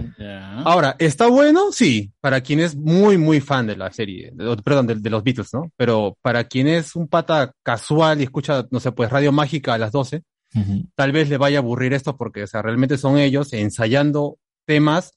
Ahora, 0.64 0.96
¿está 0.98 1.28
bueno? 1.28 1.70
Sí, 1.70 2.12
para 2.20 2.40
quien 2.40 2.58
es 2.58 2.74
muy, 2.74 3.18
muy 3.18 3.40
fan 3.40 3.66
de 3.68 3.76
la 3.76 3.92
serie, 3.92 4.32
de- 4.34 4.56
perdón, 4.64 4.86
de, 4.88 4.94
de 4.96 5.10
los 5.10 5.22
Beatles, 5.22 5.54
¿no? 5.54 5.70
Pero 5.76 6.16
para 6.22 6.44
quien 6.44 6.66
es 6.66 6.96
un 6.96 7.06
pata 7.06 7.52
casual 7.62 8.20
y 8.20 8.24
escucha, 8.24 8.66
no 8.70 8.80
sé, 8.80 8.90
pues 8.92 9.10
Radio 9.10 9.30
Mágica 9.30 9.74
a 9.74 9.78
las 9.78 9.92
12, 9.92 10.22
Ujú. 10.56 10.84
tal 10.96 11.12
vez 11.12 11.28
le 11.28 11.36
vaya 11.38 11.58
a 11.58 11.62
aburrir 11.62 11.92
esto 11.92 12.16
porque, 12.16 12.42
o 12.42 12.46
sea, 12.48 12.62
realmente 12.62 12.98
son 12.98 13.16
ellos 13.18 13.52
ensayando 13.52 14.38
temas 14.66 15.12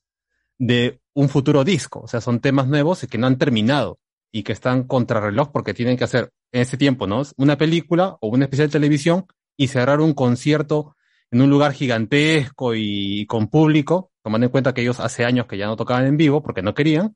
de 0.59 0.99
un 1.15 1.27
futuro 1.29 1.63
disco, 1.63 2.01
o 2.01 2.07
sea, 2.07 2.21
son 2.21 2.39
temas 2.39 2.67
nuevos 2.67 3.03
y 3.03 3.07
que 3.07 3.17
no 3.17 3.25
han 3.27 3.37
terminado 3.37 3.97
y 4.31 4.43
que 4.43 4.51
están 4.53 4.83
contrarreloj 4.83 5.49
porque 5.51 5.73
tienen 5.73 5.97
que 5.97 6.03
hacer 6.03 6.29
en 6.51 6.61
ese 6.61 6.77
tiempo, 6.77 7.07
¿no? 7.07 7.23
Una 7.37 7.57
película 7.57 8.17
o 8.21 8.27
un 8.27 8.43
especial 8.43 8.67
de 8.67 8.73
televisión 8.73 9.25
y 9.57 9.67
cerrar 9.67 10.01
un 10.01 10.13
concierto 10.13 10.95
en 11.31 11.41
un 11.41 11.49
lugar 11.49 11.73
gigantesco 11.73 12.75
y 12.75 13.25
con 13.25 13.47
público, 13.47 14.11
tomando 14.23 14.45
en 14.45 14.51
cuenta 14.51 14.73
que 14.73 14.81
ellos 14.81 14.99
hace 14.99 15.25
años 15.25 15.47
que 15.47 15.57
ya 15.57 15.67
no 15.67 15.75
tocaban 15.75 16.05
en 16.05 16.17
vivo 16.17 16.41
porque 16.41 16.61
no 16.61 16.73
querían, 16.73 17.13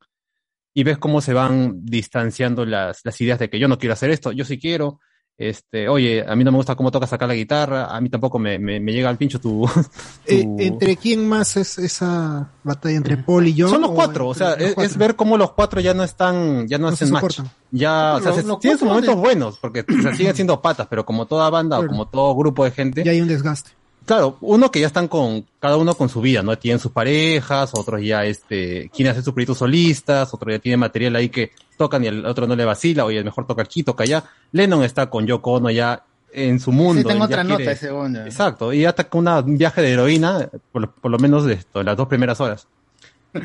y 0.74 0.84
ves 0.84 0.98
cómo 0.98 1.22
se 1.22 1.34
van 1.34 1.86
distanciando 1.86 2.66
las, 2.66 3.02
las 3.04 3.20
ideas 3.22 3.40
de 3.40 3.50
que 3.50 3.60
yo 3.60 3.68
no 3.68 3.78
quiero 3.78 3.94
hacer 3.94 4.12
esto, 4.12 4.32
yo 4.32 4.46
sí 4.46 4.60
quiero, 4.60 5.00
este, 5.40 5.88
oye, 5.88 6.24
a 6.28 6.36
mí 6.36 6.44
no 6.44 6.52
me 6.52 6.58
gusta 6.58 6.76
cómo 6.76 6.92
tocas 6.92 7.12
acá 7.14 7.26
la 7.26 7.34
guitarra, 7.34 7.86
a 7.86 8.02
mí 8.02 8.10
tampoco 8.10 8.38
me, 8.40 8.60
me, 8.60 8.80
me 8.82 8.92
llega 8.92 9.10
al 9.10 9.18
pincho 9.18 9.40
tu... 9.40 9.66
Eh, 10.26 10.44
tu- 10.44 10.58
¿Entre 10.60 10.98
quién 10.98 11.28
más 11.28 11.56
es 11.58 11.80
esa 11.80 12.52
batalla 12.64 12.98
entre 12.98 13.18
Paul 13.18 13.48
y 13.48 13.56
John? 13.60 13.70
Son 13.72 13.82
los 13.82 13.92
cuatro, 13.92 14.28
o 14.28 14.34
sea, 14.36 14.54
es, 14.54 14.98
ver 14.98 15.16
cómo 15.16 15.38
los 15.38 15.54
cuatro 15.54 15.80
ya 15.82 15.94
no 15.96 16.04
están, 16.04 16.68
ya 16.68 16.78
no, 16.78 16.92
No 16.92 16.96
se 16.96 17.06
hacen 17.06 17.14
match. 17.14 17.40
Ya, 17.72 18.16
o 18.16 18.20
sea, 18.20 18.32
Los- 18.32 18.42
se- 18.42 18.48
los 18.48 18.60
tienen 18.60 18.78
sus 18.78 18.88
momentos 18.88 19.16
de- 19.16 19.22
buenos, 19.22 19.58
porque 19.60 19.80
o 19.88 20.16
siguen 20.16 20.36
siendo 20.36 20.62
patas, 20.62 20.88
pero 20.90 21.06
como 21.06 21.26
toda 21.26 21.50
banda 21.50 21.80
o 21.80 21.88
como 21.88 22.08
todo 22.10 22.36
grupo 22.36 22.64
de 22.66 22.72
gente, 22.72 23.04
Ya 23.04 23.12
hay 23.12 23.22
un 23.22 23.28
desgaste. 23.30 23.72
Claro, 24.10 24.38
uno 24.42 24.72
que 24.72 24.80
ya 24.80 24.88
están 24.88 25.08
con, 25.08 25.46
cada 25.60 25.78
uno 25.78 25.94
con 25.94 26.10
su 26.10 26.20
vida, 26.20 26.42
¿no? 26.42 26.58
Tienen 26.58 26.80
sus 26.80 26.92
parejas, 26.92 27.70
otros 27.76 28.02
ya, 28.02 28.26
este, 28.26 28.90
quieren 28.92 29.12
hacer 29.12 29.24
sus 29.24 29.34
proyectos 29.36 29.60
solistas, 29.60 30.34
otro 30.34 30.50
ya 30.52 30.58
tiene 30.58 30.78
material 30.78 31.16
ahí 31.16 31.30
que 31.30 31.52
tocan 31.78 32.04
y 32.04 32.08
el 32.08 32.26
otro 32.26 32.48
no 32.48 32.56
le 32.56 32.66
vacila, 32.66 33.06
oye, 33.06 33.24
mejor 33.24 33.46
toca 33.46 33.62
aquí, 33.62 33.84
toca 33.84 34.06
allá. 34.06 34.24
Lennon 34.52 34.84
está 34.84 35.12
con 35.12 35.28
Yoko 35.28 35.52
Ono 35.52 35.70
ya 35.70 36.04
en 36.34 36.60
su 36.60 36.72
mundo. 36.72 37.04
Sí, 37.04 37.08
tengo 37.08 37.26
otra 37.26 37.44
quiere- 37.44 37.60
nota 37.66 37.72
ese 37.72 37.92
onda. 37.92 38.26
Exacto, 38.26 38.74
y 38.74 38.84
hasta 38.84 39.04
con 39.08 39.20
una- 39.20 39.42
un 39.42 39.60
viaje 39.60 39.80
de 39.84 39.92
heroína, 39.92 40.50
por, 40.72 40.82
lo- 40.82 40.92
por 40.92 41.12
lo 41.12 41.20
menos 41.20 41.46
de 41.46 41.54
esto, 41.54 41.84
las 41.84 41.96
dos 41.96 42.08
primeras 42.08 42.42
horas. 42.42 42.68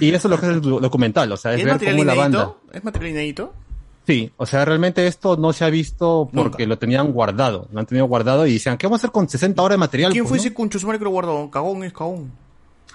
Y 0.00 0.14
eso 0.14 0.28
es 0.28 0.30
lo 0.30 0.40
que 0.40 0.46
es 0.46 0.52
el 0.52 0.60
do- 0.62 0.80
documental, 0.80 1.30
o 1.30 1.36
sea, 1.36 1.52
es, 1.52 1.58
¿Es 1.60 1.66
ver 1.66 1.78
cómo 1.78 2.04
la 2.04 2.14
banda. 2.14 2.54
¿Es 2.72 2.82
material 2.82 3.10
inédito? 3.10 3.52
Sí, 4.06 4.30
o 4.36 4.44
sea, 4.44 4.64
realmente 4.66 5.06
esto 5.06 5.36
no 5.38 5.52
se 5.54 5.64
ha 5.64 5.70
visto 5.70 6.28
porque 6.32 6.64
Nunca. 6.64 6.66
lo 6.66 6.78
tenían 6.78 7.10
guardado, 7.12 7.68
lo 7.72 7.80
han 7.80 7.86
tenido 7.86 8.06
guardado 8.06 8.46
y 8.46 8.52
decían, 8.54 8.76
¿qué 8.76 8.86
vamos 8.86 8.98
a 8.98 9.00
hacer 9.00 9.12
con 9.12 9.28
60 9.28 9.62
horas 9.62 9.74
de 9.74 9.78
material? 9.78 10.12
¿Quién 10.12 10.24
Pues, 10.24 10.28
fue 10.28 10.36
¿no? 10.38 10.42
ese 10.42 10.52
cuncho 10.54 10.78
sumario 10.78 10.98
que 10.98 11.04
lo 11.04 11.10
guardó? 11.10 11.50
Cagón 11.50 11.84
es 11.84 11.92
cagón. 11.94 12.30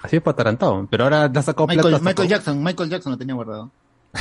Así 0.03 0.17
es 0.17 0.21
patarantado, 0.21 0.87
pero 0.89 1.05
ahora 1.05 1.29
ya 1.31 1.39
ha 1.39 1.43
sacado 1.43 1.65
plata. 1.65 1.81
Michael, 1.81 2.01
Michael 2.03 2.15
todo. 2.15 2.25
Jackson, 2.27 2.63
Michael 2.63 2.89
Jackson 2.89 3.11
lo 3.13 3.17
tenía 3.17 3.33
guardado. 3.35 3.71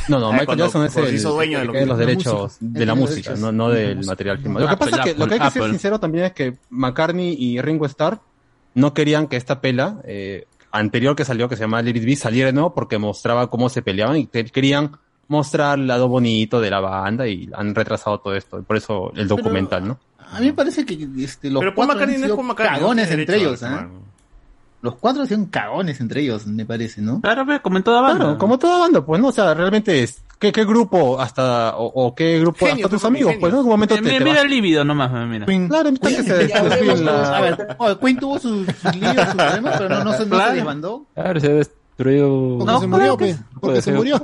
No, 0.09 0.19
no, 0.19 0.29
Ah, 0.29 0.33
Michael 0.33 0.47
cuando- 0.47 0.65
Jackson 0.65 0.85
es 0.87 0.97
el, 0.97 1.15
hizo 1.15 1.33
dueño 1.33 1.59
de 1.61 1.65
lo 1.67 1.73
que 1.73 1.87
los 1.87 1.99
de 1.99 2.05
la 2.05 2.11
derechos 2.11 2.57
de 2.61 2.87
la 2.87 2.95
música, 2.95 3.35
no, 3.37 3.53
no 3.53 3.69
de 3.69 3.83
la 3.83 3.89
del 3.89 3.97
música. 3.97 4.13
material 4.13 4.39
filmado. 4.39 4.61
Lo 4.61 4.67
que 4.69 4.75
Apple, 4.75 4.91
pasa 4.91 5.03
es 5.03 5.13
que, 5.15 5.19
lo 5.19 5.27
que 5.27 5.35
hay 5.35 5.41
que 5.41 5.47
Apple. 5.47 5.63
ser 5.63 5.71
sincero 5.71 6.01
también 6.01 6.25
es 6.25 6.33
que 6.33 6.57
McCartney 6.71 7.35
y 7.39 7.61
Ringo 7.61 7.87
Starr 7.87 8.21
no 8.75 8.93
querían 8.95 9.27
que 9.29 9.37
esta 9.37 9.61
pela 9.61 10.01
eh, 10.05 10.47
anterior 10.73 11.15
que 11.17 11.25
salió, 11.25 11.49
que 11.49 11.57
se 11.57 11.63
llamaba 11.65 11.83
Let 11.83 11.97
It 11.97 12.05
Be, 12.05 12.17
saliera 12.17 12.47
de 12.47 12.53
nuevo 12.55 12.75
porque 12.75 12.99
mostraba 12.99 13.49
cómo 13.51 13.69
se 13.69 13.83
peleaban 13.83 14.17
y 14.17 14.27
que- 14.27 14.45
querían 14.47 14.93
mostrar 15.29 15.79
el 15.79 15.87
lado 15.87 16.09
bonito 16.09 16.61
de 16.61 16.71
la 16.71 16.81
banda 16.81 17.27
y 17.29 17.49
han 17.55 17.75
retrasado 17.75 18.19
todo 18.21 18.35
esto. 18.35 18.63
Por 18.63 18.77
eso 18.77 19.13
el 19.15 19.29
documental, 19.29 19.87
¿no? 19.87 19.99
A 20.33 20.41
mí 20.41 20.47
me 20.47 20.53
parece 20.53 20.85
que 20.85 21.09
este, 21.19 21.51
los 21.51 21.61
Pero 21.61 21.75
cuatro 21.75 22.03
han 22.03 22.11
sido 22.15 22.37
cagones 22.55 23.11
entre 23.11 23.37
ellos, 23.39 23.61
reclamar. 23.61 23.89
Los 24.81 24.95
cuatro 24.97 25.27
sido 25.27 25.47
cagones 25.51 26.01
entre 26.01 26.21
ellos, 26.23 26.47
me 26.47 26.65
parece, 26.65 27.01
¿no? 27.01 27.21
Claro, 27.21 27.45
como 27.63 27.79
en 27.79 27.83
toda 27.83 28.01
banda. 28.01 28.25
Claro, 28.25 28.39
como 28.39 28.59
toda 28.59 28.79
banda, 28.79 29.05
pues, 29.05 29.21
¿no? 29.21 29.29
O 29.29 29.33
sea, 29.33 29.53
realmente 29.55 30.03
es, 30.05 30.23
¿qué, 30.39 30.53
qué 30.53 30.65
grupo 30.65 31.21
hasta, 31.21 31.77
o, 31.77 31.87
o 32.07 32.15
qué 32.15 32.39
grupo, 32.39 32.59
Genios, 32.67 32.85
hasta 32.87 32.89
tus 32.97 33.05
amigos, 33.05 33.33
genios. 33.33 33.41
pues, 33.41 33.53
¿no? 33.55 33.59
En 33.61 33.65
un 33.65 33.71
momento 33.71 33.95
te, 33.97 34.01
Eh, 34.01 34.05
mira, 34.05 34.19
te 34.19 34.25
mira 34.25 34.41
el 34.43 34.49
líbido 34.49 34.85
nomás, 34.85 35.11
mira. 35.29 35.47
Claro, 35.69 35.89
está 35.89 36.09
que 36.11 36.23
se 36.23 36.47
Ya 36.49 36.63
desvíen 36.63 36.87
vemos, 36.87 37.01
la- 37.01 37.37
A 37.37 37.41
ver, 37.41 37.77
Queen 38.01 38.19
tuvo 38.19 38.39
sus, 38.39 38.67
sus 38.69 38.95
líos, 38.95 39.15
sus 39.17 39.35
problemas, 39.35 39.75
pero 39.79 39.89
no, 39.89 40.05
no, 40.05 40.13
se, 40.13 40.27
no 40.27 40.29
Claro. 40.37 40.51
se 40.51 40.57
desbandó. 40.57 41.07
Claro, 41.15 41.41
se 41.41 41.53
ha 41.99 42.05
destruido. 42.05 42.59
Porque 42.59 42.73
No, 42.73 42.81
se 42.81 42.87
murió, 42.87 43.17
pe. 43.17 43.27
que 43.35 43.37
Porque 43.61 43.83
se 43.83 43.93
murió. 43.93 44.19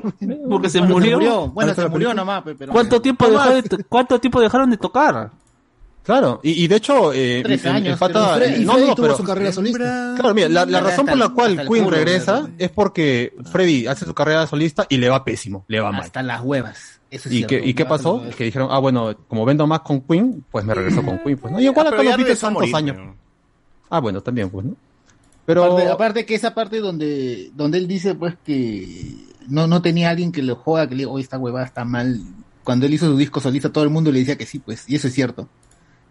Porque 0.49 0.71
se 0.71 0.79
Bueno, 0.81 0.95
murió. 0.95 1.49
Bueno, 1.49 1.71
¿Has 1.71 1.77
visto 1.77 1.83
se 1.83 1.89
murió 1.89 2.15
nomás, 2.15 2.43
pe, 2.43 2.55
pero... 2.55 2.73
¿Cuánto 2.73 3.01
tiempo, 3.03 3.29
dejó 3.29 3.51
de 3.55 3.63
to- 3.63 3.79
¿Cuánto 3.89 4.21
tiempo 4.21 4.41
dejaron 4.41 4.71
de 4.71 4.77
tocar? 4.77 5.31
Claro, 6.05 6.39
y, 6.43 6.65
y 6.65 6.69
de 6.69 6.77
hecho, 6.77 7.15
eh, 7.15 7.41
Tres 7.43 7.65
el- 7.65 7.71
el 7.71 7.77
años, 7.77 7.99
pata- 7.99 8.35
tres- 8.37 8.61
Y 8.61 8.65
no, 8.67 8.73
Freddy 8.75 8.89
no, 8.89 8.95
tuvo 8.95 9.07
pero, 9.07 9.17
su 9.17 9.25
carrera 9.25 9.53
solista. 9.53 10.13
claro, 10.19 10.35
mira, 10.35 10.49
la, 10.51 10.67
la 10.67 10.81
razón 10.81 11.07
por 11.07 11.15
el- 11.15 11.19
la 11.21 11.29
cual 11.31 11.59
el 11.59 11.67
Queen 11.69 11.91
regresa 11.91 12.47
es 12.59 12.71
porque 12.71 13.35
Freddy 13.51 13.87
hace 13.87 14.05
su 14.05 14.13
carrera 14.13 14.47
solista 14.47 14.85
y 14.91 14.99
le 14.99 15.09
va 15.09 15.25
pésimo, 15.25 15.65
le 15.67 15.81
va 15.81 15.91
mal. 15.93 16.03
Hasta 16.03 16.23
las 16.23 16.43
huevas. 16.43 17.01
Eso 17.11 17.29
es 17.31 17.35
¿Y 17.35 17.39
cierto. 17.39 17.49
qué, 17.57 17.67
¿Y 17.67 17.73
qué 17.73 17.87
pasó? 17.87 18.23
Que 18.37 18.45
dijeron, 18.45 18.69
ah, 18.71 18.81
bueno, 18.81 19.15
como 19.29 19.47
vendo 19.47 19.67
más 19.67 19.81
con 19.81 20.03
Queen, 20.03 20.45
pues 20.51 20.63
me 20.67 20.75
regreso 20.75 21.03
con 21.03 21.19
Queen, 21.21 21.39
pues, 21.39 21.53
¿no? 21.55 21.59
Y 21.61 21.65
igual 21.65 21.87
Ah, 21.87 21.89
acá 21.89 21.97
pero 21.97 22.11
los 22.11 22.17
Beatles 22.19 22.39
tantos 22.41 22.61
morir, 22.61 22.77
años. 22.77 22.97
pero- 22.99 23.15
Ah, 23.89 24.01
bueno, 24.01 24.21
también, 24.21 24.51
pues, 24.51 24.67
¿no? 24.67 24.75
Pero, 25.47 25.65
Aparte, 25.65 25.91
aparte 25.91 26.27
que 26.27 26.35
esa 26.35 26.55
parte 26.55 26.81
donde, 26.81 27.51
donde 27.55 27.79
él 27.79 27.87
dice 27.87 28.15
pues 28.15 28.35
que 28.45 29.15
no, 29.49 29.67
no 29.67 29.83
tenía 29.83 30.11
alguien 30.11 30.33
que 30.33 30.43
le 30.43 30.55
joda, 30.55 30.89
que 30.89 30.95
le 30.95 31.01
diga, 31.03 31.11
oye, 31.13 31.23
esta 31.23 31.39
huevada 31.39 31.67
está 31.67 31.85
mal. 31.85 32.19
Cuando 32.65 32.87
él 32.87 32.95
hizo 32.95 33.07
su 33.07 33.17
disco 33.17 33.41
solista, 33.41 33.71
todo 33.71 33.85
el 33.85 33.91
mundo 33.91 34.11
le 34.11 34.21
decía 34.21 34.37
que 34.39 34.47
sí, 34.47 34.59
pues, 34.59 34.85
y 34.89 34.95
eso 34.97 35.09
es 35.09 35.13
cierto. 35.15 35.49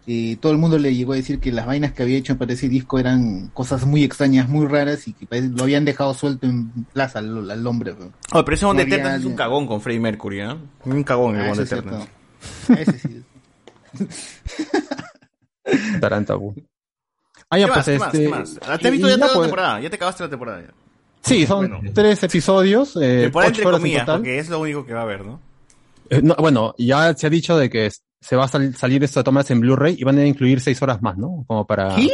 Y 0.05 0.35
todo 0.35 0.51
el 0.51 0.57
mundo 0.57 0.77
le 0.77 0.93
llegó 0.93 1.13
a 1.13 1.15
decir 1.15 1.39
que 1.39 1.51
las 1.51 1.65
vainas 1.65 1.93
que 1.93 2.03
había 2.03 2.17
hecho 2.17 2.37
para 2.37 2.51
ese 2.53 2.67
disco 2.69 2.99
eran 2.99 3.47
cosas 3.53 3.85
muy 3.85 4.03
extrañas, 4.03 4.49
muy 4.49 4.67
raras, 4.67 5.07
y 5.07 5.13
que 5.13 5.25
lo 5.41 5.63
habían 5.63 5.85
dejado 5.85 6.13
suelto 6.13 6.45
en 6.45 6.69
plaza 6.93 7.19
al, 7.19 7.49
al 7.49 7.65
hombre. 7.65 7.93
pues. 7.93 8.09
Oye, 8.33 8.43
pero 8.43 8.55
ese 8.55 8.65
Bond 8.65 8.77
No 8.79 8.83
había 8.83 8.95
Eternal 8.95 9.19
es 9.21 9.25
un 9.25 9.35
cagón 9.35 9.65
con 9.65 9.81
Freddie 9.81 10.01
Mercury, 10.01 10.41
¿ah? 10.41 10.57
Un 10.85 11.03
cagón 11.03 11.35
el 11.37 11.41
Ah, 11.43 11.47
Bond 11.47 11.61
eso 11.61 11.63
es 11.63 11.71
Eternal. 11.71 12.07
cierto. 12.65 12.91
Ese 12.91 12.99
sí. 12.99 13.23
Taranta, 16.01 16.37
pues. 16.37 16.55
Ah, 17.53 17.59
ya, 17.59 17.65
¿Qué 17.67 17.71
pues, 17.73 17.77
más? 17.77 17.85
¿Qué 17.85 17.97
más? 17.99 18.07
este, 18.07 18.19
¿Qué 18.23 18.29
más? 18.29 18.59
Ah, 18.67 18.77
¿Te 18.77 18.87
y- 18.87 18.91
visto 18.91 19.07
ya 19.09 19.15
toda 19.15 19.27
la 19.27 19.33
pues- 19.33 19.43
temporada? 19.47 19.79
Ya 19.81 19.89
te 19.89 19.95
acabaste 19.95 20.23
la 20.23 20.29
temporada. 20.29 20.61
Ya. 20.61 20.67
Sí, 21.21 21.45
son 21.45 21.69
Bueno. 21.69 21.91
tres 21.93 22.23
episodios, 22.23 22.95
eh, 23.01 23.21
temporada 23.23 23.49
ocho 23.51 23.61
entre 23.61 23.71
en 23.75 23.77
comillas, 23.79 24.05
porque 24.09 24.39
es 24.39 24.49
lo 24.49 24.59
único 24.59 24.85
que 24.85 24.93
va 24.93 24.99
a 25.01 25.03
haber, 25.03 25.25
¿no? 25.25 25.39
Eh, 26.09 26.21
no, 26.21 26.35
bueno, 26.35 26.75
ya 26.77 27.13
se 27.15 27.27
ha 27.27 27.29
dicho 27.29 27.57
de 27.57 27.69
que 27.69 27.89
se 28.19 28.35
va 28.35 28.45
a 28.45 28.47
sal- 28.47 28.75
salir 28.75 29.03
esto 29.03 29.19
de 29.19 29.23
tomas 29.25 29.49
en 29.51 29.59
Blu-ray 29.61 29.95
y 29.99 30.03
van 30.03 30.17
a 30.17 30.25
incluir 30.25 30.59
seis 30.61 30.81
horas 30.81 31.01
más, 31.01 31.17
¿no? 31.17 31.43
Como 31.47 31.65
para, 31.67 31.95
¿Qué? 31.95 32.09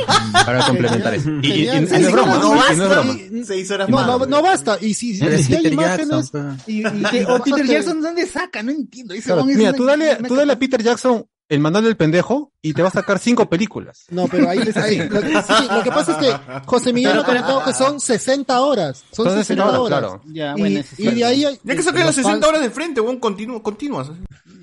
para 0.45 0.63
complementar 0.65 1.13
eso. 1.15 1.29
Y, 1.41 1.47
y- 1.47 1.51
y- 1.51 1.61
y 1.69 1.81
no 1.81 1.95
es 1.97 2.11
broma, 2.11 2.37
No 2.37 2.51
basta. 2.55 2.73
broma. 2.87 3.13
Seis 3.45 3.71
horas 3.71 3.89
No, 3.89 3.97
más. 3.97 4.07
no, 4.07 4.25
no 4.25 4.41
basta. 4.41 4.77
Y 4.81 4.93
si, 4.93 5.15
si, 5.15 5.19
si 5.43 5.55
hay 5.55 5.67
imágenes. 5.67 6.31
Jackson, 6.31 6.57
Y, 6.67 6.81
y- 6.81 7.03
y- 7.13 7.23
o 7.27 7.43
Peter 7.43 7.65
Jackson, 7.65 8.01
¿dónde 8.01 8.25
saca? 8.27 8.61
No 8.63 8.71
entiendo. 8.71 9.15
Claro, 9.23 9.45
mira, 9.45 9.73
tú 9.73 9.85
dale, 9.85 10.17
tú 10.27 10.35
dale 10.35 10.53
a 10.53 10.59
Peter 10.59 10.81
Jackson 10.83 11.25
el 11.49 11.59
manual 11.59 11.83
del 11.83 11.97
pendejo 11.97 12.51
y 12.61 12.73
te 12.73 12.81
va 12.83 12.87
a 12.89 12.91
sacar 12.91 13.19
cinco 13.19 13.49
películas. 13.49 14.05
No, 14.09 14.27
pero 14.27 14.47
ahí, 14.49 14.59
ahí 14.75 14.97
lo, 15.09 15.19
sí, 15.21 15.67
lo 15.73 15.83
que 15.83 15.89
pasa 15.91 16.11
es 16.13 16.17
que 16.19 16.61
José 16.65 16.93
Miguel 16.93 17.19
ha 17.19 17.23
comentado 17.23 17.63
que 17.65 17.73
son 17.73 17.99
60 17.99 18.61
horas. 18.61 19.03
Son 19.11 19.25
Son 19.25 19.35
60 19.37 19.43
60 19.65 19.79
horas. 19.81 19.99
claro. 19.99 20.21
Ya, 20.27 20.53
Y, 20.55 20.59
bueno, 20.61 20.81
y 20.97 21.05
de 21.15 21.25
ahí 21.25 21.45
hay- 21.45 21.59
Ya 21.63 21.75
que 21.75 21.81
saquen 21.83 21.99
los 22.05 22.07
las 22.07 22.15
60 22.15 22.31
fans- 22.39 22.47
horas 22.47 22.61
de 22.61 22.69
frente, 22.69 23.01
weón, 23.01 23.19
continuo, 23.19 23.61
continuas. 23.63 24.11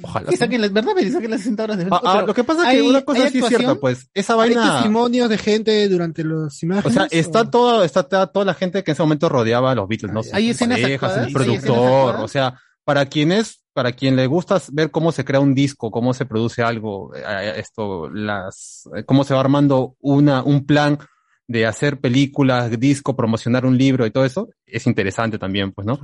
Ojalá. 0.02 0.28
Que 0.28 0.36
saquen 0.36 0.60
las 0.60 0.72
verdad, 0.72 0.92
pero 0.94 1.10
saquen 1.10 1.30
las 1.30 1.40
60 1.40 1.64
horas 1.64 1.78
de 1.78 1.84
Ah, 1.90 2.00
ah, 2.04 2.12
Pero 2.14 2.26
lo 2.28 2.34
que 2.34 2.44
pasa 2.44 2.62
es 2.62 2.68
que 2.68 2.76
¿hay- 2.82 2.88
una 2.88 3.02
cosa 3.02 3.24
hay 3.24 3.30
sí 3.32 3.38
es 3.38 3.46
cierta, 3.48 3.74
pues, 3.76 4.08
esa 4.14 4.34
¿Hay 4.34 4.38
vaina, 4.54 4.74
testimonios 4.74 5.28
de 5.28 5.38
gente 5.38 5.88
durante 5.88 6.22
las 6.22 6.62
o 6.62 6.66
imágenes? 6.66 6.94
sea, 6.94 7.08
está 7.10 7.50
toda, 7.50 7.84
está 7.84 8.02
toda, 8.04 8.26
toda 8.28 8.44
la 8.44 8.54
gente 8.54 8.84
que 8.84 8.90
en 8.90 8.94
ese 8.94 9.02
momento 9.02 9.28
rodeaba 9.28 9.72
a 9.72 9.74
los 9.74 9.88
Beatles, 9.88 10.12
¿no? 10.12 10.20
¿Hay 10.32 10.50
escenas 10.50 10.78
parejas, 10.80 11.16
el 11.16 11.24
¿Hay 11.24 11.32
productor, 11.32 12.16
o 12.16 12.28
sea, 12.28 12.60
para 12.84 13.06
quien 13.06 13.32
es, 13.32 13.62
para 13.76 13.92
quien 13.92 14.16
le 14.16 14.26
gusta 14.26 14.58
ver 14.72 14.90
cómo 14.90 15.12
se 15.12 15.22
crea 15.22 15.38
un 15.38 15.54
disco, 15.54 15.90
cómo 15.90 16.14
se 16.14 16.24
produce 16.24 16.62
algo, 16.62 17.14
eh, 17.14 17.52
esto, 17.58 18.08
las, 18.08 18.88
eh, 18.96 19.04
cómo 19.04 19.22
se 19.22 19.34
va 19.34 19.40
armando 19.40 19.96
una, 20.00 20.42
un 20.42 20.64
plan 20.64 20.98
de 21.46 21.66
hacer 21.66 22.00
películas, 22.00 22.70
disco, 22.80 23.14
promocionar 23.14 23.66
un 23.66 23.76
libro 23.76 24.06
y 24.06 24.10
todo 24.10 24.24
eso, 24.24 24.48
es 24.64 24.86
interesante 24.86 25.38
también, 25.38 25.72
pues, 25.72 25.86
¿no? 25.86 26.00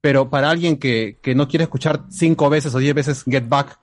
Pero 0.00 0.28
para 0.30 0.50
alguien 0.50 0.76
que, 0.78 1.18
que 1.22 1.36
no 1.36 1.46
quiere 1.46 1.62
escuchar 1.62 2.06
cinco 2.10 2.50
veces 2.50 2.74
o 2.74 2.78
diez 2.78 2.92
veces 2.94 3.22
Get 3.24 3.48
Back 3.48 3.78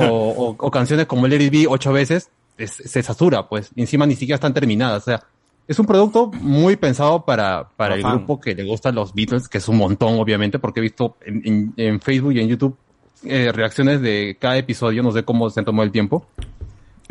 o, 0.00 0.04
o- 0.36 0.56
o 0.58 0.70
canciones 0.72 1.06
como 1.06 1.28
Let 1.28 1.42
It 1.44 1.52
Be 1.52 1.66
ocho 1.68 1.92
veces, 1.92 2.28
es- 2.58 2.72
se 2.72 3.02
satura, 3.04 3.48
pues, 3.48 3.70
encima 3.76 4.04
ni 4.04 4.16
siquiera 4.16 4.34
están 4.34 4.52
terminadas, 4.52 5.02
o 5.02 5.04
sea, 5.04 5.22
es 5.68 5.78
un 5.78 5.86
producto 5.86 6.30
muy 6.40 6.76
pensado 6.76 7.24
para, 7.24 7.68
para 7.76 7.94
el 7.94 8.02
fan. 8.02 8.16
grupo 8.18 8.40
que 8.40 8.54
le 8.54 8.64
gustan 8.64 8.94
los 8.94 9.14
Beatles, 9.14 9.48
que 9.48 9.58
es 9.58 9.68
un 9.68 9.76
montón, 9.76 10.18
obviamente, 10.18 10.58
porque 10.58 10.80
he 10.80 10.82
visto 10.82 11.16
en, 11.24 11.42
en- 11.44 11.72
en 11.76 12.00
Facebook 12.00 12.32
y 12.32 12.40
en 12.40 12.48
YouTube 12.48 12.76
eh, 13.24 13.52
reacciones 13.52 14.00
de 14.00 14.36
cada 14.40 14.56
episodio, 14.56 15.02
no 15.02 15.12
sé 15.12 15.22
cómo 15.24 15.48
se 15.50 15.62
tomó 15.62 15.82
el 15.82 15.90
tiempo. 15.92 16.26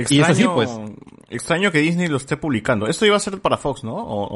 Extraño, 0.02 0.20
Y 0.20 0.24
es 0.24 0.30
así, 0.30 0.46
pues. 0.54 0.70
Extraño 1.32 1.72
que 1.72 1.80
Disney 1.80 2.08
lo 2.08 2.18
esté 2.18 2.38
publicando. 2.38 2.88
Esto 2.88 3.06
iba 3.06 3.16
a 3.16 3.20
ser 3.20 3.40
para 3.40 3.58
Fox, 3.58 3.84
¿no? 3.84 3.94
O, 3.96 4.28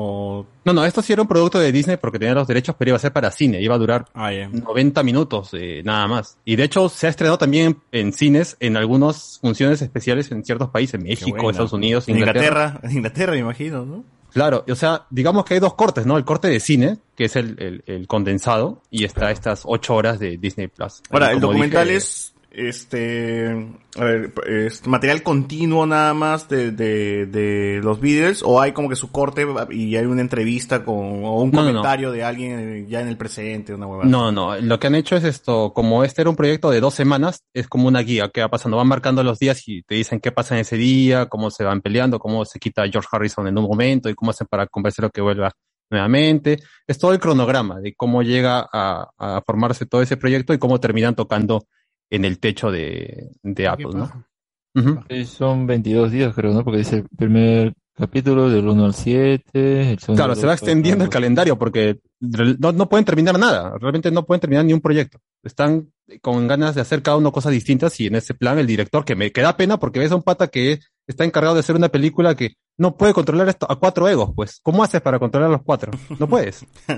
o- 0.42 0.46
No, 0.66 0.74
no, 0.74 0.86
esto 0.86 1.02
sí 1.02 1.12
era 1.14 1.22
un 1.24 1.28
producto 1.28 1.58
de 1.60 1.72
Disney 1.72 1.98
porque 1.98 2.20
tenía 2.20 2.36
los 2.36 2.48
derechos, 2.48 2.76
pero 2.78 2.90
iba 2.90 2.98
a 2.98 3.00
ser 3.00 3.12
para 3.12 3.32
cine, 3.32 3.62
iba 3.62 3.74
a 3.74 3.78
durar 3.80 4.06
Ah, 4.14 4.32
ya. 4.32 4.48
90 4.48 5.02
minutos, 5.04 5.50
eh, 5.54 5.82
nada 5.84 6.08
más. 6.08 6.38
Y 6.46 6.56
de 6.56 6.64
hecho 6.66 6.90
se 6.90 7.08
ha 7.08 7.10
estrenado 7.10 7.38
también 7.40 7.78
en 7.92 8.14
cines, 8.14 8.58
en 8.60 8.78
algunas 8.78 9.40
funciones 9.42 9.82
especiales 9.82 10.32
en 10.32 10.44
ciertos 10.46 10.70
países, 10.70 11.02
México. 11.02 11.50
Estados 11.50 11.74
Unidos, 11.74 12.08
Inglaterra. 12.08 12.40
Inglaterra. 12.46 12.80
En 12.84 12.92
Inglaterra, 12.98 13.32
me 13.34 13.40
imagino, 13.40 13.86
¿no? 13.86 14.04
Claro, 14.32 14.64
o 14.68 14.76
sea, 14.76 15.06
digamos 15.12 15.46
que 15.46 15.54
hay 15.56 15.60
dos 15.60 15.76
cortes, 15.76 16.06
¿no? 16.08 16.18
El 16.18 16.26
corte 16.26 16.48
de 16.48 16.60
cine, 16.60 16.98
que 17.16 17.26
es 17.26 17.36
el, 17.36 17.56
el- 17.60 17.84
el 17.86 18.08
condensado, 18.08 18.82
y 18.90 19.04
está 19.04 19.30
estas 19.32 19.62
ocho 19.66 19.94
horas 19.96 20.18
de 20.20 20.38
Disney 20.38 20.68
Plus. 20.68 21.02
Ahora, 21.12 21.32
el 21.32 21.40
documental 21.40 21.86
dije, 21.86 21.98
es 21.98 22.33
este 22.54 23.68
a 23.96 24.04
ver, 24.04 24.34
es 24.48 24.86
material 24.86 25.24
continuo 25.24 25.86
nada 25.86 26.14
más 26.14 26.48
de, 26.48 26.72
de, 26.72 27.26
de 27.26 27.82
los 27.84 28.00
Beatles 28.00 28.44
o 28.46 28.62
hay 28.62 28.72
como 28.74 28.90
que 28.90 28.96
su 28.96 29.12
corte 29.12 29.46
y 29.72 29.96
hay 29.96 30.06
una 30.06 30.22
entrevista 30.22 30.86
con 30.86 30.96
o 31.26 31.42
un 31.42 31.52
No, 31.52 31.62
no, 31.62 31.72
no. 31.72 31.82
comentario 31.82 32.12
de 32.12 32.24
alguien 32.24 32.60
eh, 32.60 32.86
ya 32.88 33.02
en 33.02 33.08
el 33.08 33.18
presente, 33.18 33.74
una 33.74 33.88
huevada. 33.88 34.10
No, 34.10 34.32
no, 34.32 34.56
lo 34.60 34.80
que 34.80 34.88
han 34.88 34.96
hecho 34.96 35.16
es 35.16 35.24
esto, 35.24 35.74
como 35.74 36.04
este 36.04 36.22
era 36.22 36.30
un 36.30 36.36
proyecto 36.36 36.70
de 36.70 36.80
dos 36.80 36.94
semanas, 36.94 37.44
es 37.54 37.68
como 37.68 37.88
una 37.88 38.02
guía 38.02 38.30
que 38.30 38.42
va 38.42 38.50
pasando, 38.50 38.78
van 38.78 38.88
marcando 38.88 39.24
los 39.24 39.40
días 39.40 39.68
y 39.68 39.82
te 39.84 39.96
dicen 39.96 40.20
qué 40.20 40.32
pasa 40.32 40.54
en 40.56 40.62
ese 40.62 40.78
día, 40.78 41.26
cómo 41.28 41.50
se 41.50 41.64
van 41.64 41.82
peleando, 41.82 42.20
cómo 42.20 42.46
se 42.46 42.60
quita 42.60 42.88
George 42.88 43.10
Harrison 43.12 43.48
en 43.48 43.58
un 43.58 43.66
momento 43.66 44.10
y 44.10 44.16
cómo 44.16 44.32
hacen 44.32 44.48
para 44.48 44.68
convencerlo 44.68 45.10
que 45.10 45.22
vuelva 45.22 45.52
nuevamente. 45.90 46.60
Es 46.88 46.98
todo 46.98 47.14
el 47.14 47.20
cronograma 47.20 47.80
de 47.80 47.94
cómo 47.96 48.22
llega 48.24 48.68
a, 48.72 49.10
a 49.18 49.42
formarse 49.46 49.86
todo 49.86 50.02
ese 50.02 50.18
proyecto 50.18 50.54
y 50.54 50.58
cómo 50.60 50.80
terminan 50.80 51.16
tocando 51.16 51.66
en 52.14 52.26
el 52.26 52.38
techo 52.38 52.70
de, 52.72 53.32
de 53.42 53.68
Apple, 53.68 53.90
¿no? 53.96 55.26
Son 55.26 55.66
22 55.66 56.12
días, 56.12 56.36
creo, 56.36 56.54
¿no? 56.54 56.64
Porque 56.64 56.80
dice 56.80 56.98
el 56.98 57.08
primer 57.18 57.74
capítulo 57.96 58.52
del 58.52 58.68
1 58.68 58.86
al 58.86 58.94
7. 58.94 59.92
El 59.92 60.00
segundo 60.00 60.20
Claro, 60.24 60.36
se 60.36 60.46
va 60.46 60.54
extendiendo 60.54 61.04
el 61.04 61.10
calendario 61.10 61.58
porque 61.58 62.02
no, 62.20 62.72
no 62.72 62.88
pueden 62.88 63.06
terminar 63.06 63.40
nada, 63.40 63.76
realmente 63.80 64.12
no 64.12 64.26
pueden 64.26 64.42
terminar 64.42 64.64
ni 64.64 64.74
un 64.74 64.82
proyecto. 64.82 65.18
Están 65.42 65.92
con 66.22 66.48
ganas 66.48 66.76
de 66.76 66.82
hacer 66.82 67.02
cada 67.02 67.18
uno 67.18 67.32
cosas 67.32 67.52
distintas 67.52 68.00
y 68.00 68.06
en 68.06 68.16
ese 68.16 68.36
plan 68.36 68.60
el 68.60 68.68
director, 68.68 69.06
que 69.06 69.16
me 69.16 69.32
queda 69.32 69.58
pena 69.58 69.80
porque 69.80 70.00
ves 70.00 70.12
a 70.12 70.16
un 70.16 70.22
pata 70.22 70.50
que 70.50 70.82
está 71.08 71.24
encargado 71.24 71.56
de 71.56 71.62
hacer 71.62 71.76
una 71.76 71.90
película 71.90 72.36
que 72.36 72.54
no 72.78 72.96
puede 72.96 73.14
controlar 73.14 73.50
esto 73.50 73.66
a 73.68 73.80
cuatro 73.80 74.08
egos, 74.08 74.32
pues. 74.36 74.60
¿Cómo 74.62 74.84
haces 74.84 75.02
para 75.02 75.18
controlar 75.18 75.50
los 75.50 75.64
cuatro? 75.64 75.92
No 76.20 76.28
puedes. 76.28 76.64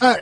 Ah, 0.00 0.16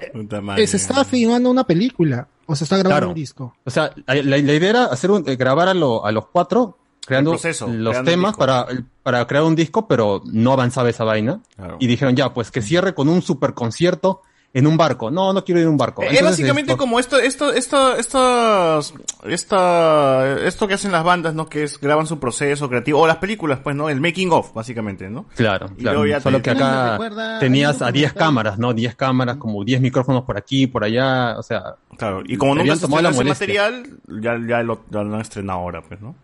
eh, 0.56 0.66
se 0.66 0.76
está 0.76 1.04
filmando 1.04 1.48
una 1.50 1.64
película 1.64 2.28
o 2.46 2.54
se 2.56 2.64
está 2.64 2.76
grabando 2.76 2.96
Claro. 2.96 3.08
un 3.08 3.14
disco. 3.14 3.54
O 3.64 3.70
sea, 3.70 3.92
la, 4.06 4.14
la- 4.16 4.22
la 4.38 4.38
idea 4.52 4.70
era 4.70 4.84
hacer 4.86 5.10
un, 5.10 5.28
eh, 5.28 5.36
grabar 5.36 5.68
a, 5.68 5.74
lo- 5.74 6.04
a 6.04 6.12
los 6.12 6.26
cuatro, 6.28 6.78
creando 7.06 7.30
proceso, 7.32 7.66
los 7.68 7.90
creando 7.92 8.10
temas 8.10 8.36
para, 8.36 8.66
para 9.02 9.26
crear 9.26 9.44
un 9.44 9.54
disco, 9.54 9.86
pero 9.88 10.22
no 10.24 10.52
avanzaba 10.52 10.88
esa 10.90 11.04
vaina. 11.04 11.40
Claro. 11.56 11.76
Y 11.80 11.86
dijeron, 11.86 12.14
ya, 12.16 12.32
pues 12.34 12.50
que 12.50 12.62
cierre 12.62 12.94
con 12.94 13.08
un 13.08 13.22
super 13.22 13.54
concierto 13.54 14.22
en 14.55 14.66
un 14.66 14.76
barco. 14.76 15.10
No, 15.10 15.32
no 15.32 15.44
quiero 15.44 15.60
ir 15.60 15.64
en 15.66 15.72
un 15.72 15.76
barco. 15.76 16.02
Es 16.02 16.10
Entonces, 16.12 16.31
básicamente 16.39 16.72
esto- 16.72 16.81
como 16.82 16.98
esto, 17.01 17.18
esto, 17.18 17.52
esto, 17.52 17.97
estas, 17.97 18.94
esta, 19.24 20.39
esto 20.47 20.68
que 20.68 20.74
hacen 20.74 20.93
las 20.93 21.05
bandas, 21.05 21.35
¿no? 21.35 21.48
Que 21.48 21.64
es, 21.64 21.78
graban 21.81 22.06
su 22.06 22.18
proceso 22.18 22.68
creativo, 22.68 23.01
o 23.01 23.06
las 23.06 23.16
películas, 23.18 23.59
pues, 23.62 23.74
¿no? 23.76 23.89
El 23.90 24.01
making 24.01 24.31
of, 24.32 24.52
básicamente, 24.55 25.10
¿no? 25.10 25.26
Claro, 25.36 25.70
Y 25.76 25.82
claro. 25.82 26.06
ya 26.06 26.20
Solo 26.20 26.39
te- 26.39 26.43
que 26.44 26.55
Me 26.55 26.62
acá 26.62 26.90
recuerda- 26.93 27.39
tenías 27.40 27.82
a 27.82 27.86
un 27.89 27.93
10 27.93 28.12
documental- 28.12 28.18
cámaras, 28.18 28.59
¿no? 28.59 28.72
10 28.72 28.94
cámaras, 28.94 29.36
como 29.36 29.64
10 29.64 29.81
micrófonos 29.81 30.24
por 30.24 30.36
aquí, 30.36 30.66
por 30.66 30.85
allá, 30.85 31.36
o 31.39 31.43
sea. 31.43 31.74
Claro, 31.98 32.22
y 32.24 32.36
como 32.36 32.55
nunca 32.55 32.74
se 32.76 32.82
tomado 32.82 33.09
ese 33.09 33.24
material, 33.24 33.85
ya, 34.20 34.39
ya 34.48 34.62
lo, 34.62 34.82
ya 34.90 35.02
lo 35.02 35.14
han 35.14 35.20
estrenado 35.20 35.59
ahora, 35.60 35.82
pues, 35.82 36.01
¿no? 36.01 36.14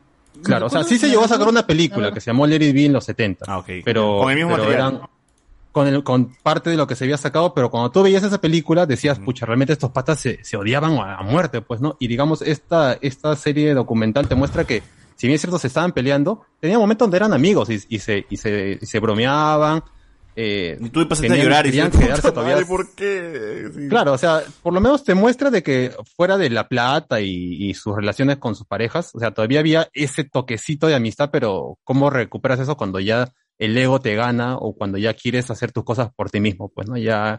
Claro, 0.42 0.66
o 0.66 0.70
sea, 0.70 0.84
sí 0.84 0.98
se 0.98 1.08
llegó 1.08 1.24
a 1.24 1.28
sacar 1.28 1.48
una 1.48 1.66
película 1.66 2.12
que 2.12 2.20
se 2.20 2.30
llamó 2.30 2.46
It 2.48 2.58
Be 2.72 2.86
en 2.86 2.92
los 2.94 3.04
70. 3.04 3.44
Ah, 3.48 3.58
ok. 3.58 3.68
Pero, 3.84 4.18
Con 4.20 4.30
el 4.30 4.36
mismo 4.36 4.52
pero 4.52 4.64
material. 4.64 4.92
eran 4.94 5.08
con, 5.72 5.86
el, 5.86 6.02
con 6.02 6.34
parte 6.42 6.70
de 6.70 6.76
lo 6.76 6.86
que 6.86 6.96
se 6.96 7.04
había 7.04 7.16
sacado, 7.16 7.54
pero 7.54 7.70
cuando 7.70 7.90
tú 7.90 8.02
veías 8.02 8.22
esa 8.22 8.40
película 8.40 8.86
decías, 8.86 9.18
pucha, 9.18 9.46
realmente 9.46 9.72
estos 9.72 9.90
patas 9.90 10.18
se, 10.20 10.42
se 10.44 10.56
odiaban 10.56 10.94
a, 10.98 11.16
a 11.16 11.22
muerte, 11.22 11.60
pues, 11.62 11.80
¿no? 11.80 11.96
Y 12.00 12.08
digamos, 12.08 12.42
esta, 12.42 12.94
esta 13.00 13.36
serie 13.36 13.72
documental 13.74 14.26
te 14.28 14.34
muestra 14.34 14.64
que, 14.64 14.82
si 15.16 15.26
bien 15.26 15.34
es 15.36 15.40
cierto, 15.42 15.58
se 15.58 15.66
estaban 15.68 15.92
peleando, 15.92 16.44
tenía 16.60 16.78
momentos 16.78 17.06
donde 17.06 17.18
eran 17.18 17.32
amigos 17.32 17.70
y, 17.70 17.80
y 17.88 17.98
se, 17.98 18.26
y 18.28 18.36
se, 18.36 18.78
y 18.80 18.86
se 18.86 18.98
bromeaban. 18.98 19.82
Eh, 20.36 20.78
Y 20.80 20.88
tú 20.90 21.00
empezaste 21.00 21.26
a 21.26 21.30
tenían- 21.30 21.44
llorar 21.46 21.66
y 21.66 21.70
querían 21.70 21.90
quedarse 21.90 22.22
"Puta 22.22 22.32
todavía 22.32 22.54
madre, 22.54 22.66
¿por 22.66 22.94
qué? 22.94 23.68
Sí. 23.74 23.88
Claro, 23.88 24.12
o 24.12 24.18
sea, 24.18 24.42
por 24.62 24.72
lo 24.72 24.80
menos 24.80 25.02
te 25.04 25.14
muestra 25.14 25.50
de 25.50 25.62
que 25.62 25.92
fuera 26.16 26.38
de 26.38 26.48
la 26.50 26.68
plata 26.68 27.20
y, 27.20 27.56
y 27.68 27.74
sus 27.74 27.94
relaciones 27.96 28.36
con 28.38 28.54
sus 28.54 28.66
parejas, 28.66 29.10
o 29.14 29.18
sea, 29.18 29.32
todavía 29.32 29.58
había 29.60 29.88
ese 29.92 30.22
toquecito 30.24 30.86
de 30.86 30.94
amistad, 30.94 31.30
pero 31.32 31.78
¿cómo 31.84 32.10
recuperas 32.10 32.60
eso 32.60 32.76
cuando 32.76 33.00
ya 33.00 33.32
el 33.60 33.78
ego 33.78 34.00
te 34.00 34.14
gana 34.16 34.56
o 34.56 34.74
cuando 34.74 34.98
ya 34.98 35.14
quieres 35.14 35.50
hacer 35.50 35.70
tus 35.70 35.84
cosas 35.84 36.10
por 36.14 36.30
ti 36.30 36.40
mismo? 36.40 36.68
Pues, 36.70 36.88
¿no? 36.88 36.96
Ya 36.96 37.38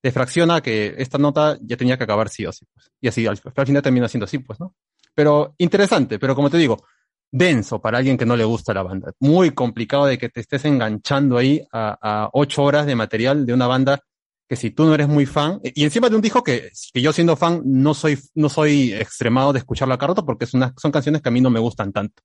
te 0.00 0.10
fracciona 0.10 0.60
que 0.60 0.94
esta 0.98 1.18
nota 1.18 1.58
ya 1.62 1.76
tenía 1.76 1.96
que 1.96 2.04
acabar 2.04 2.28
sí 2.28 2.46
o 2.46 2.52
sí, 2.52 2.66
pues. 2.72 2.90
Y 3.00 3.08
así, 3.08 3.26
al, 3.26 3.38
al 3.54 3.66
final 3.66 3.82
termina 3.82 4.08
siendo 4.08 4.24
así, 4.24 4.38
pues, 4.38 4.58
¿no? 4.58 4.74
Pero 5.14 5.54
interesante, 5.58 6.18
pero 6.18 6.34
como 6.34 6.50
te 6.50 6.56
digo, 6.56 6.82
denso 7.30 7.80
para 7.80 7.98
alguien 7.98 8.16
que 8.16 8.26
no 8.26 8.36
le 8.36 8.44
gusta 8.44 8.74
la 8.74 8.82
banda. 8.82 9.12
Muy 9.20 9.50
complicado 9.50 10.06
de 10.06 10.18
que 10.18 10.30
te 10.30 10.40
estés 10.40 10.64
enganchando 10.64 11.36
ahí 11.36 11.62
a, 11.72 11.98
a 12.00 12.30
ocho 12.32 12.62
horas 12.62 12.86
de 12.86 12.96
material 12.96 13.46
de 13.46 13.52
una 13.52 13.66
banda 13.66 14.00
que 14.48 14.56
si 14.56 14.72
tú 14.72 14.84
no 14.84 14.94
eres 14.94 15.06
muy 15.06 15.26
fan, 15.26 15.60
y 15.62 15.84
encima 15.84 16.08
de 16.08 16.16
un 16.16 16.22
disco 16.22 16.42
que, 16.42 16.72
que 16.92 17.00
yo 17.00 17.12
siendo 17.12 17.36
fan 17.36 17.62
no 17.64 17.94
soy, 17.94 18.18
no 18.34 18.48
soy 18.48 18.92
extremado 18.92 19.52
de 19.52 19.60
escuchar 19.60 19.86
la 19.86 19.96
carota 19.96 20.22
porque 20.22 20.44
son 20.44 20.90
canciones 20.90 21.22
que 21.22 21.28
a 21.28 21.32
mí 21.32 21.40
no 21.40 21.50
me 21.50 21.60
gustan 21.60 21.92
tanto. 21.92 22.20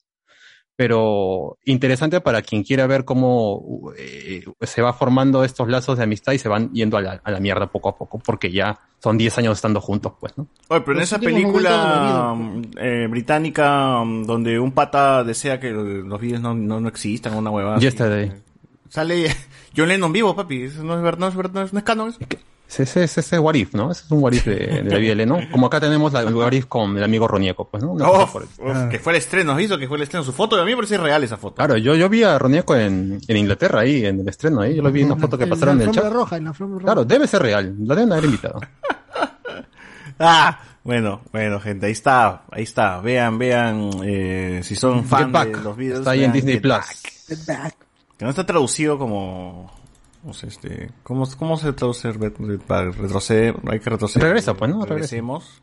Pero 0.75 1.57
interesante 1.63 2.19
para 2.19 2.41
quien 2.41 2.63
quiera 2.63 2.85
ver 2.85 3.05
cómo 3.05 3.93
eh, 3.97 4.43
se 4.61 4.81
va 4.81 4.91
formando 4.91 5.43
estos 5.43 5.69
lazos 5.69 5.97
de 5.97 6.03
amistad 6.03 6.33
y 6.33 6.37
se 6.37 6.49
van 6.49 6.71
yendo 6.73 6.97
a 6.97 7.01
la, 7.01 7.21
a 7.23 7.31
la 7.31 7.39
mierda 7.39 7.67
poco 7.67 7.89
a 7.89 7.97
poco, 7.97 8.19
porque 8.19 8.51
ya 8.51 8.77
son 8.99 9.17
10 9.17 9.37
años 9.37 9.57
estando 9.57 9.79
juntos, 9.79 10.13
pues, 10.19 10.37
¿no? 10.37 10.47
Oye, 10.67 10.81
pero 10.81 10.93
en 10.93 10.99
Los 10.99 11.07
esa 11.07 11.19
película 11.19 12.33
mm, 12.35 12.61
eh, 12.77 13.07
británica 13.09 14.03
mm, 14.03 14.25
donde 14.25 14.59
un 14.59 14.71
pata 14.73 15.23
desea 15.23 15.59
que 15.59 15.71
los 15.71 16.19
vídeos 16.19 16.41
no, 16.41 16.53
no, 16.53 16.81
no 16.81 16.87
existan, 16.89 17.35
una 17.35 17.51
huevada. 17.51 17.79
Yesterday. 17.79 18.33
Sale 18.89 19.27
John 19.77 19.87
Lennon 19.87 20.11
vivo, 20.11 20.35
papi. 20.35 20.63
Eso 20.63 20.83
no 20.83 20.95
es 20.95 21.01
verdad, 21.01 21.19
no 21.19 21.27
es 21.27 21.35
verdad, 21.35 21.53
no 21.53 21.61
es, 21.63 21.73
no 21.73 21.79
es 21.79 21.85
canon. 21.85 22.09
eso. 22.09 22.19
Ese, 22.67 22.83
ese, 22.83 23.03
ese 23.03 23.19
es 23.21 23.39
What 23.39 23.53
If, 23.53 23.73
¿no? 23.75 23.91
Ese 23.91 24.03
es 24.05 24.11
un 24.11 24.23
What 24.23 24.33
If 24.33 24.45
de, 24.45 24.55
de 24.55 24.83
la 24.83 24.97
BL, 24.97 25.27
¿no? 25.27 25.39
Como 25.51 25.67
acá 25.67 25.79
tenemos 25.79 26.11
la, 26.11 26.21
el 26.21 26.33
What 26.33 26.51
If 26.51 26.65
con 26.65 26.97
el 26.97 27.03
amigo 27.03 27.27
Ronieco, 27.27 27.69
pues, 27.69 27.83
¿no? 27.83 27.93
Uf, 27.93 28.35
uf, 28.35 28.89
que 28.89 28.99
fue 28.99 29.13
el 29.13 29.17
estreno, 29.17 29.51
¿has 29.51 29.57
visto 29.59 29.77
que 29.77 29.87
fue 29.87 29.97
el 29.97 30.03
estreno? 30.03 30.23
Su 30.23 30.33
foto, 30.33 30.59
a 30.59 30.65
mí 30.65 30.71
me 30.71 30.77
parece 30.77 30.97
real 30.97 31.23
esa 31.23 31.37
foto. 31.37 31.55
Claro, 31.55 31.77
yo, 31.77 31.95
yo 31.95 32.09
vi 32.09 32.23
a 32.23 32.37
Ronieco 32.39 32.75
en, 32.75 33.19
en 33.27 33.37
Inglaterra 33.37 33.81
ahí, 33.81 34.05
en 34.05 34.19
el 34.21 34.27
estreno 34.27 34.61
ahí. 34.61 34.75
Yo 34.75 34.81
lo 34.81 34.91
vi 34.91 35.01
en 35.01 35.11
una 35.11 35.21
foto 35.21 35.37
que 35.37 35.43
En 35.45 35.49
pasaron 35.51 35.77
la 35.77 35.83
en 35.83 35.89
el 35.89 35.95
chat. 35.95 36.11
roja, 36.11 36.37
en 36.37 36.45
la 36.45 36.51
roja. 36.53 36.83
Claro, 36.83 37.05
debe 37.05 37.27
ser 37.27 37.41
real. 37.43 37.75
Lo 37.79 37.95
deben 37.95 38.11
haber 38.11 38.25
invitado. 38.25 38.59
Ah, 40.17 40.59
bueno, 40.83 41.21
bueno, 41.33 41.59
gente, 41.59 41.87
ahí 41.87 41.91
está, 41.91 42.43
ahí 42.51 42.63
está. 42.63 43.01
Vean, 43.01 43.37
vean, 43.37 43.89
eh, 44.03 44.61
si 44.63 44.75
son 44.75 44.99
Get 45.01 45.07
fan 45.09 45.31
Back. 45.31 45.57
de 45.57 45.61
los 45.63 45.75
videos. 45.75 45.99
Está 45.99 46.11
ahí 46.11 46.23
en 46.23 46.31
Disney 46.31 46.53
Get 46.53 46.61
Plus. 46.61 47.45
Back. 47.47 47.75
Que 48.17 48.23
no 48.23 48.29
está 48.31 48.45
traducido 48.45 48.97
como, 48.97 49.71
sé, 50.33 50.47
este, 50.47 50.91
¿cómo, 51.03 51.27
cómo 51.37 51.57
se 51.57 51.73
traduce 51.73 52.11
retroceder? 52.11 53.55
Hay 53.67 53.79
que 53.79 53.89
retroceder. 53.89 54.27
Regresa, 54.27 54.53
pues, 54.55 54.71
¿no? 54.71 54.85
Regresemos. 54.85 55.61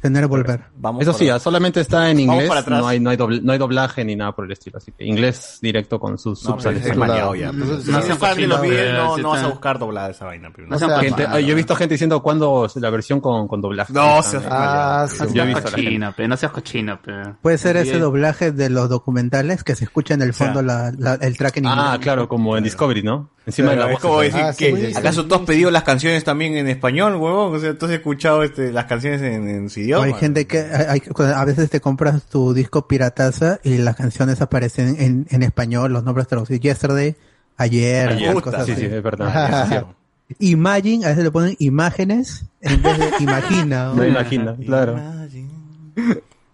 Tener 0.00 0.26
volver. 0.28 0.60
Vamos 0.76 1.02
Eso 1.02 1.12
sí, 1.12 1.28
ah, 1.28 1.38
solamente 1.38 1.80
está 1.80 2.08
en 2.10 2.18
Vamos 2.18 2.34
inglés. 2.34 2.48
para 2.48 2.60
atrás. 2.60 2.80
No 2.80 2.86
hay, 2.88 3.00
no, 3.00 3.10
hay 3.10 3.16
dobl- 3.16 3.42
no 3.42 3.52
hay 3.52 3.58
doblaje 3.58 4.04
ni 4.04 4.14
nada 4.14 4.32
por 4.32 4.44
el 4.44 4.52
estilo. 4.52 4.78
Así 4.78 4.92
que 4.92 5.04
inglés 5.04 5.58
directo 5.60 5.98
con 5.98 6.16
sus 6.18 6.44
No, 6.44 6.52
pues, 6.52 6.64
subtitles. 6.64 6.90
es 6.92 6.96
mañado 6.96 7.34
ya. 7.34 7.50
Si 7.50 7.56
no 7.56 7.64
eres 7.64 8.04
sean 8.06 8.18
fan 8.18 8.36
de 8.36 8.46
los 8.46 8.58
cochinos, 8.58 8.60
videos, 8.62 8.96
no, 9.08 9.16
si 9.16 9.22
no 9.22 9.30
vas 9.30 9.42
a 9.42 9.48
buscar 9.48 9.78
doblada 9.78 10.10
esa 10.10 10.24
vaina. 10.26 10.50
pero 10.54 10.68
No 10.68 10.78
sean 10.78 10.90
seas 10.90 11.00
Gente- 11.02 11.26
ah, 11.28 11.40
yo 11.40 11.52
he 11.52 11.54
visto 11.54 11.74
gente 11.74 11.94
diciendo 11.94 12.22
cuándo 12.22 12.66
es 12.66 12.76
la 12.76 12.90
versión 12.90 13.20
con, 13.20 13.48
con 13.48 13.60
doblaje. 13.60 13.92
No, 13.92 14.18
Ah, 14.18 14.22
seas 14.22 14.44
Ah, 14.48 15.06
sí. 15.10 15.16
Yo 15.34 15.42
he 15.42 15.46
visto 15.46 15.76
la 15.76 16.12
pe, 16.12 16.28
no 16.28 16.36
seas 16.36 16.52
cochina, 16.52 17.00
pe. 17.00 17.12
Puede 17.42 17.58
ser 17.58 17.76
ese 17.76 17.98
doblaje 17.98 18.52
de 18.52 18.70
los 18.70 18.88
documentales 18.88 19.64
que 19.64 19.74
se 19.74 19.84
escucha 19.84 20.14
en 20.14 20.22
el 20.22 20.32
sea, 20.32 20.46
fondo 20.46 20.62
la, 20.62 20.92
la- 20.96 21.14
el 21.14 21.36
track 21.36 21.56
en 21.58 21.64
inglés. 21.64 21.84
Ah, 21.88 21.98
claro, 22.00 22.28
como 22.28 22.56
en 22.56 22.64
Discovery, 22.64 23.02
¿no? 23.02 23.30
Encima 23.46 23.68
Claro, 23.72 23.80
de 23.80 23.86
la 23.86 23.92
es 23.92 23.92
voz. 23.94 24.02
como 24.02 24.14
¿sabes? 24.16 24.32
decir 24.34 24.46
Ah, 24.46 24.54
que 24.82 24.90
sí, 24.92 24.96
acaso 24.98 25.22
sí. 25.22 25.28
tú 25.28 25.34
has 25.34 25.40
pedido 25.40 25.70
las 25.70 25.82
canciones 25.82 26.22
también 26.22 26.54
en 26.58 26.68
español, 26.68 27.14
huevón, 27.16 27.56
o 27.56 27.58
sea, 27.58 27.78
tú 27.78 27.86
has 27.86 27.92
escuchado 27.92 28.42
este, 28.42 28.72
las 28.72 28.84
canciones 28.84 29.22
en, 29.22 29.48
en 29.48 29.66
O 29.66 29.70
idioma. 29.88 30.04
hay 30.06 30.14
gente 30.14 30.46
que 30.46 30.58
hay- 30.60 31.02
a 31.34 31.44
veces 31.44 31.70
te 31.70 31.80
compras 31.80 32.22
tu 32.24 32.52
disco 32.54 32.86
pirataza 32.88 33.58
y 33.64 33.78
las 33.78 33.96
canciones 33.96 34.40
aparecen 34.40 34.96
en, 34.98 35.26
en 35.30 35.42
español, 35.42 35.92
los 35.92 36.04
nombres 36.04 36.26
traducidos. 36.28 36.60
Yesterday, 36.60 37.16
ayer, 37.56 38.08
Ayer, 38.10 38.34
cosas 38.40 38.66
sí, 38.66 38.72
así. 38.72 38.80
sí, 38.82 38.86
es 38.86 39.02
verdad. 39.02 39.28
Ah, 39.34 39.60
es 39.64 39.68
cierto. 39.68 39.94
Imagine, 40.40 41.06
a 41.06 41.08
veces 41.08 41.24
le 41.24 41.30
ponen 41.30 41.56
imágenes 41.58 42.44
en 42.60 42.82
vez 42.82 42.98
de 42.98 43.10
imagina. 43.20 43.92
No 43.94 44.04
imagina, 44.06 44.54
claro. 44.64 45.00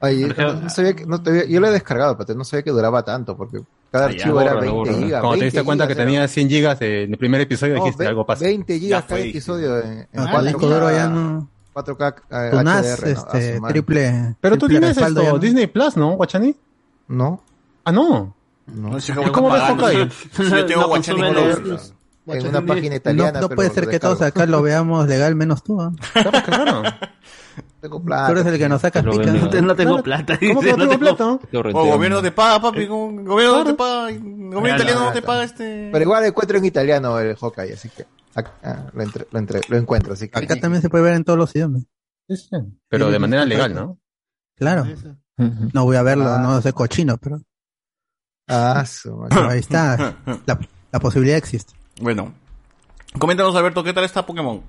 Oye, 0.01 0.29
no, 0.37 0.53
no 0.55 0.71
sabía 0.71 0.95
que, 0.95 1.07
no 1.07 1.23
te 1.23 1.49
yo 1.51 1.61
lo 1.61 1.69
he 1.69 1.71
descargado, 1.73 2.17
pero 2.19 2.35
no 2.35 2.45
sabía 2.45 2.63
que 2.63 2.71
duraba 2.71 3.03
tanto, 3.05 3.37
porque 3.37 3.61
cada 3.91 4.07
archivo 4.07 4.41
era 4.41 4.53
borra, 4.55 4.61
20 4.63 4.77
borra. 4.77 4.93
gigas. 4.95 5.21
Cuando 5.21 5.31
te 5.31 5.41
20 5.41 5.45
diste 5.45 5.65
cuenta 5.65 5.87
que 5.87 5.95
gigas 5.95 6.03
era. 6.03 6.07
tenía 6.13 6.29
100 6.29 6.49
gigas 6.49 6.79
de- 6.79 7.03
en 7.05 7.11
el 7.13 7.19
primer 7.19 7.41
episodio, 7.41 7.75
No, 7.77 7.85
dijiste 7.85 8.07
algo 8.07 8.27
pasa. 8.27 8.45
20 8.45 8.79
gigas 8.79 9.05
cada 9.05 9.21
episodio 9.21 9.81
en, 9.83 9.93
en 10.01 10.07
Ah, 10.21 10.31
4K, 10.33 10.43
disco 10.47 10.67
duro 10.69 10.91
ya 10.91 11.09
no. 11.09 11.49
4K 11.75 12.15
eh, 12.31 12.51
Tu 12.53 12.63
NAS, 12.63 12.87
HDR, 13.01 13.15
¿no? 13.15 13.21
Ah, 13.29 13.39
este, 13.39 13.61
madre. 13.61 13.73
triple. 13.73 14.37
Pero 14.41 14.57
tú 14.57 14.67
triple 14.67 14.79
tienes 14.81 14.97
respaldo 14.97 15.21
esto, 15.23 15.33
¿no? 15.35 15.39
Disney 15.39 15.67
Plus, 15.67 15.97
¿no, 15.97 16.11
Guachani? 16.13 16.57
No, 17.09 17.43
Ah, 17.85 17.93
no. 17.93 18.35
no. 18.67 18.91
No 18.91 19.01
sé 19.01 19.13
¿Y 19.13 19.31
cómo 19.31 19.51
ves. 19.51 19.63
Hawkeye? 19.63 20.11
Si 20.11 20.51
yo 20.51 20.67
tengo 20.67 20.81
No 20.83 20.89
Guachani 20.89 21.21
Plus. 21.33 21.59
los- 21.67 21.95
En 22.27 22.47
una 22.47 22.65
página 22.65 22.97
italiana. 22.97 23.41
no 23.41 23.49
puede 23.51 23.69
ser 23.71 23.87
que 23.89 24.01
todos 24.01 24.23
acá 24.23 24.47
lo 24.47 24.63
veamos 24.63 25.07
legal 25.07 25.35
menos 25.35 25.63
tú. 25.63 25.81
¿ah? 25.83 25.93
Claro, 26.15 26.31
claro. 26.47 26.83
Tengo 27.81 28.01
Tú 28.03 28.13
eres 28.33 28.47
el 28.47 28.59
que 28.59 28.69
nos 28.69 28.81
sacas 28.81 29.05
Lo 29.05 29.13
pica. 29.13 29.33
No 29.33 29.49
te- 29.51 29.63
no 29.63 29.75
tengo 29.77 30.03
Claro. 30.03 30.25
plata. 30.25 30.39
¿Cómo 30.49 30.61
que 30.61 30.71
no 30.73 30.89
tengo 30.89 30.99
plata? 30.99 31.27
O 31.75 31.85
gobierno 31.87 32.23
te 32.23 32.31
paga, 32.33 32.61
papi, 32.61 32.87
con- 32.87 33.25
gobierno 33.25 33.59
no 33.59 33.65
te 33.65 33.75
paga, 33.75 34.03
gobierno 34.11 34.51
Claro, 34.61 34.69
italiano 34.77 35.01
no 35.07 35.13
te 35.13 35.23
paga 35.23 35.45
este... 35.45 35.89
Pero 35.93 36.03
igual 36.03 36.25
encuentro 36.25 36.59
en 36.59 36.65
italiano 36.65 37.19
el 37.19 37.37
Hawkeye, 37.37 37.73
así 37.75 37.89
que 37.91 38.07
ah, 38.37 38.87
lo, 38.93 39.03
entre- 39.03 39.27
lo, 39.31 39.39
entre- 39.39 39.61
lo 39.69 39.77
encuentro. 39.77 40.13
Así 40.15 40.29
que 40.29 40.39
Acá 40.39 40.57
también 40.57 40.81
se 40.83 40.89
puede 40.89 41.05
ver 41.05 41.15
en 41.15 41.25
todos 41.25 41.39
los 41.39 41.55
idiomas. 41.55 41.83
Sí, 42.29 42.37
sí. 42.37 42.49
Pero 42.89 43.11
de 43.11 43.19
manera 43.19 43.45
legal, 43.45 43.75
¿no? 43.75 43.99
Claro. 44.57 44.87
No 45.73 45.85
voy 45.85 45.97
a 45.97 46.03
verlo, 46.03 46.27
Ah. 46.33 46.39
no 46.39 46.61
sé 46.63 46.73
cochino, 46.73 47.17
pero 47.19 47.41
Ah, 48.49 48.85
su 48.87 49.27
ahí 49.31 49.59
está. 49.59 50.17
La, 50.47 50.59
la 50.93 51.01
posibilidad 51.01 51.37
existe. 51.39 51.73
Bueno, 52.01 52.33
coméntanos 53.19 53.55
Alberto, 53.57 53.83
¿qué 53.85 53.93
tal 53.93 54.05
está 54.05 54.25
Pokémon? 54.25 54.63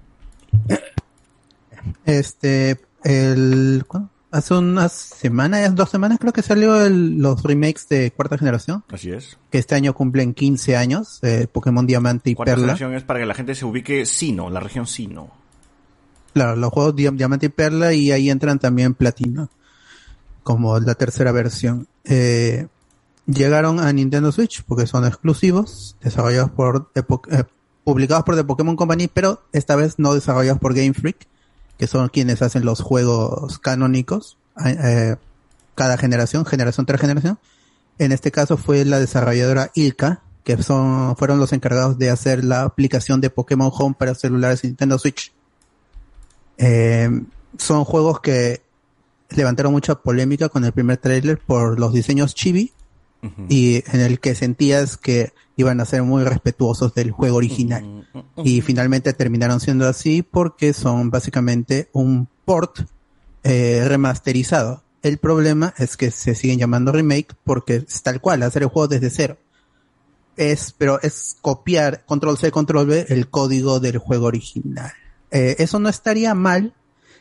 Este, 2.06 2.80
el, 3.03 3.84
¿cuándo? 3.88 4.10
hace 4.32 4.53
unas 4.53 4.91
semanas, 4.91 5.74
dos 5.76 5.90
semanas 5.90 6.18
creo 6.20 6.34
que 6.34 6.41
salió 6.41 6.84
el- 6.86 7.20
los 7.20 7.41
remakes 7.41 7.88
de 7.88 8.12
cuarta 8.12 8.38
generación, 8.38 8.84
Así 8.91 9.12
es. 9.12 9.38
que 9.49 9.57
este 9.60 9.76
año 9.76 9.94
cumplen 9.94 10.34
15 10.34 10.76
años, 10.76 11.20
eh, 11.22 11.48
Pokémon 11.49 11.88
Diamante 11.88 12.32
y 12.32 12.36
Cuarta 12.36 12.52
Perla. 12.52 12.64
generación 12.76 12.94
es 12.95 13.03
para 13.03 13.20
que 13.22 13.26
la 13.28 13.34
gente 13.34 13.56
se 13.56 13.64
ubique 13.64 14.06
Sino, 14.06 14.49
la 14.49 14.60
región 14.60 14.88
Sino. 14.88 15.30
Claro, 16.34 16.57
los 16.57 16.70
juegos 16.72 16.95
Diam- 16.95 17.16
Diamante 17.16 17.45
y 17.45 17.49
Perla 17.49 17.94
y 17.94 18.12
ahí 18.12 18.30
entran 18.30 18.60
también 18.60 18.94
Platino, 18.94 19.49
como 20.44 20.78
la 20.82 20.95
tercera 20.95 21.32
versión. 21.32 21.88
Eh, 22.03 22.68
llegaron 23.26 23.80
a 23.80 23.91
Nintendo 23.94 24.34
Switch 24.34 24.64
porque 24.64 24.86
son 24.86 25.06
exclusivos, 25.06 25.95
desarrollados 26.02 26.52
por, 26.52 26.91
eh, 26.95 27.03
publicados 27.86 28.26
por 28.26 28.36
The 28.36 28.44
Pokémon 28.44 28.76
Company, 28.76 29.07
pero 29.07 29.44
esta 29.53 29.78
vez 29.78 29.95
no 29.98 30.14
desarrollados 30.14 30.60
por 30.60 30.74
Game 30.74 30.94
Freak, 30.94 31.26
que 31.77 31.88
son 31.88 32.10
quienes 32.10 32.41
hacen 32.41 32.65
los 32.65 32.81
juegos 32.81 33.60
canónicos, 33.60 34.38
eh, 34.65 35.15
cada 35.76 35.97
generación, 35.97 36.45
generación 36.45 36.85
tras 36.85 37.02
generación. 37.02 37.39
En 37.97 38.11
este 38.11 38.31
caso 38.31 38.57
fue 38.57 38.85
la 38.85 38.99
desarrolladora 38.99 39.72
Ilka, 39.73 40.22
que 40.43 40.61
son, 40.61 41.15
fueron 41.18 41.39
los 41.39 41.53
encargados 41.53 41.97
de 41.97 42.10
hacer 42.10 42.43
la 42.43 42.64
aplicación 42.64 43.19
de 43.22 43.30
Pokémon 43.30 43.72
Home 43.73 43.95
para 43.97 44.15
celulares 44.15 44.64
Nintendo 44.64 44.99
Switch. 44.99 45.34
Eh, 46.57 47.10
son 47.57 47.84
juegos 47.84 48.22
que 48.22 48.61
levantaron 49.30 49.72
mucha 49.72 49.95
polémica 49.95 50.49
con 50.49 50.64
el 50.65 50.72
primer 50.72 50.97
tráiler 50.97 51.38
por 51.39 51.80
los 51.80 51.93
diseños 51.93 52.35
chibi 52.35 52.72
y 53.49 53.84
en 53.91 54.02
el 54.02 54.19
que 54.19 54.35
sentías 54.35 54.97
que 54.97 55.34
iban 55.57 55.80
a 55.80 55.85
ser 55.85 56.03
muy 56.03 56.23
respetuosos 56.23 56.93
del 56.93 57.11
juego 57.11 57.38
original. 57.38 58.07
Y 58.38 58.61
finalmente 58.61 59.14
terminaron 59.14 59.60
siendo 59.60 59.88
así 59.88 60.22
porque 60.22 60.73
son 60.73 61.10
básicamente 61.10 61.89
un 61.93 62.27
port 62.45 62.81
eh, 63.43 63.84
remasterizado. 63.88 64.84
El 65.02 65.18
problema 65.18 65.73
es 65.77 65.97
que 65.97 66.11
se 66.11 66.35
siguen 66.35 66.60
llamando 66.60 66.91
remake 66.91 67.35
porque 67.43 67.85
es 67.88 68.02
tal 68.02 68.19
cual, 68.19 68.43
hacer 68.43 68.64
el 68.64 68.69
juego 68.69 68.88
desde 68.88 69.10
cero. 69.10 69.38
Es, 70.35 70.73
pero 70.77 70.99
es 71.02 71.38
copiar, 71.41 72.03
control 72.06 72.38
C, 72.38 72.52
control 72.52 72.89
V, 72.89 73.06
el 73.10 73.30
código 73.30 73.80
del 73.80 73.99
juego 73.99 74.26
original. 74.26 74.91
Eh, 75.31 75.56
eso 75.60 75.80
no 75.80 75.89
estaría 75.89 76.34
mal 76.34 76.73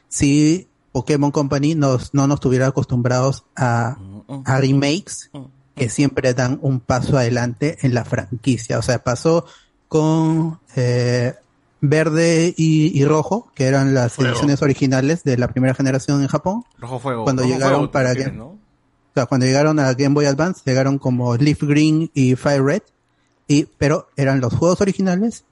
si 0.09 0.69
Pokémon 0.93 1.31
Company 1.31 1.75
nos, 1.75 2.15
no 2.15 2.27
nos 2.27 2.41
tuviera 2.41 2.69
acostumbrados 2.69 3.45
a, 3.55 3.99
a 4.45 4.61
remakes 4.61 5.31
que 5.75 5.89
siempre 5.89 6.35
dan 6.35 6.59
un 6.63 6.81
paso 6.81 7.19
adelante 7.19 7.79
en 7.83 7.95
la 7.95 8.05
franquicia. 8.05 8.79
O 8.79 8.83
sea, 8.83 9.03
pasó 9.03 9.45
con 9.89 10.61
eh, 10.77 11.35
Verde 11.81 12.55
y, 12.57 12.99
y 12.99 13.05
Rojo, 13.05 13.51
que 13.55 13.67
eran 13.67 13.93
las 13.95 14.13
Fuego. 14.15 14.31
ediciones 14.31 14.63
originales 14.63 15.23
de 15.25 15.37
la 15.37 15.49
primera 15.49 15.75
generación 15.75 16.23
en 16.23 16.29
Japón. 16.29 16.65
Rojo 16.79 16.99
Fuego. 16.99 17.25
Cuando 17.25 17.43
Rojo 17.43 17.55
llegaron 17.55 17.77
Fuego, 17.79 17.93
para 17.93 18.11
¿te 18.13 18.19
que- 18.19 18.25
refieres, 18.25 18.39
¿no? 18.39 18.47
O 18.47 19.15
sea, 19.15 19.27
cuando 19.27 19.47
llegaron 19.47 19.79
a 19.79 19.93
Game 19.95 20.15
Boy 20.15 20.27
Advance, 20.27 20.63
llegaron 20.65 20.99
como 20.99 21.37
Leaf 21.37 21.63
Green 21.63 22.11
y 22.15 22.35
Fire 22.35 22.65
Red, 22.65 22.83
y, 23.47 23.65
pero 23.79 24.09
eran 24.17 24.41
los 24.41 24.53
juegos 24.55 24.81
originales, 24.81 25.45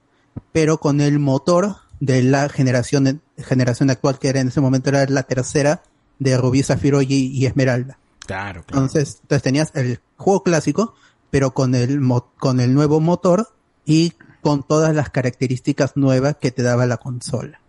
pero 0.50 0.78
con 0.78 1.00
el 1.00 1.20
motor 1.20 1.76
de 2.00 2.22
la 2.24 2.48
generación, 2.48 3.22
generación 3.38 3.90
actual, 3.90 4.18
que 4.18 4.28
era 4.30 4.40
en 4.40 4.48
ese 4.48 4.60
momento 4.60 4.88
era 4.88 5.06
la 5.06 5.22
tercera 5.22 5.82
de 6.18 6.36
Rubí, 6.38 6.64
Zafiro 6.64 7.02
y, 7.02 7.06
y 7.14 7.46
Esmeralda. 7.46 7.98
Claro, 8.26 8.64
claro. 8.64 8.84
Entonces, 8.84 9.18
entonces 9.22 9.42
tenías 9.44 9.70
el 9.74 10.00
juego 10.22 10.42
clásico, 10.42 10.94
pero 11.30 11.52
con 11.52 11.74
el, 11.74 12.00
con 12.38 12.60
el 12.60 12.72
nuevo 12.74 13.00
motor 13.00 13.48
y 13.84 14.14
con 14.40 14.62
todas 14.62 14.94
las 14.94 15.10
características 15.10 15.96
nuevas 15.96 16.36
que 16.40 16.50
te 16.50 16.62
daba 16.62 16.86
la 16.86 16.96
consola. 16.96 17.60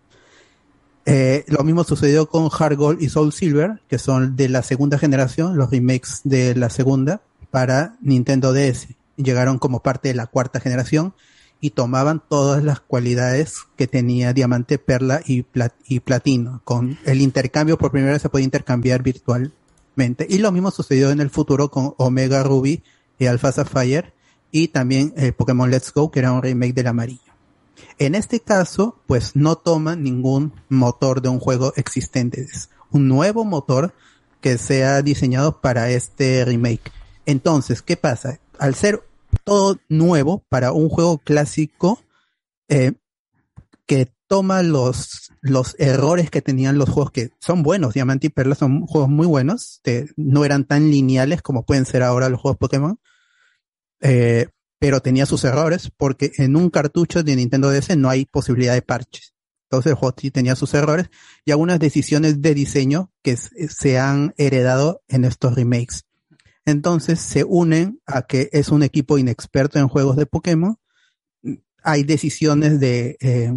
Eh, 1.06 1.44
lo 1.48 1.62
mismo 1.64 1.84
sucedió 1.84 2.28
con 2.28 2.48
Hard 2.50 2.76
Gold 2.76 3.02
y 3.02 3.10
Soul 3.10 3.32
Silver, 3.32 3.82
que 3.88 3.98
son 3.98 4.36
de 4.36 4.48
la 4.48 4.62
segunda 4.62 4.98
generación, 4.98 5.56
los 5.56 5.70
remakes 5.70 6.20
de 6.24 6.54
la 6.54 6.70
segunda 6.70 7.20
para 7.50 7.96
Nintendo 8.00 8.52
DS. 8.52 8.88
Llegaron 9.16 9.58
como 9.58 9.80
parte 9.80 10.08
de 10.08 10.14
la 10.14 10.26
cuarta 10.26 10.60
generación 10.60 11.14
y 11.60 11.70
tomaban 11.70 12.22
todas 12.26 12.64
las 12.64 12.80
cualidades 12.80 13.58
que 13.76 13.86
tenía 13.86 14.32
Diamante, 14.32 14.78
Perla 14.78 15.20
y, 15.24 15.42
Plat- 15.42 15.74
y 15.86 16.00
Platino. 16.00 16.62
Con 16.64 16.98
el 17.04 17.20
intercambio, 17.20 17.78
por 17.78 17.90
primera 17.92 18.12
vez 18.14 18.22
se 18.22 18.28
podía 18.28 18.44
intercambiar 18.44 19.02
Y 20.28 20.38
lo 20.38 20.52
mismo 20.52 20.70
sucedió 20.70 21.10
en 21.10 21.20
el 21.20 21.30
futuro 21.30 21.70
con 21.70 21.94
Omega 21.98 22.42
Ruby 22.42 22.82
y 23.18 23.26
Alpha 23.26 23.52
Sapphire 23.52 24.12
y 24.50 24.68
también 24.68 25.12
el 25.16 25.32
Pokémon 25.34 25.70
Let's 25.70 25.92
Go, 25.92 26.10
que 26.10 26.20
era 26.20 26.32
un 26.32 26.42
remake 26.42 26.74
del 26.74 26.88
amarillo. 26.88 27.32
En 27.98 28.14
este 28.14 28.40
caso, 28.40 29.00
pues 29.06 29.36
no 29.36 29.56
toma 29.56 29.96
ningún 29.96 30.52
motor 30.68 31.22
de 31.22 31.28
un 31.28 31.38
juego 31.38 31.72
existente. 31.76 32.42
Es 32.42 32.70
un 32.90 33.08
nuevo 33.08 33.44
motor 33.44 33.94
que 34.40 34.58
sea 34.58 35.02
diseñado 35.02 35.60
para 35.60 35.90
este 35.90 36.44
remake. 36.44 36.92
Entonces, 37.26 37.82
¿qué 37.82 37.96
pasa? 37.96 38.40
Al 38.58 38.74
ser 38.74 39.02
todo 39.44 39.78
nuevo 39.88 40.44
para 40.48 40.72
un 40.72 40.88
juego 40.88 41.18
clásico, 41.18 42.00
eh, 42.68 42.92
que 43.86 44.12
toma 44.26 44.62
los, 44.62 45.23
los 45.44 45.76
errores 45.78 46.30
que 46.30 46.40
tenían 46.42 46.78
los 46.78 46.88
juegos 46.88 47.12
que 47.12 47.30
son 47.38 47.62
buenos, 47.62 47.92
Diamante 47.94 48.28
y 48.28 48.30
Perla 48.30 48.54
son 48.54 48.86
juegos 48.86 49.10
muy 49.10 49.26
buenos, 49.26 49.82
no 50.16 50.44
eran 50.44 50.64
tan 50.64 50.90
lineales 50.90 51.42
como 51.42 51.64
pueden 51.66 51.84
ser 51.84 52.02
ahora 52.02 52.30
los 52.30 52.40
juegos 52.40 52.56
Pokémon, 52.58 52.98
eh, 54.00 54.46
pero 54.78 55.00
tenía 55.00 55.26
sus 55.26 55.44
errores 55.44 55.90
porque 55.96 56.32
en 56.38 56.56
un 56.56 56.70
cartucho 56.70 57.22
de 57.22 57.36
Nintendo 57.36 57.70
DS 57.70 57.96
no 57.96 58.08
hay 58.10 58.24
posibilidad 58.26 58.74
de 58.74 58.82
parches. 58.82 59.34
Entonces 59.70 59.90
el 59.90 59.96
juego 59.96 60.14
tenía 60.32 60.56
sus 60.56 60.72
errores 60.74 61.10
y 61.44 61.50
algunas 61.50 61.78
decisiones 61.78 62.40
de 62.40 62.54
diseño 62.54 63.10
que 63.22 63.32
s- 63.32 63.50
se 63.68 63.98
han 63.98 64.34
heredado 64.36 65.02
en 65.08 65.24
estos 65.24 65.54
remakes. 65.54 66.04
Entonces 66.64 67.20
se 67.20 67.44
unen 67.44 68.00
a 68.06 68.22
que 68.22 68.48
es 68.52 68.68
un 68.70 68.82
equipo 68.82 69.18
inexperto 69.18 69.78
en 69.78 69.88
juegos 69.88 70.16
de 70.16 70.26
Pokémon. 70.26 70.76
Hay 71.82 72.02
decisiones 72.04 72.80
de, 72.80 73.16
eh, 73.20 73.52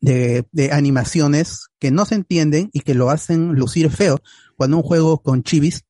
de, 0.00 0.46
de 0.52 0.72
animaciones 0.72 1.68
que 1.78 1.90
no 1.90 2.04
se 2.04 2.14
entienden 2.14 2.70
y 2.72 2.80
que 2.80 2.94
lo 2.94 3.10
hacen 3.10 3.54
lucir 3.54 3.90
feo. 3.90 4.18
Cuando 4.56 4.76
un 4.76 4.82
juego 4.82 5.22
con 5.22 5.42
chivis, 5.42 5.84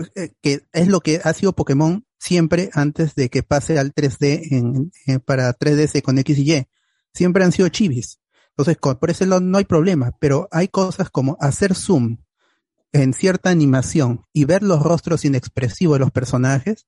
pues, 0.00 0.12
eh, 0.14 0.32
que 0.40 0.62
es 0.72 0.88
lo 0.88 1.00
que 1.00 1.20
ha 1.22 1.32
sido 1.34 1.52
Pokémon 1.52 2.06
siempre 2.18 2.70
antes 2.72 3.14
de 3.14 3.28
que 3.28 3.42
pase 3.42 3.78
al 3.78 3.94
3D 3.94 4.90
en, 5.06 5.20
para 5.20 5.52
3DS 5.58 6.02
con 6.02 6.18
X 6.18 6.38
y 6.38 6.52
Y. 6.52 6.66
Siempre 7.12 7.44
han 7.44 7.52
sido 7.52 7.68
chivis. 7.68 8.20
Entonces, 8.50 8.76
por 8.78 9.10
ese 9.10 9.26
lado 9.26 9.40
no 9.40 9.58
hay 9.58 9.64
problema, 9.64 10.12
pero 10.20 10.48
hay 10.50 10.68
cosas 10.68 11.10
como 11.10 11.36
hacer 11.40 11.74
zoom 11.74 12.18
en 12.92 13.14
cierta 13.14 13.50
animación 13.50 14.26
y 14.32 14.44
ver 14.44 14.62
los 14.62 14.82
rostros 14.82 15.24
inexpresivos 15.24 15.96
de 15.96 16.00
los 16.00 16.10
personajes 16.10 16.86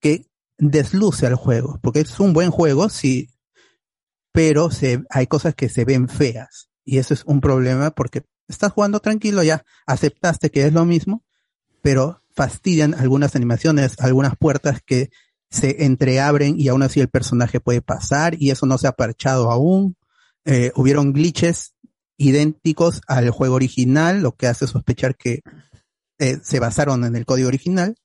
que 0.00 0.26
desluce 0.58 1.26
al 1.26 1.34
juego, 1.34 1.78
porque 1.82 2.00
es 2.00 2.20
un 2.20 2.32
buen 2.32 2.50
juego, 2.50 2.88
sí, 2.88 3.30
pero 4.32 4.70
se, 4.70 5.02
hay 5.10 5.26
cosas 5.26 5.54
que 5.54 5.68
se 5.68 5.84
ven 5.84 6.08
feas 6.08 6.70
y 6.84 6.98
eso 6.98 7.14
es 7.14 7.24
un 7.24 7.40
problema 7.40 7.90
porque 7.90 8.24
estás 8.48 8.72
jugando 8.72 9.00
tranquilo, 9.00 9.42
ya 9.42 9.64
aceptaste 9.86 10.50
que 10.50 10.66
es 10.66 10.72
lo 10.72 10.84
mismo, 10.84 11.22
pero 11.82 12.22
fastidian 12.34 12.94
algunas 12.94 13.36
animaciones, 13.36 13.98
algunas 14.00 14.36
puertas 14.36 14.80
que 14.84 15.10
se 15.50 15.84
entreabren 15.84 16.58
y 16.58 16.68
aún 16.68 16.82
así 16.82 17.00
el 17.00 17.08
personaje 17.08 17.60
puede 17.60 17.82
pasar 17.82 18.34
y 18.38 18.50
eso 18.50 18.66
no 18.66 18.78
se 18.78 18.86
ha 18.86 18.92
parchado 18.92 19.50
aún. 19.50 19.96
Eh, 20.44 20.72
hubieron 20.74 21.12
glitches 21.12 21.74
idénticos 22.16 23.02
al 23.06 23.30
juego 23.30 23.56
original, 23.56 24.22
lo 24.22 24.32
que 24.32 24.46
hace 24.46 24.66
sospechar 24.66 25.16
que 25.16 25.40
eh, 26.18 26.38
se 26.42 26.58
basaron 26.58 27.04
en 27.04 27.16
el 27.16 27.26
código 27.26 27.48
original. 27.48 27.96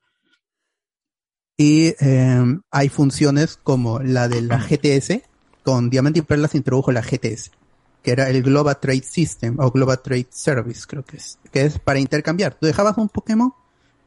Y 1.58 1.94
eh, 2.00 2.44
hay 2.70 2.90
funciones 2.90 3.58
como 3.58 4.00
la 4.00 4.28
de 4.28 4.42
la 4.42 4.60
GTS, 4.60 5.22
con 5.68 5.90
Diamante 5.90 6.20
y 6.20 6.22
Perla 6.22 6.48
se 6.48 6.56
introdujo 6.56 6.94
la 6.94 7.02
GTS, 7.02 7.52
que 8.02 8.12
era 8.12 8.30
el 8.30 8.42
Global 8.42 8.80
Trade 8.80 9.04
System 9.04 9.60
o 9.60 9.70
Global 9.70 10.02
Trade 10.02 10.28
Service, 10.30 10.84
creo 10.88 11.04
que 11.04 11.18
es, 11.18 11.40
que 11.52 11.66
es 11.66 11.78
para 11.78 12.00
intercambiar. 12.00 12.56
Tú 12.56 12.68
dejabas 12.68 12.98
un 12.98 13.10
Pokémon, 13.10 13.54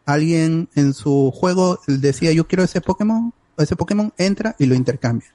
alguien 0.07 0.71
en 0.75 0.95
su 0.95 1.31
juego 1.31 1.79
decía 1.87 2.33
yo 2.33 2.47
quiero 2.47 2.65
ese 2.65 2.81
Pokémon, 2.81 3.35
ese 3.59 3.77
Pokémon 3.77 4.11
entra 4.17 4.57
y 4.59 4.65
lo 4.65 4.75
intercambia. 4.75 5.29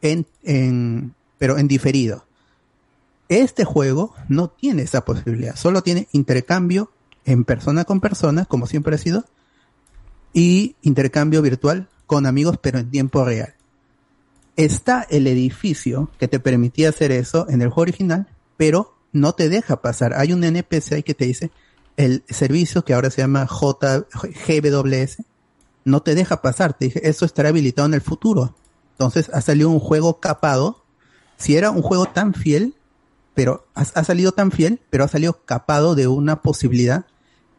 Pero 0.00 1.58
en 1.58 1.68
diferido. 1.68 2.24
Este 3.28 3.66
juego 3.66 4.14
no 4.30 4.48
tiene 4.48 4.80
esa 4.80 5.04
posibilidad, 5.04 5.56
solo 5.56 5.82
tiene 5.82 6.08
intercambio 6.12 6.90
en 7.26 7.44
persona 7.44 7.84
con 7.84 8.00
persona, 8.00 8.46
como 8.46 8.66
siempre 8.66 8.94
ha 8.94 8.98
sido, 8.98 9.26
y 10.32 10.74
intercambio 10.80 11.42
virtual 11.42 11.90
con 12.06 12.24
amigos, 12.24 12.56
pero 12.62 12.78
en 12.78 12.90
tiempo 12.90 13.26
real. 13.26 13.55
Está 14.56 15.06
el 15.10 15.26
edificio 15.26 16.10
que 16.18 16.28
te 16.28 16.40
permitía 16.40 16.88
hacer 16.88 17.12
eso 17.12 17.46
en 17.48 17.62
el 17.62 17.68
juego 17.68 17.82
original, 17.82 18.26
pero 18.56 18.96
no 19.12 19.34
te 19.34 19.48
deja 19.48 19.82
pasar. 19.82 20.14
Hay 20.14 20.32
un 20.32 20.44
NPC 20.44 20.92
ahí 20.92 21.02
que 21.02 21.14
te 21.14 21.26
dice 21.26 21.50
el 21.96 22.24
servicio 22.28 22.84
que 22.84 22.94
ahora 22.94 23.10
se 23.10 23.22
llama 23.22 23.46
J, 23.46 24.06
GWS, 24.46 25.22
no 25.84 26.02
te 26.02 26.14
deja 26.14 26.42
pasar. 26.42 26.74
Te 26.74 26.86
dije, 26.86 27.08
eso 27.08 27.24
estará 27.24 27.50
habilitado 27.50 27.86
en 27.86 27.94
el 27.94 28.00
futuro. 28.00 28.54
Entonces 28.92 29.30
ha 29.32 29.40
salido 29.40 29.70
un 29.70 29.80
juego 29.80 30.20
capado. 30.20 30.84
Si 31.36 31.56
era 31.56 31.70
un 31.70 31.82
juego 31.82 32.06
tan 32.06 32.34
fiel, 32.34 32.74
pero 33.34 33.66
ha, 33.74 33.82
ha 33.82 34.04
salido 34.04 34.32
tan 34.32 34.50
fiel, 34.50 34.80
pero 34.90 35.04
ha 35.04 35.08
salido 35.08 35.44
capado 35.44 35.94
de 35.94 36.06
una 36.06 36.42
posibilidad 36.42 37.06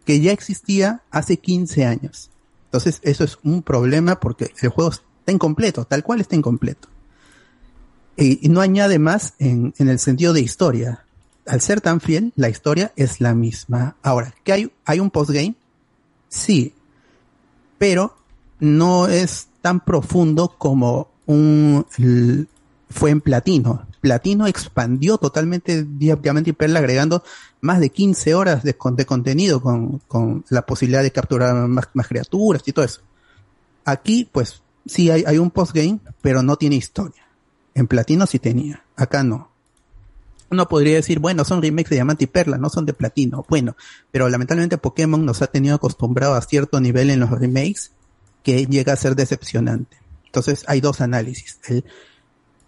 que 0.05 0.19
ya 0.21 0.31
existía 0.31 1.03
hace 1.11 1.37
15 1.37 1.85
años. 1.85 2.31
Entonces, 2.65 2.99
eso 3.03 3.23
es 3.23 3.39
un 3.43 3.61
problema 3.61 4.19
porque 4.19 4.51
el 4.61 4.69
juego 4.69 4.91
está 5.27 5.33
incompleto, 5.33 5.83
tal 5.83 6.03
cual 6.03 6.21
está 6.21 6.37
incompleto. 6.37 6.87
Y, 8.15 8.47
no 8.47 8.61
añade 8.61 8.97
más 8.97 9.33
en, 9.39 9.73
en 9.77 9.89
el 9.89 9.99
sentido 9.99 10.31
de 10.31 10.39
historia. 10.39 11.03
Al 11.45 11.59
ser 11.59 11.81
tan 11.81 11.99
fiel, 11.99 12.31
la 12.37 12.47
historia 12.47 12.93
es 12.95 13.19
la 13.19 13.35
misma. 13.35 13.97
Ahora, 14.01 14.33
¿que 14.45 14.53
hay, 14.53 14.71
hay 14.85 15.01
un 15.01 15.11
postgame? 15.11 15.55
Sí, 16.29 16.73
pero 17.77 18.15
no 18.61 19.07
es 19.07 19.49
tan 19.61 19.81
profundo 19.81 20.55
como 20.57 21.09
un 21.25 21.85
fue 22.89 23.09
en 23.11 23.19
Platino. 23.19 23.85
Platino 23.99 24.47
expandió 24.47 25.17
totalmente 25.17 25.83
Di- 25.83 26.13
Diamante 26.21 26.51
y 26.51 26.53
Perla 26.53 26.79
agregando 26.79 27.21
más 27.59 27.81
de 27.81 27.89
15 27.89 28.33
horas 28.33 28.63
de, 28.63 28.77
de 28.93 29.05
contenido 29.05 29.61
con, 29.61 29.99
con 30.07 30.45
la 30.49 30.65
posibilidad 30.65 31.03
de 31.03 31.11
capturar 31.11 31.53
más, 31.67 31.89
más 31.93 32.07
criaturas 32.07 32.63
y 32.65 32.71
todo 32.71 32.85
eso. 32.85 33.01
Aquí, 33.83 34.27
pues, 34.31 34.61
sí 34.87 35.09
hay, 35.11 35.23
hay 35.25 35.37
un 35.37 35.51
postgame, 35.51 35.99
pero 36.21 36.43
no 36.43 36.55
tiene 36.55 36.75
historia. 36.75 37.27
En 37.73 37.87
Platino 37.87 38.25
sí 38.25 38.39
tenía, 38.39 38.83
acá 38.95 39.23
no. 39.23 39.51
Uno 40.49 40.67
podría 40.67 40.95
decir, 40.95 41.19
bueno, 41.19 41.43
son 41.43 41.61
remakes 41.61 41.89
de 41.89 41.97
Diamante 41.97 42.23
y 42.23 42.27
Perla, 42.27 42.57
no 42.57 42.69
son 42.69 42.85
de 42.85 42.93
Platino. 42.93 43.45
Bueno, 43.49 43.75
pero 44.11 44.29
lamentablemente 44.29 44.77
Pokémon 44.77 45.25
nos 45.25 45.41
ha 45.41 45.47
tenido 45.47 45.75
acostumbrado 45.75 46.35
a 46.35 46.41
cierto 46.41 46.79
nivel 46.79 47.09
en 47.09 47.19
los 47.19 47.29
remakes 47.29 47.91
que 48.43 48.65
llega 48.65 48.93
a 48.93 48.97
ser 48.97 49.15
decepcionante. 49.15 49.97
Entonces 50.25 50.63
hay 50.67 50.79
dos 50.79 51.01
análisis. 51.01 51.59
El 51.67 51.83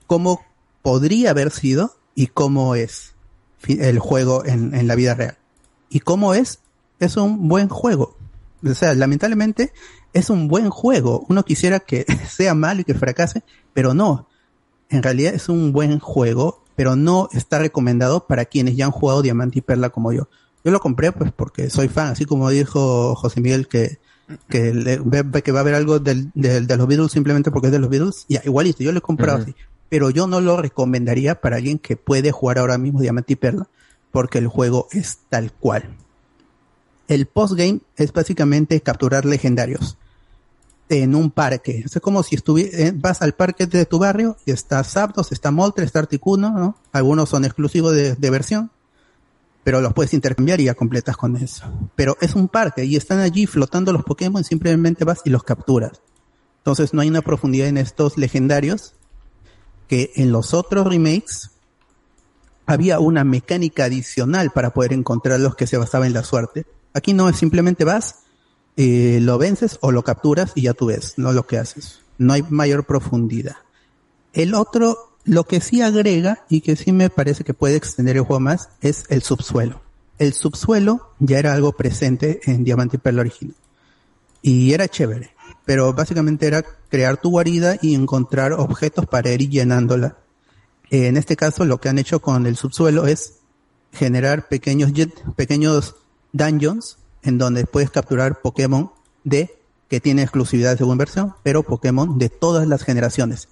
cómo 0.08 0.44
podría 0.82 1.30
haber 1.30 1.52
sido 1.52 1.96
y 2.16 2.28
cómo 2.28 2.76
es 2.76 3.14
el 3.68 4.00
juego 4.00 4.44
en, 4.46 4.74
en 4.74 4.88
la 4.88 4.96
vida 4.96 5.14
real. 5.14 5.38
Y 5.90 6.02
cómo 6.02 6.34
es, 6.34 6.60
es 7.00 7.16
un 7.16 7.48
buen 7.48 7.70
juego. 7.70 8.18
O 8.66 8.74
sea, 8.74 8.94
lamentablemente 8.94 9.72
es 10.14 10.30
un 10.30 10.48
buen 10.48 10.70
juego. 10.70 11.26
Uno 11.30 11.44
quisiera 11.44 11.80
que 11.80 12.06
sea 12.30 12.54
malo 12.56 12.82
y 12.82 12.84
que 12.84 12.94
fracase, 12.94 13.44
pero 13.74 13.94
no. 13.94 14.28
En 14.90 15.04
realidad 15.04 15.34
es 15.34 15.50
un 15.50 15.72
buen 15.72 16.00
juego, 16.00 16.64
pero 16.76 16.96
no 16.96 17.30
está 17.34 17.60
recomendado 17.60 18.26
para 18.28 18.46
quienes 18.46 18.76
ya 18.76 18.86
han 18.86 18.92
jugado 18.92 19.22
Diamante 19.22 19.60
y 19.60 19.62
Perla 19.62 19.90
como 19.90 20.12
yo. 20.14 20.28
Yo 20.64 20.72
lo 20.72 20.80
compré 20.80 21.12
pues 21.12 21.32
porque 21.32 21.70
soy 21.70 21.88
fan, 21.88 22.08
así 22.10 22.26
como 22.26 22.50
dijo 22.50 23.16
José 23.16 23.40
Miguel 23.40 23.68
que, 23.68 24.00
que, 24.50 24.74
le- 24.74 25.00
que 25.44 25.52
va 25.52 25.60
a 25.60 25.62
haber 25.62 25.76
algo 25.76 26.00
del, 26.00 26.32
del- 26.34 26.68
de 26.68 26.78
los 26.78 26.88
Beatles 26.88 27.12
simplemente 27.12 27.52
porque 27.52 27.68
es 27.68 27.72
de 27.72 27.80
los 27.80 27.90
Beatles. 27.90 28.26
Ya, 28.28 28.42
igualito, 28.44 28.84
yo 28.84 28.92
lo 28.92 28.98
he 28.98 29.02
comprado 29.02 29.38
así. 29.44 29.56
Pero 29.90 30.10
yo 30.10 30.28
no 30.28 30.42
lo 30.42 30.58
recomendaría 30.58 31.40
para 31.42 31.56
alguien 31.58 31.80
que 31.80 31.96
puede 31.98 32.32
jugar 32.32 32.60
ahora 32.60 32.78
mismo 32.78 33.02
Diamante 33.02 33.34
y 33.34 33.36
Perla, 33.38 33.68
porque 34.12 34.38
el 34.40 34.48
juego 34.48 34.88
es 34.92 35.20
tal 35.30 35.52
cual. 35.52 35.96
El 37.10 37.26
postgame 37.26 37.82
es 37.98 38.14
básicamente 38.14 38.80
capturar 38.82 39.26
legendarios 39.26 39.98
en 40.90 41.16
un 41.16 41.32
parque. 41.32 41.84
Es 41.84 42.00
como 42.02 42.22
si 42.22 42.38
eh, 42.38 42.94
vas 42.96 43.24
al 43.24 43.34
parque 43.34 43.66
de 43.66 43.86
tu 43.88 43.98
barrio 43.98 44.38
y 44.46 44.52
está 44.52 44.84
Zapdos, 44.84 45.32
está 45.32 45.50
Moltres, 45.50 45.88
está 45.88 46.00
Articuno, 46.00 46.52
¿no? 46.52 46.78
Algunos 46.92 47.30
son 47.30 47.46
exclusivos 47.46 47.96
de, 47.96 48.14
de 48.14 48.30
versión, 48.30 48.70
pero 49.64 49.82
los 49.82 49.94
puedes 49.94 50.14
intercambiar 50.14 50.62
y 50.62 50.66
ya 50.66 50.76
completas 50.76 51.18
con 51.18 51.36
eso. 51.36 51.66
Pero 51.96 52.16
es 52.22 52.36
un 52.36 52.48
parque 52.48 52.86
y 52.86 52.96
están 52.96 53.20
allí 53.20 53.48
flotando 53.48 53.92
los 53.92 54.04
Pokémon, 54.04 54.44
simplemente 54.44 55.04
vas 55.04 55.22
y 55.26 55.32
los 55.32 55.42
capturas. 55.42 56.02
Entonces 56.60 56.94
no 56.94 57.02
hay 57.02 57.10
una 57.10 57.24
profundidad 57.24 57.70
en 57.70 57.78
estos 57.78 58.20
legendarios 58.20 58.94
que 59.88 60.12
en 60.16 60.32
los 60.32 60.54
otros 60.54 60.86
remakes 60.86 61.50
había 62.68 63.00
una 63.00 63.24
mecánica 63.24 63.86
adicional 63.86 64.52
para 64.52 64.76
poder 64.76 64.94
encontrarlos 64.94 65.56
que 65.56 65.66
se 65.66 65.78
basaba 65.78 66.06
en 66.06 66.14
la 66.14 66.24
suerte. 66.24 66.68
Aquí 66.94 67.14
no 67.14 67.30
es 67.30 67.38
simplemente 67.38 67.84
vas, 67.84 68.24
eh, 68.78 69.20
lo 69.22 69.38
vences 69.38 69.78
o 69.82 69.92
lo 69.92 70.04
capturas 70.04 70.54
y 70.56 70.64
ya 70.64 70.74
tú 70.74 70.88
ves, 70.88 71.16
no 71.18 71.34
lo 71.34 71.46
que 71.46 71.58
haces. 71.58 72.00
No 72.18 72.34
hay 72.34 72.44
mayor 72.50 72.86
profundidad. 72.86 73.58
El 74.34 74.54
otro, 74.54 75.16
lo 75.26 75.44
que 75.44 75.62
sí 75.62 75.82
agrega 75.82 76.46
y 76.50 76.62
que 76.62 76.76
sí 76.76 76.92
me 76.92 77.10
parece 77.10 77.44
que 77.44 77.54
puede 77.54 77.76
extender 77.76 78.18
el 78.18 78.24
juego 78.24 78.40
más 78.40 78.70
es 78.82 79.06
el 79.10 79.22
subsuelo. 79.22 79.82
El 80.18 80.34
subsuelo 80.34 81.12
ya 81.20 81.40
era 81.40 81.54
algo 81.54 81.74
presente 81.74 82.42
en 82.46 82.64
Diamante 82.64 82.98
y 82.98 83.00
Perla 83.00 83.22
original. 83.22 83.56
Y 84.42 84.74
era 84.74 84.88
chévere. 84.88 85.32
Pero 85.66 85.94
básicamente 85.94 86.48
era 86.48 86.64
crear 86.90 87.20
tu 87.22 87.30
guarida 87.30 87.78
y 87.82 87.96
encontrar 87.96 88.54
objetos 88.54 89.06
para 89.06 89.32
ir 89.32 89.50
llenándola. 89.50 90.18
En 90.90 91.18
este 91.18 91.36
caso 91.36 91.66
lo 91.66 91.80
que 91.80 91.90
han 91.90 92.00
hecho 92.00 92.22
con 92.22 92.48
el 92.48 92.56
subsuelo 92.56 93.08
es 93.08 93.36
generar 93.92 94.48
pequeños 94.48 94.92
pequeños 95.36 95.96
dungeons 96.32 96.98
en 97.24 97.38
donde 97.38 97.66
puedes 97.66 97.90
capturar 97.90 98.42
Pokémon 98.42 98.92
de 99.24 99.60
que 99.90 100.00
tiene 100.00 100.22
exclusividad 100.22 100.78
según 100.78 100.98
versión, 100.98 101.34
pero 101.44 101.64
Pokémon 101.64 102.18
de 102.18 102.30
todas 102.30 102.68
las 102.68 102.84
generaciones. 102.84 103.50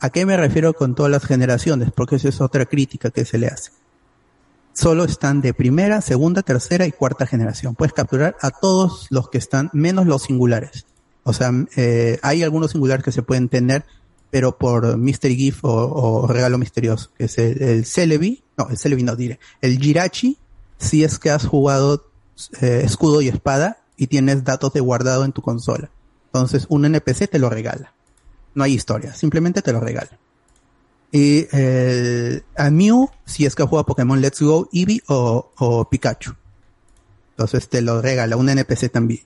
¿A 0.00 0.08
qué 0.08 0.24
me 0.24 0.36
refiero 0.36 0.72
con 0.72 0.94
todas 0.94 1.12
las 1.12 1.24
generaciones? 1.24 1.90
Porque 1.94 2.16
esa 2.16 2.30
es 2.30 2.40
otra 2.40 2.64
crítica 2.64 3.10
que 3.10 3.26
se 3.26 3.36
le 3.36 3.48
hace. 3.48 3.70
Solo 4.72 5.04
están 5.04 5.42
de 5.42 5.52
primera, 5.52 6.00
segunda, 6.00 6.42
tercera 6.42 6.86
y 6.86 6.92
cuarta 6.92 7.26
generación. 7.26 7.74
Puedes 7.74 7.92
capturar 7.92 8.36
a 8.40 8.50
todos 8.50 9.08
los 9.10 9.28
que 9.28 9.36
están, 9.36 9.68
menos 9.74 10.06
los 10.06 10.22
singulares. 10.22 10.86
O 11.22 11.34
sea, 11.34 11.52
eh, 11.76 12.18
hay 12.22 12.42
algunos 12.42 12.70
singulares 12.70 13.04
que 13.04 13.12
se 13.12 13.22
pueden 13.22 13.50
tener, 13.50 13.84
pero 14.30 14.56
por 14.56 14.96
Mystery 14.96 15.36
Gift 15.36 15.60
o, 15.62 16.26
regalo 16.26 16.56
misterioso, 16.56 17.10
que 17.18 17.24
es 17.24 17.36
el, 17.36 17.62
el 17.62 17.84
Celebi, 17.84 18.42
no, 18.56 18.68
el 18.70 18.78
Celebi 18.78 19.02
no 19.02 19.16
diré, 19.16 19.38
el 19.60 19.78
Jirachi, 19.78 20.38
si 20.80 21.04
es 21.04 21.18
que 21.20 21.30
has 21.30 21.46
jugado 21.46 22.06
eh, 22.60 22.82
escudo 22.84 23.20
y 23.22 23.28
espada 23.28 23.84
y 23.96 24.08
tienes 24.08 24.42
datos 24.42 24.72
de 24.72 24.80
guardado 24.80 25.24
en 25.24 25.32
tu 25.32 25.42
consola. 25.42 25.90
Entonces, 26.26 26.66
un 26.68 26.84
NPC 26.84 27.28
te 27.30 27.38
lo 27.38 27.50
regala. 27.50 27.92
No 28.54 28.64
hay 28.64 28.72
historia, 28.72 29.14
simplemente 29.14 29.62
te 29.62 29.72
lo 29.72 29.80
regala. 29.80 30.18
Y 31.12 31.46
el 31.54 32.44
a 32.56 32.70
Mew, 32.70 33.10
si 33.26 33.44
es 33.46 33.54
que 33.54 33.64
juega 33.64 33.84
Pokémon 33.86 34.20
Let's 34.20 34.40
Go, 34.42 34.68
Eevee 34.72 35.02
o, 35.08 35.52
o 35.58 35.88
Pikachu. 35.88 36.32
Entonces 37.32 37.68
te 37.68 37.82
lo 37.82 38.00
regala 38.02 38.36
un 38.36 38.48
NPC 38.48 38.90
también. 38.90 39.22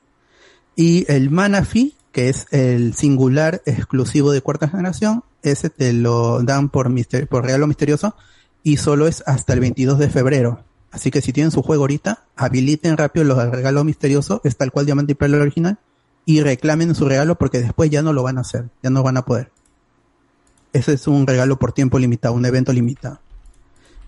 Y 0.76 1.10
el 1.12 1.31
Manaphy, 1.31 1.94
que 2.12 2.28
es 2.28 2.47
el 2.52 2.94
singular 2.94 3.62
exclusivo 3.66 4.32
de 4.32 4.40
cuarta 4.40 4.68
generación, 4.68 5.24
ese 5.43 5.68
te 5.70 5.93
lo 5.93 6.43
dan 6.43 6.68
por, 6.70 6.89
mister- 6.89 7.28
por 7.28 7.44
regalo 7.44 7.66
misterioso 7.66 8.16
y 8.62 8.78
solo 8.78 9.06
es 9.06 9.22
hasta 9.26 9.52
el 9.52 9.60
22 9.60 9.98
de 9.98 10.09
febrero. 10.09 10.64
Así 10.95 11.11
que 11.11 11.21
si 11.21 11.33
tienen 11.33 11.51
su 11.51 11.61
juego 11.61 11.83
ahorita, 11.83 12.23
habiliten 12.37 12.97
rápido 12.97 13.25
los 13.25 13.51
regalos 13.51 13.85
misteriosos, 13.85 14.41
es 14.45 14.57
tal 14.57 14.71
cual 14.71 14.87
Diamante 14.87 15.11
y 15.11 15.15
Perla 15.16 15.39
original, 15.39 15.77
y 16.25 16.41
reclamen 16.41 16.95
su 16.95 17.09
regalo 17.09 17.37
porque 17.37 17.61
después 17.61 17.91
ya 17.91 18.01
no 18.01 18.12
lo 18.12 18.23
van 18.23 18.39
a 18.39 18.43
hacer, 18.43 18.71
ya 18.81 18.91
no 18.91 19.03
van 19.03 19.16
a 19.16 19.25
poder. 19.25 19.51
Ese 20.73 20.93
es 20.93 21.09
un 21.09 21.27
regalo 21.27 21.59
por 21.59 21.73
tiempo 21.73 21.99
limitado, 21.99 22.33
un 22.33 22.45
evento 22.47 22.73
limitado. 22.73 23.19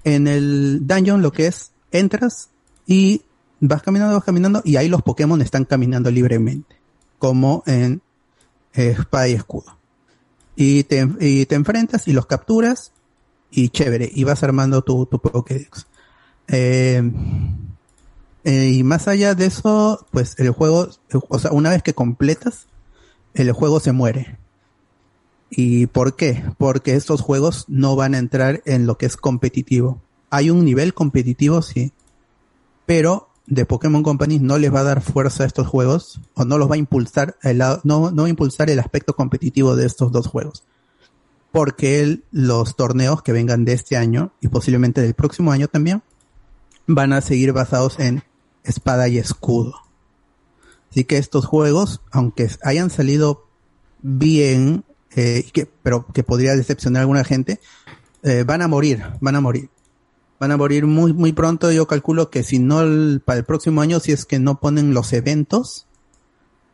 En 0.04 0.28
el 0.28 0.86
dungeon 0.86 1.22
lo 1.22 1.32
que 1.32 1.48
es, 1.48 1.72
entras 1.90 2.50
y 2.86 3.22
vas 3.58 3.82
caminando, 3.82 4.14
vas 4.14 4.24
caminando 4.24 4.62
y 4.64 4.76
ahí 4.76 4.88
los 4.88 5.02
Pokémon 5.02 5.42
están 5.42 5.64
caminando 5.64 6.12
libremente, 6.12 6.76
como 7.18 7.64
en 7.66 8.00
eh, 8.74 8.94
espada 8.96 9.26
y 9.26 9.32
escudo. 9.32 9.76
Y 10.54 10.84
te, 10.84 11.04
y 11.18 11.46
te 11.46 11.56
enfrentas 11.56 12.06
y 12.06 12.12
los 12.12 12.26
capturas 12.26 12.92
y 13.50 13.70
chévere, 13.70 14.08
y 14.14 14.22
vas 14.22 14.44
armando 14.44 14.82
tu, 14.82 15.04
tu 15.06 15.18
Pokédex. 15.18 15.88
Eh, 16.48 17.02
eh, 18.44 18.70
y 18.70 18.84
más 18.84 19.08
allá 19.08 19.34
de 19.34 19.46
eso, 19.46 20.06
pues 20.12 20.38
el 20.38 20.50
juego, 20.50 20.88
o 21.28 21.38
sea, 21.38 21.50
una 21.50 21.70
vez 21.70 21.82
que 21.82 21.94
completas, 21.94 22.66
el 23.34 23.50
juego 23.52 23.80
se 23.80 23.92
muere. 23.92 24.38
¿Y 25.50 25.86
por 25.86 26.16
qué? 26.16 26.44
Porque 26.58 26.94
estos 26.94 27.20
juegos 27.20 27.64
no 27.68 27.96
van 27.96 28.14
a 28.14 28.18
entrar 28.18 28.62
en 28.64 28.86
lo 28.86 28.98
que 28.98 29.06
es 29.06 29.16
competitivo. 29.16 30.00
Hay 30.30 30.50
un 30.50 30.64
nivel 30.64 30.94
competitivo, 30.94 31.62
sí, 31.62 31.92
pero 32.84 33.28
de 33.46 33.64
Pokémon 33.64 34.02
Company 34.02 34.38
no 34.38 34.58
les 34.58 34.74
va 34.74 34.80
a 34.80 34.84
dar 34.84 35.02
fuerza 35.02 35.44
a 35.44 35.46
estos 35.46 35.66
juegos 35.66 36.20
o 36.34 36.44
no 36.44 36.58
los 36.58 36.68
va 36.70 36.74
a 36.74 36.78
impulsar 36.78 37.36
el 37.42 37.58
no, 37.58 37.80
no 37.84 38.22
va 38.22 38.26
a 38.26 38.28
impulsar 38.28 38.70
el 38.70 38.80
aspecto 38.80 39.14
competitivo 39.14 39.76
de 39.76 39.86
estos 39.86 40.12
dos 40.12 40.26
juegos. 40.26 40.64
Porque 41.52 42.20
los 42.32 42.76
torneos 42.76 43.22
que 43.22 43.32
vengan 43.32 43.64
de 43.64 43.72
este 43.72 43.96
año 43.96 44.32
y 44.40 44.48
posiblemente 44.48 45.00
del 45.00 45.14
próximo 45.14 45.52
año 45.52 45.68
también 45.68 46.02
van 46.86 47.12
a 47.12 47.20
seguir 47.20 47.52
basados 47.52 47.98
en 47.98 48.22
espada 48.64 49.08
y 49.08 49.18
escudo. 49.18 49.74
Así 50.90 51.04
que 51.04 51.18
estos 51.18 51.44
juegos, 51.44 52.00
aunque 52.10 52.48
hayan 52.62 52.90
salido 52.90 53.46
bien, 54.02 54.84
eh, 55.14 55.44
pero 55.82 56.06
que 56.12 56.22
podría 56.22 56.56
decepcionar 56.56 57.00
a 57.00 57.02
alguna 57.02 57.24
gente, 57.24 57.60
eh, 58.22 58.44
van 58.46 58.62
a 58.62 58.68
morir, 58.68 59.02
van 59.20 59.36
a 59.36 59.40
morir. 59.40 59.70
Van 60.38 60.52
a 60.52 60.56
morir 60.56 60.86
muy, 60.86 61.14
muy 61.14 61.32
pronto. 61.32 61.72
Yo 61.72 61.86
calculo 61.86 62.30
que 62.30 62.42
si 62.42 62.58
no 62.58 62.82
para 63.24 63.38
el 63.38 63.44
próximo 63.44 63.80
año, 63.80 64.00
si 64.00 64.12
es 64.12 64.26
que 64.26 64.38
no 64.38 64.60
ponen 64.60 64.92
los 64.92 65.12
eventos 65.14 65.86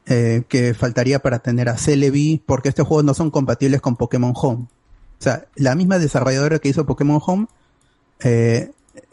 eh, 0.06 0.42
que 0.48 0.74
faltaría 0.74 1.20
para 1.20 1.38
tener 1.40 1.68
a 1.68 1.78
Celebi, 1.78 2.42
porque 2.44 2.68
estos 2.68 2.88
juegos 2.88 3.04
no 3.04 3.14
son 3.14 3.30
compatibles 3.30 3.80
con 3.80 3.96
Pokémon 3.96 4.32
Home. 4.34 4.62
O 4.64 5.22
sea, 5.22 5.46
la 5.54 5.76
misma 5.76 6.00
desarrolladora 6.00 6.58
que 6.58 6.70
hizo 6.70 6.86
Pokémon 6.86 7.20
Home 7.24 7.46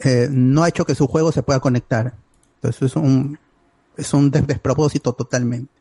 eh, 0.00 0.28
no 0.30 0.62
ha 0.62 0.68
hecho 0.68 0.84
que 0.84 0.94
su 0.94 1.06
juego 1.06 1.32
se 1.32 1.42
pueda 1.42 1.60
conectar. 1.60 2.14
Entonces 2.56 2.82
es 2.82 2.96
un, 2.96 3.38
es 3.96 4.12
un 4.14 4.30
des- 4.30 4.46
despropósito 4.46 5.12
totalmente. 5.12 5.72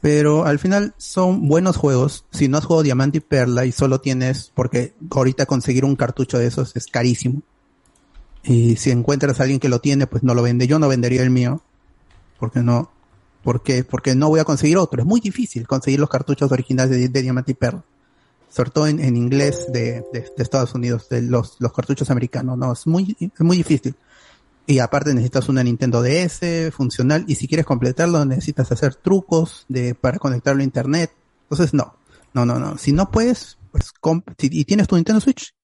Pero 0.00 0.44
al 0.44 0.58
final 0.60 0.94
son 0.96 1.48
buenos 1.48 1.76
juegos. 1.76 2.24
Si 2.30 2.46
no 2.48 2.58
has 2.58 2.64
jugado 2.64 2.84
Diamante 2.84 3.18
y 3.18 3.20
Perla 3.20 3.64
y 3.64 3.72
solo 3.72 4.00
tienes, 4.00 4.52
porque 4.54 4.94
ahorita 5.10 5.46
conseguir 5.46 5.84
un 5.84 5.96
cartucho 5.96 6.38
de 6.38 6.46
esos 6.46 6.76
es 6.76 6.86
carísimo. 6.86 7.42
Y 8.44 8.76
si 8.76 8.90
encuentras 8.92 9.40
a 9.40 9.42
alguien 9.42 9.58
que 9.58 9.68
lo 9.68 9.80
tiene, 9.80 10.06
pues 10.06 10.22
no 10.22 10.34
lo 10.34 10.42
vende. 10.42 10.68
Yo 10.68 10.78
no 10.78 10.88
vendería 10.88 11.22
el 11.22 11.30
mío. 11.30 11.62
Porque 12.38 12.60
no, 12.60 12.90
porque, 13.42 13.82
porque 13.82 14.14
no 14.14 14.28
voy 14.28 14.38
a 14.38 14.44
conseguir 14.44 14.78
otro. 14.78 15.02
Es 15.02 15.06
muy 15.06 15.20
difícil 15.20 15.66
conseguir 15.66 15.98
los 15.98 16.08
cartuchos 16.08 16.52
originales 16.52 17.12
de 17.12 17.22
Diamante 17.22 17.50
y 17.52 17.54
Perla. 17.56 17.82
Sobre 18.48 18.70
todo 18.70 18.86
en, 18.86 19.00
en 19.00 19.16
inglés 19.16 19.66
de, 19.72 20.04
de- 20.12 20.30
Estados 20.38 20.74
Unidos, 20.74 21.08
de 21.08 21.22
los, 21.22 21.56
los 21.60 21.72
cartuchos 21.72 22.10
americanos. 22.10 22.56
No, 22.58 22.72
es 22.72 22.86
muy, 22.86 23.16
es 23.20 23.40
muy 23.40 23.56
difícil. 23.58 23.94
Y 24.66 24.80
aparte 24.80 25.14
necesitas 25.14 25.48
una 25.48 25.62
Nintendo 25.64 26.02
DS 26.02 26.70
funcional 26.72 27.24
y 27.26 27.36
si 27.36 27.48
quieres 27.48 27.64
completarlo 27.66 28.24
necesitas 28.24 28.70
hacer 28.70 28.94
trucos 28.96 29.64
de, 29.68 29.94
para 29.94 30.18
conectarlo 30.18 30.60
a 30.60 30.64
internet. 30.64 31.10
Entonces 31.42 31.72
no, 31.72 31.96
no, 32.34 32.44
no, 32.44 32.58
no. 32.58 32.76
Si 32.76 32.92
no 32.92 33.10
puedes, 33.10 33.58
pues 33.72 33.92
y 34.40 34.64
tienes 34.66 34.86
tu 34.86 34.96
Nintendo 34.96 35.20
Switch 35.20 35.54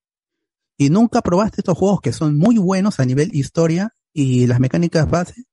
y 0.78 0.89
nunca 0.90 1.20
probaste 1.20 1.61
estos 1.61 1.77
juegos 1.77 2.01
que 2.01 2.12
son 2.12 2.39
muy 2.39 2.56
buenos 2.59 2.98
a 2.98 3.05
nivel 3.05 3.31
historia 3.35 3.94
y 4.12 4.47
las 4.47 4.59
mecánicas 4.61 5.11
base, 5.11 5.44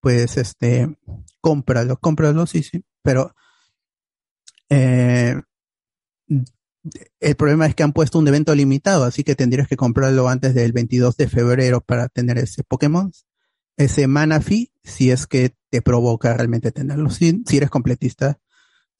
pues 0.00 0.36
este, 0.36 0.94
cómpralo, 1.40 1.96
cómpralo, 1.98 2.46
sí, 2.46 2.62
sí. 2.62 2.84
Pero 3.02 3.34
eh, 4.68 5.40
el 7.20 7.36
problema 7.36 7.66
es 7.66 7.74
que 7.74 7.82
han 7.82 7.92
puesto 7.92 8.18
un 8.18 8.28
evento 8.28 8.54
limitado, 8.54 9.04
así 9.04 9.24
que 9.24 9.34
tendrías 9.34 9.68
que 9.68 9.76
comprarlo 9.76 10.28
antes 10.28 10.54
del 10.54 10.72
22 10.72 11.16
de 11.16 11.28
febrero 11.28 11.80
para 11.80 12.08
tener 12.08 12.38
ese 12.38 12.62
Pokémon, 12.62 13.10
ese 13.76 14.06
Manaphy, 14.06 14.70
si 14.82 15.10
es 15.10 15.26
que 15.26 15.54
te 15.70 15.82
provoca 15.82 16.34
realmente 16.34 16.72
tenerlo, 16.72 17.10
si, 17.10 17.44
eres 17.52 17.70
completista. 17.70 18.38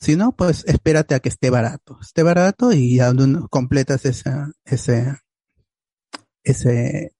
Si 0.00 0.16
no, 0.16 0.32
pues 0.32 0.64
espérate 0.66 1.14
a 1.14 1.20
que 1.20 1.28
esté 1.28 1.50
barato. 1.50 1.98
Esté 2.00 2.22
barato 2.22 2.72
y 2.72 2.96
ya 2.96 3.12
completas 3.48 4.04
esa, 4.04 4.50
ese, 4.64 5.16
ese, 6.42 7.12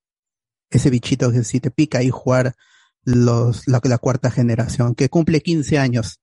ese 0.70 0.90
bichito 0.90 1.30
que 1.30 1.44
si 1.44 1.60
te 1.60 1.70
pica 1.70 2.02
y 2.02 2.10
jugar 2.10 2.54
los, 3.04 3.68
la, 3.68 3.80
la 3.84 3.98
cuarta 3.98 4.30
generación, 4.30 4.94
que 4.94 5.08
cumple 5.08 5.40
15 5.40 5.78
años. 5.78 6.20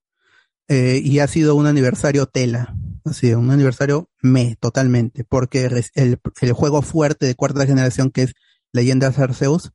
Eh, 0.68 1.02
y 1.03 1.20
ha 1.20 1.28
sido 1.28 1.56
un 1.56 1.68
aniversario 1.68 2.28
tela. 2.28 2.76
Sido 3.11 3.40
un 3.40 3.52
aniversario 3.52 4.10
me, 4.22 4.56
totalmente. 4.56 5.23
Porque 5.23 5.65
el, 5.95 6.19
el 6.41 6.53
juego 6.53 6.82
fuerte 6.82 7.26
de 7.26 7.36
cuarta 7.36 7.65
generación, 7.65 8.11
que 8.11 8.23
es 8.23 8.34
Leyendas 8.73 9.19
Arceus, 9.19 9.72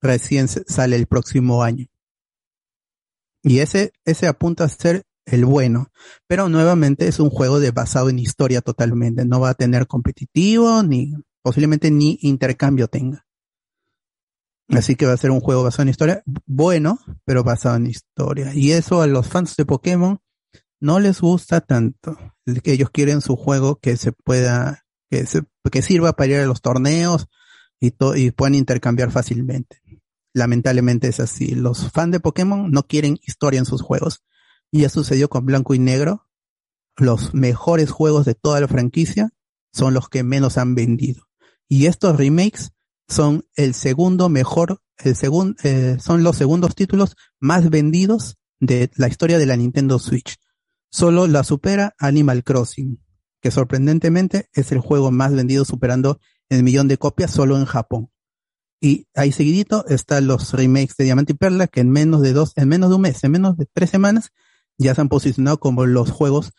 recién 0.00 0.48
sale 0.48 0.96
el 0.96 1.06
próximo 1.06 1.62
año. 1.62 1.86
Y 3.42 3.60
ese, 3.60 3.92
ese 4.04 4.26
apunta 4.26 4.64
a 4.64 4.68
ser 4.68 5.04
el 5.26 5.44
bueno. 5.44 5.90
Pero 6.26 6.48
nuevamente 6.48 7.08
es 7.08 7.20
un 7.20 7.30
juego 7.30 7.60
de 7.60 7.70
basado 7.70 8.10
en 8.10 8.18
historia 8.18 8.60
totalmente. 8.60 9.24
No 9.24 9.40
va 9.40 9.50
a 9.50 9.54
tener 9.54 9.86
competitivo, 9.86 10.82
ni 10.82 11.14
posiblemente 11.42 11.90
ni 11.90 12.18
intercambio 12.22 12.88
tenga. 12.88 13.26
Así 14.70 14.96
que 14.96 15.06
va 15.06 15.14
a 15.14 15.18
ser 15.18 15.30
un 15.30 15.40
juego 15.40 15.62
basado 15.62 15.84
en 15.84 15.88
historia, 15.88 16.22
bueno, 16.44 16.98
pero 17.24 17.42
basado 17.42 17.76
en 17.76 17.86
historia. 17.86 18.52
Y 18.54 18.72
eso 18.72 19.00
a 19.00 19.06
los 19.06 19.26
fans 19.26 19.56
de 19.56 19.64
Pokémon 19.64 20.20
no 20.80 21.00
les 21.00 21.20
gusta 21.20 21.60
tanto. 21.60 22.16
Que 22.62 22.72
ellos 22.72 22.90
quieren 22.90 23.20
su 23.20 23.36
juego 23.36 23.76
que 23.76 23.96
se 23.96 24.12
pueda, 24.12 24.84
que, 25.10 25.26
se, 25.26 25.42
que 25.70 25.82
sirva 25.82 26.14
para 26.14 26.30
ir 26.32 26.36
a 26.38 26.46
los 26.46 26.60
torneos 26.62 27.26
y, 27.80 27.90
to- 27.90 28.16
y 28.16 28.30
puedan 28.30 28.54
intercambiar 28.54 29.10
fácilmente. 29.10 29.82
Lamentablemente 30.34 31.08
es 31.08 31.20
así. 31.20 31.54
Los 31.54 31.90
fans 31.92 32.12
de 32.12 32.20
Pokémon 32.20 32.70
no 32.70 32.84
quieren 32.86 33.18
historia 33.26 33.58
en 33.58 33.66
sus 33.66 33.82
juegos. 33.82 34.22
Y 34.70 34.82
ya 34.82 34.88
sucedió 34.88 35.28
con 35.28 35.46
Blanco 35.46 35.74
y 35.74 35.78
Negro. 35.78 36.26
Los 36.96 37.32
mejores 37.34 37.90
juegos 37.90 38.24
de 38.26 38.34
toda 38.34 38.60
la 38.60 38.68
franquicia 38.68 39.30
son 39.72 39.94
los 39.94 40.08
que 40.08 40.22
menos 40.22 40.58
han 40.58 40.74
vendido. 40.74 41.24
Y 41.68 41.86
estos 41.86 42.16
remakes 42.16 42.70
son 43.08 43.44
el 43.54 43.74
segundo 43.74 44.28
mejor, 44.28 44.80
el 44.98 45.14
segun- 45.14 45.56
eh, 45.64 45.96
son 46.00 46.22
los 46.22 46.36
segundos 46.36 46.74
títulos 46.74 47.14
más 47.40 47.70
vendidos 47.70 48.36
de 48.60 48.90
la 48.96 49.08
historia 49.08 49.38
de 49.38 49.46
la 49.46 49.56
Nintendo 49.56 49.98
Switch. 49.98 50.36
Solo 50.90 51.26
la 51.26 51.44
supera 51.44 51.94
Animal 51.98 52.44
Crossing, 52.44 53.02
que 53.40 53.50
sorprendentemente 53.50 54.48
es 54.52 54.72
el 54.72 54.78
juego 54.78 55.10
más 55.10 55.32
vendido 55.32 55.64
superando 55.64 56.20
el 56.48 56.62
millón 56.62 56.88
de 56.88 56.98
copias 56.98 57.30
solo 57.30 57.58
en 57.58 57.66
Japón. 57.66 58.10
Y 58.80 59.06
ahí 59.14 59.32
seguidito 59.32 59.84
están 59.88 60.26
los 60.26 60.52
remakes 60.52 60.96
de 60.96 61.04
Diamante 61.04 61.32
y 61.32 61.36
Perla 61.36 61.66
que 61.66 61.80
en 61.80 61.90
menos 61.90 62.22
de 62.22 62.32
dos, 62.32 62.52
en 62.56 62.68
menos 62.68 62.90
de 62.90 62.96
un 62.96 63.02
mes, 63.02 63.22
en 63.24 63.32
menos 63.32 63.56
de 63.56 63.66
tres 63.72 63.90
semanas, 63.90 64.30
ya 64.78 64.94
se 64.94 65.00
han 65.00 65.08
posicionado 65.08 65.58
como 65.58 65.84
los 65.84 66.10
juegos 66.10 66.52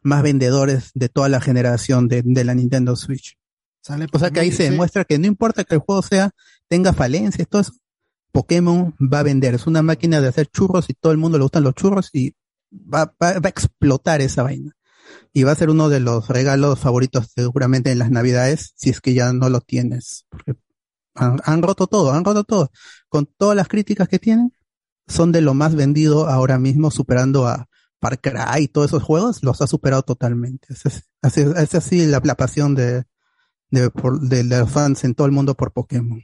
más 0.00 0.22
vendedores 0.22 0.90
de 0.94 1.08
toda 1.08 1.28
la 1.28 1.40
generación 1.40 2.08
de, 2.08 2.22
de 2.24 2.44
la 2.44 2.54
Nintendo 2.54 2.96
Switch. 2.96 3.36
Sale 3.82 4.06
O 4.12 4.18
sea 4.18 4.30
que 4.30 4.40
ahí 4.40 4.50
se 4.50 4.64
demuestra 4.64 5.04
que 5.04 5.18
no 5.18 5.26
importa 5.26 5.64
que 5.64 5.74
el 5.74 5.80
juego 5.80 6.02
sea, 6.02 6.30
tenga 6.68 6.92
falencias, 6.92 7.46
todo 7.48 7.60
eso, 7.60 7.72
Pokémon 8.32 8.94
va 9.00 9.20
a 9.20 9.22
vender. 9.22 9.54
Es 9.54 9.66
una 9.66 9.82
máquina 9.82 10.20
de 10.20 10.28
hacer 10.28 10.46
churros 10.46 10.90
y 10.90 10.94
todo 10.94 11.12
el 11.12 11.18
mundo 11.18 11.38
le 11.38 11.44
gustan 11.44 11.62
los 11.62 11.74
churros 11.74 12.10
y 12.12 12.34
va, 12.72 13.06
va, 13.22 13.32
va 13.40 13.40
a 13.44 13.48
explotar 13.48 14.20
esa 14.20 14.42
vaina. 14.42 14.72
Y 15.32 15.44
va 15.44 15.52
a 15.52 15.56
ser 15.56 15.70
uno 15.70 15.88
de 15.88 16.00
los 16.00 16.28
regalos 16.28 16.80
favoritos 16.80 17.30
seguramente 17.34 17.92
en 17.92 17.98
las 17.98 18.10
navidades, 18.10 18.72
si 18.76 18.90
es 18.90 19.00
que 19.00 19.14
ya 19.14 19.32
no 19.32 19.48
lo 19.50 19.60
tienes. 19.60 20.26
Porque 20.30 20.54
han, 21.14 21.40
han 21.44 21.62
roto 21.62 21.86
todo, 21.86 22.12
han 22.12 22.24
roto 22.24 22.44
todo. 22.44 22.70
Con 23.08 23.26
todas 23.26 23.56
las 23.56 23.68
críticas 23.68 24.08
que 24.08 24.18
tienen, 24.18 24.52
son 25.08 25.32
de 25.32 25.40
lo 25.42 25.54
más 25.54 25.74
vendido 25.74 26.28
ahora 26.28 26.58
mismo, 26.58 26.90
superando 26.90 27.46
a 27.46 27.68
Far 28.00 28.20
Cry 28.20 28.64
y 28.64 28.68
todos 28.68 28.88
esos 28.88 29.02
juegos, 29.02 29.42
los 29.42 29.60
ha 29.62 29.66
superado 29.66 30.02
totalmente. 30.02 30.68
Es 30.72 30.86
así- 31.22 31.42
es 31.56 31.74
así 31.74 32.06
la, 32.06 32.20
la 32.24 32.34
pasión 32.36 32.74
de, 32.74 33.04
de, 33.70 33.90
por- 33.90 34.20
de 34.20 34.44
los 34.44 34.70
fans 34.70 35.04
en 35.04 35.14
todo 35.14 35.26
el 35.26 35.32
mundo 35.32 35.54
por 35.56 35.72
Pokémon. 35.72 36.22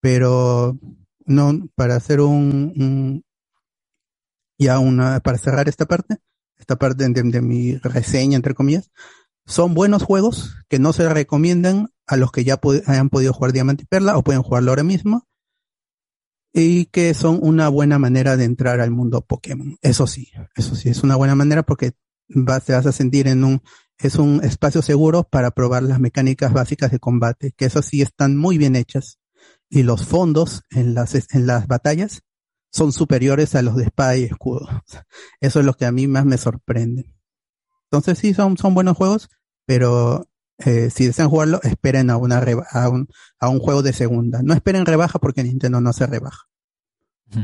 Pero 0.00 0.78
no, 1.26 1.68
para 1.74 1.96
hacer 1.96 2.20
un, 2.20 2.72
un- 2.76 3.24
ya 4.62 4.78
una, 4.78 5.20
para 5.20 5.38
cerrar 5.38 5.68
esta 5.68 5.86
parte, 5.86 6.18
esta 6.58 6.76
parte 6.76 7.08
de, 7.08 7.40
mi 7.40 7.76
reseña, 7.76 8.36
entre 8.36 8.54
comillas, 8.54 8.90
son 9.46 9.74
buenos 9.74 10.02
juegos 10.02 10.56
que 10.68 10.78
no 10.78 10.92
se 10.92 11.08
recomiendan 11.08 11.88
a 12.06 12.16
los 12.16 12.32
que 12.32 12.44
ya 12.44 12.60
hayan 12.86 13.10
podido 13.10 13.32
jugar 13.32 13.52
Diamante 13.52 13.84
y 13.84 13.86
Perla 13.86 14.16
o 14.16 14.22
pueden 14.22 14.42
jugarlo 14.42 14.70
ahora 14.70 14.84
mismo 14.84 15.26
y 16.52 16.86
que 16.86 17.14
son 17.14 17.38
una 17.42 17.68
buena 17.68 17.98
manera 17.98 18.36
de 18.36 18.44
entrar 18.44 18.80
al 18.80 18.90
mundo 18.90 19.22
Pokémon. 19.22 19.76
Eso 19.80 20.06
sí, 20.06 20.28
eso 20.54 20.74
sí, 20.74 20.90
es 20.90 21.02
una 21.02 21.16
buena 21.16 21.34
manera 21.34 21.62
porque 21.62 21.92
vas, 22.28 22.64
te 22.64 22.74
vas 22.74 22.86
a 22.86 22.92
sentir 22.92 23.26
en 23.26 23.44
un, 23.44 23.62
es 23.98 24.16
un 24.16 24.40
espacio 24.44 24.82
seguro 24.82 25.24
para 25.24 25.50
probar 25.50 25.82
las 25.82 26.00
mecánicas 26.00 26.52
básicas 26.52 26.90
de 26.90 26.98
combate, 26.98 27.52
que 27.56 27.64
eso 27.64 27.82
sí 27.82 28.02
están 28.02 28.36
muy 28.36 28.58
bien 28.58 28.76
hechas. 28.76 29.18
Y 29.68 29.84
los 29.84 30.04
fondos 30.04 30.62
en 30.70 30.94
las, 30.94 31.14
en 31.14 31.46
las 31.46 31.66
batallas 31.66 32.22
son 32.72 32.92
superiores 32.92 33.54
a 33.54 33.62
los 33.62 33.76
de 33.76 33.84
espada 33.84 34.16
y 34.16 34.24
escudo. 34.24 34.66
Eso 35.40 35.60
es 35.60 35.66
lo 35.66 35.74
que 35.74 35.86
a 35.86 35.92
mí 35.92 36.08
más 36.08 36.24
me 36.24 36.38
sorprende. 36.38 37.12
Entonces 37.84 38.18
sí, 38.18 38.34
son, 38.34 38.56
son 38.56 38.74
buenos 38.74 38.96
juegos, 38.96 39.28
pero 39.66 40.26
eh, 40.58 40.90
si 40.90 41.06
desean 41.06 41.28
jugarlo, 41.28 41.60
esperen 41.62 42.10
a, 42.10 42.16
una 42.16 42.38
a, 42.70 42.88
un, 42.88 43.08
a 43.38 43.48
un 43.48 43.58
juego 43.58 43.82
de 43.82 43.92
segunda. 43.92 44.42
No 44.42 44.54
esperen 44.54 44.86
rebaja 44.86 45.18
porque 45.18 45.44
Nintendo 45.44 45.80
no 45.80 45.92
se 45.92 46.06
rebaja. 46.06 46.48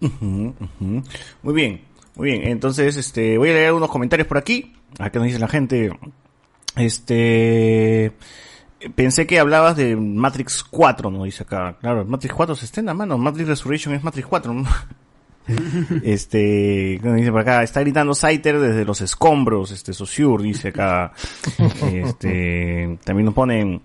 Muy 0.00 1.54
bien, 1.54 1.82
muy 2.16 2.30
bien. 2.30 2.42
Entonces, 2.48 2.96
este, 2.96 3.38
voy 3.38 3.50
a 3.50 3.52
leer 3.52 3.72
unos 3.72 3.88
comentarios 3.88 4.26
por 4.26 4.36
aquí. 4.36 4.72
A 4.98 5.10
qué 5.10 5.20
nos 5.20 5.28
dice 5.28 5.38
la 5.38 5.46
gente. 5.46 5.96
Este, 6.74 8.12
pensé 8.94 9.26
que 9.26 9.38
hablabas 9.38 9.76
de 9.76 9.96
Matrix 9.96 10.64
4, 10.64 11.10
¿no? 11.10 11.24
Dice 11.24 11.42
acá. 11.42 11.76
Claro, 11.80 12.04
Matrix 12.04 12.34
4 12.34 12.54
se 12.56 12.64
estrena, 12.64 12.94
mano. 12.94 13.18
Matrix 13.18 13.48
Resurrection 13.48 13.94
es 13.94 14.04
Matrix 14.04 14.26
4. 14.26 14.52
¿no? 14.52 14.64
este, 16.02 16.98
¿qué 17.00 17.08
nos 17.08 17.16
dice 17.16 17.30
por 17.30 17.40
acá? 17.40 17.62
Está 17.62 17.80
gritando 17.80 18.14
Saiter 18.14 18.58
desde 18.58 18.84
los 18.84 19.00
escombros, 19.00 19.70
este, 19.70 19.92
Sosur, 19.92 20.42
dice 20.42 20.68
acá. 20.68 21.12
Este, 21.92 22.98
también 23.04 23.26
nos 23.26 23.34
ponen, 23.34 23.82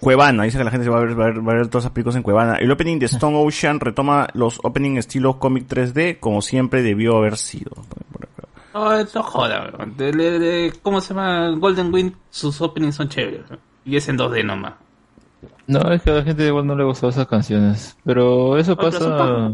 Cuevana, 0.00 0.44
dice 0.44 0.58
que 0.58 0.64
la 0.64 0.70
gente 0.70 0.84
se 0.84 0.90
va 0.90 0.98
a 0.98 1.00
ver, 1.00 1.18
va 1.18 1.24
a 1.24 1.26
ver, 1.28 1.46
va 1.46 1.52
a 1.52 1.56
ver 1.56 1.68
todas 1.68 1.84
esas 1.84 1.92
películas 1.92 2.16
en 2.16 2.22
Cuevana. 2.22 2.56
El 2.56 2.70
opening 2.70 2.98
de 2.98 3.06
Stone 3.06 3.36
Ocean 3.36 3.80
retoma 3.80 4.28
los 4.34 4.60
opening 4.62 4.96
estilo 4.96 5.38
cómic 5.38 5.66
3D 5.68 6.18
como 6.20 6.40
siempre 6.40 6.82
debió 6.82 7.16
haber 7.16 7.36
sido. 7.36 7.72
No, 8.74 9.04
no 9.04 9.22
joda, 9.22 9.70
¿Cómo 10.82 11.00
se 11.00 11.08
llama? 11.12 11.50
Golden 11.58 11.92
Wind, 11.92 12.14
sus 12.30 12.60
openings 12.60 12.94
son 12.94 13.08
chéveres. 13.08 13.42
Y 13.84 13.96
es 13.96 14.08
en 14.08 14.16
2D 14.18 14.44
nomás. 14.44 14.74
No, 15.66 15.80
es 15.92 16.02
que 16.02 16.10
a 16.10 16.14
la 16.14 16.22
gente 16.22 16.46
igual 16.46 16.66
no 16.66 16.76
le 16.76 16.84
gustó 16.84 17.08
esas 17.08 17.26
canciones. 17.26 17.96
Pero 18.04 18.56
eso 18.58 18.76
pasa. 18.76 19.50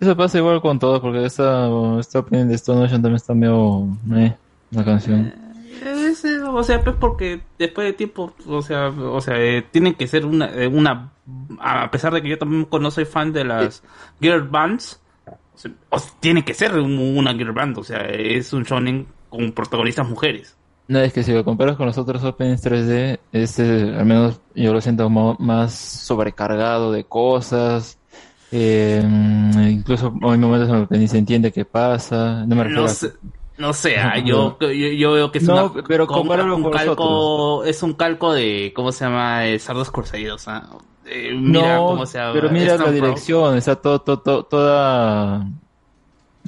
Eso 0.00 0.16
pasa 0.16 0.38
igual 0.38 0.60
con 0.60 0.78
todo, 0.78 1.00
porque 1.00 1.24
esta, 1.24 1.68
esta 2.00 2.18
opening 2.20 2.46
de 2.48 2.54
Stone 2.56 2.84
Ocean 2.84 3.00
también 3.02 3.16
está 3.16 3.34
medio. 3.34 3.86
meh, 4.04 4.34
la 4.72 4.84
canción. 4.84 5.32
Es, 5.84 6.24
eh, 6.24 6.40
o 6.42 6.62
sea, 6.62 6.82
pues 6.82 6.96
porque 6.98 7.40
después 7.58 7.86
de 7.86 7.92
tiempo, 7.92 8.32
o 8.46 8.62
sea, 8.62 8.88
o 8.88 9.20
sea, 9.20 9.34
eh, 9.40 9.62
tiene 9.70 9.94
que 9.94 10.06
ser 10.06 10.24
una, 10.26 10.46
eh, 10.54 10.66
una, 10.68 11.10
a 11.60 11.90
pesar 11.90 12.12
de 12.14 12.22
que 12.22 12.28
yo 12.28 12.38
también 12.38 12.68
no 12.70 12.90
soy 12.90 13.04
fan 13.04 13.32
de 13.32 13.44
las 13.44 13.82
girl 14.20 14.42
bands, 14.42 15.00
o 15.54 15.58
sea, 15.58 15.72
tiene 16.20 16.44
que 16.44 16.54
ser 16.54 16.74
un- 16.78 17.16
una 17.16 17.32
girl 17.34 17.52
band, 17.52 17.78
o 17.78 17.84
sea, 17.84 17.98
es 18.08 18.52
un 18.52 18.62
shonen 18.64 19.06
con 19.28 19.50
protagonistas 19.52 20.08
mujeres. 20.08 20.56
No, 20.92 20.98
es 21.00 21.12
que 21.12 21.22
si 21.22 21.32
lo 21.32 21.42
comparas 21.42 21.76
con 21.76 21.86
los 21.86 21.96
otros 21.96 22.22
openings 22.22 22.62
3D, 22.62 23.18
este, 23.32 23.62
al 23.96 24.04
menos 24.04 24.40
yo 24.54 24.72
lo 24.74 24.80
siento 24.82 25.08
más 25.08 25.72
sobrecargado 25.74 26.92
de 26.92 27.04
cosas. 27.04 27.98
eh, 28.50 29.02
incluso 29.70 30.12
hay 30.22 30.36
momentos 30.38 30.68
en 30.68 30.80
los 30.80 30.88
que 30.88 30.98
ni 30.98 31.08
se 31.08 31.16
entiende 31.16 31.50
qué 31.50 31.64
pasa. 31.64 32.44
No 32.46 32.54
me 32.54 32.64
refiero 32.64 32.82
No 32.82 32.88
a- 32.88 32.90
sé, 32.94 33.12
no 33.56 33.72
sé, 33.72 33.96
ah, 33.96 34.18
yo, 34.18 34.58
yo, 34.60 34.68
yo 34.70 35.12
veo 35.12 35.32
que 35.32 35.38
es 35.38 35.44
No, 35.44 35.72
una, 35.72 35.82
pero 35.88 36.06
un 36.06 36.70
calco, 36.70 37.64
es 37.64 37.82
un 37.82 37.94
calco 37.94 38.34
de, 38.34 38.72
¿cómo 38.76 38.92
se 38.92 39.04
llama? 39.06 39.46
Eh, 39.46 39.58
Sardos 39.58 39.90
Cruzados, 39.90 40.46
ah. 40.48 40.68
Eh, 41.06 41.32
mira 41.34 41.76
no, 41.76 41.86
cómo 41.86 42.04
se 42.06 42.18
llama. 42.18 42.32
pero 42.34 42.50
mira 42.50 42.76
la 42.76 42.84
Pro. 42.84 42.92
dirección, 42.92 43.56
está 43.56 43.76
todo, 43.76 44.00
todo, 44.00 44.18
todo- 44.18 44.44
toda, 44.44 45.46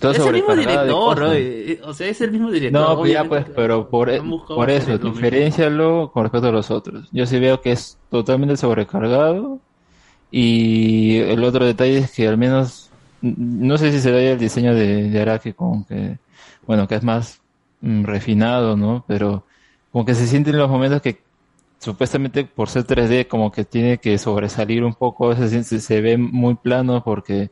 Es 0.00 0.18
el 0.18 0.32
mismo 0.32 0.56
director, 0.56 1.18
cosas. 1.18 1.34
eh, 1.36 1.80
o 1.84 1.94
sea, 1.94 2.08
es 2.08 2.20
el 2.20 2.32
mismo 2.32 2.50
director. 2.50 2.88
No, 2.88 2.96
pues 2.96 3.12
ya 3.12 3.24
pues, 3.24 3.46
pero 3.54 3.88
por, 3.88 4.20
buscado 4.22 4.56
por 4.56 4.70
eso, 4.70 4.98
diferencialo 4.98 6.10
con 6.12 6.24
respecto 6.24 6.48
a 6.48 6.52
los 6.52 6.70
otros. 6.70 7.08
Yo 7.12 7.26
sí 7.26 7.38
veo 7.38 7.60
que 7.60 7.72
es 7.72 7.98
totalmente 8.10 8.56
sobrecargado 8.56 9.60
y 10.30 11.18
el 11.18 11.44
otro 11.44 11.64
detalle 11.64 11.98
es 11.98 12.10
que 12.12 12.26
al 12.26 12.36
menos, 12.38 12.90
no 13.22 13.78
sé 13.78 13.92
si 13.92 14.00
se 14.00 14.10
ve 14.10 14.32
el 14.32 14.38
diseño 14.38 14.74
de, 14.74 15.10
de 15.10 15.20
Araki 15.20 15.52
con 15.52 15.84
que, 15.84 16.18
bueno, 16.66 16.88
que 16.88 16.96
es 16.96 17.04
más 17.04 17.40
mm, 17.80 18.04
refinado, 18.04 18.76
¿no? 18.76 19.04
Pero 19.06 19.44
como 19.92 20.04
que 20.04 20.14
se 20.14 20.26
sienten 20.26 20.58
los 20.58 20.68
momentos 20.68 21.00
que 21.02 21.22
supuestamente 21.78 22.44
por 22.44 22.68
ser 22.68 22.84
3D 22.86 23.28
como 23.28 23.52
que 23.52 23.64
tiene 23.64 23.98
que 23.98 24.18
sobresalir 24.18 24.82
un 24.84 24.94
poco, 24.94 25.26
a 25.26 25.34
veces 25.34 25.66
se, 25.66 25.80
se 25.80 26.00
ve 26.00 26.16
muy 26.16 26.54
plano 26.56 27.02
porque 27.04 27.50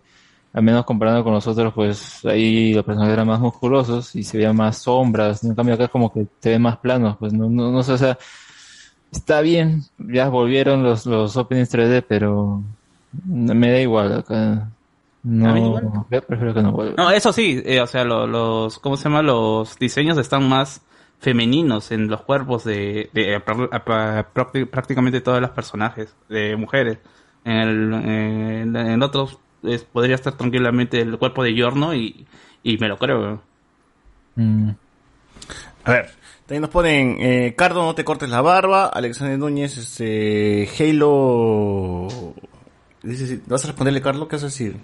al 0.53 0.63
menos 0.63 0.85
comparando 0.85 1.25
con 1.25 1.33
los 1.33 1.47
otros, 1.47 1.73
pues 1.75 2.25
ahí 2.27 2.75
los 2.75 2.85
personajes 2.85 3.15
eran 3.15 3.27
más 3.29 3.41
musculosos 3.41 4.15
y 4.17 4.23
se 4.23 4.37
veían 4.39 4.57
más 4.57 4.79
sombras. 4.79 5.43
En 5.45 5.55
cambio 5.55 5.75
acá 5.75 5.89
como 5.89 6.13
que 6.13 6.27
se 6.41 6.51
ven 6.51 6.63
más 6.63 6.77
planos, 6.79 7.17
pues 7.19 7.33
no, 7.33 7.49
no, 7.49 7.71
no 7.73 7.83
sé, 7.83 7.93
o 7.93 7.99
sea, 7.99 8.19
está 9.11 9.41
bien, 9.41 9.83
ya 9.99 10.29
volvieron 10.29 10.83
los, 10.83 11.07
los 11.07 11.37
openings 11.37 11.73
3D, 11.73 12.05
pero 12.07 12.63
me 13.27 13.71
da 13.71 13.79
igual 13.81 14.13
acá. 14.19 14.69
No, 15.25 15.55
A 15.55 15.59
igual. 15.59 15.91
yo 16.11 16.21
prefiero 16.23 16.53
que 16.53 16.63
no 16.63 16.73
vuelva. 16.73 16.95
No, 16.97 17.11
eso 17.11 17.33
sí, 17.33 17.63
eh, 17.65 17.81
o 17.81 17.87
sea, 17.87 18.05
lo- 18.05 18.27
los, 18.27 18.79
¿cómo 18.81 18.97
se 18.97 19.05
llama? 19.05 19.23
Los 19.23 19.79
diseños 19.79 20.19
están 20.19 20.49
más 20.49 20.83
femeninos 21.21 21.93
en 21.93 22.09
los 22.09 22.23
cuerpos 22.23 22.65
de, 22.65 23.09
de 23.13 23.37
apra- 23.37 23.69
apra- 23.71 24.27
prácti- 24.35 24.69
prácticamente 24.69 25.21
todos 25.21 25.41
los 25.41 25.51
personajes 25.51 26.13
de 26.29 26.57
mujeres. 26.57 26.99
En, 27.45 27.53
el, 27.57 27.93
en, 27.95 28.77
en 28.77 29.03
otros 29.03 29.39
es- 29.65 29.85
podría 29.85 30.15
estar 30.17 30.37
tranquilamente 30.37 31.01
el 31.01 31.19
cuerpo 31.19 31.43
de 31.43 31.55
Yorno 31.55 31.95
y, 31.95 32.27
y 32.63 32.79
me 32.79 32.89
lo 32.89 32.97
creo. 32.99 33.43
Mm. 34.37 34.71
A 35.85 35.91
ver, 35.91 36.11
también 36.47 36.63
nos 36.63 36.71
ponen, 36.71 37.17
eh, 37.21 37.55
Cardo, 37.57 37.83
no 37.85 37.95
te 37.95 38.05
cortes 38.05 38.29
la 38.29 38.41
barba, 38.41 38.87
Alexander 38.87 39.39
Núñez, 39.39 39.77
este, 39.79 40.69
Halo... 40.79 42.09
Dice, 43.03 43.41
¿Vas 43.47 43.65
a 43.65 43.69
responderle, 43.69 44.01
Carlos? 44.01 44.29
¿Qué 44.29 44.37
vas 44.37 44.45
a 44.45 44.47
decir? 44.47 44.77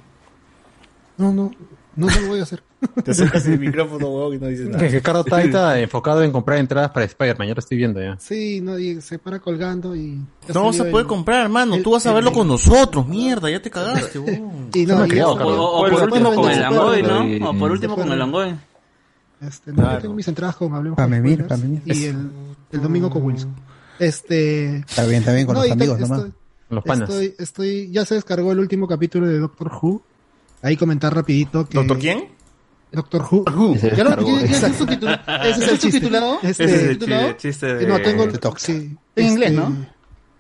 No, 1.18 1.32
no, 1.32 1.52
no 1.98 2.08
se 2.08 2.20
lo 2.22 2.28
voy 2.28 2.40
a 2.40 2.44
hacer. 2.44 2.62
Te 3.04 3.10
acercas 3.10 3.44
el 3.46 3.58
micrófono, 3.58 4.06
huevón, 4.08 4.34
y 4.34 4.38
no 4.38 4.46
dices 4.46 4.66
nada. 4.68 4.78
Que 4.78 4.88
Ricardo 4.88 5.20
está 5.20 5.36
ahorita 5.36 5.80
enfocado 5.80 6.22
en 6.22 6.32
comprar 6.32 6.58
entradas 6.58 6.90
para 6.92 7.04
Spider-Man, 7.06 7.48
ya 7.48 7.54
lo 7.54 7.58
estoy 7.60 7.76
viendo 7.76 8.00
ya. 8.00 8.16
Sí, 8.18 8.60
no, 8.60 8.78
y 8.78 9.00
se 9.00 9.18
para 9.18 9.40
colgando 9.40 9.94
y... 9.96 10.20
No 10.54 10.68
a 10.68 10.72
poder 10.72 10.96
el- 10.96 11.06
comprar, 11.06 11.42
hermano. 11.42 11.74
el- 11.74 11.82
Tú 11.82 11.90
vas 11.90 12.06
a 12.06 12.10
el- 12.10 12.14
verlo 12.14 12.32
con 12.32 12.46
nosotros, 12.48 13.06
mierda. 13.06 13.50
Ya 13.50 13.60
te 13.60 13.70
cagaste, 13.70 14.18
huevón. 14.20 14.70
Y 14.72 14.86
no, 14.86 15.04
y 15.04 15.08
criado, 15.08 15.30
eso- 15.32 15.38
Carlos. 15.38 15.56
O, 15.58 15.62
o 15.62 15.78
Bueno, 15.80 15.90
por 15.96 15.98
se 15.98 16.04
último 16.06 16.24
puede 16.34 16.36
con 16.36 16.50
el 16.50 16.56
se 16.56 16.78
puede- 16.80 17.02
¿no? 17.02 17.48
O 17.50 17.52
por 17.58 17.68
se 17.68 17.72
último 17.72 17.94
puede- 17.94 18.06
con 18.08 18.12
el 18.12 18.18
Langoy. 18.18 18.54
Este, 19.40 19.70
no, 19.70 19.76
Claro. 19.76 19.92
yo 19.94 20.00
tengo 20.02 20.14
mis 20.14 20.28
entradas 20.28 20.56
con 20.56 20.74
Hablemos 20.74 20.96
con 20.96 21.06
Spoilers. 21.06 21.86
Y 21.86 22.04
el, 22.06 22.30
el 22.72 22.82
domingo 22.82 23.08
con 23.10 23.22
Wilson. 23.24 23.54
Este... 23.98 24.76
Está 24.78 25.04
bien, 25.06 25.20
está 25.20 25.32
bien 25.32 25.46
con 25.46 25.54
no, 25.54 25.60
los 25.60 25.68
y 25.68 25.72
amigos 25.72 25.98
nomás. 26.00 26.24
Los 26.70 26.84
panas. 26.84 27.08
Estoy, 27.08 27.34
estoy, 27.38 27.90
ya 27.90 28.04
se 28.04 28.14
descargó 28.16 28.52
el 28.52 28.58
último 28.58 28.86
capítulo 28.86 29.26
de 29.26 29.38
Doctor 29.38 29.70
Who. 29.80 30.02
Ahí 30.62 30.76
comentar 30.76 31.14
rapidito 31.14 31.68
que... 31.68 31.78
¿Doctor 31.78 31.98
quién? 31.98 32.24
Doctor 32.90 33.22
Who. 33.30 33.76
Se 33.78 33.90
¿Ya 33.94 34.02
lo 34.04 34.10
descargó. 34.10 34.28
ya- 34.28 34.40
ya 34.40 34.44
es 34.46 34.50
Exacto. 34.52 34.78
subtitulado? 34.78 35.20
Ese 35.42 35.50
es 35.50 35.56
el 35.58 35.62
¿Es 35.62 35.68
chiste. 35.70 35.90
subtitulado? 35.90 36.34
Este, 36.42 36.64
Ese 36.64 36.64
es 36.76 36.82
el 36.82 37.36
chiste 37.36 37.74
de... 37.74 37.86
No, 37.86 38.00
tengo 38.00 38.28
Te 38.28 38.38
toca. 38.38 38.58
sí, 38.58 38.96
En 39.16 39.26
inglés, 39.26 39.50
este, 39.50 39.60
¿no? 39.60 39.86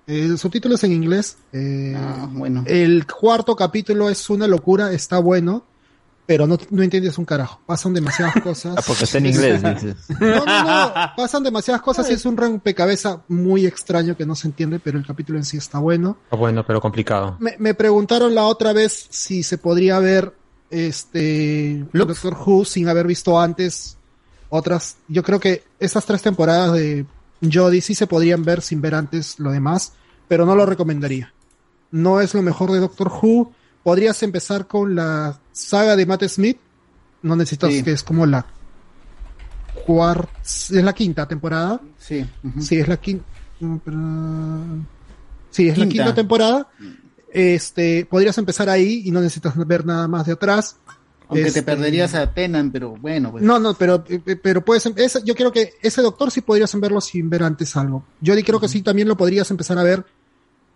El 0.06 0.38
subtítulo 0.38 0.74
es 0.76 0.84
en 0.84 0.92
inglés. 0.92 1.36
eh, 1.52 1.94
Ah, 1.96 2.26
bueno. 2.32 2.64
El 2.66 3.06
cuarto 3.06 3.54
capítulo 3.54 4.08
es 4.08 4.30
una 4.30 4.46
locura, 4.46 4.90
está 4.92 5.18
bueno. 5.18 5.64
Pero 6.28 6.46
no, 6.46 6.58
no 6.68 6.82
entiendes 6.82 7.16
un 7.16 7.24
carajo. 7.24 7.58
Pasan 7.64 7.94
demasiadas 7.94 8.34
cosas. 8.42 8.74
Ah, 8.76 8.82
porque 8.86 9.04
está 9.04 9.16
en 9.16 9.26
inglés, 9.26 9.62
dices. 9.74 9.96
No, 10.20 10.44
no, 10.44 10.62
no. 10.64 10.92
Pasan 11.16 11.42
demasiadas 11.42 11.80
cosas 11.80 12.10
y 12.10 12.12
es 12.12 12.26
un 12.26 12.36
rompecabezas 12.36 13.20
muy 13.28 13.64
extraño 13.64 14.14
que 14.14 14.26
no 14.26 14.34
se 14.34 14.46
entiende, 14.48 14.78
pero 14.78 14.98
el 14.98 15.06
capítulo 15.06 15.38
en 15.38 15.46
sí 15.46 15.56
está 15.56 15.78
bueno. 15.78 16.18
Ah, 16.30 16.36
Bueno, 16.36 16.66
pero 16.66 16.82
complicado. 16.82 17.38
Me, 17.40 17.56
me 17.58 17.72
preguntaron 17.72 18.34
la 18.34 18.44
otra 18.44 18.74
vez 18.74 19.06
si 19.08 19.42
se 19.42 19.56
podría 19.56 19.98
ver 20.00 20.34
este 20.68 21.86
Doctor 21.94 22.36
Who 22.46 22.66
sin 22.66 22.90
haber 22.90 23.06
visto 23.06 23.40
antes 23.40 23.96
otras. 24.50 24.98
Yo 25.08 25.22
creo 25.22 25.40
que 25.40 25.64
esas 25.80 26.04
tres 26.04 26.20
temporadas 26.20 26.74
de 26.74 27.06
Jodie 27.40 27.80
sí 27.80 27.94
se 27.94 28.06
podrían 28.06 28.44
ver 28.44 28.60
sin 28.60 28.82
ver 28.82 28.94
antes 28.94 29.38
lo 29.38 29.50
demás, 29.50 29.94
pero 30.28 30.44
no 30.44 30.54
lo 30.54 30.66
recomendaría. 30.66 31.32
No 31.90 32.20
es 32.20 32.34
lo 32.34 32.42
mejor 32.42 32.70
de 32.70 32.80
Doctor 32.80 33.08
Who. 33.10 33.52
Podrías 33.82 34.22
empezar 34.22 34.66
con 34.66 34.94
la 34.94 35.38
saga 35.58 35.96
de 35.96 36.06
Matt 36.06 36.24
Smith. 36.28 36.58
No 37.22 37.34
necesitas 37.36 37.72
Sí. 37.72 37.82
que 37.82 37.92
es 37.92 38.02
como 38.02 38.24
la 38.26 38.46
cuarta, 39.86 40.30
es 40.42 40.70
la 40.72 40.92
quinta 40.92 41.26
temporada. 41.26 41.80
Sí. 41.98 42.24
Sí, 42.60 42.78
es 42.78 42.88
la 42.88 42.96
quinta. 42.98 43.24
Sí, 45.50 45.68
es 45.68 45.78
la 45.78 45.86
Quinta. 45.88 46.14
temporada. 46.14 46.68
Este, 47.32 48.06
podrías 48.08 48.38
empezar 48.38 48.68
ahí 48.70 49.02
y 49.04 49.10
no 49.10 49.20
necesitas 49.20 49.54
ver 49.66 49.84
nada 49.84 50.06
más 50.08 50.26
de 50.26 50.32
atrás. 50.32 50.76
Aunque 51.28 51.48
Este, 51.48 51.60
te 51.60 51.66
perderías 51.66 52.14
a 52.14 52.32
Tenan, 52.32 52.70
pero 52.70 52.96
bueno, 52.96 53.32
pues. 53.32 53.44
No, 53.44 53.58
no, 53.58 53.74
pero, 53.74 54.02
eh, 54.08 54.36
pero 54.42 54.64
puedes, 54.64 54.86
em- 54.86 54.94
ese- 54.96 55.22
yo 55.24 55.34
creo 55.34 55.52
que 55.52 55.72
ese 55.82 56.00
doctor 56.00 56.30
sí 56.30 56.40
podrías 56.40 56.74
verlo 56.80 57.02
sin 57.02 57.28
ver 57.28 57.42
antes 57.42 57.76
algo. 57.76 58.02
Yo 58.22 58.34
creo 58.44 58.58
que 58.60 58.68
sí 58.68 58.80
también 58.80 59.08
lo 59.08 59.16
podrías 59.16 59.50
empezar 59.50 59.76
a 59.78 59.82
ver, 59.82 60.06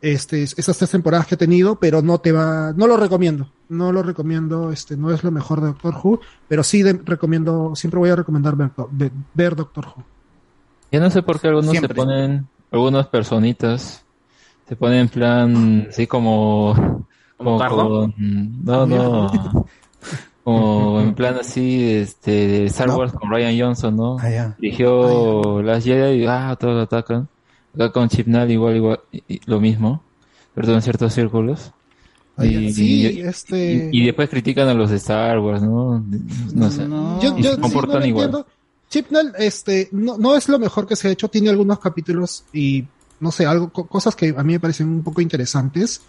este, 0.03 0.43
esas 0.43 0.77
tres 0.77 0.91
temporadas 0.91 1.27
que 1.27 1.37
he 1.37 1.39
tenido, 1.39 1.77
pero 1.77 2.03
no 2.03 2.19
te 2.19 2.33
va, 2.33 2.73
no 2.77 2.87
lo 2.87 2.97
recomiendo. 2.99 3.49
No 3.71 3.91
lo 3.93 4.03
recomiendo, 4.03 4.71
este, 4.71 4.97
no 4.99 5.11
es 5.13 5.25
lo 5.25 5.31
mejor 5.31 5.61
de 5.63 5.69
Doctor 5.69 5.95
Who, 6.03 6.21
pero 6.49 6.63
sí 6.63 6.83
de- 6.83 7.01
recomiendo, 7.05 7.75
siempre 7.75 7.99
voy 8.01 8.11
a 8.11 8.17
recomendar 8.17 8.55
ver, 8.57 8.71
ver- 8.91 9.13
ver 9.33 9.57
Doctor 9.57 9.87
Who. 9.87 10.05
Yo 10.91 11.01
no 11.01 11.09
sé 11.09 11.23
por 11.23 11.41
qué 11.41 11.49
algunos 11.49 11.71
Siempre. 11.71 11.89
se 11.89 11.95
ponen, 11.95 12.47
algunas 12.71 13.07
personitas 13.07 14.05
se 14.69 14.77
ponen 14.77 14.99
en 14.99 15.09
plan, 15.09 15.87
así 15.89 16.07
como, 16.07 17.07
como 17.39 17.59
con- 17.59 18.15
no, 18.65 18.87
no, 18.87 19.31
como 20.45 21.01
en 21.01 21.15
plan 21.15 21.37
así, 21.41 21.91
este, 21.93 22.31
de 22.33 22.65
Star 22.67 22.89
¿No? 22.89 22.97
Wars 22.97 23.13
con 23.13 23.31
Ryan 23.31 23.59
Johnson, 23.59 23.97
¿no? 23.97 24.17
Ah. 24.21 24.55
Dirigió 24.59 25.63
las 25.63 25.85
Jedi 25.85 26.25
y 26.25 26.27
ah, 26.27 26.57
todos 26.59 26.75
lo 26.75 26.83
atacan. 26.83 27.29
Acá 27.75 27.91
con 27.93 28.09
Chipnal 28.09 28.51
igual, 28.51 28.77
igual, 28.77 29.01
y- 29.13 29.23
y 29.29 29.41
lo 29.47 29.61
mismo, 29.61 30.03
pero 30.55 30.75
en 30.75 30.83
ciertos 30.83 31.15
círculos. 31.15 31.73
Y, 32.43 32.73
Sí, 32.73 33.01
y- 33.03 33.21
este- 33.21 33.91
y 33.93 34.05
después 34.07 34.29
critican 34.31 34.67
a 34.69 34.75
los 34.75 34.91
de 34.91 34.97
Star 34.97 35.39
Wars, 35.39 35.63
¿no? 35.63 36.03
No 36.55 36.71
sé. 36.71 36.87
Yo, 36.89 37.39
Y 37.39 37.43
yo 37.43 37.51
se 37.51 37.57
sí, 37.57 37.61
comportan 37.61 37.95
no 37.97 38.01
lo 38.01 38.07
igual. 38.07 38.45
Chipnell, 38.91 39.33
este, 39.39 39.89
no, 39.93 40.19
no 40.19 40.35
es 40.37 40.49
lo 40.49 40.59
mejor 40.59 40.87
que 40.87 40.97
se 40.97 41.09
ha 41.09 41.11
hecho, 41.11 41.29
tiene 41.29 41.49
algunos 41.51 41.79
capítulos 41.79 42.45
y, 42.53 42.85
no 43.21 43.31
sé, 43.33 43.47
algo, 43.47 43.71
co- 43.71 43.87
cosas 43.87 44.15
que 44.17 44.35
a 44.37 44.43
mí 44.43 44.53
me 44.55 44.61
parecen 44.61 44.89
un 44.89 45.03
poco 45.03 45.21
interesantes, 45.23 46.03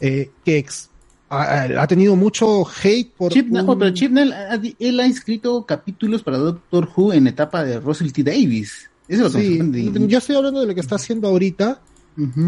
eh, 0.00 0.30
que 0.44 0.58
ex- 0.58 0.90
ha, 1.30 1.62
ha 1.82 1.86
tenido 1.86 2.14
mucho 2.14 2.64
hate 2.82 3.10
por... 3.16 3.32
Chibnall, 3.32 3.64
un- 3.64 3.70
oh, 3.70 3.78
pero 3.78 3.90
Chibnall, 3.94 4.32
ha- 4.32 4.60
él 4.78 5.00
ha 5.00 5.06
escrito 5.06 5.64
capítulos 5.64 6.22
para 6.22 6.36
Doctor 6.38 6.88
Who 6.94 7.12
en 7.14 7.26
etapa 7.26 7.64
de 7.64 7.80
Russell 7.80 8.12
T. 8.12 8.22
Davis. 8.22 8.90
Eso 9.08 9.26
es 9.26 9.32
lo 9.34 9.38
que 9.40 9.62
me 9.62 9.78
Sí, 9.78 9.92
yo 10.08 10.18
estoy 10.18 10.36
hablando 10.36 10.60
de 10.60 10.66
lo 10.66 10.74
que 10.74 10.80
está 10.80 10.96
haciendo 10.96 11.28
ahorita. 11.28 11.80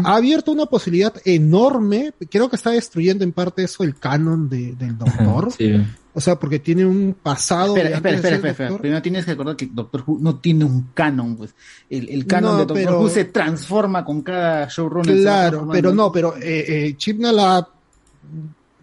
Ha 0.03 0.15
abierto 0.15 0.51
una 0.51 0.65
posibilidad 0.65 1.13
enorme, 1.25 2.11
creo 2.31 2.49
que 2.49 2.55
está 2.55 2.71
destruyendo 2.71 3.23
en 3.23 3.31
parte 3.31 3.63
eso 3.63 3.83
el 3.83 3.95
canon 3.95 4.49
de- 4.49 4.73
del 4.73 4.97
Doctor. 4.97 5.51
Sí. 5.51 5.73
O 6.11 6.19
sea, 6.19 6.39
porque 6.39 6.57
tiene 6.57 6.85
un 6.87 7.15
pasado... 7.21 7.77
Espera, 7.77 7.95
espera, 7.97 8.15
espera, 8.15 8.49
espera. 8.49 8.77
Primero 8.79 9.01
tienes 9.03 9.25
que 9.25 9.31
recordar 9.31 9.55
que 9.55 9.67
Doctor 9.71 10.03
Who 10.07 10.17
no 10.19 10.37
tiene 10.37 10.65
un 10.65 10.87
canon, 10.95 11.35
pues. 11.37 11.53
El, 11.87 12.09
el 12.09 12.25
canon 12.25 12.53
No, 12.53 12.57
de 12.57 12.65
Doctor 12.65 12.77
pero- 12.83 12.99
Who 12.99 13.09
se 13.09 13.25
transforma 13.25 14.03
con 14.03 14.23
cada 14.23 14.67
showrunner. 14.67 15.21
Claro, 15.21 15.69
pero 15.71 15.93
no, 15.93 16.11
pero 16.11 16.35
eh, 16.37 16.65
eh, 16.87 16.95
Chibnall 16.97 17.37
ha 17.39 17.69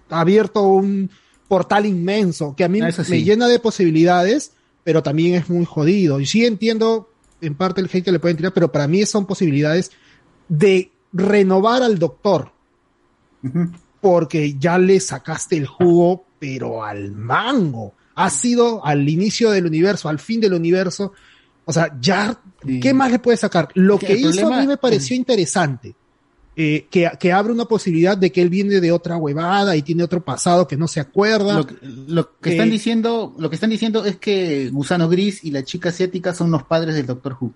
ha 0.09 0.21
abierto 0.21 0.63
un 0.63 1.11
portal 1.49 1.85
inmenso 1.85 2.55
que 2.57 2.63
a 2.63 2.69
mí 2.69 2.81
Ah, 2.81 2.93
sí. 2.93 3.03
me 3.11 3.23
llena 3.25 3.49
de 3.49 3.59
posibilidades, 3.59 4.53
pero 4.85 5.03
también 5.03 5.35
es 5.35 5.51
muy 5.51 5.65
jodido. 5.65 6.21
Y 6.21 6.27
sí 6.27 6.45
entiendo 6.47 7.11
en 7.41 7.55
parte 7.55 7.81
el 7.81 7.89
hate 7.93 8.05
que 8.05 8.13
le 8.13 8.19
pueden 8.19 8.37
tirar, 8.37 8.53
pero 8.53 8.71
para 8.71 8.89
mí 8.89 9.05
son 9.07 9.27
posibilidades 9.27 9.91
de 10.49 10.93
renovar 11.13 11.83
al 11.83 11.99
doctor. 11.99 12.53
Porque 14.01 14.57
ya 14.59 14.79
le 14.79 15.01
sacaste 15.01 15.57
el 15.57 15.67
jugo, 15.67 16.25
pero 16.39 16.85
al 16.85 17.13
mango. 17.13 17.95
Ha 18.15 18.31
sido 18.31 18.85
al 18.85 19.09
inicio 19.09 19.51
del 19.51 19.67
universo, 19.67 20.09
al 20.09 20.19
fin 20.19 20.41
del 20.41 20.55
universo. 20.55 21.13
O 21.65 21.73
sea, 21.73 21.97
ya, 22.01 22.41
¿qué 22.81 22.95
más 22.95 23.11
le 23.11 23.19
puede 23.19 23.37
sacar? 23.37 23.69
Lo 23.75 23.99
Que 23.99 24.15
hizo 24.15 24.53
a 24.53 24.61
mí 24.61 24.67
me 24.67 24.77
pareció 24.77 25.17
interesante. 25.17 25.95
Eh, 26.57 26.87
que, 26.91 27.11
que 27.21 27.33
abre 27.33 27.53
una 27.53 27.67
posibilidad 27.67 28.17
de 28.17 28.33
que 28.33 28.41
él 28.41 28.49
viene 28.49 28.81
de 28.81 28.91
otra 28.91 29.17
huevada 29.19 29.77
y 29.77 29.83
tiene 29.83 30.03
otro 30.03 30.25
pasado 30.25 30.67
que 30.67 30.77
no 30.77 30.89
se 30.89 31.01
acuerda. 31.01 31.55
Lo 31.59 31.67
que, 31.67 31.77
lo 31.83 32.39
que 32.41 32.49
Eh, 32.51 32.53
están 32.53 32.71
diciendo, 32.71 33.35
lo 33.39 33.51
que 33.51 33.57
están 33.57 33.71
diciendo 33.71 34.05
es 34.07 34.17
que 34.17 34.71
Gusano 34.71 35.09
Gris 35.09 35.45
y 35.45 35.51
la 35.51 35.65
chica 35.65 35.91
asiática 35.91 36.33
son 36.35 36.51
los 36.51 36.63
padres 36.63 36.95
del 36.95 37.05
Doctor 37.07 37.37
Who. 37.41 37.53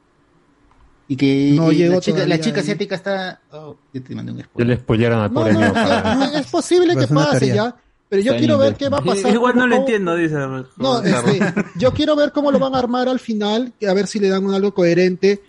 Y 1.09 1.17
que 1.17 1.53
No 1.57 1.73
y 1.73 1.77
llegó 1.77 1.95
la, 1.95 2.01
chica, 2.01 2.27
la 2.27 2.35
asiática 2.37 2.95
está. 2.95 3.41
oh, 3.53 3.77
ya 3.93 4.01
te 4.01 4.15
mandé 4.15 4.31
un 4.33 4.43
spoiler. 4.43 4.77
le 4.77 4.83
spoilearon 4.83 5.19
al 5.21 5.33
No, 5.33 5.41
pobre 5.41 5.53
no, 5.55 5.59
amigo. 5.61 5.75
no, 5.75 5.83
para- 5.89 6.15
no, 6.15 6.25
es 6.39 6.47
posible 6.47 6.95
que 6.97 7.07
pase 7.09 7.39
teoría. 7.41 7.55
ya, 7.55 7.77
pero 8.09 8.23
yo 8.23 8.37
quiero 8.37 8.59
ver 8.59 8.75
qué 8.75 8.89
va 8.89 8.99
a 8.99 9.03
pasar. 9.03 9.33
Igual 9.35 9.57
no 9.57 9.67
lo 9.67 9.77
cómo- 9.77 9.87
entiendo, 9.89 10.15
dice. 10.15 10.37
No, 10.77 11.03
este, 11.03 11.41
yo 11.79 11.93
quiero 11.95 12.15
ver 12.17 12.31
cómo 12.33 12.53
lo 12.53 12.59
van 12.61 12.75
a 12.77 12.79
armar 12.79 13.09
al 13.09 13.19
final, 13.19 13.73
a 13.89 13.93
ver 13.95 14.07
si 14.07 14.21
le 14.21 14.29
dan 14.29 14.49
algo 14.51 14.73
coherente. 14.73 15.41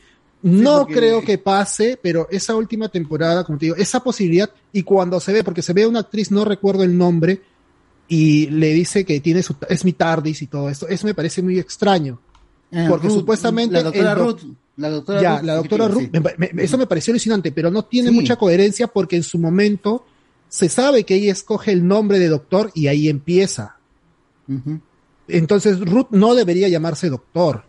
No 0.44 0.80
porque- 0.80 0.94
creo 0.96 1.22
que 1.24 1.38
pase, 1.38 2.00
pero 2.02 2.28
esa 2.32 2.56
última 2.56 2.90
temporada, 2.90 3.44
como 3.44 3.58
te 3.58 3.66
digo, 3.68 3.76
esa 3.76 4.02
posibilidad, 4.02 4.50
y 4.74 4.84
cuando 4.84 5.20
se 5.20 5.34
ve, 5.34 5.44
porque 5.44 5.62
se 5.62 5.74
ve 5.74 5.86
una 5.86 6.00
actriz, 6.00 6.32
no 6.32 6.44
recuerdo 6.46 6.84
el 6.84 6.98
nombre, 6.98 7.42
y 8.08 8.48
le 8.48 8.74
dice 8.74 9.06
que 9.06 9.20
tiene 9.22 9.42
su, 9.44 9.56
es 9.70 9.86
mi 9.86 9.94
TARDIS 9.94 10.42
y 10.42 10.48
todo 10.48 10.70
esto, 10.70 10.88
eso 10.88 11.06
me 11.08 11.14
parece 11.14 11.42
muy 11.42 11.60
extraño. 11.60 12.20
Ah, 12.74 12.88
porque 12.90 13.08
Ruth, 13.08 13.16
supuestamente 13.20 13.74
La 13.74 13.84
doctora 13.84 14.16
doc- 14.16 14.42
Ruth. 14.42 14.54
La 14.78 14.90
doctora 14.90 15.22
ya, 15.22 15.38
Ruth, 15.38 15.46
la 15.46 15.56
doctora 15.56 15.88
sí. 15.88 15.92
Ruth, 15.94 16.10
me- 16.38 16.50
me- 16.54 16.64
eso 16.64 16.78
me 16.78 16.88
pareció 16.88 17.12
alucinante, 17.12 17.52
pero 17.52 17.70
no 17.70 17.84
tiene 17.86 18.10
Sí. 18.10 18.16
mucha 18.16 18.36
coherencia 18.38 18.88
porque 18.88 19.18
en 19.18 19.24
su 19.24 19.38
momento 19.38 20.06
se 20.50 20.70
sabe 20.70 21.04
que 21.04 21.16
ella 21.16 21.32
escoge 21.34 21.72
el 21.72 21.86
nombre 21.88 22.18
de 22.20 22.28
doctor 22.30 22.72
y 22.74 22.88
ahí 22.88 23.08
empieza. 23.10 23.78
Entonces 25.28 25.80
Ruth 25.80 26.08
no 26.12 26.36
debería 26.36 26.68
llamarse 26.68 27.10
doctor. 27.10 27.64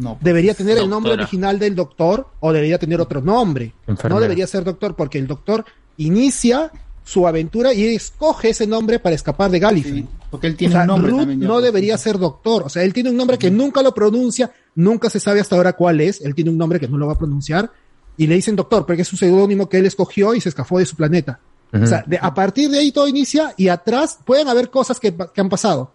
No. 0.00 0.16
Debería 0.20 0.54
tener 0.54 0.78
el 0.78 0.88
nombre 0.88 1.12
original 1.12 1.58
del 1.58 1.74
doctor 1.74 2.26
o 2.40 2.52
debería 2.52 2.78
tener 2.78 3.00
otro 3.00 3.20
nombre. 3.20 3.72
Enfermera. 3.86 4.14
No 4.14 4.20
debería 4.20 4.46
ser 4.46 4.64
doctor 4.64 4.96
porque 4.96 5.18
el 5.18 5.26
doctor 5.26 5.64
inicia 5.98 6.72
su 7.04 7.26
aventura 7.26 7.74
y 7.74 7.84
escoge 7.94 8.50
ese 8.50 8.66
nombre 8.66 8.98
para 8.98 9.14
escapar 9.14 9.50
de 9.50 9.58
Gallifrey. 9.58 10.02
Sí, 10.02 10.08
porque 10.30 10.46
él 10.46 10.54
O 10.54 10.56
tiene 10.56 10.72
sea, 10.72 10.82
un 10.82 10.86
nombre 10.88 11.10
Ruth 11.10 11.18
también. 11.20 11.40
no 11.40 11.54
pues. 11.54 11.64
debería 11.64 11.98
ser 11.98 12.18
doctor. 12.18 12.62
O 12.64 12.68
sea, 12.68 12.82
él 12.82 12.92
tiene 12.92 13.10
un 13.10 13.16
nombre 13.16 13.36
que 13.38 13.50
nunca 13.50 13.82
lo 13.82 13.92
pronuncia, 13.92 14.50
nunca 14.74 15.10
se 15.10 15.20
sabe 15.20 15.40
hasta 15.40 15.56
ahora 15.56 15.72
cuál 15.74 16.00
es. 16.00 16.20
Él 16.20 16.34
tiene 16.34 16.50
un 16.50 16.58
nombre 16.58 16.78
que 16.80 16.88
no 16.88 16.96
lo 16.98 17.06
va 17.06 17.12
a 17.14 17.18
pronunciar 17.18 17.70
y 18.16 18.26
le 18.26 18.34
dicen 18.36 18.56
doctor 18.56 18.86
porque 18.86 19.02
es 19.02 19.12
un 19.12 19.18
seudónimo 19.18 19.68
que 19.68 19.78
él 19.78 19.86
escogió 19.86 20.34
y 20.34 20.40
se 20.40 20.48
escapó 20.50 20.78
de 20.78 20.86
su 20.86 20.96
planeta. 20.96 21.40
O 21.72 21.86
sea, 21.86 22.02
de- 22.06 22.18
a 22.20 22.32
partir 22.34 22.68
de 22.70 22.78
ahí 22.78 22.90
todo 22.90 23.06
inicia 23.06 23.54
y 23.56 23.68
atrás 23.68 24.18
pueden 24.24 24.48
haber 24.48 24.70
cosas 24.70 24.98
que, 24.98 25.14
que 25.14 25.40
han 25.40 25.48
pasado, 25.48 25.92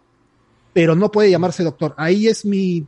pero 0.74 0.96
no 0.96 1.12
puede 1.12 1.30
llamarse 1.32 1.64
doctor. 1.64 1.94
Ahí 1.98 2.28
es 2.28 2.46
mi, 2.46 2.86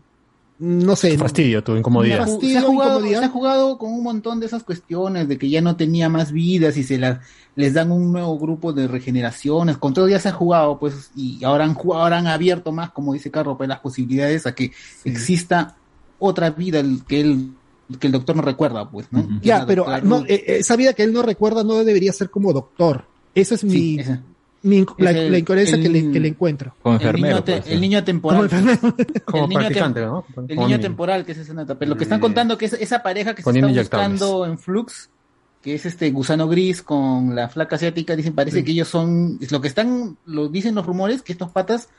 no 0.60 0.96
sé, 0.96 1.18
Fastidio, 1.18 1.64
tu 1.64 1.74
Se 1.74 1.80
incomodidad. 1.80 2.20
fastidio, 2.26 2.60
se 2.60 2.66
ha 2.66 2.70
jugado, 2.70 2.92
incomodidad. 2.96 3.20
se 3.20 3.26
ha 3.26 3.30
jugado 3.30 3.78
con 3.78 3.94
un 3.94 4.04
montón 4.04 4.40
de 4.40 4.46
esas 4.48 4.64
cuestiones 4.64 5.28
de 5.28 5.38
que 5.38 5.50
ya 5.50 5.62
no 5.62 5.76
tenía 5.76 6.10
más 6.10 6.32
vidas 6.32 6.78
y 6.78 6.84
se 6.84 6.98
las 6.98 7.20
les 7.56 7.74
dan 7.74 7.92
un 7.92 8.12
nuevo 8.12 8.38
grupo 8.40 8.74
de 8.74 8.88
regeneraciones. 8.88 9.78
Con 9.78 9.94
todo 9.94 10.08
ya 10.08 10.20
se 10.20 10.30
ha 10.30 10.34
jugado, 10.34 10.80
pues, 10.80 11.12
y 11.16 11.44
ahora 11.44 11.64
han, 11.66 11.76
ju- 11.76 11.96
ahora 11.96 12.18
han 12.20 12.28
abierto 12.28 12.72
más, 12.72 12.92
como 12.92 13.14
dice 13.14 13.32
Carlos, 13.32 13.56
pues, 13.58 13.68
las 13.70 13.80
posibilidades 13.80 14.46
a 14.48 14.54
que 14.56 14.72
exista 15.04 15.76
otra 16.20 16.50
vida 16.52 16.84
que 17.08 17.22
él 17.22 17.52
que 18.02 18.08
el 18.08 18.14
doctor 18.14 18.36
no 18.36 18.42
recuerda, 18.42 18.90
pues, 18.92 19.08
¿no? 19.12 19.26
Ya, 19.42 19.60
la 19.60 19.66
pero 19.66 19.86
no, 20.04 20.18
Ruth. 20.20 20.26
eh, 20.28 20.44
esa 20.60 20.76
vida 20.76 20.92
que 20.92 21.04
él 21.04 21.14
no 21.14 21.22
recuerda 21.22 21.64
no 21.64 21.76
debería 21.86 22.12
ser 22.12 22.30
como 22.30 22.52
doctor. 22.52 23.06
Esa 23.34 23.56
es 23.56 23.64
mi, 23.64 23.72
Sí, 23.72 23.98
esa. 24.00 24.22
Mi 24.68 24.82
inc- 24.84 24.94
la, 24.98 25.12
el- 25.12 25.32
la 25.32 25.38
incoherencia 25.40 25.80
que, 25.82 25.90
le, 25.90 26.00
el- 26.00 26.12
que 26.12 26.20
le 26.20 26.28
encuentro. 26.30 26.76
Como 26.84 26.96
el 26.96 27.00
niño, 27.02 27.10
enfermero. 27.10 27.44
te- 27.44 27.58
pues, 27.62 27.68
el 27.72 27.82
niño 27.82 28.04
temporal. 28.04 28.50
Como 28.50 28.62
enfermero. 28.62 28.96
Como 29.26 29.44
el 29.44 29.50
niño 29.50 29.60
practicante, 29.62 30.02
tem- 30.02 30.06
¿no? 30.06 30.26
El 30.28 30.34
Como 30.34 30.46
niño 30.48 30.68
niño. 30.68 30.80
temporal, 30.80 31.26
que 31.26 31.32
es 31.32 31.38
esa 31.40 31.54
nota. 31.54 31.76
Pero 31.80 31.90
lo 31.90 31.98
que 31.98 32.04
están 32.04 32.20
contando 32.20 32.58
que 32.58 32.66
es 32.66 32.74
esa 32.74 33.02
pareja 33.02 33.34
que 33.34 33.42
se 33.44 33.50
está 33.50 33.68
buscando 33.68 34.46
en 34.46 34.58
Flux, 34.60 35.10
que 35.62 35.74
es 35.76 35.86
este 35.86 36.12
gusano 36.12 36.48
gris 36.48 36.82
con 36.84 37.36
la 37.36 37.50
flaca 37.50 37.76
asiática, 37.78 38.16
dicen, 38.16 38.34
parece 38.36 38.64
que 38.64 38.72
ellos 38.72 38.88
son, 38.88 39.38
es 39.42 39.52
lo 39.52 39.60
que 39.60 39.68
están, 39.68 40.18
lo 40.26 40.48
dicen 40.50 40.76
los 40.76 40.86
rumores, 40.86 41.22
que 41.24 41.32
estos 41.34 41.50
patas 41.52 41.90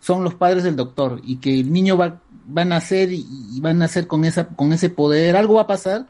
son 0.00 0.22
los 0.24 0.34
padres 0.34 0.64
del 0.64 0.76
doctor 0.76 1.20
y 1.24 1.36
que 1.36 1.60
el 1.60 1.72
niño 1.72 1.96
va, 1.96 2.20
va 2.56 2.62
a 2.62 2.66
nacer 2.66 3.10
y, 3.12 3.24
y 3.54 3.60
va 3.60 3.70
a 3.70 3.74
nacer 3.74 4.06
con 4.06 4.24
esa, 4.26 4.48
con 4.48 4.72
ese 4.74 4.90
poder, 4.90 5.36
algo 5.36 5.54
va 5.54 5.62
a 5.62 5.66
pasar 5.66 6.06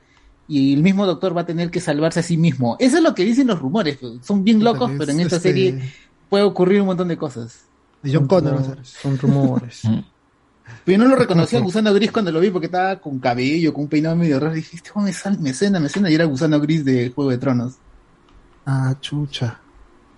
y 0.48 0.74
el 0.74 0.82
mismo 0.82 1.06
doctor 1.06 1.36
va 1.36 1.42
a 1.42 1.46
tener 1.46 1.70
que 1.70 1.80
salvarse 1.80 2.20
a 2.20 2.22
sí 2.24 2.36
mismo. 2.36 2.76
Eso 2.80 2.96
es 2.96 3.02
lo 3.04 3.14
que 3.14 3.24
dicen 3.24 3.46
los 3.46 3.60
rumores, 3.60 3.98
son 4.22 4.42
bien 4.42 4.64
locos, 4.64 4.90
pero 4.98 5.12
en 5.12 5.20
esta 5.20 5.36
este, 5.36 5.48
serie 5.50 5.92
puede 6.34 6.44
ocurrir 6.44 6.80
un 6.80 6.86
montón 6.88 7.06
de 7.06 7.16
cosas. 7.16 7.60
De 8.02 8.12
John 8.12 8.26
Connor. 8.26 8.54
a. 8.80 8.84
Son 8.84 9.16
rumores. 9.16 9.82
Pero 10.84 10.98
yo 10.98 11.04
no 11.04 11.10
lo 11.10 11.16
reconocí 11.16 11.54
al 11.56 11.62
gusano 11.62 11.92
gris 11.94 12.10
cuando 12.10 12.32
lo 12.32 12.40
vi 12.40 12.50
porque 12.50 12.66
estaba 12.66 12.98
con 13.00 13.18
cabello, 13.20 13.72
con 13.72 13.84
un 13.84 13.88
peinado 13.88 14.16
medio 14.16 14.40
raro. 14.40 14.54
Dije, 14.54 14.76
este 14.76 14.90
me, 14.96 15.12
sal- 15.12 15.38
me 15.38 15.52
suena, 15.54 15.78
me 15.78 15.88
suena. 15.88 16.10
Y 16.10 16.14
era 16.14 16.24
gusano 16.24 16.58
gris 16.60 16.84
de 16.84 17.10
Juego 17.14 17.30
de 17.30 17.38
Tronos. 17.38 17.74
Ah, 18.66 18.94
chucha. 19.00 19.60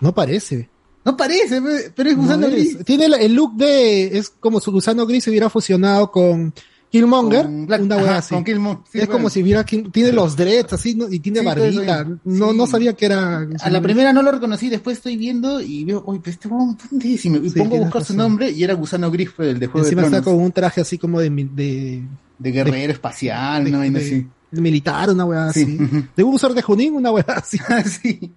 No 0.01 0.15
parece. 0.15 0.71
No 1.05 1.17
parece, 1.17 1.61
pe- 1.61 1.93
pero 1.95 2.11
es 2.11 2.17
gusano 2.17 2.47
No 2.47 2.53
gris. 2.53 2.77
es. 2.77 2.85
Tiene 2.85 3.07
el, 3.07 3.15
el 3.15 3.35
look 3.35 3.57
de. 3.57 4.17
Es 4.19 4.31
como 4.31 4.61
su 4.61 4.73
gusano 4.73 5.05
gris 5.07 5.25
se 5.25 5.31
hubiera 5.31 5.51
fusionado 5.51 6.11
con 6.11 6.55
Killmonger. 7.01 7.43
Con 7.43 7.67
Black- 7.67 7.83
una 7.83 7.97
wea 7.97 8.17
así. 8.19 8.35
con 8.35 8.45
Killmonger, 8.45 8.79
sí, 8.91 8.99
es 8.99 9.07
bueno. 9.07 9.13
como 9.13 9.31
si 9.31 9.43
hubiera. 9.43 9.65
Kill- 9.65 9.91
Tiene 9.93 10.13
los 10.13 10.37
dreads 10.37 10.73
así 10.73 10.95
¿no? 10.95 11.09
y 11.11 11.21
tiene 11.21 11.41
Sí, 11.41 11.47
eso 11.47 11.55
barbita. 11.61 12.05
No, 12.25 12.51
Sí. 12.53 12.57
no 12.57 12.67
sabía 12.67 12.93
que 12.95 13.07
era. 13.07 13.47
A 13.61 13.71
la 13.71 13.81
primera 13.81 14.13
no 14.13 14.23
lo 14.23 14.33
reconocí, 14.33 14.69
después 14.69 14.97
estoy 14.99 15.17
viendo 15.17 15.61
y 15.61 15.85
veo, 15.85 16.03
oye, 16.07 16.21
pero 16.23 16.33
este 16.35 16.49
huevón, 16.49 16.77
¿dónde 16.91 17.15
es? 17.15 17.25
Y 17.25 17.31
me 17.31 17.39
y 17.47 17.51
pongo 17.51 17.77
a 17.77 17.81
buscar 17.81 18.05
su 18.05 18.15
nombre 18.17 18.51
y 18.51 18.63
era 18.65 18.75
Gusano 18.75 19.11
Gris, 19.11 19.31
fue 19.31 19.51
el 19.51 19.59
de 19.59 19.67
Juego 19.67 19.87
Encima 19.87 20.03
de 20.03 20.09
está 20.09 20.23
con 20.23 20.35
un 20.41 20.53
traje 20.53 20.81
así 20.81 20.99
como 20.99 21.21
de. 21.21 21.31
de 21.31 22.03
De 22.39 22.51
guerrero 22.53 22.93
espacial, 22.93 23.65
de- 23.65 23.71
vaina 23.73 23.99
de- 23.99 24.05
así. 24.05 24.27
militar, 24.53 25.11
una 25.11 25.25
weá 25.25 25.53
Sí, 25.53 25.63
así. 25.63 26.05
De 26.17 26.23
un 26.23 26.35
usuario 26.35 26.55
de 26.55 26.63
Junín, 26.63 26.95
una 26.95 27.11
weá 27.11 27.25
así. 27.29 27.59
sí. 28.03 28.33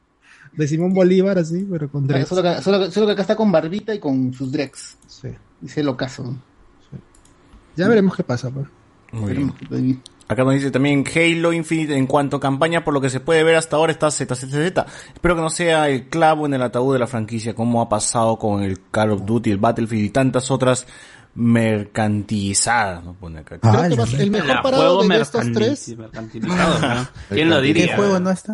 De 0.52 0.68
Simón 0.68 0.94
Bolívar, 0.94 1.38
así, 1.38 1.66
pero 1.70 1.90
con 1.90 2.08
dreads. 2.08 2.28
Solo 2.28 2.42
que, 2.42 2.62
solo, 2.62 2.90
solo 2.92 3.06
que 3.06 3.12
acá 3.14 3.22
está 3.22 3.36
con 3.36 3.52
barbita 3.52 3.94
y 3.94 4.00
con 4.00 4.34
sus 4.34 4.52
drex. 4.52 4.98
Sí. 5.08 5.28
Dice 5.62 5.84
lo 5.84 5.96
caso. 5.96 6.36
Ya 7.76 7.88
veremos 7.88 8.16
qué 8.16 8.24
pasa, 8.24 8.50
pues. 8.50 8.68
Muy 9.12 9.34
bien. 9.34 10.02
Acá 10.28 10.44
nos 10.44 10.54
dice 10.54 10.70
también 10.70 11.04
Halo 11.16 11.54
Infinite 11.54 11.98
en 11.98 12.06
cuanto 12.06 12.38
a 12.38 12.40
campaña, 12.40 12.84
por 12.84 12.94
lo 12.94 13.02
que 13.02 13.10
se 13.10 13.20
puede 13.20 13.44
ver 13.44 13.56
hasta 13.56 13.78
ahora 13.78 13.92
está 13.92 14.12
ZZZ. 14.12 14.54
Espero 14.54 15.36
que 15.36 15.42
no 15.42 15.50
sea 15.50 15.90
el 15.90 16.08
clavo 16.08 16.46
en 16.46 16.54
el 16.54 16.62
ataúd 16.62 16.94
de 16.94 17.00
la 17.00 17.08
franquicia, 17.08 17.56
como 17.56 17.82
ha 17.82 17.90
pasado 17.90 18.38
con 18.38 18.62
el 18.62 18.80
Call 18.92 19.12
of 19.12 19.26
Duty, 19.26 19.50
el 19.50 19.58
Battlefield 19.58 20.06
y 20.06 20.10
tantas 20.12 20.52
otras 20.52 20.86
mercantilizadas. 21.34 23.04
¿no? 23.04 23.14
Pone 23.14 23.40
acá. 23.40 23.58
Creo 23.60 24.06
que 24.06 24.22
el 24.22 24.30
mejor 24.30 24.62
parado 24.62 25.02
de 25.08 25.20
estos 25.20 25.52
tres. 25.52 25.96
¿Quién 27.30 27.50
lo 27.50 27.56
¿Qué 27.56 27.62
diría? 27.62 27.96
juego 27.96 28.20
no 28.20 28.30
está? 28.30 28.54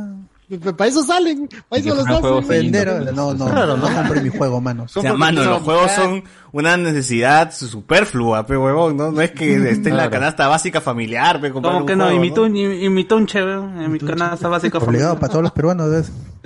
Para 0.77 0.89
eso 0.89 1.03
salen, 1.03 1.49
para 1.67 1.81
eso 1.81 1.95
los 1.95 2.07
hacen. 2.07 2.47
Vender, 2.47 3.13
no, 3.13 3.33
no, 3.33 3.45
Claro, 3.45 3.77
no 3.77 3.89
¿no? 3.89 3.95
compré 3.95 4.21
mi 4.21 4.29
juego, 4.29 4.61
mano. 4.61 4.83
O 4.83 4.87
sea, 4.87 5.13
mano, 5.13 5.43
los 5.43 5.63
juegos 5.63 5.91
son 5.91 6.23
una 6.51 6.77
necesidad 6.77 7.51
superflua, 7.51 8.45
pe 8.45 8.55
huevón, 8.55 8.95
¿no? 8.95 9.11
No 9.11 9.21
es 9.21 9.31
que 9.31 9.55
esté 9.69 9.89
en 9.89 9.97
la 9.97 10.09
canasta 10.09 10.47
básica 10.47 10.81
familiar, 10.81 11.41
pe, 11.41 11.51
comprar 11.51 11.73
Como 11.73 11.83
un 11.83 11.87
que 11.87 11.95
no, 11.95 12.05
juego, 12.05 12.17
imitó 12.17 12.43
un, 12.43 12.55
imitó 12.55 13.17
un 13.17 13.25
chévere 13.25 13.55
en 13.55 13.91
mi 13.91 13.99
canasta 13.99 14.47
básica. 14.47 14.77
Obligado 14.77 15.19
para 15.19 15.31
todos 15.31 15.43
los 15.43 15.51
peruanos 15.51 16.11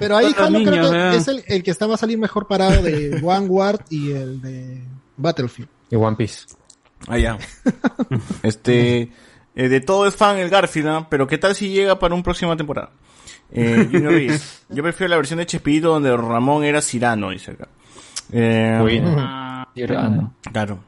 Pero 0.00 0.16
ahí 0.16 0.34
Halo 0.38 0.58
creo 0.62 0.84
que 0.84 0.96
vean. 0.96 1.14
es 1.14 1.26
el, 1.28 1.42
el 1.46 1.62
que 1.64 1.70
está 1.72 1.86
va 1.86 1.94
a 1.94 1.98
salir 1.98 2.18
mejor 2.18 2.46
parado 2.46 2.82
de 2.82 3.20
Vanguard 3.22 3.80
y 3.90 4.12
el 4.12 4.40
de 4.40 4.80
Battlefield. 5.16 5.68
Y 5.90 5.96
One 5.96 6.16
Piece. 6.16 6.46
Ah, 7.08 7.18
ya. 7.18 7.36
este, 8.42 9.10
eh, 9.56 9.68
de 9.68 9.80
todo 9.80 10.06
es 10.06 10.14
fan 10.16 10.38
el 10.38 10.48
Garfield, 10.50 10.86
¿no? 10.86 11.08
pero 11.08 11.26
¿qué 11.26 11.38
tal 11.38 11.54
si 11.54 11.68
llega 11.70 11.98
para 11.98 12.14
una 12.14 12.22
próxima 12.22 12.56
temporada? 12.56 12.90
Eh, 13.50 13.88
Junior 13.92 14.12
Ruiz, 14.12 14.64
yo 14.68 14.82
prefiero 14.82 15.10
la 15.10 15.16
versión 15.16 15.38
de 15.38 15.46
Chespirito 15.46 15.88
donde 15.90 16.16
Ramón 16.16 16.64
era 16.64 16.80
Cirano, 16.82 17.30
dice 17.30 17.52
acá. 17.52 17.68
Eh, 18.32 18.78
Bueno. 18.80 19.66
Cirano. 19.74 20.34
Claro. 20.52 20.78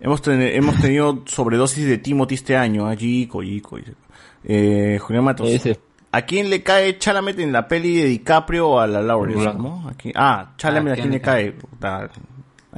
Hemos, 0.00 0.22
ten- 0.22 0.40
hemos 0.40 0.80
tenido 0.80 1.22
sobredosis 1.26 1.84
de 1.86 1.98
Timothy 1.98 2.36
este 2.36 2.56
año, 2.56 2.86
allí, 2.86 3.26
Coyico, 3.26 3.76
dice. 3.76 3.90
acá. 3.92 4.00
Eh, 4.44 4.98
Julián 5.00 5.24
Matos. 5.24 5.48
Ese. 5.50 5.78
¿A 6.12 6.22
quién 6.22 6.48
le 6.48 6.62
cae 6.62 6.96
Chalamet 6.98 7.38
en 7.40 7.52
la 7.52 7.68
peli 7.68 7.96
de 7.96 8.04
DiCaprio 8.06 8.68
o 8.68 8.80
a 8.80 8.86
la 8.86 9.02
Lawrence? 9.02 9.40
Blanco. 9.42 9.62
¿no? 9.62 9.88
¿A 9.88 9.94
quién- 9.94 10.14
Ah, 10.16 10.52
Chalamet, 10.56 10.92
¿a 10.94 10.96
quién 10.96 11.10
le 11.10 11.20
cae? 11.20 11.54
A 11.82 12.08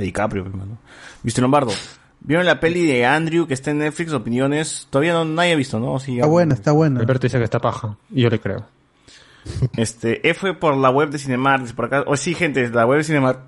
DiCaprio, 0.01 0.47
hermano. 0.47 0.79
Mr. 1.23 1.41
Lombardo. 1.43 1.71
¿Vieron 2.23 2.45
la 2.47 2.61
peli 2.61 2.85
de 2.87 3.07
Andrew 3.07 3.47
que 3.47 3.55
está 3.55 3.71
en 3.71 3.79
Netflix? 3.79 4.13
Opiniones. 4.13 4.87
Todavía 4.91 5.13
no 5.15 5.25
nadie 5.25 5.53
ha 5.53 5.57
visto, 5.57 5.81
¿no? 5.81 5.99
Sí, 5.99 6.17
Está 6.17 6.27
buena, 6.27 6.55
está 6.55 6.73
buena. 6.73 7.01
Alberto 7.01 7.27
dice 7.27 7.39
que 7.39 7.45
está 7.45 7.59
paja. 7.59 7.97
Y 8.11 8.23
yo 8.23 8.31
le 8.31 8.41
creo. 8.41 8.67
Este, 9.77 10.29
F 10.29 10.53
por 10.55 10.77
la 10.77 10.91
web 10.91 11.11
de 11.11 11.19
Cinemar, 11.19 11.65
por 11.75 11.87
acá. 11.87 12.05
O 12.07 12.17
sí, 12.17 12.35
gente, 12.35 12.69
la 12.69 12.85
web 12.87 12.99
de 12.99 13.05
Cinemar 13.05 13.45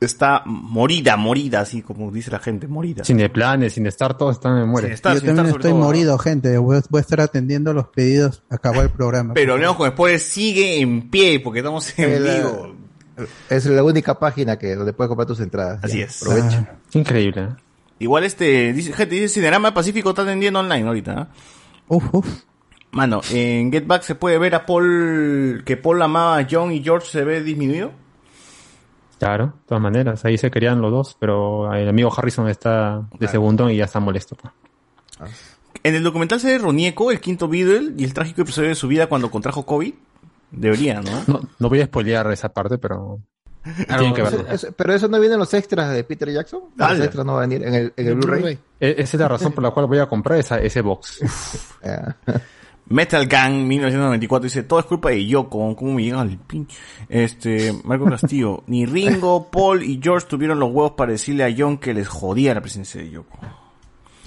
está 0.00 0.42
morida, 0.46 1.16
morida, 1.16 1.60
así 1.60 1.82
como 1.82 2.10
dice 2.10 2.30
la 2.30 2.38
gente, 2.38 2.66
morida. 2.66 3.04
Sin 3.04 3.18
de 3.18 3.28
planes, 3.28 3.74
sin 3.74 3.86
estar, 3.86 4.16
todos 4.16 4.36
están 4.36 4.58
en 4.58 4.68
muere. 4.68 4.88
Sin 4.88 4.94
estar, 4.94 5.12
Yo 5.12 5.18
estar 5.18 5.34
también 5.36 5.56
estoy 5.56 5.70
todo, 5.70 5.80
¿no? 5.80 5.86
morido, 5.86 6.18
gente. 6.18 6.56
Voy, 6.58 6.80
voy 6.88 6.98
a 6.98 7.00
estar 7.02 7.20
atendiendo 7.20 7.72
los 7.72 7.88
pedidos. 7.88 8.42
Acabó 8.48 8.80
el 8.82 8.90
programa. 8.90 9.34
Pero 9.34 9.54
Hablemos 9.54 9.76
con 9.76 9.88
Spoilers 9.90 10.22
sigue 10.22 10.80
en 10.80 11.10
pie 11.10 11.40
porque 11.40 11.60
estamos 11.60 11.96
en 11.98 12.10
El, 12.10 12.22
vivo. 12.22 12.74
Es 13.48 13.66
la 13.66 13.84
única 13.84 14.18
página 14.18 14.58
que 14.58 14.74
donde 14.74 14.92
puedes 14.92 15.08
comprar 15.08 15.26
tus 15.26 15.40
entradas. 15.40 15.80
Así 15.82 15.98
Ya, 15.98 16.06
es. 16.06 16.22
Aprovecha. 16.22 16.78
Increíble. 16.94 17.48
¿Eh? 17.94 18.04
Igual 18.04 18.24
este, 18.24 18.72
dice, 18.72 18.92
gente, 18.92 19.14
dice 19.14 19.28
Cinerama 19.28 19.74
Pacífico 19.74 20.10
está 20.10 20.22
atendiendo 20.22 20.60
online 20.60 20.86
ahorita. 20.86 21.12
¿ah? 21.12 21.28
Uf, 21.88 22.04
uf. 22.12 22.42
Mano, 22.92 23.20
en 23.32 23.72
Get 23.72 23.86
Back 23.86 24.02
se 24.02 24.14
puede 24.14 24.38
ver 24.38 24.54
a 24.54 24.66
Paul, 24.66 25.62
que 25.66 25.76
Paul 25.76 26.00
amaba 26.00 26.38
a 26.38 26.46
John 26.48 26.70
y 26.70 26.82
George 26.82 27.08
se 27.08 27.24
ve 27.24 27.42
disminuido. 27.42 27.90
Claro, 29.18 29.46
de 29.46 29.66
todas 29.66 29.82
maneras. 29.82 30.24
Ahí 30.24 30.38
se 30.38 30.50
querían 30.50 30.80
los 30.80 30.92
dos, 30.92 31.16
pero 31.18 31.72
el 31.74 31.88
amigo 31.88 32.12
Harrison 32.16 32.48
está 32.48 33.08
de 33.18 33.26
segundón 33.26 33.70
y 33.70 33.76
ya 33.76 33.84
está 33.84 33.98
molesto. 33.98 34.36
pues. 34.36 34.52
En 35.82 35.94
el 35.94 36.02
documental 36.02 36.40
se 36.40 36.52
ve 36.52 36.58
Ronieco, 36.58 37.10
el 37.10 37.20
quinto 37.20 37.48
Beatle, 37.48 37.94
y 37.96 38.04
el 38.04 38.14
trágico 38.14 38.42
episodio 38.42 38.68
de 38.68 38.74
su 38.74 38.86
vida 38.86 39.08
cuando 39.08 39.30
contrajo 39.30 39.66
COVID. 39.66 39.94
Debería, 40.52 41.00
¿no? 41.00 41.24
No, 41.26 41.40
no 41.58 41.68
voy 41.68 41.80
a 41.80 41.86
spoilear 41.86 42.30
esa 42.30 42.50
parte, 42.52 42.78
pero 42.78 43.20
tienen 43.86 44.14
que 44.14 44.22
verlo. 44.22 44.46
Eso- 44.50 44.72
pero 44.76 44.94
eso 44.94 45.08
no 45.08 45.18
viene 45.18 45.34
en 45.34 45.40
los 45.40 45.52
extras 45.54 45.92
de 45.92 46.04
Peter 46.04 46.30
Jackson. 46.30 46.60
Los 46.76 46.88
Ala. 46.90 47.04
extras 47.04 47.24
no 47.24 47.34
van 47.34 47.44
a 47.44 47.46
venir 47.46 47.66
en 47.66 47.74
el, 47.74 47.92
en 47.96 48.06
el 48.08 48.14
Blu-ray. 48.16 48.58
E- 48.80 48.94
Esa 48.98 49.16
es 49.16 49.20
la 49.20 49.28
razón 49.28 49.52
por 49.52 49.62
la 49.64 49.70
cual 49.70 49.86
voy 49.86 49.98
a 49.98 50.06
comprar 50.06 50.38
esa, 50.38 50.58
ese 50.60 50.80
box. 50.82 51.20
Metal 52.86 53.26
Gang 53.26 53.54
1994 53.66 54.44
dice, 54.44 54.62
todo 54.64 54.78
es 54.80 54.84
culpa 54.84 55.08
de 55.08 55.24
Yoko, 55.26 55.74
¿cómo 55.74 55.94
me 55.94 56.02
llega 56.02 56.20
al 56.20 56.36
pin? 56.38 56.68
Este, 57.08 57.72
Marco 57.84 58.04
Castillo, 58.04 58.62
ni 58.66 58.84
Ringo, 58.84 59.50
Paul 59.50 59.82
y 59.82 59.98
George 60.02 60.26
tuvieron 60.28 60.60
los 60.60 60.68
huevos 60.70 60.92
para 60.92 61.12
decirle 61.12 61.44
a 61.44 61.54
John 61.56 61.78
que 61.78 61.94
les 61.94 62.06
jodía 62.06 62.52
la 62.52 62.60
presencia 62.60 63.00
de 63.00 63.08
Yoko. 63.10 63.38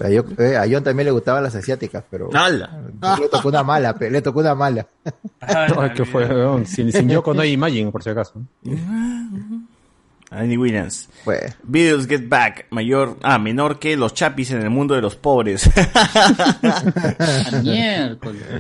A, 0.04 0.10
yo- 0.10 0.24
eh, 0.38 0.56
a 0.58 0.66
John 0.70 0.84
también 0.84 1.06
le 1.06 1.12
gustaban 1.12 1.42
las 1.44 1.56
asiáticas, 1.56 2.04
pero 2.10 2.30
¡Hala! 2.34 2.70
le 3.20 3.30
tocó 3.30 3.50
una 3.50 3.64
mala, 3.64 3.94
pe- 3.96 4.12
le 4.12 4.22
tocó 4.22 4.40
una 4.42 4.54
mala. 4.56 4.86
Ay, 5.42 5.92
¿qué 5.96 6.06
fue? 6.06 6.28
Sin, 6.66 6.92
sin 6.92 7.10
Yoko 7.10 7.34
no 7.34 7.42
hay 7.42 7.54
Imagine, 7.54 7.92
por 7.92 8.04
si 8.04 8.10
acaso. 8.12 8.42
Andy 10.30 10.58
Williams. 10.58 11.08
Pues, 11.24 11.56
Beatles 11.64 12.06
Get 12.06 12.28
Back, 12.28 12.68
mayor, 12.72 13.18
ah, 13.24 13.40
menor 13.40 13.80
que 13.80 13.96
los 13.96 14.14
chapis 14.14 14.52
en 14.52 14.62
el 14.62 14.70
mundo 14.70 14.94
de 14.94 15.02
los 15.02 15.16
pobres. 15.16 15.68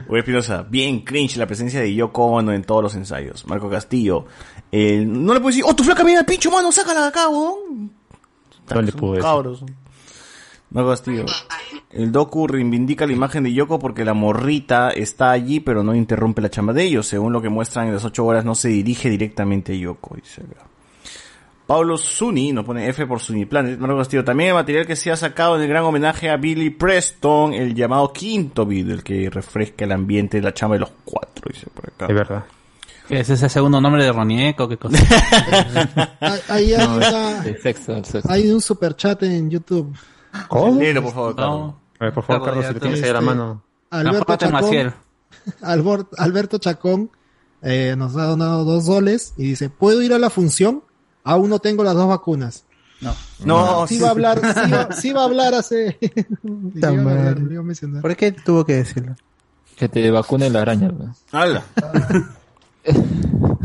Uy, 0.08 0.20
Espinosa, 0.20 0.64
bien 0.70 1.02
cringe 1.02 1.38
la 1.38 1.46
presencia 1.46 1.80
de 1.82 1.94
Yoko 1.94 2.26
Ono 2.28 2.54
en 2.54 2.64
todos 2.64 2.84
los 2.84 2.96
ensayos. 2.96 3.46
Marco 3.48 3.70
Castillo, 3.70 4.26
eh, 4.72 5.04
no 5.06 5.34
le 5.34 5.40
puedo 5.40 5.50
decir, 5.50 5.64
oh, 5.68 5.76
tu 5.76 5.84
flaca 5.84 6.04
viene 6.04 6.20
al 6.20 6.26
pincho, 6.26 6.50
mano, 6.52 6.72
sácala 6.72 7.02
de 7.02 7.08
acá, 7.08 7.30
weón. 7.30 7.92
No 8.74 8.82
le 8.82 8.92
pude 8.92 9.12
decir. 9.18 9.24
cabros. 9.24 9.64
Marco 10.70 10.90
Castillo, 10.90 11.26
el 11.92 12.12
docu 12.12 12.46
reivindica 12.48 13.08
la 13.08 13.14
imagen 13.14 13.44
de 13.44 13.54
Yoko 13.54 13.80
porque 13.80 14.04
la 14.04 14.14
morrita 14.14 14.90
está 14.90 15.32
allí, 15.32 15.60
pero 15.62 15.82
no 15.84 15.96
interrumpe 15.96 16.42
la 16.42 16.50
chamba 16.50 16.74
de 16.74 16.84
ellos. 16.84 17.08
Según 17.08 17.32
lo 17.34 17.42
que 17.42 17.50
muestran 17.50 17.88
en 17.88 17.94
las 17.94 18.04
ocho 18.06 18.26
horas, 18.26 18.44
no 18.44 18.54
se 18.54 18.68
dirige 18.70 19.10
directamente 19.10 19.72
a 19.74 19.76
Yoko, 19.76 20.16
dice 20.16 20.42
acá. 20.42 20.66
Pablo 21.66 21.98
Zuni 21.98 22.54
nos 22.54 22.64
pone 22.66 22.88
F 22.90 23.06
por 23.08 23.20
Zuni 23.20 23.46
Planet. 23.46 23.78
Marco 23.80 23.98
Castillo, 23.98 24.24
también 24.24 24.50
el 24.50 24.56
material 24.56 24.86
que 24.86 24.96
se 24.96 25.12
ha 25.12 25.16
sacado 25.18 25.56
en 25.58 25.64
el 25.64 25.68
gran 25.68 25.84
homenaje 25.84 26.30
a 26.30 26.38
Billy 26.38 26.70
Preston, 26.70 27.54
el 27.54 27.74
llamado 27.76 28.12
quinto 28.14 28.66
video, 28.66 28.94
el 28.96 29.04
que 29.04 29.30
refresca 29.30 29.84
el 29.86 29.92
ambiente 29.92 30.38
de 30.38 30.44
la 30.44 30.54
chamba 30.54 30.76
de 30.76 30.82
los 30.82 30.92
cuatro, 31.04 31.50
dice 31.52 31.68
por 31.74 31.88
acá. 31.90 32.06
Es 32.08 32.16
verdad. 32.16 32.46
¿Es 33.10 33.30
ese 33.30 33.48
segundo 33.50 33.80
nombre 33.82 34.04
de 34.04 34.12
Ronieco? 34.12 34.68
¿Qué 34.68 34.78
cosa? 34.78 34.98
Ahí 36.50 36.74
hay, 36.74 36.86
una- 36.86 37.46
El 37.46 37.62
sexo, 37.62 37.96
el 37.96 38.04
sexo. 38.06 38.30
hay 38.32 38.50
un 38.52 38.60
super 38.62 38.96
chat 38.96 39.24
en 39.24 39.50
YouTube. 39.50 39.94
¿Cómo? 40.48 40.80
Léelo, 40.80 41.04
por 41.04 41.14
favor, 41.14 41.36
Carlos. 41.36 41.60
No. 41.60 41.80
Por 42.14 42.24
favor, 42.24 42.46
Carlos, 42.46 42.46
Carlos, 42.46 42.66
si 42.66 42.74
le 42.74 42.80
te- 42.80 42.80
tienes 42.80 43.04
ahí 43.04 43.10
a 43.10 43.14
la 43.14 43.22
mano. 43.22 43.64
Alberto 43.90 44.36
Chacón, 44.36 44.94
Alberto 46.18 46.58
Chacón 46.58 47.10
eh, 47.62 47.96
nos 47.98 48.16
ha 48.18 48.26
donado 48.26 48.64
dos 48.66 48.86
soles 48.86 49.34
y 49.38 49.44
dice, 49.50 49.70
¿puedo 49.70 50.02
ir 50.02 50.14
a 50.14 50.20
la 50.20 50.30
función? 50.30 50.84
Aún 51.24 51.50
no 51.50 51.60
tengo 51.60 51.84
las 51.84 51.96
dos 51.96 52.08
vacunas. 52.08 52.66
No. 53.02 53.14
No, 53.46 53.88
sí 53.88 54.00
va 54.00 54.08
a 54.08 54.12
hablar, 54.12 54.40
sí 54.40 54.72
va, 54.72 54.92
sí 54.92 55.12
va 55.14 55.22
a 55.22 55.26
hablar 55.26 55.54
hace... 55.54 55.98
¿Por 58.02 58.16
qué 58.16 58.32
tuvo 58.32 58.66
que 58.66 58.76
decirlo? 58.76 59.16
Que 59.76 59.88
te 59.90 60.10
vacune 60.10 60.50
la 60.50 60.62
araña. 60.62 60.90
weón. 60.90 61.14
¡Hala! 61.32 61.64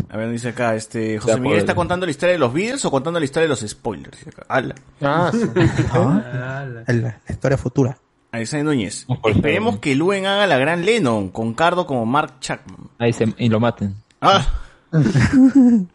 A 0.08 0.16
ver, 0.16 0.30
dice 0.30 0.50
acá, 0.50 0.74
este, 0.74 1.18
José 1.18 1.40
Miguel 1.40 1.58
está 1.58 1.74
contando 1.74 2.04
la 2.04 2.10
historia 2.10 2.34
de 2.34 2.38
los 2.38 2.52
Beatles 2.52 2.84
o 2.84 2.90
contando 2.90 3.18
la 3.18 3.24
historia 3.24 3.44
de 3.44 3.48
los 3.48 3.60
spoilers. 3.60 4.18
Dice 4.18 4.30
acá. 4.30 4.44
¡Hala! 4.48 4.74
Ah, 5.00 5.30
sí. 5.32 5.40
¿Ah? 5.92 6.66
La, 6.86 6.94
la 6.94 7.20
historia 7.28 7.56
futura. 7.56 7.98
Alexander 8.32 8.64
Núñez. 8.64 9.06
Esperemos 9.24 9.78
que 9.78 9.94
Luen 9.94 10.26
haga 10.26 10.46
la 10.46 10.56
gran 10.56 10.84
Lennon, 10.84 11.28
con 11.28 11.52
Cardo 11.52 11.86
como 11.86 12.06
Mark 12.06 12.40
Chapman. 12.40 12.90
Ahí 12.98 13.12
se, 13.12 13.32
y 13.36 13.48
lo 13.48 13.60
maten. 13.60 13.94
Ah. 14.20 14.46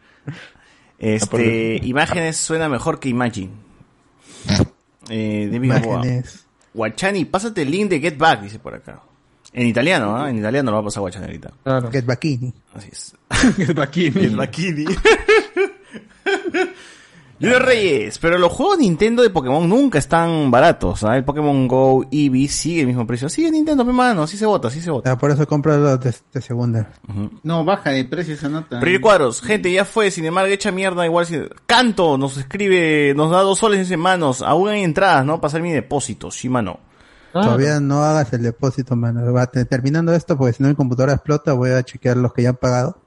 Este, 1.00 1.78
imágenes 1.84 2.36
suena 2.36 2.68
mejor 2.68 2.98
que 2.98 3.08
Imagine. 3.08 3.50
Eh, 5.08 5.48
David. 5.50 6.24
Guachani, 6.74 7.24
pásate 7.24 7.62
el 7.62 7.70
link 7.70 7.88
de 7.88 8.00
Get 8.00 8.18
Back, 8.18 8.42
dice 8.42 8.58
por 8.58 8.74
acá. 8.74 9.00
En 9.52 9.66
italiano, 9.66 10.16
¿ah? 10.16 10.28
En 10.30 10.38
italiano 10.38 10.70
lo 10.70 10.76
va 10.76 10.80
a 10.82 10.84
pasar 10.84 11.00
Guachani 11.00 11.24
ahorita. 11.26 11.52
Get 11.90 12.04
Bacchini. 12.04 12.52
Así 12.74 12.88
es. 12.92 13.14
Get 13.56 13.74
Bacchini. 13.74 14.20
Get 14.20 14.34
Bacchini. 14.36 14.84
Reyes, 17.40 18.18
pero 18.18 18.36
los 18.36 18.50
juegos 18.50 18.78
Nintendo 18.78 19.22
de 19.22 19.30
Pokémon 19.30 19.68
nunca 19.68 19.98
están 19.98 20.50
baratos. 20.50 21.04
¿ah? 21.04 21.16
El 21.16 21.24
Pokémon 21.24 21.68
Go 21.68 22.04
Eevee 22.10 22.48
sigue 22.48 22.80
el 22.80 22.88
mismo 22.88 23.06
precio. 23.06 23.28
Sigue 23.28 23.48
Nintendo, 23.52 23.84
mi 23.84 23.92
mano, 23.92 24.24
así 24.24 24.36
se 24.36 24.44
vota, 24.44 24.66
así 24.68 24.80
se 24.80 24.90
vota. 24.90 25.12
Ah, 25.12 25.18
por 25.18 25.30
eso 25.30 25.46
compro 25.46 25.76
los 25.78 26.00
de, 26.00 26.12
de 26.32 26.40
segunda. 26.42 26.90
No, 27.44 27.64
baja 27.64 27.90
de 27.90 28.04
precio 28.06 28.34
esa 28.34 28.48
nota. 28.48 28.80
Primer 28.80 29.00
cuadros, 29.00 29.40
gente, 29.40 29.70
ya 29.70 29.84
fue, 29.84 30.10
sin 30.10 30.24
embargo, 30.24 30.52
echa 30.52 30.72
mierda 30.72 31.06
igual. 31.06 31.26
si- 31.26 31.38
Canto 31.66 32.18
nos 32.18 32.36
escribe, 32.36 33.14
nos 33.14 33.30
da 33.30 33.40
dos 33.42 33.60
soles 33.60 33.88
en 33.88 34.00
manos. 34.00 34.42
Aún 34.42 34.68
hay 34.68 34.82
entradas, 34.82 35.24
¿no? 35.24 35.40
Pasar 35.40 35.62
mi 35.62 35.70
depósito, 35.70 36.30
Shima 36.32 36.60
no. 37.34 37.40
Todavía 37.42 37.80
no 37.80 38.02
hagas 38.02 38.32
el 38.32 38.42
depósito, 38.42 38.96
mano. 38.96 39.32
Va, 39.32 39.46
te- 39.46 39.64
terminando 39.64 40.12
esto, 40.14 40.36
porque 40.38 40.52
si 40.54 40.62
no 40.62 40.68
mi 40.68 40.74
computadora 40.74 41.12
explota, 41.14 41.52
voy 41.52 41.70
a 41.70 41.82
chequear 41.82 42.16
los 42.16 42.32
que 42.32 42.42
ya 42.42 42.50
han 42.50 42.56
pagado. 42.56 42.98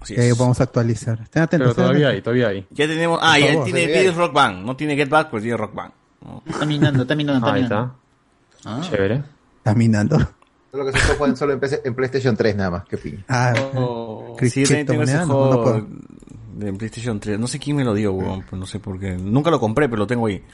Así 0.00 0.14
y 0.14 0.20
ahí 0.20 0.28
es. 0.28 0.38
vamos 0.38 0.60
a 0.60 0.64
actualizar. 0.64 1.20
Estén 1.22 1.42
atentos. 1.42 1.74
Pero 1.74 1.86
todavía 1.86 2.08
hay, 2.08 2.22
todavía 2.22 2.48
hay. 2.48 2.66
Ya 2.70 2.86
tenemos, 2.86 3.18
ah, 3.22 3.38
ya 3.38 3.62
tiene 3.64 3.86
Beatles 3.86 4.16
Rock 4.16 4.32
Band. 4.32 4.64
No 4.64 4.76
tiene 4.76 4.94
Get 4.96 5.08
Back, 5.08 5.28
pero 5.30 5.42
tiene 5.42 5.56
Rock 5.56 5.74
Band. 5.74 5.92
Está 6.46 6.66
minando, 6.66 7.02
está 7.02 7.14
minando, 7.14 7.46
está 7.46 7.54
Ahí 7.56 7.62
minando. 7.62 7.94
está. 8.62 8.70
Ah. 8.70 8.80
Chévere. 8.82 9.22
Caminando. 9.62 10.18
Solo 10.70 10.92
que 10.92 10.98
se 10.98 11.36
solo 11.36 11.52
en, 11.54 11.60
PC 11.60 11.82
en 11.84 11.94
PlayStation 11.94 12.36
3 12.36 12.56
nada 12.56 12.70
más. 12.70 12.84
Qué 12.84 12.98
pin. 12.98 13.24
Ah, 13.28 13.54
Oh. 13.74 14.36
Sí, 14.40 14.64
yo 14.64 14.84
tengo 14.84 15.02
ese 15.02 15.14
no, 15.18 15.26
no 15.26 15.34
juego 15.34 15.62
puedo. 15.62 15.86
de 16.56 16.72
PlayStation 16.74 17.18
3. 17.18 17.38
No 17.38 17.46
sé 17.46 17.58
quién 17.58 17.76
me 17.76 17.84
lo 17.84 17.94
dio, 17.94 18.12
weón, 18.12 18.42
pues 18.48 18.58
no 18.60 18.66
sé 18.66 18.78
por 18.78 18.98
qué. 19.00 19.16
Nunca 19.16 19.50
lo 19.50 19.58
compré, 19.58 19.88
pero 19.88 20.00
lo 20.00 20.06
tengo 20.06 20.26
ahí. 20.26 20.44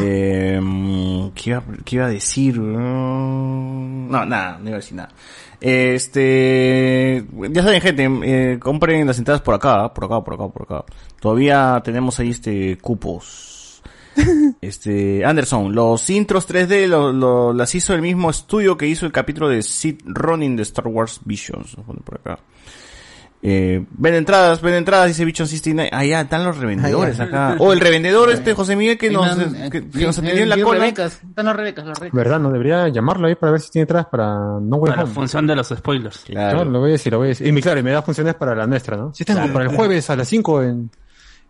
Eh, 0.00 0.60
¿qué, 1.34 1.50
iba, 1.50 1.62
qué 1.84 1.96
iba 1.96 2.06
a 2.06 2.10
decir? 2.10 2.60
Mm, 2.60 4.10
No, 4.10 4.24
nada, 4.26 4.58
no 4.58 4.68
iba 4.68 4.76
a 4.76 4.80
decir 4.80 4.96
nada. 4.96 5.10
Este, 5.60 7.24
ya 7.50 7.62
saben, 7.62 7.80
gente, 7.80 8.08
eh, 8.24 8.58
compren 8.58 9.06
las 9.06 9.18
entradas 9.18 9.42
por 9.42 9.54
acá, 9.54 9.92
por 9.92 10.04
acá, 10.04 10.20
por 10.22 10.34
acá, 10.34 10.48
por 10.48 10.62
acá. 10.62 10.84
Todavía 11.20 11.80
tenemos 11.84 12.18
ahí 12.20 12.30
este 12.30 12.76
cupos. 12.78 13.82
Este, 14.60 15.24
Anderson, 15.24 15.72
los 15.74 16.10
intros 16.10 16.48
3D 16.48 16.88
lo- 16.88 17.12
lo- 17.12 17.52
las 17.52 17.72
hizo 17.76 17.94
el 17.94 18.02
mismo 18.02 18.28
estudio 18.30 18.76
que 18.76 18.86
hizo 18.88 19.06
el 19.06 19.12
capítulo 19.12 19.48
de 19.48 19.62
Sid 19.62 20.00
Ronin 20.06 20.56
de 20.56 20.62
Star 20.64 20.88
Wars 20.88 21.20
Visions. 21.24 21.76
Por 22.04 22.16
acá. 22.16 22.38
Eh, 23.40 23.86
ven 23.92 24.14
entradas, 24.14 24.60
ven 24.60 24.74
entradas, 24.74 25.06
dice 25.06 25.24
Bichon 25.24 25.46
69. 25.46 25.90
Ah, 25.92 26.04
ya, 26.04 26.22
están 26.22 26.42
los 26.44 26.56
revendedores 26.58 27.20
acá. 27.20 27.54
O 27.60 27.72
el 27.72 27.78
revendedor 27.78 28.30
este, 28.32 28.52
José 28.52 28.74
Miguel, 28.74 28.98
que 28.98 29.10
nos, 29.10 29.36
que, 29.36 29.66
eh, 29.66 29.70
que 29.70 29.80
nos 30.06 30.18
eh, 30.18 30.20
atendió 30.22 30.42
en 30.42 30.48
la 30.48 30.60
cola. 30.60 30.80
Rebecas, 30.80 31.20
Están 31.22 31.46
los 31.46 31.54
rebecas, 31.56 31.84
los 31.86 31.98
rebecas. 31.98 32.16
¿Verdad? 32.16 32.40
No 32.40 32.50
debería 32.50 32.88
llamarlo 32.88 33.28
ahí 33.28 33.36
para 33.36 33.52
ver 33.52 33.60
si 33.60 33.70
tiene 33.70 33.82
entradas 33.84 34.08
para 34.10 34.26
No 34.60 34.76
Way 34.78 34.90
Para 34.90 35.04
la 35.04 35.08
función 35.08 35.46
de 35.46 35.54
los 35.54 35.68
spoilers. 35.68 36.18
Claro, 36.26 36.64
lo 36.64 36.80
voy 36.80 36.90
a 36.90 36.92
decir, 36.94 37.12
lo 37.12 37.18
voy 37.18 37.26
a 37.26 37.28
decir. 37.28 37.46
Y 37.46 37.52
mi- 37.52 37.62
claro, 37.62 37.78
y 37.78 37.82
me 37.84 37.92
da 37.92 38.02
funciones 38.02 38.34
para 38.34 38.56
la 38.56 38.66
nuestra, 38.66 38.96
¿no? 38.96 39.14
Sí, 39.14 39.24
tengo 39.24 39.38
Claro. 39.38 39.52
para 39.52 39.64
el 39.70 39.76
jueves 39.76 40.10
a 40.10 40.16
las 40.16 40.26
5 40.28 40.62
en, 40.64 40.90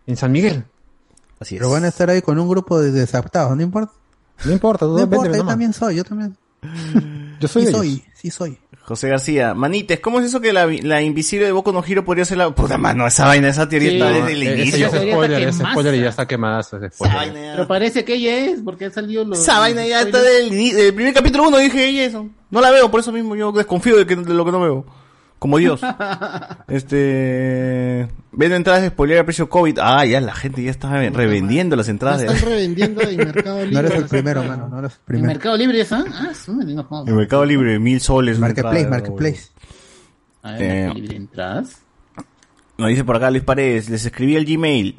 en 0.05 0.15
San 0.15 0.31
Miguel. 0.31 0.65
Así 1.39 1.55
es. 1.55 1.59
Pero 1.59 1.71
van 1.71 1.85
a 1.85 1.87
estar 1.87 2.07
ahí 2.11 2.21
con 2.21 2.37
un 2.37 2.47
grupo 2.47 2.79
de 2.79 2.91
desadaptados, 2.91 3.55
no 3.57 3.63
importa. 3.63 3.93
No 4.45 4.51
importa, 4.51 4.85
tú 4.85 4.93
No 4.95 5.01
importa, 5.03 5.31
yo 5.31 5.37
nomás. 5.37 5.47
también 5.53 5.73
soy, 5.73 5.95
yo 5.95 6.03
también. 6.03 6.37
Yo 7.39 7.47
soy 7.47 7.65
sí 7.65 7.71
soy, 7.71 8.03
sí 8.13 8.29
soy. 8.29 8.59
José 8.89 9.07
García, 9.07 9.53
Manites, 9.53 9.99
¿cómo 9.99 10.19
es 10.19 10.25
eso 10.25 10.41
que 10.41 10.51
la, 10.51 10.65
la 10.65 11.01
invisible 11.03 11.45
de 11.45 11.51
Boku 11.51 11.71
no 11.71 11.83
Hiro 11.87 12.03
podría 12.03 12.25
ser 12.25 12.39
la 12.39 12.49
puta 12.53 12.77
mano? 12.79 13.05
Esa 13.05 13.25
vaina, 13.27 13.47
esa 13.47 13.69
teoría 13.69 13.89
Sí. 13.91 13.95
está 13.97 14.11
desde 14.11 14.31
el 14.33 14.41
ese 14.43 14.53
inicio. 14.61 14.77
ya 14.79 14.85
es 14.87 14.91
Teoría 14.91 15.13
spoiler, 15.13 15.39
quemaza. 15.39 15.71
spoiler 15.71 15.93
y 15.95 15.99
ya 16.01 16.09
está 16.09 16.27
quemada, 16.27 16.59
ese 16.61 16.89
spoiler. 16.89 17.51
Pero 17.53 17.67
parece 17.67 18.03
que 18.03 18.15
ella 18.15 18.35
es, 18.47 18.59
porque 18.65 18.85
ha 18.85 18.91
salido 18.91 19.23
los. 19.23 19.39
Esa 19.39 19.59
vaina 19.59 19.85
ya 19.85 20.01
está 20.01 20.19
del, 20.21 20.49
del 20.49 20.93
primer 20.95 21.13
capítulo 21.13 21.47
uno, 21.47 21.57
dije 21.59 21.87
ella 21.87 22.03
eso. 22.05 22.27
No 22.49 22.61
la 22.61 22.71
veo, 22.71 22.89
por 22.89 22.99
eso 22.99 23.11
mismo 23.11 23.35
yo 23.35 23.51
desconfío 23.51 23.95
de, 23.95 24.07
que, 24.07 24.15
de 24.15 24.33
lo 24.33 24.43
que 24.43 24.51
no 24.51 24.59
veo. 24.59 24.85
Como 25.39 25.57
Dios. 25.57 25.81
este. 26.67 28.07
Vendo 28.31 28.55
entradas 28.55 28.81
de 28.83 28.89
spoiler 28.89 29.19
a 29.19 29.23
precio 29.25 29.49
COVID. 29.49 29.79
Ah, 29.81 30.05
ya 30.05 30.21
la 30.21 30.33
gente 30.35 30.61
ya 30.63 30.71
está 30.71 30.89
revendiendo 31.09 31.75
las 31.75 31.87
La 31.87 31.91
entradas 31.91 32.21
están 32.21 32.35
de, 32.35 32.41
revendiendo 32.45 33.01
en 33.01 33.17
Mercado 33.17 33.59
Libre. 33.65 33.73
No 33.73 33.79
eres 33.79 33.95
el 33.95 34.05
primero, 34.05 34.43
mano, 34.43 34.67
no 34.69 34.79
eres 34.79 34.91
el 34.93 34.97
¿En 34.99 35.05
primero. 35.05 35.27
Mercado 35.27 35.57
Libre 35.57 35.81
esa? 35.81 36.03
Ah, 36.13 36.33
su 36.33 36.53
madre, 36.53 36.73
no 36.73 36.83
jodas. 36.83 37.07
en 37.07 37.15
Mercado 37.15 37.45
Libre, 37.45 37.79
mil 37.79 37.99
soles. 38.01 38.37
Marketplace, 38.39 38.81
entrada, 38.81 39.01
Marketplace. 39.01 39.47
A 40.43 40.51
ver, 40.53 40.61
Eh, 40.61 40.67
Mercado 40.73 40.93
Libre, 40.99 41.15
entradas. 41.15 41.81
Nos 42.77 42.87
dice 42.89 43.03
por 43.03 43.15
acá 43.17 43.29
Luis 43.31 43.43
Paredes, 43.43 43.89
les 43.89 44.05
escribí 44.05 44.35
el 44.35 44.45
Gmail. 44.45 44.97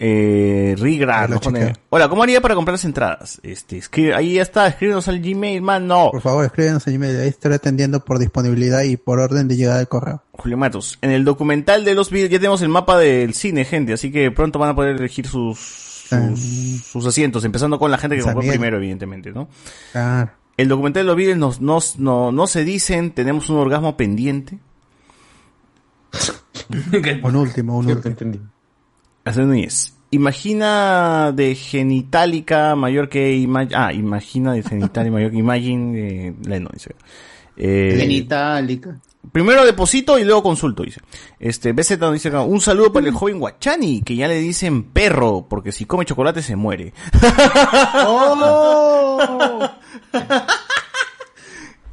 Eh, 0.00 0.76
Rigra, 0.78 1.26
pone. 1.42 1.72
Hola, 1.90 2.08
¿cómo 2.08 2.22
haría 2.22 2.40
para 2.40 2.54
comprar 2.54 2.74
las 2.74 2.84
entradas? 2.84 3.40
Este, 3.42 3.78
escribe, 3.78 4.14
ahí 4.14 4.34
ya 4.34 4.42
está, 4.42 4.68
escríbenos 4.68 5.08
al 5.08 5.18
Gmail, 5.20 5.60
man, 5.60 5.88
no. 5.88 6.10
Por 6.12 6.20
favor, 6.20 6.44
escríbenos 6.44 6.86
en 6.86 6.94
Gmail. 6.94 7.20
Ahí 7.20 7.28
estaré 7.28 7.56
atendiendo 7.56 8.04
por 8.04 8.20
disponibilidad 8.20 8.82
y 8.84 8.96
por 8.96 9.18
orden 9.18 9.48
de 9.48 9.56
llegada 9.56 9.78
del 9.78 9.88
correo. 9.88 10.22
Julio 10.32 10.56
Matos, 10.56 10.98
en 11.02 11.10
el 11.10 11.24
documental 11.24 11.84
de 11.84 11.96
los 11.96 12.10
videos 12.12 12.30
ya 12.30 12.38
tenemos 12.38 12.62
el 12.62 12.68
mapa 12.68 12.96
del 12.96 13.34
cine, 13.34 13.64
gente, 13.64 13.92
así 13.92 14.12
que 14.12 14.30
pronto 14.30 14.60
van 14.60 14.70
a 14.70 14.74
poder 14.76 14.94
elegir 14.96 15.26
sus, 15.26 15.58
sus, 15.58 16.84
sus 16.86 17.04
asientos, 17.04 17.44
empezando 17.44 17.78
con 17.80 17.90
la 17.90 17.98
gente 17.98 18.14
que 18.14 18.22
San 18.22 18.34
compró 18.34 18.42
Miguel. 18.42 18.58
primero, 18.60 18.76
evidentemente, 18.76 19.32
¿no? 19.32 19.48
Claro. 19.90 20.30
El 20.56 20.68
documental 20.68 21.02
de 21.02 21.06
los 21.08 21.16
videos 21.16 21.38
nos, 21.38 21.60
nos, 21.60 21.98
no, 21.98 22.30
no 22.30 22.46
se 22.46 22.64
dicen, 22.64 23.10
tenemos 23.10 23.50
un 23.50 23.56
orgasmo 23.58 23.96
pendiente. 23.96 24.58
Un 27.22 27.36
último, 27.36 27.78
un 27.78 27.86
Sí, 27.86 27.92
último. 27.92 28.10
entendí. 28.10 28.40
Núñez. 29.24 29.94
Imagina 30.10 31.32
de 31.32 31.54
genitálica 31.54 32.74
mayor 32.74 33.08
que 33.10 33.36
ima- 33.36 33.68
ah, 33.74 33.92
imagina 33.92 34.52
de 34.54 34.62
genitálica 34.62 35.12
mayor 35.12 35.30
que 35.30 35.36
Imagine 35.38 35.92
de 35.98 36.34
Leno, 36.48 36.70
dice. 36.72 36.94
Eh, 37.56 37.96
Genitálica. 37.98 38.98
primero 39.32 39.66
deposito 39.66 40.18
y 40.18 40.24
luego 40.24 40.42
consulto, 40.42 40.82
dice. 40.84 41.00
Este, 41.38 41.72
BZ 41.72 41.98
nos 41.98 42.12
dice 42.14 42.28
acá, 42.28 42.40
un 42.42 42.60
saludo 42.62 42.90
para 42.92 43.06
el 43.06 43.12
joven 43.12 43.38
Guachani, 43.38 44.00
que 44.02 44.16
ya 44.16 44.28
le 44.28 44.38
dicen 44.38 44.84
perro, 44.84 45.46
porque 45.50 45.72
si 45.72 45.84
come 45.84 46.06
chocolate 46.06 46.40
se 46.40 46.56
muere. 46.56 46.94
¡Oh! 48.06 49.68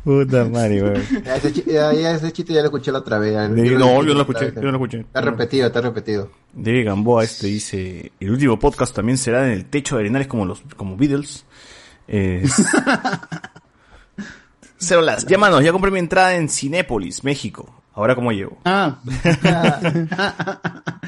Puta 0.05 0.45
madre, 0.45 0.81
weón. 0.83 1.01
Ya 1.25 1.35
ese, 1.35 1.51
chi- 1.51 1.63
ya- 1.65 1.91
ya 1.93 2.11
ese 2.11 2.31
chiste 2.31 2.53
ya 2.53 2.59
lo 2.61 2.65
escuché 2.67 2.91
la 2.91 2.99
otra 2.99 3.17
vez. 3.19 3.33
ya- 3.33 3.47
Sí, 3.47 3.55
yo 3.55 3.63
no, 3.79 3.85
dije 3.85 3.97
yo 3.97 4.03
no 4.03 4.13
lo 4.13 4.21
escuché, 4.21 4.53
yo 4.55 4.61
no 4.61 4.71
lo 4.71 4.77
escuché. 4.77 4.99
Está 4.99 5.21
repetido, 5.21 5.67
está 5.67 5.81
repetido. 5.81 6.29
De 6.53 6.83
Gamboa 6.83 7.23
este 7.23 7.47
dice, 7.47 8.11
el 8.19 8.31
último 8.31 8.57
podcast 8.59 8.95
también 8.95 9.17
será 9.17 9.45
en 9.47 9.53
el 9.53 9.65
techo 9.65 9.95
de 9.95 10.01
arenales 10.03 10.27
como 10.27 10.45
los 10.45 10.61
como 10.77 10.95
Beatles. 10.95 11.43
Eh, 12.07 12.43
Cero 14.77 15.01
las, 15.01 15.25
llámanos, 15.25 15.63
ya 15.63 15.71
compré 15.71 15.89
mi 15.89 15.97
entrada 15.99 16.35
en 16.35 16.49
Cinépolis, 16.49 17.23
México. 17.23 17.81
Ahora 17.93 18.13
cómo 18.13 18.31
llevo. 18.31 18.57
Ah. 18.65 18.97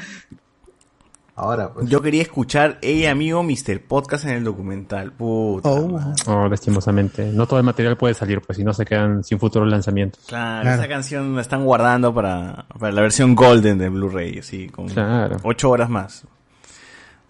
Ahora, 1.40 1.72
pues. 1.72 1.88
Yo 1.88 2.02
quería 2.02 2.22
escuchar 2.22 2.78
Ella 2.82 3.12
amigo 3.12 3.42
Mr. 3.44 3.80
Podcast 3.86 4.24
en 4.24 4.30
el 4.30 4.44
documental. 4.44 5.12
Puta 5.12 5.68
Oh. 5.70 6.14
Oh, 6.26 6.48
lastimosamente. 6.48 7.30
No 7.32 7.46
todo 7.46 7.60
el 7.60 7.64
material 7.64 7.96
puede 7.96 8.14
salir, 8.14 8.40
pues 8.40 8.56
si 8.58 8.64
no 8.64 8.72
se 8.74 8.84
quedan 8.84 9.22
sin 9.22 9.38
futuros 9.38 9.68
lanzamientos. 9.70 10.24
Claro, 10.26 10.62
Claro. 10.62 10.80
esa 10.82 10.88
canción 10.88 11.34
la 11.36 11.42
están 11.42 11.64
guardando 11.64 12.12
para, 12.12 12.66
para 12.78 12.92
la 12.92 13.02
versión 13.02 13.34
Golden 13.36 13.78
de 13.78 13.88
Blu-ray, 13.88 14.38
así, 14.40 14.68
con 14.68 14.88
Claro. 14.88 15.36
ocho 15.44 15.70
horas 15.70 15.88
más. 15.88 16.26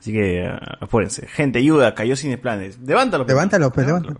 Así 0.00 0.12
que, 0.12 0.46
ah, 0.46 0.78
apúrense. 0.80 1.26
Gente, 1.26 1.58
ayuda, 1.58 1.92
cayó 1.94 2.14
sin 2.16 2.36
planes. 2.38 2.78
Levántalo. 2.80 3.26
pe, 3.26 3.32
Levántalo, 3.32 3.70
pues, 3.72 3.86
hermano. 3.86 4.16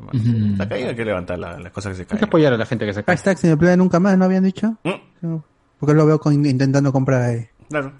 Está 0.53 0.69
caído, 0.69 0.91
hay 0.91 0.97
que 0.97 1.05
levantar 1.05 1.39
la- 1.39 1.59
las 1.59 1.73
cosas 1.73 1.91
que 1.93 1.97
se 1.97 2.03
Hay 2.03 2.07
que 2.07 2.15
caen. 2.17 2.25
apoyar 2.25 2.53
a 2.53 2.57
la 2.57 2.67
gente 2.67 2.85
que 2.85 2.93
se 2.93 3.05
cae. 3.05 3.17
Hashtag 3.17 3.39
sin 3.39 3.51
empleo 3.51 3.77
nunca 3.77 4.01
más, 4.01 4.19
¿no 4.19 4.25
habían 4.25 4.43
dicho? 4.45 4.77
Mm, 4.85 5.37
Porque 5.79 5.95
lo 5.95 6.05
veo 6.05 6.19
con- 6.19 6.45
intentando 6.45 6.93
comprar 6.93 7.23
ahí. 7.23 7.47
Claro. 7.71 7.93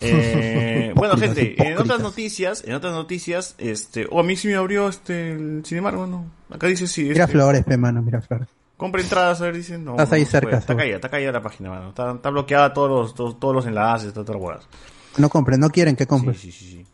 Eh, 0.00 0.92
bueno, 0.96 1.16
gente, 1.16 1.54
en 1.58 1.78
otras 1.78 2.00
noticias, 2.00 2.62
en 2.64 2.74
otras 2.74 2.92
noticias, 2.92 3.54
este, 3.58 4.06
o 4.10 4.20
a 4.20 4.22
mí 4.22 4.36
sí 4.36 4.48
me 4.48 4.54
abrió 4.54 4.88
este, 4.88 5.32
el 5.32 5.62
sin 5.64 5.78
embargo, 5.78 6.06
no. 6.06 6.26
Acá 6.50 6.66
dice 6.66 6.86
sí. 6.86 7.04
Mira 7.04 7.24
este, 7.24 7.32
flores, 7.32 7.64
pe, 7.64 7.76
mano, 7.76 8.02
mira 8.02 8.20
flores. 8.20 8.48
Compra 8.76 9.00
entradas, 9.00 9.40
a 9.40 9.44
ver, 9.44 9.56
dicen. 9.56 9.84
No, 9.84 9.92
Estás 9.92 10.12
ahí 10.12 10.24
no 10.24 10.30
cerca. 10.30 10.58
Está 10.58 10.76
caída, 10.76 10.96
está 10.96 11.08
caída 11.08 11.32
la 11.32 11.42
página, 11.42 11.70
mano. 11.70 11.88
Está, 11.88 12.12
está 12.12 12.28
bloqueada 12.30 12.74
todos 12.74 12.90
los, 12.90 13.14
todos, 13.14 13.40
todos 13.40 13.54
los 13.54 13.66
enlaces, 13.66 14.12
todas 14.12 14.28
las 14.28 14.38
huevas. 14.38 14.68
No 15.16 15.30
compren, 15.30 15.58
no 15.60 15.70
quieren 15.70 15.96
que 15.96 16.06
compren. 16.06 16.34
Sí, 16.34 16.52
sí, 16.52 16.58
sí, 16.58 16.70
sí. 16.72 16.86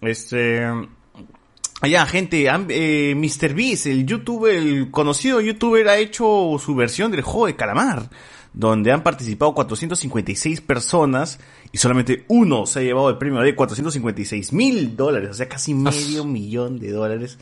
Este. 0.00 0.64
Allá, 1.82 2.04
gente, 2.06 2.46
eh, 2.46 3.14
Mr. 3.16 3.54
Beast, 3.54 3.86
el 3.86 4.06
youtuber, 4.06 4.54
el 4.54 4.90
conocido 4.90 5.40
youtuber, 5.40 5.88
ha 5.88 5.96
hecho 5.96 6.56
su 6.58 6.74
versión 6.74 7.10
del 7.10 7.22
juego 7.22 7.46
de 7.46 7.56
calamar. 7.56 8.10
donde 8.52 8.92
han 8.92 9.02
participado 9.02 9.54
456 9.54 10.60
personas 10.60 11.38
y 11.72 11.78
solamente 11.78 12.24
uno 12.28 12.66
se 12.66 12.80
ha 12.80 12.82
llevado 12.82 13.10
el 13.10 13.18
premio 13.18 13.40
de 13.40 13.54
456 13.54 14.52
mil 14.52 14.96
dólares, 14.96 15.30
o 15.30 15.34
sea, 15.34 15.48
casi 15.48 15.74
medio 15.74 16.24
millón 16.24 16.78
de 16.78 16.90
dólares. 16.90 17.38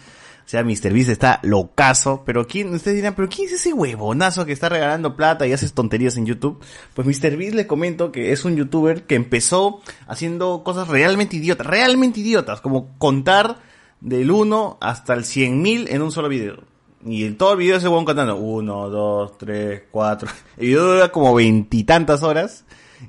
O 0.49 0.51
sea, 0.51 0.65
Mr. 0.65 0.95
Beast 0.95 1.11
está 1.11 1.41
locazo, 1.43 2.23
pero 2.25 2.47
quién, 2.47 2.73
ustedes 2.73 2.97
dirán, 2.97 3.15
pero 3.15 3.29
¿quién 3.29 3.49
es 3.49 3.55
ese 3.55 3.75
huevonazo 3.75 4.47
que 4.47 4.53
está 4.53 4.71
regalando 4.71 5.15
plata 5.15 5.47
y 5.47 5.53
hace 5.53 5.69
tonterías 5.69 6.17
en 6.17 6.25
YouTube? 6.25 6.59
Pues 6.95 7.07
Mr. 7.07 7.37
Beast 7.37 7.55
le 7.55 7.67
comento 7.67 8.13
que 8.13 8.33
es 8.33 8.47
un 8.47 8.57
youtuber 8.57 9.03
que 9.03 9.15
empezó 9.15 9.83
haciendo 10.07 10.63
cosas 10.65 10.89
realmente 10.89 11.37
idiotas, 11.37 11.67
realmente 11.67 12.21
idiotas, 12.21 12.63
como 12.63 12.97
contar 12.97 13.59
del 14.01 14.31
1 14.31 14.79
hasta 14.81 15.13
el 15.13 15.27
100 15.27 15.61
mil 15.61 15.89
en 15.89 16.01
un 16.01 16.13
solo 16.13 16.31
video. 16.31 16.63
Y 17.05 17.25
en 17.25 17.37
todo 17.37 17.53
el 17.53 17.59
video 17.59 17.77
ese 17.77 17.89
huevón 17.89 18.07
contando 18.07 18.37
1, 18.37 18.89
2, 18.89 19.39
3, 19.39 19.83
4. 19.91 20.29
El 20.57 20.67
video 20.67 20.95
dura 20.95 21.13
como 21.13 21.35
veintitantas 21.35 22.23
horas. 22.23 22.65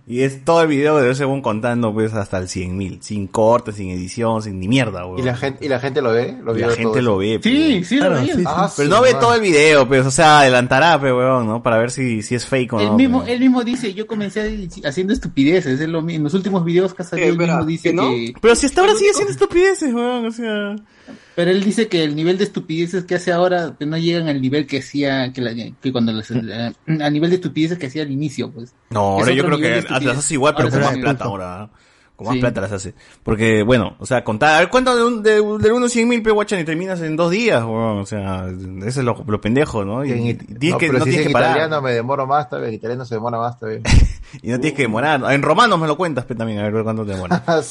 Y 0.07 0.21
es 0.21 0.43
todo 0.43 0.61
el 0.61 0.67
video 0.67 0.97
de 0.97 1.11
ese 1.11 1.23
huevón 1.25 1.41
contando 1.41 1.93
pues 1.93 2.13
hasta 2.13 2.37
el 2.37 2.47
100 2.47 2.77
mil. 2.77 2.99
Sin 3.01 3.27
cortes, 3.27 3.75
sin 3.75 3.89
edición, 3.91 4.41
sin 4.41 4.59
ni 4.59 4.67
mierda, 4.67 5.05
huevón. 5.05 5.19
¿Y 5.19 5.23
la 5.23 5.35
gente, 5.35 5.65
y 5.65 5.69
la 5.69 5.79
gente 5.79 6.01
lo 6.01 6.11
ve? 6.11 6.35
¿Lo 6.43 6.57
Y 6.57 6.61
la 6.61 6.67
gente 6.69 6.83
todo 6.83 7.01
lo 7.01 7.17
ve. 7.17 7.39
pues. 7.41 7.87
sí, 7.87 7.97
lo 7.97 8.09
veía. 8.11 8.35
Ah, 8.45 8.71
Pero 8.75 8.89
no 8.89 9.01
ve 9.01 9.13
todo 9.13 9.35
el 9.35 9.41
video, 9.41 9.87
pues, 9.87 10.05
o 10.05 10.11
sea, 10.11 10.39
adelantará, 10.39 10.99
pues, 10.99 11.13
weón, 11.13 11.47
¿no? 11.47 11.63
Para 11.63 11.77
ver 11.77 11.91
si, 11.91 12.21
si 12.21 12.35
es 12.35 12.45
fake 12.45 12.73
o 12.73 12.79
Él 12.79 12.87
no. 12.87 12.95
mismo, 12.95 13.19
pues. 13.19 13.31
él 13.31 13.39
mismo 13.39 13.63
dice, 13.63 13.93
yo 13.93 14.07
comencé 14.07 14.67
haciendo 14.85 15.13
estupideces, 15.13 15.79
es 15.79 15.89
lo 15.89 16.01
mismo. 16.01 16.17
En 16.17 16.23
los 16.23 16.33
últimos 16.33 16.65
videos 16.65 16.93
que 16.93 17.03
ha 17.03 17.05
salido, 17.05 17.29
él 17.29 17.37
mismo 17.37 17.65
dice 17.65 17.93
que... 17.93 18.33
Pero 18.41 18.55
si 18.55 18.65
hasta 18.65 18.81
ahora 18.81 18.95
sigue 18.95 19.11
haciendo 19.11 19.31
estupideces, 19.31 19.93
weón, 19.93 20.25
o 20.25 20.31
sea... 20.31 20.75
Pero 21.35 21.51
él 21.51 21.63
dice 21.63 21.87
que 21.87 22.03
el 22.03 22.15
nivel 22.15 22.37
de 22.37 22.43
estupideces 22.43 23.05
que 23.05 23.15
hace 23.15 23.31
ahora 23.31 23.73
pues, 23.77 23.89
no 23.89 23.97
llegan 23.97 24.27
al 24.27 24.41
nivel 24.41 24.67
que 24.67 24.79
hacía, 24.79 25.31
que, 25.33 25.41
la- 25.41 25.53
que 25.81 25.91
cuando 25.91 26.11
las, 26.11 26.29
eh, 26.31 26.73
a 27.01 27.09
nivel 27.09 27.29
de 27.29 27.35
estupideces 27.37 27.77
que 27.77 27.87
hacía 27.87 28.03
al 28.03 28.11
inicio, 28.11 28.51
pues. 28.51 28.73
No, 28.89 28.99
ahora 28.99 29.31
yo 29.31 29.45
creo 29.45 29.57
que 29.57 29.81
las 29.89 30.17
hace 30.17 30.33
igual, 30.33 30.53
pero 30.55 30.67
Ahora 30.69 30.79
con 30.81 30.89
es 30.91 30.95
más 30.97 31.03
plata 31.03 31.23
ahora. 31.25 31.61
¿ah? 31.63 31.69
Con 32.15 32.27
más 32.27 32.33
Sí. 32.35 32.41
plata 32.41 32.59
las 32.59 32.71
hace. 32.73 32.93
Porque, 33.23 33.63
bueno, 33.63 33.95
o 33.97 34.05
sea, 34.05 34.25
contar, 34.25 34.55
a 34.57 34.59
ver, 34.59 34.67
¿cuánto 34.69 34.93
de 34.93 35.03
un, 35.05 35.23
de, 35.23 35.35
del 35.35 35.71
1 35.71 35.85
a 35.85 35.89
100 35.89 36.05
mil, 36.05 36.21
pe, 36.21 36.31
guachan, 36.31 36.59
y 36.59 36.65
terminas 36.65 36.99
en 36.99 37.15
dos 37.15 37.31
días? 37.31 37.63
O 37.65 38.05
sea, 38.05 38.45
ese 38.79 38.87
es 38.99 39.05
lo, 39.05 39.23
lo 39.25 39.39
pendejo, 39.39 39.85
¿no? 39.85 40.03
Y, 40.03 40.09
tienes 40.33 40.71
no, 40.73 40.77
que, 40.77 40.87
pero 40.87 40.99
no 40.99 41.05
si 41.05 41.11
tienes 41.11 41.21
en 41.21 41.27
que 41.27 41.33
parar. 41.33 41.51
italiano 41.51 41.81
me 41.81 41.93
demoro 41.93 42.27
más, 42.27 42.49
tal 42.49 42.59
vez. 42.59 42.69
En 42.71 42.75
italiano 42.75 43.05
se 43.05 43.15
demora 43.15 43.37
más, 43.37 43.57
tal 43.57 43.69
vez. 43.81 43.83
Y 44.41 44.49
no 44.49 44.59
tienes 44.59 44.73
que 44.75 44.81
demorar. 44.81 45.21
En 45.31 45.41
romanos 45.41 45.79
me 45.79 45.87
lo 45.87 45.95
cuentas, 45.95 46.25
pe, 46.25 46.35
también, 46.35 46.59
a 46.59 46.69
ver 46.69 46.83
cuánto 46.83 47.05
te 47.05 47.13
demora. 47.13 47.41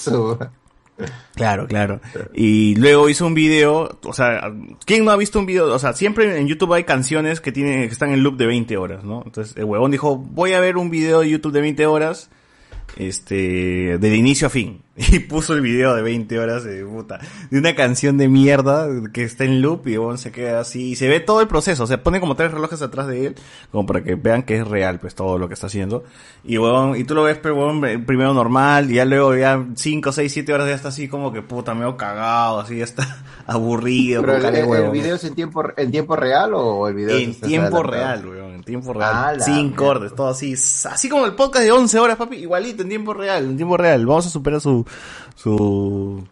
Claro, 1.34 1.66
claro. 1.66 2.00
Y 2.34 2.74
luego 2.76 3.08
hizo 3.08 3.26
un 3.26 3.34
video, 3.34 3.98
o 4.04 4.12
sea, 4.12 4.52
¿quién 4.84 5.04
no 5.04 5.10
ha 5.10 5.16
visto 5.16 5.38
un 5.38 5.46
video? 5.46 5.72
O 5.72 5.78
sea, 5.78 5.92
siempre 5.92 6.38
en 6.38 6.46
YouTube 6.48 6.72
hay 6.74 6.84
canciones 6.84 7.40
que 7.40 7.52
tienen, 7.52 7.86
que 7.86 7.92
están 7.92 8.10
en 8.10 8.22
loop 8.22 8.36
de 8.36 8.46
20 8.46 8.76
horas, 8.76 9.04
¿no? 9.04 9.22
Entonces 9.24 9.56
el 9.56 9.64
huevón 9.64 9.90
dijo, 9.90 10.16
voy 10.16 10.52
a 10.52 10.60
ver 10.60 10.76
un 10.76 10.90
video 10.90 11.20
de 11.20 11.30
YouTube 11.30 11.52
de 11.52 11.60
20 11.60 11.86
horas, 11.86 12.30
este, 12.96 13.98
de 13.98 14.16
inicio 14.16 14.46
a 14.46 14.50
fin. 14.50 14.82
Y 15.12 15.20
puso 15.20 15.54
el 15.54 15.60
video 15.60 15.94
de 15.94 16.02
20 16.02 16.38
horas 16.40 16.64
de 16.64 16.84
puta, 16.84 17.20
de 17.50 17.58
una 17.58 17.74
canción 17.76 18.18
de 18.18 18.26
mierda 18.28 18.88
que 19.12 19.22
está 19.22 19.44
en 19.44 19.62
loop 19.62 19.86
y 19.86 19.96
huevón 19.96 20.18
se 20.18 20.32
queda 20.32 20.60
así, 20.60 20.90
y 20.90 20.96
se 20.96 21.06
ve 21.08 21.20
todo 21.20 21.40
el 21.40 21.46
proceso, 21.46 21.84
o 21.84 21.86
sea, 21.86 22.02
pone 22.02 22.18
como 22.20 22.34
tres 22.34 22.50
relojes 22.50 22.82
atrás 22.82 23.06
de 23.06 23.26
él, 23.28 23.34
como 23.70 23.86
para 23.86 24.02
que 24.02 24.16
vean 24.16 24.42
que 24.42 24.56
es 24.58 24.66
real, 24.66 24.98
pues 24.98 25.14
todo 25.14 25.38
lo 25.38 25.46
que 25.46 25.54
está 25.54 25.68
haciendo. 25.68 26.02
Y 26.44 26.58
huevón, 26.58 26.96
y 26.96 27.04
tú 27.04 27.14
lo 27.14 27.22
ves, 27.22 27.38
pero 27.40 27.54
huevón, 27.54 27.84
eh, 27.86 27.98
primero 28.00 28.34
normal, 28.34 28.90
y 28.90 28.94
ya 28.94 29.04
luego 29.04 29.36
ya 29.36 29.64
5, 29.74 30.10
6, 30.12 30.32
7 30.32 30.52
horas 30.52 30.68
ya 30.68 30.74
está 30.74 30.88
así 30.88 31.06
como 31.08 31.32
que 31.32 31.42
puta, 31.42 31.74
medio 31.74 31.96
cagado, 31.96 32.58
así 32.60 32.78
ya 32.78 32.84
está 32.84 33.22
aburrido, 33.46 34.22
¿Pero 34.22 34.36
el, 34.48 34.54
el- 34.54 34.90
video 34.90 35.14
es 35.16 35.24
en 35.24 35.34
tiempo, 35.34 35.62
en 35.76 35.90
tiempo 35.90 36.16
real 36.16 36.52
o 36.54 36.88
el 36.88 36.94
video 36.94 37.16
En 37.16 37.34
tiempo 37.40 37.82
real, 37.82 38.26
weón, 38.26 38.54
en 38.54 38.64
tiempo 38.64 38.92
real. 38.92 39.40
Sin 39.42 39.70
cortes, 39.70 40.14
todo 40.14 40.28
así. 40.28 40.52
Así 40.54 41.08
como 41.08 41.24
el 41.26 41.34
podcast 41.34 41.64
de 41.64 41.72
11 41.72 41.98
horas, 41.98 42.16
papi, 42.16 42.36
igualito, 42.36 42.82
en 42.82 42.88
tiempo 42.88 43.14
real, 43.14 43.44
en 43.44 43.56
tiempo 43.56 43.76
real. 43.76 44.04
Vamos 44.06 44.26
a 44.26 44.30
superar 44.30 44.60
su, 44.60 44.84
su, 45.34 46.24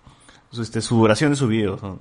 su, 0.51 0.63
este, 0.63 0.81
su 0.81 0.97
duración 0.97 1.31
de 1.31 1.37
sus 1.37 1.49
videos. 1.49 1.83
¿no? 1.83 2.01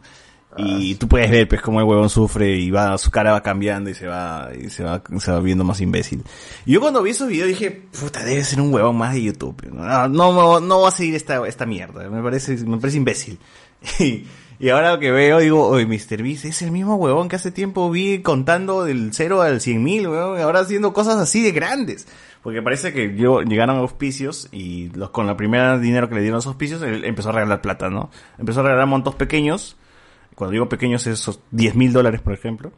Y 0.58 0.96
tú 0.96 1.08
puedes 1.08 1.30
ver, 1.30 1.48
pues, 1.48 1.62
cómo 1.62 1.80
el 1.80 1.86
huevón 1.86 2.10
sufre 2.10 2.56
y 2.56 2.72
va, 2.72 2.98
su 2.98 3.12
cara 3.12 3.34
va 3.34 3.44
cambiando 3.44 3.90
y 3.90 3.94
se 3.94 4.08
va, 4.08 4.50
y 4.58 4.70
se 4.70 4.84
va, 4.84 5.04
se 5.20 5.32
va 5.32 5.40
viendo 5.42 5.64
más 5.64 5.82
imbécil. 5.82 6.24
Y 6.66 6.74
yo 6.74 6.82
cuando 6.82 7.02
vi 7.04 7.12
esos 7.12 7.28
videos 7.28 7.50
dije, 7.50 7.72
puta, 7.72 8.24
debe 8.24 8.44
ser 8.44 8.62
un 8.62 8.74
huevón 8.74 8.98
más 8.98 9.14
de 9.14 9.24
YouTube. 9.24 9.70
No, 9.72 10.08
no, 10.08 10.34
no, 10.34 10.60
no 10.62 10.82
va 10.82 10.90
a 10.90 10.92
seguir 10.92 11.16
esta, 11.16 11.46
esta 11.46 11.66
mierda. 11.66 12.10
Me 12.10 12.22
parece, 12.24 12.56
me 12.66 12.78
parece 12.78 12.98
imbécil. 12.98 13.38
Y, 14.00 14.26
y 14.60 14.70
ahora 14.70 14.94
lo 14.94 15.00
que 15.00 15.12
veo, 15.12 15.40
digo, 15.40 15.68
oye, 15.68 15.86
Mr. 15.86 16.24
Beast 16.24 16.46
es 16.46 16.62
el 16.62 16.72
mismo 16.72 16.96
huevón 16.96 17.28
que 17.28 17.36
hace 17.36 17.52
tiempo 17.52 17.90
vi 17.92 18.22
contando 18.22 18.84
del 18.84 19.12
0 19.14 19.42
al 19.42 19.62
100 19.62 19.84
mil, 19.84 20.08
huevón, 20.08 20.40
y 20.40 20.42
ahora 20.42 20.62
haciendo 20.62 20.94
cosas 20.94 21.18
así 21.18 21.42
de 21.42 21.52
grandes. 21.52 22.08
Porque 22.42 22.62
parece 22.62 22.94
que 22.94 23.16
yo, 23.16 23.42
llegaron 23.42 23.78
auspicios 23.78 24.50
y 24.52 24.90
los, 24.90 25.10
con 25.10 25.26
la 25.26 25.36
primera 25.36 25.80
dinero 25.80 26.08
que 26.08 26.16
le 26.16 26.22
dieron 26.22 26.38
los 26.38 26.48
auspicios, 26.48 26.82
él 26.84 27.04
empezó 27.04 27.30
a 27.30 27.32
regalar 27.32 27.62
plata, 27.62 27.90
¿no? 27.90 28.12
Empezó 28.38 28.60
a 28.60 28.64
regalar 28.64 28.88
montos 28.88 29.16
pequeños. 29.16 29.78
Cuando 30.36 30.52
digo 30.52 30.70
pequeños, 30.70 31.08
esos 31.08 31.40
10 31.52 31.76
mil 31.76 31.92
dólares, 31.92 32.22
por 32.22 32.34
ejemplo. 32.34 32.72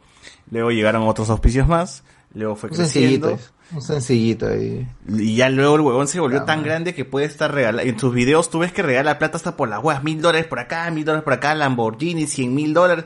Luego 0.50 0.70
llegaron 0.70 1.02
otros 1.02 1.28
auspicios 1.28 1.68
más. 1.68 2.02
Luego 2.32 2.56
fue 2.56 2.70
creciendo. 2.70 3.38
Un 3.70 3.82
sencillito 3.82 4.48
ahí. 4.48 4.88
Y 5.08 5.36
ya 5.36 5.50
luego 5.50 5.74
el 5.76 5.80
huevón 5.82 6.08
se 6.08 6.20
volvió 6.20 6.44
tan 6.44 6.62
grande 6.62 6.94
que 6.94 7.04
puede 7.04 7.26
estar 7.26 7.52
regalando. 7.52 7.90
En 7.90 7.98
sus 7.98 8.14
videos 8.14 8.48
tú 8.48 8.60
ves 8.60 8.72
que 8.72 8.82
regala 8.82 9.18
plata 9.18 9.36
hasta 9.36 9.56
por 9.56 9.68
las 9.68 9.82
huevas. 9.82 10.02
Mil 10.02 10.22
dólares 10.22 10.46
por 10.46 10.58
acá, 10.58 10.90
mil 10.90 11.04
dólares 11.04 11.24
por 11.24 11.34
acá, 11.34 11.54
Lamborghini, 11.54 12.26
cien 12.26 12.54
mil 12.54 12.72
dólares. 12.72 13.04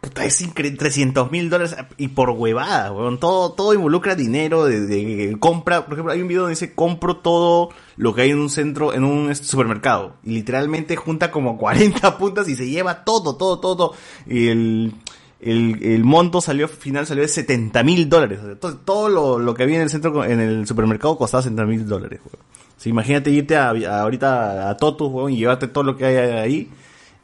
Puta, 0.00 0.24
es 0.24 0.40
increíble. 0.42 0.78
300 0.78 1.30
mil 1.30 1.48
dólares. 1.48 1.76
Y 1.96 2.08
por 2.08 2.30
huevada, 2.30 2.92
huevón. 2.92 3.18
Todo, 3.18 3.52
todo 3.52 3.72
involucra 3.72 4.14
dinero 4.14 4.66
de, 4.66 4.80
de 4.80 5.38
compra. 5.38 5.86
Por 5.86 5.94
ejemplo, 5.94 6.12
hay 6.12 6.20
un 6.20 6.28
video 6.28 6.42
donde 6.42 6.54
dice 6.54 6.74
compro 6.74 7.16
todo 7.16 7.70
lo 7.96 8.14
que 8.14 8.22
hay 8.22 8.30
en 8.30 8.38
un 8.38 8.50
centro, 8.50 8.92
en 8.92 9.02
un 9.04 9.30
este, 9.30 9.46
supermercado. 9.46 10.16
Y 10.24 10.32
literalmente 10.32 10.96
junta 10.96 11.30
como 11.30 11.56
40 11.56 12.18
puntas 12.18 12.48
y 12.48 12.56
se 12.56 12.68
lleva 12.68 13.04
todo, 13.04 13.36
todo, 13.36 13.60
todo. 13.60 13.76
todo. 13.76 13.94
Y 14.26 14.48
el, 14.48 14.92
el, 15.50 15.82
el 15.82 16.04
monto 16.04 16.40
salió, 16.40 16.68
final 16.68 17.06
salió 17.06 17.22
de 17.22 17.28
70 17.28 17.82
mil 17.82 18.08
dólares. 18.08 18.40
O 18.42 18.46
sea, 18.46 18.54
todo, 18.56 18.76
todo 18.78 19.08
lo, 19.08 19.38
lo 19.38 19.54
que 19.54 19.62
había 19.62 19.76
en 19.76 19.82
el 19.82 19.90
centro, 19.90 20.24
en 20.24 20.40
el 20.40 20.66
supermercado 20.66 21.16
costaba 21.16 21.42
70 21.42 21.64
mil 21.66 21.86
dólares. 21.86 22.20
O 22.24 22.30
sea, 22.80 22.90
imagínate 22.90 23.30
irte 23.30 23.56
a, 23.56 23.70
a- 23.70 24.00
ahorita 24.02 24.68
a 24.70 24.76
Totus, 24.76 25.10
weón, 25.10 25.32
y 25.32 25.36
llevarte 25.38 25.68
todo 25.68 25.84
lo 25.84 25.96
que 25.96 26.04
hay 26.06 26.16
ahí. 26.16 26.70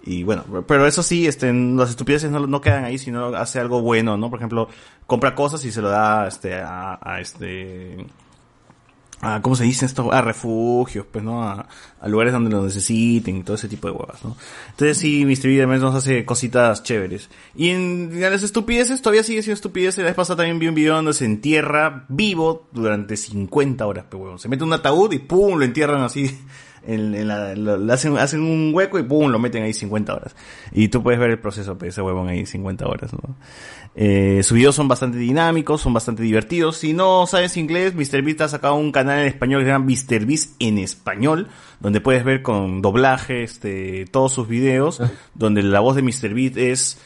Y 0.04 0.24
bueno, 0.24 0.44
pero 0.66 0.86
eso 0.86 1.02
sí, 1.02 1.26
este, 1.28 1.52
las 1.52 1.90
estupideces 1.90 2.30
no, 2.30 2.44
no 2.46 2.60
quedan 2.60 2.84
ahí, 2.84 2.98
sino 2.98 3.26
hace 3.36 3.60
algo 3.60 3.82
bueno, 3.82 4.16
¿no? 4.16 4.30
Por 4.30 4.40
ejemplo, 4.40 4.68
compra 5.06 5.34
cosas 5.34 5.64
y 5.64 5.70
se 5.70 5.80
lo 5.80 5.90
da, 5.90 6.26
este, 6.26 6.54
a 6.56 7.18
este, 7.20 8.04
a, 9.22 9.40
¿cómo 9.40 9.54
se 9.54 9.62
dice 9.62 9.86
esto? 9.86 10.12
A 10.12 10.20
refugios, 10.20 11.06
pues, 11.10 11.24
¿no? 11.24 11.44
A, 11.44 11.68
a 12.00 12.08
lugares 12.08 12.32
donde 12.32 12.50
lo 12.50 12.64
necesiten 12.64 13.36
y 13.36 13.42
todo 13.44 13.54
ese 13.54 13.68
tipo 13.68 13.86
de 13.86 13.94
huevas, 13.94 14.24
¿no? 14.24 14.36
Entonces 14.70 14.98
sí. 14.98 15.24
B 15.24 15.34
además 15.58 15.80
nos 15.80 15.94
hace 15.94 16.24
cositas 16.24 16.82
chéveres. 16.82 17.30
Y 17.54 17.70
en, 17.70 18.20
las 18.20 18.42
estupideces, 18.42 19.00
todavía 19.00 19.22
sigue 19.22 19.42
siendo 19.42 19.54
estupideces. 19.54 19.98
La 19.98 20.06
vez 20.06 20.16
pasada 20.16 20.38
también 20.38 20.58
vi 20.58 20.66
un 20.66 20.74
video 20.74 20.96
donde 20.96 21.14
se 21.14 21.24
entierra 21.24 22.04
vivo 22.08 22.66
durante 22.72 23.16
50 23.16 23.86
horas, 23.86 24.06
pues, 24.10 24.20
huevón. 24.20 24.40
Se 24.40 24.48
mete 24.48 24.64
un 24.64 24.72
ataúd 24.72 25.12
y 25.12 25.20
pum, 25.20 25.56
lo 25.56 25.64
entierran 25.64 26.02
así. 26.02 26.28
En, 26.86 27.14
en 27.14 27.28
la, 27.28 27.54
lo- 27.54 27.92
hacen, 27.92 28.16
hacen 28.18 28.40
un 28.40 28.72
hueco 28.74 28.98
y 28.98 29.02
pum, 29.04 29.30
lo 29.30 29.38
meten 29.38 29.62
ahí 29.62 29.72
50 29.72 30.14
horas. 30.14 30.34
Y 30.72 30.88
tú 30.88 31.02
puedes 31.02 31.20
ver 31.20 31.30
el 31.30 31.38
proceso, 31.38 31.78
pues, 31.78 31.90
ese 31.94 32.02
huevón 32.02 32.28
ahí 32.28 32.44
50 32.46 32.86
horas, 32.86 33.12
¿no? 33.12 33.36
Eh, 33.94 34.40
sus 34.42 34.56
videos 34.56 34.74
son 34.74 34.88
bastante 34.88 35.18
dinámicos, 35.18 35.80
son 35.82 35.92
bastante 35.92 36.22
divertidos. 36.22 36.78
Si 36.78 36.92
no 36.94 37.26
sabes 37.26 37.56
inglés, 37.56 37.94
MrBeast 37.94 38.40
ha 38.40 38.48
sacado 38.48 38.74
un 38.76 38.90
canal 38.90 39.18
en 39.20 39.26
español 39.26 39.60
que 39.60 39.66
se 39.66 39.72
llama 39.72 39.84
MrBeast 39.84 40.54
en 40.60 40.78
español, 40.78 41.48
donde 41.80 42.00
puedes 42.00 42.24
ver 42.24 42.42
con 42.42 42.80
doblaje 42.82 43.42
este, 43.42 44.06
todos 44.10 44.32
sus 44.32 44.48
videos, 44.48 45.00
donde 45.34 45.62
la 45.62 45.80
voz 45.80 45.94
de 45.96 46.02
MrBeast 46.02 46.56
es 46.56 46.98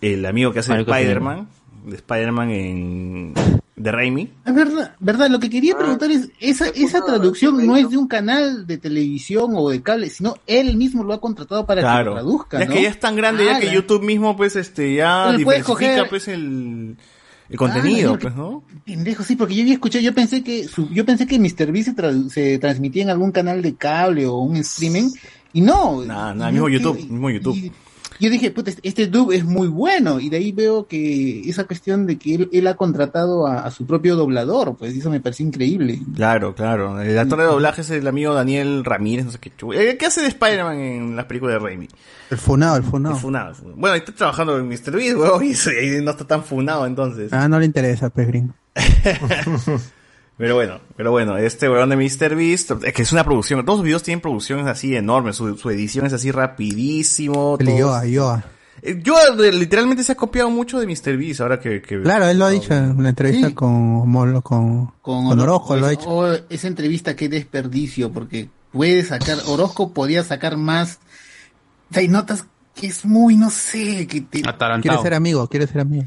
el 0.00 0.24
amigo 0.24 0.52
que 0.52 0.60
hace 0.60 0.72
de 0.72 0.84
Spider-Man, 1.02 1.48
de 1.84 1.96
Spider-Man 1.96 2.50
en 2.50 3.34
de 3.82 3.92
Raimi. 3.92 4.30
Es 4.44 4.54
verdad, 4.54 4.94
verdad, 5.00 5.30
lo 5.30 5.40
que 5.40 5.48
quería 5.48 5.76
preguntar 5.76 6.10
es, 6.10 6.28
esa, 6.38 6.68
esa 6.68 7.04
traducción 7.04 7.66
no 7.66 7.76
es 7.76 7.88
de 7.90 7.96
un 7.96 8.08
canal 8.08 8.66
de 8.66 8.76
televisión 8.78 9.52
o 9.54 9.70
de 9.70 9.80
cable, 9.82 10.10
sino 10.10 10.36
él 10.46 10.76
mismo 10.76 11.02
lo 11.02 11.14
ha 11.14 11.20
contratado 11.20 11.64
para 11.66 11.80
que 11.80 12.04
lo 12.04 12.12
traduzca, 12.12 12.58
ya 12.58 12.66
¿no? 12.66 12.74
que 12.74 12.82
ya 12.82 12.88
es 12.90 13.00
tan 13.00 13.16
grande, 13.16 13.44
ya 13.46 13.58
que 13.58 13.68
Ah, 13.70 13.72
YouTube 13.74 14.02
mismo, 14.04 14.36
pues, 14.36 14.56
este, 14.56 14.94
ya 14.94 15.32
diversifica, 15.36 16.02
coger- 16.04 16.08
pues, 16.10 16.28
el, 16.28 16.96
el 17.48 17.56
contenido, 17.56 18.14
Ah, 18.14 18.18
pues, 18.20 18.34
¿no? 18.36 18.62
Pendejo, 18.84 19.22
sí, 19.22 19.34
porque 19.36 19.54
yo 19.54 19.62
había 19.62 19.74
escuchado, 19.74 20.02
yo 20.04 20.14
pensé 20.14 20.42
que 20.44 20.68
su, 20.68 20.88
yo 20.90 21.04
pensé 21.06 21.26
que 21.26 21.38
Mr. 21.38 21.72
B 21.72 21.82
se, 21.82 21.94
se 22.28 22.58
transmitía 22.58 23.02
en 23.04 23.10
algún 23.10 23.32
canal 23.32 23.62
de 23.62 23.74
cable 23.76 24.26
o 24.26 24.38
un 24.38 24.56
streaming, 24.56 25.10
y 25.52 25.62
no. 25.62 26.04
Nada, 26.04 26.34
nada, 26.34 26.50
mismo 26.52 26.66
que- 26.66 26.72
YouTube, 26.74 26.96
mismo 26.98 27.30
YouTube. 27.30 27.72
Yo 28.20 28.28
dije, 28.30 28.50
puta, 28.50 28.70
este- 28.70 28.86
este 28.86 29.06
dub 29.06 29.32
es 29.32 29.44
muy 29.44 29.66
bueno, 29.68 30.20
y 30.20 30.28
de 30.28 30.36
ahí 30.36 30.52
veo 30.52 30.86
que 30.86 31.40
esa 31.48 31.64
cuestión 31.64 32.06
de 32.06 32.18
que 32.18 32.34
él, 32.34 32.50
él 32.52 32.66
ha 32.66 32.74
contratado 32.76 33.46
a, 33.46 33.60
a 33.64 33.70
su 33.70 33.86
propio 33.86 34.14
doblador, 34.14 34.76
pues 34.76 34.94
eso 34.94 35.08
me 35.10 35.20
pareció 35.20 35.46
increíble. 35.46 36.00
Claro, 36.14 36.54
claro. 36.54 37.00
El 37.00 37.18
actor 37.18 37.38
de 37.38 37.44
doblaje 37.46 37.80
es 37.80 37.90
el 37.90 38.06
amigo 38.06 38.34
Daniel 38.34 38.84
Ramírez, 38.84 39.24
no 39.24 39.30
sé 39.32 39.38
qué 39.38 39.50
chulo. 39.56 39.78
¿Qué 39.98 40.06
hace 40.06 40.20
de 40.20 40.28
Spider-Man 40.28 40.78
en 40.78 41.16
las 41.16 41.24
películas 41.24 41.54
de 41.54 41.58
Raimi? 41.60 41.88
El 42.30 42.38
funado, 42.38 42.76
el 42.76 42.82
funado. 42.84 43.14
El 43.16 43.20
funado, 43.20 43.48
el 43.50 43.54
funado. 43.56 43.76
Bueno, 43.80 43.96
está 43.96 44.12
trabajando 44.12 44.58
en 44.58 44.68
Mr. 44.68 44.92
Beast, 44.92 45.16
weón, 45.16 45.42
y 45.44 45.52
no 46.02 46.10
está 46.10 46.26
tan 46.26 46.44
funado 46.44 46.86
entonces. 46.86 47.32
Ah, 47.32 47.48
no 47.48 47.58
le 47.58 47.64
interesa, 47.66 48.10
pues, 48.10 48.26
gringo. 48.26 48.54
Pero 50.40 50.54
bueno, 50.54 50.80
pero 50.96 51.10
bueno, 51.10 51.36
este 51.36 51.68
weón 51.68 51.90
de 51.90 51.96
Mr. 51.96 52.34
Beast, 52.34 52.70
es 52.82 52.92
que 52.94 53.02
es 53.02 53.12
una 53.12 53.24
producción, 53.24 53.62
todos 53.66 53.80
sus 53.80 53.84
videos 53.84 54.02
tienen 54.02 54.22
producciones 54.22 54.66
así 54.66 54.96
enormes, 54.96 55.36
su, 55.36 55.54
su 55.58 55.68
edición 55.68 56.06
es 56.06 56.14
así 56.14 56.30
rapidísimo. 56.30 57.58
El 57.60 57.66
todos- 57.66 57.78
Yoa, 57.78 58.06
Yoa. 58.06 58.44
Eh, 58.80 58.98
Yoa 59.02 59.36
de- 59.36 59.52
literalmente 59.52 60.02
se 60.02 60.12
ha 60.12 60.14
copiado 60.14 60.48
mucho 60.48 60.80
de 60.80 60.86
Mr. 60.86 61.18
Beast, 61.18 61.42
ahora 61.42 61.60
que... 61.60 61.82
que- 61.82 62.00
Claro, 62.00 62.24
él 62.26 62.38
lo 62.38 62.46
ha 62.46 62.50
dicho 62.50 62.72
en 62.74 62.92
una 62.96 63.10
entrevista 63.10 63.54
con 63.54 64.08
Molo, 64.08 64.40
con, 64.40 64.86
con, 65.02 65.38
Orozco, 65.38 65.76
lo 65.76 65.84
ha 65.84 65.90
dicho. 65.90 66.08
oh, 66.08 66.32
esa 66.48 66.68
entrevista, 66.68 67.14
qué 67.14 67.28
desperdicio, 67.28 68.10
porque 68.10 68.48
puede 68.72 69.04
sacar, 69.04 69.36
Orozco 69.46 69.92
podía 69.92 70.24
sacar 70.24 70.56
más. 70.56 71.00
O 71.90 71.92
sea, 71.94 72.00
hay 72.00 72.08
notas 72.08 72.46
que 72.74 72.86
es 72.86 73.04
muy, 73.04 73.36
no 73.36 73.50
sé, 73.50 74.06
que 74.06 74.22
te... 74.22 74.40
Quiere 74.80 74.96
ser 75.02 75.12
amigo, 75.12 75.46
quiere 75.48 75.66
ser 75.66 75.82
amigo. 75.82 76.04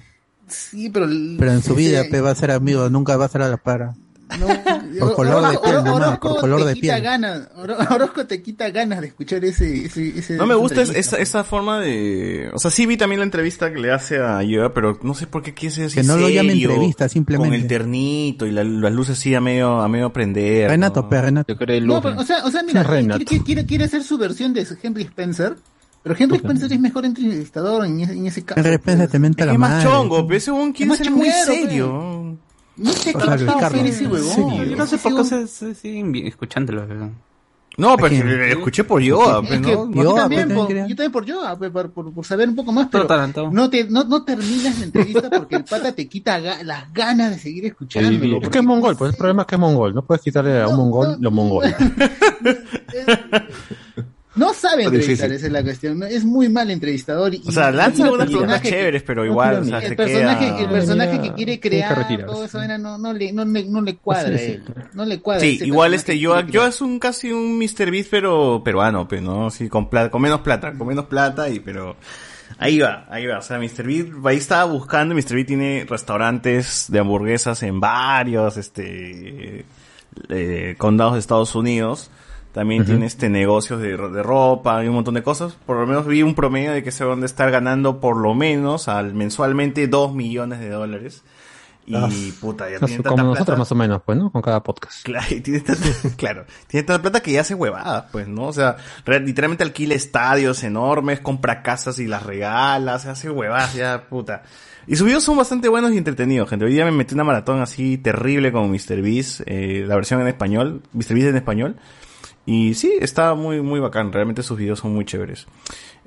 Sí, 0.47 0.89
pero... 0.89 1.05
Pero 1.37 1.51
en 1.51 1.61
su 1.61 1.75
vida 1.75 2.01
pe, 2.09 2.19
va 2.21 2.31
a 2.31 2.35
ser 2.35 2.49
amigo, 2.49 2.89
nunca 2.89 3.15
va 3.15 3.25
a 3.25 3.29
ser 3.29 3.43
a 3.43 3.49
la 3.49 3.57
para. 3.57 3.93
Por 4.99 5.15
color 5.15 5.51
de 5.51 5.57
piel, 5.59 5.75
nomás, 5.83 5.93
Orozco 6.07 6.29
por 6.29 6.39
color 6.41 6.59
te 6.61 6.67
de 6.67 6.73
quita 6.75 6.93
piel. 6.93 7.03
ganas, 7.03 7.49
Oro- 7.55 7.77
Orozco 7.91 8.25
te 8.25 8.41
quita 8.41 8.69
ganas 8.69 9.01
de 9.01 9.07
escuchar 9.07 9.43
ese... 9.45 9.85
ese, 9.85 10.19
ese- 10.19 10.35
No 10.35 10.45
me 10.45 10.55
gusta 10.55 10.81
es- 10.81 10.89
esa, 10.89 11.17
esa 11.17 11.43
forma 11.43 11.79
de... 11.79 12.49
O 12.53 12.59
sea, 12.59 12.71
sí 12.71 12.85
vi 12.85 12.97
también 12.97 13.19
la 13.19 13.25
entrevista 13.25 13.71
que 13.73 13.79
le 13.79 13.91
hace 13.91 14.19
a 14.19 14.41
Yoa, 14.43 14.73
pero 14.73 14.99
no 15.03 15.13
sé 15.15 15.27
por 15.27 15.41
qué 15.43 15.53
quiere 15.53 15.73
ser 15.75 15.85
así 15.85 15.95
Que 15.95 16.03
no 16.03 16.17
lo 16.17 16.29
llame 16.29 16.53
entrevista, 16.53 17.09
simplemente. 17.09 17.49
Con 17.49 17.61
el 17.61 17.67
ternito 17.67 18.45
y 18.45 18.51
la- 18.51 18.63
las 18.63 18.91
luces 18.93 19.17
así 19.17 19.33
a 19.35 19.41
medio, 19.41 19.81
a 19.81 19.87
medio 19.87 20.11
prender. 20.13 20.69
Renato, 20.69 21.01
¿no? 21.03 21.09
pe, 21.09 21.21
Renato. 21.21 21.55
No, 21.81 22.01
pero, 22.01 22.19
o 22.19 22.23
sea, 22.23 22.45
o 22.45 22.51
sea, 22.51 22.63
mira, 22.63 22.83
Sí, 22.83 22.89
Renato. 22.89 23.25
quiere, 23.25 23.43
quiere, 23.43 23.65
quiere 23.65 23.83
hacer 23.85 24.03
su 24.03 24.17
versión 24.17 24.53
de 24.53 24.67
Henry 24.81 25.03
Spencer, 25.03 25.55
pero 26.01 26.15
Henry 26.19 26.37
Spencer 26.37 26.71
es 26.71 26.79
mejor 26.79 27.05
entrevistador 27.05 27.85
en 27.85 28.01
ese, 28.01 28.13
en 28.13 28.27
ese 28.27 28.43
caso. 28.43 28.59
Henry 28.59 28.75
Spencer 28.75 29.09
te 29.09 29.19
menta 29.19 29.43
Es 29.43 29.47
la 29.47 29.51
que 29.51 29.55
es 29.55 29.59
más 29.59 29.69
madre. 29.71 29.83
chongo, 29.85 30.27
pero 30.27 30.37
ese 30.37 30.51
quiere 30.73 30.85
más 30.89 30.97
ser 30.97 31.11
muy 31.11 31.29
serio. 31.31 32.37
No 32.75 32.91
sé 32.91 33.13
qué 33.13 33.23
hacer 33.23 33.85
ese 33.85 34.05
¿en 34.05 34.11
huevón. 34.11 34.65
Yo 34.69 34.75
no 34.75 34.87
sé 34.87 34.97
por 34.97 35.15
qué 35.17 35.23
se, 35.23 35.47
se 35.47 35.75
siguen 35.75 36.11
vi- 36.11 36.27
escuchándolo. 36.27 36.85
No, 37.75 37.97
pero 37.97 38.15
escuché 38.45 38.83
por 38.83 39.01
Yoa, 39.01 39.39
Es 39.41 39.47
pues, 39.47 39.61
que 39.61 39.73
¿no? 39.73 39.91
yo, 39.91 40.03
Yoa, 40.03 40.15
también, 40.21 40.47
por, 40.53 40.67
yo 40.69 40.95
también 40.95 41.11
por 41.11 41.25
Yoa, 41.25 41.57
pe, 41.57 41.71
por, 41.71 41.91
por- 41.91 42.13
por 42.13 42.23
saber 42.23 42.47
un 42.49 42.55
poco 42.55 42.71
más, 42.71 42.87
pero 42.91 43.07
no, 43.51 43.67
te, 43.69 43.85
no, 43.85 44.03
no 44.03 44.23
terminas 44.23 44.77
la 44.77 44.85
entrevista 44.85 45.27
porque 45.31 45.55
el 45.55 45.63
pata 45.63 45.91
te 45.91 46.07
quita 46.07 46.39
ga- 46.39 46.61
las 46.61 46.93
ganas 46.93 47.31
de 47.31 47.39
seguir 47.39 47.65
escuchándolo. 47.65 48.37
Es 48.37 48.43
porque 48.43 48.49
que 48.49 48.59
es 48.59 48.63
mongol, 48.63 48.95
pues 48.95 49.11
el 49.13 49.17
problema 49.17 49.41
es 49.41 49.47
que 49.47 49.55
es 49.55 49.61
mongol. 49.61 49.95
No 49.95 50.05
puedes 50.05 50.21
quitarle 50.21 50.61
a 50.61 50.67
un 50.67 50.75
mongol 50.77 51.17
lo 51.19 51.31
mongol. 51.31 51.65
No 54.35 54.53
sabe 54.53 54.85
entrevistar, 54.85 55.31
esa 55.31 55.45
es 55.45 55.51
la 55.51 55.61
cuestión. 55.61 56.01
Es 56.03 56.25
muy 56.25 56.49
mal 56.49 56.71
entrevistador. 56.71 57.35
Y, 57.35 57.43
O 57.45 57.51
sea, 57.51 57.71
lanza 57.71 58.05
algunas 58.05 58.27
preguntas 58.27 58.61
chéveres, 58.63 59.03
pero 59.03 59.25
igual, 59.25 59.59
o 59.61 59.63
sea, 59.65 59.77
el 59.79 59.89
se 59.89 59.95
personaje, 59.95 60.45
queda... 60.47 60.59
el 60.59 60.69
personaje 60.69 61.21
que 61.21 61.33
quiere 61.33 61.59
que 61.59 61.69
crear, 61.69 62.07
todo 62.25 62.45
eso 62.45 62.67
no, 62.79 62.97
no, 62.97 63.13
le, 63.13 63.31
no, 63.31 63.45
le, 63.45 63.63
no 63.65 63.81
le 63.81 63.95
cuadra 64.03 64.35
él. 64.35 64.63
No 64.93 65.05
le 65.05 65.19
cuadra. 65.19 65.41
Sí, 65.41 65.59
igual 65.63 65.93
este 65.93 66.17
Yoa 66.17 66.45
crear. 66.47 66.69
es 66.69 66.81
un 66.81 66.97
casi 66.99 67.31
un 67.31 67.59
Mr. 67.59 67.91
Beast 67.91 68.09
pero 68.09 68.63
peruano, 68.63 69.07
pues, 69.07 69.21
¿no? 69.21 69.51
Sí, 69.51 69.69
con 69.69 69.89
plata, 69.89 70.09
con 70.09 70.21
menos 70.21 70.41
plata, 70.41 70.73
con 70.73 70.87
menos 70.87 71.05
plata 71.05 71.49
y 71.49 71.59
pero 71.59 71.95
ahí 72.57 72.79
va, 72.79 73.05
ahí 73.09 73.27
va, 73.27 73.37
o 73.37 73.41
sea, 73.41 73.59
Mr. 73.59 73.83
Beast 73.85 74.09
ahí 74.25 74.37
estaba 74.37 74.65
buscando, 74.65 75.13
Mr. 75.13 75.35
Beast 75.35 75.47
tiene 75.47 75.85
restaurantes 75.87 76.85
de 76.89 76.99
hamburguesas 76.99 77.61
en 77.61 77.79
varios 77.79 78.57
este 78.57 79.65
eh, 80.29 80.75
condados 80.79 81.13
de 81.13 81.19
Estados 81.19 81.53
Unidos. 81.53 82.09
También 82.53 82.85
tiene 82.85 83.07
este 83.07 83.29
negocios 83.29 83.81
de, 83.81 83.97
de 83.97 84.23
ropa 84.23 84.83
y 84.83 84.87
un 84.87 84.93
montón 84.93 85.15
de 85.15 85.23
cosas. 85.23 85.53
Por 85.65 85.77
lo 85.77 85.87
menos 85.87 86.05
vi 86.05 86.21
un 86.21 86.35
promedio 86.35 86.71
de 86.71 86.83
que 86.83 86.91
se 86.91 87.03
van 87.03 87.23
a 87.23 87.25
estar 87.25 87.49
ganando 87.49 87.99
por 87.99 88.15
lo 88.15 88.35
menos 88.35 88.87
al 88.87 89.13
mensualmente 89.15 89.87
2 89.87 90.13
millones 90.13 90.59
de 90.59 90.69
dólares. 90.69 91.23
Y 91.85 91.95
Ah, 91.95 92.07
puta, 92.39 92.69
ya 92.69 92.79
tiene 92.79 93.03
como 93.03 93.15
plata. 93.15 93.23
nosotros 93.23 93.57
más 93.59 93.71
o 93.71 93.75
menos, 93.75 94.01
pues, 94.05 94.17
¿no? 94.17 94.31
Con 94.31 94.41
cada 94.41 94.63
podcast. 94.63 95.03
Claro, 95.03 95.25
tiene 95.43 95.59
tanta, 95.59 95.87
claro, 96.15 96.45
tiene 96.67 96.85
tanta 96.85 97.01
plata 97.01 97.19
que 97.21 97.33
ya 97.33 97.41
hace 97.41 97.55
huevadas, 97.55 98.05
pues, 98.11 98.27
¿no? 98.27 98.43
O 98.45 98.53
sea, 98.53 98.77
literalmente 99.05 99.63
alquila 99.63 99.95
estadios 99.95 100.63
enormes, 100.63 101.19
compra 101.19 101.61
casas 101.61 101.99
y 101.99 102.07
las 102.07 102.23
regala, 102.23 102.99
se 102.99 103.09
hace 103.09 103.29
huevadas, 103.29 103.73
ya, 103.73 104.05
puta. 104.09 104.43
Y 104.87 104.95
sus 104.95 105.05
videos 105.07 105.23
son 105.23 105.35
bastante 105.37 105.67
buenos 105.69 105.91
y 105.91 105.97
entretenidos, 105.97 106.49
gente. 106.49 106.65
Hoy 106.65 106.73
día 106.73 106.85
me 106.85 106.91
metí 106.91 107.15
una 107.15 107.23
maratón 107.23 107.61
así 107.61 107.97
terrible 107.97 108.51
con 108.53 108.69
Mr. 108.69 109.01
Beast, 109.01 109.41
eh, 109.45 109.83
la 109.85 109.95
versión 109.95 110.21
en 110.21 110.27
español, 110.27 110.83
Mr. 110.93 111.15
Beast 111.15 111.27
en 111.29 111.35
español. 111.35 111.75
Y 112.45 112.73
sí, 112.73 112.93
está 112.99 113.33
muy, 113.35 113.61
muy 113.61 113.79
bacán. 113.79 114.11
Realmente 114.11 114.43
sus 114.43 114.57
videos 114.57 114.79
son 114.79 114.93
muy 114.93 115.05
chéveres. 115.05 115.47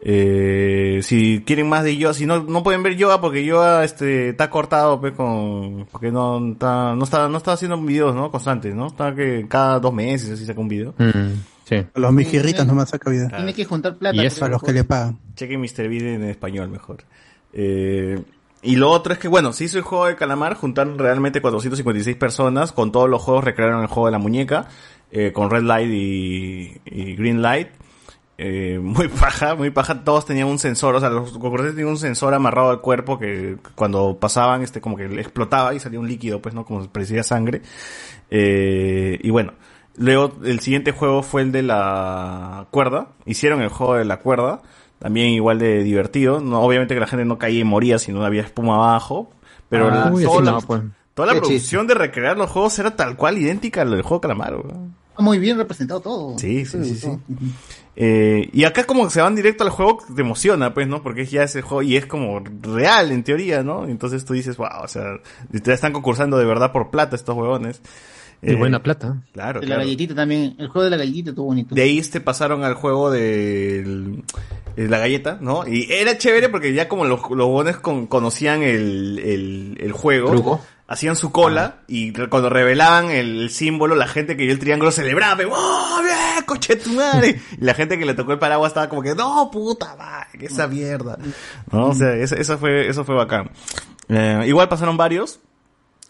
Eh, 0.02 1.00
si 1.02 1.42
quieren 1.46 1.68
más 1.68 1.82
de 1.82 1.96
Yoa, 1.96 2.12
si 2.12 2.26
no, 2.26 2.42
no 2.42 2.62
pueden 2.62 2.82
ver 2.82 2.96
Yoa 2.96 3.20
porque 3.20 3.44
Yoa, 3.44 3.84
este, 3.84 4.30
está 4.30 4.50
cortado, 4.50 5.00
pues, 5.00 5.14
con, 5.14 5.86
porque 5.90 6.12
no 6.12 6.52
está, 6.52 6.94
no 6.94 7.04
está, 7.04 7.28
no 7.28 7.38
está 7.38 7.52
haciendo 7.52 7.80
videos, 7.80 8.14
¿no? 8.14 8.30
Constantes, 8.30 8.74
¿no? 8.74 8.88
Está 8.88 9.14
que 9.14 9.46
cada 9.48 9.80
dos 9.80 9.94
meses 9.94 10.30
así 10.30 10.44
saca 10.44 10.60
un 10.60 10.68
video. 10.68 10.94
Mm, 10.98 11.40
sí. 11.64 11.86
Los 11.94 12.12
mijirritos 12.12 12.66
nomás 12.66 12.90
saca 12.90 13.10
vida. 13.10 13.28
Tiene 13.28 13.54
que 13.54 13.64
juntar 13.64 13.96
plata. 13.96 14.16
Y 14.16 14.26
eso, 14.26 14.44
A 14.44 14.48
los 14.48 14.62
que 14.62 14.72
le 14.72 14.84
pagan. 14.84 15.18
Chequen 15.34 15.60
Mr. 15.60 15.88
Bean 15.88 16.06
en 16.06 16.24
español 16.24 16.68
mejor. 16.68 16.98
Eh, 17.54 18.22
y 18.66 18.76
lo 18.76 18.90
otro 18.90 19.12
es 19.12 19.18
que, 19.18 19.28
bueno, 19.28 19.52
se 19.52 19.64
hizo 19.64 19.78
el 19.78 19.84
juego 19.84 20.06
de 20.06 20.16
calamar, 20.16 20.54
juntaron 20.54 20.98
realmente 20.98 21.40
456 21.40 22.16
personas, 22.16 22.72
con 22.72 22.92
todos 22.92 23.08
los 23.08 23.22
juegos 23.22 23.44
recrearon 23.44 23.80
el 23.82 23.86
juego 23.86 24.06
de 24.06 24.12
la 24.12 24.18
muñeca, 24.18 24.68
eh, 25.10 25.32
con 25.32 25.50
Red 25.50 25.62
Light 25.62 25.90
y, 25.90 26.80
y 26.84 27.16
Green 27.16 27.42
Light. 27.42 27.68
Eh, 28.38 28.78
muy 28.82 29.08
paja, 29.08 29.54
muy 29.54 29.70
paja, 29.70 30.04
todos 30.04 30.26
tenían 30.26 30.48
un 30.48 30.58
sensor, 30.58 30.94
o 30.94 31.00
sea, 31.00 31.10
los 31.10 31.32
concursantes 31.32 31.74
tenían 31.74 31.90
un 31.90 31.98
sensor 31.98 32.34
amarrado 32.34 32.70
al 32.70 32.80
cuerpo 32.80 33.18
que 33.18 33.56
cuando 33.74 34.18
pasaban, 34.18 34.62
este, 34.62 34.80
como 34.80 34.96
que 34.96 35.04
explotaba 35.20 35.74
y 35.74 35.80
salía 35.80 36.00
un 36.00 36.08
líquido, 36.08 36.42
pues, 36.42 36.54
¿no? 36.54 36.64
Como 36.64 36.86
parecía 36.88 37.22
sangre. 37.22 37.62
Eh, 38.30 39.18
y 39.22 39.30
bueno, 39.30 39.54
luego 39.96 40.32
el 40.44 40.60
siguiente 40.60 40.92
juego 40.92 41.22
fue 41.22 41.42
el 41.42 41.52
de 41.52 41.62
la 41.62 42.66
cuerda, 42.70 43.08
hicieron 43.24 43.62
el 43.62 43.68
juego 43.68 43.94
de 43.94 44.04
la 44.04 44.18
cuerda, 44.18 44.62
también 44.98 45.28
igual 45.28 45.58
de 45.58 45.82
divertido, 45.82 46.40
no, 46.40 46.60
obviamente 46.62 46.94
que 46.94 47.00
la 47.00 47.06
gente 47.06 47.24
no 47.24 47.38
caía 47.38 47.60
y 47.60 47.64
moría 47.64 47.98
si 47.98 48.12
no 48.12 48.24
había 48.24 48.42
espuma 48.42 48.74
abajo, 48.76 49.30
pero 49.68 49.88
Ah, 49.88 50.06
la- 50.06 50.12
uy, 50.12 50.24
toda 50.24 50.42
la, 50.42 50.50
no, 50.52 50.60
pues. 50.62 50.82
toda 51.14 51.26
la 51.26 51.34
Qué 51.34 51.38
producción 51.40 51.86
de 51.86 51.94
recrear 51.94 52.36
los 52.38 52.50
juegos 52.50 52.78
era 52.78 52.96
tal 52.96 53.16
cual 53.16 53.38
idéntica 53.38 53.82
a 53.82 53.84
lo 53.84 53.92
del 53.92 54.02
juego 54.02 54.20
Calamar, 54.20 54.54
weón. 54.56 54.94
Está 55.10 55.22
muy 55.22 55.38
bien 55.38 55.56
representado 55.56 56.00
todo. 56.00 56.38
Sí, 56.38 56.66
sí, 56.66 56.84
sí, 56.84 56.94
sí. 56.96 57.08
Eh, 57.98 58.50
y 58.52 58.64
acá 58.64 58.84
como 58.84 59.04
que 59.04 59.10
se 59.10 59.22
van 59.22 59.34
directo 59.34 59.64
al 59.64 59.70
juego, 59.70 59.98
te 60.14 60.20
emociona, 60.20 60.74
pues, 60.74 60.86
¿no? 60.86 61.02
Porque 61.02 61.24
ya 61.24 61.42
es 61.44 61.56
el 61.56 61.62
juego 61.62 61.80
y 61.82 61.96
es 61.96 62.04
como 62.04 62.40
real 62.60 63.10
en 63.12 63.24
teoría, 63.24 63.62
¿no? 63.62 63.86
Entonces 63.86 64.26
tú 64.26 64.34
dices, 64.34 64.58
wow, 64.58 64.82
o 64.82 64.88
sea, 64.88 65.04
te 65.62 65.72
están 65.72 65.94
concursando 65.94 66.36
de 66.36 66.44
verdad 66.44 66.72
por 66.72 66.90
plata 66.90 67.16
estos 67.16 67.34
huevones. 67.34 67.80
Y 68.42 68.52
Eh, 68.52 68.54
buena 68.54 68.82
plata. 68.82 69.22
Claro, 69.32 69.60
De 69.60 69.66
claro. 69.66 69.80
la 69.80 69.84
galletita 69.84 70.14
también. 70.14 70.54
El 70.58 70.68
juego 70.68 70.84
de 70.84 70.90
la 70.90 70.96
galletita 70.98 71.30
estuvo 71.30 71.46
bonito. 71.46 71.74
De 71.74 71.82
ahí 71.82 71.98
este 71.98 72.20
pasaron 72.20 72.64
al 72.64 72.74
juego 72.74 73.10
de 73.10 74.22
la 74.76 74.98
galleta, 74.98 75.38
¿no? 75.40 75.66
Y 75.66 75.90
era 75.90 76.18
chévere 76.18 76.48
porque 76.48 76.74
ya 76.74 76.86
como 76.88 77.04
los, 77.06 77.20
los 77.30 77.76
con- 77.78 78.06
conocían 78.06 78.62
el, 78.62 79.18
el, 79.18 79.78
el 79.80 79.92
juego, 79.92 80.30
Truco. 80.32 80.60
hacían 80.86 81.16
su 81.16 81.32
cola 81.32 81.80
y 81.88 82.12
cuando 82.12 82.50
revelaban 82.50 83.10
el, 83.10 83.40
el 83.40 83.50
símbolo, 83.50 83.94
la 83.94 84.06
gente 84.06 84.36
que 84.36 84.42
vio 84.44 84.52
el 84.52 84.58
triángulo 84.58 84.92
celebraba, 84.92 85.42
¡Oh, 85.50 86.00
bien, 86.02 86.44
coche 86.44 86.76
tu 86.76 86.90
madre! 86.92 87.40
Y 87.58 87.64
la 87.64 87.72
gente 87.74 87.98
que 87.98 88.04
le 88.04 88.12
tocó 88.14 88.32
el 88.32 88.38
paraguas 88.38 88.70
estaba 88.70 88.88
como 88.90 89.00
que, 89.02 89.14
¡No, 89.14 89.50
puta 89.50 89.96
madre! 89.96 90.38
que 90.38 90.46
esa 90.46 90.68
mierda! 90.68 91.16
¿No? 91.72 91.86
O 91.88 91.94
sea, 91.94 92.12
eso, 92.14 92.36
eso 92.36 92.58
fue, 92.58 92.86
eso 92.86 93.02
fue 93.04 93.14
bacán. 93.14 93.50
Eh, 94.08 94.44
igual 94.46 94.68
pasaron 94.68 94.96
varios. 94.98 95.40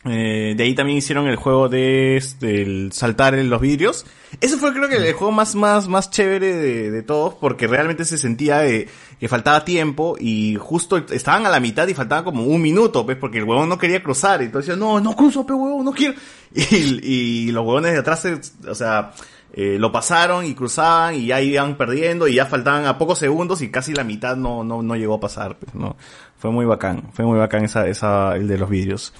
Eh, 0.08 0.54
de 0.56 0.62
ahí 0.62 0.74
también 0.74 0.98
hicieron 0.98 1.26
el 1.26 1.36
juego 1.36 1.68
de 1.68 2.16
este, 2.16 2.62
el 2.62 2.92
saltar 2.92 3.34
en 3.34 3.50
los 3.50 3.60
vidrios. 3.60 4.06
Eso 4.40 4.58
fue 4.58 4.72
creo 4.72 4.88
que 4.88 4.96
el 4.96 5.12
juego 5.14 5.32
más, 5.32 5.54
más, 5.54 5.88
más 5.88 6.10
chévere 6.10 6.54
de, 6.54 6.90
de 6.90 7.02
todos 7.02 7.34
porque 7.34 7.66
realmente 7.66 8.04
se 8.04 8.18
sentía 8.18 8.62
que 8.62 9.28
faltaba 9.28 9.64
tiempo 9.64 10.16
y 10.18 10.56
justo 10.56 10.96
estaban 10.96 11.46
a 11.46 11.48
la 11.48 11.60
mitad 11.60 11.88
y 11.88 11.94
faltaba 11.94 12.24
como 12.24 12.44
un 12.44 12.60
minuto, 12.60 13.06
pues, 13.06 13.16
porque 13.16 13.38
el 13.38 13.44
huevón 13.44 13.68
no 13.68 13.78
quería 13.78 14.02
cruzar. 14.02 14.42
Y 14.42 14.46
entonces 14.46 14.76
no, 14.76 15.00
no 15.00 15.16
cruzo, 15.16 15.46
pe 15.46 15.54
huevón, 15.54 15.84
no 15.84 15.92
quiero. 15.92 16.14
Y, 16.54 17.46
y 17.48 17.52
los 17.52 17.66
huevones 17.66 17.92
de 17.92 17.98
atrás, 17.98 18.26
o 18.66 18.74
sea, 18.74 19.12
eh, 19.52 19.78
lo 19.78 19.90
pasaron 19.90 20.44
y 20.44 20.54
cruzaban 20.54 21.14
y 21.14 21.26
ya 21.26 21.40
iban 21.40 21.76
perdiendo 21.76 22.28
y 22.28 22.34
ya 22.34 22.46
faltaban 22.46 22.84
a 22.84 22.98
pocos 22.98 23.18
segundos 23.18 23.62
y 23.62 23.70
casi 23.70 23.94
la 23.94 24.04
mitad 24.04 24.36
no, 24.36 24.64
no, 24.64 24.82
no 24.82 24.96
llegó 24.96 25.14
a 25.14 25.20
pasar, 25.20 25.56
pues, 25.58 25.74
no. 25.74 25.96
Fue 26.38 26.50
muy 26.50 26.66
bacán, 26.66 27.04
fue 27.14 27.24
muy 27.24 27.38
bacán 27.38 27.64
esa, 27.64 27.86
esa, 27.86 28.36
el 28.36 28.48
de 28.48 28.58
los 28.58 28.68
vidrios. 28.68 29.14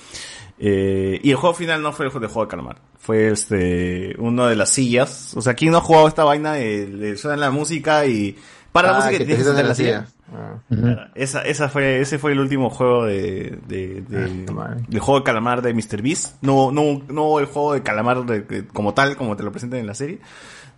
Eh, 0.59 1.21
y 1.23 1.31
el 1.31 1.37
juego 1.37 1.55
final 1.55 1.83
no 1.83 1.93
fue 1.93 2.07
el 2.07 2.13
de 2.13 2.19
juego 2.29 2.43
de 2.47 2.49
calamar. 2.51 2.79
Fue 2.99 3.29
este, 3.29 4.15
uno 4.19 4.47
de 4.47 4.57
las 4.57 4.71
sillas. 4.71 5.35
O 5.37 5.43
sea, 5.43 5.55
¿quién 5.55 5.73
no 5.73 5.79
ha 5.79 5.83
jugado 5.83 6.09
esta 6.09 6.25
vaina 6.25 6.55
de, 6.55 6.87
de 6.87 7.17
suena 7.17 7.37
la 7.37 7.51
música 7.51 8.07
y 8.07 8.37
para 8.73 8.89
la 8.89 8.95
Ah, 8.95 8.97
música 9.01 9.19
que 9.19 9.25
tienes 9.25 9.39
que 9.39 9.45
sientas 9.45 9.67
sentar 9.77 9.89
en 9.89 9.91
en 9.91 9.93
la 9.93 10.01
la 10.01 10.07
silla? 10.07 10.63
silla. 10.69 11.03
Ah. 11.05 11.11
Esa, 11.15 11.43
esa 11.43 11.69
fue, 11.69 12.01
ese 12.01 12.19
fue 12.19 12.33
el 12.33 12.41
último 12.41 12.69
juego 12.71 13.05
de, 13.05 13.59
de, 13.69 14.03
de- 14.09 14.45
del 14.89 15.01
juego 15.01 15.21
de 15.21 15.25
calamar 15.25 15.63
de 15.63 15.73
Mr. 15.73 16.03
Beast. 16.03 16.37
No, 16.43 16.73
no, 16.73 17.03
no 17.09 17.39
el 17.39 17.47
juego 17.47 17.75
de 17.75 17.83
calamar 17.83 18.25
de- 18.27 18.41
de- 18.43 18.67
como 18.67 18.93
tal, 18.95 19.17
como 19.17 19.37
te 19.37 19.43
lo 19.45 19.53
presentan 19.53 19.81
en 19.81 19.87
la 19.87 19.95
serie. 19.95 20.19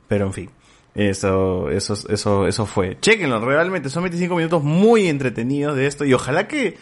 Pero 0.07 0.27
en 0.27 0.33
fin. 0.33 0.51
Eso, 0.95 1.71
eso, 1.71 1.95
eso, 2.09 2.47
eso 2.49 2.67
fue. 2.67 2.99
Chequenlo, 3.01 3.41
realmente 3.45 3.89
son 3.91 4.03
25 4.03 4.35
minutos 4.35 4.65
muy 4.65 5.07
entretenidos 5.07 5.77
de 5.77 5.87
esto 5.87 6.05
y 6.05 6.13
ojalá 6.13 6.49
que, 6.49 6.77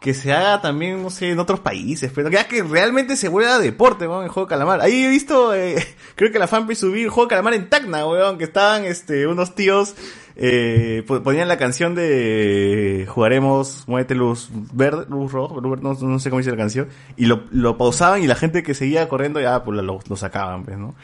que 0.00 0.14
se 0.14 0.32
haga 0.32 0.62
también, 0.62 1.02
no 1.02 1.10
sé, 1.10 1.30
en 1.30 1.38
otros 1.38 1.60
países, 1.60 2.10
pero 2.14 2.30
ya 2.30 2.48
que 2.48 2.62
realmente 2.62 3.16
se 3.16 3.28
vuelva 3.28 3.58
deporte, 3.58 4.08
weón, 4.08 4.24
el 4.24 4.30
juego 4.30 4.46
de 4.46 4.50
calamar. 4.50 4.80
Ahí 4.80 5.04
he 5.04 5.08
visto, 5.08 5.54
eh, 5.54 5.76
creo 6.16 6.32
que 6.32 6.38
la 6.38 6.46
fanpage 6.48 6.78
subí 6.78 7.02
el 7.02 7.10
juego 7.10 7.26
de 7.26 7.30
calamar 7.30 7.52
en 7.54 7.68
Tacna, 7.68 8.06
weón, 8.06 8.38
que 8.38 8.44
estaban, 8.44 8.84
este, 8.86 9.26
unos 9.26 9.54
tíos, 9.54 9.94
eh, 10.36 11.04
po- 11.06 11.22
ponían 11.22 11.48
la 11.48 11.58
canción 11.58 11.94
de 11.94 13.06
jugaremos, 13.10 13.84
muévete 13.86 14.14
luz 14.14 14.48
verde, 14.72 15.04
luz 15.10 15.30
rojo, 15.32 15.60
no, 15.60 15.76
no 15.76 16.18
sé 16.18 16.30
cómo 16.30 16.38
dice 16.38 16.50
la 16.50 16.56
canción, 16.56 16.88
y 17.18 17.26
lo, 17.26 17.76
pausaban 17.76 18.22
y 18.22 18.26
la 18.26 18.36
gente 18.36 18.62
que 18.62 18.72
seguía 18.72 19.06
corriendo 19.06 19.38
ya, 19.38 19.62
pues 19.64 19.82
lo, 19.82 20.16
sacaban, 20.16 20.64
pues, 20.64 20.78
¿no? 20.78 20.94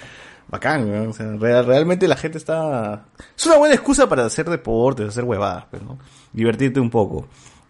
Bacán, 0.49 0.89
weón, 0.89 1.09
o 1.09 1.13
sea, 1.13 1.27
real- 1.37 1.67
realmente 1.67 2.09
la 2.09 2.17
gente 2.17 2.39
está... 2.39 3.05
Es 3.37 3.45
una 3.45 3.57
buena 3.57 3.75
excusa 3.75 4.09
para 4.09 4.25
hacer 4.25 4.49
deportes, 4.49 5.09
hacer 5.09 5.25
huevadas, 5.25 5.67
pues, 5.71 5.83
¿no? 5.83 5.99
Divertirte 6.33 6.81
un 6.81 6.89
poco. 6.89 7.27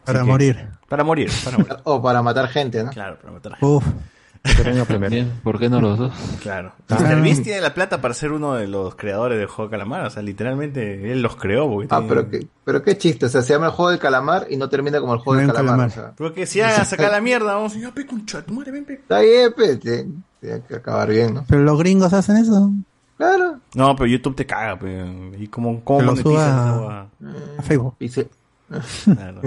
Para 0.07 0.21
que- 0.21 0.25
morir. 0.25 0.69
Para 0.89 1.05
morir, 1.05 1.31
para 1.45 1.59
morir. 1.59 1.77
O 1.85 2.01
para 2.03 2.23
matar 2.23 2.49
gente, 2.49 2.83
¿no? 2.85 2.91
Claro, 2.91 3.17
para 3.21 3.33
matar 3.33 3.57
Uf. 3.61 3.85
Bien, 5.11 5.33
¿Por 5.43 5.59
qué 5.59 5.69
no 5.69 5.81
los 5.81 5.99
dos? 5.99 6.15
Claro. 6.41 6.73
Ah. 6.89 6.99
Mr. 7.01 7.21
Beast 7.21 7.43
tiene 7.43 7.61
la 7.61 7.75
plata 7.75 8.01
para 8.01 8.15
ser 8.15 8.31
uno 8.31 8.55
de 8.55 8.69
los 8.69 8.95
creadores 8.95 9.39
del 9.39 9.49
juego 9.49 9.69
de 9.69 9.73
calamar. 9.77 10.07
O 10.07 10.11
sea, 10.11 10.23
literalmente 10.23 11.11
él 11.11 11.21
los 11.21 11.35
creó. 11.35 11.69
Porque 11.69 11.89
Ah, 11.91 11.99
tiene- 11.99 12.09
pero 12.09 12.31
qué, 12.31 12.47
pero 12.65 12.83
qué 12.83 12.97
chiste, 12.97 13.27
o 13.27 13.29
sea, 13.29 13.43
se 13.43 13.53
llama 13.55 13.67
el 13.67 13.73
juego 13.73 13.91
del 13.91 13.99
calamar 13.99 14.47
y 14.49 14.57
no 14.57 14.69
termina 14.69 15.01
como 15.01 15.15
el 15.15 15.19
juego 15.21 15.41
del 15.41 15.49
calamar. 15.53 15.89
calamar. 15.89 15.89
O 15.89 15.93
sea, 15.93 16.13
Porque 16.17 16.47
si 16.47 16.61
hagan 16.61 16.87
sacar 16.87 17.11
la 17.11 17.21
mierda, 17.21 17.55
vamos 17.55 17.73
a 17.73 17.75
decir, 17.75 17.89
ya, 17.89 17.93
pe, 17.95 18.07
concha, 18.07 18.43
tu 18.43 18.55
madre, 18.55 18.71
ven, 18.71 18.85
pe. 18.85 18.93
está 18.95 19.19
bien, 19.19 19.53
pues, 19.57 19.81
tiene, 19.81 20.13
que 20.69 20.77
acabar 20.77 21.09
bien, 21.11 21.35
¿no? 21.35 21.45
Pero 21.49 21.63
los 21.63 21.77
gringos 21.81 22.13
hacen 22.13 22.37
eso. 22.37 22.71
Claro. 23.17 23.59
No, 23.75 23.97
pero 23.97 24.07
YouTube 24.07 24.37
te 24.37 24.47
caga, 24.47 24.79
pe. 24.79 25.33
¿Y 25.41 25.49
cómo, 25.49 25.81
cómo 25.83 26.03
monetizas 26.03 26.23
suba 26.23 26.47
esa 26.47 26.81
hueá? 26.81 27.07
A 27.59 27.63
Facebook. 27.63 27.95
Y 27.99 28.09
se- 28.11 28.29
Claro. 29.05 29.41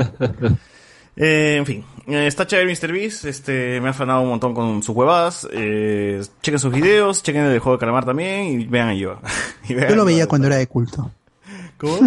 Eh, 1.16 1.58
en 1.58 1.66
fin, 1.66 1.84
eh, 2.08 2.28
está 2.28 2.48
chévere 2.48 2.72
Mr. 2.74 2.94
Beast, 2.94 3.26
este, 3.26 3.82
me 3.82 3.88
ha 3.88 3.92
afanado 3.92 4.22
un 4.22 4.30
montón 4.30 4.54
con 4.54 4.82
sus 4.82 4.96
huevadas, 4.96 5.46
eh, 5.52 6.22
chequen 6.42 6.60
sus 6.60 6.72
videos, 6.72 7.22
chequen 7.24 7.44
el 7.44 7.60
juego 7.60 7.76
de 7.78 7.80
calamar 7.82 8.06
también 8.06 8.46
y 8.62 8.66
vean 8.66 8.90
a. 8.90 8.94
Y 9.68 9.74
vean 9.74 9.90
Yo 9.90 9.96
lo 9.96 10.04
a- 10.04 10.06
veía 10.06 10.28
cuando 10.28 10.48
era 10.48 10.56
de 10.56 10.68
culto. 10.68 11.12
¿Cómo? 11.78 11.98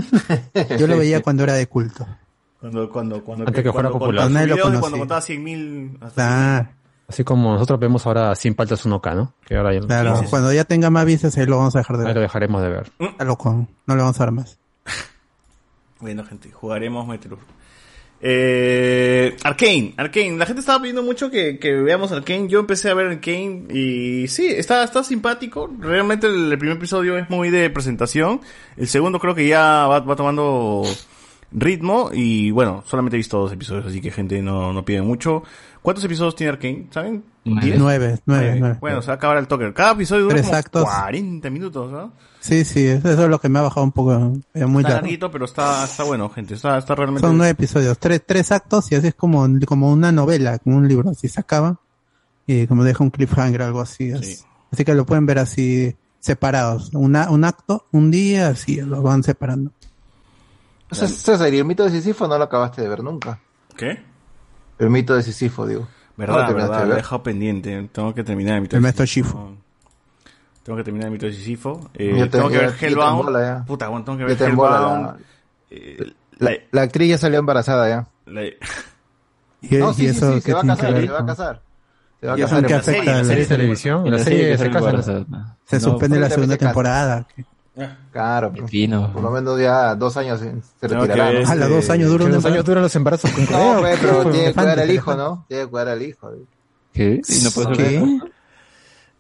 Yo 0.79 0.87
lo 0.87 0.97
veía 0.99 1.21
cuando 1.23 1.43
era 1.45 1.55
de 1.55 1.67
culto. 1.67 2.07
Cuando, 2.61 2.89
cuando, 2.91 3.23
cuando, 3.25 3.47
Antes 3.47 3.63
que 3.65 3.73
fuera 3.73 3.91
cuando 3.91 3.99
popular. 4.07 4.25
contaba 4.25 4.29
su 4.29 4.35
Nadie 4.35 4.47
lo 4.47 4.55
video 4.55 4.65
de 4.67 4.71
conocía. 4.71 4.81
cuando 4.81 4.99
contaba 4.99 5.21
100 5.21 5.45
mil. 5.45 5.99
Ah, 6.17 6.67
Así 7.09 7.25
como 7.25 7.53
nosotros 7.53 7.79
vemos 7.81 8.07
ahora 8.07 8.35
sin 8.35 8.55
paltas 8.55 8.87
1K, 8.87 9.15
¿no? 9.15 9.35
Que 9.45 9.57
ahora 9.57 9.75
ya 9.75 9.81
claro. 9.81 10.17
Sí, 10.17 10.25
sí. 10.25 10.31
Cuando 10.31 10.53
ya 10.55 10.65
tenga 10.65 10.89
más 10.89 11.05
vistas, 11.05 11.37
ahí 11.37 11.45
lo 11.45 11.59
vamos 11.59 11.75
a 11.77 11.81
dejar 11.81 11.97
de 11.99 12.05
ahí 12.07 12.15
lo 12.15 12.21
ver. 12.21 12.29
dejaremos 12.29 12.63
de 12.63 12.69
ver. 12.71 12.93
Está 12.99 13.25
loco. 13.25 13.67
No 13.87 13.95
le 13.95 14.01
vamos 14.01 14.17
a 14.19 14.25
dar 14.25 14.33
más. 14.33 14.59
Bueno, 16.03 16.25
gente, 16.25 16.51
jugaremos 16.51 17.07
Metro. 17.07 17.39
Eh, 18.21 19.37
Arkane, 19.45 19.95
Arkane. 19.97 20.37
La 20.37 20.47
gente 20.47 20.59
estaba 20.59 20.81
pidiendo 20.81 21.05
mucho 21.05 21.31
que, 21.31 21.61
que 21.61 21.73
veamos 21.75 22.11
Arkane. 22.11 22.49
Yo 22.49 22.59
empecé 22.59 22.91
a 22.91 22.95
ver 22.95 23.07
Arkane 23.07 23.67
y 23.73 24.27
sí, 24.27 24.47
está, 24.49 24.83
está 24.83 25.05
simpático. 25.05 25.71
Realmente 25.79 26.27
el, 26.27 26.51
el 26.51 26.59
primer 26.59 26.77
episodio 26.77 27.17
es 27.17 27.31
muy 27.31 27.51
de 27.51 27.71
presentación. 27.71 28.41
El 28.77 28.89
segundo 28.89 29.21
creo 29.21 29.37
que 29.37 29.47
ya 29.47 29.87
va, 29.87 30.01
va 30.01 30.17
tomando 30.17 30.83
ritmo 31.53 32.11
y 32.13 32.51
bueno, 32.51 32.83
solamente 32.85 33.17
he 33.17 33.19
visto 33.19 33.39
dos 33.39 33.53
episodios, 33.53 33.87
así 33.87 34.01
que 34.01 34.11
gente 34.11 34.43
no, 34.43 34.73
no 34.73 34.85
pide 34.85 35.03
mucho. 35.03 35.45
¿Cuántos 35.83 36.05
episodios 36.05 36.35
tiene 36.35 36.53
Arkane? 36.53 36.87
¿Saben? 36.91 37.23
¿Diez? 37.45 37.77
Nueve, 37.79 38.21
nueve, 38.27 38.57
nueve. 38.61 38.77
Bueno, 38.81 39.03
se 39.03 39.09
va 39.09 39.15
a 39.15 39.17
acabar 39.17 39.37
el 39.39 39.49
toque. 39.49 39.73
Cada 39.73 39.93
episodio 39.93 40.23
dura 40.25 40.35
Tres 40.37 40.47
como 40.47 40.57
actos. 40.59 40.85
40 40.85 41.51
minutos, 41.51 41.91
¿no? 41.91 42.13
Sí, 42.39 42.65
sí, 42.65 42.87
eso 42.87 43.09
es 43.11 43.19
lo 43.29 43.41
que 43.41 43.49
me 43.49 43.59
ha 43.59 43.63
bajado 43.63 43.83
un 43.85 43.91
poco. 43.93 44.13
Es 44.55 44.67
muy 44.69 44.83
está 44.83 44.91
largo. 44.95 45.07
larguito, 45.07 45.31
pero 45.31 45.45
está, 45.47 45.85
está 45.85 46.05
bueno, 46.05 46.29
gente. 46.31 46.55
Está, 46.55 46.79
está 46.79 46.95
realmente... 46.95 47.27
Son 47.27 47.37
nueve 47.37 47.51
episodios, 47.51 47.99
tres, 47.99 48.23
tres 48.25 48.53
actos 48.53 48.93
y 48.93 48.95
así 48.95 49.09
es 49.09 49.15
como, 49.15 49.47
como 49.67 49.91
una 49.93 50.13
novela, 50.13 50.59
como 50.59 50.77
un 50.77 50.87
libro, 50.87 51.11
así 51.11 51.29
se 51.29 51.41
acaba 51.41 51.81
y 52.47 52.67
como 52.69 52.85
deja 52.85 53.03
un 53.03 53.11
cliffhanger, 53.11 53.63
algo 53.63 53.81
así. 53.81 54.11
es- 54.11 54.47
Así 54.73 54.85
que 54.85 54.95
lo 54.95 55.05
pueden 55.05 55.27
ver 55.27 55.39
así 55.39 55.95
separados. 56.21 56.91
Una, 56.95 57.29
un 57.31 57.45
acto, 57.45 57.87
un 57.93 58.11
día, 58.11 58.49
así 58.49 58.81
lo 58.81 59.03
van 59.03 59.23
separando. 59.23 59.71
O 60.91 60.95
sea, 60.95 61.09
César, 61.09 61.53
¿y 61.53 61.59
el 61.59 61.65
mito 61.65 61.85
de 61.85 61.91
Sísifo 61.91 62.27
no 62.29 62.39
lo 62.39 62.45
acabaste 62.45 62.83
de 62.83 62.89
ver 62.89 63.03
nunca? 63.03 63.39
¿Qué? 63.77 64.03
El 64.79 64.91
mito 64.91 65.15
de 65.15 65.23
Sísifo, 65.23 65.67
digo. 65.67 65.89
¿No 66.17 66.27
Verdad, 66.27 66.47
terminaste 66.47 66.71
verdad, 66.73 66.87
lo 66.87 66.93
he 66.93 66.97
dejado 66.97 67.23
pendiente. 67.23 67.89
Tengo 67.93 68.15
que 68.15 68.23
terminar 68.25 68.57
el 68.57 68.63
mito 68.63 68.77
El 68.77 68.83
de 68.83 68.83
maestro 68.83 69.07
Sísifo. 69.07 69.53
Tengo 70.63 70.77
que 70.77 70.85
terminar 70.85 71.07
el 71.07 71.13
mito 71.13 71.27
de 71.27 71.33
Sísifo. 71.33 71.91
Eh, 71.95 72.15
te- 72.25 72.29
tengo 72.29 72.49
que 72.49 72.59
ver 72.59 72.73
te 72.77 72.87
Hellbound. 72.87 73.37
ya. 73.41 73.65
Puta, 73.67 73.89
bueno, 73.89 74.05
tengo 74.05 74.19
que 74.19 74.25
ver 74.25 74.37
te 74.37 74.45
Hellbound. 74.45 75.07
la- 75.07 75.17
Eh, 75.71 76.13
La, 76.39 76.53
la 76.71 76.83
actriz 76.83 77.09
ya 77.09 77.19
salió 77.19 77.39
embarazada 77.39 77.89
ya. 77.89 78.07
la- 78.27 78.43
Y, 79.63 79.77
No, 79.77 79.91
y 79.93 79.95
sí, 79.95 80.01
sí, 80.03 80.07
eso 80.09 80.29
sí, 80.35 80.35
que 80.37 80.41
se 80.43 80.55
va 80.55 80.61
a 80.61 80.67
casar, 80.67 81.01
se 81.01 81.07
va 81.09 81.19
a 81.21 81.27
casar. 81.27 81.63
Se 82.21 82.27
va 82.27 82.35
a 82.35 82.39
¿Y 82.39 82.43
eso 82.43 82.49
casar 82.51 82.59
en 82.59 82.67
qué 82.67 82.75
la 82.75 82.83
serie. 82.83 83.01
afecta? 83.01 83.13
la 83.13 83.19
La 83.19 83.25
serie 83.25 83.45
serie 83.45 83.45
de 83.45 83.63
televisión, 83.63 84.07
En 84.07 84.13
la 84.13 84.19
serie 84.19 84.59
se 84.59 84.67
embarazada. 84.67 85.57
Se 85.65 85.77
No, 85.77 85.81
suspende 85.83 86.19
la 86.21 86.31
segunda 86.31 86.55
se 86.55 86.59
casa. 86.59 86.69
temporada. 86.71 87.27
Claro, 88.13 88.53
pues. 88.55 88.71
Fino. 88.71 89.11
por 89.13 89.23
lo 89.23 89.31
menos 89.31 89.59
ya 89.59 89.95
dos 89.95 90.17
años 90.19 90.41
se 90.41 90.53
se 90.81 90.89
retirará. 90.89 91.33
¿no? 91.41 91.49
A 91.51 91.55
los 91.55 91.71
dos 91.71 91.91
años 91.91 92.11
dura 92.11 92.25
¿Qué 92.25 92.31
un 92.31 92.37
dos 92.37 92.45
años 92.45 92.65
duran 92.65 92.83
los 92.83 92.95
embarazos 92.97 93.31
con 93.31 93.45
No, 93.51 93.81
pues, 93.81 93.99
pero 94.01 94.31
tiene 94.31 94.47
que 94.49 94.55
cuidar 94.55 94.81
al 94.81 94.91
hijo. 94.91 95.15
¿no? 95.15 95.45
Tiene 95.49 95.65
que 95.65 95.71
cuidar 95.71 95.89
al 95.89 96.03
hijo. 96.03 96.31
¿Qué? 96.93 97.21
Y 97.27 97.45
no 97.45 97.73
¿Qué? 97.73 98.19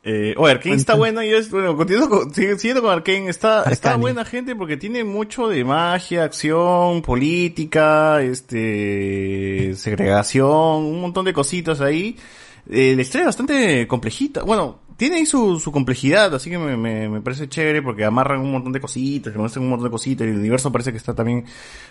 Eh, 0.04 0.34
oye, 0.36 0.52
Arkane 0.52 0.74
está 0.74 0.94
buena. 0.96 1.24
Yo, 1.24 1.36
es- 1.38 1.48
bueno, 1.50 1.76
continuando 1.76 2.18
con, 2.18 2.34
sigue- 2.34 2.58
siguiendo 2.58 2.82
con 2.82 2.90
Arkane. 2.92 3.28
Está, 3.28 3.62
está 3.70 3.96
buena 3.96 4.24
gente 4.24 4.56
porque 4.56 4.76
tiene 4.76 5.04
mucho 5.04 5.46
de 5.48 5.64
magia, 5.64 6.24
acción, 6.24 7.02
política, 7.02 8.20
este, 8.20 9.74
segregación, 9.76 10.48
un 10.84 11.00
montón 11.00 11.24
de 11.24 11.32
cositas 11.32 11.80
ahí. 11.80 12.16
Eh, 12.68 12.94
la 12.96 13.02
historia 13.02 13.22
es 13.22 13.26
bastante 13.26 13.86
complejita. 13.86 14.42
Bueno, 14.42 14.80
tiene 15.02 15.16
ahí 15.16 15.26
su, 15.26 15.58
su 15.58 15.72
complejidad, 15.72 16.32
así 16.34 16.48
que 16.48 16.58
me, 16.58 16.76
me, 16.76 17.08
me 17.08 17.20
parece 17.20 17.48
chévere 17.48 17.82
porque 17.82 18.04
amarran 18.04 18.40
un 18.40 18.52
montón 18.52 18.72
de 18.72 18.80
cositas, 18.80 19.34
muestran 19.34 19.64
un 19.64 19.70
montón 19.70 19.88
de 19.88 19.90
cositas. 19.90 20.26
Y 20.26 20.30
el 20.30 20.36
universo 20.38 20.70
parece 20.70 20.92
que 20.92 20.96
está 20.98 21.12
también 21.12 21.44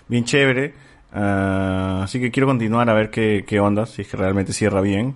bien 0.07 0.23
chévere. 0.23 0.73
Ah, 1.11 2.01
así 2.03 2.19
que 2.21 2.31
quiero 2.31 2.47
continuar 2.47 2.89
a 2.89 2.93
ver 2.93 3.09
qué, 3.09 3.43
qué 3.45 3.59
onda, 3.59 3.85
si 3.85 4.03
es 4.03 4.07
que 4.07 4.15
realmente 4.15 4.53
cierra 4.53 4.79
bien. 4.79 5.13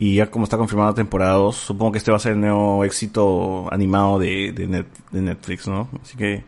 Y 0.00 0.16
ya 0.16 0.30
como 0.30 0.44
está 0.44 0.56
confirmado 0.56 0.94
temporada 0.94 1.34
2, 1.34 1.54
supongo 1.56 1.92
que 1.92 1.98
este 1.98 2.10
va 2.10 2.16
a 2.16 2.20
ser 2.20 2.32
el 2.32 2.40
nuevo 2.40 2.84
éxito 2.84 3.72
animado 3.72 4.18
de, 4.18 4.52
de, 4.52 4.66
Net- 4.68 4.86
de 5.12 5.22
Netflix, 5.22 5.68
¿no? 5.68 5.88
Así 6.02 6.16
que 6.16 6.44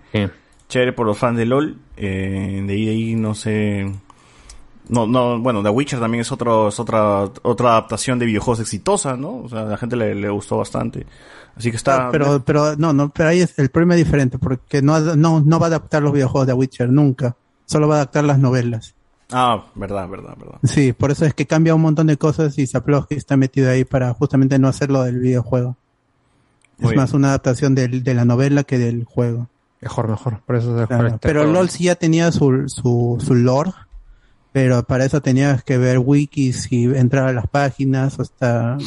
chévere 0.69 0.93
por 0.93 1.07
los 1.07 1.17
fans 1.19 1.37
de 1.39 1.47
LOL. 1.47 1.77
Eh, 1.97 2.65
de 2.67 2.73
ahí, 2.73 2.85
de 2.87 2.91
ahí 2.91 3.15
no 3.15 3.35
sé... 3.35 3.93
No, 4.91 5.07
no, 5.07 5.39
bueno, 5.41 5.63
The 5.63 5.69
Witcher 5.71 6.01
también 6.01 6.23
es 6.23 6.33
otro, 6.33 6.69
es 6.69 6.79
otra, 6.81 7.23
otra 7.43 7.71
adaptación 7.71 8.19
de 8.19 8.27
videojuegos 8.27 8.61
exitosa, 8.61 9.17
¿no? 9.17 9.37
O 9.45 9.49
sea, 9.49 9.61
a 9.61 9.65
la 9.65 9.77
gente 9.77 9.97
le, 9.97 10.15
le 10.15 10.29
gustó 10.31 10.59
bastante. 10.59 11.07
Así 11.57 11.71
que 11.71 11.77
está... 11.77 12.09
Ah, 12.09 12.09
pero, 12.11 12.43
pero 12.45 12.77
no, 12.77 12.93
no, 12.93 13.09
pero 13.11 13.29
ahí 13.29 13.41
es, 13.41 13.59
el 13.59 13.71
problema 13.71 13.95
es 13.95 14.05
diferente 14.05 14.39
porque 14.39 14.83
no, 14.83 14.99
no, 15.17 15.41
no 15.41 15.59
va 15.59 15.67
a 15.67 15.69
adaptar 15.69 16.03
los 16.03 16.13
videojuegos 16.13 16.47
de 16.47 16.53
Witcher 16.55 16.89
nunca. 16.91 17.37
Solo 17.67 17.87
va 17.89 17.95
a 17.95 17.99
adaptar 17.99 18.25
las 18.25 18.39
novelas. 18.39 18.95
Ah, 19.33 19.65
verdad, 19.77 20.09
verdad, 20.09 20.35
verdad. 20.37 20.59
Sí, 20.65 20.93
por 20.93 21.11
eso 21.13 21.25
es 21.25 21.35
que 21.35 21.47
cambia 21.47 21.75
un 21.75 21.83
montón 21.83 22.09
de 22.09 22.17
cosas 22.17 22.59
y 22.59 22.67
Saplovsky 22.67 23.15
está 23.15 23.37
metido 23.37 23.71
ahí 23.71 23.85
para 23.85 24.13
justamente 24.15 24.59
no 24.59 24.67
hacerlo 24.69 25.03
del 25.05 25.21
videojuego. 25.21 25.77
Muy 26.79 26.93
es 26.93 26.97
más 26.97 27.13
una 27.13 27.29
adaptación 27.29 27.75
del- 27.75 28.03
de 28.03 28.15
la 28.15 28.25
novela 28.25 28.65
que 28.65 28.79
del 28.79 29.05
juego. 29.05 29.47
Mejor, 29.81 30.09
mejor. 30.09 30.41
Por 30.47 30.57
eso 30.57 30.81
es 30.81 30.87
Claro, 30.89 31.03
mejor 31.05 31.15
este 31.17 31.29
Pero 31.29 31.41
juego. 31.43 31.53
LOL 31.55 31.69
sí 31.71 31.85
ya 31.85 31.95
tenía 31.95 32.33
su, 32.33 32.65
su, 32.69 33.19
su 33.25 33.35
lore, 33.35 33.71
pero 34.53 34.83
para 34.83 35.05
eso 35.05 35.21
tenías 35.21 35.63
que 35.63 35.79
ver 35.79 35.99
wikis 35.99 36.71
y 36.73 36.85
entrar 36.85 37.29
a 37.29 37.33
las 37.33 37.47
páginas, 37.49 38.19
hasta 38.19 38.79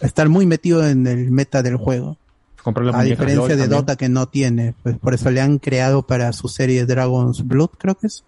estar 0.00 0.28
muy 0.28 0.46
metido 0.46 0.86
en 0.86 1.06
el 1.06 1.30
meta 1.30 1.62
del 1.62 1.76
juego. 1.76 2.16
Comprar 2.62 2.86
la 2.86 2.98
A 2.98 3.02
diferencia 3.02 3.56
de. 3.56 3.68
Dota 3.68 3.96
que 3.96 4.08
no 4.08 4.28
tiene, 4.28 4.74
pues 4.82 4.96
por 4.98 5.14
eso 5.14 5.30
le 5.30 5.40
han 5.40 5.58
creado 5.58 6.02
para 6.02 6.32
su 6.32 6.48
serie 6.48 6.86
Dragon's 6.86 7.46
Blood, 7.46 7.70
creo 7.78 7.96
que 7.96 8.06
es. 8.06 8.24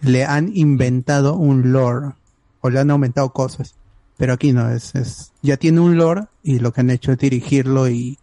Le 0.00 0.24
han 0.24 0.50
inventado 0.54 1.34
un 1.34 1.72
lore, 1.72 2.12
o 2.60 2.70
le 2.70 2.80
han 2.80 2.90
aumentado 2.90 3.32
cosas. 3.32 3.74
Pero 4.16 4.34
aquí 4.34 4.52
no, 4.52 4.70
es, 4.70 4.94
es, 4.94 5.32
ya 5.42 5.56
tiene 5.56 5.80
un 5.80 5.96
lore 5.96 6.26
y 6.42 6.58
lo 6.58 6.72
que 6.72 6.80
han 6.80 6.90
hecho 6.90 7.12
es 7.12 7.18
dirigirlo 7.18 7.88
y, 7.88 8.18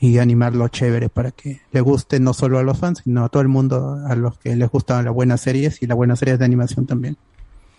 y 0.00 0.18
animarlo 0.18 0.68
chévere 0.68 1.08
para 1.08 1.30
que 1.30 1.60
le 1.72 1.80
guste 1.80 2.20
no 2.20 2.34
solo 2.34 2.58
a 2.58 2.62
los 2.62 2.78
fans, 2.78 3.02
sino 3.04 3.24
a 3.24 3.28
todo 3.28 3.42
el 3.42 3.48
mundo, 3.48 3.98
a 4.06 4.14
los 4.14 4.38
que 4.38 4.54
les 4.56 4.68
gustan 4.68 5.04
las 5.04 5.14
buenas 5.14 5.40
series 5.40 5.82
y 5.82 5.86
las 5.86 5.96
buenas 5.96 6.18
series 6.18 6.38
de 6.38 6.44
animación 6.44 6.86
también. 6.86 7.16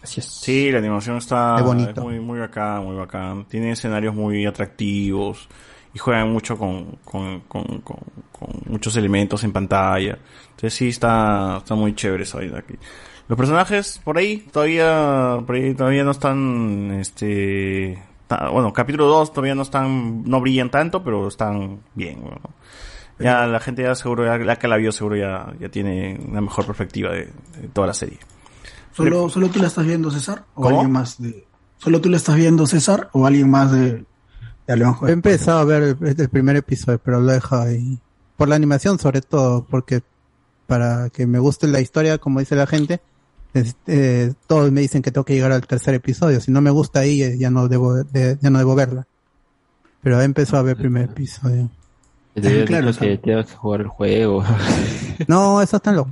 Así 0.02 0.20
es. 0.20 0.26
Sí, 0.26 0.72
la 0.72 0.80
animación 0.80 1.18
está 1.18 1.56
Qué 1.58 1.64
bonito. 1.64 1.90
es 1.90 1.98
muy, 1.98 2.20
muy 2.20 2.40
bacán, 2.40 2.86
muy 2.86 2.96
bacán. 2.96 3.46
Tiene 3.46 3.72
escenarios 3.72 4.14
muy 4.14 4.46
atractivos 4.46 5.48
y 5.94 5.98
juegan 5.98 6.32
mucho 6.32 6.58
con, 6.58 6.98
con, 7.04 7.42
con, 7.42 7.64
con, 7.82 7.98
con 8.32 8.50
muchos 8.68 8.96
elementos 8.98 9.44
en 9.44 9.52
pantalla. 9.52 10.18
Entonces 10.52 10.74
sí 10.74 10.90
está, 10.90 11.58
está 11.58 11.74
muy 11.74 11.96
chévere 11.96 12.24
esa 12.24 12.40
aquí. 12.40 12.76
Los 13.28 13.38
personajes 13.38 14.00
por 14.04 14.18
ahí 14.18 14.46
todavía, 14.52 15.40
por 15.46 15.56
ahí 15.56 15.74
todavía 15.74 16.04
no 16.04 16.12
están, 16.12 16.92
este, 17.00 17.98
ta- 18.38 18.50
bueno, 18.50 18.72
capítulo 18.74 19.06
2 19.08 19.32
todavía 19.34 19.56
no 19.56 19.62
están, 19.64 20.24
no 20.24 20.40
brillan 20.42 20.70
tanto, 20.70 21.04
pero 21.04 21.28
están 21.28 21.80
bien, 21.94 22.24
¿no? 22.24 22.40
Ya 23.18 23.48
la 23.48 23.60
gente 23.62 23.84
ya 23.84 23.96
seguro, 23.96 24.26
ya, 24.26 24.38
la 24.38 24.58
que 24.58 24.68
la 24.68 24.76
vio 24.78 24.92
seguro 24.92 25.16
ya, 25.16 25.54
ya 25.60 25.70
tiene 25.70 26.20
una 26.28 26.42
mejor 26.42 26.66
perspectiva 26.66 27.12
de, 27.12 27.32
de 27.62 27.68
toda 27.72 27.88
la 27.88 27.94
serie. 27.94 28.20
¿Solo, 28.92 29.30
¿Solo 29.30 29.48
tú 29.50 29.60
la 29.60 29.68
estás 29.68 29.86
viendo, 29.86 30.12
César? 30.12 30.44
¿O 30.54 30.62
¿Cómo? 30.62 30.70
alguien 30.80 30.92
más 30.92 31.22
de... 31.22 31.46
¿Solo 31.78 32.02
tú 32.02 32.10
la 32.10 32.18
estás 32.18 32.36
viendo, 32.36 32.66
César? 32.68 33.10
¿O 33.14 33.26
alguien 33.26 33.50
más 33.50 33.72
de, 33.72 34.04
de? 34.68 34.86
He 35.08 35.12
empezado 35.12 35.60
a 35.60 35.64
ver 35.66 35.84
el, 35.84 35.98
el 36.20 36.30
primer 36.30 36.56
episodio, 36.58 37.00
pero 37.04 37.22
lo 37.22 37.32
he 37.32 37.36
dejado 37.36 37.62
ahí. 37.64 38.00
Por 38.38 38.50
la 38.50 38.56
animación, 38.56 39.00
sobre 39.00 39.22
todo, 39.22 39.66
porque 39.70 40.02
para 40.68 41.10
que 41.10 41.26
me 41.28 41.40
guste 41.40 41.68
la 41.68 41.80
historia, 41.80 42.18
como 42.18 42.40
dice 42.42 42.56
la 42.56 42.68
gente, 42.68 43.00
es- 43.56 43.76
eh, 43.88 44.34
todos 44.48 44.72
me 44.72 44.82
dicen 44.82 45.02
que 45.02 45.12
tengo 45.12 45.26
que 45.26 45.34
llegar 45.34 45.52
al 45.52 45.66
tercer 45.66 45.96
episodio. 45.96 46.40
Si 46.42 46.52
no 46.52 46.62
me 46.62 46.70
gusta 46.70 47.00
ahí, 47.00 47.24
eh, 47.24 47.38
ya 47.38 47.50
no 47.50 47.68
debo, 47.68 47.96
de- 48.04 48.38
ya 48.42 48.50
no 48.50 48.60
debo 48.60 48.76
verla. 48.76 49.08
Pero 50.02 50.22
he 50.22 50.24
empezado 50.24 50.60
a 50.60 50.64
ver 50.64 50.76
el 50.76 50.82
primer 50.82 51.06
episodio. 51.06 51.70
Te 52.36 52.66
Claro, 52.66 52.92
que 52.94 53.18
tengo 53.18 53.44
que 53.44 53.54
jugar 53.56 53.82
el 53.82 53.88
juego. 53.88 54.44
No, 55.28 55.62
eso 55.62 55.78
está 55.78 55.92
loco. 55.94 56.12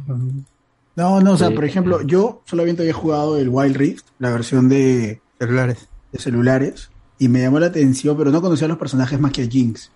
No, 0.95 1.19
no, 1.19 1.31
o 1.33 1.37
sea, 1.37 1.51
por 1.51 1.65
ejemplo, 1.65 2.01
yo 2.03 2.41
solamente 2.45 2.83
había 2.83 2.93
jugado 2.93 3.37
el 3.37 3.49
Wild 3.49 3.75
Rift, 3.75 4.05
la 4.19 4.29
versión 4.31 4.69
de 4.69 5.21
celulares. 5.37 5.89
De 6.11 6.19
celulares, 6.19 6.89
y 7.19 7.27
me 7.27 7.41
llamó 7.41 7.59
la 7.59 7.65
atención, 7.67 8.15
pero 8.17 8.31
no 8.31 8.41
conocía 8.41 8.65
a 8.65 8.69
los 8.69 8.77
personajes 8.77 9.19
más 9.19 9.31
que 9.33 9.43
a 9.43 9.47
Jinx. 9.47 9.91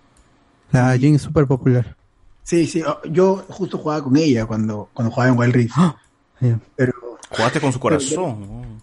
La 0.72 0.96
Jin 0.98 1.14
es 1.14 1.22
súper 1.22 1.46
popular. 1.46 1.96
Sí, 2.42 2.66
sí, 2.66 2.82
oh, 2.82 2.98
yo 3.10 3.44
justo 3.48 3.78
jugaba 3.78 4.02
con 4.04 4.16
ella 4.16 4.44
cuando, 4.44 4.90
cuando 4.92 5.10
jugaba 5.12 5.32
en 5.32 5.38
Wild 5.38 5.54
Rift. 5.54 5.74
Pero 6.76 6.92
Jugaste 7.30 7.60
con 7.60 7.72
su 7.72 7.80
corazón. 7.80 8.78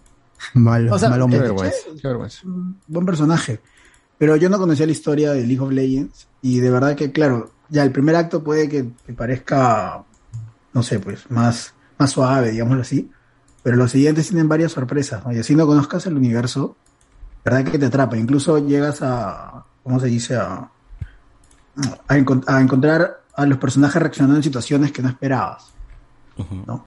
Malo, 0.53 0.94
O 0.94 0.99
sea, 0.99 1.12
qué 1.12 1.40
vergüenza, 1.40 1.78
Qué 2.02 2.07
vergüenza. 2.07 2.41
buen 2.88 3.06
personaje. 3.06 3.62
Pero 4.18 4.36
yo 4.36 4.49
no 4.49 4.57
conocía 4.57 4.86
la 4.86 4.91
historia 4.91 5.32
de 5.34 5.45
League 5.45 5.60
of 5.60 5.72
Legends 5.72 6.28
y 6.41 6.60
de 6.60 6.70
verdad 6.70 6.95
que, 6.95 7.12
claro, 7.12 7.52
ya 7.70 7.84
el 7.84 7.91
primer 7.91 8.16
acto 8.16 8.44
puede 8.44 8.70
que, 8.70 8.91
que 9.06 9.14
parezca, 9.14 10.03
no 10.74 10.84
sé, 10.84 10.99
pues 10.99 11.30
más, 11.32 11.74
más 11.98 12.12
suave, 12.12 12.52
digámoslo 12.52 12.82
así, 12.84 13.12
pero 13.64 13.76
los 13.78 13.91
siguientes 13.91 14.28
tienen 14.28 14.48
varias 14.48 14.72
sorpresas, 14.72 15.26
¿no? 15.26 15.34
Y 15.34 15.40
así 15.40 15.56
no 15.56 15.66
conozcas 15.66 16.06
el 16.06 16.16
universo, 16.16 16.76
verdad 17.44 17.64
que 17.66 17.80
te 17.80 17.88
atrapa. 17.88 18.16
Incluso 18.16 18.60
llegas 18.60 19.02
a, 19.02 19.66
¿cómo 19.84 19.99
se 19.99 20.07
dice? 20.07 20.36
A, 20.38 20.70
a 22.07 22.18
encontrar 22.62 23.22
a 23.36 23.45
los 23.45 23.57
personajes 23.57 24.02
reaccionando 24.02 24.38
en 24.38 24.44
situaciones 24.44 24.91
que 24.91 25.02
no 25.02 25.10
esperabas, 25.10 25.74
¿no? 26.66 26.86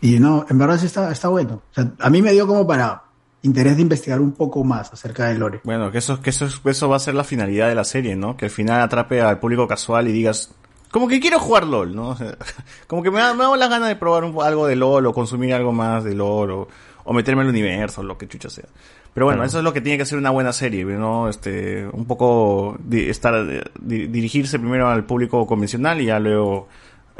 Y 0.00 0.18
no, 0.18 0.46
en 0.48 0.58
verdad 0.58 0.78
sí 0.78 0.86
está, 0.86 1.10
está 1.12 1.28
bueno. 1.28 1.62
O 1.70 1.74
sea, 1.74 1.90
a 1.98 2.10
mí 2.10 2.22
me 2.22 2.32
dio 2.32 2.46
como 2.46 2.66
para 2.66 3.02
interés 3.42 3.76
de 3.76 3.82
investigar 3.82 4.20
un 4.20 4.32
poco 4.32 4.64
más 4.64 4.92
acerca 4.92 5.26
del 5.26 5.38
lore. 5.38 5.60
Bueno, 5.64 5.90
que 5.90 5.98
eso, 5.98 6.20
que 6.20 6.30
eso, 6.30 6.46
es- 6.46 6.60
eso 6.64 6.88
va 6.88 6.96
a 6.96 7.00
ser 7.00 7.14
la 7.14 7.24
finalidad 7.24 7.68
de 7.68 7.74
la 7.74 7.84
serie, 7.84 8.16
¿no? 8.16 8.36
Que 8.36 8.46
al 8.46 8.50
final 8.50 8.80
atrape 8.80 9.20
al 9.20 9.38
público 9.38 9.66
casual 9.68 10.08
y 10.08 10.12
digas, 10.12 10.54
como 10.90 11.06
que 11.08 11.20
quiero 11.20 11.38
jugar 11.38 11.64
LOL, 11.66 11.94
¿no? 11.94 12.16
Como 12.86 13.02
que 13.02 13.10
me 13.10 13.18
da, 13.20 13.32
me 13.34 13.44
da 13.44 13.56
la 13.56 13.68
gana 13.68 13.88
de 13.88 13.96
probar 13.96 14.24
un- 14.24 14.42
algo 14.42 14.66
de 14.66 14.76
LOL 14.76 15.06
o 15.06 15.12
consumir 15.14 15.54
algo 15.54 15.72
más 15.72 16.02
de 16.04 16.14
LOL 16.14 16.50
o, 16.50 16.68
o 17.04 17.12
meterme 17.12 17.42
al 17.42 17.48
universo, 17.48 18.02
lo 18.02 18.18
que 18.18 18.26
chucha 18.28 18.50
sea. 18.50 18.66
Pero 19.14 19.26
bueno, 19.26 19.38
Claro. 19.38 19.48
eso 19.48 19.58
es 19.58 19.64
lo 19.64 19.72
que 19.72 19.80
tiene 19.80 19.98
que 19.98 20.04
ser 20.06 20.18
una 20.18 20.30
buena 20.30 20.52
serie, 20.52 20.84
¿no? 20.84 21.28
Este, 21.28 21.86
un 21.92 22.04
poco 22.06 22.76
di- 22.80 23.08
estar, 23.08 23.34
di- 23.80 24.06
dirigirse 24.08 24.58
primero 24.58 24.88
al 24.88 25.04
público 25.04 25.46
convencional 25.46 26.00
y 26.00 26.06
ya 26.06 26.18
luego 26.20 26.68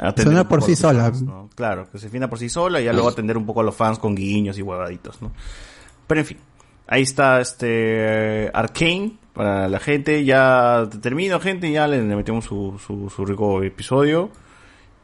atender 0.01 0.47
por 0.47 0.63
sí 0.63 0.75
sola. 0.75 1.03
fans, 1.05 1.21
¿no? 1.21 1.49
Claro, 1.55 1.87
que 1.91 1.99
se 1.99 2.07
defina 2.07 2.29
por 2.29 2.39
sí 2.39 2.49
sola 2.49 2.81
y 2.81 2.85
ya 2.85 2.93
luego 2.93 3.09
atender 3.09 3.37
un 3.37 3.45
poco 3.45 3.61
a 3.61 3.63
los 3.63 3.75
fans 3.75 3.99
con 3.99 4.15
guiños 4.15 4.57
y 4.57 4.61
huevaditos, 4.61 5.21
¿no? 5.21 5.31
Pero 6.07 6.21
en 6.21 6.27
fin, 6.27 6.37
ahí 6.87 7.03
está 7.03 7.39
este 7.39 8.49
Arcane 8.53 9.13
para 9.33 9.69
la 9.69 9.79
gente. 9.79 10.25
Ya 10.25 10.87
termino, 11.01 11.39
gente, 11.39 11.71
ya 11.71 11.87
le, 11.87 12.01
metemos 12.01 12.45
su, 12.45 12.79
su, 12.85 13.09
su 13.09 13.25
rico 13.25 13.63
episodio. 13.63 14.29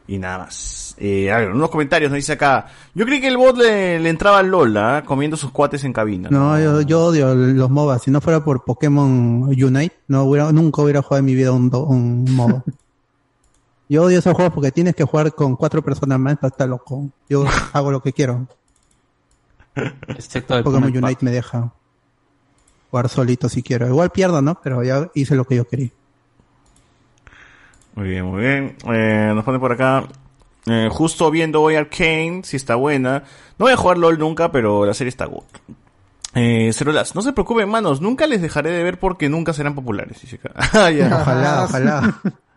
Y 0.06 0.16
nada 0.16 0.38
más. 0.38 0.96
Eh, 0.98 1.30
a 1.30 1.36
ver, 1.36 1.50
unos 1.50 1.68
comentarios 1.68 2.10
nos 2.10 2.16
dice 2.16 2.32
acá. 2.32 2.66
Yo 2.94 3.04
creí 3.04 3.20
que 3.20 3.28
el 3.28 3.36
bot 3.36 3.58
le, 3.58 4.00
le 4.00 4.08
entraba 4.08 4.38
al 4.38 4.48
LOL, 4.48 4.76
¿ah? 4.78 5.02
comiendo 5.04 5.36
sus 5.36 5.50
cuates 5.50 5.84
en 5.84 5.92
cabina. 5.92 6.30
No, 6.30 6.58
yo, 6.58 6.80
yo 6.80 7.04
odio 7.04 7.34
los 7.34 7.70
MOBA. 7.70 7.98
Si 7.98 8.10
no 8.10 8.22
fuera 8.22 8.42
por 8.42 8.64
Pokémon 8.64 9.42
Unite, 9.44 9.96
no 10.08 10.24
hubiera, 10.24 10.50
nunca 10.50 10.80
hubiera 10.80 11.02
jugado 11.02 11.20
en 11.20 11.24
mi 11.26 11.34
vida 11.34 11.52
un, 11.52 11.70
un 11.74 12.24
MOBA. 12.34 12.64
yo 13.88 14.02
odio 14.04 14.18
esos 14.18 14.34
juegos 14.34 14.52
porque 14.52 14.72
tienes 14.72 14.94
que 14.94 15.04
jugar 15.04 15.34
con 15.34 15.56
cuatro 15.56 15.82
personas 15.82 16.18
más, 16.18 16.36
está 16.42 16.66
loco. 16.66 17.08
Yo 17.28 17.44
hago 17.72 17.90
lo 17.90 18.02
que 18.02 18.12
quiero. 18.12 18.46
Excepto 20.08 20.56
el 20.58 20.64
Pokémon 20.64 20.90
Unite 20.96 21.24
me 21.24 21.30
deja 21.30 21.72
jugar 22.90 23.08
solito 23.08 23.48
si 23.48 23.62
quiero. 23.62 23.86
Igual 23.86 24.10
pierdo, 24.10 24.42
¿no? 24.42 24.60
Pero 24.62 24.82
ya 24.82 25.08
hice 25.14 25.34
lo 25.36 25.44
que 25.44 25.56
yo 25.56 25.66
quería. 25.66 25.90
Muy 27.94 28.08
bien, 28.08 28.24
muy 28.24 28.40
bien. 28.40 28.76
Eh, 28.92 29.32
nos 29.34 29.44
pone 29.44 29.58
por 29.58 29.72
acá. 29.72 30.04
eh, 30.66 30.88
justo 30.90 31.30
viendo 31.30 31.62
hoy 31.62 31.74
Arcane, 31.76 32.42
si 32.44 32.56
está 32.56 32.74
buena. 32.76 33.24
No 33.58 33.64
voy 33.64 33.72
a 33.72 33.76
jugar 33.76 33.98
LOL 33.98 34.18
nunca, 34.18 34.50
pero 34.52 34.84
la 34.86 34.94
serie 34.94 35.08
está 35.08 35.26
good. 35.26 35.42
Eh, 36.34 36.72
Cerolas, 36.72 37.14
no 37.14 37.22
se 37.22 37.32
preocupen, 37.32 37.68
manos, 37.68 38.00
nunca 38.00 38.26
les 38.26 38.40
dejaré 38.42 38.70
de 38.70 38.82
ver 38.84 38.98
porque 39.00 39.28
nunca 39.28 39.52
serán 39.52 39.74
populares. 39.74 40.20
Ah, 40.54 40.90
ya. 40.90 41.18
Ojalá, 41.20 41.64
ojalá. 41.64 42.20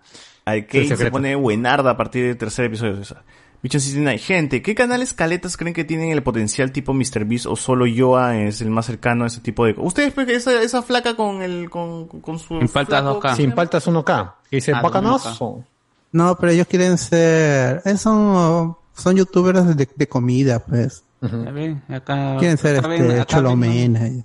Arcane 0.45 0.83
El 0.83 0.97
se 0.97 1.11
pone 1.11 1.35
buenarda 1.35 1.91
a 1.91 1.97
partir 1.97 2.25
del 2.25 2.37
tercer 2.37 2.65
episodio 2.65 2.95
de 2.95 3.01
esa. 3.03 3.23
Bicho 3.63 3.77
hay 4.07 4.17
gente, 4.17 4.63
¿qué 4.63 4.73
canales 4.73 5.13
caletas 5.13 5.55
creen 5.55 5.75
que 5.75 5.83
tienen 5.83 6.09
el 6.11 6.23
potencial 6.23 6.71
tipo 6.71 6.95
MrBeast 6.95 7.45
o 7.45 7.55
solo 7.55 7.85
Yoa 7.85 8.35
es 8.37 8.59
el 8.61 8.71
más 8.71 8.87
cercano 8.87 9.23
a 9.23 9.27
ese 9.27 9.39
tipo 9.39 9.65
de 9.65 9.75
Ustedes 9.77 10.13
pues, 10.13 10.27
esa, 10.29 10.63
esa 10.63 10.81
flaca 10.81 11.15
con 11.15 11.43
el 11.43 11.69
con, 11.69 12.07
con 12.07 12.39
su 12.39 12.57
Sin 12.57 12.67
faltas 12.67 13.01
flaco, 13.01 13.21
2K. 13.21 13.35
Sin 13.35 13.53
faltas 13.53 13.87
1K. 13.87 14.33
Que 14.49 14.55
dice, 14.55 14.73
Ah, 14.73 14.81
bacanazo. 14.81 15.63
No, 16.11 16.35
pero 16.39 16.51
ellos 16.53 16.65
quieren 16.67 16.97
ser... 16.97 17.83
eh, 17.85 17.97
son, 17.97 18.75
son 18.95 19.15
youtubers 19.15 19.77
de, 19.77 19.87
de 19.95 20.07
comida, 20.07 20.57
pues. 20.59 21.03
Ven, 21.21 21.83
acá- 21.87 22.37
Quieren 22.39 22.57
ser 22.57 22.79
acá 22.79 22.95
este, 22.95 23.13
acá 23.13 23.25
Cholomena. 23.25 24.07
y- 24.07 24.23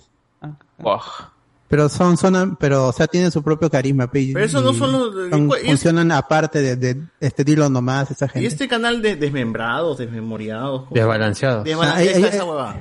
Pero 1.69 1.89
son, 1.89 2.17
son, 2.17 2.57
pero, 2.61 2.87
o 2.89 2.93
sea, 2.93 3.09
tienen 3.09 3.33
su 3.33 3.43
propio 3.43 3.69
carisma. 3.69 4.07
pe, 4.09 4.21
y- 4.21 4.33
Pero 4.33 4.45
eso 4.47 4.61
no 4.61 4.71
y 4.73 4.79
son 4.79 4.93
los- 4.93 5.31
son- 5.31 5.49
y 5.51 5.55
es- 5.63 5.67
funcionan 5.67 6.13
aparte 6.13 6.63
de, 6.63 6.77
de 6.77 7.03
este 7.19 7.43
dilo 7.43 7.69
nomás, 7.69 8.09
esa 8.13 8.27
Y 8.27 8.29
gente. 8.29 8.47
este 8.47 8.69
canal 8.69 9.03
de 9.03 9.17
desmembrados, 9.17 9.99
desmemoriados. 9.99 10.85
Desbalanceados. 10.91 11.65
Desbalanceados, 11.65 12.07
Ah, 12.07 12.21
esa 12.21 12.37
eh, 12.37 12.39
eh, 12.39 12.43
huevada. 12.43 12.79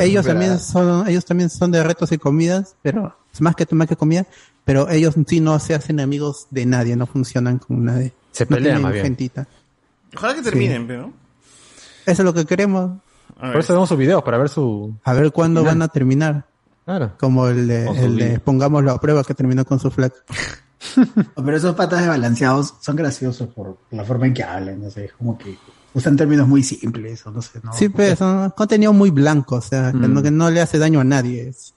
Eh, 0.00 0.04
ellos 0.06 0.26
también 0.26 0.58
son, 0.58 1.08
ellos 1.08 1.24
también 1.24 1.50
son 1.50 1.70
de 1.70 1.82
retos 1.84 2.10
y 2.10 2.18
comidas, 2.18 2.74
pero 2.82 3.16
es 3.32 3.40
más 3.40 3.54
que 3.54 3.66
más 3.74 3.86
que 3.86 3.94
comida, 3.96 4.26
pero 4.64 4.90
ellos 4.90 5.14
sí 5.28 5.38
no 5.38 5.58
se 5.60 5.74
hacen 5.76 6.00
amigos 6.00 6.48
de 6.50 6.66
nadie, 6.66 6.96
no 6.96 7.06
funcionan 7.06 7.58
con 7.58 7.84
nadie. 7.84 8.12
Se 8.32 8.44
No 8.44 8.48
pelean 8.56 8.64
tienen 8.64 8.82
más 8.82 8.92
bien. 8.92 9.04
gentita. 9.04 9.46
Ojalá 10.16 10.34
que 10.34 10.42
terminen, 10.42 10.86
pero. 10.88 11.12
Eso 12.04 12.22
es 12.22 12.24
lo 12.26 12.34
que 12.34 12.44
queremos. 12.44 12.98
Por 13.38 13.56
eso 13.58 13.72
vemos 13.74 13.88
sus 13.88 13.98
videos, 13.98 14.22
para 14.22 14.38
ver 14.38 14.48
su... 14.48 14.94
A 15.04 15.12
ver 15.12 15.30
cuándo 15.30 15.60
Final. 15.60 15.74
van 15.74 15.82
a 15.82 15.88
terminar. 15.88 16.44
Claro. 16.86 17.12
Como 17.18 17.48
el 17.48 17.66
de, 17.68 17.86
el 17.88 18.16
de 18.16 18.38
pongámoslo 18.40 18.92
a 18.92 19.00
prueba 19.00 19.22
que 19.24 19.34
terminó 19.34 19.64
con 19.66 19.78
su 19.78 19.90
flag. 19.90 20.12
Pero 21.34 21.56
esos 21.56 21.74
patas 21.74 21.98
desbalanceados 22.00 22.74
son 22.80 22.96
graciosos 22.96 23.48
por 23.48 23.76
la 23.90 24.04
forma 24.04 24.26
en 24.26 24.34
que 24.34 24.44
hablan, 24.44 24.80
no 24.80 24.88
sé, 24.90 25.06
es 25.06 25.12
como 25.14 25.36
que 25.36 25.58
usan 25.94 26.16
términos 26.16 26.46
muy 26.46 26.62
simples, 26.62 27.26
o 27.26 27.30
no 27.32 27.42
sé, 27.42 27.58
¿no? 27.62 27.72
Sí, 27.72 27.88
pero 27.88 28.14
son 28.16 28.50
contenido 28.50 28.92
muy 28.92 29.10
blanco, 29.10 29.56
o 29.56 29.60
sea, 29.60 29.90
que, 29.90 29.98
Mm. 29.98 30.14
no, 30.14 30.22
que 30.22 30.30
no 30.30 30.48
le 30.50 30.60
hace 30.60 30.78
daño 30.78 31.00
a 31.00 31.04
nadie. 31.04 31.48
Es- 31.48 31.74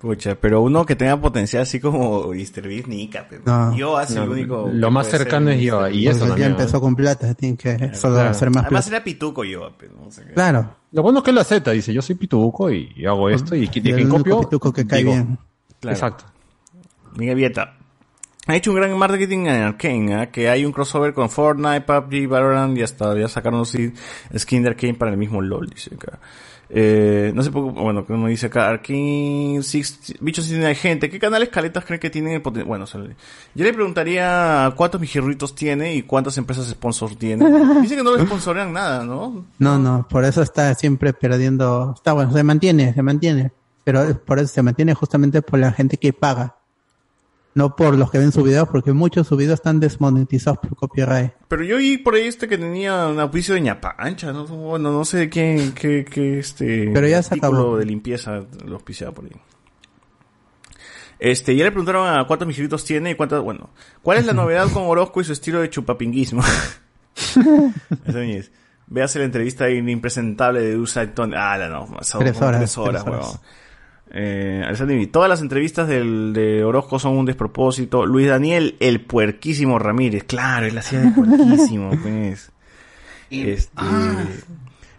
Pucha, 0.00 0.34
pero 0.34 0.60
uno 0.62 0.84
que 0.84 0.96
tenga 0.96 1.20
potencial 1.20 1.62
así 1.62 1.78
como 1.80 2.28
Mr. 2.32 2.66
Beast, 2.68 2.88
pero 3.30 3.42
No. 3.46 3.76
Yo 3.76 3.96
hace 3.96 4.18
el 4.18 4.26
No, 4.26 4.32
único. 4.32 4.68
lo 4.72 4.88
que 4.88 4.92
más 4.92 5.06
cercano 5.08 5.50
es 5.50 5.58
Mr. 5.58 5.92
y 5.92 6.08
eso 6.08 6.36
ya 6.36 6.46
empezó 6.46 6.80
con 6.80 6.96
plata, 6.96 7.32
tienen 7.34 7.56
que 7.56 7.94
solo 7.94 8.14
Claro. 8.16 8.30
hacer 8.30 8.50
más 8.50 8.64
Además 8.64 8.84
plata. 8.84 8.96
era 8.96 9.04
pituco 9.04 9.44
yo, 9.44 9.70
pero 9.78 9.92
no 10.02 10.10
sé 10.10 10.24
qué. 10.24 10.32
Claro. 10.34 10.74
Lo 10.92 11.02
bueno 11.02 11.18
es 11.18 11.24
que 11.24 11.30
él 11.30 11.34
lo 11.36 11.40
acepta, 11.42 11.70
dice, 11.70 11.92
yo 11.92 12.02
soy 12.02 12.16
pituco 12.16 12.70
y 12.70 13.04
hago 13.06 13.30
esto 13.30 13.54
y, 13.54 13.66
de 13.68 13.90
Y 13.90 13.92
el 13.92 14.08
copio, 14.08 14.40
pituco 14.40 14.72
que 14.72 14.86
cae 14.86 14.98
digo. 15.00 15.12
bien. 15.12 15.38
Claro. 15.80 15.96
Exacto. 15.96 16.24
Miguel 17.16 17.36
Vieta. 17.36 17.72
Ha 18.48 18.54
hecho 18.54 18.70
un 18.70 18.76
gran 18.76 18.96
marketing 18.96 19.40
en 19.46 19.62
Arkane, 19.62 20.14
¿ah? 20.14 20.26
que 20.30 20.48
hay 20.48 20.64
un 20.64 20.70
crossover 20.72 21.12
con 21.12 21.28
Fortnite, 21.28 21.80
PUBG, 21.80 22.28
Valorant 22.28 22.78
y 22.78 22.82
hasta 22.82 23.16
ya 23.18 23.26
sacaron 23.28 23.64
skin 23.66 24.62
de 24.62 24.68
Arkane 24.68 24.94
para 24.94 25.10
el 25.10 25.16
mismo 25.16 25.40
LOL, 25.42 25.68
dice 25.68 25.94
acá. 25.94 26.18
Eh, 26.68 27.30
no 27.34 27.42
sé, 27.42 27.50
bueno, 27.50 28.04
como 28.04 28.26
dice 28.26 28.46
acá, 28.46 28.68
Arkane, 28.68 29.60
Six, 29.62 30.14
bichos 30.20 30.48
tiene 30.48 30.74
gente, 30.74 31.08
¿qué 31.08 31.18
canales 31.18 31.48
caletas 31.48 31.84
creen 31.84 32.00
que 32.00 32.10
tienen 32.10 32.34
el 32.34 32.42
potencial? 32.42 32.66
Bueno, 32.66 32.84
o 32.84 32.86
sea, 32.86 33.00
yo 33.54 33.64
le 33.64 33.72
preguntaría 33.72 34.72
cuántos 34.76 35.00
mijirritos 35.00 35.54
tiene 35.54 35.94
y 35.94 36.02
cuántas 36.02 36.36
empresas 36.38 36.66
sponsor 36.66 37.14
tiene. 37.14 37.48
Dice 37.82 37.96
que 37.96 38.02
no 38.02 38.16
le 38.16 38.24
sponsorean 38.24 38.72
nada, 38.72 39.04
¿no? 39.04 39.46
No, 39.58 39.78
no, 39.78 40.06
por 40.08 40.24
eso 40.24 40.42
está 40.42 40.74
siempre 40.74 41.12
perdiendo. 41.12 41.92
Está 41.94 42.12
bueno, 42.12 42.32
se 42.32 42.42
mantiene, 42.42 42.92
se 42.92 43.02
mantiene. 43.02 43.52
Pero 43.84 44.18
por 44.24 44.40
eso 44.40 44.48
se 44.48 44.62
mantiene 44.62 44.94
justamente 44.94 45.42
por 45.42 45.60
la 45.60 45.70
gente 45.70 45.96
que 45.96 46.12
paga. 46.12 46.56
No 47.56 47.74
por 47.74 47.96
los 47.96 48.10
que 48.10 48.18
ven 48.18 48.32
sus 48.32 48.44
videos, 48.44 48.68
porque 48.68 48.92
muchos 48.92 49.24
de 49.24 49.28
sus 49.30 49.38
videos 49.38 49.54
están 49.54 49.80
desmonetizados 49.80 50.58
por 50.58 50.76
copyright. 50.76 51.32
Pero 51.48 51.64
yo 51.64 51.78
vi 51.78 51.96
por 51.96 52.14
ahí 52.14 52.26
este 52.26 52.48
que 52.48 52.58
tenía 52.58 53.06
un 53.06 53.18
auspicio 53.18 53.54
de 53.54 53.62
ñapancha, 53.62 54.30
¿no? 54.30 54.46
Bueno, 54.46 54.92
no 54.92 55.06
sé 55.06 55.30
quién, 55.30 55.72
qué, 55.72 56.04
qué, 56.04 56.38
este... 56.38 56.90
Pero 56.92 57.08
ya 57.08 57.22
se 57.22 57.34
acabó. 57.34 57.78
de 57.78 57.86
limpieza 57.86 58.42
lo 58.62 58.74
auspiciaba 58.74 59.14
por 59.14 59.24
ahí. 59.24 59.30
Este, 61.18 61.56
ya 61.56 61.64
le 61.64 61.70
preguntaron 61.70 62.06
a 62.06 62.26
cuántos 62.26 62.46
mijeritos 62.46 62.84
tiene 62.84 63.12
y 63.12 63.14
cuántos, 63.14 63.42
bueno, 63.42 63.70
¿cuál 64.02 64.18
es 64.18 64.26
la 64.26 64.34
novedad 64.34 64.68
con 64.70 64.82
Orozco 64.82 65.22
y 65.22 65.24
su 65.24 65.32
estilo 65.32 65.60
de 65.60 65.70
chupapinguismo? 65.70 66.42
Veas 68.88 69.16
la 69.16 69.24
entrevista 69.24 69.70
impresentable 69.70 70.60
de 70.60 70.76
Usain 70.76 71.14
Tony. 71.14 71.32
Ah, 71.34 71.56
no, 71.58 71.86
no. 71.86 72.02
Son 72.02 72.20
Tres 72.20 72.38
horas, 72.40 72.60
tres 72.60 72.76
horas, 72.76 73.02
tres 73.02 73.14
horas. 73.14 73.26
weón. 73.28 73.40
Eh, 74.10 74.62
Alessandro 74.64 74.96
todas 75.10 75.28
las 75.28 75.42
entrevistas 75.42 75.88
del, 75.88 76.32
de 76.32 76.64
Orozco 76.64 76.98
son 76.98 77.16
un 77.16 77.26
despropósito. 77.26 78.06
Luis 78.06 78.28
Daniel, 78.28 78.76
el 78.80 79.00
puerquísimo 79.00 79.78
Ramírez. 79.78 80.24
Claro, 80.24 80.66
él 80.66 80.78
hacía 80.78 81.00
de 81.00 81.10
puerquísimo, 81.10 81.90
pues. 82.02 82.52
Este, 83.30 83.82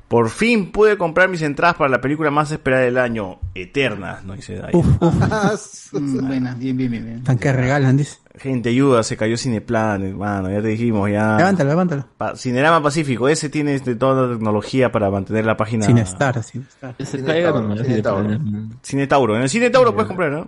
Por 0.07 0.29
fin 0.29 0.71
pude 0.71 0.97
comprar 0.97 1.29
mis 1.29 1.41
entradas 1.41 1.75
para 1.77 1.89
la 1.89 2.01
película 2.01 2.29
más 2.29 2.51
esperada 2.51 2.83
del 2.83 2.97
año, 2.97 3.39
Eternas, 3.55 4.23
no 4.25 4.35
dice 4.35 4.55
Daya. 4.55 4.77
Mm, 5.93 6.27
Buena, 6.27 6.53
bien, 6.55 6.75
bien, 6.75 6.91
bien. 6.91 7.05
bien. 7.05 7.23
Tan 7.23 7.37
que 7.37 7.53
regalan, 7.53 7.95
dice. 7.95 8.17
Gente, 8.37 8.69
ayuda, 8.69 9.03
se 9.03 9.17
cayó 9.17 9.37
Cineplan, 9.37 10.03
hermano, 10.03 10.49
ya 10.51 10.61
te 10.61 10.67
dijimos, 10.69 11.09
ya. 11.09 11.37
Levántalo, 11.37 11.69
levántalo. 11.69 12.05
Pa- 12.17 12.35
Cinerama 12.35 12.81
Pacífico, 12.83 13.27
ese 13.29 13.49
tiene 13.49 13.75
este, 13.75 13.95
toda 13.95 14.27
la 14.27 14.33
tecnología 14.33 14.91
para 14.91 15.09
mantener 15.09 15.45
la 15.45 15.57
página. 15.57 15.85
Sin 15.85 15.97
estar, 15.97 16.41
sin 16.43 16.61
estar. 16.63 16.95
Se 17.03 17.23
caiga 17.23 17.51
nomás, 17.51 17.79
así 17.81 17.93
de 17.93 18.01
plano. 18.03 18.39
Cine 18.81 19.07
Tauro. 19.07 19.35
En 19.35 19.41
el 19.43 19.49
Cine 19.49 19.69
Tauro 19.69 19.93
puedes 19.93 20.07
comprar, 20.07 20.31
¿no? 20.31 20.47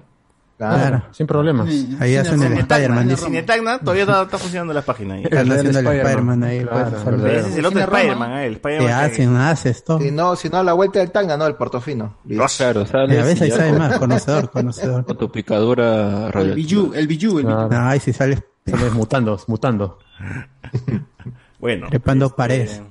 Claro. 0.59 1.03
Sin 1.11 1.25
problemas. 1.25 1.69
Ahí 2.01 2.17
hacen 2.17 2.43
el 2.43 2.57
Spider-Man. 2.57 3.15
Cine 3.15 3.43
Tacna 3.43 3.79
todavía 3.79 4.03
está, 4.03 4.23
está 4.23 4.37
funcionando 4.37 4.73
la 4.73 4.81
página 4.81 5.13
ahí. 5.13 5.23
Están 5.23 5.49
haciendo 5.53 5.79
el 5.79 5.87
Spider-Man 5.87 6.43
ahí. 6.43 6.65
Claro, 6.65 6.97
pues. 7.01 7.23
Ese 7.23 7.49
es 7.49 7.55
el 7.57 7.65
otro. 7.65 7.79
Spider-Man, 7.79 8.31
eh, 8.33 8.45
el 8.47 8.53
Spider-Man. 8.55 8.87
Que- 8.87 8.93
hacen, 8.93 9.35
haces 9.37 9.83
todo. 9.85 9.99
Si 10.01 10.11
no, 10.11 10.35
si 10.35 10.49
no, 10.49 10.57
a 10.57 10.63
la 10.63 10.73
vuelta 10.73 10.99
del 10.99 11.11
tanga, 11.11 11.37
no, 11.37 11.47
el 11.47 11.55
portofino. 11.55 12.17
Claro, 12.57 12.81
Y 12.81 12.85
sales 12.87 13.23
a 13.23 13.25
veces 13.25 13.57
ahí 13.57 13.69
con- 13.69 13.77
más, 13.79 13.97
conocedor, 13.99 14.51
conocedor. 14.51 15.05
Con 15.05 15.17
tu 15.17 15.31
picadura 15.31 16.25
El 16.27 16.31
radioactiva. 16.33 16.55
Biju, 16.81 16.93
el 16.93 17.07
Biju, 17.07 17.39
el 17.39 17.45
Biju. 17.45 17.57
No, 17.69 17.87
ahí 17.87 17.99
sí 18.01 18.11
sales 18.11 18.43
Sales 18.65 18.91
mutando, 18.93 19.39
mutando. 19.47 19.97
Bueno. 21.59 21.87
trepando 21.89 22.25
este, 22.27 22.37
paredes. 22.37 22.81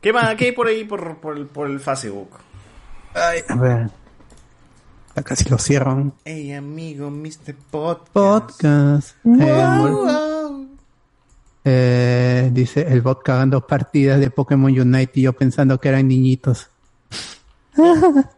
¿Qué 0.00 0.12
más? 0.12 0.34
¿Qué 0.36 0.46
hay 0.46 0.52
por 0.52 0.66
ahí 0.68 0.84
por, 0.84 1.16
por, 1.18 1.36
el- 1.36 1.46
por 1.46 1.68
el 1.68 1.80
Facebook? 1.80 2.30
A 3.14 3.54
ver. 3.56 3.90
Ya 5.16 5.22
casi 5.22 5.48
lo 5.48 5.58
cierran. 5.58 6.12
Hey, 6.24 6.52
amigo, 6.52 7.10
Mr. 7.10 7.54
Podcast. 7.70 8.10
Podcast. 8.12 9.16
Eh, 9.24 9.66
mol- 9.78 10.68
eh, 11.66 12.50
dice 12.52 12.86
el 12.92 13.00
bot 13.00 13.22
cagando 13.22 13.66
partidas 13.66 14.20
de 14.20 14.30
Pokémon 14.30 14.70
Unite 14.78 15.12
y 15.14 15.22
yo 15.22 15.32
pensando 15.32 15.78
que 15.80 15.88
eran 15.88 16.08
niñitos. 16.08 16.68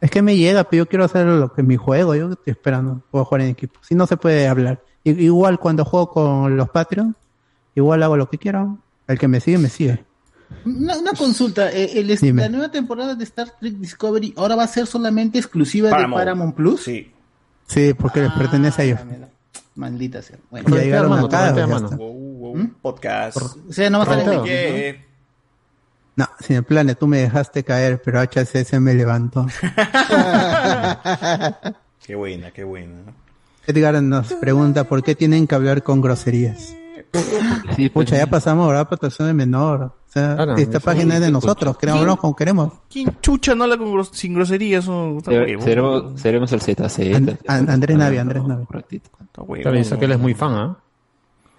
Es 0.00 0.10
que 0.12 0.22
me 0.22 0.36
llega, 0.36 0.62
pero 0.64 0.84
yo 0.84 0.88
quiero 0.88 1.04
hacer 1.04 1.26
lo 1.26 1.52
que 1.52 1.62
mi 1.64 1.76
juego, 1.76 2.14
yo 2.14 2.30
estoy 2.30 2.52
esperando, 2.52 3.02
puedo 3.10 3.24
jugar 3.24 3.40
en 3.42 3.48
equipo. 3.48 3.80
Si 3.82 3.96
no 3.96 4.06
se 4.06 4.16
puede 4.16 4.46
hablar. 4.46 4.80
Igual 5.02 5.58
cuando 5.58 5.84
juego 5.84 6.10
con 6.10 6.56
los 6.56 6.68
Patreon, 6.70 7.16
igual 7.74 8.02
hago 8.04 8.16
lo 8.16 8.30
que 8.30 8.38
quiero. 8.38 8.78
El 9.08 9.18
que 9.18 9.26
me 9.26 9.40
sigue, 9.40 9.58
me 9.58 9.68
sigue. 9.68 10.04
Una, 10.64 10.98
una 10.98 11.12
consulta, 11.12 11.70
eh, 11.72 11.98
el- 12.00 12.36
la 12.36 12.48
nueva 12.48 12.70
temporada 12.70 13.14
de 13.14 13.24
Star 13.24 13.50
Trek 13.60 13.74
Discovery 13.74 14.34
ahora 14.36 14.56
va 14.56 14.64
a 14.64 14.68
ser 14.68 14.86
solamente 14.86 15.38
exclusiva 15.38 15.90
Paramount. 15.90 16.18
de 16.20 16.24
Paramount 16.24 16.54
Plus. 16.54 16.82
Sí. 16.84 17.12
Sí, 17.66 17.92
porque 17.94 18.22
les 18.22 18.32
pertenece 18.32 18.82
a 18.82 18.84
ellos. 18.86 19.00
Maldita 19.74 20.22
sea. 20.22 20.38
Bueno, 20.50 20.74
Ya 20.76 20.82
llegaron 20.82 21.10
mano, 21.10 21.26
acá. 21.26 21.38
torrentea, 21.52 21.66
ya 21.66 21.72
mano. 21.72 21.86
está. 21.86 21.96
Wow, 21.96 22.12
wow, 22.38 22.70
Podcast. 22.82 23.36
o 23.36 23.72
sea, 23.72 23.90
no 23.90 23.98
va 24.00 24.04
a. 24.04 24.16
No, 26.16 26.28
sin 26.40 26.56
el 26.56 26.64
plan, 26.64 26.96
tú 26.98 27.06
me 27.06 27.18
dejaste 27.18 27.62
caer, 27.62 28.02
pero 28.04 28.20
HCS 28.20 28.80
me 28.80 28.92
levantó. 28.94 29.46
Qué 32.04 32.14
buena, 32.16 32.50
qué 32.50 32.64
buena. 32.64 33.12
Edgar 33.66 34.02
nos 34.02 34.32
pregunta 34.34 34.84
por 34.84 35.02
qué 35.02 35.14
tienen 35.14 35.46
que 35.46 35.54
hablar 35.54 35.82
con 35.82 36.00
groserías. 36.00 36.74
Sí, 37.76 37.88
pues, 37.88 38.06
Pucha, 38.06 38.16
ya 38.16 38.26
pasamos 38.26 38.64
ahora 38.66 38.80
a 38.80 38.88
protección 38.88 39.28
de 39.28 39.34
menor. 39.34 39.82
O 39.82 39.92
sea, 40.10 40.34
Claro, 40.36 40.56
esta 40.56 40.78
eso 40.78 40.84
página 40.84 41.14
es 41.14 41.20
de 41.20 41.26
sí, 41.26 41.32
nosotros, 41.32 41.76
hablar 41.82 42.16
como 42.18 42.34
queremos. 42.36 42.72
¿Quién 42.90 43.14
chucha 43.20 43.54
no 43.54 43.64
habla 43.64 43.76
con 43.76 43.92
gros- 43.92 44.10
sin 44.12 44.34
groserías? 44.34 44.84
Ser- 44.84 44.92
huevo. 44.92 45.62
seremos, 45.62 46.20
seremos 46.20 46.52
el 46.52 46.60
ZZ. 46.60 47.14
An- 47.14 47.38
An- 47.46 47.70
Andrés 47.70 47.96
Navi, 47.96 48.16
Andrés 48.18 48.44
Navi. 48.44 48.64
Está 48.90 49.42
huevo. 49.42 49.62
Claro, 49.62 49.76
dice 49.76 49.98
que 49.98 50.04
él 50.06 50.12
es 50.12 50.18
muy 50.18 50.34
fan, 50.34 50.52
¿ah? 50.54 50.76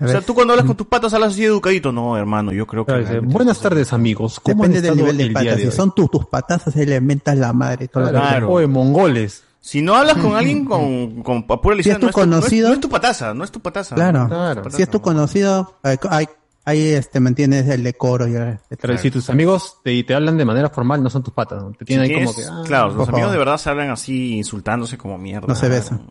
O 0.02 0.08
sea, 0.08 0.22
tú 0.22 0.34
cuando 0.34 0.54
hablas 0.54 0.66
con 0.66 0.78
tus 0.78 0.88
patas 0.88 1.14
hablas 1.14 1.34
así 1.34 1.44
educadito. 1.44 1.92
No, 1.92 2.16
hermano, 2.18 2.54
yo 2.54 2.66
creo 2.66 2.86
que... 2.86 2.94
Claro, 2.94 3.06
dice, 3.06 3.20
Buenas 3.20 3.60
tardes, 3.60 3.92
amigos. 3.92 4.40
¿Cómo 4.40 4.64
depende 4.64 4.82
del 4.82 4.96
nivel 4.96 5.18
de 5.18 5.30
patas. 5.32 5.58
de 5.58 5.70
Si 5.72 5.76
son 5.76 5.94
tus, 5.94 6.10
tus 6.10 6.26
patazas, 6.26 6.74
ahí 6.78 6.86
le 6.86 7.02
mentas 7.02 7.38
la 7.38 7.52
madre. 7.52 7.90
Todo 7.90 8.04
lo 8.04 8.08
que- 8.12 8.14
Claro. 8.16 8.50
Oye, 8.50 8.68
mongoles. 8.68 9.44
Si 9.62 9.82
no 9.82 9.96
hablas 9.96 10.18
con 10.18 10.36
alguien 10.36 10.66
con, 10.66 11.22
con 11.24 11.46
a 11.50 11.62
pura 11.62 11.76
Si 11.76 11.84
licencia, 11.84 12.08
es 12.10 12.16
tu 12.16 12.26
no, 12.26 12.38
es 12.38 12.46
tu, 12.50 12.56
no 12.56 12.58
es- 12.58 12.70
no 12.70 12.74
es 12.74 12.80
tu 12.80 12.90
pataza, 12.90 13.34
no 13.34 13.44
es 13.44 13.52
tu 13.52 13.60
pataza. 13.60 13.96
Claro. 13.96 14.28
Claro. 14.28 14.70
Si 14.72 14.82
es 14.82 14.90
tu 14.90 15.02
conocido, 15.02 15.76
hay, 15.84 15.98
hay- 16.10 16.28
ahí 16.66 16.88
este, 16.94 17.20
mantienes 17.20 17.68
el 17.68 17.84
decoro. 17.84 18.28
Y 18.28 18.36
el- 18.36 18.60
Pero 18.80 18.98
si 18.98 19.12
tus 19.12 19.30
amigos 19.30 19.78
te, 19.84 20.02
te 20.04 20.14
hablan 20.16 20.38
de 20.38 20.46
manera 20.46 20.70
formal, 20.70 21.02
no 21.04 21.10
son 21.10 21.24
tus 21.24 21.34
patas. 21.34 21.62
¿no? 21.62 21.72
Te 21.72 21.80
Si 21.80 21.86
tienen 21.86 22.10
ahí 22.10 22.24
como 22.24 22.36
que. 22.36 22.44
ah, 22.50 22.64
claro, 22.66 22.94
los 22.94 23.10
amigos 23.10 23.32
de 23.32 23.38
verdad 23.38 23.58
se 23.58 23.70
hablan 23.70 23.90
así, 23.90 24.38
insultándose 24.38 24.98
como 24.98 25.18
mierda. 25.18 25.48
No 25.48 25.56
se 25.56 25.68
besan. 25.68 26.02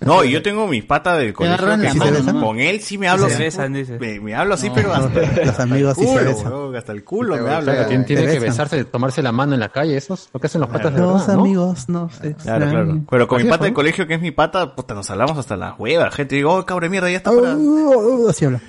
No, 0.00 0.24
y 0.24 0.30
yo 0.30 0.42
tengo 0.42 0.66
mis 0.66 0.84
patas 0.84 1.18
del 1.18 1.32
colegio 1.32 1.56
agarran 1.56 1.80
que 1.80 1.86
la 1.86 1.92
sí 1.92 1.98
mano, 1.98 2.10
se 2.10 2.16
besan. 2.18 2.34
¿no? 2.36 2.46
Con 2.46 2.60
él 2.60 2.80
sí 2.80 2.98
me 2.98 3.08
hablo 3.08 3.26
Se 3.28 3.34
así, 3.34 3.42
besan, 3.44 3.72
dice. 3.72 3.98
Me, 3.98 4.18
me 4.20 4.34
hablo 4.34 4.54
así, 4.54 4.70
pero 4.74 4.92
hasta 4.92 5.44
Los 5.44 5.60
amigos 5.60 5.96
sí 5.96 6.02
se 6.04 6.08
culo, 6.08 6.24
besan. 6.24 6.52
weón, 6.52 6.76
hasta 6.76 6.92
el 6.92 7.04
culo 7.04 7.36
me 7.36 7.42
Claro. 7.42 7.64
Claro, 7.64 7.86
tiene, 8.06 8.26
que 8.26 8.38
besarse, 8.40 8.84
tomarse 8.84 9.22
la 9.22 9.32
mano 9.32 9.54
en 9.54 9.60
la 9.60 9.68
calle, 9.68 9.96
eso 9.96 10.14
es 10.14 10.28
lo 10.32 10.40
que 10.40 10.46
hacen 10.46 10.60
los 10.60 10.70
patas 10.70 10.94
de 10.94 11.00
Los 11.00 11.20
verdad, 11.20 11.34
¿no? 11.34 11.40
amigos 11.42 11.88
no 11.88 12.08
se 12.10 12.18
Claro, 12.20 12.34
claro. 12.34 12.64
extrañan. 12.64 13.06
Pero 13.10 13.28
con 13.28 13.42
mi 13.42 13.48
pata 13.48 13.64
del 13.64 13.74
colegio, 13.74 14.06
que 14.06 14.14
es 14.14 14.20
mi 14.20 14.30
pata, 14.30 14.74
puta, 14.74 14.94
nos 14.94 15.10
hablamos 15.10 15.36
hasta 15.38 15.56
la 15.56 15.74
hueva. 15.74 16.10
Gente, 16.10 16.36
digo, 16.36 16.54
oh, 16.54 16.64
cabrón 16.66 16.90
mierda, 16.90 17.10
ya 17.10 17.18
está 17.18 17.30
para... 17.30 17.54
Uh, 17.56 18.28
Así 18.28 18.44
habla. 18.44 18.60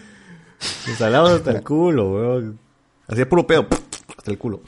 Nos 0.88 1.02
hablamos 1.02 1.32
hasta 1.32 1.52
el 1.52 1.64
culo, 1.64 2.12
weón. 2.12 2.60
Así 3.08 3.22
es 3.22 3.28
puro 3.28 3.46
pedo, 3.48 3.68
hasta 4.18 4.32
el 4.32 4.38
culo. 4.38 4.62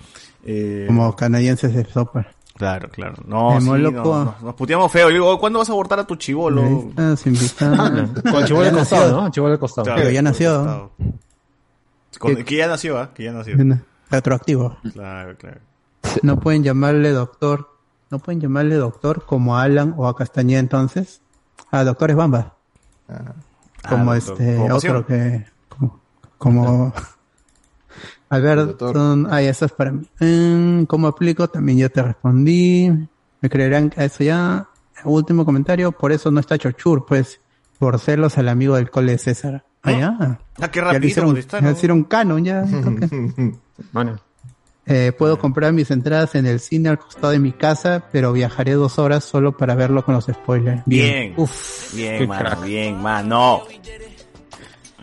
Eh, 0.46 0.86
Como 0.88 1.16
canadienses 1.16 1.74
de 1.74 1.86
sopa. 1.86 2.28
Claro, 2.56 2.88
claro. 2.90 3.16
No, 3.26 3.60
sí, 3.60 3.68
no, 3.68 3.78
no, 3.80 4.36
nos 4.42 4.54
puteamos 4.56 4.92
feo. 4.92 5.08
Le 5.08 5.16
digo, 5.16 5.28
"Oh, 5.30 5.40
¿cuándo 5.40 5.58
vas 5.60 5.70
a 5.70 5.72
abortar 5.72 6.00
a 6.00 6.06
tu 6.06 6.16
chivolo? 6.16 6.62
Estás 6.90 7.26
invitado. 7.26 8.10
Con 8.32 8.46
chivolo 8.46 8.68
al 8.70 8.76
costado. 8.76 9.22
¿no? 9.22 9.30
Chivolo 9.32 9.54
al 9.54 9.60
costado. 9.60 9.86
Claro, 9.86 10.00
Pero 10.00 10.12
ya 10.12 10.22
nació. 10.22 10.92
Con- 12.20 12.36
que 12.44 12.56
ya 12.56 12.68
nació, 12.68 13.00
¿ah? 13.00 13.10
Que 13.14 13.24
ya 13.24 13.32
nació. 13.32 13.56
Retroactivo. 14.12 14.78
Claro, 14.94 15.36
claro. 15.38 15.60
No 16.22 16.40
pueden 16.40 16.64
llamarle 16.64 17.10
doctor. 17.10 17.70
No 18.12 18.20
pueden 18.20 18.40
llamarle 18.40 18.76
doctor 18.76 19.26
como 19.26 19.58
a 19.58 19.64
Alan 19.64 19.96
o 19.98 20.08
a 20.08 20.16
Castañeda 20.16 20.60
entonces. 20.60 21.22
A 21.72 21.84
doctor 21.84 22.12
es 22.12 22.16
Bamba. 22.16 22.54
Como 23.90 24.12
Ah, 24.12 24.16
doctor. 24.16 24.38
este 24.42 24.56
Como 24.58 24.76
otro 24.76 24.76
pasión. 24.76 25.04
que. 25.06 25.46
Como. 25.70 26.00
como 26.38 26.94
Alberto. 28.34 28.94
Ah, 29.30 29.42
eso 29.42 29.66
es 29.66 29.72
para 29.72 29.92
mí. 29.92 30.08
Mm, 30.20 30.84
¿Cómo 30.86 31.08
aplico? 31.08 31.48
También 31.48 31.78
yo 31.78 31.90
te 31.92 32.02
respondí. 32.02 32.90
Me 33.42 33.50
creerán 33.50 33.90
que 33.90 34.04
eso 34.06 34.24
ya. 34.24 34.68
Último 35.06 35.46
comentario. 35.46 35.92
Por 35.92 36.12
eso 36.12 36.32
no 36.32 36.40
está 36.40 36.58
Chochur, 36.58 37.06
pues. 37.06 37.40
Por 37.80 38.00
celos 38.00 38.38
al 38.38 38.50
amigo 38.50 38.76
del 38.76 38.90
cole 38.90 39.14
de 39.14 39.18
César. 39.18 39.66
Ah, 39.84 39.92
ya. 39.92 40.18
Ah, 40.62 40.68
qué 40.72 40.80
Ya 40.80 40.86
le 40.86 40.94
rápido 40.94 41.08
hicieron, 41.10 41.36
ya 41.64 41.72
hicieron 41.72 42.04
canon, 42.06 42.44
ya. 42.46 42.66
Bueno, 43.92 44.18
Eh, 44.86 45.12
puedo 45.18 45.38
comprar 45.40 45.72
mis 45.74 45.90
entradas 45.92 46.36
en 46.36 46.46
el 46.46 46.60
cine 46.60 46.90
al 46.90 47.00
costado 47.00 47.32
de 47.32 47.40
mi 47.40 47.52
casa, 47.54 48.04
pero 48.12 48.32
viajaré 48.34 48.74
dos 48.74 49.00
horas 49.00 49.24
solo 49.24 49.56
para 49.58 49.76
verlo 49.76 50.04
con 50.06 50.14
los 50.16 50.26
spoilers. 50.26 50.84
Bien. 50.86 51.34
Uf. 51.38 51.94
Bien, 51.96 52.28
mano, 52.28 52.50
crack. 52.50 52.64
bien, 52.64 53.02
mano. 53.02 53.62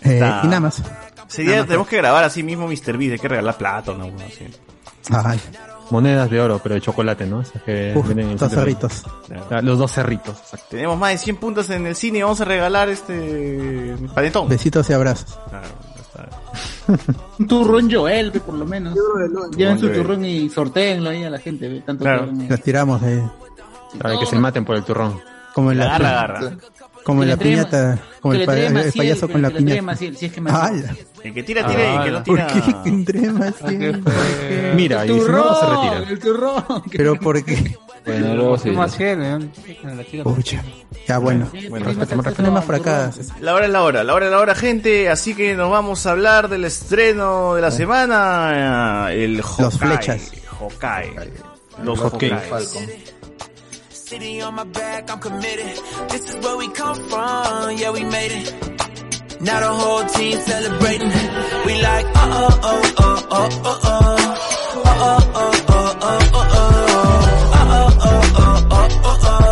Eh, 0.03 0.15
Está- 0.15 0.41
y 0.45 0.47
nada 0.49 0.61
más. 0.61 0.83
Sería, 1.31 1.65
tenemos 1.65 1.87
que 1.89 1.97
grabar 1.97 2.25
así 2.25 2.43
mismo 2.43 2.67
Mr. 2.67 2.97
Beast, 2.99 3.13
hay 3.13 3.19
que 3.19 3.29
regalar 3.29 3.57
plata, 3.57 3.93
¿no? 3.95 4.05
Así. 4.05 4.47
Ay, 5.11 5.41
monedas 5.91 6.29
de 6.31 6.41
oro, 6.41 6.61
pero 6.63 6.75
de 6.75 6.81
chocolate, 6.81 7.27
¿no? 7.27 7.41
Esas 7.41 7.63
que 7.63 7.93
Uf, 7.97 8.07
vienen 8.07 8.27
en 8.27 8.31
el 8.33 8.39
dos 8.39 8.51
cerritos. 8.53 9.03
Ah, 9.51 9.61
Los 9.63 9.79
dos 9.79 9.91
cerritos. 9.93 10.37
exacto. 10.39 10.67
Tenemos 10.71 10.99
más 10.99 11.11
de 11.13 11.19
100 11.19 11.37
puntos 11.37 11.71
en 11.71 11.87
el 11.87 11.97
cine 11.97 12.19
y 12.19 12.23
vamos 12.23 12.41
a 12.41 12.45
regalar 12.45 12.89
este 12.89 13.97
panetón. 14.15 14.49
Besitos 14.49 14.89
y 14.91 14.93
abrazos. 14.93 15.39
Claro, 15.49 15.67
ya 15.97 16.01
está. 16.03 16.29
Un 17.39 17.47
turrón 17.47 17.91
Joel, 17.91 18.33
por 18.33 18.55
lo 18.55 18.67
menos. 18.67 18.95
Lleven 19.57 19.79
su 19.79 19.89
turrón 19.91 20.25
y 20.25 20.49
sorteenlo 20.51 21.11
ahí 21.11 21.25
a 21.25 21.31
la 21.31 21.39
gente, 21.39 21.81
tanto 21.87 22.05
Claro. 22.05 22.27
que- 22.27 22.49
Los 22.49 22.63
tiramos 22.63 23.01
de. 23.01 23.23
Para 24.01 24.19
que 24.19 24.27
se 24.27 24.37
maten 24.39 24.65
por 24.65 24.77
el 24.77 24.85
turrón. 24.85 25.21
Como 25.55 25.73
en 25.73 25.79
la, 25.79 25.87
Agarra, 25.97 26.09
agarra. 26.21 26.57
Como 27.11 27.25
la 27.25 27.37
piñata. 27.37 27.99
Como 28.21 28.35
el, 28.35 28.45
payaso 28.45 29.29
con 29.29 29.43
la 29.43 29.51
piñata. 29.51 29.83
Maciel, 29.83 30.17
si 30.17 30.27
es 30.27 30.33
que 30.33 30.41
Maciel- 30.41 30.85
¡Hala! 30.85 30.97
El 31.23 31.35
que 31.35 31.43
tira, 31.43 31.67
tira 31.67 31.83
y 31.83 31.97
el 31.97 32.03
que 32.05 32.11
no 32.11 32.25
¿Por 32.25 32.37
tira. 32.37 32.47
qué 32.49 32.61
que 32.83 32.89
entre 32.89 33.31
Maciel? 33.31 34.05
Mira, 34.75 35.05
y 35.07 35.09
si 35.09 35.15
no, 35.15 35.61
se 35.61 35.67
retira. 35.67 36.05
El 36.09 36.19
turrón. 36.19 36.65
Pero 36.91 37.17
¿por 37.17 37.45
qué? 37.45 37.77
Bueno, 38.07 38.35
luego 38.35 38.59
sí. 38.59 38.71
Pucha. 40.25 40.63
Ya 41.07 41.19
bueno. 41.19 41.49
Bueno, 41.69 41.87
más 42.53 42.65
por 42.65 42.75
acá. 42.75 43.11
La 43.41 43.55
hora 43.55 43.67
es 43.67 43.73
la 43.73 43.83
hora, 43.83 44.05
la 44.05 44.15
hora 44.15 44.27
es 44.27 44.33
la 44.33 44.39
hora, 44.39 44.55
gente. 44.55 45.09
Así 45.11 45.35
que 45.35 45.55
nos 45.55 45.71
vamos 45.71 46.07
a 46.07 46.13
hablar 46.13 46.49
del 46.49 46.65
estreno 46.65 47.55
de 47.55 47.63
la 47.63 47.71
semana. 47.71 49.09
El 49.13 49.37
Los 49.37 49.47
Hawkeye. 49.59 49.79
flechas. 49.79 50.33
Hawkeye. 50.59 51.31
Los 51.85 52.01
Hawkeye. 52.01 52.37
City 54.11 54.41
on 54.43 54.55
my 54.57 54.65
back, 54.65 55.09
I'm 55.11 55.21
committed. 55.21 55.77
This 56.11 56.29
is 56.31 56.37
where 56.45 56.57
we 56.57 56.69
come 56.73 56.97
from, 56.97 57.77
yeah, 57.77 57.91
we 57.93 58.03
made 58.05 58.33
it. 58.33 59.41
Now 59.41 59.61
the 59.61 59.69
whole 59.69 60.05
team 60.07 60.37
celebrating. 60.41 61.09
We 61.67 61.81
like, 61.81 62.07
uh 62.07 62.11
oh, 62.19 62.61
oh, 62.63 62.95
oh, 62.99 63.27
oh, 63.31 63.49
oh, 63.63 63.81
oh. 63.85 64.01
Uh 64.83 64.97
oh, 65.01 65.33
oh, 65.35 65.53
oh, 65.69 65.97
oh, 66.03 66.29
oh, 66.33 66.43
oh. 66.43 66.71
Uh 67.53 67.67
oh, 67.71 67.89
oh, 68.01 68.23
oh, 68.35 68.69
oh, 68.71 68.89
oh, 69.05 69.19
oh. 69.23 69.47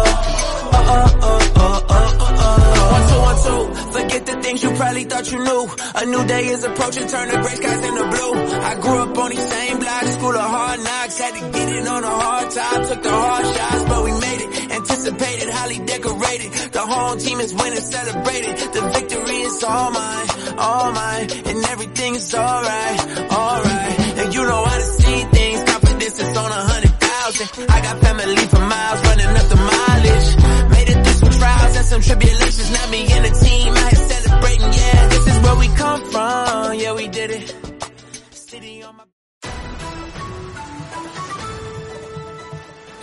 Uh 0.72 0.82
oh, 0.88 1.06
oh, 1.22 1.38
oh, 1.56 1.84
oh, 1.88 2.16
oh, 2.20 2.34
oh. 2.40 2.92
One, 2.92 3.04
two, 3.08 3.20
one, 3.28 3.38
two. 3.46 3.92
Forget 3.92 4.22
the 4.26 4.36
things 4.42 4.62
you 4.62 4.70
probably 4.72 5.04
thought 5.04 5.30
you 5.30 5.38
knew. 5.44 5.68
A 5.94 6.04
new 6.04 6.26
day 6.26 6.46
is 6.48 6.64
approaching, 6.64 7.06
turn 7.06 7.28
the 7.28 7.36
gray 7.38 7.54
skies 7.54 7.84
into 7.84 8.04
blue. 8.08 8.34
I 8.60 8.74
grew 8.80 8.98
up 8.98 9.18
on 9.18 9.30
these 9.30 9.48
same 9.48 9.78
blocks, 9.78 10.12
school 10.14 10.34
of 10.36 10.50
hard 10.50 10.80
knocks. 10.80 11.18
Had 11.18 11.34
to 11.34 11.50
get 11.50 11.68
it 11.76 11.86
on 11.86 12.02
a 12.04 12.10
hard 12.10 12.50
time, 12.50 12.82
took 12.88 13.02
the 13.02 13.10
hard 13.10 13.44
shots, 13.46 13.77
but 13.88 14.04
we 14.04 14.12
made 14.12 14.40
it. 14.44 14.70
Anticipated, 14.72 15.48
highly 15.50 15.78
decorated. 15.78 16.52
The 16.72 16.80
whole 16.80 17.16
team 17.16 17.40
is 17.40 17.54
winning, 17.54 17.80
celebrated. 17.80 18.56
The 18.72 18.82
victory 18.94 19.40
is 19.48 19.64
all 19.64 19.90
mine, 19.90 20.28
all 20.58 20.92
mine, 20.92 21.26
and 21.48 21.64
everything 21.72 22.14
is 22.14 22.34
alright, 22.34 23.00
alright. 23.32 23.98
And 24.20 24.34
you 24.34 24.42
know 24.42 24.64
how 24.64 24.76
to 24.76 24.88
see 25.00 25.20
things, 25.36 25.64
confidence 25.64 26.18
is 26.20 26.36
on 26.36 26.50
a 26.50 26.62
hundred 26.70 26.94
thousand. 27.00 27.70
I 27.70 27.80
got 27.82 27.98
family 28.00 28.36
for 28.52 28.60
miles, 28.60 29.00
running 29.08 29.32
up 29.40 29.48
the 29.48 29.56
mileage. 29.56 30.28
Made 30.70 30.88
it 30.88 31.04
through 31.04 31.18
some 31.22 31.40
trials 31.40 31.76
and 31.76 31.86
some 31.86 32.00
tribulations. 32.02 32.70
Now 32.72 32.90
me 32.90 33.06
and 33.12 33.24
the 33.24 33.34
team 33.44 33.72
out 33.74 33.92
here 33.92 34.08
celebrating, 34.08 34.72
yeah. 34.72 35.08
This 35.08 35.26
is 35.26 35.38
where 35.44 35.56
we 35.56 35.68
come 35.68 36.00
from, 36.10 36.74
yeah, 36.74 36.92
we 36.94 37.08
did 37.08 37.30
it. 37.30 37.67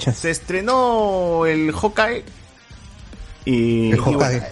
Se 0.00 0.30
estrenó 0.30 1.46
el 1.46 1.72
Hawkeye. 1.72 2.24
Y, 3.44 3.90
El 3.90 3.98
y 3.98 4.00
bueno, 4.00 4.18
Hawkeye. 4.20 4.42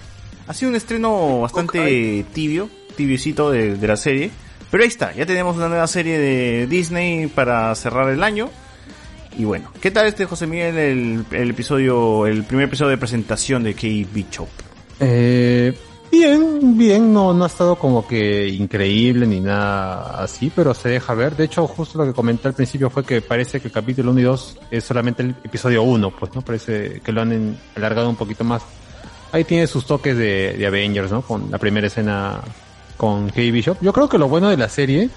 ha 0.46 0.54
sido 0.54 0.70
un 0.70 0.76
estreno 0.76 1.40
bastante 1.40 2.24
tibio, 2.32 2.68
tibiecito 2.96 3.50
de, 3.50 3.76
de 3.76 3.86
la 3.88 3.96
serie. 3.96 4.30
Pero 4.70 4.82
ahí 4.82 4.88
está, 4.88 5.14
ya 5.14 5.24
tenemos 5.24 5.56
una 5.56 5.68
nueva 5.68 5.86
serie 5.86 6.18
de 6.18 6.66
Disney 6.66 7.26
para 7.26 7.74
cerrar 7.74 8.10
el 8.10 8.22
año. 8.22 8.50
Y 9.38 9.44
bueno, 9.44 9.70
¿qué 9.80 9.90
tal 9.90 10.06
este 10.06 10.24
José 10.26 10.46
Miguel 10.46 10.76
el, 10.76 11.24
el 11.30 11.50
episodio, 11.50 12.26
el 12.26 12.42
primer 12.44 12.66
episodio 12.66 12.90
de 12.90 12.98
presentación 12.98 13.62
de 13.62 13.74
Kate 13.74 14.06
Bishop? 14.12 14.48
Eh, 15.00 15.74
bien, 16.10 16.76
bien, 16.76 17.12
no, 17.12 17.32
no 17.32 17.44
ha 17.44 17.46
estado 17.46 17.76
como 17.76 18.06
que 18.06 18.48
increíble 18.48 19.26
ni 19.26 19.40
nada 19.40 20.22
así, 20.22 20.50
pero 20.54 20.74
se 20.74 20.88
deja 20.88 21.14
ver. 21.14 21.36
De 21.36 21.44
hecho, 21.44 21.66
justo 21.66 21.98
lo 21.98 22.04
que 22.04 22.12
comenté 22.12 22.48
al 22.48 22.54
principio 22.54 22.90
fue 22.90 23.04
que 23.04 23.20
parece 23.20 23.60
que 23.60 23.68
el 23.68 23.72
capítulo 23.72 24.10
1 24.12 24.20
y 24.20 24.22
2 24.24 24.58
es 24.70 24.84
solamente 24.84 25.22
el 25.22 25.34
episodio 25.42 25.82
1, 25.82 26.10
pues, 26.10 26.34
¿no? 26.34 26.42
Parece 26.42 27.00
que 27.00 27.12
lo 27.12 27.22
han 27.22 27.58
alargado 27.76 28.08
un 28.08 28.16
poquito 28.16 28.44
más. 28.44 28.62
Ahí 29.32 29.44
tiene 29.44 29.66
sus 29.66 29.86
toques 29.86 30.16
de, 30.16 30.54
de 30.54 30.66
Avengers, 30.66 31.10
¿no? 31.10 31.22
Con 31.22 31.50
la 31.50 31.58
primera 31.58 31.86
escena 31.86 32.40
con 32.96 33.28
Kate 33.28 33.50
Bishop. 33.50 33.78
Yo 33.80 33.92
creo 33.92 34.08
que 34.08 34.18
lo 34.18 34.28
bueno 34.28 34.48
de 34.48 34.56
la 34.56 34.68
serie 34.68 35.08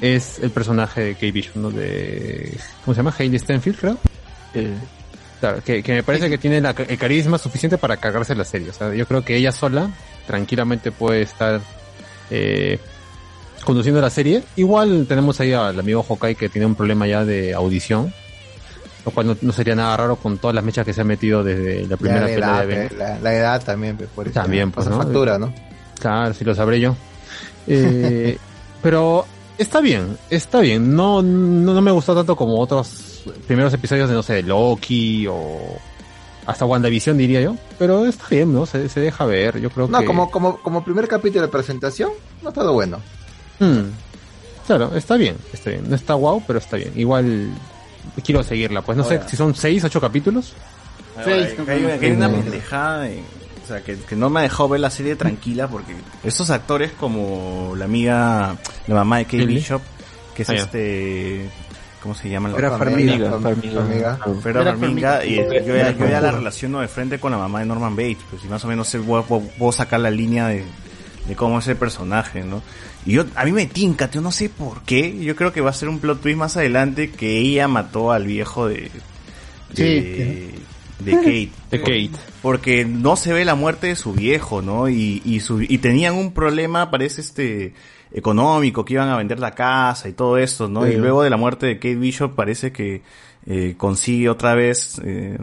es 0.00 0.38
el 0.38 0.50
personaje 0.50 1.02
de 1.02 1.14
Kate 1.14 1.32
Bishop, 1.32 1.56
¿no? 1.56 1.70
De, 1.70 2.56
¿cómo 2.84 2.94
se 2.94 2.98
llama? 2.98 3.14
Hailey 3.18 3.38
Stenfield, 3.38 3.78
creo. 3.78 3.98
Claro, 5.40 5.62
que, 5.64 5.82
que 5.82 5.92
me 5.94 6.02
parece 6.02 6.28
que 6.28 6.38
tiene 6.38 6.60
la- 6.60 6.74
el 6.88 6.98
carisma 6.98 7.38
suficiente 7.38 7.78
para 7.78 7.96
cargarse 7.96 8.34
la 8.34 8.44
serie. 8.44 8.70
O 8.70 8.72
sea, 8.72 8.92
yo 8.94 9.06
creo 9.06 9.24
que 9.24 9.36
ella 9.36 9.52
sola 9.52 9.88
tranquilamente 10.26 10.90
puede 10.90 11.22
estar 11.22 11.60
eh, 12.30 12.78
conduciendo 13.64 14.00
la 14.00 14.10
serie. 14.10 14.42
Igual 14.56 15.06
tenemos 15.08 15.38
ahí 15.40 15.52
al 15.52 15.78
amigo 15.78 16.02
Hawkeye 16.02 16.34
que 16.34 16.48
tiene 16.48 16.66
un 16.66 16.74
problema 16.74 17.06
ya 17.06 17.24
de 17.24 17.54
audición. 17.54 18.12
Lo 19.04 19.12
cual 19.12 19.28
no, 19.28 19.36
no 19.40 19.52
sería 19.52 19.74
nada 19.74 19.96
raro 19.96 20.16
con 20.16 20.38
todas 20.38 20.54
las 20.54 20.64
mechas 20.64 20.84
que 20.84 20.92
se 20.92 21.00
ha 21.00 21.04
metido 21.04 21.42
desde 21.44 21.86
la 21.86 21.96
primera 21.96 22.22
la, 22.26 22.30
edad, 22.32 22.66
de 22.66 22.74
Avengers. 22.74 22.98
la, 22.98 23.18
la 23.20 23.34
edad 23.34 23.62
también, 23.64 23.96
pe, 23.96 24.06
por 24.06 24.26
eso 24.26 24.34
También, 24.34 24.70
pues, 24.72 24.86
pasa 24.86 24.96
¿no? 24.98 25.02
factura, 25.02 25.38
¿no? 25.38 25.54
Claro, 26.00 26.34
sí 26.34 26.44
lo 26.44 26.54
sabré 26.54 26.80
yo. 26.80 26.94
Eh, 27.68 28.36
pero 28.82 29.24
está 29.58 29.80
bien, 29.80 30.16
está 30.30 30.60
bien. 30.60 30.94
No, 30.96 31.20
no, 31.22 31.74
no 31.74 31.80
me 31.82 31.90
gustó 31.90 32.14
tanto 32.14 32.34
como 32.36 32.58
otros 32.58 33.22
primeros 33.46 33.72
episodios 33.74 34.08
de, 34.08 34.14
no 34.14 34.22
sé, 34.22 34.42
Loki 34.42 35.26
o 35.26 35.76
hasta 36.46 36.64
WandaVision 36.64 37.16
diría 37.18 37.40
yo. 37.42 37.56
Pero 37.78 38.06
está 38.06 38.24
bien, 38.30 38.52
¿no? 38.54 38.64
Se, 38.66 38.88
se 38.88 39.00
deja 39.00 39.24
ver. 39.26 39.60
Yo 39.60 39.70
creo 39.70 39.88
No, 39.88 39.98
que... 40.00 40.06
como, 40.06 40.30
como, 40.30 40.58
como 40.62 40.82
primer 40.84 41.06
capítulo 41.08 41.42
de 41.42 41.48
presentación, 41.48 42.10
no 42.42 42.48
ha 42.48 42.52
estado 42.52 42.72
bueno. 42.72 43.00
Hmm. 43.58 43.90
Claro, 44.66 44.94
está 44.96 45.16
bien, 45.16 45.36
está 45.52 45.70
bien. 45.70 45.88
No 45.88 45.94
está 45.96 46.14
guau, 46.14 46.42
pero 46.46 46.58
está 46.58 46.76
bien. 46.76 46.92
Igual 46.96 47.50
quiero 48.24 48.42
seguirla. 48.42 48.82
Pues 48.82 48.96
no 48.98 49.04
sé 49.04 49.20
si 49.28 49.36
son 49.36 49.54
seis, 49.54 49.82
ocho 49.84 50.00
capítulos. 50.00 50.52
Seis, 51.24 51.48
que 51.64 51.70
hay, 51.70 51.84
una- 51.84 51.98
que 51.98 52.06
hay 52.06 52.12
una 52.12 52.28
Mm. 52.28 52.42
pendejada 52.42 53.00
de- 53.02 53.18
o 53.18 53.37
sea, 53.68 53.82
que, 53.82 53.96
que 53.96 54.16
no 54.16 54.30
me 54.30 54.40
ha 54.40 54.42
dejado 54.44 54.68
ver 54.70 54.80
la 54.80 54.90
serie 54.90 55.14
tranquila 55.16 55.68
porque 55.68 55.94
estos 56.24 56.50
actores 56.50 56.92
como 56.92 57.74
la 57.76 57.84
amiga, 57.84 58.56
la 58.86 58.94
mamá 58.94 59.18
de 59.18 59.24
Kate. 59.26 59.46
Bishop, 59.46 59.82
que 60.34 60.42
es 60.42 60.50
Ah, 60.50 60.54
este, 60.54 61.48
¿cómo 62.02 62.14
se 62.14 62.28
llama? 62.28 62.48
Vera 62.50 62.76
Farmiga. 62.78 63.30
Farmiga. 63.40 63.80
Vera 63.82 64.18
Vera 64.42 64.76
Farmiga, 64.76 65.24
y 65.24 65.36
Farmiga. 65.36 65.60
yo 65.64 65.76
ya, 65.76 65.90
yo 65.92 66.08
ya 66.08 66.20
la 66.20 66.30
relaciono 66.32 66.80
de 66.80 66.88
frente 66.88 67.18
con 67.20 67.32
la 67.32 67.38
mamá 67.38 67.60
de 67.60 67.66
Norman 67.66 67.94
Bates, 67.96 68.18
pues 68.30 68.44
y 68.44 68.48
más 68.48 68.64
o 68.64 68.68
menos 68.68 68.88
sé, 68.88 68.98
puedo, 69.00 69.24
puedo- 69.24 69.42
puedo 69.58 69.72
sacar 69.72 70.00
la 70.00 70.10
línea 70.10 70.48
de, 70.48 70.64
de 71.26 71.36
cómo 71.36 71.58
es 71.58 71.68
el 71.68 71.76
personaje, 71.76 72.42
¿no? 72.44 72.62
Y 73.06 73.12
yo, 73.12 73.24
a 73.36 73.44
mí 73.44 73.52
me 73.52 73.66
tinca, 73.66 74.10
yo 74.10 74.20
no 74.20 74.32
sé 74.32 74.48
por 74.48 74.82
qué, 74.82 75.18
yo 75.22 75.34
creo 75.36 75.52
que 75.52 75.60
va 75.60 75.70
a 75.70 75.74
ser 75.74 75.88
un 75.88 75.98
plot 75.98 76.20
twist 76.20 76.36
más 76.38 76.56
adelante 76.56 77.10
que 77.10 77.38
ella 77.38 77.66
mató 77.68 78.12
al 78.12 78.26
viejo 78.26 78.66
de, 78.68 78.90
de, 79.74 80.54
de 81.10 81.16
Kate. 81.16 81.50
De 81.70 81.78
Kate. 81.80 82.10
Porque 82.42 82.84
no 82.84 83.16
se 83.16 83.32
ve 83.32 83.44
la 83.44 83.54
muerte 83.54 83.88
de 83.88 83.96
su 83.96 84.12
viejo, 84.12 84.62
¿no? 84.62 84.88
Y, 84.88 85.22
y, 85.24 85.40
su, 85.40 85.60
y 85.62 85.78
tenían 85.78 86.14
un 86.14 86.32
problema, 86.32 86.90
parece 86.90 87.20
este, 87.20 87.74
económico, 88.12 88.84
que 88.84 88.94
iban 88.94 89.08
a 89.08 89.16
vender 89.16 89.38
la 89.40 89.54
casa 89.54 90.08
y 90.08 90.12
todo 90.12 90.38
esto, 90.38 90.68
¿no? 90.68 90.84
Sí. 90.84 90.92
Y 90.92 90.96
luego 90.96 91.22
de 91.22 91.30
la 91.30 91.36
muerte 91.36 91.66
de 91.66 91.76
Kate 91.76 91.96
Bishop 91.96 92.34
parece 92.34 92.72
que 92.72 93.02
eh, 93.46 93.74
consigue 93.76 94.28
otra 94.28 94.54
vez 94.54 95.00
eh, 95.04 95.38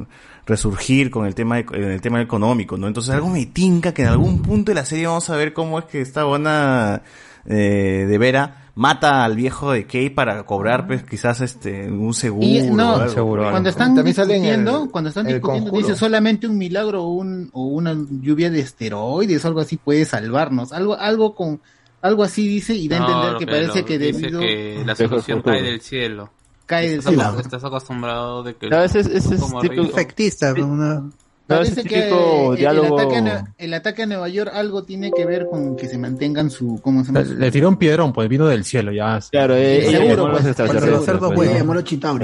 resurgir 0.46 1.10
con 1.10 1.26
el 1.26 1.34
tema, 1.34 1.56
de- 1.58 1.66
en 1.74 1.84
el 1.92 2.02
tema 2.02 2.22
económico, 2.22 2.78
¿no? 2.78 2.88
Entonces 2.88 3.14
algo 3.14 3.30
me 3.30 3.46
tinca 3.48 3.94
que 3.94 4.04
en 4.04 4.10
algún 4.10 4.42
punto 4.42 4.72
de 4.72 4.76
la 4.76 4.86
serie 4.86 5.08
vamos 5.08 5.30
a 5.30 5.36
ver 5.36 5.54
cómo 5.54 5.80
es 5.80 5.86
que 5.86 6.02
esta 6.02 6.24
buena 6.24 7.02
eh, 7.48 8.06
de 8.08 8.18
Vera, 8.18 8.70
mata 8.76 9.24
al 9.24 9.36
viejo 9.36 9.72
de 9.72 9.86
Kay 9.88 10.10
para 10.10 10.44
cobrar, 10.46 10.88
pues, 10.88 11.04
quizás 11.04 11.42
este, 11.42 11.90
un 11.92 12.14
seguro. 12.14 12.46
Y, 12.46 12.62
no, 12.70 12.96
o 12.96 13.02
algo. 13.02 13.52
cuando 13.52 13.70
están 13.70 13.96
discutiendo, 14.04 14.84
el- 14.84 14.90
cuando 14.92 15.10
están 15.10 15.28
discutiendo, 15.28 15.72
dice 15.72 15.96
solamente 15.96 16.48
un 16.48 16.58
milagro 16.58 17.04
o, 17.04 17.10
un, 17.14 17.50
o 17.54 17.66
una 17.68 17.96
lluvia 18.22 18.50
de 18.50 18.60
esteroides 18.60 19.44
o 19.46 19.48
algo 19.48 19.60
así 19.62 19.78
puede 19.78 20.06
salvarnos. 20.06 20.74
Algo, 20.74 20.96
algo 20.96 21.36
con, 21.36 21.62
algo 22.02 22.24
así 22.24 22.48
dice 22.48 22.74
y 22.76 22.88
da 22.88 22.98
a 22.98 23.00
entender 23.00 23.38
que 23.38 23.46
parece 23.48 23.80
lo- 23.80 23.86
que 23.86 23.98
debido 24.00 24.40
que 24.42 24.84
la 24.86 24.96
solución 24.96 25.42
cae 25.42 25.62
del 25.62 25.82
cielo. 25.82 26.30
cae 26.66 26.90
del 26.90 27.02
cielo. 27.02 27.40
estás 27.40 27.64
acostumbrado 27.64 28.44
de 28.44 28.56
que 28.56 28.70
No, 28.70 28.84
ese 28.84 29.00
es- 29.00 29.08
ese 29.08 29.36
es 29.36 29.42
como 29.42 29.62
tipo-. 29.62 29.84
Efectista, 29.84 30.54
una... 30.54 31.04
No, 31.48 31.58
Parece 31.58 31.84
que 31.84 32.10
el, 32.10 32.58
diálogo- 32.58 33.00
ataque 33.00 33.18
a, 33.18 33.22
Nue- 33.22 33.54
el 33.60 33.74
ataque 33.76 34.02
a 34.04 34.06
Nueva 34.08 34.28
York 34.30 34.50
algo 34.52 34.84
tiene 34.84 35.12
que 35.12 35.26
ver 35.28 35.46
con 35.46 35.76
que 35.76 35.88
se 35.88 35.98
mantengan 36.00 36.50
su, 36.50 36.80
¿cómo 36.82 37.02
se 37.04 37.12
llama? 37.14 37.22
Le, 37.22 37.36
le 37.36 37.52
tiró 37.52 37.70
un 37.70 37.78
piedrón, 37.78 38.14
pues 38.14 38.28
vino 38.28 38.48
del 38.48 38.64
cielo, 38.66 38.92
ya. 38.92 39.20
Claro, 39.30 39.54
eh, 39.56 39.82
Sí, 39.84 39.90
ella 39.90 39.98
seguro, 40.00 40.32
pues, 40.32 40.46
extraterrestres, 40.48 40.92
Los 40.96 41.06
cerdos, 41.06 41.34
pues. 41.36 41.50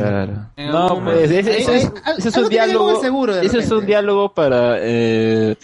Claro. 0.02 0.50
No, 0.58 0.88
algún 0.88 1.04
pues 1.04 1.30
ese, 1.30 1.42
momento- 1.44 1.52
ese 1.52 1.76
es, 1.78 1.84
Eh, 1.86 1.92
eh, 1.96 2.12
ese 2.18 2.42
un 2.42 2.50
diálogo. 2.50 3.02
seguro, 3.02 3.36
ese 3.40 3.60
es 3.60 3.72
un 3.72 3.86
diálogo 3.86 4.34
para 4.34 4.78
eh, 4.80 5.56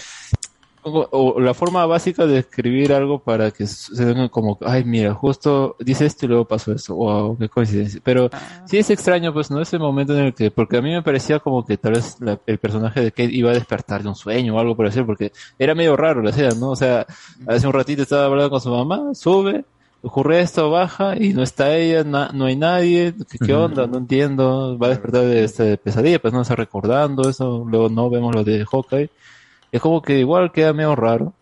o, 0.93 1.39
la 1.39 1.53
forma 1.53 1.85
básica 1.85 2.25
de 2.25 2.39
escribir 2.39 2.93
algo 2.93 3.19
para 3.19 3.51
que 3.51 3.65
se 3.67 4.03
venga 4.05 4.29
como, 4.29 4.57
ay, 4.65 4.83
mira, 4.83 5.13
justo 5.13 5.75
dice 5.79 6.05
esto 6.05 6.25
y 6.25 6.29
luego 6.29 6.45
pasó 6.45 6.71
esto. 6.71 6.95
Wow, 6.95 7.37
qué 7.37 7.49
coincidencia. 7.49 7.99
Pero 8.03 8.29
sí 8.65 8.77
es 8.77 8.89
extraño, 8.89 9.33
pues, 9.33 9.49
¿no? 9.51 9.61
Ese 9.61 9.77
momento 9.77 10.17
en 10.17 10.25
el 10.25 10.33
que, 10.33 10.51
porque 10.51 10.77
a 10.77 10.81
mí 10.81 10.91
me 10.91 11.01
parecía 11.03 11.39
como 11.39 11.65
que 11.65 11.77
tal 11.77 11.93
vez 11.93 12.17
la- 12.19 12.39
el 12.45 12.57
personaje 12.57 13.01
de 13.01 13.11
Kate 13.11 13.33
iba 13.33 13.51
a 13.51 13.53
despertar 13.53 14.03
de 14.03 14.09
un 14.09 14.15
sueño 14.15 14.55
o 14.55 14.59
algo 14.59 14.75
por 14.75 14.85
decir, 14.85 15.05
porque 15.05 15.31
era 15.59 15.75
medio 15.75 15.95
raro 15.95 16.21
la 16.21 16.29
escena, 16.31 16.49
¿no? 16.59 16.71
O 16.71 16.75
sea, 16.75 17.05
hace 17.47 17.67
un 17.67 17.73
ratito 17.73 18.01
estaba 18.03 18.25
hablando 18.25 18.49
con 18.49 18.61
su 18.61 18.69
mamá, 18.69 19.13
sube, 19.13 19.65
ocurre 20.03 20.41
esto, 20.41 20.69
baja 20.69 21.15
y 21.19 21.33
no 21.33 21.41
está 21.43 21.75
ella, 21.75 22.03
na- 22.03 22.29
no 22.33 22.45
hay 22.45 22.55
nadie, 22.55 23.13
¿qué, 23.31 23.37
qué 23.45 23.53
onda? 23.53 23.87
No 23.87 23.97
entiendo, 23.97 24.77
va 24.77 24.87
a 24.87 24.89
despertar 24.91 25.23
de 25.23 25.43
esta 25.43 25.63
pesadilla, 25.77 26.19
pues 26.19 26.33
no 26.33 26.41
está 26.41 26.55
recordando 26.55 27.27
eso, 27.27 27.65
luego 27.67 27.89
no 27.89 28.09
vemos 28.09 28.33
lo 28.35 28.43
de 28.43 28.63
Hawkeye. 28.71 29.09
Es 29.77 29.81
como 29.81 30.01
que 30.01 30.19
igual 30.19 30.51
queda 30.51 30.73
medio 30.73 30.95
raro. 30.95 31.33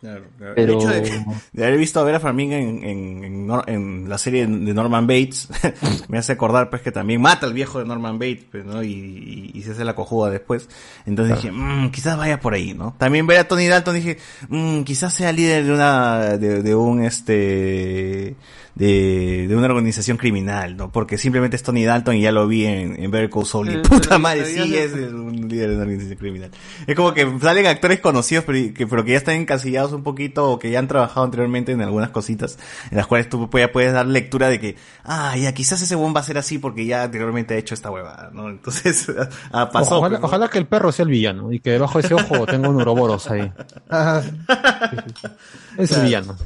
Claro, 0.00 0.24
claro. 0.36 0.52
Pero- 0.54 0.72
El 0.74 0.78
hecho 0.78 0.88
de, 0.90 1.24
de 1.54 1.64
haber 1.64 1.78
visto 1.78 1.98
a 1.98 2.02
Vera 2.04 2.20
Farmiga 2.20 2.58
en, 2.58 2.84
en, 2.84 3.24
en, 3.24 3.50
en 3.68 4.08
la 4.10 4.18
serie 4.18 4.46
de 4.46 4.74
Norman 4.74 5.06
Bates 5.06 5.48
me 6.08 6.18
hace 6.18 6.32
acordar 6.32 6.68
pues 6.68 6.82
que 6.82 6.92
también 6.92 7.22
mata 7.22 7.46
al 7.46 7.54
viejo 7.54 7.78
de 7.78 7.86
Norman 7.86 8.18
Bates 8.18 8.44
pues, 8.50 8.66
¿no? 8.66 8.82
y, 8.82 8.90
y, 8.92 9.50
y 9.58 9.62
se 9.62 9.70
hace 9.70 9.82
la 9.82 9.94
cojuda 9.94 10.28
después. 10.28 10.68
Entonces 11.06 11.36
dije, 11.36 11.50
"Mm, 11.50 11.90
quizás 11.90 12.18
vaya 12.18 12.38
por 12.38 12.52
ahí, 12.52 12.74
¿no? 12.74 12.94
También 12.98 13.26
ver 13.26 13.38
a 13.38 13.48
Tony 13.48 13.66
Dalton 13.66 13.94
dije, 13.94 14.18
"Mm, 14.50 14.82
quizás 14.82 15.14
sea 15.14 15.32
líder 15.32 15.64
de 15.64 15.72
una, 15.72 16.36
de, 16.36 16.62
de 16.62 16.74
un 16.74 17.02
este, 17.02 18.34
de, 18.74 19.46
de 19.48 19.56
una 19.56 19.66
organización 19.66 20.16
criminal, 20.16 20.76
¿no? 20.76 20.90
Porque 20.90 21.16
simplemente 21.16 21.56
es 21.56 21.62
Tony 21.62 21.84
Dalton 21.84 22.16
y 22.16 22.22
ya 22.22 22.32
lo 22.32 22.48
vi 22.48 22.66
en, 22.66 23.00
en 23.00 23.10
Better 23.10 23.30
Call 23.30 23.46
Saul 23.46 23.70
y 23.70 23.76
puta 23.78 24.18
madre, 24.18 24.44
sí 24.46 24.76
es 24.76 24.92
un 24.92 25.48
líder 25.48 25.68
de 25.70 25.74
una 25.74 25.84
organización 25.84 26.18
criminal. 26.18 26.50
Es 26.86 26.96
como 26.96 27.14
que 27.14 27.38
salen 27.40 27.66
actores 27.66 28.00
conocidos, 28.00 28.44
pero 28.44 28.74
que, 28.74 28.86
pero 28.86 29.04
que 29.04 29.12
ya 29.12 29.18
están 29.18 29.36
encasillados 29.36 29.92
un 29.92 30.02
poquito 30.02 30.50
o 30.50 30.58
que 30.58 30.70
ya 30.70 30.80
han 30.80 30.88
trabajado 30.88 31.24
anteriormente 31.24 31.72
en 31.72 31.82
algunas 31.82 32.10
cositas, 32.10 32.58
en 32.90 32.96
las 32.96 33.06
cuales 33.06 33.28
tú 33.28 33.48
ya 33.56 33.70
puedes 33.70 33.92
dar 33.92 34.06
lectura 34.06 34.48
de 34.48 34.58
que, 34.58 34.76
ah, 35.04 35.36
ya 35.36 35.52
quizás 35.52 35.80
ese 35.80 35.94
buen 35.94 36.14
va 36.14 36.20
a 36.20 36.24
ser 36.24 36.38
así 36.38 36.58
porque 36.58 36.84
ya 36.84 37.04
anteriormente 37.04 37.54
ha 37.54 37.58
hecho 37.58 37.74
esta 37.74 37.90
huevada, 37.90 38.30
¿no? 38.32 38.48
Entonces, 38.48 39.06
pasó. 39.72 39.98
ojalá, 39.98 40.08
pues, 40.08 40.20
¿no? 40.20 40.26
ojalá 40.26 40.48
que 40.48 40.58
el 40.58 40.66
perro 40.66 40.90
sea 40.90 41.04
el 41.04 41.10
villano 41.10 41.52
y 41.52 41.60
que 41.60 41.70
debajo 41.70 42.00
de 42.00 42.06
ese 42.06 42.14
ojo 42.14 42.44
tenga 42.46 42.68
un 42.68 42.76
uroboros 42.76 43.30
ahí. 43.30 43.52
Es 45.78 45.92
el 45.92 46.02
villano. 46.02 46.36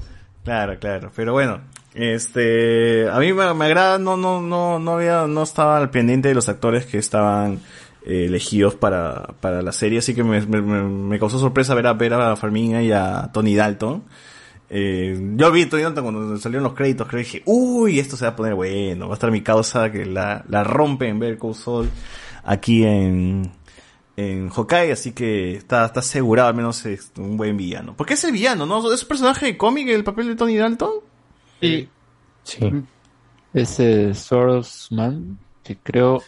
Claro, 0.44 0.78
claro. 0.78 1.12
Pero 1.14 1.32
bueno, 1.32 1.60
este, 1.94 3.08
a 3.08 3.18
mí 3.18 3.32
me, 3.32 3.52
me 3.54 3.64
agrada, 3.64 3.98
no, 3.98 4.16
no, 4.16 4.40
no, 4.40 4.78
no 4.78 4.92
había, 4.92 5.26
no 5.26 5.42
estaba 5.42 5.78
al 5.78 5.90
pendiente 5.90 6.28
de 6.28 6.34
los 6.34 6.48
actores 6.48 6.86
que 6.86 6.98
estaban 6.98 7.60
eh, 8.04 8.26
elegidos 8.26 8.74
para, 8.74 9.34
para 9.40 9.62
la 9.62 9.72
serie, 9.72 9.98
así 9.98 10.14
que 10.14 10.22
me, 10.22 10.40
me, 10.40 11.18
causó 11.18 11.38
sorpresa 11.38 11.74
ver 11.74 11.86
a 11.86 11.94
Vera 11.94 12.36
Farmiga 12.36 12.82
y 12.82 12.92
a 12.92 13.30
Tony 13.32 13.54
Dalton. 13.54 14.04
Eh, 14.70 15.18
yo 15.36 15.50
vi 15.50 15.62
a 15.62 15.68
Tony 15.68 15.82
Dalton 15.82 16.04
cuando 16.04 16.36
salieron 16.38 16.64
los 16.64 16.74
créditos, 16.74 17.08
creo 17.08 17.18
que 17.18 17.24
dije, 17.24 17.42
uy, 17.46 17.98
esto 17.98 18.16
se 18.16 18.26
va 18.26 18.32
a 18.32 18.36
poner 18.36 18.54
bueno, 18.54 19.08
va 19.08 19.14
a 19.14 19.16
estar 19.16 19.30
mi 19.30 19.42
causa 19.42 19.90
que 19.90 20.04
la, 20.04 20.44
la 20.48 20.62
rompe 20.62 21.08
en 21.08 21.18
Call 21.36 21.54
Saul 21.54 21.88
aquí 22.44 22.84
en, 22.84 23.50
en 24.16 24.50
Hawkeye, 24.50 24.92
así 24.92 25.12
que 25.12 25.54
está, 25.54 25.86
está 25.86 26.00
asegurado 26.00 26.48
al 26.48 26.54
menos 26.54 26.84
es 26.86 27.12
un 27.16 27.36
buen 27.36 27.56
villano. 27.56 27.94
Porque 27.96 28.14
es 28.14 28.24
el 28.24 28.32
villano, 28.32 28.66
¿no? 28.66 28.92
¿Es 28.92 29.02
un 29.02 29.08
personaje 29.08 29.46
de 29.46 29.56
cómic 29.56 29.88
el 29.88 30.04
papel 30.04 30.28
de 30.28 30.36
Tony 30.36 30.56
Dalton? 30.56 30.92
Sí. 31.60 31.88
Sí. 32.44 32.70
Ese 33.54 34.14
Sorosman, 34.14 35.38
que 35.62 35.76
creo... 35.76 36.22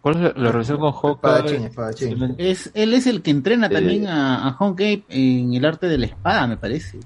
¿Cuál 0.00 0.16
es 0.16 0.22
la, 0.22 0.32
la 0.44 0.52
relación 0.52 0.78
con 0.78 0.92
Hawkeye? 0.92 1.66
espadachín. 1.66 2.34
Es, 2.38 2.70
él 2.74 2.94
es 2.94 3.08
el 3.08 3.22
que 3.22 3.32
entrena 3.32 3.66
Eh. 3.66 3.70
también 3.70 4.06
a, 4.06 4.46
a 4.46 4.52
Hawkeye 4.52 5.04
en 5.08 5.54
el 5.54 5.64
arte 5.64 5.88
de 5.88 5.98
la 5.98 6.06
espada, 6.06 6.46
me 6.46 6.56
parece. 6.56 7.00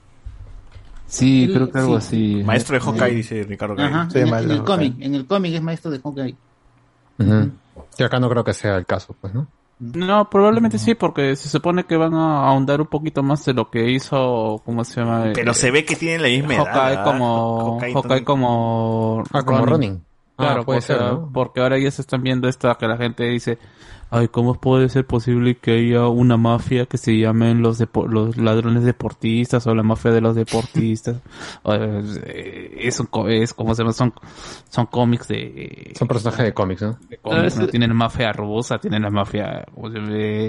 Sí, 1.06 1.44
Él- 1.44 1.54
creo 1.54 1.70
que 1.70 1.78
algo 1.78 1.98
sí. 2.00 2.34
así. 2.36 2.44
Maestro 2.44 2.74
de 2.74 2.80
Hawkeye, 2.84 3.14
dice 3.16 3.42
Ricardo. 3.44 3.74
Ajá, 3.82 4.08
Sí, 4.10 4.18
en, 4.18 4.28
mal, 4.30 4.44
en 4.44 4.50
el 4.50 4.64
cómic, 4.64 4.94
en 5.00 5.14
el 5.14 5.26
cómic 5.26 5.54
es 5.54 5.62
maestro 5.62 5.90
de 5.90 5.98
Hawkeye. 6.00 6.36
Que 7.96 8.04
acá 8.04 8.20
no 8.20 8.28
creo 8.28 8.44
que 8.44 8.52
sea 8.52 8.76
el 8.76 8.84
caso, 8.86 9.16
pues, 9.20 9.32
¿no? 9.32 9.46
No, 9.80 10.28
probablemente 10.28 10.78
sí, 10.78 10.94
porque 10.94 11.34
se 11.36 11.48
supone 11.48 11.84
que 11.84 11.96
van 11.96 12.12
a 12.14 12.46
ahondar 12.48 12.82
un 12.82 12.86
poquito 12.86 13.22
más 13.22 13.44
de 13.46 13.54
lo 13.54 13.70
que 13.70 13.90
hizo, 13.90 14.60
¿cómo 14.64 14.84
se 14.84 15.00
llama? 15.00 15.30
Pero 15.34 15.52
Eh, 15.52 15.54
se 15.54 15.70
ve 15.70 15.86
que 15.86 15.96
tienen 15.96 16.20
la 16.22 16.28
misma 16.28 16.54
edad. 16.56 16.66
Hawkeye 16.66 16.96
¿ah? 16.98 17.02
como, 17.04 17.80
Hawkeye 17.80 18.24
como, 18.24 19.24
Ah, 19.32 19.42
como 19.42 19.64
Ronin. 19.64 20.04
Claro, 20.36 20.60
Ah, 20.60 20.64
puede 20.64 20.80
porque, 20.80 20.86
ser, 20.86 21.00
¿no? 21.00 21.30
porque 21.32 21.60
ahora 21.60 21.78
ya 21.78 21.90
se 21.90 22.02
están 22.02 22.22
viendo 22.22 22.46
esto 22.48 22.76
que 22.78 22.86
la 22.86 22.98
gente 22.98 23.24
dice, 23.24 23.58
ay, 24.10 24.28
¿cómo 24.28 24.54
puede 24.60 24.88
ser 24.88 25.06
posible 25.06 25.56
que 25.56 25.72
haya 25.72 26.06
una 26.08 26.36
mafia 26.36 26.86
que 26.86 26.98
se 26.98 27.16
llamen 27.18 27.62
los 27.62 27.80
depo- 27.80 28.06
los 28.08 28.36
ladrones 28.36 28.84
deportistas 28.84 29.66
o 29.66 29.74
la 29.74 29.82
mafia 29.82 30.10
de 30.10 30.20
los 30.20 30.34
deportistas? 30.36 31.16
Eh, 31.64 32.76
es, 32.80 32.98
un 33.00 33.06
co- 33.06 33.28
es 33.28 33.54
como 33.54 33.74
se 33.74 33.82
llama, 33.82 33.92
son, 33.92 34.12
son 34.68 34.86
cómics 34.86 35.28
de, 35.28 35.92
Son 35.98 36.08
personajes 36.08 36.44
de 36.46 36.52
cómics, 36.54 36.82
¿no? 36.82 36.98
de 37.08 37.18
cómics, 37.18 37.54
Ah, 37.56 37.60
¿no? 37.60 37.64
sí. 37.66 37.70
Tienen 37.70 37.94
mafia 37.94 38.32
rusa, 38.32 38.78
tienen 38.78 39.02
la 39.02 39.10
mafia. 39.10 39.64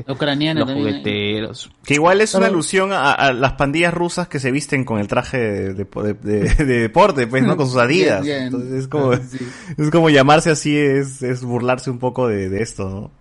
Ucraniana 0.08 0.62
los 0.62 0.70
también. 0.70 0.88
jugueteros. 0.90 1.70
Que 1.84 1.96
igual 1.96 2.22
es 2.22 2.34
una 2.36 2.48
alusión 2.48 2.92
a, 2.94 3.12
a 3.12 3.34
las 3.34 3.54
pandillas 3.54 3.94
rusas 3.94 4.28
que 4.28 4.40
se 4.40 4.52
visten 4.52 4.84
con 4.86 5.00
el 5.00 5.08
traje 5.08 5.38
de, 5.38 5.74
de- 5.74 6.14
de- 6.14 6.56
de 6.66 6.80
deporte, 6.80 7.28
pues, 7.28 7.44
¿no? 7.44 7.58
Con 7.58 7.68
sus 7.68 7.78
adidas. 7.82 8.24
Bien, 8.24 8.38
bien. 8.38 8.44
Entonces 8.48 8.72
es 8.72 8.88
como, 8.88 9.14
Sí. 9.16 9.38
es 9.78 9.90
como 9.92 10.10
llamarse 10.10 10.52
así, 10.52 10.76
es, 10.76 11.22
es 11.22 11.44
burlarse 11.44 11.90
un 11.92 12.00
poco 12.00 12.28
de, 12.28 12.50
de 12.50 12.62
esto, 12.62 12.90
¿no? 12.90 13.12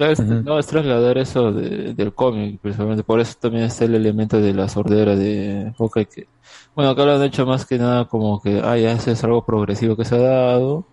Claro, 0.00 0.14
es- 0.14 0.20
Ujú. 0.20 0.32
No, 0.44 0.58
es 0.58 0.66
trasladar 0.66 1.18
eso 1.18 1.52
de- 1.52 1.92
del 1.92 2.14
cómic, 2.14 2.58
precisamente. 2.62 3.02
Por 3.04 3.20
eso 3.20 3.34
también 3.38 3.64
está 3.64 3.84
el 3.84 3.94
elemento 3.94 4.40
de 4.40 4.54
la 4.54 4.66
sordera 4.66 5.14
de 5.14 5.74
Hawkeye. 5.78 6.06
Que, 6.06 6.26
bueno, 6.74 6.92
acá 6.92 7.04
lo 7.04 7.12
han 7.16 7.22
hecho 7.22 7.44
más 7.44 7.66
que 7.66 7.76
nada 7.76 8.06
como 8.06 8.40
que, 8.40 8.62
ah, 8.64 8.78
ya 8.78 8.92
eso 8.92 9.10
es 9.10 9.22
algo 9.24 9.44
progresivo 9.44 9.96
que 9.96 10.06
se 10.06 10.14
ha 10.16 10.20
dado. 10.20 10.86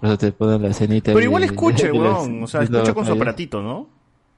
Por 0.00 0.08
eso 0.08 0.18
te 0.18 0.32
ponen 0.32 0.60
la 0.62 0.68
escenita. 0.70 1.12
Pero 1.12 1.24
igual 1.24 1.44
escuche, 1.44 1.92
weón. 1.92 2.42
O 2.42 2.46
sea, 2.48 2.62
escucha 2.64 2.92
con 2.92 3.06
su 3.06 3.12
aparatito, 3.12 3.62
¿no? 3.62 3.86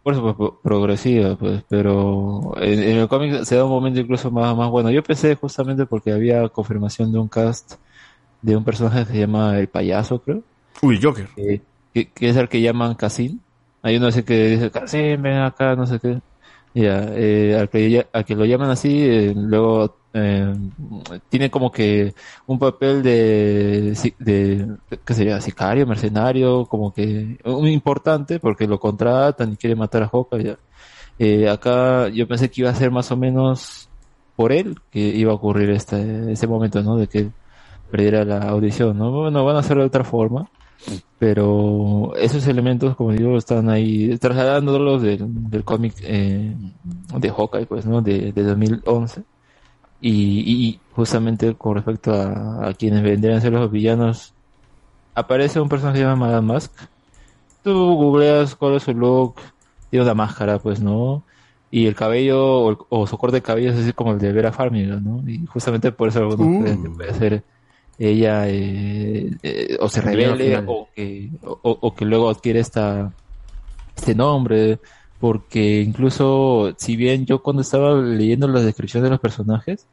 Por 0.03 0.13
eso, 0.13 0.23
pues, 0.23 0.35
pro- 0.37 0.61
progresiva, 0.63 1.37
pues, 1.37 1.63
pero 1.67 2.53
en, 2.61 2.83
en 2.83 2.97
el 2.99 3.09
cómic 3.09 3.45
se 3.45 3.57
da 3.57 3.65
un 3.65 3.71
momento 3.71 4.01
incluso 4.01 4.31
más, 4.31 4.55
más 4.55 4.69
bueno. 4.69 4.91
Yo 4.91 5.03
pensé 5.03 5.35
justamente 5.35 5.87
porque 5.87 6.13
había 6.13 6.47
confirmación 6.51 7.11
de 7.11 7.19
un 7.19 7.29
cast 7.29 7.77
de 8.43 8.55
un 8.55 8.65
personaje 8.65 9.07
que 9.07 9.13
se 9.13 9.19
llama 9.21 9.59
El 9.59 9.69
Payaso, 9.69 10.19
creo. 10.21 10.43
Uy, 10.83 11.01
Joker. 11.03 11.27
que, 11.35 11.63
que, 11.95 12.11
que 12.11 12.29
es 12.29 12.37
el 12.37 12.51
que 12.51 12.61
llaman 12.61 12.95
Casin. 12.97 13.41
Hay 13.83 13.97
uno 13.97 14.09
así 14.09 14.23
que 14.23 14.49
dice, 14.49 14.71
Casin, 14.71 15.23
ven 15.23 15.39
acá, 15.39 15.75
no 15.77 15.87
sé 15.87 15.99
qué. 16.01 16.21
Ya, 16.75 17.05
eh, 17.15 17.57
al, 17.59 17.69
que, 17.69 18.07
al 18.13 18.25
que 18.25 18.37
lo 18.37 18.45
llaman 18.45 18.71
así, 18.71 19.03
eh, 19.03 19.35
luego 19.37 19.97
eh, 20.13 20.55
tiene 21.29 21.51
como 21.51 21.71
que 21.73 22.15
un 22.47 22.59
papel 22.59 23.03
de, 23.03 23.95
de, 24.19 24.77
¿qué 25.05 25.15
sería? 25.15 25.41
Sicario, 25.41 25.87
mercenario, 25.87 26.67
como 26.67 26.93
que 26.93 27.39
un 27.45 27.69
importante 27.69 28.39
porque 28.41 28.67
lo 28.67 28.79
contratan 28.81 29.53
y 29.53 29.57
quiere 29.57 29.77
matar 29.77 30.03
a 30.05 30.09
Hawkeye. 30.09 30.45
ya. 30.45 30.59
Eh, 31.19 31.49
acá 31.49 32.09
yo 32.09 32.27
pensé 32.27 32.51
que 32.51 32.63
iba 32.63 32.71
a 32.71 32.75
ser 32.75 32.91
más 32.91 33.11
o 33.13 33.17
menos 33.17 33.89
por 34.37 34.53
él 34.53 34.77
que 34.91 35.01
iba 35.01 35.33
a 35.33 35.35
ocurrir 35.35 35.71
este, 35.71 36.33
ese 36.33 36.47
momento, 36.47 36.83
¿no? 36.83 36.97
De 36.97 37.09
que 37.09 37.31
perdiera 37.91 38.25
la 38.25 38.39
audición, 38.49 38.97
¿no? 38.99 39.11
Bueno, 39.13 39.45
van 39.45 39.57
a 39.57 39.61
hacerlo 39.61 39.83
de 39.83 39.89
otra 39.89 40.05
forma, 40.05 40.49
pero 41.21 42.13
esos 42.17 42.47
elementos, 42.47 42.97
como 42.97 43.13
digo, 43.13 43.37
están 43.37 43.69
ahí 43.69 44.17
trasladándolos 44.19 45.03
del, 45.03 45.19
del 45.51 45.65
cómic 45.65 45.93
eh, 46.01 46.57
de 47.19 47.31
Hawkeye, 47.31 47.67
pues, 47.67 47.85
¿no? 47.85 48.01
De, 48.01 48.33
de 48.33 48.43
2011. 48.43 49.23
Y, 50.01 50.11
y 50.51 50.81
justamente 50.97 51.55
con 51.57 51.75
respecto 51.75 52.15
a, 52.15 52.69
a 52.69 52.73
quienes 52.73 53.03
vendrían 53.03 53.37
a 53.37 53.41
ser 53.43 53.53
los 53.53 53.71
villanos, 53.71 54.33
aparece 55.15 55.61
un 55.61 55.69
personaje 55.69 55.99
que 55.99 56.05
se 56.05 56.09
llama 56.09 56.27
Madame 56.29 56.55
Mask. 56.55 56.73
Tú 57.63 57.95
googleas 57.97 58.57
cuál 58.57 58.77
es 58.77 58.85
su 58.85 58.95
look, 58.95 59.35
tiene 59.91 60.05
una 60.07 60.15
máscara, 60.15 60.59
pues, 60.59 60.81
¿no? 60.81 61.23
y 61.73 61.87
el 61.87 61.95
cabello 61.95 62.43
o, 62.63 62.71
el- 62.71 62.79
o 62.89 63.07
su 63.07 63.17
corte 63.17 63.37
de 63.37 63.43
cabello 63.43 63.71
es 63.71 63.79
así 63.79 63.93
como 63.93 64.11
el 64.13 64.19
de 64.19 64.33
Vera 64.33 64.51
Farmiga, 64.51 64.97
¿no? 64.97 65.23
Y 65.31 65.47
justamente 65.47 65.93
por 65.93 66.09
eso 66.09 66.19
algunos 66.19 66.49
Uh. 66.49 66.63
creen 66.65 66.83
que 66.83 66.91
puede 66.91 67.15
ser 67.15 67.45
ella 68.01 68.49
eh, 68.49 69.31
eh, 69.43 69.77
o 69.79 69.89
se 69.89 70.01
revele 70.01 70.57
o 70.67 70.89
que, 70.95 71.29
o, 71.43 71.59
o 71.63 71.95
que 71.95 72.05
luego 72.07 72.31
adquiere 72.31 72.61
esta, 72.61 73.13
este 73.95 74.15
nombre, 74.15 74.79
porque 75.21 75.83
incluso 75.83 76.75
si 76.79 76.97
bien 76.97 77.27
yo 77.27 77.43
cuando 77.43 77.61
estaba 77.63 77.95
leyendo 78.01 78.49
la 78.49 78.61
descripción 78.63 79.03
de 79.03 79.11
los 79.11 79.21
personajes, 79.21 79.87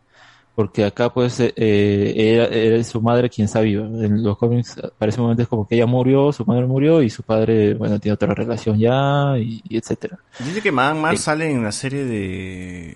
porque 0.55 0.85
acá 0.85 1.13
pues 1.13 1.39
eh, 1.39 1.53
eh, 1.55 2.13
era, 2.15 2.45
era 2.45 2.83
su 2.83 2.99
madre 2.99 3.29
quien 3.29 3.45
está 3.45 3.59
viva. 3.59 3.85
En 3.85 4.23
los 4.23 4.37
cómics 4.37 4.81
parece 4.97 5.21
momentos 5.21 5.47
como 5.47 5.67
que 5.67 5.75
ella 5.75 5.85
murió, 5.85 6.31
su 6.31 6.45
madre 6.45 6.65
murió 6.65 7.03
y 7.03 7.11
su 7.11 7.21
padre, 7.21 7.75
bueno, 7.75 7.99
tiene 7.99 8.13
otra 8.13 8.33
relación 8.33 8.79
ya 8.79 9.37
y, 9.37 9.61
y 9.69 9.77
etcétera. 9.77 10.17
Dice 10.39 10.61
que 10.61 10.71
Madame 10.71 11.01
Mars 11.01 11.19
sale 11.21 11.51
en 11.51 11.61
la 11.61 11.71
serie 11.71 12.05
de, 12.05 12.95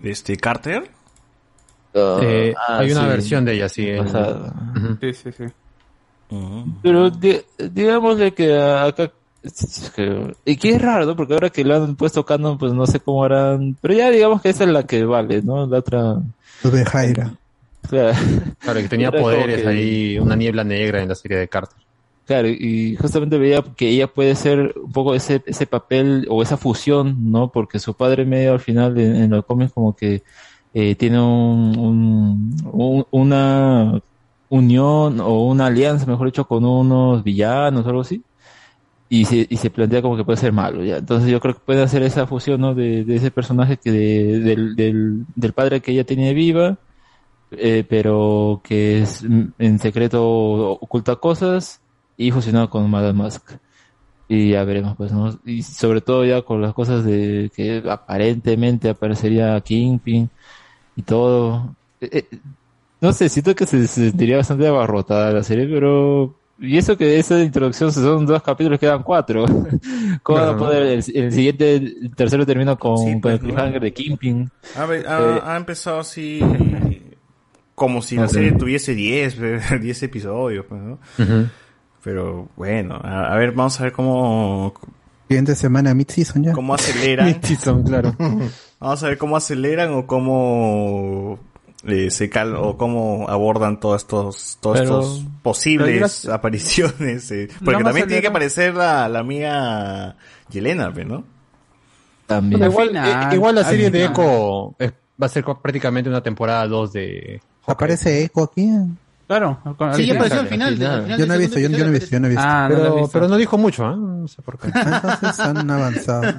de 0.00 0.10
este 0.10 0.36
Carter. 0.36 0.88
Eh, 1.94 2.54
ah, 2.56 2.78
hay 2.78 2.92
una 2.92 3.02
sí. 3.02 3.08
versión 3.08 3.44
de 3.44 3.52
ella, 3.54 3.68
sí. 3.68 3.88
en-. 3.88 4.08
Sí, 5.00 5.12
sí, 5.14 5.30
sí. 5.32 5.44
Pero 6.82 7.10
di- 7.10 7.40
digamos 7.72 8.18
de 8.18 8.32
que 8.32 8.56
acá 8.60 9.12
y 10.44 10.56
que 10.56 10.70
es 10.70 10.82
raro, 10.82 11.06
¿no? 11.06 11.16
Porque 11.16 11.32
ahora 11.34 11.48
que 11.50 11.64
lo 11.64 11.74
han 11.74 11.96
puesto 11.96 12.24
canon, 12.26 12.58
pues 12.58 12.72
no 12.74 12.86
sé 12.86 13.00
cómo 13.00 13.24
harán, 13.24 13.76
pero 13.80 13.94
ya 13.94 14.10
digamos 14.10 14.42
que 14.42 14.50
esa 14.50 14.64
es 14.64 14.70
la 14.70 14.86
que 14.86 15.04
vale, 15.04 15.40
¿no? 15.42 15.66
La 15.66 15.78
otra 15.78 16.16
Lo 16.62 16.70
de 16.70 16.84
Jaira. 16.84 17.34
Claro, 17.88 18.16
Claro, 18.58 18.80
que 18.80 18.88
tenía 18.88 19.08
Era 19.12 19.20
poderes 19.20 19.62
que- 19.62 19.68
ahí, 19.68 20.18
una 20.18 20.36
niebla 20.36 20.62
negra 20.62 21.02
en 21.02 21.08
la 21.08 21.14
serie 21.14 21.38
de 21.38 21.48
Carter. 21.48 21.78
Claro, 22.26 22.48
y 22.48 22.94
justamente 22.96 23.38
veía 23.38 23.64
que 23.76 23.88
ella 23.88 24.06
puede 24.06 24.36
ser 24.36 24.74
un 24.76 24.92
poco 24.92 25.14
ese, 25.14 25.42
ese 25.46 25.66
papel 25.66 26.26
o 26.28 26.42
esa 26.42 26.56
fusión, 26.58 27.32
¿no? 27.32 27.50
Porque 27.50 27.78
su 27.80 27.94
padre 27.94 28.24
medio 28.24 28.52
al 28.52 28.60
final 28.60 28.96
en, 29.00 29.16
en 29.16 29.30
los 29.30 29.44
cómics 29.46 29.72
como 29.72 29.96
que 29.96 30.22
eh, 30.74 30.94
tiene 30.96 31.20
un, 31.20 31.78
un- 31.78 32.56
un- 32.72 33.06
una 33.10 34.00
unión 34.48 35.20
o 35.20 35.46
una 35.46 35.66
alianza, 35.66 36.06
mejor 36.06 36.26
dicho, 36.28 36.46
con 36.46 36.64
unos 36.64 37.22
villanos 37.24 37.84
o 37.86 37.88
algo 37.88 38.00
así. 38.02 38.24
Y 39.08 39.24
se, 39.24 39.46
y 39.50 39.56
se 39.56 39.70
plantea 39.70 40.02
como 40.02 40.16
que 40.16 40.24
puede 40.24 40.36
ser 40.38 40.52
malo, 40.52 40.84
¿ya? 40.84 40.98
Entonces 40.98 41.30
yo 41.30 41.40
creo 41.40 41.54
que 41.54 41.60
puede 41.60 41.82
hacer 41.82 42.02
esa 42.04 42.26
fusión, 42.28 42.60
¿no? 42.60 42.74
De, 42.74 43.04
de 43.04 43.16
ese 43.16 43.30
personaje 43.32 43.76
que 43.76 43.90
de- 43.90 44.40
del, 44.40 44.76
del, 44.76 45.26
del 45.34 45.52
padre 45.52 45.80
que 45.80 45.92
ella 45.92 46.04
tiene 46.04 46.32
viva, 46.34 46.78
eh, 47.52 47.84
pero 47.88 48.60
que 48.64 49.02
es 49.02 49.22
en 49.24 49.78
secreto 49.80 50.22
oculta 50.72 51.16
cosas 51.16 51.82
y 52.16 52.30
fusionado 52.32 52.70
con 52.70 52.90
Madame 52.90 53.14
Mask. 53.24 53.52
Y 54.28 54.50
ya 54.52 54.64
veremos, 54.64 54.96
pues, 54.96 55.12
¿no? 55.12 55.38
Y 55.44 55.62
sobre 55.62 56.00
todo 56.02 56.24
ya 56.24 56.42
con 56.42 56.62
las 56.62 56.72
cosas 56.74 57.04
de 57.04 57.50
que 57.54 57.82
aparentemente 57.88 58.88
aparecería 58.90 59.60
Kingpin 59.60 60.30
y 60.96 61.02
todo. 61.02 61.74
Eh, 62.00 62.08
eh, 62.30 62.38
no 63.00 63.12
sé, 63.12 63.28
siento 63.28 63.54
que 63.54 63.66
se, 63.66 63.86
se 63.86 64.10
sentiría 64.10 64.36
bastante 64.38 64.66
abarrotada 64.66 65.32
la 65.32 65.42
serie, 65.42 65.66
pero... 65.66 66.34
Y 66.62 66.76
eso 66.76 66.94
que 66.98 67.18
esa 67.18 67.42
introducción 67.42 67.90
son 67.90 68.26
dos 68.26 68.42
capítulos, 68.42 68.78
quedan 68.78 69.02
cuatro. 69.02 69.46
¿Cómo 70.22 70.38
van 70.40 70.48
a 70.50 70.58
poder? 70.58 70.82
El, 70.82 70.92
el 71.14 71.32
siguiente, 71.32 71.76
el 71.76 72.10
tercero 72.14 72.44
termina 72.44 72.76
con, 72.76 72.98
Sí, 72.98 73.12
con 73.12 73.20
pues, 73.22 73.34
el 73.36 73.40
cliffhanger 73.40 73.80
de 73.80 73.92
Kingpin. 73.94 74.50
Ha, 74.76 74.82
ha- 74.84 74.94
Eh, 74.96 75.40
ha 75.42 75.56
empezado 75.56 76.00
así 76.00 76.38
como 77.74 78.02
si 78.02 78.16
No 78.16 78.22
la 78.22 78.28
serie 78.28 78.52
tuviese 78.52 78.94
10, 78.94 79.38
10 79.80 80.02
episodios, 80.02 80.66
pues, 80.68 80.82
¿no? 80.82 80.98
Pero 82.04 82.48
bueno, 82.56 83.00
a, 83.02 83.32
a 83.32 83.36
ver, 83.38 83.52
vamos 83.52 83.80
a 83.80 83.84
ver 83.84 83.92
cómo, 83.92 84.74
Siguiente 85.30 85.54
semana, 85.54 85.94
mid-season 85.94 86.42
ya. 86.42 86.52
cómo 86.52 86.74
aceleran. 86.74 87.26
Mid-season, 87.28 87.84
claro. 87.84 88.16
Vamos 88.80 89.00
a 89.04 89.06
ver 89.06 89.16
cómo 89.16 89.36
aceleran 89.36 89.92
o 89.94 90.04
cómo 90.04 91.38
eh, 91.86 92.10
se 92.10 92.28
cal 92.28 92.56
o 92.56 92.76
cómo 92.76 93.28
abordan 93.28 93.78
todos 93.78 94.02
estos 94.02 94.58
todos 94.60 94.80
Pero- 94.80 95.00
estos 95.00 95.24
posibles 95.40 96.20
pero 96.24 96.34
apariciones. 96.34 97.30
eh, 97.30 97.48
Porque 97.64 97.84
también 97.84 98.08
tiene 98.08 98.22
que 98.22 98.26
aparecer 98.26 98.74
la, 98.74 99.08
la 99.08 99.20
amiga 99.20 100.16
Yelena, 100.50 100.92
pues, 100.92 101.06
¿no? 101.06 101.22
También. 102.26 102.64
Igual, 102.64 102.88
final, 102.88 103.32
eh, 103.32 103.34
igual 103.36 103.54
la 103.54 103.62
serie 103.64 103.88
de 103.88 104.08
final. 104.08 104.12
Echo 104.12 104.74
eh, 104.80 104.90
va 105.22 105.26
a 105.26 105.28
ser 105.28 105.44
prácticamente 105.62 106.10
una 106.10 106.24
temporada 106.24 106.66
2 106.66 106.92
de... 106.92 107.40
¿Aparece 107.66 108.24
Echo 108.24 108.42
aquí? 108.42 108.68
Claro. 109.30 109.60
Sí, 109.94 110.06
ya 110.06 110.14
apareció 110.14 110.40
al 110.40 110.48
final. 110.48 110.68
al 110.70 111.02
final 111.04 111.18
Yo 111.20 111.26
no 111.28 111.34
he 111.34 111.38
visto, 111.38 111.60
yo, 111.60 111.68
no 111.68 111.76
he 111.76 111.90
visto, 111.90 112.10
yo 112.10 112.18
no 112.18 112.26
he 112.26 112.30
visto. 112.30 112.44
Ah, 112.44 112.68
no 112.68 112.74
lo 112.74 112.74
he 112.74 112.82
Pero, 112.82 112.94
visto. 112.96 113.10
pero 113.12 113.28
no 113.28 113.36
dijo 113.36 113.58
mucho, 113.58 113.86
¿ah? 113.86 113.94
No 113.94 114.26
sé 114.26 114.42
por 114.42 114.58
qué. 114.58 114.66
Entonces 114.74 115.38
han 115.38 115.70
avanzado. 115.70 116.34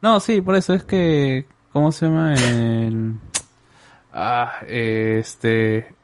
No, 0.00 0.18
sí, 0.20 0.40
por 0.40 0.56
eso 0.56 0.72
es 0.72 0.84
que, 0.84 1.44
¿cómo 1.74 1.92
se 1.92 2.06
llama? 2.06 2.32
El... 2.34 3.16
Ah, 4.10 4.54
este... 4.66 5.94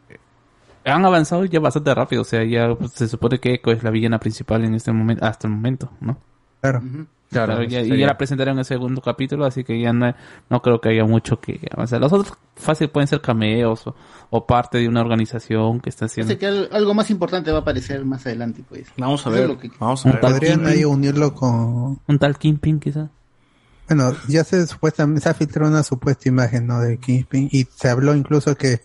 Han 0.84 1.06
avanzado 1.06 1.46
ya 1.46 1.58
bastante 1.58 1.94
rápido, 1.94 2.20
o 2.20 2.26
sea, 2.26 2.44
ya 2.44 2.74
pues, 2.74 2.92
se 2.92 3.08
supone 3.08 3.38
que 3.38 3.54
Echo 3.54 3.70
es 3.70 3.82
la 3.82 3.88
villana 3.88 4.20
principal 4.20 4.66
en 4.66 4.74
este 4.74 4.92
momento, 4.92 5.24
hasta 5.24 5.48
el 5.48 5.54
momento, 5.54 5.90
¿no? 6.02 6.18
Claro. 6.60 6.82
Claro, 7.32 7.54
Claro, 7.54 7.62
ya, 7.68 7.80
sería- 7.80 7.96
ya 7.96 8.06
la 8.06 8.16
presentarán 8.18 8.54
en 8.54 8.58
el 8.60 8.64
segundo 8.64 9.00
capítulo, 9.00 9.44
así 9.44 9.64
que 9.64 9.80
ya 9.80 9.92
no, 9.92 10.14
no 10.50 10.62
creo 10.62 10.80
que 10.80 10.90
haya 10.90 11.04
mucho 11.04 11.40
que 11.40 11.60
avanzar. 11.74 12.00
Los 12.00 12.12
otros 12.12 12.36
fácil 12.56 12.88
pueden 12.90 13.08
ser 13.08 13.20
cameos 13.20 13.86
o, 13.86 13.94
o 14.30 14.46
parte 14.46 14.78
de 14.78 14.88
una 14.88 15.00
organización 15.00 15.80
que 15.80 15.88
está 15.90 16.04
haciendo. 16.04 16.32
Sé 16.32 16.38
que 16.38 16.46
al- 16.46 16.68
algo 16.72 16.94
más 16.94 17.10
importante 17.10 17.50
va 17.50 17.58
a 17.58 17.60
aparecer 17.62 18.04
más 18.04 18.24
adelante, 18.26 18.62
pues. 18.68 18.86
Vamos 18.96 19.26
a 19.26 19.30
ver, 19.30 19.48
lo 19.48 19.58
que- 19.58 19.70
vamos 19.78 20.04
a 20.06 20.10
ver. 20.12 20.20
tal 20.20 20.32
Podrían 20.32 20.66
ahí 20.66 20.84
unirlo 20.84 21.34
con... 21.34 22.00
Un 22.06 22.18
tal 22.18 22.36
Kingpin, 22.38 22.78
quizá. 22.80 23.08
Bueno, 23.88 24.14
ya 24.28 24.44
se 24.44 24.66
supuestamente 24.66 25.20
se 25.22 25.28
ha 25.28 25.34
filtrado 25.34 25.70
una 25.70 25.82
supuesta 25.82 26.28
imagen, 26.28 26.66
¿no? 26.66 26.80
De 26.80 26.98
Kingpin 26.98 27.48
y 27.52 27.64
se 27.64 27.88
habló 27.88 28.14
incluso 28.14 28.54
que 28.56 28.80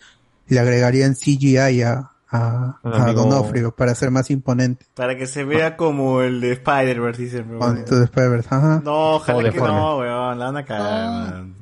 le 0.47 0.59
agregarían 0.59 1.13
CGI 1.15 1.81
a, 1.83 2.11
a, 2.29 2.79
a 2.83 3.13
Donofrio 3.13 3.71
para 3.71 3.95
ser 3.95 4.11
más 4.11 4.29
imponente. 4.29 4.85
Para 4.93 5.17
que 5.17 5.27
se 5.27 5.43
vea 5.43 5.77
como 5.77 6.21
el 6.21 6.41
de 6.41 6.53
Spider-Verse, 6.53 7.41
bueno. 7.43 7.85
tu 7.85 7.95
Spider-Verse, 7.95 8.49
ajá. 8.51 8.81
No, 8.83 9.15
ojalá 9.15 9.39
Todo 9.39 9.49
que 9.49 9.51
deforme. 9.51 9.75
no, 9.75 9.97
weón, 9.97 10.39
la 10.39 10.45
van 10.45 10.57
a 10.57 10.65
cagar, 10.65 11.09
man. 11.09 11.55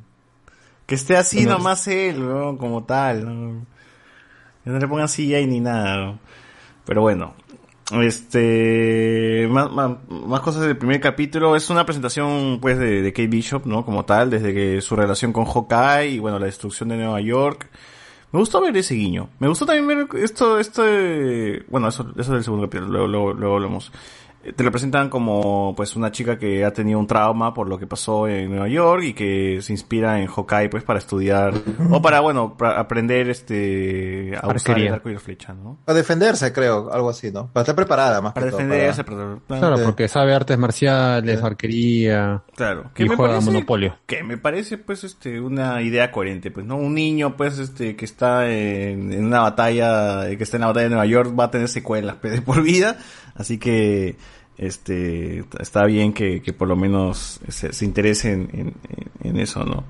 Que 0.86 0.96
esté 0.96 1.18
así 1.18 1.46
nomás 1.46 1.88
él, 1.88 2.22
weón, 2.24 2.58
como 2.58 2.84
tal, 2.84 3.26
¿no? 3.26 3.66
Que 4.64 4.70
no 4.70 4.80
le 4.80 4.88
pongan 4.88 5.08
CGI 5.08 5.46
ni 5.48 5.60
nada, 5.60 5.98
¿no? 5.98 6.20
Pero 6.86 7.02
bueno. 7.02 7.34
Este, 8.02 9.48
más, 9.52 9.72
más, 9.72 9.92
más 10.10 10.40
cosas 10.42 10.64
del 10.64 10.76
primer 10.76 11.00
capítulo. 11.00 11.56
Es 11.56 11.70
una 11.70 11.86
presentación, 11.86 12.58
pues, 12.60 12.80
de, 12.80 13.04
de 13.04 13.14
Kate 13.14 13.28
Bishop, 13.28 13.68
¿no? 13.68 13.86
Como 13.86 14.06
tal, 14.06 14.32
desde 14.32 14.56
que 14.56 14.82
su 14.82 14.96
relación 14.96 15.32
con 15.32 15.46
Hawkeye 15.46 16.10
y, 16.10 16.20
bueno, 16.20 16.40
la 16.40 16.48
destrucción 16.48 16.90
de 16.90 16.98
Nueva 16.98 17.22
York. 17.22 17.70
Me 18.32 18.40
gustó 18.40 18.62
ver 18.62 18.76
ese 18.78 18.96
guiño. 18.96 19.30
Me 19.40 19.48
gustó 19.48 19.66
también 19.66 19.88
ver 19.88 20.08
esto, 20.22 20.58
de... 20.58 21.64
Bueno, 21.70 21.88
eso, 21.88 22.12
eso 22.18 22.34
del 22.34 22.44
segundo 22.44 22.68
capítulo, 22.68 22.90
luego, 22.92 23.08
luego, 23.08 23.34
luego 23.34 23.56
hablamos. 23.56 23.92
Eh, 24.46 24.54
Te 24.54 24.64
lo 24.64 24.72
presentan 24.72 25.10
como, 25.10 25.74
pues, 25.76 25.96
una 25.96 26.12
chica 26.12 26.38
que 26.38 26.64
ha 26.64 26.72
tenido 26.72 27.00
un 27.00 27.08
trauma 27.08 27.54
por 27.54 27.68
lo 27.68 27.78
que 27.80 27.88
pasó 27.88 28.28
en 28.28 28.50
Nueva 28.52 28.68
York 28.68 29.04
y 29.04 29.14
que 29.14 29.60
se 29.62 29.74
inspira 29.74 30.22
en 30.22 30.28
Hawkeye, 30.28 30.70
pues, 30.70 30.84
para 30.84 31.00
estudiar, 31.00 31.54
o 31.90 32.02
para, 32.02 32.20
bueno, 32.20 32.56
para 32.58 32.80
aprender, 32.80 33.30
este, 33.30 34.32
a 34.36 34.48
usar 34.48 34.52
Arquería. 34.58 34.88
el 34.90 34.94
arco 34.94 35.10
y 35.10 35.14
la 35.14 35.20
flecha, 35.20 35.54
¿no? 35.54 35.80
Para 35.86 35.98
defenderse, 35.98 36.54
creo, 36.54 36.92
algo 36.94 37.10
así, 37.10 37.32
¿no? 37.32 37.48
Para 37.52 37.64
estar 37.64 37.76
preparada 37.76 38.22
más 38.22 38.34
Para 38.34 38.46
que 38.48 38.52
todo, 38.52 38.62
defenderse, 38.62 39.04
para- 39.04 39.38
para- 39.48 39.60
Claro, 39.60 39.78
Sí. 39.78 39.84
porque 39.86 40.08
sabe 40.08 40.34
artes 40.36 40.58
marciales, 40.58 41.42
arquería 41.44 42.44
Claro, 42.56 42.92
y 42.98 43.08
juega 43.08 43.40
Monopolio. 43.42 43.98
que 44.06 44.24
me 44.24 44.38
parece 44.38 44.78
pues 44.78 45.04
este 45.04 45.40
una 45.42 45.82
idea 45.82 46.12
coherente, 46.12 46.52
pues 46.52 46.66
no 46.66 46.76
un 46.76 46.94
niño 46.94 47.36
pues 47.36 47.58
este 47.60 47.96
que 47.96 48.06
está 48.06 48.48
en, 48.50 49.12
en 49.12 49.26
una 49.26 49.40
batalla, 49.42 50.30
eh, 50.30 50.38
que 50.38 50.44
está 50.44 50.58
en 50.58 50.62
la 50.62 50.68
batalla 50.68 50.84
de 50.86 50.90
Nueva 50.90 51.06
York 51.06 51.34
va 51.38 51.46
a 51.46 51.52
tener 51.52 51.68
secuelas 51.68 52.16
pues, 52.22 52.34
de 52.34 52.42
por 52.42 52.62
vida, 52.62 52.98
así 53.36 53.58
que 53.58 54.18
este 54.58 55.44
está 55.60 55.86
bien 55.86 56.14
que, 56.14 56.42
que 56.42 56.54
por 56.54 56.68
lo 56.68 56.76
menos 56.76 57.40
se, 57.50 57.74
se 57.74 57.86
interese 57.86 58.32
en, 58.32 58.50
en, 58.54 58.74
en 59.24 59.38
eso, 59.40 59.64
¿no? 59.66 59.84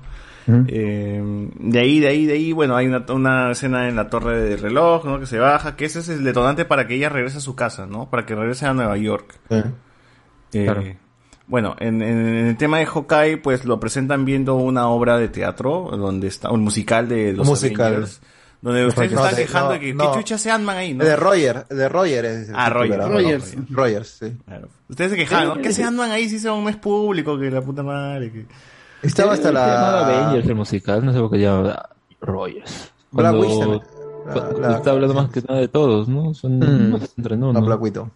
Eh, 0.68 1.20
de 1.58 1.78
ahí, 1.80 1.98
de 1.98 2.06
ahí, 2.08 2.24
de 2.26 2.34
ahí, 2.34 2.52
bueno, 2.52 2.76
hay 2.76 2.86
una, 2.86 3.04
una 3.08 3.50
escena 3.50 3.88
en 3.88 3.96
la 3.96 4.08
torre 4.08 4.40
de 4.40 4.56
reloj, 4.56 5.04
¿no? 5.04 5.18
Que 5.18 5.26
se 5.26 5.38
baja, 5.38 5.74
que 5.74 5.86
ese 5.86 5.98
es 5.98 6.08
el 6.08 6.22
detonante 6.22 6.64
para 6.64 6.86
que 6.86 6.94
ella 6.94 7.08
regrese 7.08 7.38
a 7.38 7.40
su 7.40 7.56
casa, 7.56 7.86
¿no? 7.86 8.08
Para 8.10 8.26
que 8.26 8.34
regrese 8.36 8.64
a 8.66 8.72
Nueva 8.74 8.96
York. 8.96 9.34
Eh, 10.52 10.64
Claro. 10.64 10.82
Bueno, 11.48 11.76
en, 11.78 12.00
en- 12.02 12.18
en 12.36 12.46
el 12.46 12.56
tema 12.56 12.78
de 12.78 12.86
Hawkeye, 12.86 13.36
pues 13.38 13.64
lo 13.64 13.78
presentan 13.80 14.24
viendo 14.24 14.54
una 14.56 14.88
obra 14.88 15.16
de 15.18 15.28
teatro, 15.28 15.90
donde 15.96 16.26
está 16.28 16.50
un 16.50 16.60
musical 16.62 17.08
de 17.08 17.32
los 17.32 17.46
musical. 17.46 17.86
Avengers, 17.94 18.20
donde 18.62 18.86
ustedes 18.86 19.12
No, 19.12 19.20
están 19.24 19.36
de- 19.36 19.42
quejando 19.42 19.68
no, 19.68 19.72
de 19.74 19.80
que 19.80 19.94
no. 19.94 20.12
¿qué 20.12 20.18
chucha 20.18 20.34
hace 20.36 20.50
Ant-Man 20.50 20.76
ahí, 20.76 20.94
no? 20.94 21.04
De 21.04 21.16
Roger, 21.16 21.66
de 21.68 21.88
Roger 21.88 22.24
es 22.24 22.50
Ah, 22.54 22.70
Roger, 22.70 22.98
Rogers. 23.00 23.56
¿no? 23.56 23.66
Rogers, 23.76 24.08
sí. 24.08 24.36
Claro. 24.46 24.68
Ustedes 24.88 25.10
se 25.12 25.16
quejaban, 25.16 25.48
¿no? 25.48 25.62
¿Qué 25.62 25.68
hace 25.68 25.84
Ant-Man 25.84 26.10
ahí 26.10 26.28
si 26.28 26.38
son 26.38 26.64
mes 26.64 26.76
público? 26.76 27.38
Que 27.38 27.50
la 27.50 27.62
puta 27.62 27.82
madre. 27.82 28.32
Que... 28.32 28.46
Estaba 29.02 29.34
hasta 29.34 29.48
Se 29.48 29.54
llamaba 29.54 29.92
la... 30.08 30.24
Avengers 30.26 30.48
el 30.48 30.54
musical, 30.54 31.04
no 31.04 31.12
sé 31.12 31.18
por 31.20 31.30
qué 31.30 31.38
llamaba 31.38 31.90
Rogers. 32.20 32.92
Black 33.12 33.34
Cuando- 33.36 33.40
Widow 33.40 33.82
la- 34.60 34.76
está 34.78 34.90
hablando 34.90 35.14
más 35.14 35.30
que 35.30 35.40
nada 35.42 35.60
de 35.60 35.68
todos, 35.68 36.08
¿no? 36.08 36.34
Son 36.34 36.58
Mm. 36.58 36.92
más 36.92 37.14
entre 37.16 37.36
uno. 37.36 37.52
No, 37.52 37.60
Black 37.62 37.80
Widow. 37.80 38.10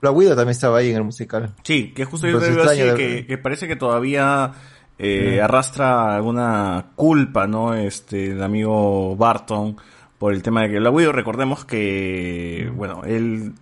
Black 0.00 0.14
Widow 0.14 0.36
también 0.36 0.50
estaba 0.52 0.78
ahí 0.78 0.90
en 0.90 0.96
el 0.98 1.02
musical. 1.04 1.52
Sí, 1.64 1.92
que 1.92 2.04
justo 2.04 2.28
yo 2.28 2.34
Pues 2.34 2.44
te 2.44 2.50
digo 2.50 2.62
extraño 2.62 2.92
así, 2.92 3.02
de- 3.02 3.16
que, 3.22 3.26
que 3.26 3.38
parece 3.38 3.66
que 3.66 3.74
todavía 3.74 4.52
eh, 4.98 5.40
arrastra 5.42 6.14
alguna 6.16 6.86
culpa, 6.96 7.46
¿no? 7.46 7.74
Este, 7.74 8.32
el 8.32 8.42
amigo 8.42 9.14
Barton, 9.16 9.76
por 10.18 10.32
el 10.34 10.42
tema 10.42 10.62
de 10.62 10.70
que 10.70 10.78
Black 10.80 10.92
Widow, 10.94 11.12
recordemos 11.12 11.64
que, 11.64 12.70
bueno, 12.74 13.02
él 13.04 13.52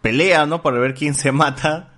pelea, 0.00 0.46
¿no? 0.46 0.62
Para 0.62 0.78
ver 0.78 0.94
quién 0.94 1.14
se 1.14 1.32
mata. 1.32 1.94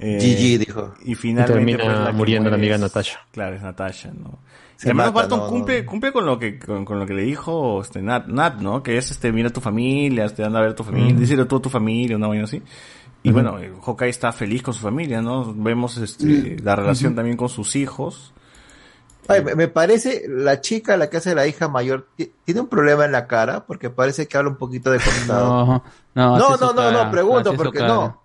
eh, 0.00 0.18
GG, 0.20 0.66
dijo. 0.66 0.94
Y 1.04 1.14
finalmente. 1.14 1.52
termina 1.54 1.84
pues, 1.84 1.98
la 1.98 2.06
que 2.06 2.12
muriendo 2.12 2.50
la 2.50 2.56
amiga 2.56 2.74
es- 2.76 2.80
Natasha. 2.80 3.20
Claro, 3.32 3.56
es 3.56 3.62
Natasha, 3.62 4.10
¿no? 4.12 4.38
Se 4.76 4.86
y 4.86 4.90
además 4.90 5.06
mata, 5.06 5.16
Barton 5.20 5.38
no, 5.40 5.46
cumple, 5.48 5.82
no. 5.82 5.90
cumple 5.90 6.12
con 6.12 6.24
lo 6.24 6.38
que, 6.38 6.56
con, 6.58 6.84
con 6.84 7.00
lo 7.00 7.06
que 7.06 7.14
le 7.14 7.22
dijo 7.22 7.80
este 7.82 8.00
Nat, 8.00 8.26
Nat, 8.28 8.60
¿no? 8.60 8.80
Que 8.80 8.96
es 8.96 9.10
este, 9.10 9.32
mira 9.32 9.50
tu 9.50 9.60
familia, 9.60 10.24
este, 10.24 10.44
anda 10.44 10.60
a 10.60 10.62
ver 10.62 10.74
tu 10.74 10.84
familia, 10.84 11.14
Mm. 11.14 11.18
decirle 11.18 11.44
tú 11.46 11.56
a 11.56 11.62
tu 11.62 11.68
familia, 11.68 12.16
una 12.16 12.28
vaina 12.28 12.44
así. 12.44 12.62
Y 13.22 13.32
bueno, 13.32 13.58
eh, 13.58 13.72
Hawkeye 13.84 14.08
está 14.10 14.32
feliz 14.32 14.62
con 14.62 14.72
su 14.74 14.80
familia, 14.80 15.20
¿no? 15.20 15.52
Vemos 15.54 15.96
este, 15.98 16.56
la 16.62 16.76
relación 16.76 17.14
también 17.14 17.36
con 17.36 17.48
sus 17.48 17.76
hijos. 17.76 18.32
Ay, 19.26 19.42
me, 19.44 19.54
me 19.54 19.68
parece, 19.68 20.24
la 20.28 20.60
chica, 20.62 20.96
la 20.96 21.10
que 21.10 21.18
hace 21.18 21.34
la 21.34 21.46
hija 21.46 21.68
mayor, 21.68 22.06
ti- 22.16 22.32
tiene 22.44 22.60
un 22.62 22.68
problema 22.68 23.04
en 23.04 23.12
la 23.12 23.26
cara, 23.26 23.66
porque 23.66 23.90
parece 23.90 24.26
que 24.26 24.38
habla 24.38 24.50
un 24.50 24.56
poquito 24.56 24.90
de 24.90 24.98
costado. 25.00 25.48
No, 26.14 26.56
no, 26.56 26.56
no, 26.56 26.72
no, 26.72 26.98
cara, 26.98 27.10
pregunto, 27.10 27.50
porque 27.56 27.78
no. 27.88 28.22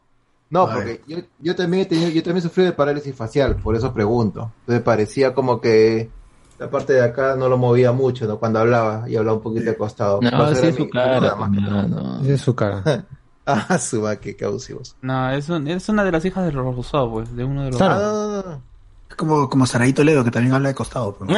No, 0.50 0.68
porque 0.76 1.02
yo, 1.08 1.18
yo 1.40 1.56
también 1.56 1.84
he 1.84 1.86
tenido, 1.88 2.10
yo 2.12 2.22
también 2.24 2.44
sufrí 2.44 2.64
de 2.64 2.72
parálisis 2.74 3.14
facial, 3.16 3.56
por 3.58 3.76
eso 3.76 3.92
pregunto. 3.92 4.52
Entonces 4.62 4.84
parecía 4.84 5.34
como 5.34 5.60
que 5.60 6.10
la 6.60 6.70
parte 6.70 6.94
de 6.94 7.02
acá 7.04 7.36
no 7.36 7.50
lo 7.50 7.58
movía 7.58 7.92
mucho, 7.92 8.28
¿no? 8.28 8.38
Cuando 8.38 8.60
hablaba 8.60 9.10
y 9.10 9.16
hablaba 9.16 9.38
un 9.38 9.44
poquito 9.44 9.66
de 9.72 9.76
costado. 9.76 10.22
No, 10.22 10.50
es 10.52 10.76
su 10.76 10.84
mi- 10.86 10.90
cara. 10.92 11.20
nada 11.20 11.36
más. 11.36 11.50
no, 11.50 11.88
no. 11.88 12.22
Esa 12.22 12.34
es 12.34 12.42
su 12.42 12.56
cara. 12.56 12.84
Su 12.86 13.04
va, 13.48 14.16
qué 14.18 14.36
causivos. 14.36 14.96
No, 15.02 15.32
es, 15.32 15.50
un- 15.50 15.68
es 15.68 15.90
una 15.90 16.04
de 16.04 16.12
las 16.12 16.24
hijas 16.26 16.46
de 16.46 16.52
los 16.52 16.64
Rousseau, 16.76 17.12
pues, 17.12 17.36
de 17.36 17.44
uno 17.44 17.64
de 17.66 17.72
los... 17.72 17.82
Ah, 17.82 18.60
Es 19.10 19.16
como, 19.16 19.50
como 19.50 19.66
Saraí 19.66 19.94
Toledo, 19.94 20.24
que 20.24 20.32
también 20.32 20.54
habla 20.54 20.70
de 20.70 20.76
costado. 20.76 21.16
pues, 21.16 21.30
¿no? 21.30 21.36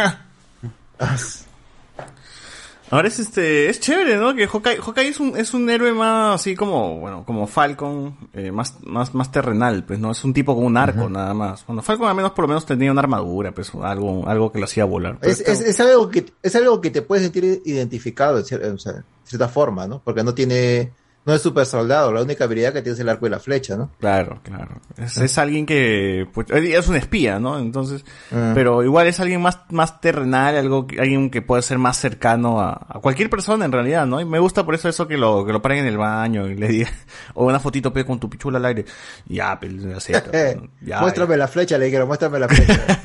Ahora 2.91 3.07
es 3.07 3.17
este, 3.19 3.67
es 3.67 3.79
chévere, 3.79 4.15
¿no? 4.17 4.35
Que 4.35 4.47
Hawkeye, 4.47 4.77
Hawkeye 4.79 5.07
es 5.07 5.19
un, 5.19 5.35
es 5.35 5.55
un 5.55 5.67
héroe 5.71 5.91
más 5.91 6.35
así 6.35 6.55
como, 6.55 6.99
bueno, 6.99 7.25
como 7.25 7.47
Falcon, 7.47 8.15
eh, 8.31 8.51
más, 8.51 8.75
más, 8.83 9.15
más 9.15 9.31
terrenal, 9.31 9.83
pues, 9.85 9.97
¿no? 9.99 10.11
Es 10.11 10.23
un 10.23 10.33
tipo 10.33 10.53
con 10.55 10.65
un 10.65 10.77
arco, 10.77 11.09
nada 11.09 11.33
más. 11.33 11.65
Bueno, 11.65 11.81
Falcon 11.81 12.07
al 12.07 12.13
menos 12.15 12.31
por 12.33 12.43
lo 12.43 12.49
menos 12.49 12.63
tenía 12.67 12.91
una 12.91 13.01
armadura, 13.01 13.51
pues, 13.53 13.71
algo, 13.81 14.27
algo 14.29 14.51
que 14.51 14.59
lo 14.59 14.65
hacía 14.65 14.85
volar. 14.85 15.17
Pero 15.19 15.33
Es, 15.33 15.39
este- 15.39 15.51
es, 15.51 15.61
es 15.61 15.79
algo 15.79 16.09
que, 16.09 16.31
es 16.43 16.55
algo 16.55 16.79
que 16.79 16.91
te 16.91 17.01
puedes 17.01 17.23
sentir 17.23 17.63
identificado 17.65 18.37
o 18.39 18.43
sea, 18.45 18.59
de 18.59 19.03
cierta 19.23 19.47
forma, 19.49 19.87
¿no? 19.87 19.99
Porque 20.03 20.23
no 20.23 20.35
tiene, 20.35 20.93
no 21.25 21.33
es 21.33 21.41
super 21.41 21.65
soldado, 21.65 22.11
la 22.13 22.21
única 22.21 22.43
habilidad 22.43 22.71
que 22.71 22.81
tiene 22.81 22.93
es 22.93 22.99
el 22.99 23.09
arco 23.09 23.25
y 23.25 23.29
la 23.31 23.39
flecha, 23.39 23.75
¿no? 23.75 23.89
Claro, 23.99 24.39
claro. 24.43 24.79
Es, 24.97 25.17
es 25.17 25.37
alguien 25.39 25.65
que, 25.65 26.27
pues, 26.33 26.47
es 26.51 26.87
un 26.87 26.95
espía, 26.95 27.39
¿no? 27.39 27.57
Entonces, 27.57 28.05
Ah. 28.31 28.51
pero 28.53 28.83
igual 28.83 29.07
es 29.07 29.19
alguien 29.19 29.41
más, 29.41 29.59
más 29.71 29.99
terrenal, 30.01 30.55
algo, 30.55 30.85
alguien 30.99 31.29
que 31.31 31.41
puede 31.41 31.61
ser 31.63 31.77
más 31.79 31.97
cercano 31.97 32.61
a, 32.61 32.73
a 32.89 32.99
cualquier 32.99 33.29
persona 33.29 33.65
en 33.65 33.71
realidad, 33.71 34.05
¿no? 34.05 34.21
Y 34.21 34.25
me 34.25 34.37
gusta 34.39 34.63
por 34.63 34.75
eso 34.75 34.87
eso 34.87 35.07
que 35.07 35.17
lo, 35.17 35.45
que 35.45 35.51
lo 35.53 35.61
paren 35.61 35.79
en 35.79 35.87
el 35.87 35.97
baño 35.97 36.47
y 36.47 36.55
le 36.55 36.67
diga, 36.67 36.89
o 37.33 37.45
una 37.47 37.59
fotito 37.59 37.91
pe 37.91 38.05
con 38.05 38.19
tu 38.19 38.29
pichula 38.29 38.59
al 38.59 38.65
aire. 38.65 38.85
Ya, 39.27 39.59
pues, 39.59 39.73
le 39.73 39.95
acepta, 39.95 40.31
¿no? 40.55 40.69
Ya, 40.81 41.01
muéstrame 41.01 41.37
la 41.37 41.47
flecha, 41.47 41.77
le 41.77 41.85
dijeron, 41.85 42.07
muéstrame 42.07 42.39
la 42.39 42.47
flecha. 42.47 43.01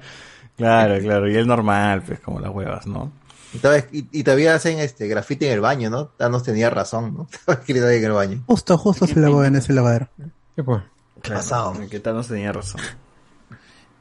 Claro, 0.56 0.98
claro, 1.00 1.30
y 1.30 1.36
es 1.38 1.46
normal, 1.46 2.02
pues, 2.06 2.20
como 2.20 2.38
las 2.38 2.50
huevas, 2.50 2.86
¿no? 2.86 3.10
Y, 3.52 3.58
todavía, 3.58 3.86
y, 3.92 4.06
y 4.12 4.22
todavía 4.22 4.54
hacen 4.54 4.78
este 4.78 5.08
grafiti 5.08 5.46
en 5.46 5.52
el 5.52 5.60
baño, 5.60 5.90
¿no? 5.90 6.06
Thanos 6.06 6.42
tenía 6.42 6.70
razón, 6.70 7.14
¿no? 7.16 7.28
Estaba 7.32 7.58
escrito 7.60 7.86
ahí 7.86 7.98
en 7.98 8.04
el 8.04 8.12
baño. 8.12 8.42
Justo, 8.46 8.78
justo 8.78 9.06
se 9.06 9.18
lavó 9.20 9.44
en 9.44 9.56
ese 9.56 9.72
lavadero. 9.72 10.08
¿Qué 10.56 10.62
pues? 10.62 10.82
Pasado. 11.26 11.74
Que 11.90 12.00
Thanos 12.00 12.28
tenía 12.28 12.52
razón. 12.52 12.80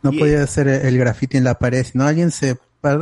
No 0.01 0.11
Y- 0.13 0.19
podía 0.19 0.43
hacer 0.43 0.67
el 0.67 0.97
graffiti 0.97 1.37
en 1.37 1.43
la 1.43 1.55
pared, 1.59 1.85
sino 1.85 2.05
alguien 2.05 2.31
se, 2.31 2.57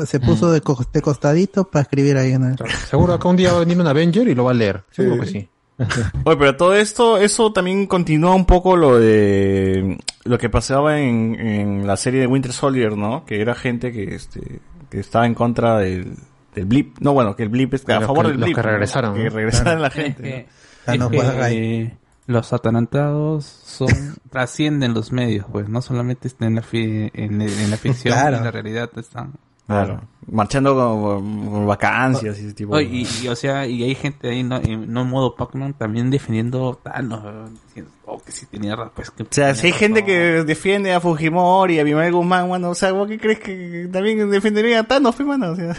se 0.05 0.19
puso 0.19 0.51
de, 0.51 0.61
co- 0.61 0.83
de 0.91 1.01
costadito 1.01 1.65
para 1.69 1.83
escribir 1.83 2.17
ahí 2.17 2.31
en 2.33 2.43
el... 2.43 2.55
Seguro 2.89 3.13
acá 3.13 3.27
un 3.29 3.35
día 3.35 3.51
va 3.51 3.57
a 3.57 3.59
venir 3.59 3.79
un 3.79 3.85
Avenger 3.87 4.27
y 4.27 4.33
lo 4.33 4.45
va 4.45 4.51
a 4.51 4.55
leer. 4.55 4.83
Seguro 4.91 5.21
que 5.21 5.27
sí. 5.27 5.49
Oye, 6.23 6.37
pero 6.37 6.57
todo 6.57 6.73
esto, 6.75 7.19
eso 7.19 7.53
también 7.53 7.85
continúa 7.85 8.33
un 8.33 8.45
poco 8.47 8.75
lo 8.75 8.97
de 8.97 9.99
lo 10.23 10.39
que 10.39 10.49
pasaba 10.49 10.99
en, 10.99 11.35
en 11.39 11.85
la 11.85 11.95
serie 11.97 12.19
de 12.21 12.25
Winter 12.25 12.51
Soldier, 12.51 12.97
¿no? 12.97 13.25
Que 13.27 13.41
era 13.41 13.53
gente 13.53 13.91
que 13.91 14.15
este 14.15 14.59
que 14.89 14.99
estaba 15.01 15.27
en 15.27 15.35
contra 15.35 15.77
del, 15.77 16.15
del 16.57 16.65
blip. 16.65 16.97
No, 16.99 17.13
bueno, 17.13 17.35
que 17.35 17.43
el 17.43 17.49
blip 17.49 17.73
es 17.73 17.87
a 17.89 17.95
Los 17.95 18.05
favor 18.05 18.25
que- 18.25 18.31
del 18.31 18.39
los 18.39 18.45
blip. 18.47 18.55
que 18.57 18.61
¿no? 18.63 18.69
regresaron, 18.69 19.13
Que 19.15 19.29
regresaran 19.29 19.63
Claro. 19.77 19.81
la 19.81 19.87
Es 19.87 19.93
gente. 19.93 20.23
que, 20.23 20.29
¿no? 20.29 20.37
es 20.37 20.85
Thanos 20.85 21.11
que, 21.11 21.17
juega 21.19 21.51
eh, 21.51 21.97
los 22.27 22.53
atalantados 22.53 23.45
son 23.45 23.87
trascienden 24.29 24.93
los 24.93 25.11
medios, 25.11 25.45
pues 25.51 25.69
no 25.69 25.81
solamente 25.81 26.27
están 26.27 26.49
en 26.49 26.55
la 26.55 26.61
fi- 26.61 27.09
en, 27.13 27.41
en 27.41 27.69
la 27.71 27.77
ficción, 27.77 28.13
Claro. 28.13 28.37
en 28.37 28.43
la 28.43 28.51
realidad 28.51 28.89
están. 28.97 29.33
Claro. 29.67 30.01
Marchando 30.29 30.75
con, 30.75 31.49
con 31.49 31.67
vacancias 31.67 32.37
y 32.39 32.45
ese 32.45 32.53
tipo. 32.53 32.75
De- 32.75 32.83
y, 32.83 33.07
y, 33.23 33.27
o 33.29 33.35
sea, 33.35 33.65
y 33.65 33.83
hay 33.83 33.95
gente 33.95 34.29
ahí, 34.29 34.43
¿no? 34.43 34.57
En 34.57 34.91
no 34.91 35.05
modo 35.05 35.35
Pac-Man 35.35 35.73
también 35.73 36.09
defendiendo 36.09 36.79
Thanos, 36.83 37.23
¿no? 37.23 37.49
diciendo, 37.67 37.91
oh, 38.05 38.17
que 38.19 38.31
sí 38.33 38.45
tenía 38.45 38.75
razón, 38.75 38.91
pues 38.95 39.11
que 39.11 39.23
O 39.23 39.27
sea, 39.29 39.55
si 39.55 39.67
hay 39.67 39.73
gente 39.73 40.03
que 40.03 40.43
defiende 40.43 40.93
a 40.93 40.99
Fujimori 40.99 41.75
y 41.75 41.77
a 41.79 41.81
Abimael 41.81 42.11
Guzmán, 42.13 42.47
bueno, 42.49 42.71
o 42.71 42.75
sea, 42.75 42.91
¿vos 42.91 43.07
qué 43.07 43.17
crees 43.19 43.39
que 43.39 43.87
también 43.91 44.29
defendería 44.29 44.79
a 44.81 44.83
Thanos, 44.83 45.15
pues, 45.15 45.27
mano? 45.27 45.51
O 45.51 45.55
sea, 45.55 45.75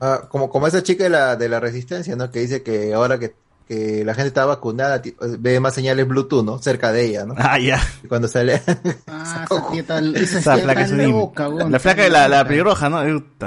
Ah, 0.00 0.22
como, 0.28 0.50
como 0.50 0.66
esa 0.66 0.82
chica 0.82 1.04
de 1.04 1.10
la, 1.10 1.36
de 1.36 1.48
la 1.48 1.60
resistencia, 1.60 2.16
¿no? 2.16 2.30
Que 2.30 2.40
dice 2.40 2.62
que 2.62 2.92
ahora 2.92 3.18
que, 3.18 3.34
que 3.70 4.04
la 4.04 4.14
gente 4.14 4.26
está 4.28 4.44
vacunada, 4.46 5.00
ti- 5.00 5.14
ve 5.38 5.60
más 5.60 5.74
señales 5.74 6.06
Bluetooth, 6.08 6.44
¿no? 6.44 6.58
Cerca 6.58 6.90
de 6.90 7.06
ella, 7.06 7.24
¿no? 7.24 7.34
ah, 7.38 7.56
ya. 7.58 7.80
Y 8.02 8.08
cuando 8.08 8.26
sale... 8.26 8.60
Ah, 9.06 9.46
esa 9.48 9.70
tía 9.70 9.86
tal, 9.86 10.16
esa 10.16 10.38
Esa 10.40 10.54
tía 10.56 10.64
flaca 10.64 10.80
es 10.82 10.90
un 10.90 11.00
weón, 11.00 11.70
La 11.70 11.78
flaca 11.78 12.02
de 12.02 12.10
la, 12.10 12.28
la 12.28 12.44
pelirroja, 12.46 12.88
¿no? 12.88 13.02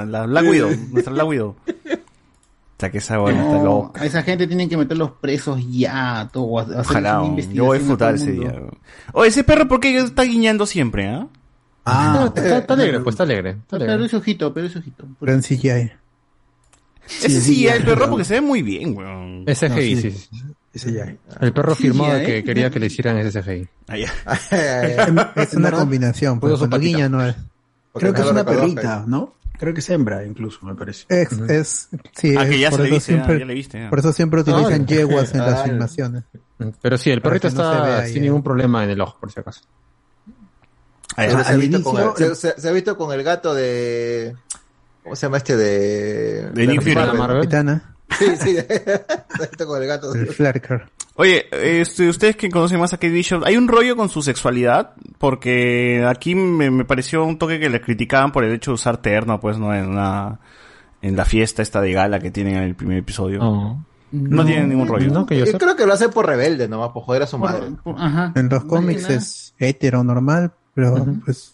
La 0.06 0.24
Black 0.24 0.44
Widow, 0.48 0.70
nuestra 0.92 1.12
Black 1.12 1.26
Widow. 1.28 1.48
O 1.48 1.56
sea, 2.78 2.90
que 2.90 2.98
esa 2.98 3.18
buena 3.18 3.42
está 3.42 3.58
No, 3.58 3.64
loca. 3.64 4.02
a 4.02 4.06
esa 4.06 4.22
gente 4.22 4.46
tienen 4.46 4.68
que 4.68 4.76
meterlos 4.78 5.10
presos 5.20 5.60
ya, 5.70 6.28
todo, 6.32 6.58
hacer 6.58 6.78
Ojalá, 6.78 7.20
una 7.20 7.42
yo 7.42 7.66
voy 7.66 7.76
a 7.76 7.78
disfrutar 7.80 8.14
ese 8.14 8.32
día. 8.32 8.54
Oye, 9.12 9.28
ese 9.28 9.44
perro, 9.44 9.68
¿por 9.68 9.78
qué 9.80 9.96
está 9.98 10.22
guiñando 10.22 10.64
siempre, 10.66 11.06
ah? 11.08 11.28
Ah, 11.84 12.32
está, 12.34 12.58
está 12.58 12.72
alegre, 12.74 13.00
pues 13.00 13.12
está 13.12 13.24
alegre. 13.24 13.50
Está 13.50 13.78
Pero 13.78 13.90
alegre. 13.92 14.06
ese 14.06 14.16
ojito, 14.16 14.54
pero 14.54 14.66
ese 14.68 14.78
ojito. 14.78 15.04
Pero 15.20 15.32
en 15.34 15.42
Ese 17.06 17.40
sí, 17.40 17.66
el 17.66 17.84
perro, 17.84 18.08
porque 18.10 18.24
se 18.24 18.34
ve 18.34 18.40
muy 18.40 18.62
bien, 18.62 18.96
weón. 18.96 19.44
Es 19.46 19.60
CGI, 19.60 19.94
No, 19.94 20.00
sí. 20.00 20.28
ese 20.72 20.92
ya. 20.92 21.14
El 21.40 21.52
perro 21.52 21.74
firmó 21.74 22.06
ya, 22.08 22.24
que 22.24 22.38
¿eh? 22.38 22.44
quería 22.44 22.70
que 22.70 22.80
le 22.80 22.86
hicieran 22.86 23.16
ese 23.18 23.42
CGI. 23.42 23.68
Ah, 23.88 23.96
ya. 23.96 24.12
Es 25.36 25.54
una 25.54 25.70
combinación, 25.70 26.40
pues 26.40 26.58
su 26.58 26.68
guiña 26.68 27.08
no 27.08 27.24
es. 27.24 27.34
Creo 27.94 28.12
que 28.12 28.20
es 28.22 28.26
una 28.30 28.44
perrita, 28.44 29.04
¿no? 29.06 29.34
Creo 29.56 29.72
que 29.72 29.78
es 29.80 29.88
hembra, 29.90 30.24
incluso, 30.26 30.66
me 30.66 30.74
parece. 30.74 31.04
Es, 31.08 31.30
es, 31.32 31.88
sí, 32.16 32.34
Ah, 32.36 32.42
es- 32.42 32.50
que 32.50 32.58
ya 32.58 32.70
por, 32.70 32.78
se 32.80 32.82
le 32.82 32.88
eso 32.88 32.94
viste, 32.96 33.12
ya, 33.12 33.16
siempre, 33.18 33.38
ya 33.38 33.44
le 33.44 33.54
viste, 33.54 33.78
ya. 33.78 33.88
por 33.90 33.98
eso 34.00 34.12
siempre 34.12 34.40
utilizan 34.40 34.82
Ah, 34.82 34.86
yeguas 34.86 35.32
en 35.32 35.38
las 35.40 35.60
ah, 35.60 35.64
filmaciones. 35.64 36.24
Pero 36.82 36.98
sí, 36.98 37.10
el 37.10 37.22
perrito 37.22 37.48
no 37.50 37.62
está 37.62 38.04
sin 38.06 38.16
ahí, 38.16 38.20
ningún 38.22 38.40
¿eh? 38.40 38.44
problema 38.44 38.82
en 38.82 38.90
el 38.90 39.00
ojo, 39.00 39.16
por 39.20 39.30
si 39.30 39.38
acaso. 39.38 39.60
Ah, 41.16 41.26
ya. 41.26 41.28
Pero 41.28 41.44
se, 41.44 41.50
ha 41.50 41.54
al 41.54 41.60
visto 41.60 41.82
con 41.84 41.96
el, 42.00 42.06
inicio- 42.08 42.34
se, 42.34 42.52
se- 42.52 42.60
se 42.60 42.68
ha 42.68 42.72
visto 42.72 42.96
con 42.96 43.12
el 43.12 43.22
gato 43.22 43.54
de... 43.54 44.34
¿Cómo 45.04 45.14
se 45.14 45.26
llama 45.26 45.36
este 45.36 45.56
de... 45.56 46.50
De 46.50 46.66
Nick 46.66 46.80
Fury. 46.82 46.94
Marvel? 46.96 47.18
Marvel. 47.18 47.36
Capitana, 47.42 47.94
Sí, 48.18 48.26
sí. 48.36 48.56
visto 49.40 49.66
con 49.66 49.80
el 49.82 49.88
gato. 49.88 50.12
el 50.14 50.26
Flarker. 50.28 50.88
Oye, 51.16 51.46
este, 51.52 52.08
ustedes 52.08 52.36
que 52.36 52.50
conocen 52.50 52.80
más 52.80 52.92
a 52.92 52.96
Kate 52.96 53.10
Bishop, 53.10 53.44
¿hay 53.44 53.56
un 53.56 53.68
rollo 53.68 53.96
con 53.96 54.08
su 54.08 54.20
sexualidad? 54.22 54.94
Porque 55.18 56.04
aquí 56.08 56.34
me, 56.34 56.70
me 56.70 56.84
pareció 56.84 57.24
un 57.24 57.38
toque 57.38 57.60
que 57.60 57.70
le 57.70 57.80
criticaban 57.80 58.32
por 58.32 58.44
el 58.44 58.52
hecho 58.52 58.72
de 58.72 58.74
usar 58.76 58.96
terno, 58.98 59.40
pues, 59.40 59.58
¿no? 59.58 59.74
En 59.74 59.88
una, 59.90 60.40
en 61.02 61.16
la 61.16 61.24
fiesta 61.24 61.62
esta 61.62 61.80
de 61.80 61.92
gala 61.92 62.18
que 62.20 62.30
tienen 62.30 62.56
en 62.56 62.62
el 62.64 62.74
primer 62.74 62.98
episodio. 62.98 63.38
No. 63.38 63.84
No, 64.12 64.44
tienen 64.44 64.68
ningún 64.68 64.86
rollo. 64.86 65.10
No, 65.12 65.26
que 65.26 65.38
yo 65.38 65.44
Yo 65.44 65.52
sé. 65.52 65.58
creo 65.58 65.74
que 65.74 65.86
lo 65.86 65.92
hace 65.94 66.08
por 66.08 66.26
rebelde 66.26 66.68
nomás, 66.68 66.90
por 66.90 67.02
joder 67.02 67.22
a 67.22 67.26
su 67.26 67.36
madre. 67.38 67.66
Por- 67.82 67.96
ajá. 67.98 68.32
En 68.36 68.48
los 68.48 68.64
cómics 68.64 69.08
es 69.10 69.54
hetero 69.58 70.04
normal, 70.04 70.52
pero 70.74 71.04
pues 71.24 71.53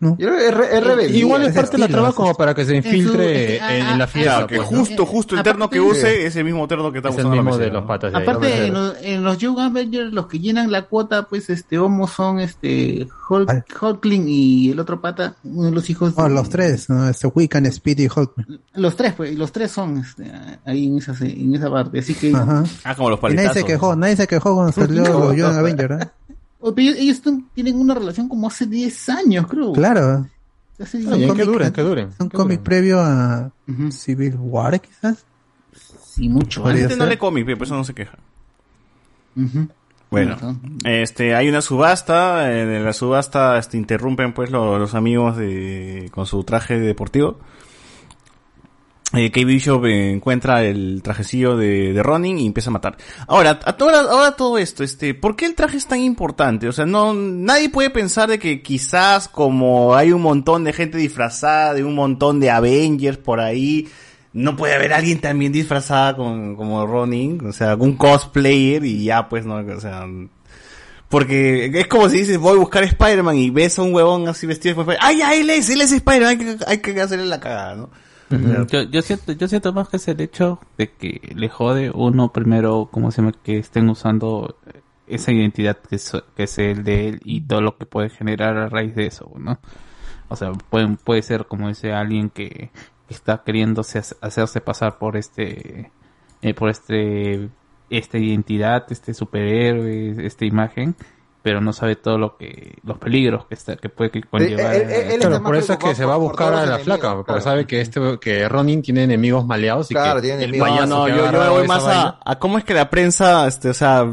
no. 0.00 0.16
Es, 0.18 0.54
re- 0.54 0.76
es 0.78 0.84
rebelde. 0.84 1.16
Igual 1.18 1.42
es 1.44 1.54
parte 1.54 1.72
de 1.76 1.78
la 1.78 1.88
trama 1.88 2.12
como 2.12 2.34
para 2.34 2.54
que 2.54 2.64
se 2.64 2.76
En 2.76 2.82
su- 2.82 2.88
infiltre 2.88 3.56
en, 3.58 3.62
ah, 3.62 3.76
en 3.92 3.98
la 3.98 4.04
ah, 4.04 4.06
fiesta. 4.08 4.30
Claro, 4.32 4.46
que 4.46 4.56
pues, 4.56 4.68
justo, 4.68 5.06
justo 5.06 5.36
el 5.36 5.42
terno 5.42 5.68
que 5.70 5.78
de- 5.78 5.84
use 5.84 6.26
es 6.26 6.34
el 6.36 6.44
mismo 6.44 6.66
terno 6.66 6.90
que 6.90 6.98
está 6.98 7.10
Es 7.10 7.14
el 7.16 7.20
usando 7.20 7.36
la 7.36 7.42
mismo 7.42 7.56
de 7.56 7.64
mesera, 7.66 7.74
los 7.74 7.82
¿no? 7.82 7.88
patas 7.88 8.12
de 8.12 8.18
ahí. 8.18 8.22
Aparte, 8.24 8.48
¿no? 8.48 8.64
en 8.64 8.72
los, 8.74 8.96
en 9.02 9.24
los 9.24 9.38
Young 9.38 9.58
Avengers, 9.60 10.12
los 10.12 10.26
que 10.26 10.38
llenan 10.40 10.72
la 10.72 10.82
cuota, 10.82 11.24
pues, 11.24 11.50
este, 11.50 11.78
Homo 11.78 12.08
son, 12.08 12.40
este, 12.40 13.06
Hulkling 13.28 14.24
y 14.28 14.70
el 14.70 14.80
otro 14.80 15.00
pata, 15.00 15.36
uno 15.44 15.66
de 15.66 15.70
los 15.72 15.88
hijos. 15.90 16.14
Oh, 16.16 16.24
de- 16.24 16.30
los 16.30 16.48
tres, 16.48 16.88
¿no? 16.88 17.08
Este 17.08 17.26
Wiccan, 17.28 17.66
Speed 17.66 17.98
y 18.00 18.06
Hulk. 18.06 18.32
Los 18.74 18.96
tres, 18.96 19.12
pues, 19.14 19.36
los 19.36 19.52
tres 19.52 19.70
son, 19.70 19.98
este, 19.98 20.30
ahí 20.64 20.86
en 20.86 20.98
esa, 20.98 21.14
en 21.20 21.54
esa 21.54 21.70
parte. 21.70 21.98
Así 21.98 22.14
que, 22.14 22.34
Ajá. 22.34 22.64
Ah, 22.84 22.94
como 22.94 23.10
los 23.10 23.18
Y 23.18 23.22
nadie 23.22 23.36
paletazos. 23.36 23.60
se 23.60 23.66
quejó, 23.66 23.96
nadie 23.96 24.16
se 24.16 24.26
quejó 24.26 24.54
cuando 24.54 24.72
salió 24.72 25.02
los 25.02 25.36
Young 25.36 25.56
Avengers, 25.56 26.02
¿eh? 26.02 26.08
Oh, 26.60 26.74
ellos, 26.76 27.22
tienen 27.54 27.76
una 27.80 27.94
relación 27.94 28.28
como 28.28 28.46
hace 28.48 28.66
10 28.66 29.08
años, 29.08 29.46
creo. 29.48 29.72
Claro. 29.72 30.26
Hace 30.78 30.98
Está 30.98 31.16
10 31.16 31.18
bien, 31.18 31.30
años. 31.30 31.36
que 31.36 31.44
duren, 31.44 31.72
que 31.72 31.82
duren. 31.82 32.08
Es 32.08 32.20
un 32.20 32.28
que 32.28 32.36
cómic 32.36 32.58
duren. 32.58 32.64
previo 32.64 33.00
a. 33.00 33.50
Civil 33.90 34.36
War, 34.38 34.80
quizás. 34.80 35.24
Sí, 36.02 36.28
mucho. 36.28 36.64
Gente 36.66 36.96
no 36.96 37.06
lee 37.06 37.16
cómic, 37.16 37.44
pero 37.46 37.56
por 37.58 37.66
eso 37.66 37.76
no 37.76 37.84
se 37.84 37.94
queja. 37.94 38.18
Bueno, 40.10 40.36
este, 40.84 41.34
hay 41.36 41.48
una 41.48 41.62
subasta, 41.62 42.50
eh, 42.52 42.66
de 42.66 42.80
la 42.80 42.92
subasta 42.92 43.56
este, 43.58 43.76
interrumpen 43.78 44.32
pues 44.34 44.50
lo- 44.50 44.76
los 44.78 44.94
amigos 44.94 45.36
de, 45.36 46.10
con 46.12 46.26
su 46.26 46.42
traje 46.42 46.80
deportivo. 46.80 47.38
Eh, 49.12 49.32
Kate 49.32 49.44
Bishop 49.44 49.84
encuentra 49.86 50.62
el 50.62 51.02
trajecillo 51.02 51.56
de, 51.56 51.92
de 51.92 52.02
Ronin 52.02 52.38
y 52.38 52.46
empieza 52.46 52.70
a 52.70 52.72
matar. 52.72 52.96
Ahora, 53.26 53.58
a 53.64 53.72
toda, 53.72 54.02
ahora 54.02 54.36
todo 54.36 54.56
esto, 54.56 54.84
este, 54.84 55.14
¿por 55.14 55.34
qué 55.34 55.46
el 55.46 55.56
traje 55.56 55.78
es 55.78 55.86
tan 55.86 55.98
importante? 56.00 56.68
O 56.68 56.72
sea, 56.72 56.86
no, 56.86 57.12
nadie 57.12 57.70
puede 57.70 57.90
pensar 57.90 58.28
de 58.28 58.38
que 58.38 58.62
quizás 58.62 59.26
como 59.26 59.96
hay 59.96 60.12
un 60.12 60.22
montón 60.22 60.62
de 60.62 60.72
gente 60.72 60.96
disfrazada, 60.96 61.74
de 61.74 61.82
un 61.82 61.96
montón 61.96 62.38
de 62.38 62.50
Avengers 62.50 63.18
por 63.18 63.40
ahí, 63.40 63.88
no 64.32 64.54
puede 64.54 64.74
haber 64.74 64.92
alguien 64.92 65.20
también 65.20 65.50
disfrazada 65.50 66.14
con, 66.14 66.54
como 66.54 66.86
Ronin, 66.86 67.44
o 67.44 67.52
sea, 67.52 67.70
algún 67.70 67.96
cosplayer 67.96 68.84
y 68.84 69.04
ya 69.04 69.28
pues, 69.28 69.44
no, 69.44 69.56
o 69.56 69.80
sea, 69.80 70.06
porque 71.08 71.68
es 71.74 71.88
como 71.88 72.08
si 72.08 72.18
dices, 72.18 72.38
voy 72.38 72.56
a 72.56 72.60
buscar 72.60 72.84
Spider-Man 72.84 73.36
y 73.36 73.50
ves 73.50 73.76
a 73.80 73.82
un 73.82 73.92
huevón 73.92 74.28
así 74.28 74.46
vestido 74.46 74.76
de 74.76 74.82
Spider-Man, 74.82 75.04
¡ay, 75.08 75.18
ya, 75.18 75.34
él 75.34 75.50
es, 75.50 75.68
él 75.68 75.80
es 75.80 75.90
Spider-Man! 75.90 76.58
Hay 76.68 76.78
que 76.78 77.00
hacerle 77.00 77.26
la 77.26 77.40
cagada, 77.40 77.74
¿no? 77.74 77.90
Yo, 78.70 78.82
yo 78.82 79.02
siento, 79.02 79.32
yo 79.32 79.48
siento 79.48 79.72
más 79.72 79.88
que 79.88 79.96
es 79.96 80.06
el 80.08 80.20
hecho 80.20 80.60
de 80.78 80.90
que 80.92 81.32
le 81.34 81.48
jode 81.48 81.90
uno 81.92 82.32
primero, 82.32 82.88
como 82.90 83.10
se 83.10 83.22
llama, 83.22 83.32
que 83.42 83.58
estén 83.58 83.88
usando 83.90 84.56
esa 85.08 85.32
identidad 85.32 85.78
que 85.78 85.96
es, 85.96 86.12
que 86.36 86.44
es 86.44 86.58
el 86.58 86.84
de 86.84 87.08
él 87.08 87.20
y 87.24 87.40
todo 87.40 87.60
lo 87.60 87.76
que 87.76 87.86
puede 87.86 88.10
generar 88.10 88.56
a 88.56 88.68
raíz 88.68 88.94
de 88.94 89.06
eso, 89.06 89.32
¿no? 89.36 89.58
O 90.28 90.36
sea, 90.36 90.52
puede, 90.52 90.96
puede 91.02 91.22
ser 91.22 91.46
como 91.46 91.68
dice 91.68 91.92
alguien 91.92 92.30
que 92.30 92.70
está 93.08 93.42
queriéndose 93.42 93.98
hac- 93.98 94.16
hacerse 94.20 94.60
pasar 94.60 94.98
por 94.98 95.16
este, 95.16 95.90
eh, 96.42 96.54
por 96.54 96.70
este, 96.70 97.48
esta 97.90 98.18
identidad, 98.18 98.86
este 98.90 99.12
superhéroe, 99.12 100.24
esta 100.24 100.44
imagen, 100.44 100.94
pero 101.42 101.60
no 101.60 101.72
sabe 101.72 101.96
todo 101.96 102.18
lo 102.18 102.36
que, 102.36 102.76
los 102.84 102.98
peligros 102.98 103.46
que 103.46 103.54
está, 103.54 103.76
que 103.76 103.88
puede 103.88 104.10
que 104.10 104.22
conllevar. 104.22 104.74
él- 104.74 104.82
él- 104.90 105.10
él 105.12 105.20
Claro, 105.20 105.42
por 105.42 105.56
eso 105.56 105.72
es 105.74 105.78
que 105.78 105.94
se 105.94 106.04
va 106.04 106.14
a 106.14 106.18
buscar 106.18 106.48
a 106.48 106.56
la 106.56 106.62
enemigos, 106.62 106.84
flaca, 106.84 107.16
porque 107.24 107.40
sabe 107.40 107.66
que 107.66 107.80
este 107.80 108.00
que 108.20 108.48
Ronin 108.48 108.82
tiene 108.82 109.04
enemigos 109.04 109.44
maleados 109.46 109.90
y 109.90 109.94
Claro, 109.94 110.16
que 110.16 110.28
tiene 110.28 110.44
el 110.44 110.54
enemigos. 110.54 110.68
No, 110.68 110.74
payaso 110.74 110.98
no, 110.98 111.04
que 111.06 111.10
yo, 111.12 111.32
yo 111.44 111.50
voy 111.52 111.66
más 111.66 111.84
a, 111.86 112.18
a 112.24 112.38
cómo 112.38 112.58
es 112.58 112.64
que 112.64 112.74
la 112.74 112.90
prensa, 112.90 113.46
este, 113.46 113.70
o 113.70 113.74
sea, 113.74 114.04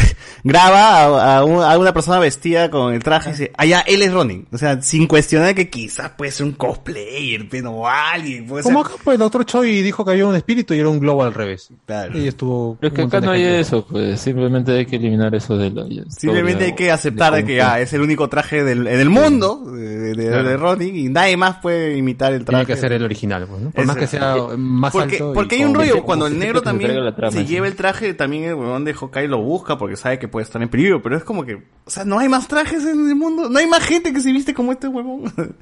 graba 0.44 1.00
a, 1.34 1.38
a 1.38 1.44
un- 1.44 1.62
a 1.62 1.76
una 1.78 1.92
persona 1.92 2.18
vestida 2.18 2.70
con 2.70 2.92
el 2.94 3.02
traje 3.02 3.30
y 3.30 3.32
dice, 3.32 3.52
ya, 3.66 3.80
él 3.80 4.02
es 4.02 4.12
Ronin. 4.12 4.46
O 4.52 4.58
sea, 4.58 4.80
sin 4.82 5.06
cuestionar 5.06 5.54
que 5.54 5.68
quizás 5.70 6.10
puede 6.10 6.30
ser 6.32 6.46
un 6.46 6.52
cosplayer, 6.52 7.48
pero 7.50 7.86
alguien, 7.88 8.46
puede 8.46 8.62
ser... 8.64 8.76
Acá, 8.76 8.90
pues, 9.04 9.14
el 9.14 9.18
doctor 9.20 9.44
Choi 9.44 9.82
dijo 9.82 10.04
que 10.04 10.12
había 10.12 10.26
un 10.26 10.36
espíritu 10.36 10.74
y 10.74 10.78
era 10.80 10.88
un 10.88 10.98
globo 11.00 11.24
al 11.24 11.34
revés. 11.34 11.70
Claro. 11.86 12.16
Y 12.18 12.28
estuvo. 12.28 12.76
Pero 12.80 12.92
es 12.92 12.96
que 12.96 13.02
acá 13.06 13.20
no 13.20 13.32
hay 13.32 13.42
eso, 13.44 13.84
pues 13.86 14.20
simplemente 14.20 14.72
hay 14.72 14.86
que 14.86 14.96
eliminar 14.96 15.34
eso 15.34 15.56
de 15.56 15.70
la 15.70 15.84
Simplemente 16.08 16.69
hay 16.70 16.74
que 16.76 16.90
aceptar 16.90 17.34
de 17.34 17.44
que 17.44 17.60
ah, 17.62 17.80
es 17.80 17.92
el 17.92 18.00
único 18.00 18.28
traje 18.28 18.64
del, 18.64 18.86
en 18.86 18.98
el 19.00 19.10
mundo 19.10 19.64
de, 19.72 20.14
de- 20.14 20.28
Claro. 20.28 20.48
de 20.48 20.56
Ronin 20.56 20.96
y 20.96 21.08
nadie 21.08 21.36
más 21.36 21.58
puede 21.58 21.96
imitar 21.96 22.32
el 22.32 22.44
traje. 22.44 22.64
Tiene 22.64 22.74
que 22.76 22.80
ser 22.80 22.92
el 22.92 23.02
original, 23.04 23.46
pues, 23.48 23.60
¿no? 23.62 23.70
Por 23.70 23.86
más 23.86 23.96
que 23.96 24.06
sea 24.06 24.34
más 24.56 24.92
porque, 24.92 25.16
alto. 25.16 25.30
y 25.32 25.34
Porque 25.34 25.54
hay 25.56 25.64
un 25.64 25.74
rollo, 25.74 26.02
cuando 26.02 26.26
el 26.26 26.38
negro 26.38 26.62
también 26.62 26.92
trama, 27.14 27.30
se 27.32 27.40
sí. 27.40 27.46
lleva 27.46 27.66
el 27.66 27.76
traje, 27.76 28.14
también 28.14 28.44
el 28.44 28.54
huevón 28.54 28.84
de 28.84 28.94
Hawkeye 28.94 29.28
lo 29.28 29.42
busca 29.42 29.76
porque 29.78 29.96
sabe 29.96 30.18
que 30.18 30.28
puede 30.28 30.44
estar 30.44 30.60
en 30.62 30.68
peligro, 30.68 31.00
pero 31.02 31.16
es 31.16 31.24
como 31.24 31.44
que, 31.44 31.54
o 31.84 31.90
sea, 31.90 32.04
no 32.04 32.18
hay 32.18 32.28
más 32.28 32.48
trajes 32.48 32.84
en 32.84 33.08
el 33.08 33.14
mundo, 33.16 33.48
no 33.48 33.58
hay 33.58 33.66
más 33.66 33.82
gente 33.84 34.12
que 34.12 34.20
se 34.20 34.32
viste 34.32 34.54
como 34.54 34.72
este 34.72 34.88
huevón. 34.88 35.32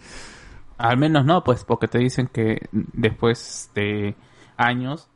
Al 0.78 0.96
menos 0.96 1.24
no, 1.24 1.42
pues, 1.42 1.64
porque 1.64 1.88
te 1.88 1.98
dicen 1.98 2.28
que 2.32 2.68
después 2.72 3.70
de 3.74 4.14
años 4.56 5.08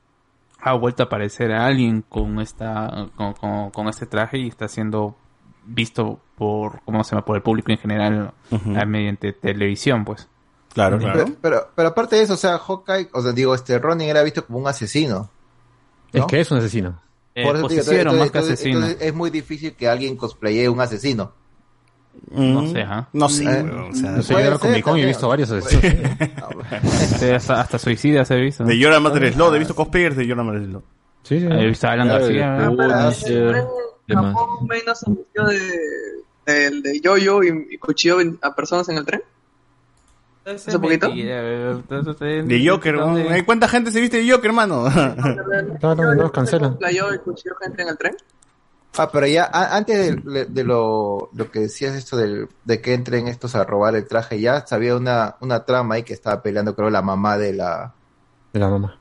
ha 0.61 0.75
vuelto 0.75 1.03
a 1.03 1.07
aparecer 1.07 1.53
alguien 1.53 2.03
con 2.09 2.41
esta, 2.41 3.09
con, 3.17 3.33
con- 3.35 3.71
con 3.71 3.89
este 3.89 4.07
traje 4.07 4.39
y 4.39 4.49
está 4.49 4.67
siendo 4.69 5.17
visto 5.65 6.21
por, 6.37 6.81
¿cómo 6.85 7.03
se 7.05 7.11
llama? 7.15 7.25
Por 7.25 7.37
el 7.37 7.43
público 7.43 7.71
en 7.73 7.79
general 7.79 8.33
eh, 8.51 8.87
mediante 8.87 9.33
televisión, 9.33 10.05
pues. 10.05 10.29
Claro, 10.75 10.99
Pero, 10.99 11.27
pero, 11.43 11.69
pero 11.75 11.89
aparte 11.89 12.17
de 12.17 12.23
eso, 12.23 12.33
o 12.35 12.37
sea, 12.39 12.59
Hawkeye, 12.59 13.11
o 13.13 13.21
sea, 13.21 13.33
digo, 13.33 13.55
este 13.55 13.79
Ronin 13.79 14.09
era 14.09 14.23
visto 14.23 14.47
como 14.47 14.59
un 14.59 14.67
asesino. 14.69 15.31
Es 16.13 16.25
que 16.27 16.41
es 16.41 16.51
un 16.51 16.59
asesino. 16.59 17.01
Eh, 17.35 17.45
Por 17.45 17.57
eso 17.57 17.67
te 17.69 17.75
digo, 17.75 17.83
justiciero 17.83 18.11
entonces- 18.13 18.19
más 18.21 18.31
que 18.31 18.39
entonces- 18.39 18.55
asesino. 18.61 18.79
entonces 18.79 19.07
es 19.09 19.15
muy 19.15 19.31
difícil 19.31 19.73
que 19.75 19.89
alguien 19.89 20.17
cosplaye 20.17 20.69
un 20.69 20.81
asesino. 20.81 21.33
No 22.31 22.67
sé, 22.69 22.83
¿ah? 22.83 23.09
No 23.15 23.29
sé, 23.31 23.45
Eh, 23.45 23.63
huevón, 23.63 23.91
o 23.91 23.95
sea, 23.95 24.11
No 24.13 24.23
sé, 24.23 24.35
yo 24.45 24.59
Comic 24.59 24.85
Con 24.85 24.99
y 24.99 25.03
he 25.03 25.07
visto 25.07 25.29
varios 25.29 25.51
asesinos. 25.51 25.87
Sí, 27.19 27.31
hasta, 27.31 27.61
hasta 27.61 27.79
suicidas 27.79 28.31
he 28.31 28.37
visto. 28.37 28.65
de 28.65 28.83
Jordan 28.83 29.03
Matter 29.03 29.33
Slot, 29.33 29.55
he 29.55 29.59
visto 29.59 29.75
cosplayers 29.75 30.17
de 30.17 30.27
Jordan 30.29 30.47
Matter 30.47 30.65
Slot. 30.65 30.85
Sí, 31.23 31.41
sí. 31.41 31.47
He 31.51 31.67
visto 31.67 31.87
a 31.87 31.93
Alan 31.93 32.09
Claro, 32.09 32.25
García. 32.27 33.67
Japón, 34.09 34.67
menos 34.69 35.03
anunció 35.05 35.45
de, 35.45 35.71
del 36.47 36.83
de 36.83 37.01
Yoyo 37.01 37.43
y, 37.43 37.69
y 37.71 37.79
cuchillo 37.79 38.17
a 38.43 38.55
personas 38.55 38.89
en 38.89 38.99
el 38.99 39.05
tren. 39.05 39.23
¿Hace 40.45 40.77
poquito? 40.81 41.09
De 42.49 42.69
Joker. 42.69 42.97
Ay, 43.31 43.43
¿cuánta 43.43 43.69
gente 43.69 43.93
se 43.93 44.01
viste 44.01 44.17
de 44.23 44.29
Joker, 44.31 44.47
hermano? 44.51 44.85
Claro, 45.79 46.03
no 46.03 46.15
los 46.23 46.33
cancelan. 46.33 46.79
Y 46.91 47.19
cuchillo 47.19 47.55
gente 47.63 47.83
en 47.83 47.89
el 47.89 47.97
tren. 47.99 48.17
Ah, 48.99 49.09
pero 49.11 49.27
ya 49.27 49.45
a- 49.45 49.75
antes 49.77 50.23
de, 50.25 50.45
de 50.47 50.65
lo, 50.65 51.31
lo 51.33 51.51
que 51.51 51.61
decías 51.61 51.95
esto 51.95 52.17
del, 52.17 52.49
de 52.65 52.81
que 52.83 52.93
entren 52.93 53.27
estos 53.29 53.55
a 53.55 53.65
robar 53.65 53.95
el 53.97 54.07
traje, 54.07 54.39
ya 54.41 54.67
sabía 54.67 54.97
una, 54.97 55.37
una 55.41 55.65
trama 55.65 55.95
ahí 55.95 56.03
que 56.03 56.13
estaba 56.13 56.43
peleando, 56.43 56.75
creo, 56.75 56.91
la 56.91 57.01
mamá 57.01 57.39
de 57.39 57.55
la... 57.55 57.95
De 58.53 58.61
la 58.61 58.69
mamá. 58.69 58.99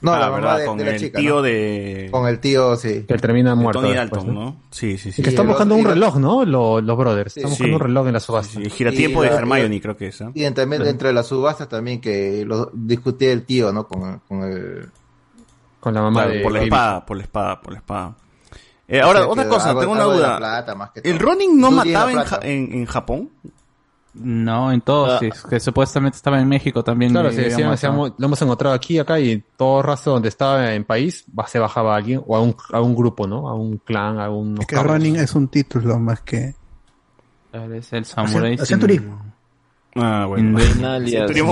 No, 0.00 0.12
Ah, 0.12 0.18
la 0.20 0.26
mamá 0.26 0.36
¿verdad? 0.36 0.58
de, 0.60 0.66
Con 0.66 0.78
de 0.78 0.84
la 0.84 0.90
el 0.92 0.98
chica. 1.00 1.18
tío 1.18 1.34
¿no? 1.36 1.42
de... 1.42 2.08
Con 2.12 2.28
el 2.28 2.38
tío, 2.38 2.76
sí. 2.76 3.04
Que 3.08 3.18
termina 3.18 3.50
de 3.50 3.56
muerto. 3.56 3.80
Tony 3.80 3.94
después, 3.94 4.10
Dalton, 4.12 4.34
¿no? 4.34 4.40
¿no? 4.44 4.56
Sí, 4.70 4.96
sí, 4.96 5.10
sí. 5.10 5.20
Y 5.20 5.24
que 5.24 5.30
están 5.30 5.46
buscando 5.48 5.74
un 5.74 5.84
reloj, 5.84 6.16
¿no? 6.18 6.44
Los, 6.44 6.84
los 6.84 6.96
brothers. 6.96 7.36
Están 7.36 7.50
Sí. 7.50 7.56
buscando 7.64 7.76
un 7.76 7.82
reloj 7.82 8.06
en 8.06 8.12
la 8.12 8.20
subasta. 8.20 8.52
Sí, 8.52 8.62
el 8.62 8.70
giratiempo 8.70 9.24
Y 9.24 9.28
de 9.28 9.34
Hermione, 9.34 9.80
creo 9.80 9.96
que 9.96 10.06
es. 10.08 10.20
¿eh? 10.20 10.28
Y 10.34 10.44
entre, 10.44 10.66
dentro 10.66 11.08
de 11.08 11.14
las 11.14 11.26
subastas 11.26 11.68
también 11.68 12.00
que 12.00 12.44
lo 12.46 12.70
discutía 12.72 13.32
el 13.32 13.44
tío, 13.44 13.72
¿no? 13.72 13.88
Con, 13.88 14.20
con 14.28 14.42
el... 14.44 14.88
Con 15.80 15.94
la 15.94 16.02
mamá 16.02 16.22
Claro, 16.22 16.34
de 16.38 16.40
por 16.44 16.52
la 16.52 16.62
espada, 16.62 17.04
por 17.06 17.16
la 17.16 17.22
espada, 17.24 17.60
por 17.60 17.72
la 17.72 17.78
espada. 17.80 18.16
Eh, 18.86 19.00
ahora, 19.00 19.20
o 19.20 19.22
sea, 19.22 19.32
otra 19.32 19.48
cosa, 19.48 19.68
algo- 19.70 19.80
tengo 19.80 19.92
una 19.94 20.04
duda. 20.04 20.36
plata 20.38 20.74
más 20.74 20.90
que 20.90 21.00
¿El. 21.08 21.18
Ronin 21.18 21.58
no 21.60 21.70
mataba 21.70 22.10
en, 22.42 22.72
en 22.72 22.86
Japón? 22.86 23.30
No, 24.20 24.72
en 24.72 24.80
todos, 24.80 25.20
sí, 25.20 25.30
que 25.48 25.60
supuestamente 25.60 26.16
estaba 26.16 26.40
en 26.40 26.48
México 26.48 26.82
también. 26.84 27.12
Claro, 27.12 27.30
digamos, 27.30 27.78
se 27.80 27.86
hemos- 27.86 28.12
lo 28.18 28.26
hemos 28.26 28.42
encontrado 28.42 28.74
aquí, 28.74 28.98
acá, 28.98 29.18
y 29.20 29.42
todo 29.56 29.82
rastro 29.82 30.12
donde 30.14 30.28
estaba 30.28 30.74
en 30.74 30.84
país, 30.84 31.24
va- 31.38 31.46
se 31.46 31.58
bajaba 31.58 31.94
a 31.94 31.96
alguien, 31.98 32.22
o 32.26 32.36
a 32.36 32.40
un, 32.42 32.54
a 32.72 32.80
un 32.80 32.94
grupo, 32.94 33.26
¿no? 33.26 33.48
A 33.48 33.54
un 33.54 33.78
clan, 33.78 34.18
a 34.18 34.30
un... 34.30 34.58
Es 34.60 34.66
que 34.66 34.76
Ronin 34.76 35.16
es 35.16 35.34
un 35.34 35.48
título 35.48 35.98
más 35.98 36.20
que. 36.22 36.54
Es 37.52 37.92
el 37.92 38.04
samurái. 38.04 38.54
Hacían 38.54 38.66
sin- 38.66 38.80
turismo. 38.80 39.22
Ah, 39.96 40.28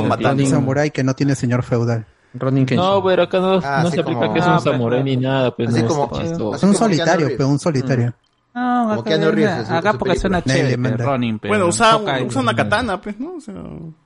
matando. 0.08 0.42
Un 0.42 0.48
samurái 0.50 0.90
que 0.90 1.02
no 1.02 1.14
tiene 1.14 1.34
señor 1.34 1.62
feudal. 1.62 2.06
Ronin 2.34 2.66
Kenshin. 2.66 2.84
No, 2.86 3.02
pero 3.02 3.22
acá 3.22 3.40
no, 3.40 3.60
Ah, 3.64 3.80
no 3.82 3.90
se 3.90 4.00
aplica 4.00 4.20
como- 4.20 4.32
que 4.34 4.40
es 4.40 4.46
Ah, 4.46 4.56
un 4.58 4.62
pero- 4.62 4.72
samurái 4.76 5.02
ni 5.04 5.16
nada, 5.16 5.56
pues 5.56 5.70
Así 5.70 5.82
no, 5.82 5.88
como- 5.88 6.16
así 6.16 6.32
un 6.34 6.38
como 6.38 6.74
solitario, 6.74 7.28
pero 7.28 7.48
un 7.48 7.58
solitario. 7.58 8.12
No, 8.56 8.86
Como 8.88 9.00
acá, 9.02 9.14
en 9.16 9.66
su- 9.66 9.72
acá 9.74 9.92
porque 9.92 10.16
suena 10.16 10.40
película. 10.40 10.54
chévere, 10.70 10.76
Nelly 10.78 10.96
pero 10.96 11.10
Ronin, 11.10 11.38
pero 11.38 11.50
Bueno, 11.52 11.66
usa, 11.66 11.90
Hawkeye, 11.92 12.22
usa 12.26 12.40
una 12.40 12.52
no. 12.52 12.56
katana, 12.56 13.00
pues, 13.02 13.20
¿no? 13.20 13.34
O 13.34 13.40
sea, 13.42 13.54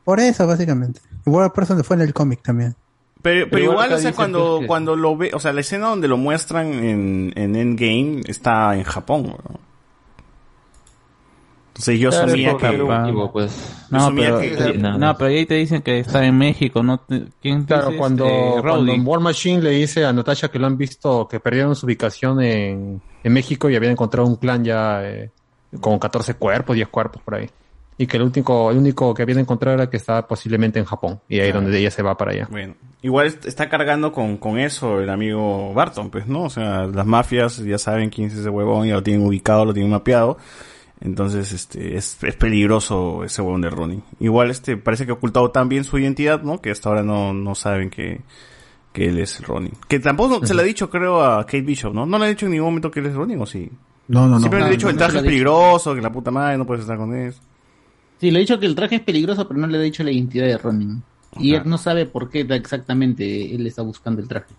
Por 0.03 0.19
eso, 0.19 0.45
básicamente. 0.45 1.01
Igual 1.25 1.53
Person 1.53 1.85
fue 1.85 1.95
en 1.97 2.03
el 2.03 2.13
cómic 2.13 2.43
también. 2.43 2.75
pero, 3.23 3.45
pero 3.45 3.51
Pero 3.51 3.65
igual 3.73 3.93
o 3.93 3.99
sea, 3.99 4.13
cuando, 4.13 4.59
que- 4.61 4.67
cuando 4.67 4.97
lo 4.97 5.17
ve, 5.17 5.31
o 5.35 5.39
sea, 5.39 5.53
la 5.53 5.61
escena 5.61 5.87
donde 5.89 6.09
lo 6.09 6.17
muestran 6.17 6.67
en, 6.73 7.33
en 7.37 7.55
Endgame 7.55 8.23
está 8.27 8.75
en 8.77 8.83
Japón, 8.83 9.23
¿no? 9.29 9.61
Entonces 11.69 12.01
yo 12.01 12.11
Claro, 12.11 12.27
que... 12.27 13.29
pues. 13.33 13.53
Yo 13.91 13.97
No, 13.97 14.05
asumía 14.05 14.37
pero, 14.37 14.73
que- 14.73 14.79
nada. 14.79 14.99
no, 14.99 15.17
pero 15.17 15.31
ahí 15.31 15.47
te 15.47 15.55
dicen 15.55 15.81
que 15.83 16.01
está 16.01 16.25
en 16.27 16.37
México, 16.37 16.83
¿no? 16.83 16.99
te- 16.99 17.27
¿Quién 17.41 17.65
Claro, 17.65 17.87
dice? 17.87 17.99
cuando, 17.99 18.27
Este, 18.27 18.63
cuando. 18.63 18.95
War 19.09 19.21
Machine 19.21 19.63
le 19.63 19.71
dice 19.71 20.05
a 20.05 20.13
Natasha 20.13 20.49
que 20.51 20.59
lo 20.59 20.67
han 20.67 20.77
visto, 20.77 21.29
que 21.29 21.39
perdieron 21.41 21.75
su 21.77 21.87
ubicación 21.87 22.43
en, 22.43 23.01
en 23.23 23.33
México 23.33 23.69
y 23.71 23.77
habían 23.77 23.93
encontrado 23.93 24.27
un 24.29 24.37
clan 24.37 24.65
ya 24.65 25.03
eh, 25.05 25.31
con 25.81 25.99
14 25.99 26.35
cuerpos, 26.35 26.75
10 26.77 26.89
cuerpos 26.89 27.23
por 27.23 27.35
ahí. 27.37 27.49
Y 27.99 28.07
que 28.07 28.17
el 28.17 28.23
único, 28.23 28.71
el 28.71 28.79
único 28.79 29.13
que 29.13 29.23
habían 29.23 29.41
encontrado 29.41 29.75
era 29.77 29.91
que 29.91 29.99
estaba 29.99 30.27
posiblemente 30.27 30.79
en 30.79 30.87
Japón. 30.87 31.21
Y 31.29 31.39
ahí 31.41 31.51
Claro. 31.51 31.61
donde 31.65 31.79
ella 31.79 31.91
se 31.91 32.03
va 32.03 32.17
para 32.17 32.31
allá. 32.33 32.49
Bueno, 32.51 32.75
igual 33.03 33.27
est- 33.27 33.45
está 33.45 33.69
cargando 33.69 34.11
con, 34.11 34.39
con 34.39 34.59
eso 34.59 35.01
el 35.01 35.11
amigo 35.11 35.75
Barton, 35.75 36.09
pues, 36.09 36.27
¿no? 36.27 36.45
O 36.45 36.51
sea, 36.51 36.87
las 36.87 37.05
mafias 37.05 37.59
ya 37.59 37.77
saben 37.77 38.09
quién 38.09 38.29
es 38.29 38.35
ese 38.37 38.49
huevón, 38.49 38.89
ya 38.89 38.95
lo 38.95 39.03
tienen 39.03 39.27
ubicado, 39.27 39.67
lo 39.67 39.75
tienen 39.75 39.91
mapeado. 39.93 40.39
Entonces, 41.03 41.53
este, 41.53 41.97
es, 41.97 42.23
es 42.23 42.37
peligroso 42.37 43.25
ese 43.25 43.43
huevón 43.43 43.61
de 43.63 43.71
Ronin. 43.71 44.03
Igual, 44.19 44.51
este, 44.51 44.77
parece 44.79 45.05
que 45.05 45.13
ha 45.13 45.15
ocultado 45.15 45.51
tan 45.51 45.69
bien 45.69 45.85
su 45.85 45.99
identidad, 45.99 46.43
¿no? 46.43 46.61
Que 46.61 46.71
hasta 46.71 46.89
ahora 46.89 47.03
no, 47.03 47.33
no 47.35 47.55
saben 47.55 47.91
que, 47.91 48.21
que 48.93 49.07
él 49.09 49.19
es 49.19 49.41
Ronin. 49.47 49.73
Que 49.89 50.01
tampoco 50.01 50.45
se 50.47 50.55
le 50.55 50.63
ha 50.63 50.65
dicho, 50.65 50.91
creo, 50.91 51.23
a 51.23 51.45
Kate 51.45 51.63
Bishop, 51.63 51.95
¿no? 51.95 52.07
No 52.07 52.19
le 52.19 52.25
ha 52.27 52.29
dicho 52.29 52.47
en 52.47 52.53
ningún 52.53 52.69
momento 52.69 52.91
que 52.91 53.01
él 53.01 53.07
es 53.07 53.15
Ronin, 53.15 53.41
¿o 53.41 53.47
sí? 53.47 53.71
No, 54.09 54.23
no, 54.23 54.35
no. 54.35 54.39
Siempre 54.41 54.59
le 54.59 54.65
no, 54.65 54.69
ha 54.69 54.73
dicho, 54.73 54.87
no, 54.87 54.91
el 54.91 54.97
traje 54.97 55.19
es 55.19 55.23
peligroso, 55.23 55.95
que 55.95 56.01
la 56.01 56.11
puta 56.11 56.31
madre 56.31 56.59
no 56.59 56.67
puedes 56.67 56.83
estar 56.83 56.97
con 56.97 57.15
él. 57.15 57.33
Sí, 58.21 58.31
le 58.31 58.39
he 58.39 58.41
dicho 58.41 58.59
que 58.59 58.67
el 58.67 58.75
traje 58.75 58.97
es 58.97 59.01
peligroso, 59.03 59.47
pero 59.47 59.61
no 59.61 59.67
le 59.67 59.79
he 59.79 59.83
dicho 59.83 60.03
la 60.03 60.11
identidad 60.11 60.47
de 60.47 60.59
Ronin. 60.59 61.03
Y 61.39 61.55
él 61.55 61.63
no 61.67 61.79
sabe 61.79 62.07
por 62.07 62.29
qué 62.29 62.41
exactamente 62.41 63.55
él 63.55 63.67
está 63.67 63.83
buscando 63.83 64.21
el 64.21 64.27
traje. 64.29 64.53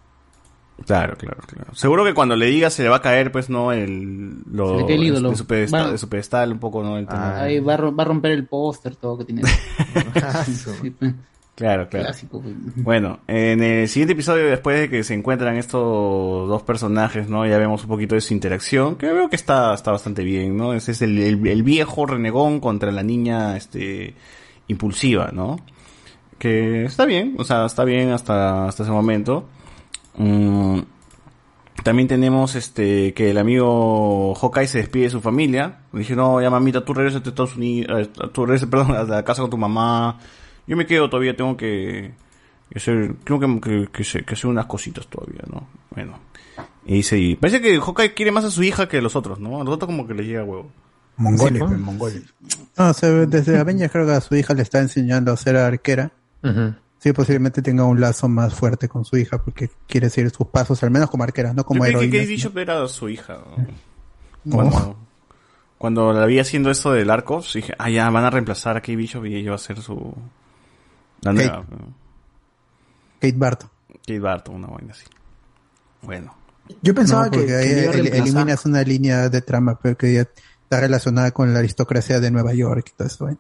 Claro, 0.85 1.16
claro, 1.16 1.38
claro. 1.45 1.76
Seguro 1.76 2.03
que 2.03 2.14
cuando 2.16 2.35
le 2.35 2.48
diga 2.48 2.69
se 2.72 2.82
le 2.84 2.90
va 2.90 2.95
a 2.95 3.01
caer, 3.01 3.32
pues, 3.32 3.50
¿no? 3.51 3.72
El, 3.72 4.38
lo, 4.51 4.69
Se 4.69 4.77
le 4.82 4.85
cae 4.88 4.95
el 4.95 5.03
ídolo. 5.03 5.30
De 5.30 5.35
su 5.35 5.45
pedestal, 5.45 5.80
Bueno. 5.82 5.92
de 5.92 5.98
su 6.00 6.10
pedestal 6.10 6.51
un 6.53 6.60
poco, 6.60 6.82
¿no? 6.82 6.98
El. 6.98 7.06
Ahí 7.10 7.60
va, 7.60 7.74
a 7.76 7.77
ro- 7.77 7.95
va 7.95 8.03
a 8.03 8.08
romper 8.08 8.32
el 8.32 8.48
póster, 8.48 8.95
todo 8.95 9.18
que 9.19 9.26
tiene. 9.26 9.43
Sí, 10.45 10.90
pues. 10.92 11.14
Claro, 11.61 11.88
claro. 11.90 12.06
Clásico. 12.07 12.41
Bueno, 12.77 13.19
en 13.27 13.61
el 13.61 13.88
siguiente 13.88 14.14
episodio, 14.14 14.45
después 14.48 14.80
de 14.80 14.90
que 14.90 15.03
se 15.03 15.14
encuentran 15.14 15.57
estos 15.57 16.48
dos 16.49 16.64
personajes, 16.64 17.30
¿no? 17.30 17.45
Ya 17.45 17.59
vemos 17.59 17.83
un 17.83 17.88
poquito 17.90 18.15
de 18.15 18.22
su 18.22 18.33
interacción, 18.33 18.95
que 18.95 19.06
veo 19.11 19.30
que 19.30 19.35
está, 19.35 19.73
está 19.75 19.91
bastante 19.91 20.23
bien, 20.23 20.57
¿no? 20.57 20.73
Ese 20.73 20.93
es 20.93 21.03
el, 21.03 21.19
el- 21.19 21.45
el 21.45 21.61
viejo 21.64 22.07
renegón 22.07 22.59
contra 22.59 22.91
la 22.91 23.03
niña, 23.03 23.56
este, 23.57 24.15
impulsiva, 24.67 25.30
¿no? 25.31 25.57
Que 26.40 26.85
está 26.85 27.06
bien, 27.06 27.35
o 27.38 27.43
sea, 27.43 27.67
está 27.67 27.83
bien 27.85 28.09
hasta, 28.09 28.65
hasta 28.65 28.81
ese 28.81 28.91
momento. 28.91 29.48
Mm, 30.17 30.80
también 31.83 32.07
tenemos 32.07 32.56
este 32.56 33.14
que 33.14 33.30
el 33.31 33.38
amigo 33.38 34.33
Hawkeye 34.35 34.67
se 34.67 34.80
despide 34.80 35.03
de 35.03 35.09
su 35.11 35.22
familia. 35.22 35.81
Le 35.93 35.99
dije, 35.99 36.15
no, 36.15 36.41
ya 36.41 36.49
mamita, 36.49 36.83
tú 36.83 36.95
regresas 36.95 37.22
a 37.23 37.30
Estados 37.30 37.56
Unidos, 37.56 38.09
tú 38.33 38.45
regresas, 38.48 38.67
perdón, 38.69 38.95
a 38.95 39.03
la 39.03 39.23
casa 39.23 39.41
con 39.43 39.51
tu 39.51 39.57
mamá. 39.57 40.17
Yo 40.67 40.77
me 40.77 40.85
quedo 40.85 41.09
todavía, 41.09 41.35
tengo 41.35 41.57
que, 41.57 42.11
que 42.69 42.77
hacer, 42.80 43.15
tengo 43.23 43.40
que, 43.40 43.61
que, 43.61 43.88
que 43.91 44.01
hacer- 44.03 44.25
que 44.25 44.33
hacer 44.33 44.48
unas 44.49 44.65
cositas 44.67 45.07
todavía, 45.07 45.41
¿no? 45.51 45.67
Bueno. 45.91 46.19
Y 46.85 46.95
dice, 46.95 47.17
y 47.19 47.35
parece 47.35 47.61
que 47.61 47.80
Hawkeye 47.80 48.14
quiere 48.14 48.31
más 48.31 48.43
a 48.45 48.51
su 48.51 48.64
hija 48.64 48.88
que 48.88 48.98
a 48.98 49.01
los 49.01 49.15
otros, 49.15 49.40
¿no? 49.40 49.61
A 49.61 49.64
los 49.64 49.73
otros 49.75 49.88
como 49.88 50.07
que 50.07 50.14
les 50.14 50.25
llega 50.25 50.43
huevo. 50.43 50.72
Mongoles, 51.17 51.61
Sí, 51.61 51.69
¿no? 51.72 51.77
mongoles. 51.77 52.23
No, 52.77 52.90
o 52.90 52.93
sea, 52.93 53.09
desde 53.09 53.59
Avengers 53.59 53.91
creo 53.91 54.06
que 54.06 54.14
a 54.14 54.22
su 54.22 54.35
hija 54.35 54.53
le 54.53 54.61
está 54.64 54.80
enseñando 54.80 55.31
a 55.31 55.38
ser 55.38 55.56
arquera. 55.57 56.11
Sí, 56.99 57.14
posiblemente 57.14 57.61
tenga 57.61 57.83
un 57.83 57.99
lazo 57.99 58.27
más 58.30 58.53
fuerte 58.56 58.88
con 58.88 59.06
su 59.06 59.17
hija 59.17 59.43
porque 59.43 59.69
quiere 59.88 60.09
seguir 60.09 60.31
sus 60.31 60.48
pasos, 60.48 60.81
al 60.83 60.91
menos 60.91 61.09
como 61.09 61.23
arquera, 61.23 61.53
no 61.53 61.64
como 61.65 61.83
que 61.83 61.90
heroína. 61.90 62.11
Sino- 62.11 62.27
Bishop 62.27 62.57
era 62.57 62.88
su 62.88 63.09
hija. 63.09 63.40
¿no? 63.57 63.65
No. 64.45 64.56
Cuando, 64.56 64.98
cuando 65.77 66.14
la 66.14 66.25
vi 66.25 66.40
haciendo 66.40 66.72
eso 66.72 66.91
del 66.93 67.09
arco, 67.09 67.43
dije, 67.53 67.73
ah, 67.77 67.90
ya, 67.90 68.09
van 68.09 68.23
a 68.25 68.30
reemplazar 68.30 68.77
a 68.77 68.81
Kate 68.81 68.95
Bishop 68.95 69.25
y 69.25 69.35
ella 69.35 69.49
va 69.51 69.56
a 69.56 69.59
ser 69.59 69.80
su... 69.81 70.14
La 71.22 71.32
Kate. 71.33 71.45
nueva. 71.48 71.66
Kate 73.19 73.35
Barton. 73.38 73.69
Kate 74.00 74.19
Barton, 74.19 74.56
una 74.56 74.67
vaina 74.67 74.91
así. 74.93 75.06
Bueno. 76.01 76.35
Yo 76.82 76.95
pensaba 76.95 77.25
No, 77.25 77.32
que, 77.32 77.45
que 77.45 77.85
el- 77.90 78.08
eliminas 78.08 78.66
una 78.66 78.82
línea 78.83 79.30
de 79.30 79.41
trama 79.41 79.77
pero 79.82 79.98
que 79.98 80.14
ya 80.14 80.22
está 80.22 80.80
relacionada 80.80 81.32
con 81.32 81.53
la 81.53 81.59
aristocracia 81.59 82.19
de 82.19 82.32
Nueva 82.32 82.53
York 82.53 82.88
y 82.93 82.95
todo 82.98 83.08
eso. 83.08 83.30
¿eh? 83.30 83.38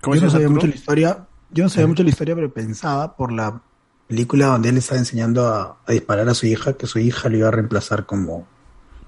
¿Cómo 0.00 0.16
Yo 0.16 0.22
no 0.22 0.30
sabía 0.30 0.48
mucho 0.48 0.66
la 0.66 0.74
historia, 0.74 1.26
yo 1.50 1.64
no 1.64 1.70
sabía 1.70 1.86
mucho 1.86 2.02
la 2.02 2.10
historia, 2.10 2.34
pero 2.34 2.52
pensaba 2.52 3.16
por 3.16 3.32
la 3.32 3.60
película 4.06 4.46
donde 4.46 4.68
él 4.70 4.76
estaba 4.78 4.98
enseñando 4.98 5.46
a, 5.48 5.78
a 5.86 5.92
disparar 5.92 6.28
a 6.28 6.34
su 6.34 6.46
hija, 6.46 6.74
que 6.74 6.86
su 6.86 6.98
hija 6.98 7.28
le 7.28 7.38
iba 7.38 7.48
a 7.48 7.52
reemplazar 7.52 8.06
como, 8.06 8.46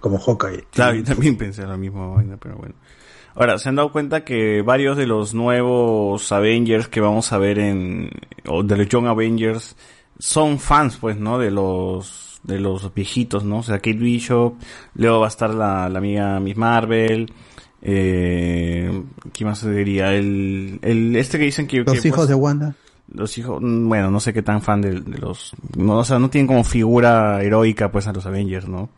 como 0.01 0.19
Hawkeye. 0.19 0.67
Claro, 0.73 0.95
yo 0.97 1.05
también 1.05 1.37
pensé 1.37 1.67
la 1.67 1.77
misma 1.77 2.07
vaina, 2.09 2.37
pero 2.37 2.57
bueno. 2.57 2.75
Ahora, 3.41 3.59
¿se 3.59 3.71
han 3.71 3.77
dado 3.77 3.91
cuenta 3.91 4.23
que 4.23 4.61
varios 4.61 4.99
de 4.99 5.07
los 5.07 5.33
nuevos 5.33 6.31
Avengers 6.31 6.89
que 6.89 7.01
vamos 7.01 7.33
a 7.33 7.39
ver 7.39 7.59
en, 7.59 8.11
o 8.47 8.63
de 8.63 8.77
los 8.77 8.87
Young 8.87 9.07
Avengers, 9.07 9.77
son 10.19 10.59
fans, 10.59 10.99
pues, 11.01 11.19
¿no? 11.19 11.39
De 11.39 11.51
los, 11.51 12.39
de 12.43 12.61
los 12.61 12.93
viejitos, 12.93 13.43
¿no? 13.43 13.61
O 13.61 13.63
sea, 13.63 13.79
Kate 13.79 13.95
Bishop, 13.95 14.57
luego 14.95 15.21
va 15.21 15.27
a 15.27 15.29
estar 15.29 15.55
la, 15.55 15.89
la 15.89 15.99
amiga 15.99 16.39
Miss 16.39 16.59
Marvel, 16.59 17.33
eh, 17.81 19.05
¿qué 19.33 19.45
más 19.47 19.61
se 19.61 19.71
diría? 19.71 20.13
El, 20.13 20.79
el, 20.83 21.17
este 21.17 21.39
que 21.39 21.47
dicen 21.47 21.67
que... 21.67 21.79
Los 21.79 21.99
que, 21.99 22.09
hijos 22.09 22.19
pues, 22.19 22.29
de 22.29 22.35
Wanda. 22.35 22.75
Los 23.11 23.39
hijos, 23.39 23.59
bueno, 23.63 24.11
no 24.11 24.21
sé 24.21 24.35
qué 24.35 24.43
tan 24.43 24.61
fan 24.61 24.83
de, 24.83 25.01
de 25.01 25.17
los, 25.17 25.55
no, 25.79 25.97
o 25.97 26.05
sea, 26.05 26.19
no 26.19 26.29
tienen 26.29 26.47
como 26.47 26.63
figura 26.63 27.43
heroica, 27.43 27.91
pues, 27.91 28.07
a 28.07 28.13
los 28.13 28.27
Avengers, 28.27 28.69
¿no? 28.69 28.91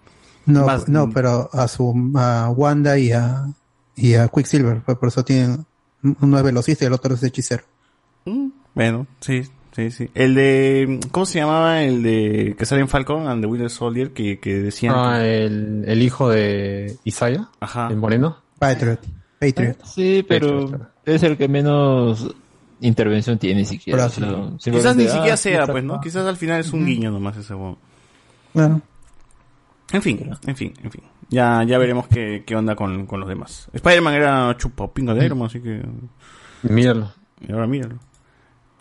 No, 0.46 0.66
Más- 0.66 0.88
no, 0.88 1.08
pero 1.10 1.48
a 1.52 1.68
su 1.68 1.94
a 2.16 2.50
Wanda 2.50 2.98
y 2.98 3.12
a 3.12 3.44
y 3.96 4.14
a 4.14 4.28
Quicksilver, 4.28 4.80
pues 4.84 4.98
por 4.98 5.08
eso 5.08 5.24
tienen 5.24 5.64
uno 6.20 6.36
es 6.38 6.42
velocista 6.44 6.84
y 6.84 6.86
el 6.88 6.92
otro 6.94 7.14
es 7.14 7.22
hechicero. 7.22 7.62
Mm, 8.24 8.48
Bueno, 8.74 9.06
sí, 9.20 9.42
sí, 9.76 9.90
sí. 9.90 10.10
El 10.14 10.34
de, 10.34 11.00
¿cómo 11.12 11.26
se 11.26 11.38
llamaba? 11.38 11.82
El 11.82 12.02
de 12.02 12.54
que 12.58 12.64
sale 12.66 12.80
en 12.80 12.88
Falcon 12.88 13.28
and 13.28 13.42
the 13.42 13.46
Winter 13.46 13.70
Soldier 13.70 14.12
que, 14.12 14.38
que 14.40 14.58
decían. 14.58 14.94
Ah, 14.96 15.18
que- 15.20 15.44
el, 15.44 15.84
el 15.86 16.02
hijo 16.02 16.28
de 16.30 16.96
Isaiah, 17.04 17.48
Ajá. 17.60 17.88
el 17.90 17.96
moreno. 17.96 18.38
Patriot. 18.58 19.00
Patriot. 19.38 19.76
Sí, 19.84 20.24
pero 20.28 20.90
es 21.04 21.22
el 21.22 21.36
que 21.36 21.48
menos 21.48 22.34
intervención 22.80 23.38
tiene 23.38 23.64
siquiera. 23.64 24.08
Pero 24.14 24.54
o 24.56 24.58
sea, 24.58 24.72
Quizás 24.72 24.96
ni 24.96 25.04
siquiera 25.06 25.34
ah, 25.34 25.36
sea, 25.36 25.66
pues, 25.66 25.84
¿no? 25.84 26.00
Quizás 26.00 26.26
al 26.26 26.36
final 26.36 26.60
es 26.60 26.72
un 26.72 26.84
guiño 26.86 27.10
nomás 27.10 27.36
ese 27.36 27.54
huevo. 27.54 27.78
Bueno. 28.54 28.80
En 29.92 30.00
fin, 30.02 30.30
en 30.46 30.56
fin, 30.56 30.72
en 30.82 30.90
fin. 30.90 31.02
Ya, 31.32 31.64
ya 31.64 31.78
veremos 31.78 32.06
qué, 32.08 32.44
qué 32.46 32.54
onda 32.54 32.76
con, 32.76 33.06
con 33.06 33.18
los 33.18 33.28
demás. 33.28 33.68
Spider-Man 33.72 34.14
era 34.14 34.56
chupapinga 34.58 35.14
de 35.14 35.24
Iron 35.24 35.38
Man, 35.38 35.46
así 35.48 35.60
que. 35.60 35.82
Míralo. 36.62 37.12
Y 37.40 37.50
ahora 37.52 37.66
míralo. 37.66 37.98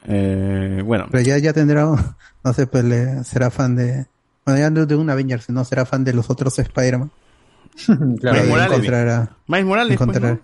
Eh, 0.06 0.82
bueno. 0.86 1.08
Pero 1.10 1.24
ya 1.24 1.38
ya 1.38 1.54
tendrá 1.54 1.86
no 2.44 2.54
sé, 2.54 2.68
pues 2.68 2.84
le, 2.84 3.24
será 3.24 3.50
fan 3.50 3.76
de 3.76 4.06
bueno, 4.46 4.60
ya 4.60 4.70
no 4.70 4.86
de 4.86 4.96
un 4.96 5.10
Avengers, 5.10 5.50
no 5.50 5.64
será 5.64 5.86
fan 5.86 6.04
de 6.04 6.14
los 6.14 6.30
otros 6.30 6.58
Spider-Man. 6.60 7.12
Claro, 8.20 8.36
Miles 8.38 8.50
Morales. 8.50 8.72
encontrará- 8.80 9.30
Miles 9.48 9.66
Morales, 9.66 9.98
pues, 9.98 10.10
encontrará- 10.10 10.34
¿no? 10.36 10.40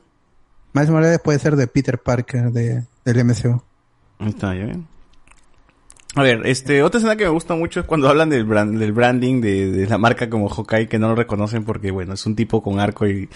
Miles 0.74 0.90
Morales 0.92 1.20
puede 1.20 1.40
ser 1.40 1.56
de 1.56 1.68
Peter 1.68 1.98
Parker 2.00 2.52
de, 2.52 2.86
del 3.04 3.26
MCU. 3.26 3.62
Ahí 4.20 4.30
está, 4.30 4.56
ya 4.56 4.66
ven. 4.66 4.88
A 6.16 6.24
ver, 6.24 6.42
este, 6.48 6.82
otra 6.82 6.98
escena 6.98 7.16
que 7.16 7.26
me 7.26 7.30
gusta 7.30 7.54
mucho 7.54 7.82
es 7.82 7.86
cuando 7.86 8.10
hablan 8.10 8.30
del, 8.30 8.44
brand- 8.46 8.78
del 8.80 8.92
branding 8.92 9.40
de, 9.40 9.72
de 9.72 9.88
la 9.88 9.98
marca 10.00 10.30
como 10.30 10.50
Hawkeye, 10.50 10.88
que 10.88 10.98
no 10.98 11.10
lo 11.10 11.16
reconocen 11.16 11.64
porque, 11.64 11.92
bueno, 11.92 12.14
es 12.14 12.26
un 12.26 12.36
tipo 12.36 12.64
con 12.64 12.80
arco 12.80 13.06
y, 13.08 13.30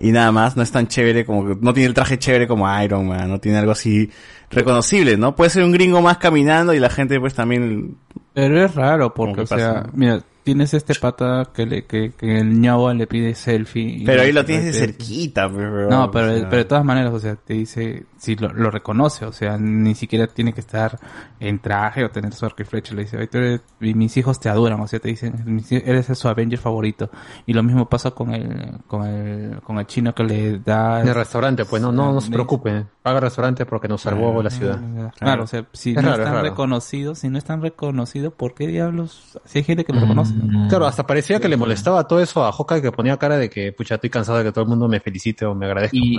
y 0.00 0.10
nada 0.10 0.32
más, 0.32 0.56
no 0.56 0.62
es 0.64 0.72
tan 0.72 0.88
chévere 0.88 1.24
como, 1.24 1.54
no 1.60 1.72
tiene 1.72 1.86
el 1.86 1.94
traje 1.94 2.18
chévere 2.18 2.48
como 2.48 2.66
Iron 2.82 3.06
Man, 3.06 3.28
no 3.28 3.38
tiene 3.38 3.58
algo 3.58 3.70
así 3.72 4.10
reconocible, 4.50 5.16
¿no? 5.16 5.36
Puede 5.36 5.50
ser 5.50 5.62
un 5.62 5.70
gringo 5.72 6.00
más 6.02 6.18
caminando 6.18 6.74
y 6.74 6.80
la 6.80 6.90
gente 6.90 7.20
pues 7.20 7.34
también... 7.34 7.96
Pero 8.32 8.64
es 8.64 8.74
raro 8.74 9.14
porque, 9.14 9.36
que 9.36 9.40
o 9.42 9.46
sea, 9.46 9.74
pasa. 9.82 9.90
mira, 9.94 10.20
tienes 10.42 10.74
este 10.74 10.94
pata 10.96 11.50
que 11.54 11.66
le 11.66 11.84
que, 11.84 12.12
que 12.18 12.38
el 12.38 12.60
ñaua 12.60 12.94
le 12.94 13.06
pide 13.06 13.34
selfie. 13.36 13.98
y- 14.00 14.04
Pero 14.04 14.22
ahí 14.22 14.32
lo 14.32 14.44
tienes 14.44 14.66
de 14.66 14.72
cerquita, 14.72 15.48
pero... 15.48 15.88
No, 15.88 16.10
pero, 16.10 16.32
o 16.32 16.38
sea, 16.38 16.48
pero 16.48 16.62
de 16.62 16.68
todas 16.68 16.84
maneras, 16.84 17.12
o 17.12 17.20
sea, 17.20 17.36
te 17.36 17.54
dice, 17.54 18.04
si 18.24 18.36
lo, 18.36 18.52
lo 18.52 18.70
reconoce, 18.70 19.24
o 19.26 19.32
sea, 19.32 19.56
ni 19.58 19.94
siquiera 19.94 20.26
tiene 20.26 20.52
que 20.52 20.60
estar 20.60 20.98
en 21.40 21.58
traje 21.60 22.04
o 22.04 22.10
tener 22.10 22.32
su 22.32 22.44
arco 22.46 22.62
y 22.62 22.64
flecha, 22.64 22.94
le 22.94 23.02
dice, 23.02 23.18
"Ay, 23.18 23.28
tú 23.28 23.38
eres- 23.38 23.62
y 23.80 23.94
mis 23.94 24.16
hijos 24.16 24.40
te 24.40 24.48
adoran, 24.48 24.80
o 24.80 24.86
sea, 24.88 24.98
te 24.98 25.08
dicen, 25.08 25.34
"Mis 25.46 25.70
hi- 25.70 25.82
eres 25.84 26.06
su 26.18 26.28
Avenger 26.28 26.58
favorito. 26.58 27.10
Y 27.46 27.52
lo 27.52 27.62
mismo 27.62 27.88
pasa 27.88 28.10
con 28.10 28.34
el, 28.34 28.78
con 28.86 29.06
el, 29.06 29.60
con 29.62 29.78
el 29.78 29.86
chino 29.86 30.14
que 30.14 30.24
le 30.24 30.58
da... 30.58 31.00
En 31.02 31.08
el 31.08 31.14
restaurante, 31.14 31.64
pues 31.64 31.80
no, 31.82 31.92
no, 31.92 32.12
no 32.12 32.20
se 32.20 32.30
preocupe. 32.30 32.86
Paga 33.02 33.18
el 33.18 33.22
restaurante 33.24 33.66
porque 33.66 33.86
nos 33.88 34.00
salvó 34.00 34.42
la 34.42 34.50
ciudad. 34.50 34.78
Claro, 35.18 35.44
o 35.44 35.46
sea, 35.46 35.66
si 35.72 35.90
Es 35.90 35.96
no 35.96 36.02
raro, 36.10 36.22
están 36.24 36.42
reconocidos, 36.42 37.18
si 37.18 37.28
no 37.28 37.36
están 37.38 37.60
reconocidos, 37.60 38.32
¿por 38.32 38.54
qué 38.54 38.66
diablos? 38.66 39.38
Si 39.44 39.58
hay 39.58 39.64
gente 39.64 39.84
que 39.84 39.92
lo 39.92 40.00
reconoce. 40.00 40.32
Claro, 40.68 40.86
hasta 40.86 41.06
parecía 41.06 41.38
que 41.40 41.48
le 41.48 41.56
molestaba 41.56 42.06
todo 42.08 42.20
eso 42.20 42.44
a 42.44 42.52
Hawkeye 42.52 42.80
que 42.80 42.92
ponía 42.92 43.16
cara 43.18 43.36
de 43.36 43.50
que, 43.50 43.72
pucha, 43.72 43.96
estoy 43.96 44.08
cansado 44.10 44.38
de 44.38 44.44
que 44.44 44.52
todo 44.52 44.62
el 44.64 44.70
mundo 44.70 44.88
me 44.88 45.00
felicite 45.00 45.44
o 45.44 45.54
me 45.54 45.66
agradezca. 45.66 45.96
Y, 45.96 46.16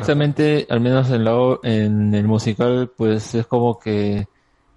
justamente, 0.00 0.66
al 0.68 0.80
menos 0.80 1.10
en, 1.10 1.24
la, 1.24 1.32
en 1.62 2.14
el 2.14 2.26
musical, 2.26 2.90
pues 2.96 3.34
es 3.34 3.46
como 3.46 3.78
que... 3.78 4.26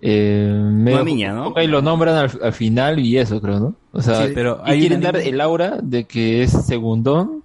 Eh, 0.03 0.51
medio- 0.59 1.03
niña, 1.03 1.31
¿no? 1.33 1.49
Ok, 1.49 1.59
lo 1.67 1.81
nombran 1.81 2.15
al, 2.15 2.31
al 2.41 2.53
final 2.53 2.99
y 2.99 3.17
eso, 3.19 3.39
creo, 3.39 3.59
¿no? 3.59 3.75
O 3.91 4.01
sea, 4.01 4.25
Sí, 4.25 4.31
pero 4.33 4.61
y 4.65 4.79
quieren 4.79 5.01
dar 5.01 5.15
el 5.17 5.39
aura 5.39 5.77
de 5.81 6.05
que 6.05 6.41
es 6.43 6.51
segundón, 6.51 7.43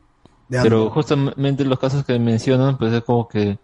De 0.48 0.60
pero 0.62 0.88
justamente 0.90 1.64
los 1.66 1.78
casos 1.78 2.04
que 2.04 2.18
mencionan, 2.18 2.78
pues 2.78 2.92
es 2.92 3.02
como 3.02 3.28
que... 3.28 3.58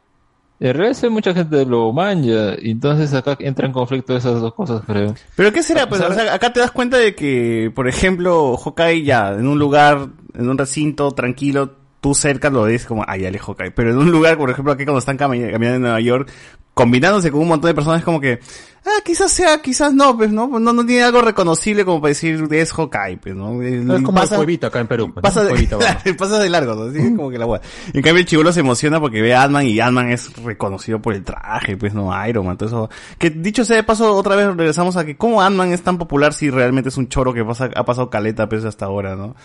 En 0.60 0.74
realidad 0.76 1.10
mucha 1.10 1.34
gente 1.34 1.66
lo 1.66 1.92
manja, 1.92 2.54
y 2.60 2.70
entonces 2.70 3.12
acá 3.14 3.36
entra 3.40 3.66
en 3.66 3.72
conflicto 3.72 4.16
esas 4.16 4.40
dos 4.40 4.54
cosas, 4.54 4.82
creo. 4.86 5.12
Pero 5.34 5.52
¿qué 5.52 5.60
será? 5.60 5.88
Pues, 5.88 6.00
o 6.02 6.12
sea, 6.14 6.32
acá 6.34 6.52
te 6.52 6.60
das 6.60 6.70
cuenta 6.70 6.98
de 6.98 7.16
que, 7.16 7.72
por 7.74 7.88
ejemplo, 7.88 8.56
Hawkeye 8.56 9.02
ya, 9.02 9.30
en 9.32 9.48
un 9.48 9.58
lugar, 9.58 10.06
en 10.34 10.48
un 10.48 10.56
recinto 10.58 11.10
tranquilo, 11.12 11.72
tú 12.02 12.14
cerca 12.14 12.50
lo 12.50 12.64
ves 12.64 12.84
como, 12.84 13.02
ay, 13.08 13.22
ya 13.22 13.30
le 13.30 13.38
Hawkeye. 13.38 13.70
Pero 13.70 13.92
en 13.92 13.96
un 13.98 14.10
lugar, 14.10 14.36
por 14.36 14.50
ejemplo, 14.50 14.72
aquí 14.74 14.84
cuando 14.84 14.98
están 14.98 15.16
cami- 15.16 15.50
caminando 15.50 15.76
en 15.76 15.82
Nueva 15.82 16.00
York, 16.00 16.28
combinándose 16.74 17.30
con 17.30 17.40
un 17.42 17.48
montón 17.48 17.68
de 17.68 17.74
personas, 17.74 17.98
es 18.00 18.04
como 18.04 18.18
que, 18.20 18.40
ah, 18.86 19.00
quizás 19.04 19.30
sea, 19.30 19.60
quizás 19.62 19.92
no, 19.94 20.16
pues, 20.16 20.32
¿no? 20.32 20.48
No, 20.58 20.72
no 20.72 20.84
tiene 20.86 21.04
algo 21.04 21.20
reconocible 21.20 21.84
como 21.84 22.00
para 22.00 22.08
decir, 22.08 22.42
es 22.50 22.72
Hawkeye, 22.72 23.18
pues, 23.18 23.34
¿no? 23.36 23.62
Es 23.62 23.84
Y 23.84 24.02
como 24.02 24.14
pasa- 24.18 24.34
el 24.34 24.38
cuevito 24.40 24.66
acá 24.66 24.80
en 24.80 24.86
Perú. 24.88 25.12
pues, 25.12 25.16
¿no? 25.16 25.22
Pasa 25.22 25.44
de, 25.44 25.66
claro, 25.68 25.86
pasa 26.18 26.38
de 26.40 26.48
largo, 26.50 26.74
¿no? 26.74 26.90
Así 26.90 26.98
es 26.98 27.16
como 27.16 27.30
que 27.30 27.38
la 27.38 27.46
hueá. 27.46 27.60
En 27.92 28.02
cambio 28.02 28.20
el 28.20 28.26
chivolo 28.26 28.52
se 28.52 28.60
emociona 28.60 28.98
porque 29.00 29.22
ve 29.22 29.34
a 29.34 29.42
Ant-Man 29.44 29.66
y 29.66 29.78
Ant-Man 29.78 30.10
es 30.10 30.32
reconocido 30.42 31.00
por 31.00 31.14
el 31.14 31.22
traje, 31.22 31.76
pues 31.76 31.94
no, 31.94 32.10
Iron 32.26 32.46
Man, 32.46 32.56
todo 32.56 32.68
eso. 32.68 32.90
Que 33.18 33.30
dicho 33.30 33.64
sea 33.64 33.76
de 33.76 33.84
paso, 33.84 34.12
otra 34.16 34.34
vez 34.34 34.46
regresamos 34.56 34.96
a 34.96 35.04
que 35.04 35.16
cómo 35.16 35.40
Ant-Man 35.42 35.72
es 35.72 35.82
tan 35.82 35.98
popular 35.98 36.32
si 36.32 36.50
realmente 36.50 36.88
es 36.88 36.96
un 36.96 37.08
choro 37.08 37.32
que 37.34 37.44
pasa, 37.44 37.68
ha 37.76 37.84
pasado 37.84 38.10
caleta, 38.10 38.48
pues 38.48 38.64
hasta 38.64 38.86
ahora, 38.86 39.14
¿no? 39.14 39.36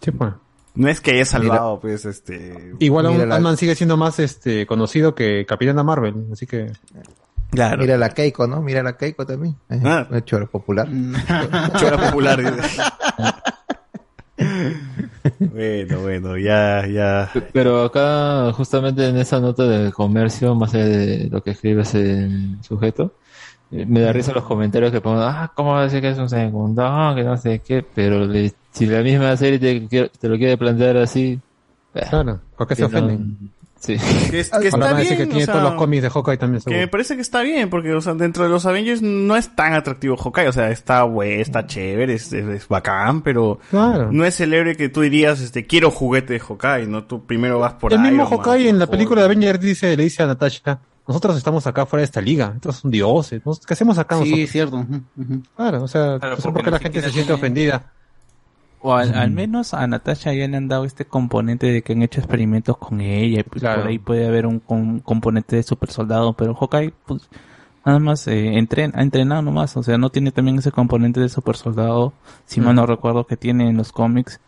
Sí, 0.00 0.12
pues. 0.12 0.30
No 0.74 0.88
es 0.88 1.00
que 1.00 1.12
haya 1.12 1.24
salvado, 1.24 1.80
pues, 1.80 2.04
este... 2.04 2.74
Igual 2.78 3.28
la- 3.28 3.36
Ant-Man 3.36 3.56
sigue 3.56 3.74
siendo 3.74 3.96
más 3.96 4.18
este 4.18 4.66
conocido 4.66 5.14
que 5.14 5.44
Capitana 5.46 5.82
Marvel, 5.82 6.26
así 6.32 6.46
que 6.46 6.72
Claro. 7.50 7.78
Mira 7.82 7.98
la 7.98 8.10
Keiko, 8.10 8.46
¿no? 8.46 8.62
Mira 8.62 8.82
la 8.82 8.96
Keiko 8.96 9.26
también. 9.26 9.56
Ah. 9.68 10.06
Popular. 10.50 10.88
Chora 11.80 11.96
popular. 11.98 12.38
dice. 12.38 12.82
bueno, 15.40 16.00
bueno, 16.00 16.38
ya, 16.38 16.86
ya. 16.86 17.30
Pero 17.52 17.84
acá, 17.84 18.52
justamente 18.52 19.08
en 19.08 19.16
esa 19.16 19.40
nota 19.40 19.64
de 19.64 19.92
comercio, 19.92 20.54
más 20.54 20.74
allá 20.74 20.86
de 20.86 21.28
lo 21.30 21.42
que 21.42 21.50
escribe 21.50 21.82
ese 21.82 22.28
sujeto, 22.62 23.14
me 23.70 24.00
da 24.00 24.12
risa 24.12 24.32
los 24.32 24.44
comentarios 24.44 24.90
que 24.92 25.00
ponen, 25.00 25.22
ah, 25.22 25.52
¿cómo 25.54 25.72
va 25.72 25.80
a 25.80 25.84
decir 25.84 26.00
que 26.00 26.10
es 26.10 26.18
un 26.18 26.28
segundón? 26.28 27.14
Que 27.16 27.22
no 27.24 27.36
sé 27.36 27.60
qué, 27.60 27.84
pero 27.94 28.26
le- 28.26 28.52
si 28.72 28.86
la 28.86 29.02
misma 29.02 29.36
serie 29.36 29.58
te, 29.58 30.08
te 30.08 30.28
lo 30.28 30.36
quiere 30.36 30.56
plantear 30.56 30.96
así. 30.98 31.38
eh, 31.94 32.06
Claro, 32.08 32.40
¿por 32.56 32.66
qué 32.68 32.74
se 32.76 32.82
que 32.86 32.88
no- 32.92 32.98
ofenden? 32.98 33.36
Sí. 33.80 33.96
Que, 34.30 34.40
es- 34.40 34.50
que 34.50 34.66
está 34.68 34.76
van 34.76 34.94
a 34.94 34.98
decir 34.98 35.16
bien, 35.16 35.18
que 35.20 35.26
tiene 35.34 35.42
o 35.42 35.46
sea, 35.46 35.54
todos 35.54 35.70
los 35.70 35.74
cómics 35.78 36.02
de 36.02 36.10
Hawkeye 36.10 36.36
también 36.36 36.58
Que 36.58 36.64
seguro. 36.64 36.80
me 36.80 36.88
parece 36.88 37.14
que 37.16 37.22
está 37.22 37.40
bien, 37.40 37.70
porque 37.70 37.94
o 37.94 38.00
sea, 38.02 38.12
dentro 38.12 38.44
de 38.44 38.50
los 38.50 38.66
Avengers 38.66 39.00
no 39.00 39.36
es 39.36 39.56
tan 39.56 39.72
atractivo 39.72 40.18
Hawkeye, 40.18 40.48
o 40.48 40.52
sea, 40.52 40.70
está 40.70 41.00
güey, 41.04 41.40
está 41.40 41.66
chévere, 41.66 42.12
es, 42.12 42.30
es- 42.32 42.46
es 42.46 42.68
bacán, 42.68 43.22
pero 43.22 43.58
Claro. 43.70 44.12
no 44.12 44.26
es 44.26 44.38
el 44.40 44.52
héroe 44.52 44.76
que 44.76 44.90
tú 44.90 45.00
dirías, 45.00 45.40
este, 45.40 45.66
quiero 45.66 45.90
juguete 45.90 46.34
de 46.34 46.40
Hawkeye, 46.40 46.86
¿no? 46.88 47.04
Tú 47.04 47.24
primero 47.24 47.58
vas 47.58 47.72
por 47.72 47.92
el 47.94 48.00
mismo 48.00 48.28
Man, 48.28 48.38
Hawkeye 48.38 48.68
en 48.68 48.78
la 48.78 48.86
película 48.86 49.22
de 49.22 49.26
Avengers 49.26 49.60
dice, 49.60 49.96
le 49.96 50.02
dice 50.04 50.22
a 50.22 50.26
Natasha, 50.26 50.78
nosotros 51.10 51.36
estamos 51.36 51.66
acá 51.66 51.86
fuera 51.86 52.02
de 52.02 52.04
esta 52.04 52.20
liga, 52.20 52.52
estos 52.54 52.76
son 52.76 52.90
dioses. 52.92 53.42
¿qué 53.66 53.74
hacemos 53.74 53.98
acá 53.98 54.14
Sí, 54.16 54.20
nosotros? 54.20 54.44
es 54.44 54.50
cierto. 54.52 54.86
Claro, 55.56 55.82
o 55.82 55.88
sea, 55.88 56.18
Claro, 56.20 56.36
sé 56.36 56.42
porque 56.42 56.54
por 56.54 56.64
qué 56.64 56.70
la 56.70 56.78
gente 56.78 57.02
se 57.02 57.10
siente 57.10 57.32
ofendida. 57.32 57.92
O 58.80 58.94
al, 58.94 59.12
al 59.14 59.30
menos 59.32 59.74
a 59.74 59.86
Natasha 59.86 60.32
ya 60.32 60.46
le 60.46 60.56
han 60.56 60.68
dado 60.68 60.84
este 60.84 61.04
componente 61.04 61.66
de 61.66 61.82
que 61.82 61.92
han 61.94 62.02
hecho 62.02 62.20
experimentos 62.20 62.78
con 62.78 63.00
ella 63.00 63.40
y 63.40 63.42
pues 63.42 63.60
Claro. 63.60 63.82
por 63.82 63.90
ahí 63.90 63.98
puede 63.98 64.26
haber 64.26 64.46
un 64.46 64.60
componente 65.00 65.56
de 65.56 65.62
super 65.64 65.90
soldado, 65.90 66.32
pero 66.34 66.54
Hawkeye 66.54 66.94
pues 67.06 67.28
nada 67.84 67.98
más 67.98 68.26
eh, 68.28 68.56
entren, 68.56 68.92
ha 68.94 69.02
entrenado 69.02 69.42
nomás, 69.42 69.76
o 69.76 69.82
sea, 69.82 69.98
no 69.98 70.10
tiene 70.10 70.30
también 70.32 70.58
ese 70.58 70.70
componente 70.70 71.18
de 71.20 71.28
super 71.28 71.56
soldado, 71.56 72.12
si 72.46 72.60
mal 72.60 72.74
no 72.76 72.86
recuerdo 72.86 73.26
que 73.26 73.36
tiene 73.36 73.68
en 73.68 73.76
los 73.76 73.90
cómics 73.92 74.38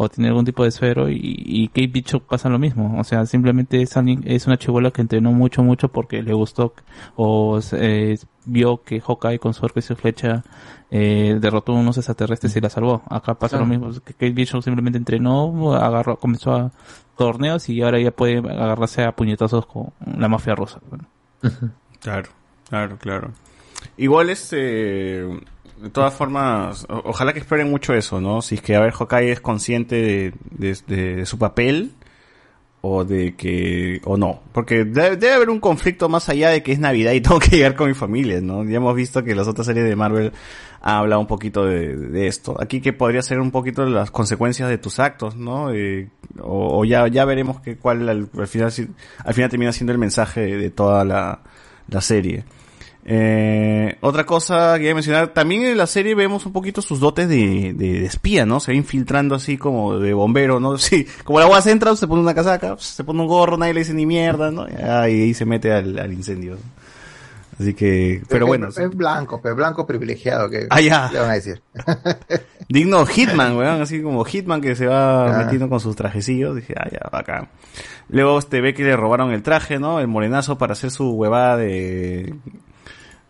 o 0.00 0.08
tiene 0.08 0.28
algún 0.28 0.44
tipo 0.44 0.62
de 0.62 0.70
suero 0.70 1.08
y, 1.10 1.18
y 1.44 1.66
Kate 1.68 1.88
Bishop 1.88 2.22
pasa 2.22 2.48
lo 2.48 2.58
mismo, 2.60 3.00
o 3.00 3.02
sea, 3.04 3.26
simplemente 3.26 3.82
es 3.82 3.96
alguien, 3.96 4.22
es 4.26 4.46
una 4.46 4.56
chibola 4.56 4.92
que 4.92 5.00
entrenó 5.02 5.32
mucho 5.32 5.64
mucho 5.64 5.88
porque 5.88 6.22
le 6.22 6.32
gustó 6.34 6.72
o 7.16 7.58
eh, 7.72 8.16
vio 8.44 8.82
que 8.84 9.00
Hawkeye 9.00 9.40
con 9.40 9.54
su 9.54 9.66
arco 9.66 9.80
y 9.80 9.82
su 9.82 9.96
flecha 9.96 10.44
eh, 10.92 11.36
derrotó 11.40 11.72
a 11.72 11.80
unos 11.80 11.96
extraterrestres 11.98 12.54
y 12.56 12.60
la 12.60 12.70
salvó. 12.70 13.02
Acá 13.10 13.34
pasa 13.34 13.56
Claro. 13.58 13.64
lo 13.66 13.70
mismo, 13.88 14.00
Kate 14.04 14.30
Bishop 14.30 14.62
simplemente 14.62 14.98
entrenó, 14.98 15.74
agarró, 15.74 16.16
comenzó 16.16 16.54
a 16.54 16.70
torneos 17.16 17.68
y 17.68 17.82
ahora 17.82 17.98
ya 17.98 18.12
puede 18.12 18.38
agarrarse 18.38 19.02
a 19.02 19.10
puñetazos 19.16 19.66
con 19.66 19.90
la 20.16 20.28
mafia 20.28 20.54
rosa. 20.54 20.78
Bueno. 20.88 21.08
Claro, 22.00 22.28
claro, 22.68 22.96
claro. 22.98 23.32
Igual 23.96 24.30
es, 24.30 24.48
eh, 24.56 25.28
de 25.82 25.90
todas 25.90 26.14
formas, 26.14 26.86
ojalá 26.88 27.32
que 27.32 27.38
esperen 27.40 27.70
mucho 27.70 27.94
eso, 27.94 28.20
¿no? 28.20 28.42
Si 28.42 28.56
es 28.56 28.62
que, 28.62 28.74
a 28.76 28.80
ver, 28.80 28.92
Hawkeye 28.92 29.32
es 29.32 29.40
consciente 29.40 29.96
de, 29.96 30.76
de- 30.86 31.14
de 31.16 31.26
su 31.26 31.38
papel 31.38 31.92
o 32.80 33.04
de 33.04 33.34
que, 33.34 34.00
o 34.04 34.16
no. 34.16 34.40
Porque 34.52 34.84
debe, 34.84 35.32
haber 35.32 35.50
un 35.50 35.58
conflicto 35.60 36.08
más 36.08 36.28
allá 36.28 36.50
de 36.50 36.62
que 36.62 36.72
es 36.72 36.78
Navidad 36.78 37.12
y 37.12 37.20
tengo 37.22 37.38
que 37.40 37.50
llegar 37.56 37.74
con 37.74 37.88
mi 37.88 37.94
familia, 37.94 38.40
¿no? 38.40 38.64
Ya 38.64 38.76
hemos 38.76 38.94
visto 38.94 39.24
que 39.24 39.34
las 39.34 39.48
otras 39.48 39.66
series 39.66 39.84
de 39.86 39.96
Marvel 39.96 40.32
han 40.80 40.94
hablado 40.96 41.20
un 41.20 41.26
poquito 41.26 41.64
de, 41.64 41.96
de 41.96 42.26
esto. 42.28 42.56
Aquí 42.60 42.80
que 42.80 42.92
podría 42.92 43.20
ser 43.22 43.40
un 43.40 43.50
poquito 43.50 43.84
las 43.84 44.10
consecuencias 44.12 44.68
de 44.68 44.78
tus 44.78 45.00
actos, 45.00 45.36
¿no? 45.36 45.72
Eh, 45.72 46.08
o, 46.40 46.84
ya, 46.84 47.08
ya 47.08 47.24
veremos 47.24 47.60
que 47.60 47.76
cuál 47.76 48.08
al, 48.08 48.28
al 48.38 48.46
final, 48.46 48.72
al 49.24 49.34
final 49.34 49.50
termina 49.50 49.72
siendo 49.72 49.92
el 49.92 49.98
mensaje 49.98 50.40
de, 50.42 50.56
de 50.56 50.70
toda 50.70 51.04
la, 51.04 51.40
la 51.88 52.00
serie. 52.00 52.44
Eh, 53.10 53.96
otra 54.02 54.26
cosa 54.26 54.74
que 54.74 54.80
quería 54.80 54.94
mencionar, 54.94 55.28
también 55.28 55.62
en 55.64 55.78
la 55.78 55.86
serie 55.86 56.14
vemos 56.14 56.44
un 56.44 56.52
poquito 56.52 56.82
sus 56.82 57.00
dotes 57.00 57.26
de, 57.26 57.72
de, 57.74 58.00
de 58.00 58.04
espía, 58.04 58.44
¿no? 58.44 58.60
Se 58.60 58.72
va 58.72 58.76
infiltrando 58.76 59.34
así 59.34 59.56
como 59.56 59.98
de 59.98 60.12
bombero, 60.12 60.60
¿no? 60.60 60.76
Sí, 60.78 61.06
como 61.24 61.38
la 61.38 61.46
agua 61.46 61.62
central, 61.62 61.96
se 61.96 62.06
pone 62.06 62.20
una 62.20 62.34
casaca, 62.34 62.76
se 62.78 63.04
pone 63.04 63.20
un 63.22 63.26
gorro, 63.26 63.56
nadie 63.56 63.72
le 63.72 63.80
dice 63.80 63.94
ni 63.94 64.04
mierda, 64.04 64.50
¿no? 64.50 64.66
Y 64.68 64.74
ahí 64.82 65.32
se 65.32 65.46
mete 65.46 65.72
al, 65.72 65.98
al 65.98 66.12
incendio. 66.12 66.58
Así 67.58 67.72
que, 67.74 68.22
pero 68.28 68.44
Es- 68.44 68.48
bueno, 68.48 68.68
Es, 68.68 68.90
blanco, 68.96 69.40
pero 69.42 69.56
blanco 69.56 69.86
privilegiado. 69.86 70.48
que 70.50 70.66
Ah, 70.70 70.80
ya. 70.82 71.10
le 71.10 71.18
van 71.18 71.30
a 71.30 71.34
decir? 71.34 71.62
digno 72.68 73.04
Hitman, 73.06 73.56
weón, 73.56 73.80
así 73.80 74.02
como 74.02 74.22
Hitman 74.24 74.60
que 74.60 74.76
se 74.76 74.86
va 74.86 75.34
Ah. 75.34 75.44
metiendo 75.44 75.68
con 75.70 75.80
sus 75.80 75.96
trajecillos, 75.96 76.54
dije, 76.56 76.74
ah, 76.78 76.88
ya, 76.92 77.08
bacán. 77.10 77.48
Luego 78.10 78.38
este 78.38 78.60
ve 78.60 78.74
que 78.74 78.84
le 78.84 78.96
robaron 78.96 79.32
el 79.32 79.42
traje, 79.42 79.78
¿no? 79.78 79.98
El 79.98 80.08
morenazo 80.08 80.56
para 80.58 80.74
hacer 80.74 80.90
su 80.90 81.10
huevada 81.14 81.56
de, 81.56 82.34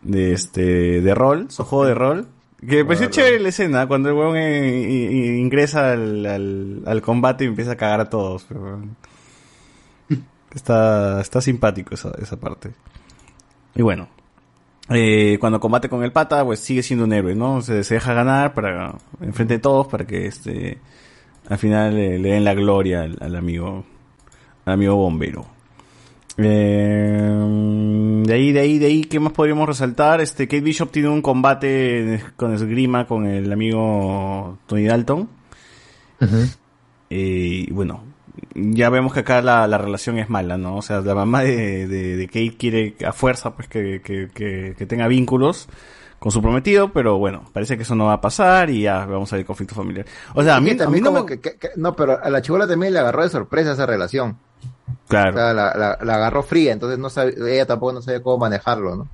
de 0.08 0.32
este, 0.32 1.00
de 1.00 1.14
rol, 1.14 1.50
su 1.50 1.62
juego 1.64 1.84
de 1.86 1.94
rol. 1.94 2.26
Que 2.60 2.78
me 2.78 2.84
pareció 2.86 3.06
chévere 3.08 3.38
la 3.38 3.50
escena, 3.50 3.86
cuando 3.86 4.08
el 4.08 4.16
weón 4.16 4.36
eh, 4.36 4.68
i- 4.88 5.06
i- 5.06 5.38
ingresa 5.38 5.92
al, 5.92 6.26
al, 6.26 6.82
al 6.86 7.02
combate 7.02 7.44
y 7.44 7.46
empieza 7.46 7.72
a 7.72 7.76
cagar 7.76 8.00
a 8.00 8.10
todos, 8.10 8.44
pero. 8.48 8.80
Está, 10.54 11.20
está 11.20 11.40
simpático 11.42 11.94
esa, 11.94 12.10
esa 12.20 12.36
parte. 12.38 12.70
Y 13.74 13.82
bueno, 13.82 14.08
eh, 14.88 15.36
cuando 15.38 15.60
combate 15.60 15.88
con 15.90 16.02
el 16.02 16.10
pata, 16.10 16.42
pues 16.44 16.60
sigue 16.60 16.82
siendo 16.82 17.04
un 17.04 17.12
héroe, 17.12 17.34
¿no? 17.34 17.60
Se, 17.60 17.84
se 17.84 17.94
deja 17.94 18.14
ganar 18.14 18.54
para 18.54 18.94
enfrente 19.20 19.54
de 19.54 19.60
todos 19.60 19.86
para 19.88 20.06
que 20.06 20.26
este 20.26 20.78
al 21.50 21.58
final 21.58 21.94
le, 21.94 22.18
le 22.18 22.30
den 22.30 22.44
la 22.44 22.54
gloria 22.54 23.02
al, 23.02 23.18
al 23.20 23.36
amigo 23.36 23.84
al 24.64 24.72
amigo 24.74 24.96
bombero. 24.96 25.46
Eh, 26.38 28.22
de 28.26 28.32
ahí, 28.34 28.52
de 28.52 28.60
ahí, 28.60 28.78
de 28.78 28.86
ahí, 28.86 29.04
¿qué 29.04 29.18
más 29.20 29.32
podríamos 29.32 29.66
resaltar? 29.68 30.20
Este 30.20 30.46
Kate 30.46 30.60
Bishop 30.60 30.90
tiene 30.90 31.08
un 31.08 31.22
combate 31.22 32.22
con 32.36 32.52
esgrima 32.54 33.06
con 33.06 33.26
el 33.26 33.52
amigo 33.52 34.58
Tony 34.66 34.84
Dalton. 34.84 35.28
Eh, 37.10 37.66
y 37.68 37.70
bueno, 37.72 38.04
ya 38.54 38.90
vemos 38.90 39.12
que 39.12 39.20
acá 39.20 39.40
la, 39.42 39.66
la 39.66 39.78
relación 39.78 40.18
es 40.18 40.28
mala, 40.28 40.58
¿no? 40.58 40.76
O 40.76 40.82
sea, 40.82 41.00
la 41.00 41.14
mamá 41.14 41.42
de, 41.42 41.86
de, 41.88 42.16
de 42.16 42.26
Kate 42.26 42.56
quiere 42.58 42.94
a 43.06 43.12
fuerza 43.12 43.54
pues 43.54 43.68
que, 43.68 44.00
que, 44.04 44.28
que, 44.32 44.74
que 44.76 44.86
tenga 44.86 45.08
vínculos 45.08 45.68
con 46.18 46.32
su 46.32 46.42
prometido, 46.42 46.92
pero 46.92 47.16
bueno, 47.18 47.44
parece 47.52 47.76
que 47.76 47.84
eso 47.84 47.94
no 47.94 48.06
va 48.06 48.14
a 48.14 48.20
pasar 48.20 48.70
y 48.70 48.82
ya 48.82 49.06
vamos 49.06 49.32
a 49.32 49.36
ver 49.36 49.44
conflicto 49.46 49.74
familiar. 49.74 50.04
O 50.34 50.42
sea, 50.42 50.56
a 50.56 50.60
mí, 50.60 50.70
a 50.70 50.72
mí 50.72 50.78
también 50.78 51.04
no 51.04 51.10
como 51.12 51.24
me- 51.24 51.30
que, 51.30 51.40
que- 51.40 51.56
que- 51.58 51.70
no, 51.76 51.94
pero 51.94 52.18
a 52.22 52.28
la 52.28 52.42
chivola 52.42 52.66
también 52.66 52.92
le 52.92 52.98
agarró 52.98 53.22
de 53.22 53.28
sorpresa 53.30 53.72
esa 53.72 53.86
relación. 53.86 54.36
Claro. 55.08 55.30
O 55.30 55.34
sea, 55.34 55.52
la, 55.54 55.74
la- 55.74 55.98
la 56.02 56.14
agarró 56.14 56.42
fría, 56.42 56.72
entonces 56.72 56.98
no 56.98 57.08
sabe, 57.10 57.34
ella 57.52 57.66
tampoco 57.66 57.92
no 57.94 58.02
sabía 58.02 58.22
cómo 58.22 58.38
manejarlo, 58.38 58.94
¿no? 58.96 59.08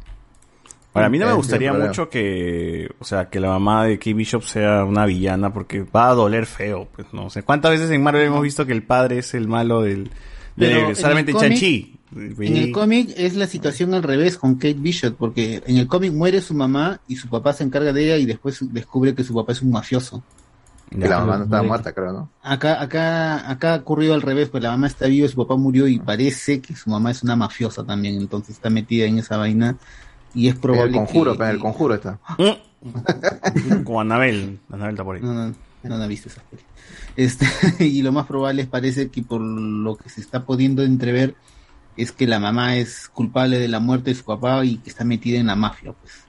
Ahora, 0.93 1.07
a 1.09 1.11
mí 1.11 1.19
no 1.19 1.27
me 1.27 1.33
gustaría 1.33 1.73
mucho 1.89 2.09
que, 2.09 2.89
o 3.01 3.05
sea, 3.05 3.29
que 3.29 3.41
la 3.41 3.49
mamá 3.49 3.85
de 3.85 3.99
Kate 3.99 4.15
Bishop 4.15 4.43
sea 4.45 4.85
una 4.85 5.07
villana 5.07 5.53
porque 5.53 5.83
va 5.83 6.11
a 6.11 6.15
doler 6.15 6.47
feo, 6.47 6.87
pues 6.95 7.09
no 7.13 7.31
sé. 7.31 7.43
¿Cuántas 7.43 7.73
veces 7.73 7.91
en 7.91 8.01
Marvel 8.01 8.27
hemos 8.27 8.43
visto 8.43 8.65
que 8.65 8.73
el 8.73 8.85
padre 8.85 9.19
es 9.19 9.35
el 9.35 9.49
malo 9.49 9.83
del, 9.83 10.11
de, 10.55 10.95
solamente 10.95 11.33
Chanchi? 11.35 11.99
En 12.17 12.57
el 12.57 12.71
cómic 12.71 13.11
es 13.17 13.35
la 13.35 13.49
situación 13.49 13.93
al 13.93 14.05
revés 14.05 14.39
con 14.39 14.55
Kate 14.55 14.75
Bishop, 14.79 15.17
porque 15.19 15.65
en 15.67 15.79
el 15.79 15.89
cómic 15.89 16.13
muere 16.13 16.41
su 16.41 16.55
mamá 16.55 17.01
y 17.09 17.17
su 17.17 17.29
papá 17.29 17.53
se 17.53 17.65
encarga 17.65 17.93
de 17.93 18.05
ella 18.05 18.17
y 18.19 18.25
después 18.27 18.59
descubre 18.73 19.17
que 19.17 19.25
su 19.25 19.35
papá 19.35 19.51
es 19.51 19.63
un 19.63 19.73
mafioso. 19.73 20.23
Que 21.01 21.09
la 21.09 21.21
mamá 21.21 21.39
no 21.39 21.45
estaba 21.45 21.63
muerta, 21.63 21.93
creo, 21.93 22.13
¿no? 22.13 22.31
Acá, 22.43 22.81
acá, 22.81 23.51
acá 23.51 23.75
ha 23.75 23.77
ocurrido 23.79 24.15
al 24.15 24.23
revés, 24.23 24.49
pues 24.49 24.63
la 24.63 24.71
mamá 24.71 24.87
está 24.87 25.07
viva, 25.07 25.27
su 25.27 25.37
papá 25.37 25.57
murió 25.57 25.89
y 25.89 25.99
parece 25.99 26.61
que 26.61 26.77
su 26.77 26.89
mamá 26.89 27.11
es 27.11 27.23
una 27.25 27.35
mafiosa 27.35 27.85
también, 27.85 28.17
entonces 28.17 28.57
está 28.57 28.71
metida 28.71 29.07
en 29.07 29.19
esa 29.19 29.37
vaina 29.37 29.77
y 30.35 30.49
es 30.49 30.55
probable 30.57 30.99
el 30.99 31.05
conjuro, 31.05 31.33
que... 31.33 31.39
pero 31.39 31.51
en 31.51 31.57
el 31.57 31.63
conjuro 31.63 31.95
está. 31.95 32.21
Como 33.85 34.01
Anabel. 34.01 34.61
Anabel 34.71 34.95
está 34.95 35.05
por 35.05 35.17
ahí. 35.17 35.23
No, 35.23 35.33
no, 35.33 35.55
no 35.83 35.99
la 35.99 36.05
he 36.05 36.09
visto 36.09 36.29
esa 36.29 36.43
serie. 36.51 36.65
Este, 37.17 37.47
y 37.85 38.03
lo 38.03 38.13
más 38.13 38.27
probable 38.27 38.63
es 38.63 38.69
parece 38.69 39.09
que 39.11 39.23
por 39.23 39.41
lo 39.41 39.97
que 39.97 40.09
se 40.09 40.21
está 40.21 40.45
pudiendo 40.45 40.83
entrever 40.83 41.35
es 41.97 42.13
que 42.13 42.27
la 42.27 42.41
mamá 42.41 42.77
es 42.77 43.09
culpable 43.09 43.59
de 43.59 43.69
la 43.69 43.81
muerte 43.81 44.11
de 44.11 44.17
su 44.17 44.25
papá 44.25 44.65
y 44.65 44.79
que 44.79 44.91
está 44.91 45.05
metida 45.05 45.39
en 45.39 45.47
la 45.47 45.57
mafia, 45.57 45.93
pues. 45.93 46.25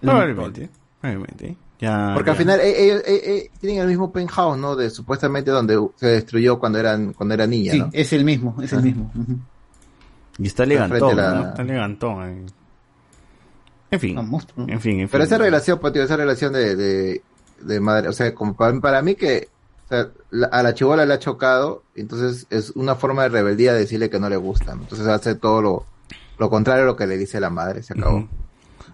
Probablemente. 0.00 0.70
Probablemente. 1.00 1.56
Ya, 1.78 2.12
Porque 2.14 2.30
al 2.30 2.36
final 2.36 2.58
eh, 2.60 2.84
ellos 2.84 3.02
eh, 3.06 3.20
eh, 3.24 3.50
tienen 3.60 3.82
el 3.82 3.88
mismo 3.88 4.10
penthouse, 4.10 4.56
¿no? 4.58 4.76
De 4.76 4.88
supuestamente 4.88 5.50
donde 5.50 5.78
se 5.96 6.06
destruyó 6.06 6.58
cuando 6.58 6.78
eran 6.78 7.12
cuando 7.12 7.34
era 7.34 7.46
niña, 7.46 7.72
Sí, 7.72 7.78
¿no? 7.80 7.90
es 7.92 8.12
el 8.14 8.24
mismo, 8.24 8.56
es 8.62 8.72
el 8.72 8.78
Ah. 8.78 8.82
mismo. 8.82 9.12
Y 10.38 10.46
está 10.46 10.64
elegantón, 10.64 11.16
la- 11.16 11.30
¿no? 11.34 11.48
Está 11.48 11.62
elegantón. 11.62 12.22
ahí. 12.22 12.46
En 13.90 14.00
fin. 14.00 14.18
En 14.68 14.80
fin, 14.80 15.00
en 15.00 15.08
Pero 15.08 15.24
fin. 15.24 15.32
esa 15.34 15.38
relación, 15.38 15.78
pues, 15.78 15.92
tío, 15.92 16.02
esa 16.02 16.16
relación 16.16 16.52
de, 16.52 16.76
de, 16.76 17.22
de 17.60 17.80
madre, 17.80 18.08
o 18.08 18.12
sea, 18.12 18.34
como 18.34 18.56
para, 18.56 18.78
para 18.80 19.02
mí 19.02 19.14
que 19.14 19.48
o 19.84 19.88
sea, 19.88 20.08
la- 20.30 20.48
a 20.48 20.62
la 20.62 20.74
chivola 20.74 21.06
le 21.06 21.14
ha 21.14 21.18
chocado, 21.18 21.84
entonces 21.94 22.46
es 22.50 22.70
una 22.70 22.96
forma 22.96 23.22
de 23.22 23.28
rebeldía 23.28 23.72
decirle 23.72 24.10
que 24.10 24.18
no 24.18 24.28
le 24.28 24.36
gusta, 24.36 24.74
¿no? 24.74 24.82
entonces 24.82 25.06
hace 25.06 25.36
todo 25.36 25.62
lo, 25.62 25.86
lo 26.38 26.50
contrario 26.50 26.82
a 26.82 26.86
lo 26.86 26.96
que 26.96 27.06
le 27.06 27.16
dice 27.16 27.38
la 27.38 27.50
madre, 27.50 27.82
se 27.84 27.92
acabó. 27.92 28.28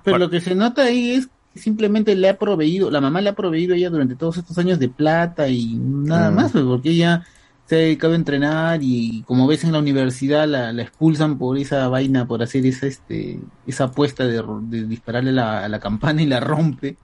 Pero 0.05 0.19
lo 0.19 0.29
que 0.29 0.41
se 0.43 0.55
nota 0.55 0.83
ahí 0.83 1.13
es 1.13 1.29
simplemente 1.55 2.15
le 2.15 2.29
ha 2.29 2.39
proveído, 2.39 2.91
la 2.91 3.01
mamá 3.01 3.21
le 3.21 3.31
ha 3.31 3.35
proveído 3.35 3.75
a 3.75 3.77
ella 3.77 3.91
durante 3.91 4.15
todos 4.17 4.39
estos 4.39 4.57
años 4.59 4.79
de 4.79 4.89
plata 4.89 5.49
y 5.49 5.75
nada 5.77 6.31
Mm. 6.31 6.35
más, 6.35 6.53
pues, 6.53 6.65
porque 6.65 6.91
ella 6.91 7.25
se 7.67 7.77
ha 7.77 7.79
dedicado 7.79 8.13
a 8.13 8.17
entrenar 8.17 8.81
y 8.83 9.23
como 9.27 9.47
ves 9.47 9.65
en 9.65 9.73
la 9.73 9.79
universidad 9.79 10.47
la, 10.49 10.73
la 10.73 10.83
expulsan 10.83 11.39
por 11.39 11.57
esa 11.59 11.89
vaina, 11.89 12.27
por 12.27 12.43
hacer 12.43 12.67
esa, 12.67 12.87
este, 12.87 13.39
esa 13.67 13.85
apuesta 13.85 14.25
de, 14.27 14.43
de 14.63 14.87
dispararle 14.87 15.31
a 15.31 15.35
la, 15.35 15.65
a 15.65 15.69
la 15.69 15.79
campana 15.81 16.23
y 16.23 16.27
la 16.27 16.41
rompe. 16.41 16.97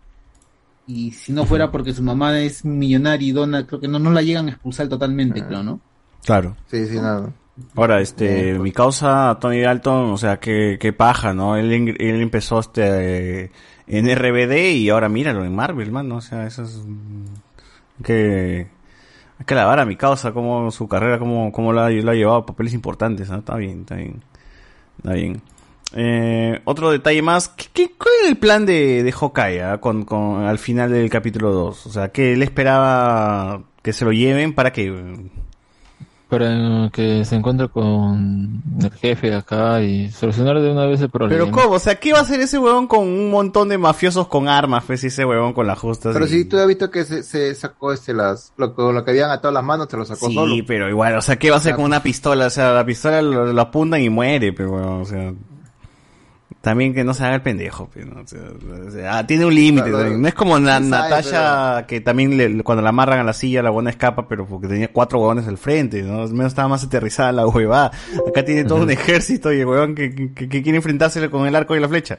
Y 0.87 1.11
si 1.13 1.33
no 1.33 1.45
fuera 1.45 1.71
porque 1.71 1.93
su 1.93 2.03
mamá 2.03 2.39
es 2.41 2.65
millonaria 2.65 3.29
y 3.29 3.33
dona, 3.33 3.67
creo 3.67 3.79
que 3.81 3.89
no, 3.89 3.99
no 3.99 4.11
la 4.11 4.23
llegan 4.23 4.47
a 4.47 4.51
expulsar 4.53 4.89
totalmente, 4.89 5.45
creo, 5.45 5.63
¿no? 5.63 5.81
Claro. 6.25 6.57
Sí, 6.71 6.87
sí, 6.87 6.97
nada. 6.97 7.31
Ahora, 7.75 8.01
este, 8.01 8.59
mi 8.59 8.73
causa, 8.73 9.37
Tony 9.41 9.61
Dalton, 9.61 10.11
o 10.13 10.17
sea, 10.17 10.39
qué, 10.39 10.79
qué 10.81 10.93
paja, 10.93 11.35
¿no? 11.35 11.57
Él, 11.57 11.73
él 11.73 12.21
empezó 12.23 12.61
este, 12.61 13.45
eh, 13.45 13.51
en 13.89 14.09
RBD 14.09 14.73
y 14.77 14.89
ahora 14.91 15.09
míralo 15.09 15.45
en 15.45 15.55
Marvel, 15.55 15.91
mano, 15.93 16.17
o 16.17 16.21
sea, 16.21 16.47
eso 16.47 16.63
es... 16.63 16.77
mm, 16.87 18.03
Que, 18.05 18.67
hay 19.39 19.47
que 19.47 19.55
alabar 19.55 19.81
a 19.81 19.85
mi 19.87 19.97
causa, 19.97 20.33
como 20.33 20.71
su 20.71 20.89
carrera, 20.89 21.19
como, 21.19 21.53
como 21.53 21.73
la, 21.73 21.91
la 21.91 22.13
ha 22.13 22.15
llevado 22.15 22.39
a 22.39 22.47
papeles 22.47 22.75
importantes, 22.75 23.31
¿no? 23.31 23.39
Está 23.39 23.57
bien, 23.57 23.81
está 23.81 23.95
bien. 23.97 24.23
Está 24.99 25.13
bien. 25.15 25.43
Eh, 25.95 26.61
otro 26.65 26.91
detalle 26.91 27.23
más, 27.23 27.49
¿qué, 27.49 27.67
qué- 27.73 27.93
cuál 27.97 28.13
es 28.25 28.29
el 28.31 28.37
plan 28.37 28.67
de, 28.67 29.03
de 29.03 29.13
Hawkeye 29.13 29.63
ah, 29.63 29.79
con, 29.79 30.05
con, 30.05 30.43
al 30.45 30.59
final 30.59 30.91
del 30.91 31.09
capítulo 31.09 31.51
2? 31.53 31.87
O 31.87 31.91
sea, 31.91 32.09
que 32.11 32.33
él 32.35 32.43
esperaba 32.43 33.63
que 33.83 33.93
se 33.93 34.05
lo 34.05 34.13
lleven 34.13 34.55
para 34.55 34.73
que... 34.73 34.93
Para 36.29 36.91
que 36.93 37.25
se 37.25 37.37
encuentre 37.37 37.69
con 37.71 38.63
el 38.83 38.91
jefe 38.91 39.35
acá 39.35 39.81
y 39.81 40.11
solucionar 40.11 40.61
de 40.61 40.71
una 40.71 40.85
vez 40.85 41.01
el 41.01 41.09
problema. 41.09 41.43
Pero 41.43 41.51
¿cómo? 41.51 41.75
O 41.75 41.79
sea, 41.79 41.95
¿qué 41.95 42.13
va 42.13 42.19
a 42.19 42.23
hacer 42.23 42.39
ese 42.41 42.59
huevón 42.59 42.87
con 42.87 43.01
un 43.07 43.31
montón 43.31 43.71
de 43.71 43.79
mafiosos 43.79 44.29
con 44.29 44.47
armas, 44.47 44.85
pues, 44.87 45.03
y 45.05 45.07
ese 45.07 45.25
huevón 45.25 45.55
con 45.55 45.67
las 45.67 45.79
justas? 45.79 46.13
Pero 46.13 46.27
y- 46.27 46.29
si 46.29 46.45
tú 46.45 46.59
has 46.59 46.67
visto 46.67 46.91
que 46.91 47.05
se, 47.05 47.23
se 47.23 47.55
sacó 47.55 47.95
este 47.95 48.13
las 48.13 48.53
lo, 48.59 48.75
con 48.75 48.95
lo 48.95 49.05
que 49.07 49.13
habían 49.13 49.31
atado 49.31 49.55
las 49.55 49.65
manos, 49.65 49.89
se 49.91 49.97
lo 49.97 50.05
sacó 50.05 50.29
Sí, 50.29 50.35
solo. 50.35 50.55
pero 50.67 50.89
igual, 50.91 51.17
o 51.17 51.23
sea, 51.23 51.37
¿qué 51.37 51.49
va 51.49 51.57
a 51.57 51.61
hacer 51.61 51.75
con 51.77 51.87
una 51.87 52.03
pistola? 52.03 52.47
O 52.47 52.51
sea, 52.51 52.73
la 52.73 52.85
pistola 52.85 53.23
lo, 53.23 53.51
lo 53.51 53.61
apuntan 53.63 54.03
y 54.03 54.11
muere, 54.11 54.53
pero 54.53 54.73
bueno, 54.73 55.01
o 55.01 55.05
sea... 55.07 55.33
También 56.61 56.93
que 56.93 57.05
no 57.05 57.15
se 57.15 57.25
haga 57.25 57.37
el 57.37 57.43
pendejo, 57.43 57.89
pero, 57.95 58.07
¿no? 58.15 58.23
O 58.23 58.27
sea, 58.27 58.41
o 58.89 58.91
sea, 58.91 59.19
ah, 59.19 59.27
tiene 59.27 59.47
un 59.47 59.55
límite. 59.55 59.85
Claro, 59.91 59.99
también. 60.01 60.23
no 60.23 60.29
es 60.29 60.35
como 60.35 60.59
Na- 60.59 60.75
sabe, 60.79 60.87
Natasha, 60.89 61.87
que 61.87 62.01
también 62.01 62.37
le- 62.37 62.65
cuando 62.65 62.83
la 62.83 62.89
amarran 62.89 63.21
a 63.21 63.25
la 63.25 63.33
silla, 63.33 63.63
la 63.63 63.71
buena 63.71 63.91
escapa, 63.91 64.27
pero 64.27 64.45
porque 64.45 64.67
tenía 64.67 64.93
cuatro 64.93 65.21
huevones 65.21 65.47
al 65.47 65.57
frente, 65.57 66.03
¿no? 66.03 66.23
Al 66.23 66.33
menos 66.33 66.47
estaba 66.49 66.67
más 66.69 66.83
aterrizada 66.83 67.31
la 67.31 67.47
huevada. 67.47 67.93
Acá 68.29 68.45
tiene 68.45 68.65
todo 68.65 68.83
un 68.83 68.91
ejército 68.91 69.53
y 69.53 69.61
el 69.61 69.67
huevón 69.67 69.95
que, 69.95 70.13
que, 70.35 70.49
que 70.49 70.63
quiere 70.63 70.77
enfrentárselo 70.77 71.31
con 71.31 71.47
el 71.47 71.55
arco 71.55 71.77
y 71.77 71.81
la 71.81 71.89
flecha. 71.89 72.19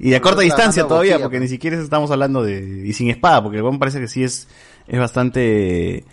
Y 0.00 0.10
de 0.10 0.16
a 0.16 0.20
corta 0.20 0.42
distancia 0.42 0.82
todavía, 0.88 1.12
boquilla, 1.12 1.24
porque 1.26 1.40
ni 1.40 1.48
siquiera 1.48 1.78
estamos 1.80 2.10
hablando 2.10 2.42
de... 2.42 2.82
Y 2.84 2.92
sin 2.92 3.08
espada, 3.08 3.42
porque 3.42 3.58
el 3.58 3.62
huevón 3.62 3.78
parece 3.78 4.00
que 4.00 4.08
sí 4.08 4.24
es, 4.24 4.48
es 4.88 4.98
bastante 4.98 6.04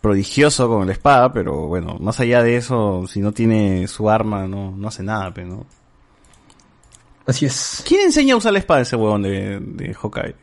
prodigioso 0.00 0.68
con 0.68 0.86
la 0.86 0.92
espada, 0.92 1.32
pero 1.32 1.66
bueno, 1.66 1.96
más 1.98 2.20
allá 2.20 2.42
de 2.42 2.56
eso, 2.56 3.04
si 3.08 3.20
no 3.20 3.32
tiene 3.32 3.88
su 3.88 4.10
arma, 4.10 4.46
no, 4.46 4.70
no 4.76 4.88
hace 4.88 5.02
nada, 5.02 5.32
pero 5.34 5.48
no. 5.48 5.66
Así 7.26 7.46
es. 7.46 7.84
¿Quién 7.86 8.00
enseña 8.02 8.34
a 8.34 8.36
usar 8.36 8.52
la 8.52 8.58
espada 8.58 8.80
ese 8.80 8.96
huevón 8.96 9.22
de, 9.22 9.60
de 9.60 9.94
Hawkeye? 9.94 10.34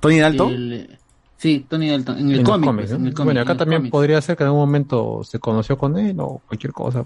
¿Tony 0.00 0.18
Dalton? 0.18 0.52
El- 0.52 0.98
sí, 1.36 1.64
Tony 1.68 1.88
Dalton. 1.90 2.18
En 2.18 2.30
el 2.30 2.38
En 2.40 2.44
cómic. 2.44 2.66
cómics, 2.66 2.88
pues, 2.88 2.90
¿no? 2.92 2.96
en 3.04 3.06
el 3.08 3.14
cómic, 3.14 3.24
bueno, 3.26 3.40
en 3.40 3.46
acá 3.48 3.56
también 3.56 3.90
podría 3.90 4.20
ser 4.22 4.36
que 4.36 4.42
en 4.42 4.48
algún 4.48 4.60
momento 4.62 5.22
se 5.24 5.38
conoció 5.38 5.76
con 5.78 5.98
él 5.98 6.16
o 6.18 6.40
cualquier 6.46 6.72
cosa. 6.72 7.04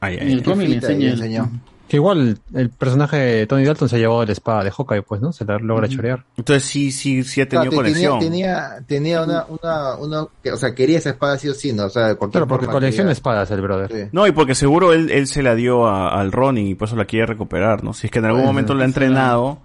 Ay, 0.00 0.16
En 0.20 0.28
el 0.30 0.42
cómic 0.42 0.68
le 0.68 0.74
enseña. 0.76 1.48
Que 1.88 1.96
igual 1.98 2.38
el 2.52 2.70
personaje 2.70 3.16
de 3.16 3.46
Tony 3.46 3.64
Dalton 3.64 3.88
se 3.88 3.94
ha 3.96 3.98
llevado 4.00 4.24
la 4.24 4.32
espada 4.32 4.64
de 4.64 4.72
Hawkeye, 4.72 5.02
pues, 5.02 5.20
¿no? 5.20 5.32
Se 5.32 5.44
la 5.44 5.56
logra 5.58 5.88
chorear. 5.88 6.24
Entonces 6.36 6.64
sí, 6.68 6.90
sí, 6.90 7.22
sí 7.22 7.40
ha 7.40 7.48
tenido 7.48 7.70
Claro, 7.70 7.82
conexión. 7.84 8.18
Tenía, 8.18 8.78
tenía, 8.88 9.18
tenía 9.20 9.22
una, 9.22 9.44
una, 9.48 9.94
una, 9.96 10.26
que- 10.42 10.50
o 10.50 10.56
sea, 10.56 10.74
quería 10.74 10.98
esa 10.98 11.10
espada 11.10 11.38
sí 11.38 11.48
o 11.48 11.54
sí, 11.54 11.72
¿no? 11.72 11.84
O 11.84 11.90
sea, 11.90 12.08
de 12.08 12.16
cualquier 12.16 12.40
Claro, 12.42 12.48
porque 12.48 12.66
colecciona 12.66 13.12
espadas 13.12 13.50
el 13.52 13.60
brother. 13.60 14.08
No, 14.10 14.26
y 14.26 14.32
porque 14.32 14.56
seguro 14.56 14.92
él, 14.92 15.10
él 15.12 15.28
se 15.28 15.42
la 15.44 15.54
dio 15.54 15.86
a- 15.86 16.08
al 16.20 16.32
Ronin 16.32 16.66
y 16.66 16.74
por 16.74 16.88
eso 16.88 16.96
la 16.96 17.04
quiere 17.04 17.26
recuperar, 17.26 17.84
¿no? 17.84 17.92
Si 17.94 18.08
es 18.08 18.10
que 18.10 18.18
en 18.18 18.24
algún 18.24 18.44
momento 18.44 18.74
la 18.74 18.82
ha 18.82 18.86
entrenado, 18.86 19.58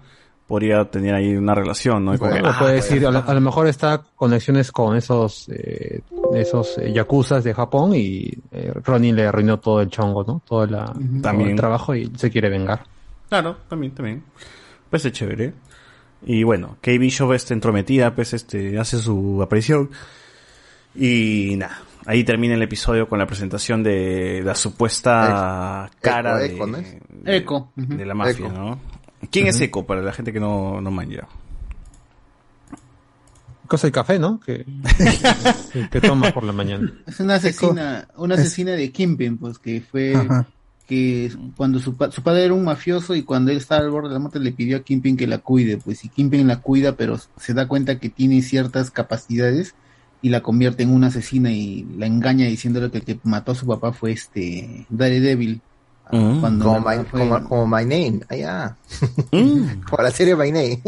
podría 0.46 0.84
tener 0.86 1.14
ahí 1.14 1.34
una 1.36 1.54
relación, 1.54 2.04
¿no? 2.04 2.14
Y 2.14 2.18
como 2.18 2.32
que, 2.32 2.40
O 2.42 2.46
ah, 2.46 2.56
puede 2.58 2.72
pues, 2.74 2.88
decir, 2.90 3.06
a, 3.06 3.10
lo- 3.10 3.24
a 3.26 3.34
lo 3.34 3.40
mejor 3.40 3.66
está 3.68 4.02
conexiones 4.16 4.70
con 4.72 4.96
esos 4.96 5.48
eh, 5.48 6.00
esos 6.34 6.76
eh, 6.78 6.92
yakuzas 6.92 7.42
de 7.44 7.54
Japón 7.54 7.92
y 7.94 8.30
eh, 8.50 8.72
Ronin 8.84 9.16
le 9.16 9.26
arruinó 9.26 9.58
todo 9.60 9.80
el 9.80 9.88
chongo, 9.88 10.24
¿no? 10.24 10.42
Todo, 10.46 10.66
la, 10.66 10.84
todo 10.86 11.00
También. 11.22 11.50
el 11.50 11.56
trabajo 11.56 11.94
y 11.94 12.10
se 12.16 12.30
quiere 12.30 12.48
vengar. 12.50 12.84
Claro, 13.28 13.56
también, 13.68 13.92
también. 13.94 14.22
Pues 14.90 15.04
es 15.06 15.12
chévere. 15.12 15.54
Y 16.24 16.42
bueno, 16.44 16.76
Kate 16.82 16.98
Bishop 16.98 17.32
está 17.32 17.54
entrometida, 17.54 18.14
pues 18.14 18.32
este, 18.34 18.78
hace 18.78 18.98
su 18.98 19.40
aparición. 19.42 19.90
Y 20.94 21.54
nada, 21.56 21.80
ahí 22.06 22.22
termina 22.24 22.54
el 22.54 22.62
episodio 22.62 23.08
con 23.08 23.18
la 23.18 23.26
presentación 23.26 23.82
de 23.82 24.42
la 24.44 24.54
supuesta 24.54 25.86
Eco, 25.90 25.98
cara 26.02 26.44
Eco, 26.44 26.66
¿no 26.66 26.76
de, 26.78 27.00
de- 27.10 27.96
de 27.96 28.06
la 28.06 28.14
mafia, 28.14 28.46
Eco. 28.46 28.48
¿no? 28.54 28.78
¿Quién 29.30 29.46
es. 29.46 29.60
Eco 29.60 29.86
para 29.86 30.02
la 30.02 30.12
gente 30.12 30.32
que 30.32 30.40
no, 30.40 30.80
no 30.80 30.90
manja? 30.90 31.28
Cosa 33.66 33.86
del 33.86 33.92
café, 33.92 34.18
¿no? 34.18 34.38
Que, 34.40 34.66
que, 35.72 35.88
que 35.90 36.00
toma 36.00 36.30
por 36.32 36.44
la 36.44 36.52
mañana. 36.52 36.92
Es 37.06 37.20
una 37.20 37.36
asesina, 37.36 38.08
una 38.16 38.34
asesina 38.34 38.72
de 38.72 38.90
Kimpin, 38.92 39.38
pues, 39.38 39.58
que 39.58 39.80
fue 39.80 40.14
Ajá. 40.14 40.46
que 40.86 41.32
cuando 41.56 41.78
su, 41.78 41.96
pa- 41.96 42.10
su 42.10 42.22
padre 42.22 42.44
era 42.44 42.52
un 42.54 42.64
mafioso 42.64 43.14
y 43.14 43.22
cuando 43.22 43.50
él 43.50 43.56
estaba 43.58 43.80
al 43.82 43.90
borde 43.90 44.08
de 44.08 44.14
la 44.14 44.20
muerte 44.20 44.40
le 44.40 44.52
pidió 44.52 44.76
a 44.76 44.80
Kimpin 44.82 45.16
que 45.16 45.26
la 45.26 45.38
cuide, 45.38 45.78
pues, 45.78 46.04
y 46.04 46.10
Kimpin 46.10 46.46
la 46.46 46.60
cuida, 46.60 46.96
pero 46.96 47.18
se 47.38 47.54
da 47.54 47.66
cuenta 47.66 47.98
que 47.98 48.10
tiene 48.10 48.42
ciertas 48.42 48.90
capacidades 48.90 49.74
y 50.20 50.28
la 50.28 50.42
convierte 50.42 50.82
en 50.82 50.90
una 50.90 51.06
asesina 51.06 51.50
y 51.50 51.84
la 51.96 52.06
engaña 52.06 52.46
diciéndole 52.46 52.90
que 52.90 52.98
el 52.98 53.04
que 53.04 53.18
mató 53.24 53.52
a 53.52 53.56
su 53.56 53.66
papá 53.66 53.92
fue 53.92 54.12
este 54.12 54.86
Daredevil. 54.90 55.62
Cuando 56.40 56.64
como, 56.66 56.80
my, 56.80 56.96
fue- 57.10 57.20
como, 57.20 57.44
como 57.48 57.66
My 57.66 57.82
Name, 57.84 58.20
allá. 58.28 58.76
como 59.30 60.02
la 60.02 60.10
serie 60.10 60.36
My 60.36 60.50
Name. 60.52 60.80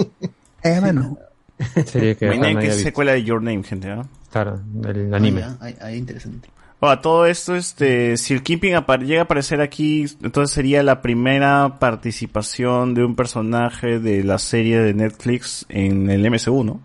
Eh, 0.63 0.79
bueno. 0.81 1.19
Que 1.93 2.17
My 2.21 2.39
Name, 2.39 2.57
que 2.61 2.67
es 2.67 2.75
visto. 2.77 2.89
secuela 2.89 3.13
de 3.13 3.23
Your 3.25 3.43
Name, 3.43 3.63
gente. 3.63 3.89
Claro, 4.31 4.61
el 4.85 5.15
anime. 5.15 5.43
Ah, 5.45 5.57
ahí- 5.61 5.77
ahí 5.81 5.97
interesante. 5.97 6.49
Ahora, 6.81 7.01
todo 7.01 7.25
esto, 7.25 7.55
este, 7.57 8.17
si 8.19 8.35
el 8.35 8.43
Kingpin 8.43 8.75
apa- 8.75 8.99
llega 8.99 9.21
a 9.23 9.25
aparecer 9.25 9.63
aquí, 9.63 10.05
entonces 10.23 10.53
sería 10.55 10.83
la 10.83 11.01
primera 11.01 11.79
participación 11.79 12.93
de 12.93 13.05
un 13.05 13.15
personaje 13.17 13.99
de 14.01 14.23
la 14.25 14.39
serie 14.39 14.79
de 14.81 14.93
Netflix 14.93 15.65
en 15.71 16.11
el 16.11 16.29
MCU, 16.31 16.63
¿no? 16.65 16.81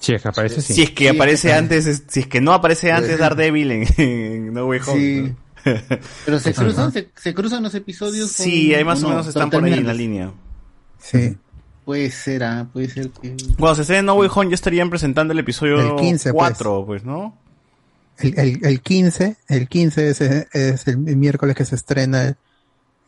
Si 0.00 0.12
es 0.14 0.22
que 0.22 0.28
aparece, 0.28 0.60
sí. 0.60 0.74
Si 0.74 0.82
es 0.82 0.90
que 0.90 1.04
Sí, 1.10 1.14
aparece 1.16 1.48
sí. 1.50 1.54
antes, 1.54 1.86
es- 1.86 2.02
si 2.08 2.20
es 2.20 2.26
que 2.26 2.40
no 2.40 2.52
aparece 2.52 2.90
antes 2.90 3.18
Daredevil 3.18 3.70
en, 3.70 3.86
en 3.98 4.52
No 4.54 4.66
Way 4.66 4.80
Home. 4.88 5.00
Sí. 5.00 5.20
¿no? 5.20 5.45
Pero 6.24 6.38
se 6.40 6.54
cruzan, 6.54 6.92
se, 6.92 7.08
se 7.16 7.34
cruzan 7.34 7.62
los 7.62 7.74
episodios. 7.74 8.30
Sí, 8.30 8.68
con- 8.70 8.78
ahí 8.78 8.84
más 8.84 8.98
o 9.00 9.02
no, 9.02 9.08
menos 9.10 9.26
están 9.26 9.50
por 9.50 9.64
ahí 9.64 9.72
en 9.74 9.86
la 9.86 9.94
línea. 9.94 10.32
Sí. 10.98 11.36
Puede 11.84 12.10
ser, 12.10 12.42
ah, 12.44 12.66
puede 12.72 12.88
ser 12.88 13.10
que. 13.10 13.36
Cuando 13.58 13.76
se 13.76 13.82
esté 13.82 13.98
en 13.98 14.06
No 14.06 14.14
Way 14.14 14.28
Home 14.34 14.50
ya 14.50 14.54
estarían 14.54 14.90
presentando 14.90 15.32
el 15.32 15.38
episodio 15.38 15.78
El 15.80 15.96
15, 15.96 16.32
pues. 16.32 16.38
4, 16.38 16.84
pues, 16.86 17.04
¿no? 17.04 17.36
El, 18.18 18.38
el, 18.38 18.64
el 18.64 18.80
15, 18.80 19.36
el 19.48 19.68
15 19.68 20.08
es, 20.08 20.20
es 20.20 20.88
el 20.88 20.96
miércoles 20.98 21.54
que 21.54 21.64
se 21.64 21.74
estrena 21.74 22.36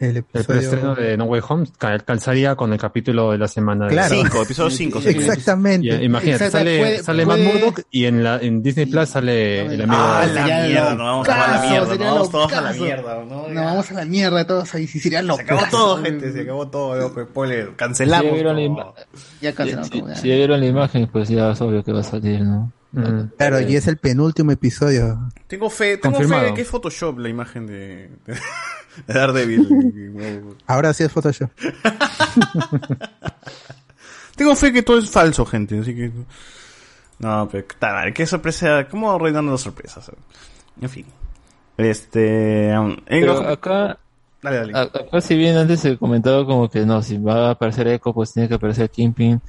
el, 0.00 0.06
el 0.08 0.10
El 0.10 0.16
episodio. 0.18 0.46
preestreno 0.46 0.94
de 0.94 1.16
No 1.16 1.24
Way 1.24 1.40
Home 1.48 1.66
cal- 1.78 2.04
calzaría 2.04 2.54
con 2.56 2.72
el 2.72 2.78
capítulo 2.78 3.32
de 3.32 3.38
la 3.38 3.48
semana. 3.48 3.86
de- 3.86 3.92
Claro. 3.92 4.14
Cinco, 4.14 4.42
episodio 4.42 4.70
5. 4.70 5.00
Exactamente. 5.04 5.86
Y, 5.86 6.04
imagínate, 6.04 6.44
Exacto, 6.44 6.58
sale, 6.58 6.78
puede- 6.78 7.02
sale 7.02 7.26
puede- 7.26 7.44
Matt 7.44 7.54
Murdock 7.54 7.80
y 7.90 8.04
en, 8.04 8.22
la, 8.24 8.36
en 8.38 8.62
Disney 8.62 8.86
Plus 8.86 9.08
sale 9.08 9.66
el 9.66 9.82
amigo. 9.82 9.96
Ah, 10.00 10.26
de- 10.26 10.34
la 10.34 10.44
mierda, 10.44 10.94
nos 10.94 10.98
vamos 11.06 11.28
a 11.28 11.36
la 11.52 11.60
mierda, 11.70 11.86
nos 11.88 11.98
vamos 11.98 12.30
todos 12.30 12.52
a 12.52 12.60
la 12.60 12.72
mierda, 12.72 13.24
¿no? 13.24 13.48
No, 13.48 13.64
vamos 13.64 13.90
a 13.90 13.94
la 13.94 14.04
mierda 14.04 14.46
todos 14.46 14.74
ahí, 14.74 14.86
sí 14.86 15.00
sería 15.00 15.22
loco. 15.22 15.38
Se 15.38 15.42
acabó 15.42 15.62
todo, 15.70 16.02
gente, 16.02 16.32
se 16.32 16.40
acabó 16.42 16.68
todo, 16.68 17.24
spoiler. 17.24 17.74
Cancelamos. 17.76 18.22
Si 18.24 18.28
ya 18.28 18.34
vieron 18.34 18.56
la 18.56 18.62
todo. 18.62 18.94
ima- 18.94 18.94
Ya 19.40 19.52
cancelamos 19.54 19.88
si- 19.88 19.98
todo, 20.00 20.08
ya. 20.10 20.16
si 20.16 20.28
ya 20.28 20.34
vieron 20.36 20.60
la 20.60 20.66
imagen, 20.66 21.06
pues 21.12 21.28
ya 21.28 21.50
es 21.52 21.60
obvio 21.60 21.82
que 21.82 21.92
va 21.92 22.00
a 22.00 22.04
salir, 22.04 22.40
¿no? 22.42 22.72
Mm. 22.92 23.32
Claro, 23.36 23.60
y 23.60 23.76
es 23.76 23.86
el 23.86 23.98
penúltimo 23.98 24.50
episodio. 24.50 25.28
Tengo 25.46 25.68
fe, 25.68 25.98
tengo 25.98 26.16
fe 26.16 26.22
Confirmado. 26.22 26.46
de 26.46 26.54
que 26.54 26.62
es 26.62 26.68
Photoshop 26.68 27.18
la 27.18 27.28
imagen 27.28 27.66
de, 27.66 28.08
de 28.26 28.38
Daredevil. 29.06 30.56
Ahora 30.66 30.94
sí 30.94 31.04
es 31.04 31.12
Photoshop. 31.12 31.50
tengo 34.36 34.56
fe 34.56 34.72
que 34.72 34.82
todo 34.82 34.98
es 34.98 35.10
falso, 35.10 35.44
gente, 35.44 35.78
así 35.78 35.94
que... 35.94 36.10
No, 37.18 37.48
pero 37.50 37.66
mal, 37.80 38.14
qué 38.14 38.26
sorpresa, 38.26 38.86
¿cómo 38.88 39.12
arruinando 39.12 39.52
las 39.52 39.60
sorpresas? 39.60 40.10
En 40.80 40.88
fin. 40.88 41.04
Este... 41.76 42.72
um, 42.78 42.96
en 43.06 43.28
acá, 43.28 43.98
Dale, 44.40 44.56
dale. 44.56 44.72
a- 44.78 44.82
acá 44.82 45.20
si 45.20 45.36
bien 45.36 45.56
antes 45.56 45.80
se 45.80 45.98
comentaba 45.98 46.46
como 46.46 46.70
que 46.70 46.86
no, 46.86 47.02
si 47.02 47.18
va 47.18 47.48
a 47.48 47.50
aparecer 47.50 47.88
Echo, 47.88 48.14
pues 48.14 48.32
tiene 48.32 48.48
que 48.48 48.54
aparecer 48.54 48.88
Kingpin. 48.88 49.42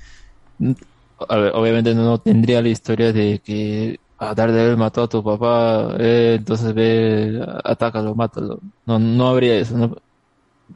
Obviamente 1.27 1.93
no, 1.93 2.17
tendría 2.19 2.61
la 2.61 2.69
historia 2.69 3.11
de 3.11 3.39
que 3.39 3.99
a 4.17 4.33
Daredevil 4.33 4.77
mató 4.77 5.03
a 5.03 5.07
tu 5.09 5.23
papá, 5.23 5.95
eh, 5.97 6.35
entonces 6.39 6.73
ve, 6.73 7.41
atácalo, 7.63 8.15
mátalo. 8.15 8.59
No, 8.85 8.99
no 8.99 9.27
habría 9.29 9.55
eso. 9.55 10.01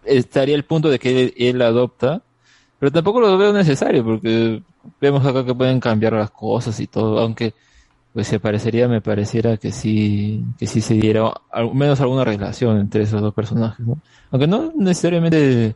Estaría 0.06 0.56
el 0.56 0.66
punto 0.66 0.90
de 0.90 1.00
que 1.00 1.34
él, 1.38 1.62
adopta, 1.62 2.22
pero 2.80 2.92
tampoco 2.92 3.20
lo 3.22 3.38
veo 3.38 3.54
necesario 3.54 4.04
porque 4.04 4.62
vemos 5.00 5.26
acá 5.26 5.46
que 5.46 5.56
pueden 5.56 5.80
cambiar 5.80 6.14
las 6.14 6.32
cosas 6.32 6.80
y 6.80 6.88
todo, 6.88 7.20
aunque 7.20 7.54
pues 8.14 8.28
si 8.28 8.36
aparecería, 8.36 8.88
me 8.88 9.02
pareciera 9.02 9.58
que 9.58 9.72
sí, 9.72 10.46
que 10.60 10.68
sí 10.68 10.82
se 10.82 10.94
diera 10.96 11.34
al 11.52 11.74
menos 11.74 12.00
alguna 12.00 12.24
relación 12.24 12.78
entre 12.78 13.04
esos 13.04 13.22
dos 13.22 13.34
personajes. 13.34 13.86
Aunque 14.32 14.48
no 14.48 14.72
necesariamente 14.76 15.76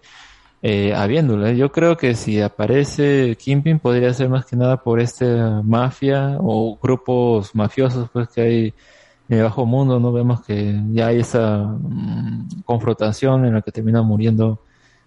eh, 0.62 0.94
habiéndola. 0.94 1.52
Yo 1.54 1.72
creo 1.72 1.98
que 1.98 2.16
si 2.16 2.42
aparece 2.42 3.36
Kingpin 3.38 3.80
podría 3.80 4.14
ser 4.14 4.30
más 4.30 4.46
que 4.46 4.56
nada 4.56 4.78
por 4.78 5.00
esta 5.00 5.62
mafia 5.64 6.38
o 6.40 6.78
grupos 6.82 7.54
mafiosos 7.56 8.10
pues 8.12 8.30
que 8.30 8.42
hay 8.42 8.74
en 9.30 9.38
el 9.38 9.44
bajo 9.44 9.66
mundo, 9.66 10.00
¿no? 10.00 10.12
Vemos 10.12 10.42
que 10.44 10.80
ya 10.92 11.08
hay 11.08 11.20
esa 11.20 11.60
mm, 11.60 12.62
confrontación 12.66 13.46
en 13.46 13.56
la 13.56 13.62
que 13.62 13.72
termina 13.72 14.02
muriendo 14.02 14.62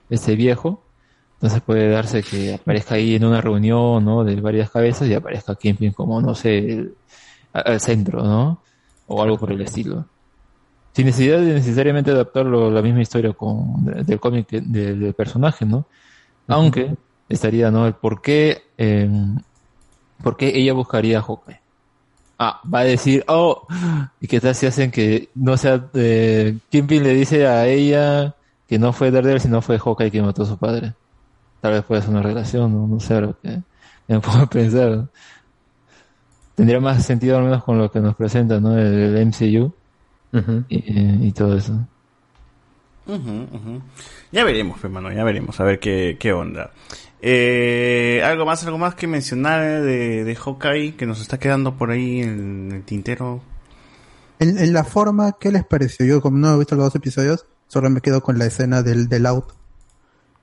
este 0.09 0.37
viejo. 0.37 0.83
Entonces 1.35 1.63
puede 1.63 1.89
darse 1.91 2.23
que 2.23 2.55
aparezca 2.55 2.97
ahí 2.97 3.15
en 3.15 3.25
una 3.25 3.41
reunión, 3.41 4.05
¿no? 4.05 4.25
De 4.25 4.37
varias 4.41 4.71
cabezas 4.71 5.09
y 5.09 5.15
aparezca 5.15 5.55
Kingpin 5.55 5.93
como, 5.93 6.21
no 6.21 6.35
sé, 6.35 6.91
al 7.53 7.81
centro, 7.81 8.23
¿no? 8.23 8.63
O 9.07 9.23
algo 9.23 9.39
por 9.39 9.51
el 9.53 9.61
estilo. 9.63 10.07
Sin 10.93 11.07
necesidad 11.07 11.39
de 11.39 11.55
necesariamente 11.55 12.11
adaptarlo 12.11 12.71
la 12.71 12.83
misma 12.83 13.03
historia 13.03 13.33
con, 13.33 13.85
de- 13.85 14.05
del 14.05 14.21
cómic 14.21 14.49
de- 14.51 14.61
de- 14.63 14.95
del 14.97 15.15
personaje, 15.15 15.65
¿no? 15.65 15.87
Aunque 16.49 16.97
estaría, 17.29 17.71
¿no? 17.71 17.87
El 17.87 17.95
por 17.95 18.23
qué, 18.23 18.63
eh, 18.79 19.09
por 20.23 20.37
qué 20.37 20.53
ella 20.57 20.73
buscaría 20.73 21.19
a 21.19 21.23
Hawkeye. 21.23 21.61
Ah, 22.39 22.61
va 22.73 22.81
a 22.81 22.85
decir, 22.85 23.25
oh, 23.29 23.67
y 24.21 24.27
qué 24.29 24.41
tal 24.41 24.55
si 24.55 24.67
hacen 24.67 24.91
que 24.91 25.31
no 25.35 25.57
sea, 25.59 25.89
eh, 25.95 26.59
Kingpin 26.71 27.03
le 27.03 27.15
dice 27.15 27.47
a 27.47 27.67
ella 27.69 28.35
que 28.69 28.79
no 28.79 28.93
fue 28.93 29.11
Daredevil, 29.11 29.41
sino 29.41 29.63
fue 29.63 29.79
Hawkeye 29.79 30.11
quien 30.11 30.27
mató 30.27 30.43
a 30.45 30.47
su 30.47 30.59
padre. 30.59 30.95
Tal 31.61 31.73
vez 31.75 31.85
puede 31.85 32.03
ser 32.03 32.11
una 32.11 32.23
relación, 32.23 32.73
no, 32.73 32.87
no 32.87 33.01
sé 33.01 33.21
lo 33.21 33.39
que, 33.41 33.51
que 34.07 34.15
me 34.15 34.21
puedo 34.23 34.47
pensar. 34.49 35.09
Tendría 36.55 36.81
más 36.81 37.05
sentido 37.05 37.39
al 37.39 37.45
menos 37.45 37.65
con 37.65 37.79
lo 37.79 37.91
que 37.91 38.01
nos 38.01 38.15
presenta, 38.17 38.61
¿no? 38.61 38.77
El, 38.79 39.17
el 39.17 39.17
MCU 39.19 39.73
y, 40.69 41.27
y 41.29 41.33
todo 41.33 41.57
eso. 41.57 41.87
Ya 44.33 44.45
veremos, 44.45 44.83
hermano, 44.85 45.13
ya 45.13 45.25
veremos, 45.25 45.59
a 45.61 45.65
ver 45.65 45.81
qué, 45.81 46.17
qué 46.21 46.33
onda. 46.33 46.71
Eh, 47.23 48.23
algo 48.25 48.47
más, 48.47 48.65
algo 48.65 48.79
más 48.79 48.95
que 48.95 49.07
mencionar 49.07 49.83
de, 49.83 50.25
de 50.25 50.37
Hawkeye 50.37 50.95
que 50.97 51.07
nos 51.07 51.21
está 51.21 51.39
quedando 51.39 51.77
por 51.77 51.91
ahí 51.91 52.21
en 52.21 52.71
el 52.73 52.83
tintero. 52.85 53.43
En, 54.39 54.59
en 54.59 54.73
la 54.73 54.85
forma, 54.85 55.37
¿qué 55.39 55.51
les 55.53 55.65
pareció? 55.65 56.07
Yo 56.07 56.21
como 56.23 56.39
no 56.39 56.55
he 56.55 56.59
visto 56.59 56.77
los 56.77 56.85
dos 56.87 56.95
episodios, 56.95 57.47
solo 57.67 57.91
me 57.91 58.01
quedo 58.01 58.23
con 58.23 58.39
la 58.39 58.47
escena 58.47 58.83
del, 58.83 59.09
del 59.09 59.27
auto. 59.27 59.55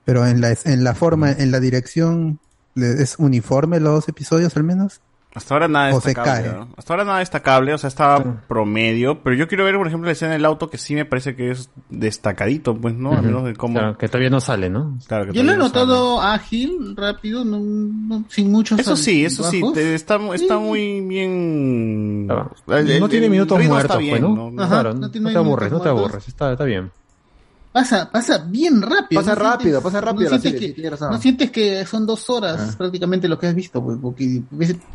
Pero 0.04 0.26
en 0.26 0.40
la, 0.40 0.56
en 0.64 0.84
la 0.84 0.94
forma, 0.94 1.32
en 1.32 1.50
la 1.50 1.60
dirección, 1.60 2.38
¿le- 2.74 3.02
¿es 3.02 3.16
uniforme 3.18 3.80
los 3.80 3.94
dos 3.94 4.08
episodios 4.08 4.56
al 4.56 4.64
menos? 4.64 5.00
Hasta 5.38 5.54
ahora 5.54 5.68
nada 5.68 5.94
O 5.94 6.00
se 6.00 6.08
destacable. 6.08 6.48
cae. 6.50 6.52
¿no? 6.58 6.68
Hasta 6.76 6.92
ahora 6.92 7.04
nada 7.04 7.18
destacable, 7.20 7.72
o 7.74 7.78
sea, 7.78 7.88
está 7.88 8.42
promedio. 8.46 9.22
Pero 9.22 9.34
yo 9.36 9.48
quiero 9.48 9.64
ver, 9.64 9.76
por 9.76 9.86
ejemplo, 9.86 10.06
la 10.06 10.12
escena 10.12 10.32
del 10.32 10.44
auto 10.44 10.68
que 10.68 10.76
sí 10.78 10.94
me 10.94 11.04
parece 11.04 11.34
que 11.34 11.50
es 11.50 11.70
destacadito, 11.88 12.76
pues, 12.76 12.94
¿no? 12.94 13.12
Al 13.12 13.22
menos 13.22 13.44
de 13.44 13.54
cómo. 13.54 13.78
Claro, 13.78 13.96
que 13.98 14.08
todavía 14.08 14.30
no 14.30 14.40
sale, 14.40 14.68
¿no? 14.68 14.98
Claro, 15.06 15.26
que 15.26 15.32
Yo 15.32 15.42
lo 15.42 15.48
he 15.50 15.54
sale. 15.54 15.64
notado 15.64 16.20
ágil, 16.20 16.94
rápido, 16.96 17.44
no, 17.44 17.58
no- 17.60 18.24
sin 18.28 18.50
muchos 18.52 18.78
Eso 18.78 18.96
sí, 18.96 19.24
eso 19.24 19.42
sí, 19.44 19.56
altibajos. 19.56 19.74
te- 19.74 19.94
está, 19.94 20.18
está 20.34 20.58
muy 20.58 21.00
bien. 21.00 22.28
El- 22.68 22.90
el- 22.90 23.00
no 23.00 23.08
tiene 23.08 23.28
minutos 23.28 23.58
muertos, 23.64 23.82
está 23.84 23.96
bien, 23.96 24.10
pues, 24.20 24.22
¿no? 24.22 24.50
¿no? 24.50 24.62
Ajá, 24.62 24.80
claro, 24.82 24.94
no 24.94 25.10
te 25.10 25.18
aburres, 25.36 25.72
no 25.72 25.80
te 25.80 25.88
aburres, 25.88 26.28
está, 26.28 26.52
está 26.52 26.64
bien. 26.64 26.90
Pasa, 27.78 28.10
pasa 28.10 28.38
bien 28.38 28.82
rápido. 28.82 29.20
Pasa 29.22 29.34
no 29.36 29.40
rápido, 29.42 29.80
sientes- 29.80 29.82
pasa 29.82 30.00
rápido 30.00 30.24
No 30.30 30.36
la 30.36 30.40
sientes, 30.40 30.52
serie, 30.60 30.68
que, 30.68 30.74
tienes 30.74 30.90
razón. 30.92 31.10
no 31.12 31.20
sientes 31.20 31.50
que 31.52 31.86
son 31.86 32.06
dos 32.06 32.28
horas 32.28 32.56
Ah. 32.60 32.74
prácticamente 32.76 33.28
lo 33.28 33.38
que 33.38 33.46
has 33.46 33.54
visto, 33.54 33.80
pues, 33.82 33.96
porque 34.02 34.42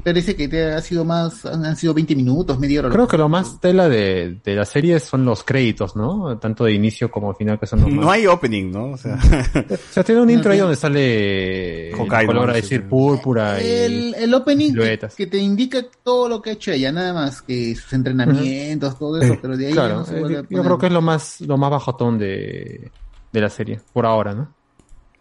parece 0.03 0.35
que 0.35 0.47
te 0.49 0.73
ha 0.73 0.81
sido 0.81 1.05
más, 1.05 1.45
han 1.45 1.75
sido 1.77 1.93
20 1.93 2.13
minutos, 2.15 2.59
media 2.59 2.81
hora. 2.81 2.89
Creo 2.89 3.07
que 3.07 3.17
lo 3.17 3.29
más 3.29 3.61
tela 3.61 3.87
de, 3.87 4.37
de 4.43 4.55
la 4.55 4.65
serie 4.65 4.99
son 4.99 5.23
los 5.23 5.43
créditos, 5.45 5.95
¿no? 5.95 6.37
Tanto 6.39 6.65
de 6.65 6.73
inicio 6.73 7.09
como 7.09 7.33
final 7.33 7.57
que 7.57 7.67
son 7.67 7.79
los 7.81 7.89
No 7.89 8.01
más- 8.01 8.15
hay 8.15 8.27
opening, 8.27 8.69
¿no? 8.71 8.91
O 8.91 8.97
sea, 8.97 9.17
O 9.71 9.93
sea, 9.93 10.03
tiene 10.03 10.19
un 10.21 10.29
intro 10.29 10.51
ahí 10.51 10.59
donde 10.59 10.75
sale 10.75 11.91
Hawkeye, 11.95 12.25
color 12.25 12.49
a 12.49 12.53
decir 12.53 12.81
sí. 12.81 12.87
púrpura 12.89 13.61
y 13.61 13.65
El, 13.65 14.15
el 14.15 14.33
opening 14.33 14.67
que, 14.73 14.81
siluetas. 14.81 15.15
que 15.15 15.27
te 15.27 15.37
indica 15.37 15.79
todo 16.03 16.27
lo 16.27 16.41
que 16.41 16.49
ha 16.49 16.53
hecho 16.53 16.71
ella, 16.71 16.91
nada 16.91 17.13
más 17.13 17.41
que 17.41 17.75
sus 17.75 17.93
entrenamientos, 17.93 18.97
todo 18.97 19.21
eso, 19.21 19.37
pero 19.41 19.55
de 19.55 19.67
ahí 19.67 19.73
ya 19.73 19.81
claro, 19.85 19.95
no 19.99 20.05
se 20.05 20.17
eh, 20.17 20.21
yo 20.21 20.43
poner. 20.43 20.63
creo 20.65 20.77
que 20.77 20.85
es 20.87 20.91
lo 20.91 21.01
más 21.01 21.41
lo 21.41 21.57
más 21.57 21.71
bajotón 21.71 22.17
de, 22.17 22.72
de 23.31 23.41
la 23.41 23.49
serie 23.49 23.79
por 23.93 24.05
ahora, 24.05 24.33
¿no? 24.33 24.49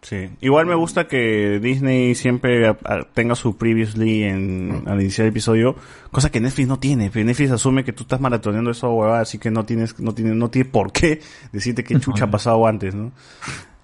Sí. 0.01 0.29
Igual 0.41 0.65
me 0.65 0.75
gusta 0.75 1.07
que 1.07 1.61
Disney 1.61 2.13
siempre 2.15 2.67
a- 2.67 2.77
a- 2.83 3.03
tenga 3.13 3.35
su 3.35 3.55
previously 3.55 4.23
en, 4.23 4.83
al 4.85 4.99
iniciar 4.99 5.25
el 5.27 5.31
episodio, 5.31 5.77
cosa 6.11 6.29
que 6.29 6.41
Netflix 6.41 6.67
no 6.67 6.77
tiene. 6.77 7.09
Pero 7.09 7.25
Netflix 7.25 7.51
asume 7.51 7.85
que 7.85 7.93
tú 7.93 8.03
estás 8.03 8.19
maratoneando 8.19 8.71
eso, 8.71 8.91
huevada, 8.91 9.21
así 9.21 9.37
que 9.37 9.49
no 9.49 9.63
tienes, 9.63 9.97
no 10.01 10.13
tiene, 10.13 10.35
no 10.35 10.49
tiene 10.49 10.67
por 10.69 10.91
qué 10.91 11.21
decirte 11.53 11.85
qué 11.85 11.97
chucha 12.01 12.25
ha 12.25 12.31
pasado 12.31 12.67
antes, 12.67 12.93
¿no? 12.93 13.13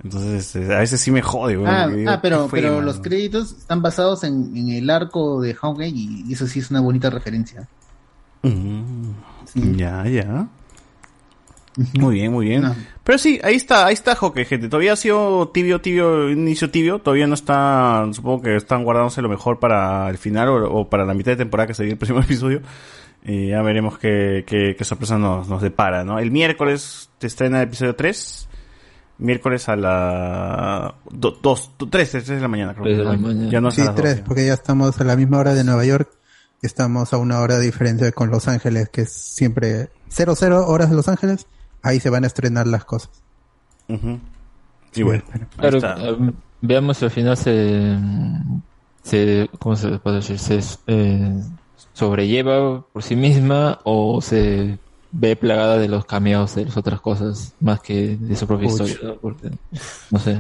Entonces, 0.03 0.55
este, 0.55 0.73
a 0.75 0.79
veces 0.79 0.99
sí 0.99 1.09
me 1.11 1.21
jode, 1.21 1.57
weón, 1.57 1.69
Ah, 1.73 1.87
digo, 1.87 2.11
ah, 2.11 2.19
pero, 2.21 2.43
¿qué 2.43 2.49
fue, 2.49 2.59
pero 2.61 2.73
mano? 2.73 2.85
los 2.85 2.99
créditos 2.99 3.51
están 3.53 3.81
basados 3.81 4.23
en, 4.25 4.55
en 4.57 4.69
el 4.69 4.89
arco 4.89 5.39
de 5.41 5.53
Hawkeye 5.53 5.89
y, 5.89 6.23
y 6.27 6.33
eso 6.33 6.47
sí 6.47 6.59
es 6.59 6.69
una 6.69 6.81
bonita 6.81 7.09
referencia. 7.09 7.67
Mm, 8.43 9.11
Ya, 9.77 10.05
ya. 10.07 10.47
Muy 11.93 12.15
bien, 12.15 12.31
muy 12.31 12.47
bien. 12.47 12.63
Pero 13.03 13.17
sí, 13.17 13.39
ahí 13.43 13.55
está, 13.55 13.85
ahí 13.85 13.93
está 13.93 14.15
Hawkeye, 14.15 14.45
gente. 14.45 14.67
Todavía 14.67 14.93
ha 14.93 14.95
sido 14.95 15.49
tibio, 15.49 15.81
tibio, 15.81 16.29
inicio 16.29 16.69
tibio. 16.69 16.99
Todavía 16.99 17.27
no 17.27 17.33
está, 17.33 18.05
supongo 18.11 18.41
que 18.41 18.55
están 18.55 18.83
guardándose 18.83 19.21
lo 19.21 19.29
mejor 19.29 19.59
para 19.59 20.09
el 20.09 20.17
final 20.17 20.49
o, 20.49 20.71
o 20.71 20.89
para 20.89 21.05
la 21.05 21.13
mitad 21.13 21.31
de 21.31 21.37
temporada 21.37 21.67
que 21.67 21.73
sería 21.73 21.93
el 21.93 21.97
próximo 21.97 22.19
episodio. 22.23 22.61
Y 23.23 23.49
ya 23.49 23.61
veremos 23.61 23.97
qué, 23.97 24.43
qué, 24.45 24.75
qué 24.77 24.83
sorpresa 24.83 25.17
nos, 25.17 25.47
nos 25.47 25.61
depara, 25.61 26.03
¿no? 26.03 26.19
El 26.19 26.31
miércoles 26.31 27.09
te 27.17 27.27
estrena 27.27 27.61
el 27.61 27.67
episodio 27.67 27.95
3. 27.95 28.47
Miércoles 29.19 29.67
a 29.67 29.75
la 29.75 30.95
2, 31.11 31.39
2, 31.41 31.71
3, 31.89 32.11
3 32.11 32.27
de 32.27 32.39
la 32.39 32.47
mañana, 32.47 32.73
creo. 32.73 32.85
Tres 32.85 32.97
de 32.97 33.03
la 33.03 33.13
¿no? 33.13 33.27
mañana. 33.27 33.49
Ya 33.49 33.59
no 33.59 33.71
sí, 33.71 33.81
a 33.81 33.85
las 33.85 33.95
tres, 33.95 34.11
12. 34.11 34.23
porque 34.23 34.45
ya 34.45 34.53
estamos 34.53 34.99
a 34.99 35.03
la 35.03 35.17
misma 35.17 35.39
hora 35.39 35.53
de 35.53 35.63
Nueva 35.63 35.85
York 35.85 36.09
estamos 36.61 37.13
a 37.13 37.17
una 37.17 37.39
hora 37.39 37.57
de 37.57 37.65
diferencia 37.65 38.11
con 38.11 38.29
Los 38.29 38.47
Ángeles, 38.47 38.89
que 38.89 39.01
es 39.01 39.11
siempre 39.11 39.89
00 40.09 40.67
horas 40.67 40.89
de 40.89 40.95
Los 40.95 41.07
Ángeles, 41.07 41.47
ahí 41.81 41.99
se 41.99 42.09
van 42.09 42.23
a 42.23 42.27
estrenar 42.27 42.67
las 42.67 42.85
cosas. 42.85 43.09
Ujú. 43.87 44.19
Y 44.95 45.03
bueno, 45.03 45.23
Claro, 45.57 45.79
eh, 45.97 46.31
veamos 46.61 46.97
si 46.97 47.05
al 47.05 47.11
final 47.11 47.37
se, 47.37 47.97
se 49.03 49.49
¿cómo 49.59 49.75
se 49.75 49.99
puede 49.99 50.17
decir? 50.17 50.39
Se 50.39 50.59
eh, 50.87 51.33
sobrelleva 51.93 52.81
por 52.91 53.03
sí 53.03 53.15
misma 53.15 53.79
o 53.83 54.21
se 54.21 54.77
ve 55.11 55.35
plagada 55.35 55.77
de 55.77 55.87
los 55.87 56.05
cameos 56.05 56.53
de 56.55 56.65
las 56.65 56.77
otras 56.77 57.01
cosas 57.01 57.53
más 57.59 57.79
que 57.81 58.15
de 58.17 58.35
su 58.35 58.45
propia 58.47 58.67
historia. 58.67 58.95
¿no? 59.03 59.15
Porque, 59.15 59.49
no 60.11 60.19
sé. 60.19 60.37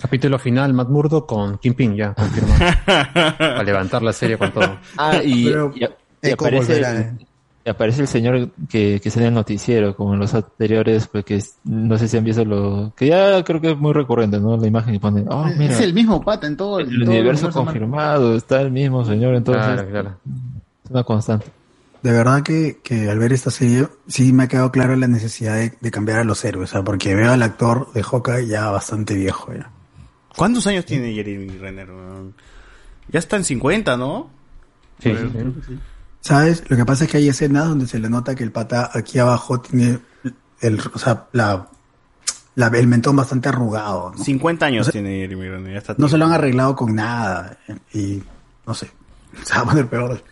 Capítulo 0.00 0.38
final, 0.38 0.72
Matt 0.72 0.88
Murdo 0.88 1.26
con 1.26 1.58
Kingpin, 1.58 1.94
ya, 1.96 2.14
confirmado. 2.14 2.64
a 3.58 3.62
levantar 3.62 4.02
la 4.02 4.12
serie 4.12 4.38
con 4.38 4.52
todo. 4.52 4.78
Ah, 4.96 5.20
y, 5.24 5.44
Pero 5.44 5.72
y- 5.74 5.84
y 6.28 6.30
aparece, 6.32 6.66
volverá, 6.74 7.00
¿eh? 7.00 7.16
Y 7.64 7.70
aparece 7.70 8.02
el 8.02 8.08
señor 8.08 8.50
que, 8.68 9.00
que 9.02 9.10
sale 9.10 9.26
en 9.26 9.28
el 9.28 9.34
noticiero, 9.34 9.96
como 9.96 10.12
en 10.14 10.20
los 10.20 10.34
anteriores, 10.34 11.06
porque 11.06 11.42
no 11.64 11.96
sé 11.96 12.08
si 12.08 12.18
han 12.18 12.24
visto 12.24 12.44
lo... 12.44 12.92
que 12.94 13.06
ya 13.06 13.42
creo 13.42 13.60
que 13.60 13.70
es 13.70 13.78
muy 13.78 13.94
recurrente, 13.94 14.38
¿no? 14.38 14.56
La 14.56 14.66
imagen 14.66 14.92
que 14.92 15.00
pone, 15.00 15.24
oh, 15.28 15.46
mira, 15.56 15.72
es 15.72 15.80
el 15.80 15.94
mismo 15.94 16.22
pata 16.22 16.46
en 16.46 16.56
todo 16.58 16.78
el 16.80 16.88
todo 16.88 17.10
universo 17.10 17.50
confirmado, 17.50 18.36
está 18.36 18.60
el 18.60 18.70
mismo 18.70 19.04
señor, 19.04 19.34
entonces 19.34 19.64
Claro, 19.64 19.88
claro. 19.88 20.16
es 20.84 20.90
una 20.90 21.04
constante. 21.04 21.46
De 22.02 22.12
verdad 22.12 22.42
que, 22.42 22.80
que 22.82 23.08
al 23.08 23.18
ver 23.18 23.32
esta 23.32 23.50
serie 23.50 23.88
sí 24.06 24.34
me 24.34 24.42
ha 24.42 24.48
quedado 24.48 24.70
claro 24.70 24.94
la 24.94 25.08
necesidad 25.08 25.54
de, 25.56 25.72
de 25.80 25.90
cambiar 25.90 26.18
a 26.18 26.24
los 26.24 26.44
héroes, 26.44 26.68
o 26.68 26.72
sea, 26.72 26.82
porque 26.84 27.14
veo 27.14 27.32
al 27.32 27.42
actor 27.42 27.90
de 27.94 28.02
Hawkeye 28.02 28.46
ya 28.46 28.68
bastante 28.68 29.14
viejo 29.14 29.54
ya. 29.54 29.70
¿Cuántos 30.36 30.66
años 30.66 30.84
tiene 30.84 31.14
Jeremy 31.14 31.48
Renner? 31.56 31.88
Ya 33.08 33.18
está 33.18 33.36
en 33.36 33.44
50, 33.44 33.96
¿no? 33.96 34.28
Sí, 34.98 35.14
sí, 35.16 35.78
¿Sabes? 36.24 36.64
Lo 36.70 36.76
que 36.78 36.86
pasa 36.86 37.04
es 37.04 37.10
que 37.10 37.18
hay 37.18 37.28
escenas 37.28 37.68
donde 37.68 37.86
se 37.86 37.98
le 37.98 38.08
nota 38.08 38.34
que 38.34 38.44
el 38.44 38.50
pata 38.50 38.90
aquí 38.94 39.18
abajo 39.18 39.60
tiene 39.60 39.98
el, 40.60 40.80
o 40.94 40.98
sea, 40.98 41.26
la, 41.32 41.68
la- 42.54 42.68
el 42.68 42.86
mentón 42.86 43.14
bastante 43.14 43.50
arrugado. 43.50 44.12
¿no? 44.16 44.24
50 44.24 44.64
años 44.64 44.80
O 44.88 44.90
sea, 44.90 44.92
tiene 44.92 45.18
Jeremy 45.20 45.48
Renner, 45.50 45.72
ya 45.74 45.78
está. 45.80 45.94
No 45.98 46.08
se 46.08 46.16
lo 46.16 46.24
han 46.24 46.32
arreglado 46.32 46.74
con 46.76 46.94
nada 46.94 47.58
y 47.92 48.22
no 48.66 48.72
sé, 48.72 48.90
se 49.44 49.54
va 49.54 49.60
a 49.60 49.64
poner 49.66 49.86
peor. 49.86 50.24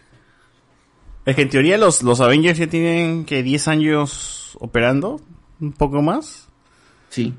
Es 1.26 1.36
que 1.36 1.42
en 1.42 1.50
teoría 1.50 1.76
los, 1.76 2.02
los 2.02 2.20
Avengers 2.22 2.58
ya 2.58 2.68
tienen 2.68 3.26
que 3.26 3.42
10 3.42 3.68
años 3.68 4.56
operando, 4.60 5.20
un 5.60 5.72
poco 5.72 6.00
más. 6.00 6.48
Sí. 7.10 7.34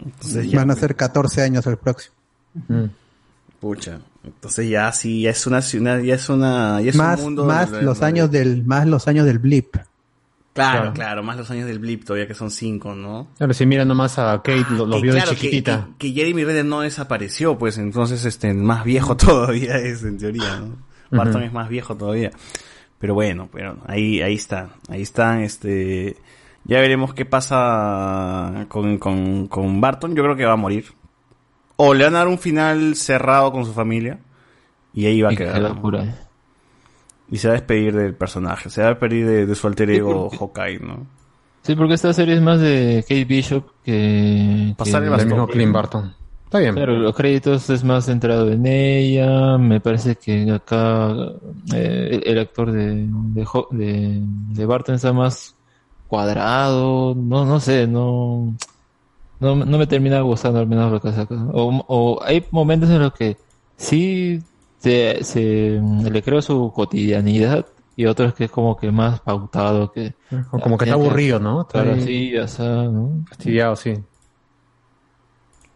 Entonces 0.00 0.48
ya, 0.48 0.60
Van 0.60 0.70
a 0.70 0.76
ser 0.76 0.94
14 0.94 1.42
años 1.42 1.66
el 1.66 1.76
próximo. 1.78 2.14
pucha. 3.60 3.98
Entonces 4.24 4.68
ya 4.68 4.90
sí, 4.92 5.22
ya 5.22 5.30
es 5.30 5.46
una, 5.46 5.60
una- 5.74 6.00
ya 6.02 6.14
es 6.14 6.28
una, 6.28 6.80
ya 6.80 6.90
es 6.90 6.96
más 6.96 7.18
un 7.18 7.24
mundo 7.26 7.44
más 7.44 7.70
de- 7.70 7.82
los 7.82 8.00
de- 8.00 8.06
años 8.06 8.30
del 8.30 8.64
más 8.64 8.86
los 8.86 9.06
años 9.08 9.24
del 9.26 9.38
blip. 9.38 9.76
Claro, 10.54 10.80
Claro. 10.80 10.92
claro, 10.92 11.22
más 11.22 11.36
los 11.36 11.48
años 11.52 11.68
del 11.68 11.78
blip 11.78 12.04
todavía 12.04 12.26
que 12.26 12.34
son 12.34 12.50
5, 12.50 12.92
¿no? 12.94 13.28
Claro, 13.38 13.54
si 13.54 13.64
mira 13.64 13.84
nomás 13.84 14.18
a 14.18 14.42
Kate, 14.42 14.66
lo, 14.70 14.86
lo 14.86 14.96
Que 14.96 15.02
vio 15.02 15.12
claro, 15.12 15.30
de 15.30 15.36
que- 15.36 15.40
chiquitita. 15.42 15.88
Que, 15.98 16.12
que 16.12 16.20
Jeremy 16.20 16.44
Renner 16.44 16.64
no 16.64 16.80
desapareció, 16.80 17.56
pues 17.58 17.78
entonces 17.78 18.24
este 18.24 18.52
más 18.54 18.82
viejo 18.84 19.16
todavía 19.16 19.76
es 19.76 20.02
en 20.02 20.18
teoría, 20.18 20.58
¿no? 20.60 20.76
Barton 21.16 21.44
es 21.44 21.52
más 21.52 21.68
viejo 21.68 21.96
todavía. 21.96 22.32
Pero 22.98 23.14
bueno, 23.14 23.48
pero 23.52 23.78
ahí, 23.86 24.20
ahí 24.20 24.34
está. 24.34 24.70
Ahí 24.88 25.02
están, 25.02 25.42
este. 25.42 26.16
Ya 26.64 26.80
veremos 26.80 27.14
qué 27.14 27.24
pasa 27.24 28.66
con, 28.68 28.98
con, 28.98 29.46
con 29.46 29.80
Barton. 29.80 30.14
Yo 30.16 30.22
creo 30.24 30.36
que 30.36 30.44
va 30.44 30.52
a 30.54 30.56
morir. 30.56 30.86
O 31.80 31.94
le 31.94 32.04
van 32.04 32.14
a 32.16 32.18
dar 32.18 32.28
un 32.28 32.38
final 32.38 32.94
cerrado 32.94 33.50
con 33.52 33.64
su 33.64 33.72
familia. 33.72 34.18
Y 34.92 35.06
ahí 35.06 35.22
va 35.22 35.30
a 35.30 35.34
quedar. 35.34 35.62
la 35.62 35.74
cura. 35.74 36.14
Y 37.30 37.38
se 37.38 37.48
va 37.48 37.54
a 37.54 37.56
despedir 37.56 37.94
del 37.94 38.14
personaje. 38.14 38.68
Se 38.70 38.80
va 38.80 38.88
a 38.88 38.90
despedir 38.90 39.26
de, 39.26 39.46
de 39.46 39.54
su 39.54 39.66
alter 39.66 39.90
ego 39.90 40.28
Hawkeye, 40.30 40.80
¿no? 40.80 41.06
Sí, 41.62 41.74
porque 41.76 41.94
esta 41.94 42.12
serie 42.12 42.34
es 42.34 42.40
más 42.40 42.60
de 42.60 43.04
Kate 43.06 43.24
Bishop 43.26 43.64
que... 43.84 44.74
Pasar 44.76 45.02
el 45.04 45.10
mismo 45.10 45.46
Clint 45.46 45.72
Barton. 45.72 46.14
Está 46.46 46.60
bien. 46.60 46.74
Claro, 46.74 46.96
los 46.96 47.14
créditos 47.14 47.68
es 47.68 47.84
más 47.84 48.06
centrado 48.06 48.50
en 48.50 48.64
ella. 48.64 49.58
Me 49.58 49.80
parece 49.80 50.16
que 50.16 50.50
acá 50.50 51.10
eh, 51.74 52.08
el, 52.12 52.22
el 52.24 52.38
actor 52.38 52.72
de, 52.72 53.06
de, 53.06 53.46
Ho- 53.52 53.68
de, 53.70 54.20
de 54.22 54.66
Barton 54.66 54.94
está 54.94 55.12
más 55.12 55.54
cuadrado. 56.06 57.14
No, 57.14 57.44
no 57.44 57.60
sé, 57.60 57.86
no, 57.86 58.54
no, 59.40 59.56
no 59.56 59.78
me 59.78 59.86
termina 59.86 60.20
gustando 60.20 60.58
al 60.60 60.66
menos 60.66 60.90
lo 60.92 61.00
que 61.00 61.12
saca. 61.12 61.34
O, 61.52 61.84
o 61.88 62.22
hay 62.24 62.44
momentos 62.50 62.90
en 62.90 63.00
los 63.00 63.12
que 63.12 63.36
sí 63.76 64.42
se, 64.78 65.22
se 65.24 65.80
le 65.80 66.22
creo 66.22 66.42
su 66.42 66.72
cotidianidad 66.74 67.66
y 67.96 68.06
otros 68.06 68.34
que 68.34 68.44
es 68.44 68.50
como 68.50 68.76
que 68.76 68.92
más 68.92 69.20
pautado 69.20 69.90
que 69.92 70.14
O 70.52 70.58
como 70.60 70.78
que 70.78 70.84
está 70.84 70.94
aburrido, 70.94 71.40
¿no? 71.40 71.62
Está 71.62 71.82
Claro, 71.82 72.00
sí, 72.00 72.30
ya 72.32 72.46
sea, 72.46 72.84
¿no? 72.84 73.24
Fastidiado, 73.28 73.74
sí. 73.76 73.94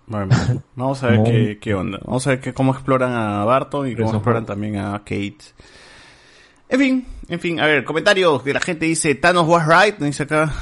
Bueno, 0.07 0.35
vamos 0.77 1.03
a 1.03 1.09
ver 1.09 1.19
No. 1.19 1.25
qué, 1.25 1.59
qué 1.61 1.75
onda. 1.75 1.99
Vamos 2.05 2.27
a 2.27 2.31
ver 2.31 2.41
qué, 2.41 2.53
cómo 2.53 2.73
exploran 2.73 3.13
a 3.13 3.45
Barton 3.45 3.89
y 3.89 3.95
cómo 3.95 4.09
Eso 4.09 4.17
exploran 4.17 4.47
también 4.47 4.77
a 4.77 4.99
Kate. 4.99 5.39
En 6.69 6.79
fin, 6.79 7.07
en 7.29 7.41
fin, 7.41 7.61
a 7.61 7.67
ver, 7.67 7.85
comentarios 7.85 8.43
de 8.45 8.55
la 8.55 8.61
gente 8.61 8.87
dice 8.87 9.15
Thanos 9.15 9.47
was 9.47 9.67
right, 9.67 9.99
dice 9.99 10.23
acá. 10.25 10.53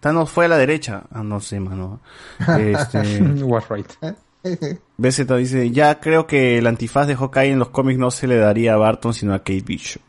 Thanos 0.00 0.30
fue 0.30 0.44
a 0.46 0.48
la 0.48 0.56
derecha. 0.58 1.04
Ah, 1.10 1.22
no 1.22 1.40
sé, 1.40 1.60
mano. 1.60 2.00
Este, 2.58 3.22
Was 3.42 3.64
right. 3.68 3.86
BZ 4.98 5.26
dice, 5.38 5.70
ya 5.70 6.00
creo 6.00 6.26
que 6.26 6.58
el 6.58 6.66
antifaz 6.66 7.06
de 7.06 7.16
Hawkeye 7.16 7.52
en 7.52 7.58
los 7.58 7.70
cómics 7.70 7.98
no 7.98 8.10
se 8.10 8.26
le 8.26 8.36
daría 8.36 8.74
a 8.74 8.76
Barton, 8.76 9.14
sino 9.14 9.32
a 9.34 9.38
Kate 9.38 9.62
Bishop. 9.64 10.02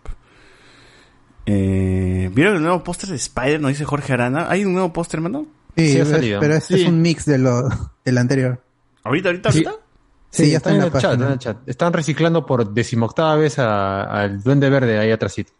Eh, 1.45 2.29
¿Vieron 2.33 2.55
el 2.55 2.61
nuevo 2.63 2.83
póster 2.83 3.09
de 3.09 3.15
Spider? 3.17 3.61
Nos 3.61 3.69
dice 3.69 3.85
Jorge 3.85 4.13
Arana. 4.13 4.47
¿Hay 4.49 4.65
un 4.65 4.73
nuevo 4.73 4.91
póster, 4.91 5.21
mano? 5.21 5.45
Sí, 5.77 5.91
Sí, 5.91 5.99
ha 5.99 6.03
es- 6.03 6.09
salido. 6.09 6.39
pero 6.39 6.55
este 6.55 6.75
Sí. 6.75 6.81
es 6.83 6.87
un 6.89 7.01
mix 7.01 7.25
de 7.25 7.37
lo 7.37 7.69
del 8.03 8.17
anterior. 8.17 8.61
¿Ahorita, 9.03 9.29
ahorita, 9.29 9.51
Sí. 9.51 9.63
ahorita? 9.65 9.83
Sí, 10.31 10.51
ya 10.51 10.57
está 10.57 10.71
en 10.71 10.79
la 10.79 10.85
el 10.85 10.91
chat, 10.91 11.01
página. 11.01 11.13
está 11.13 11.25
en 11.27 11.31
el 11.33 11.39
chat. 11.39 11.57
Están 11.69 11.93
reciclando 11.93 12.45
por 12.45 12.73
decimoctava 12.73 13.35
vez 13.37 13.57
a- 13.59 14.03
al 14.03 14.41
Duende 14.41 14.69
Verde 14.69 14.97
ahí 14.99 15.11
atrásito. 15.11 15.53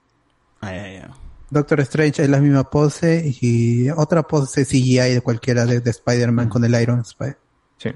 Ah, 0.62 0.72
ya, 0.74 0.92
ya. 0.92 1.10
Doctor 1.50 1.80
Strange 1.82 2.24
es 2.24 2.30
la 2.30 2.40
misma 2.40 2.70
pose 2.70 3.36
y 3.42 3.90
otra 3.92 4.24
pose 4.24 4.66
CGI 4.66 5.14
de 5.14 5.22
cualquiera 5.22 5.66
de, 5.66 5.80
de 5.80 5.90
Spider-Man 5.90 6.50
con 6.50 6.64
el 6.66 6.80
Iron 6.82 7.02
Spider. 7.02 7.38
Sí. 7.78 7.92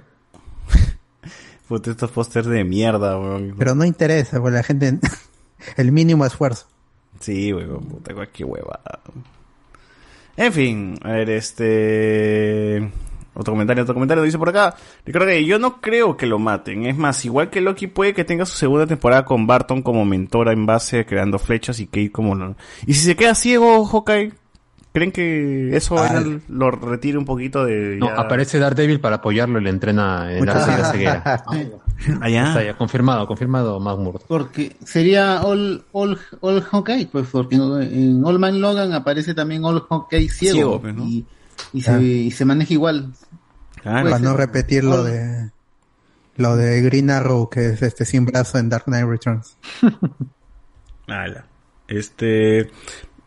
Puta, 1.67 1.91
estos 1.91 2.11
pósters 2.11 2.47
de 2.47 2.63
mierda, 2.63 3.19
weón. 3.19 3.55
Pero 3.57 3.75
no 3.75 3.85
interesa, 3.85 4.39
porque 4.39 4.55
la 4.55 4.63
gente... 4.63 4.99
el 5.77 5.91
mínimo 5.91 6.25
esfuerzo. 6.25 6.67
Sí, 7.19 7.51
weón, 7.53 7.85
puta, 7.85 8.13
cualquier 8.13 8.49
huevada. 8.49 8.99
En 10.37 10.53
fin, 10.53 10.99
a 11.03 11.11
ver, 11.11 11.29
este... 11.31 12.91
Otro 13.33 13.53
comentario, 13.53 13.83
otro 13.83 13.93
comentario, 13.93 14.23
dice 14.23 14.37
por 14.37 14.49
acá. 14.49 14.75
Recuerda 15.05 15.31
que 15.31 15.45
yo 15.45 15.59
no 15.59 15.79
creo 15.81 16.17
que 16.17 16.25
lo 16.25 16.39
maten. 16.39 16.85
Es 16.85 16.97
más, 16.97 17.23
igual 17.25 17.49
que 17.49 17.61
Loki 17.61 17.87
puede 17.87 18.13
que 18.13 18.25
tenga 18.25 18.45
su 18.45 18.57
segunda 18.57 18.85
temporada 18.85 19.23
con 19.25 19.47
Barton 19.47 19.81
como 19.81 20.03
mentora 20.05 20.51
en 20.51 20.65
base, 20.65 21.05
creando 21.05 21.39
flechas 21.39 21.79
y 21.79 21.85
Kate 21.87 22.11
como... 22.11 22.35
lo- 22.35 22.55
Y 22.85 22.93
si 22.95 23.05
se 23.05 23.15
queda 23.15 23.35
ciego, 23.35 23.85
Hawkeye, 23.85 24.33
¿creen 24.91 25.11
que 25.11 25.75
eso 25.77 25.97
Ah. 25.97 26.09
vaina 26.11 26.41
lo 26.49 26.71
retire 26.71 27.17
un 27.17 27.25
poquito 27.25 27.63
de... 27.63 27.95
No, 27.97 28.07
ya- 28.07 28.15
aparece 28.19 28.59
Daredevil 28.59 28.99
para 28.99 29.17
apoyarlo 29.17 29.59
y 29.59 29.63
le 29.63 29.69
entrena 29.69 30.33
en 30.35 30.45
la 30.45 30.91
ceguera. 30.91 31.43
Allá. 32.21 32.47
Está 32.47 32.63
ya, 32.63 32.77
confirmado, 32.77 33.27
confirmado 33.27 33.79
Murdock. 33.79 34.23
Porque 34.27 34.75
sería 34.83 35.41
All, 35.43 35.83
All, 35.91 36.17
All 36.41 36.61
Hawkeye, 36.61 37.07
pues 37.11 37.27
porque 37.31 37.55
en 37.55 38.21
All 38.25 38.39
Man 38.39 38.59
Logan 38.61 38.93
aparece 38.93 39.33
también 39.33 39.63
All 39.65 39.81
Hawkeye 39.87 40.29
ciego, 40.29 40.53
Ciego, 40.55 40.81
pues, 40.81 40.95
¿no? 40.95 41.03
y, 41.05 41.25
y, 41.73 41.81
se, 41.81 42.01
y 42.01 42.31
se 42.31 42.45
maneja 42.45 42.73
igual. 42.73 43.13
Claro. 43.81 44.09
Para 44.09 44.19
no 44.19 44.35
repetir 44.35 44.83
lo 44.83 45.01
All- 45.01 45.05
de... 45.05 45.51
Lo 46.35 46.55
de 46.55 46.81
Green 46.81 47.09
Arrow, 47.09 47.49
que 47.49 47.65
es 47.67 47.81
este 47.81 48.05
sin 48.05 48.25
brazo 48.25 48.57
en 48.59 48.69
Dark 48.69 48.85
Knight 48.85 49.05
Returns. 49.05 49.57
Ala. 51.07 51.45
Este. 51.87 52.71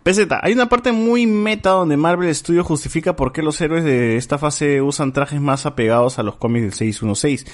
PZ, 0.03 0.21
hay 0.41 0.53
una 0.55 0.69
parte 0.69 0.93
muy 0.93 1.27
meta 1.27 1.71
donde 1.71 1.97
Marvel 1.99 2.35
Studios 2.35 2.67
justifica 2.67 3.15
por 3.15 3.33
qué 3.33 3.43
los 3.43 3.61
héroes 3.61 3.85
de 3.85 4.17
esta 4.17 4.39
fase 4.39 4.81
usan 4.81 5.13
trajes 5.13 5.41
más 5.41 5.67
apegados 5.67 6.19
a 6.19 6.23
los 6.23 6.37
cómics 6.37 6.63
del 6.63 6.73
616 6.73 7.47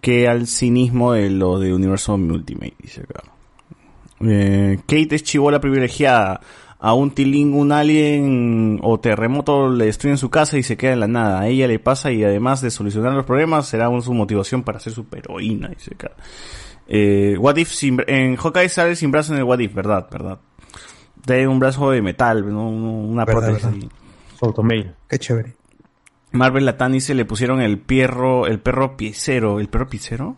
que 0.00 0.26
al 0.28 0.46
cinismo 0.48 1.12
de 1.12 1.30
lo 1.30 1.58
de 1.60 1.72
Universo 1.72 2.14
Ultimate, 2.14 2.74
dice 2.80 3.02
acá. 3.02 3.22
Eh, 4.20 4.78
Kate 4.80 5.14
es 5.14 5.22
chivola 5.22 5.60
privilegiada. 5.60 6.40
A 6.86 6.92
un 6.92 7.12
tiling, 7.12 7.54
un 7.54 7.72
alien 7.72 8.78
o 8.82 9.00
terremoto 9.00 9.70
le 9.70 9.86
destruyen 9.86 10.18
su 10.18 10.28
casa 10.28 10.58
y 10.58 10.62
se 10.62 10.76
queda 10.76 10.92
en 10.92 11.00
la 11.00 11.06
nada. 11.08 11.40
A 11.40 11.48
ella 11.48 11.66
le 11.66 11.78
pasa 11.78 12.12
y 12.12 12.22
además 12.24 12.60
de 12.60 12.70
solucionar 12.70 13.14
los 13.14 13.24
problemas 13.24 13.66
será 13.66 13.88
su 14.02 14.12
motivación 14.12 14.62
para 14.64 14.78
ser 14.80 14.92
superheroína, 14.92 15.68
dice 15.68 15.94
acá. 15.94 16.10
Eh, 16.86 17.36
What 17.38 17.56
If 17.56 17.70
sin, 17.72 18.02
en 18.06 18.36
Hawkeye 18.36 18.68
sale 18.68 18.96
sin 18.96 19.10
brazo 19.10 19.32
en 19.32 19.38
el 19.38 19.44
What 19.44 19.60
If, 19.60 19.72
verdad, 19.72 20.08
verdad. 20.10 20.38
Tiene 21.24 21.48
un 21.48 21.58
brazo 21.58 21.90
de 21.90 22.02
metal, 22.02 22.46
¿no? 22.52 22.68
una 22.68 23.24
Verdad, 23.24 23.40
prótesis. 23.40 23.70
verdad. 23.72 23.88
Automail. 24.42 24.94
Qué 25.08 25.18
chévere. 25.18 25.54
Marvel 26.32 26.66
Latani 26.66 27.00
se 27.00 27.14
le 27.14 27.24
pusieron 27.24 27.62
el 27.62 27.78
perro, 27.78 28.46
el 28.46 28.60
perro 28.60 28.98
piecero, 28.98 29.58
¿el 29.58 29.68
perro 29.70 29.88
piecero? 29.88 30.36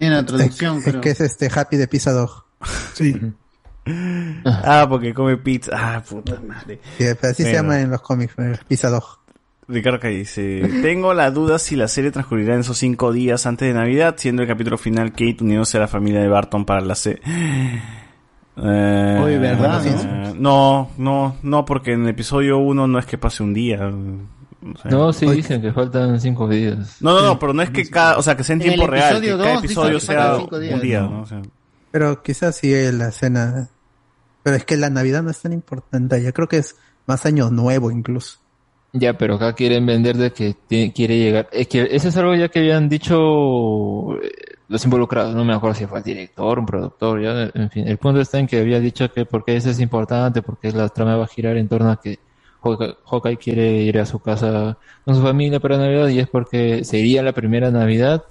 En 0.00 0.12
la 0.14 0.24
traducción, 0.24 0.78
Es 0.78 0.84
creo. 0.84 1.00
que 1.02 1.10
es 1.10 1.20
este 1.20 1.50
Happy 1.54 1.76
de 1.76 1.88
Pizza 1.88 2.12
Dog. 2.12 2.44
Sí. 2.94 3.14
Ah, 4.44 4.86
porque 4.88 5.12
come 5.12 5.36
pizza. 5.36 5.72
Ah, 5.74 6.02
puta 6.08 6.40
madre. 6.46 6.80
Sí, 6.98 7.04
así 7.06 7.42
se 7.42 7.52
llama 7.52 7.80
en 7.80 7.90
los 7.90 8.00
cómics, 8.00 8.34
Pizza 8.68 8.88
Dog. 8.88 9.22
Ricardo 9.68 10.00
que 10.00 10.08
dice, 10.08 10.60
tengo 10.82 11.14
la 11.14 11.30
duda 11.30 11.58
si 11.58 11.76
la 11.76 11.88
serie 11.88 12.10
transcurrirá 12.10 12.54
en 12.54 12.60
esos 12.60 12.76
cinco 12.78 13.12
días 13.12 13.46
antes 13.46 13.68
de 13.68 13.74
Navidad, 13.74 14.16
siendo 14.18 14.42
el 14.42 14.48
capítulo 14.48 14.76
final 14.76 15.12
Kate 15.12 15.38
uniéndose 15.40 15.76
a 15.78 15.80
la 15.80 15.88
familia 15.88 16.20
de 16.20 16.28
Barton 16.28 16.64
para 16.64 16.80
la 16.80 16.94
serie. 16.94 17.22
Eh, 18.54 19.20
Oye, 19.22 19.38
¿verdad, 19.38 19.86
eh, 19.86 20.34
no, 20.36 20.90
no, 20.98 21.36
no, 21.42 21.64
porque 21.64 21.92
en 21.92 22.02
el 22.02 22.08
episodio 22.10 22.58
1 22.58 22.86
no 22.86 22.98
es 22.98 23.06
que 23.06 23.16
pase 23.16 23.42
un 23.42 23.54
día. 23.54 23.78
o 23.86 24.76
sea. 24.76 24.90
No, 24.90 25.12
sí 25.12 25.26
dicen 25.30 25.62
que 25.62 25.72
faltan 25.72 26.20
cinco 26.20 26.48
días. 26.48 27.00
No, 27.00 27.14
no, 27.14 27.24
no, 27.24 27.38
pero 27.38 27.54
no 27.54 27.62
es 27.62 27.70
que 27.70 27.88
cada, 27.88 28.18
o 28.18 28.22
sea, 28.22 28.36
que 28.36 28.44
sea 28.44 28.56
en 28.56 28.62
En 28.62 28.68
el 28.68 28.74
tiempo 28.74 28.90
real, 28.90 29.20
que 29.20 29.28
cada 29.28 29.54
dos 29.54 29.64
episodio 29.64 30.00
sea 30.00 30.36
días, 30.36 30.74
un 30.74 30.80
día, 30.82 31.00
¿no? 31.00 31.10
¿no? 31.10 31.22
O 31.22 31.26
sea, 31.26 31.40
Pero 31.92 32.22
quizás 32.22 32.56
sí 32.56 32.72
la 32.92 33.08
escena. 33.08 33.70
Pero 34.42 34.56
es 34.56 34.64
que 34.64 34.76
la 34.76 34.90
Navidad 34.90 35.22
no 35.22 35.30
es 35.30 35.40
tan 35.40 35.52
importante. 35.52 36.22
Yo 36.22 36.32
creo 36.32 36.48
que 36.48 36.58
es 36.58 36.76
más 37.06 37.26
año 37.26 37.50
nuevo 37.50 37.90
incluso. 37.90 38.38
Ya, 38.94 39.16
pero 39.16 39.36
acá 39.36 39.54
quieren 39.54 39.86
vender 39.86 40.16
de 40.18 40.32
que 40.32 40.54
ti- 40.68 40.92
quiere 40.94 41.18
llegar. 41.18 41.48
Es 41.52 41.68
que 41.68 41.88
eso 41.92 42.08
es 42.08 42.16
algo 42.18 42.34
ya 42.34 42.48
que 42.48 42.58
habían 42.58 42.88
dicho 42.90 44.14
eh, 44.22 44.30
los 44.68 44.84
involucrados. 44.84 45.34
No 45.34 45.44
me 45.44 45.54
acuerdo 45.54 45.74
si 45.76 45.86
fue 45.86 45.98
el 45.98 46.04
director, 46.04 46.58
un 46.58 46.66
productor, 46.66 47.22
ya. 47.22 47.50
En 47.54 47.70
fin, 47.70 47.88
el 47.88 47.98
punto 47.98 48.20
está 48.20 48.38
en 48.38 48.46
que 48.46 48.58
había 48.60 48.80
dicho 48.80 49.10
que 49.10 49.24
porque 49.24 49.56
eso 49.56 49.70
es 49.70 49.80
importante, 49.80 50.42
porque 50.42 50.72
la 50.72 50.88
trama 50.90 51.16
va 51.16 51.24
a 51.24 51.28
girar 51.28 51.56
en 51.56 51.68
torno 51.68 51.90
a 51.90 52.00
que 52.00 52.18
Hawkeye 52.62 53.38
quiere 53.38 53.72
ir 53.82 53.98
a 53.98 54.06
su 54.06 54.20
casa 54.20 54.78
con 55.04 55.14
su 55.14 55.22
familia 55.22 55.58
para 55.60 55.78
Navidad 55.78 56.08
y 56.08 56.18
es 56.20 56.28
porque 56.28 56.84
sería 56.84 57.22
la 57.22 57.32
primera 57.32 57.70
Navidad 57.70 58.24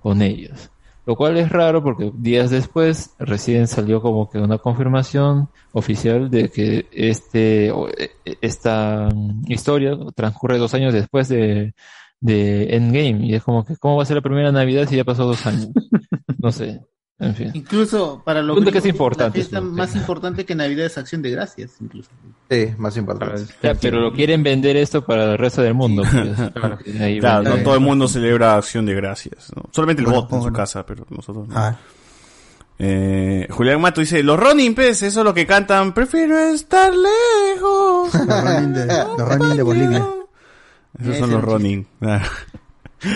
con 0.00 0.20
ellos. 0.22 0.70
Lo 1.08 1.16
cual 1.16 1.38
es 1.38 1.48
raro 1.48 1.82
porque 1.82 2.12
días 2.14 2.50
después 2.50 3.14
recién 3.18 3.66
salió 3.66 4.02
como 4.02 4.28
que 4.28 4.36
una 4.36 4.58
confirmación 4.58 5.48
oficial 5.72 6.30
de 6.30 6.50
que 6.50 6.86
este 6.92 7.70
o, 7.70 7.88
eh, 7.88 8.10
esta 8.42 9.08
historia 9.46 9.96
transcurre 10.14 10.58
dos 10.58 10.74
años 10.74 10.92
después 10.92 11.30
de, 11.30 11.72
de 12.20 12.76
Endgame 12.76 13.24
y 13.24 13.34
es 13.34 13.42
como 13.42 13.64
que 13.64 13.78
¿cómo 13.78 13.96
va 13.96 14.02
a 14.02 14.04
ser 14.04 14.16
la 14.16 14.22
primera 14.22 14.52
Navidad 14.52 14.86
si 14.86 14.96
ya 14.96 15.04
pasó 15.04 15.24
dos 15.24 15.46
años? 15.46 15.70
No 16.40 16.52
sé, 16.52 16.82
en 17.20 17.34
fin. 17.34 17.50
Incluso 17.54 18.22
para 18.24 18.42
los 18.42 18.56
Punto 18.56 18.70
que 18.70 18.78
es 18.78 18.86
importante, 18.86 19.38
la 19.38 19.44
fiesta 19.44 19.60
más 19.60 19.94
importante 19.96 20.44
que 20.44 20.54
Navidad 20.54 20.86
es 20.86 20.96
Acción 20.98 21.20
de 21.22 21.30
Gracias, 21.30 21.72
incluso. 21.80 22.10
Sí, 22.50 22.68
más 22.78 22.96
importante. 22.96 23.42
Ya, 23.62 23.74
pero 23.74 24.00
lo 24.00 24.12
quieren 24.12 24.42
vender 24.42 24.76
esto 24.76 25.04
para 25.04 25.32
el 25.32 25.38
resto 25.38 25.62
del 25.62 25.74
mundo. 25.74 26.02
pues. 26.10 27.00
Ahí 27.00 27.18
claro, 27.20 27.42
no 27.56 27.56
todo 27.62 27.74
el 27.74 27.80
mundo 27.80 28.06
celebra 28.08 28.56
Acción 28.56 28.86
de 28.86 28.94
Gracias. 28.94 29.50
¿no? 29.56 29.64
Solamente 29.72 30.02
el 30.02 30.06
Bueno, 30.06 30.22
bot 30.22 30.32
en 30.32 30.42
su 30.42 30.52
casa, 30.52 30.86
pero 30.86 31.06
nosotros 31.10 31.48
no. 31.48 31.54
Ah, 31.56 31.76
Eh, 32.78 33.48
Julián 33.50 33.80
Mato 33.80 34.00
dice, 34.00 34.22
los 34.22 34.38
Ronin, 34.38 34.72
pues, 34.76 35.02
eso 35.02 35.20
es 35.20 35.24
lo 35.24 35.34
que 35.34 35.44
cantan, 35.46 35.92
prefiero 35.92 36.38
estar 36.38 36.92
lejos. 36.94 38.14
los 38.14 38.44
Ronin 38.44 38.72
de, 38.72 38.86
los 38.86 39.28
Ronin 39.28 39.56
de 39.56 39.62
Bolivia. 39.64 40.06
Esos 41.00 41.18
son 41.18 41.30
los 41.32 41.42
Ronin. 41.42 41.86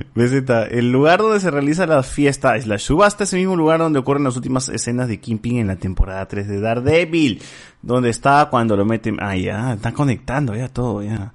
Ah. 0.00 0.04
Beseta, 0.14 0.64
el 0.64 0.90
lugar 0.90 1.20
donde 1.20 1.38
se 1.40 1.50
realiza 1.50 1.86
la 1.86 2.02
fiesta 2.02 2.56
es 2.56 2.66
la 2.66 2.78
subasta, 2.78 3.24
es 3.24 3.32
el 3.32 3.40
mismo 3.40 3.56
lugar 3.56 3.78
donde 3.78 3.98
ocurren 4.00 4.24
las 4.24 4.36
últimas 4.36 4.68
escenas 4.68 5.06
de 5.08 5.20
Kingpin 5.20 5.58
en 5.58 5.66
la 5.68 5.76
temporada 5.76 6.26
3 6.26 6.48
de 6.48 6.60
Daredevil, 6.60 7.40
donde 7.80 8.10
está 8.10 8.48
cuando 8.50 8.76
lo 8.76 8.84
meten, 8.84 9.18
ah 9.20 9.36
ya, 9.36 9.74
están 9.74 9.92
conectando 9.92 10.54
ya 10.56 10.68
todo, 10.68 11.02
ya. 11.02 11.32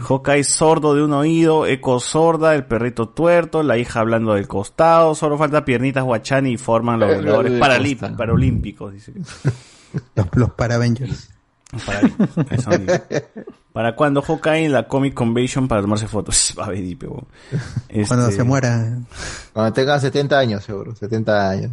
Hawkeye 0.00 0.44
sordo 0.44 0.94
de 0.94 1.02
un 1.02 1.12
oído, 1.12 1.66
Echo 1.66 1.98
sorda, 1.98 2.54
el 2.54 2.64
perrito 2.66 3.08
tuerto, 3.08 3.62
la 3.62 3.78
hija 3.78 4.00
hablando 4.00 4.34
del 4.34 4.46
costado, 4.46 5.14
solo 5.14 5.36
falta 5.36 5.64
piernitas 5.64 6.04
guachani 6.04 6.52
y 6.52 6.56
forman 6.56 7.00
los 7.00 7.10
Eh, 7.10 7.58
paralímpicos, 8.16 8.92
dice. 8.92 9.12
Los, 10.16 10.26
los 10.32 10.50
para 10.54 10.74
Avengers. 10.74 11.33
Para. 11.86 12.10
¿Para 13.72 13.96
cuando 13.96 14.22
Hawkeye 14.22 14.66
en 14.66 14.72
la 14.72 14.86
Comic 14.86 15.14
Convention 15.14 15.66
para 15.68 15.80
tomarse 15.82 16.06
fotos? 16.06 16.54
Va 16.58 16.66
a. 16.66 17.26
Cuando 18.06 18.24
Este- 18.28 18.36
se 18.36 18.44
muera. 18.44 18.98
Cuando 19.52 19.72
tenga 19.72 19.98
70 19.98 20.38
años, 20.38 20.64
seguro. 20.64 20.94
70 20.94 21.50
años. 21.50 21.70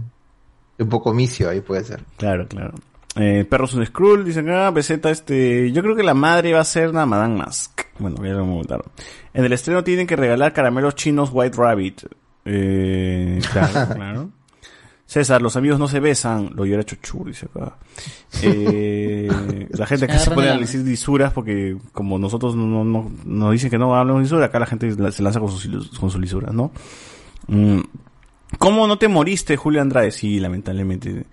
Un 0.79 0.89
poco 0.89 1.13
misio 1.13 1.49
ahí 1.49 1.61
puede 1.61 1.83
ser. 1.83 2.03
Claro, 2.17 2.47
claro. 2.47 2.73
Eh, 3.15 3.45
Perros 3.47 3.73
un 3.73 3.85
Skrull, 3.85 4.23
dicen 4.23 4.49
acá, 4.49 4.71
Beseta, 4.71 5.09
este, 5.11 5.71
yo 5.71 5.81
creo 5.83 5.95
que 5.95 6.01
la 6.03 6.13
madre 6.13 6.53
va 6.53 6.61
a 6.61 6.65
ser 6.65 6.89
una 6.89 7.05
Madame 7.05 7.35
Mask. 7.35 7.81
Bueno, 7.99 8.15
ya 8.25 8.31
lo 8.31 8.45
comentaron. 8.45 8.85
En 9.33 9.45
el 9.45 9.53
estreno 9.53 9.83
tienen 9.83 10.07
que 10.07 10.15
regalar 10.15 10.53
caramelos 10.53 10.95
chinos 10.95 11.29
White 11.31 11.57
Rabbit. 11.57 12.03
Eh, 12.45 13.39
claro, 13.51 13.93
claro. 13.95 14.29
César, 15.11 15.41
los 15.41 15.57
amigos 15.57 15.77
no 15.77 15.89
se 15.89 15.99
besan, 15.99 16.51
lo 16.55 16.65
llora 16.65 16.85
Chuchu, 16.85 17.25
dice 17.25 17.45
acá. 17.53 17.75
Eh, 18.43 19.29
la 19.71 19.85
gente 19.85 20.05
acá 20.05 20.17
se 20.19 20.31
pone 20.31 20.47
a 20.47 20.57
decir 20.57 20.85
lisuras 20.85 21.33
porque 21.33 21.75
como 21.91 22.17
nosotros 22.17 22.55
no, 22.55 22.65
no, 22.65 22.85
no- 22.85 23.11
nos 23.25 23.51
dicen 23.51 23.69
que 23.69 23.77
no 23.77 23.93
hablamos 23.93 24.21
de 24.21 24.23
lisura, 24.23 24.45
acá 24.45 24.57
la 24.59 24.65
gente 24.67 24.89
se 25.11 25.21
lanza 25.21 25.41
con 25.41 25.51
sus, 25.51 25.99
con 25.99 26.09
sus 26.09 26.21
lisuras, 26.21 26.53
¿no? 26.53 26.71
Mm. 27.47 27.81
¿Cómo 28.57 28.87
no 28.87 28.97
te 28.97 29.09
moriste, 29.09 29.57
Julio 29.57 29.81
Andrade? 29.81 30.11
Sí, 30.11 30.39
lamentablemente. 30.39 31.25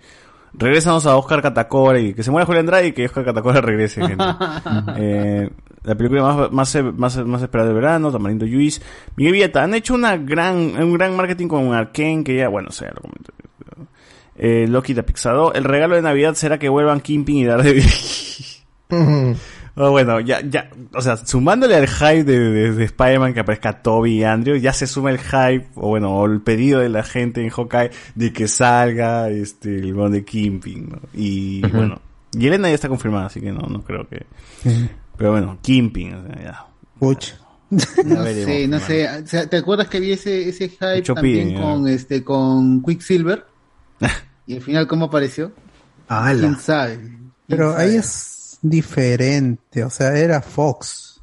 Regresamos 0.53 1.05
a 1.05 1.15
Oscar 1.15 1.41
Catacora 1.41 2.01
y 2.01 2.13
que 2.13 2.21
se 2.23 2.31
muera 2.31 2.45
Julio 2.45 2.59
Andrade 2.59 2.87
y 2.87 2.91
que 2.91 3.05
Oscar 3.05 3.23
Catacora 3.23 3.61
regrese, 3.61 4.05
gente. 4.05 4.25
Eh, 4.97 5.49
la 5.83 5.95
película 5.95 6.21
más, 6.21 6.51
más, 6.51 6.83
más, 6.97 7.25
más 7.25 7.41
esperada 7.41 7.69
de 7.69 7.75
verano, 7.75 8.11
Tamarindo 8.11 8.45
Lluís. 8.45 8.81
Miguel 9.15 9.31
Villata, 9.33 9.63
han 9.63 9.73
hecho 9.73 9.93
una 9.93 10.17
gran, 10.17 10.57
un 10.83 10.93
gran 10.93 11.15
marketing 11.15 11.47
con 11.47 11.73
Arkane 11.73 12.25
que 12.25 12.35
ya, 12.35 12.49
bueno, 12.49 12.67
o 12.67 12.73
sea, 12.73 12.89
lo 12.93 13.01
comenté. 13.01 13.31
Eh, 14.39 14.67
Loki 14.67 14.93
de 14.93 15.03
Pixado. 15.03 15.53
El 15.53 15.65
regalo 15.65 15.95
de 15.95 16.01
Navidad 16.01 16.33
será 16.33 16.57
que 16.57 16.69
vuelvan 16.69 17.01
Kimping 17.01 17.37
y 17.37 17.45
Daredevil. 17.45 17.85
Oh, 19.81 19.91
bueno, 19.91 20.19
ya, 20.19 20.41
ya, 20.41 20.69
o 20.93 21.01
sea, 21.01 21.15
sumándole 21.15 21.73
al 21.73 21.87
hype 21.87 22.25
de, 22.25 22.37
de, 22.37 22.73
de 22.73 22.83
Spider-Man 22.83 23.33
que 23.33 23.39
aparezca 23.39 23.81
Toby 23.81 24.19
y 24.19 24.23
Andrew, 24.25 24.57
ya 24.57 24.73
se 24.73 24.85
suma 24.87 25.09
el 25.09 25.19
hype, 25.19 25.67
o 25.75 25.87
bueno, 25.87 26.17
o 26.17 26.25
el 26.25 26.41
pedido 26.41 26.81
de 26.81 26.89
la 26.89 27.01
gente 27.01 27.41
en 27.41 27.49
Hawkeye 27.49 27.89
de 28.13 28.33
que 28.33 28.49
salga 28.49 29.29
este 29.29 29.77
el 29.77 29.95
weón 29.95 30.11
de 30.11 30.25
Kimping, 30.25 30.89
¿no? 30.89 30.99
Y 31.13 31.61
bueno, 31.61 32.01
y 32.33 32.47
Elena 32.47 32.67
ya 32.67 32.75
está 32.75 32.89
confirmada, 32.89 33.27
así 33.27 33.39
que 33.39 33.53
no, 33.53 33.61
no 33.69 33.81
creo 33.81 34.05
que. 34.09 34.25
Pero 35.15 35.31
bueno, 35.31 35.57
Kimping, 35.61 36.13
o 36.13 36.23
sea, 36.23 36.43
ya. 36.43 36.65
Puch. 36.99 37.35
No 37.69 38.23
veremos, 38.23 38.45
sé, 38.45 38.67
no 38.67 38.79
sé. 38.79 39.07
O 39.07 39.27
sea, 39.27 39.47
¿Te 39.47 39.57
acuerdas 39.57 39.87
que 39.87 39.97
había 39.97 40.15
ese, 40.15 40.49
ese 40.49 40.67
hype 40.67 40.97
Mucho 40.97 41.13
también 41.13 41.49
piden, 41.49 41.61
con 41.61 41.87
este 41.87 42.21
con 42.23 42.83
Quicksilver? 42.83 43.45
y 44.49 44.55
al 44.55 44.63
final, 44.63 44.87
¿cómo 44.87 45.05
apareció? 45.05 45.51
¡Hala! 46.07 46.39
¿Quién 46.39 46.59
sabe? 46.59 46.99
Pero 47.45 47.77
ahí 47.77 47.97
es 47.97 48.57
diferente, 48.63 49.83
o 49.83 49.91
sea, 49.91 50.17
era 50.17 50.41
Fox. 50.41 51.21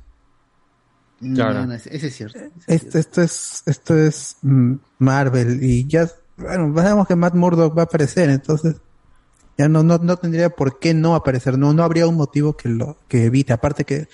No, 1.18 1.52
no, 1.52 1.74
ese 1.74 1.96
ese 1.96 2.06
es 2.06 2.14
cierto. 2.14 2.38
Esto, 2.68 2.98
esto 3.00 3.22
es, 3.22 3.64
esto 3.66 3.98
es 3.98 4.36
mm, 4.42 4.74
Marvel 5.00 5.60
y 5.60 5.88
ya, 5.88 6.08
bueno, 6.36 6.72
sabemos 6.76 7.08
que 7.08 7.16
Matt 7.16 7.34
Murdock 7.34 7.76
va 7.76 7.82
a 7.82 7.86
aparecer, 7.86 8.30
entonces 8.30 8.76
ya 9.58 9.68
no, 9.68 9.82
no, 9.82 9.98
no 9.98 10.16
tendría 10.18 10.50
por 10.50 10.78
qué 10.78 10.94
no 10.94 11.16
aparecer, 11.16 11.58
no, 11.58 11.72
no 11.72 11.82
habría 11.82 12.06
un 12.06 12.14
motivo 12.14 12.56
que 12.56 12.68
lo, 12.68 12.96
que 13.08 13.24
evite, 13.24 13.52
aparte 13.52 13.82
que 13.82 14.06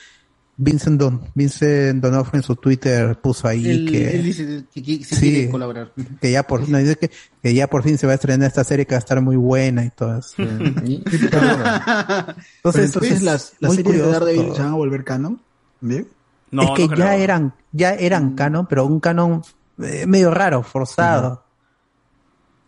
Vincent 0.65 1.01
Don, 1.01 1.21
Vincent 1.35 2.01
Donofrio 2.03 2.39
en 2.39 2.43
su 2.45 2.55
Twitter 2.57 3.19
puso 3.21 3.49
ahí 3.49 3.69
Él, 3.69 3.91
que, 3.91 4.11
él 4.17 4.23
dice 4.23 4.65
que, 4.73 4.83
que- 4.83 5.05
sí 5.05 5.15
Sí. 5.17 5.21
quiere 5.31 5.51
colaborar. 5.51 5.93
que 6.21 6.31
ya 6.31 6.45
por, 6.45 6.69
no, 6.69 6.79
dice 6.79 6.97
que, 6.97 7.11
que 7.43 7.53
ya 7.55 7.69
por 7.69 7.83
fin 7.83 7.99
se 7.99 8.07
va 8.07 8.13
a 8.13 8.15
estrenar 8.15 8.47
esta 8.49 8.63
serie 8.63 8.87
que 8.87 8.95
va 8.95 8.99
a 8.99 9.01
estar 9.01 9.21
muy 9.21 9.35
buena 9.37 9.85
y 9.85 9.91
todo 9.91 10.19
eso. 10.19 10.35
Entonces, 10.43 11.03
entonces 12.87 13.13
es 13.13 13.23
las, 13.23 13.53
las 13.61 13.75
series 13.75 13.77
de 13.77 13.85
curioso 13.85 14.11
Daredevil 14.13 14.43
todo. 14.47 14.55
se 14.55 14.63
van 14.63 14.73
a 14.73 14.77
volver 14.77 15.05
canon. 15.05 15.41
¿Bien? 15.81 16.09
es 16.53 16.71
que 16.77 16.89
ya 16.97 17.17
eran, 17.17 17.55
ya 17.73 17.95
eran 17.95 18.35
canon, 18.35 18.67
pero 18.67 18.87
un 18.87 19.01
canon 19.01 19.43
eh, 19.83 20.07
medio 20.07 20.31
raro, 20.31 20.63
forzado. 20.63 21.42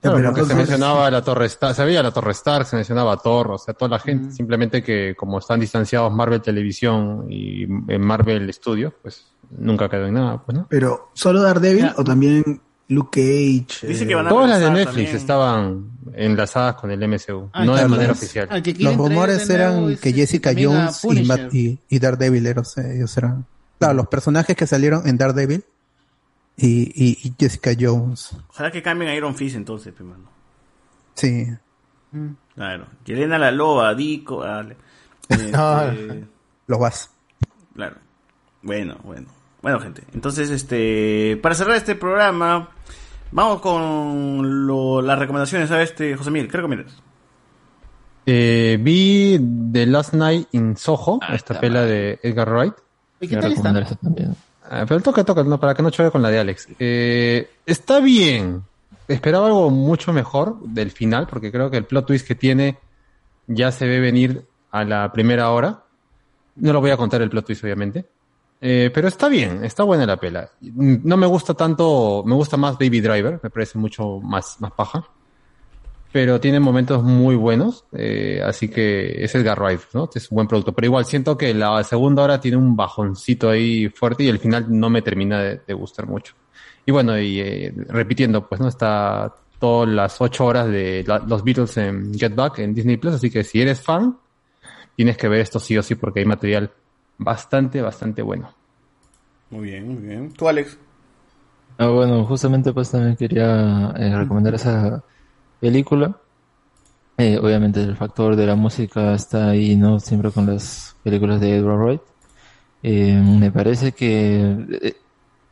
Claro, 0.04 0.16
Pero 0.18 0.32
porque 0.34 0.44
se 0.50 0.54
mencionaba 0.54 1.10
la 1.10 1.22
Torre 1.22 1.46
Stark, 1.46 1.74
se 1.74 1.84
veía 1.84 2.02
la 2.02 2.10
Torre 2.10 2.32
Stark, 2.32 2.66
se 2.66 2.76
mencionaba 2.76 3.16
Thor, 3.16 3.52
o 3.52 3.58
sea, 3.58 3.74
toda 3.74 3.88
la 3.90 3.98
gente, 3.98 4.30
simplemente 4.32 4.82
que 4.82 5.14
como 5.16 5.38
están 5.38 5.58
distanciados 5.60 6.12
Marvel 6.12 6.40
Televisión 6.42 7.26
y 7.28 7.62
eh, 7.64 7.98
Marvel 7.98 8.52
Studios, 8.52 8.92
pues 9.02 9.26
nunca 9.58 9.88
quedó 9.88 10.06
en 10.06 10.14
nada, 10.14 10.42
pues, 10.44 10.58
¿no? 10.58 10.66
Pero, 10.68 11.10
¿solo 11.14 11.40
Daredevil 11.42 11.90
o 11.96 12.04
también 12.04 12.60
Luke 12.88 13.10
Cage? 13.66 13.86
Dice 13.86 14.04
eh, 14.04 14.06
que 14.08 14.14
van 14.14 14.26
a 14.26 14.28
Todas 14.28 14.50
las 14.50 14.60
de 14.60 14.70
Netflix 14.70 14.86
también. 14.94 15.16
estaban 15.16 15.90
enlazadas 16.14 16.74
con 16.76 16.90
el 16.90 17.00
MCU, 17.08 17.48
Ah, 17.52 17.64
no 17.64 17.74
de 17.74 17.88
manera 17.88 18.08
las- 18.10 18.18
oficial. 18.18 18.48
Los 18.78 18.96
rumores 18.96 19.48
eran 19.50 19.96
que 19.96 20.12
Jessica 20.12 20.52
Jones 20.56 21.02
y, 21.04 21.58
y, 21.58 21.78
y 21.88 21.98
Daredevil 21.98 22.46
eran, 22.46 22.64
ellos 22.94 23.16
eran, 23.16 23.46
claro, 23.78 23.94
los 23.94 24.06
personajes 24.08 24.54
que 24.54 24.66
salieron 24.66 25.06
en 25.08 25.16
Daredevil 25.16 25.64
y, 26.56 26.82
y, 26.94 27.18
y 27.28 27.34
Jessica 27.38 27.72
Jones. 27.78 28.36
Ojalá 28.50 28.70
que 28.70 28.82
cambien 28.82 29.10
a 29.10 29.14
Iron 29.14 29.34
Fist 29.34 29.56
entonces, 29.56 29.92
pe, 29.92 30.04
mano. 30.04 30.24
Sí. 31.14 31.46
Claro. 32.54 32.86
Yelena 33.04 33.38
la 33.38 33.50
loba, 33.50 33.94
Dico, 33.94 34.42
ale. 34.42 34.76
Este, 35.28 35.50
Lo 36.66 36.78
vas. 36.78 37.10
Claro. 37.74 37.96
Bueno, 38.62 38.96
bueno. 39.04 39.26
Bueno, 39.62 39.80
gente. 39.80 40.04
Entonces, 40.12 40.50
este, 40.50 41.38
para 41.42 41.54
cerrar 41.54 41.76
este 41.76 41.94
programa, 41.94 42.68
vamos 43.32 43.60
con 43.60 44.66
lo- 44.66 45.00
las 45.02 45.18
recomendaciones. 45.18 45.68
¿Sabes, 45.70 45.90
este, 45.90 46.14
José 46.16 46.30
Miguel? 46.30 46.48
¿Qué 46.50 46.56
recomiendas? 46.58 47.02
Eh, 48.26 48.78
vi 48.80 49.38
The 49.72 49.86
Last 49.86 50.14
Night 50.14 50.48
in 50.52 50.76
Soho, 50.76 51.20
esta 51.32 51.60
pela 51.60 51.82
de 51.82 52.18
Edgar 52.22 52.48
Wright. 52.50 52.74
¿Y 53.20 53.28
qué 53.28 53.36
tal 53.36 53.52
está? 53.52 53.70
Ah, 53.70 54.34
pero 54.88 55.00
toca, 55.00 55.24
toca, 55.24 55.42
no, 55.44 55.58
para 55.60 55.74
que 55.74 55.82
no 55.82 55.90
choque 55.90 56.10
con 56.10 56.22
la 56.22 56.30
de 56.30 56.38
Alex. 56.38 56.68
Eh, 56.78 57.50
está 57.66 58.00
bien. 58.00 58.62
Esperaba 59.08 59.46
algo 59.46 59.70
mucho 59.70 60.12
mejor 60.12 60.60
del 60.62 60.90
final, 60.90 61.26
porque 61.26 61.52
creo 61.52 61.70
que 61.70 61.76
el 61.76 61.84
plot 61.84 62.06
twist 62.06 62.26
que 62.26 62.34
tiene 62.34 62.78
ya 63.46 63.70
se 63.70 63.86
ve 63.86 64.00
venir 64.00 64.46
a 64.70 64.84
la 64.84 65.12
primera 65.12 65.50
hora. 65.50 65.82
No 66.56 66.72
lo 66.72 66.80
voy 66.80 66.90
a 66.90 66.96
contar 66.96 67.20
el 67.20 67.30
plot 67.30 67.46
twist, 67.46 67.64
obviamente. 67.64 68.06
Eh, 68.60 68.90
pero 68.94 69.08
está 69.08 69.28
bien, 69.28 69.62
está 69.64 69.82
buena 69.82 70.06
la 70.06 70.16
pela. 70.16 70.48
Mm, 70.60 70.96
No 71.04 71.16
me 71.18 71.26
gusta 71.26 71.52
tanto, 71.52 72.22
me 72.24 72.34
gusta 72.34 72.56
más 72.56 72.78
Baby 72.78 73.00
Driver, 73.00 73.40
me 73.42 73.50
parece 73.50 73.76
mucho 73.78 74.20
más, 74.20 74.58
más 74.60 74.72
paja. 74.72 75.04
Pero 76.14 76.38
tiene 76.38 76.60
momentos 76.60 77.02
muy 77.02 77.34
buenos, 77.34 77.86
eh, 77.90 78.40
así 78.44 78.68
que 78.68 79.24
es 79.24 79.34
Edgar 79.34 79.58
Wright, 79.58 79.80
¿no? 79.94 80.08
Es 80.14 80.30
un 80.30 80.36
buen 80.36 80.46
producto. 80.46 80.72
Pero 80.72 80.86
igual 80.86 81.04
siento 81.06 81.36
que 81.36 81.52
la 81.52 81.82
segunda 81.82 82.22
hora 82.22 82.40
tiene 82.40 82.56
un 82.56 82.76
bajoncito 82.76 83.50
ahí 83.50 83.88
fuerte 83.88 84.22
y 84.22 84.28
el 84.28 84.38
final 84.38 84.66
no 84.68 84.90
me 84.90 85.02
termina 85.02 85.42
de, 85.42 85.62
de 85.66 85.74
gustar 85.74 86.06
mucho. 86.06 86.34
Y 86.86 86.92
bueno, 86.92 87.18
y 87.18 87.40
eh, 87.40 87.74
repitiendo, 87.88 88.48
pues 88.48 88.60
no 88.60 88.68
está 88.68 89.34
todas 89.58 89.88
las 89.88 90.20
ocho 90.20 90.44
horas 90.44 90.68
de 90.68 91.02
la- 91.04 91.18
los 91.18 91.42
Beatles 91.42 91.76
en 91.78 92.14
Get 92.14 92.32
Back 92.36 92.60
en 92.60 92.74
Disney 92.74 92.96
Plus, 92.96 93.14
así 93.14 93.28
que 93.28 93.42
si 93.42 93.60
eres 93.60 93.80
fan, 93.80 94.16
tienes 94.94 95.16
que 95.16 95.26
ver 95.26 95.40
esto 95.40 95.58
sí 95.58 95.76
o 95.76 95.82
sí 95.82 95.96
porque 95.96 96.20
hay 96.20 96.26
material 96.26 96.70
bastante, 97.18 97.82
bastante 97.82 98.22
bueno. 98.22 98.54
Muy 99.50 99.64
bien, 99.64 99.88
muy 99.88 100.02
bien. 100.06 100.32
¿Tú, 100.32 100.48
Alex? 100.48 100.78
Ah, 101.76 101.88
bueno, 101.88 102.24
justamente 102.24 102.72
pues 102.72 102.92
también 102.92 103.16
quería 103.16 103.92
eh, 103.96 104.16
recomendar 104.16 104.54
esa 104.54 105.02
película. 105.64 106.14
Eh, 107.16 107.38
obviamente 107.38 107.80
el 107.80 107.96
factor 107.96 108.36
de 108.36 108.46
la 108.46 108.54
música 108.54 109.14
está 109.14 109.48
ahí, 109.48 109.76
¿no? 109.76 109.98
Siempre 109.98 110.30
con 110.30 110.44
las 110.46 110.94
películas 111.02 111.40
de 111.40 111.56
Edward 111.56 111.78
Wright. 111.78 112.02
Eh, 112.82 113.18
me 113.40 113.50
parece 113.50 113.92
que 113.92 114.10
eh, 114.82 114.96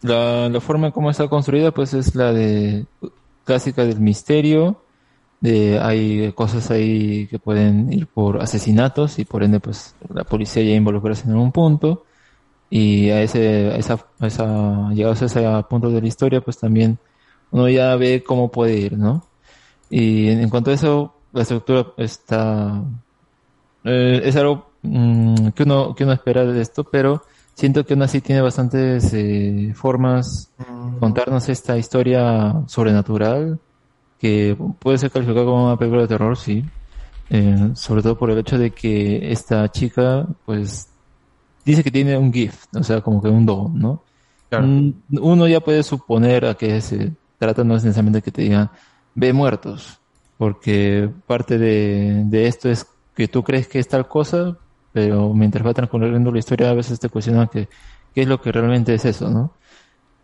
la, 0.02 0.60
forma 0.60 0.90
como 0.90 1.10
está 1.10 1.28
construida 1.28 1.70
pues 1.70 1.94
es 1.94 2.14
la 2.14 2.30
de 2.34 2.84
clásica 3.44 3.84
del 3.86 4.00
misterio. 4.00 4.82
De, 5.40 5.80
hay 5.80 6.32
cosas 6.32 6.70
ahí 6.70 7.26
que 7.28 7.38
pueden 7.38 7.90
ir 7.90 8.06
por 8.06 8.42
asesinatos 8.42 9.18
y 9.18 9.24
por 9.24 9.42
ende 9.42 9.58
pues 9.60 9.94
la 10.12 10.24
policía 10.24 10.62
ya 10.62 10.74
involucrarse 10.74 11.24
en 11.24 11.32
algún 11.32 11.52
punto 11.52 12.04
y 12.70 13.10
a 13.10 13.22
ese, 13.22 13.70
a 13.72 13.76
esa, 13.76 13.94
a 14.20 14.26
esa, 14.26 14.90
llegados 14.92 15.22
a 15.22 15.26
ese 15.26 15.40
punto 15.70 15.90
de 15.90 16.00
la 16.02 16.08
historia, 16.08 16.40
pues 16.42 16.58
también 16.58 16.98
uno 17.50 17.68
ya 17.68 17.96
ve 17.96 18.22
cómo 18.26 18.50
puede 18.50 18.76
ir, 18.76 18.98
¿no? 18.98 19.31
Y 19.94 20.30
en, 20.30 20.48
cuanto 20.48 20.70
a 20.70 20.74
eso, 20.74 21.14
la 21.34 21.42
estructura 21.42 21.88
está, 21.98 22.82
eh, 23.84 24.22
es 24.24 24.34
algo 24.36 24.70
mm, 24.80 25.48
que 25.48 25.64
uno, 25.64 25.94
que 25.94 26.04
uno 26.04 26.14
espera 26.14 26.46
de 26.46 26.62
esto, 26.62 26.82
pero 26.82 27.22
siento 27.52 27.84
que 27.84 27.92
aún 27.92 28.00
así 28.00 28.22
tiene 28.22 28.40
bastantes 28.40 29.12
eh, 29.12 29.74
formas 29.74 30.50
de 30.58 30.98
contarnos 30.98 31.46
esta 31.50 31.76
historia 31.76 32.62
sobrenatural 32.66 33.60
que 34.18 34.56
puede 34.78 34.96
ser 34.96 35.10
calificada 35.10 35.44
como 35.44 35.66
una 35.66 35.76
película 35.76 36.02
de 36.02 36.08
terror, 36.08 36.38
sí. 36.38 36.64
Eh, 37.28 37.72
sobre 37.74 38.00
todo 38.00 38.16
por 38.16 38.30
el 38.30 38.38
hecho 38.38 38.56
de 38.56 38.70
que 38.70 39.30
esta 39.30 39.70
chica, 39.70 40.26
pues, 40.46 40.88
dice 41.66 41.84
que 41.84 41.90
tiene 41.90 42.16
un 42.16 42.32
gift, 42.32 42.74
o 42.74 42.82
sea, 42.82 43.02
como 43.02 43.20
que 43.20 43.28
un 43.28 43.44
don, 43.44 43.78
¿no? 43.78 44.02
Mm, 44.50 45.18
Uno 45.20 45.46
ya 45.46 45.60
puede 45.60 45.82
suponer 45.82 46.46
a 46.46 46.54
que 46.54 46.80
se 46.80 47.12
trata 47.38 47.62
no 47.62 47.76
es 47.76 47.84
necesariamente 47.84 48.22
que 48.22 48.30
te 48.30 48.42
digan, 48.42 48.70
ve 49.14 49.32
muertos, 49.32 50.00
porque 50.36 51.10
parte 51.26 51.58
de, 51.58 52.22
de 52.26 52.46
esto 52.46 52.70
es 52.70 52.86
que 53.14 53.28
tú 53.28 53.42
crees 53.44 53.68
que 53.68 53.78
es 53.78 53.88
tal 53.88 54.08
cosa, 54.08 54.58
pero 54.92 55.32
mientras 55.34 55.66
va 55.66 55.74
transcurriendo 55.74 56.30
la 56.32 56.38
historia 56.38 56.70
a 56.70 56.74
veces 56.74 56.98
te 57.00 57.08
cuestionan 57.08 57.48
que 57.48 57.68
qué 58.14 58.22
es 58.22 58.28
lo 58.28 58.40
que 58.40 58.52
realmente 58.52 58.94
es 58.94 59.04
eso, 59.04 59.30
¿no? 59.30 59.58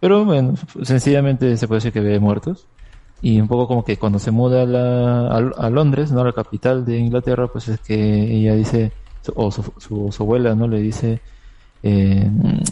Pero 0.01 0.25
bueno, 0.25 0.55
sencillamente 0.83 1.57
se 1.57 1.67
puede 1.69 1.79
decir 1.79 1.93
que 1.93 2.01
ve 2.01 2.21
muertos. 2.21 2.69
Y 3.21 3.41
un 3.41 3.49
poco 3.49 3.67
como 3.69 3.85
que 3.85 3.99
cuando 3.99 4.19
se 4.21 4.31
muda 4.31 4.63
a, 4.63 4.67
la- 4.67 5.29
a, 5.57 5.71
Londres, 5.71 6.13
¿no? 6.13 6.25
La 6.25 6.33
capital 6.33 6.85
de 6.85 6.99
Inglaterra, 6.99 7.49
pues 7.49 7.69
es 7.69 7.81
que 7.81 7.95
ella 7.95 8.55
dice, 8.55 8.95
o 9.35 9.51
su, 9.51 9.63
su, 9.79 10.13
su 10.13 10.23
abuela, 10.23 10.55
¿no? 10.55 10.69
Le 10.69 10.81
dice, 10.81 11.23
eh, 11.83 12.31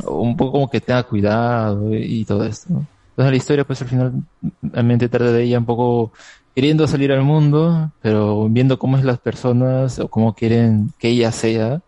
un 0.08 0.36
poco 0.36 0.52
como 0.52 0.70
que 0.70 0.80
tenga 0.80 1.04
cuidado 1.04 1.94
y, 1.94 2.20
y 2.22 2.24
todo 2.26 2.44
esto, 2.44 2.72
¿no? 2.74 2.88
Entonces 3.16 3.30
la 3.30 3.36
historia, 3.36 3.64
pues 3.64 3.80
al 3.80 3.88
final, 3.88 4.12
realmente 4.60 5.08
trata 5.08 5.32
de 5.32 5.44
ella 5.44 5.58
un 5.58 5.64
poco 5.64 6.12
queriendo 6.54 6.86
salir 6.86 7.12
al 7.12 7.22
mundo, 7.22 7.90
pero 8.02 8.46
viendo 8.50 8.78
cómo 8.78 8.98
es 8.98 9.04
las 9.04 9.18
personas 9.18 9.98
o 9.98 10.08
cómo 10.08 10.34
quieren 10.34 10.92
que 10.98 11.08
ella 11.08 11.32
sea, 11.32 11.80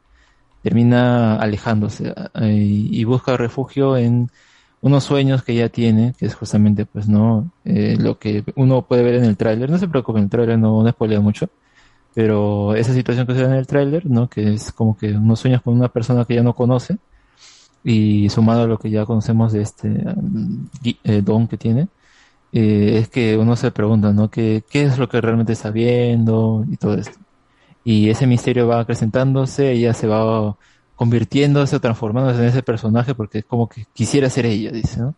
termina 0.62 1.36
alejándose 1.36 2.14
eh, 2.34 2.54
y, 2.54 3.04
busca 3.04 3.36
refugio 3.36 3.98
en 3.98 4.30
unos 4.80 5.04
sueños 5.04 5.42
que 5.42 5.52
ella 5.52 5.68
tiene, 5.68 6.14
que 6.18 6.24
es 6.26 6.34
justamente, 6.34 6.86
pues, 6.86 7.08
no, 7.08 7.50
Eh, 7.64 7.96
lo 8.00 8.18
que 8.18 8.44
uno 8.56 8.82
puede 8.82 9.02
ver 9.02 9.16
en 9.16 9.24
el 9.24 9.36
tráiler. 9.36 9.70
No 9.70 9.78
se 9.78 9.88
preocupen, 9.88 10.24
el 10.24 10.30
tráiler 10.30 10.58
no, 10.58 10.82
no 10.82 11.22
mucho, 11.22 11.50
pero 12.14 12.74
esa 12.74 12.94
situación 12.94 13.26
que 13.26 13.34
se 13.34 13.40
ve 13.42 13.46
en 13.48 13.54
el 13.54 13.66
tráiler, 13.66 14.06
¿no? 14.06 14.28
Que 14.28 14.54
es 14.54 14.72
como 14.72 14.96
que 14.96 15.12
unos 15.12 15.40
sueños 15.40 15.62
con 15.62 15.74
una 15.74 15.88
persona 15.88 16.24
que 16.24 16.36
ya 16.36 16.42
no 16.42 16.54
conoce 16.54 16.98
y 17.84 18.28
sumado 18.30 18.62
a 18.64 18.66
lo 18.66 18.78
que 18.78 18.90
ya 18.90 19.06
conocemos 19.06 19.52
de 19.52 19.62
este 19.62 19.88
gui- 20.82 21.00
eh, 21.04 21.22
don 21.22 21.48
que 21.48 21.56
tiene, 21.58 21.88
eh, 22.52 22.98
es 23.00 23.08
que 23.10 23.36
uno 23.38 23.56
se 23.56 23.72
pregunta, 23.72 24.12
¿no? 24.12 24.30
¿Qué, 24.30 24.64
qué 24.70 24.84
es 24.84 24.98
lo 24.98 25.08
que 25.08 25.20
realmente 25.20 25.52
está 25.54 25.70
viendo 25.70 26.64
y 26.70 26.76
todo 26.78 26.94
esto? 26.96 27.18
Y 27.84 28.10
ese 28.10 28.26
misterio 28.26 28.66
va 28.68 28.80
acrecentándose, 28.80 29.72
ella 29.72 29.94
se 29.94 30.06
va 30.06 30.56
convirtiéndose 30.94 31.76
o 31.76 31.80
transformándose 31.80 32.40
en 32.42 32.48
ese 32.48 32.62
personaje 32.62 33.14
porque 33.14 33.38
es 33.40 33.44
como 33.46 33.68
que 33.68 33.86
quisiera 33.92 34.30
ser 34.30 34.46
ella, 34.46 34.70
dice, 34.72 35.00
¿no? 35.00 35.16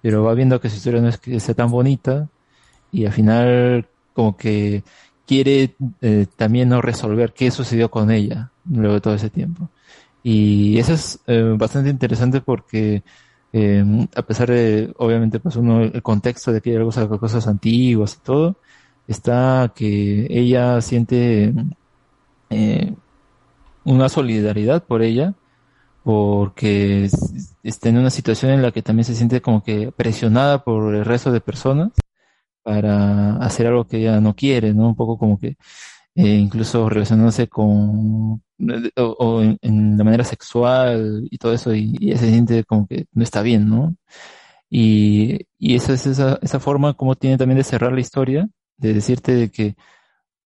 Pero 0.00 0.24
va 0.24 0.34
viendo 0.34 0.60
que 0.60 0.70
su 0.70 0.76
historia 0.76 1.00
no 1.02 1.08
es 1.08 1.18
que 1.18 1.40
sea 1.40 1.54
tan 1.54 1.70
bonita 1.70 2.30
y 2.90 3.06
al 3.06 3.12
final 3.12 3.88
como 4.12 4.36
que 4.36 4.84
quiere 5.26 5.76
eh, 6.00 6.26
también 6.36 6.68
no 6.70 6.82
resolver 6.82 7.32
qué 7.34 7.50
sucedió 7.50 7.90
con 7.90 8.10
ella 8.10 8.52
luego 8.64 8.94
de 8.94 9.00
todo 9.00 9.14
ese 9.14 9.30
tiempo. 9.30 9.70
Y 10.22 10.78
eso 10.78 10.92
es 10.94 11.20
eh, 11.26 11.54
bastante 11.56 11.90
interesante 11.90 12.40
porque 12.40 13.02
eh, 13.52 13.84
a 14.14 14.22
pesar 14.22 14.50
de, 14.50 14.92
obviamente, 14.98 15.40
pues 15.40 15.56
uno, 15.56 15.82
el 15.84 16.02
contexto 16.02 16.52
de 16.52 16.60
que 16.60 16.70
hay 16.70 16.76
algo- 16.76 17.18
cosas 17.20 17.46
antiguas 17.48 18.16
y 18.20 18.22
todo, 18.24 18.60
está 19.06 19.72
que 19.74 20.26
ella 20.30 20.80
siente 20.80 21.52
eh, 22.50 22.94
una 23.84 24.08
solidaridad 24.08 24.84
por 24.86 25.02
ella, 25.02 25.34
porque 26.02 27.04
es- 27.06 27.56
está 27.62 27.88
en 27.90 27.98
una 27.98 28.10
situación 28.10 28.52
en 28.52 28.62
la 28.62 28.72
que 28.72 28.82
también 28.82 29.04
se 29.04 29.14
siente 29.16 29.42
como 29.42 29.62
que 29.64 29.92
presionada 29.92 30.64
por 30.64 30.94
el 30.94 31.04
resto 31.04 31.32
de 31.32 31.40
personas 31.40 31.92
para 32.62 33.36
hacer 33.38 33.66
algo 33.68 33.86
que 33.86 33.98
ella 33.98 34.20
no 34.20 34.34
quiere, 34.36 34.74
¿no? 34.74 34.88
Un 34.88 34.96
poco 34.96 35.18
como 35.18 35.38
que 35.38 35.56
eh, 36.18 36.36
incluso 36.36 36.88
relacionándose 36.88 37.48
con 37.48 38.42
o, 38.96 39.02
o 39.18 39.42
en, 39.42 39.56
en 39.62 39.96
la 39.96 40.02
manera 40.04 40.24
sexual 40.24 41.28
y 41.30 41.38
todo 41.38 41.52
eso 41.52 41.72
y, 41.74 41.96
se 42.16 42.28
siente 42.30 42.64
como 42.64 42.88
que 42.88 43.06
no 43.12 43.22
está 43.22 43.40
bien, 43.42 43.68
¿no? 43.68 43.94
Y, 44.70 45.46
y 45.58 45.76
esa 45.76 45.94
es 45.94 46.06
esa, 46.06 46.38
esa 46.42 46.60
forma 46.60 46.94
como 46.94 47.14
tiene 47.16 47.38
también 47.38 47.58
de 47.58 47.64
cerrar 47.64 47.92
la 47.92 48.00
historia, 48.00 48.48
de 48.78 48.94
decirte 48.94 49.34
de 49.34 49.50
que 49.50 49.76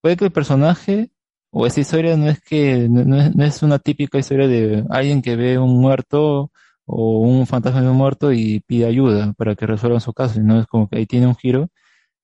puede 0.02 0.17
que 0.17 0.26
el 0.26 0.33
personaje 0.33 1.10
o 1.51 1.67
esa 1.67 1.81
historia 1.81 2.17
no 2.17 2.28
es 2.28 2.41
que 2.42 2.89
no, 2.91 3.05
no 3.05 3.20
es, 3.23 3.36
no 3.36 3.44
es 3.44 3.62
una 3.62 3.78
típica 3.78 4.18
historia 4.18 4.49
de 4.49 4.84
alguien 4.91 5.23
que 5.23 5.36
ve 5.36 5.59
un 5.59 5.81
muerto 5.81 6.52
o 6.86 7.20
un 7.20 7.47
fantasma 7.47 7.83
de 7.83 7.91
un 7.91 7.97
muerto 7.97 8.33
y 8.33 8.60
pide 8.60 8.86
ayuda 8.86 9.33
para 9.39 9.55
que 9.57 9.67
resuelvan 9.67 10.01
su 10.02 10.12
caso, 10.15 10.34
sino 10.34 10.60
es 10.60 10.67
como 10.67 10.89
que 10.89 10.99
ahí 10.99 11.07
tiene 11.07 11.26
un 11.28 11.36
giro, 11.36 11.70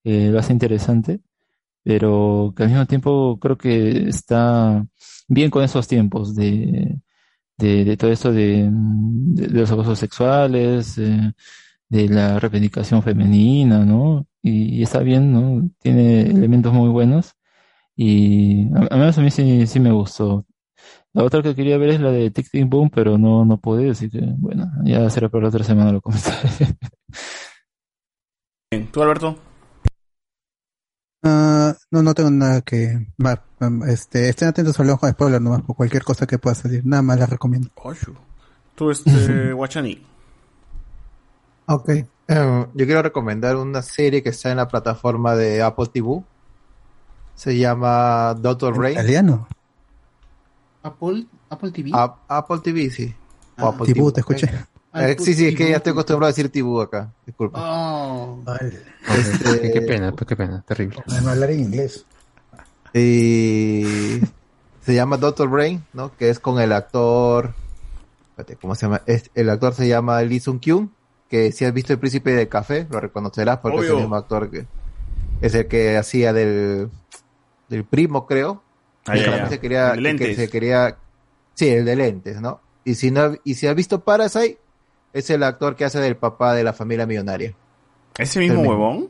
eh, 0.04 0.30
lo 0.32 0.38
hace 0.40 0.52
interesante, 0.52 1.20
pero 1.84 2.52
que 2.56 2.64
al 2.64 2.68
mismo 2.70 2.86
tiempo 2.86 3.38
creo 3.40 3.58
que 3.58 4.08
está 4.08 4.86
bien 5.28 5.50
con 5.50 5.64
esos 5.64 5.86
tiempos 5.88 6.34
de, 7.58 7.84
de, 7.84 7.96
todo 7.96 8.10
esto 8.12 8.32
de, 8.32 8.68
de 8.72 9.48
los 9.60 9.70
abusos 9.72 9.98
sexuales, 9.98 10.98
eh, 10.98 11.32
de 11.88 12.08
la 12.08 12.38
reivindicación 12.40 13.02
femenina, 13.02 13.84
¿no? 13.84 14.26
Y, 14.42 14.82
está 14.82 15.00
bien, 15.00 15.32
¿no? 15.32 15.70
Tiene 15.80 16.22
elementos 16.22 16.72
muy 16.72 16.90
buenos 16.90 17.34
y 17.96 18.68
a- 18.74 18.88
a 19.18 19.22
mí 19.22 19.30
sí, 19.30 19.66
sí 19.66 19.80
me 19.80 19.92
gustó. 19.92 20.46
La 21.14 21.24
otra 21.24 21.42
que 21.42 21.54
quería 21.54 21.78
ver 21.78 21.90
es 21.90 22.00
la 22.00 22.10
de 22.12 22.30
Tic 22.30 22.50
Tic 22.50 22.68
Boom, 22.68 22.90
pero 22.90 23.18
no, 23.18 23.44
no 23.44 23.58
pude, 23.60 23.90
así 23.90 24.10
que 24.10 24.20
bueno, 24.38 24.70
ya 24.84 25.08
será 25.10 25.28
para 25.28 25.44
la 25.44 25.48
otra 25.50 25.64
semana 25.64 25.92
lo 25.92 26.00
comentaré. 26.02 26.48
Bien, 28.70 28.86
¿Tú, 28.92 29.02
Alberto? 29.02 29.36
Ah, 31.30 31.76
no, 31.90 32.02
no 32.02 32.14
tengo 32.14 32.30
nada 32.30 32.60
que. 32.62 33.06
va, 33.24 33.42
um, 33.60 33.82
este, 33.84 34.28
estén 34.28 34.48
atentos 34.48 34.78
al 34.80 34.88
ojo 34.90 35.06
de 35.06 35.12
spoiler 35.12 35.40
nomás 35.42 35.62
por 35.62 35.76
cualquier 35.76 36.02
cosa 36.04 36.26
que 36.26 36.38
pueda 36.38 36.54
salir. 36.54 36.84
Nada 36.86 37.02
más 37.02 37.18
les 37.18 37.28
recomiendo. 37.28 37.68
Tú, 38.74 38.90
este, 38.90 39.10
Guachani. 39.52 40.04
Ok. 41.66 41.88
Eh, 41.90 42.06
yo 42.74 42.86
quiero 42.86 43.02
recomendar 43.02 43.56
una 43.56 43.82
serie 43.82 44.22
que 44.22 44.30
está 44.30 44.50
en 44.50 44.56
la 44.58 44.68
plataforma 44.68 45.34
de 45.34 45.62
Apple 45.62 45.86
TV. 45.92 46.22
Se 47.34 47.56
llama 47.56 48.34
Doctor 48.34 48.76
Rain. 48.76 48.94
¿Italiano? 48.94 49.46
Apple, 50.82 51.26
Apple 51.50 51.70
TV. 51.70 51.90
A- 51.94 52.16
Apple 52.28 52.58
TV, 52.62 52.90
sí. 52.90 53.14
O 53.58 53.66
Ah. 53.66 53.68
Apple 53.70 53.86
Tibú, 53.92 54.12
te 54.12 54.20
escuché. 54.20 54.50
Eh, 54.94 55.16
sí, 55.18 55.34
sí, 55.34 55.48
es 55.48 55.54
que 55.54 55.68
ya 55.70 55.76
estoy 55.76 55.92
acostumbrado 55.92 56.26
a 56.28 56.32
decir 56.32 56.50
Tibú 56.50 56.80
acá. 56.80 57.12
Disculpa. 57.26 57.60
Oh. 57.62 58.42
Este, 59.08 59.60
Qué, 59.60 59.70
qué 59.72 59.82
pena, 59.82 60.12
pues 60.12 60.26
qué 60.26 60.34
pena, 60.36 60.62
terrible. 60.66 61.02
Además, 61.06 61.34
hablar 61.34 61.50
en 61.50 61.60
inglés. 61.60 62.04
Y 62.94 64.20
se 64.82 64.94
llama 64.94 65.16
Doctor 65.16 65.48
Brain, 65.48 65.84
¿no? 65.92 66.16
Que 66.16 66.30
es 66.30 66.38
con 66.38 66.58
el 66.60 66.72
actor. 66.72 67.52
Espérate, 68.30 68.56
¿cómo 68.56 68.74
se 68.74 68.86
llama? 68.86 69.02
Es- 69.06 69.30
el 69.34 69.50
actor 69.50 69.74
se 69.74 69.88
llama 69.88 70.20
Lee 70.22 70.40
Sung 70.40 70.60
Kyun, 70.60 70.92
que 71.28 71.52
si 71.52 71.64
has 71.64 71.72
visto 71.72 71.92
El 71.92 71.98
Príncipe 71.98 72.32
de 72.32 72.48
Café, 72.48 72.86
lo 72.90 73.00
reconocerás 73.00 73.58
porque 73.58 73.80
es 73.84 73.90
el 73.90 73.96
mismo 73.96 74.16
actor 74.16 74.50
que 74.50 74.66
es 75.40 75.54
el 75.54 75.66
que 75.68 75.96
hacía 75.96 76.32
del, 76.32 76.88
del 77.68 77.84
primo, 77.84 78.26
creo. 78.26 78.62
Ah, 79.06 79.16
ya, 79.16 79.22
Y 79.22 79.24
también 79.24 79.44
ya. 79.44 79.50
se 79.50 79.60
quería, 79.60 79.90
El 79.90 80.02
de 80.02 80.16
que 80.16 80.24
lentes. 80.24 80.36
se 80.36 80.48
quería, 80.48 80.96
sí, 81.54 81.68
el 81.68 81.84
de 81.84 81.96
lentes, 81.96 82.40
¿no? 82.40 82.60
Y 82.84 82.94
si 82.94 83.10
no, 83.10 83.34
y 83.44 83.54
si 83.54 83.66
has 83.66 83.74
visto 83.74 84.00
Parasite, 84.00 84.58
es 85.12 85.30
el 85.30 85.42
actor 85.42 85.76
que 85.76 85.84
hace 85.84 85.98
del 86.00 86.16
papá 86.16 86.54
de 86.54 86.64
la 86.64 86.72
familia 86.72 87.06
millonaria. 87.06 87.54
¿Ese 88.16 88.38
mismo 88.40 88.54
El 88.56 88.60
mismo. 88.62 88.72
huevón? 88.74 89.08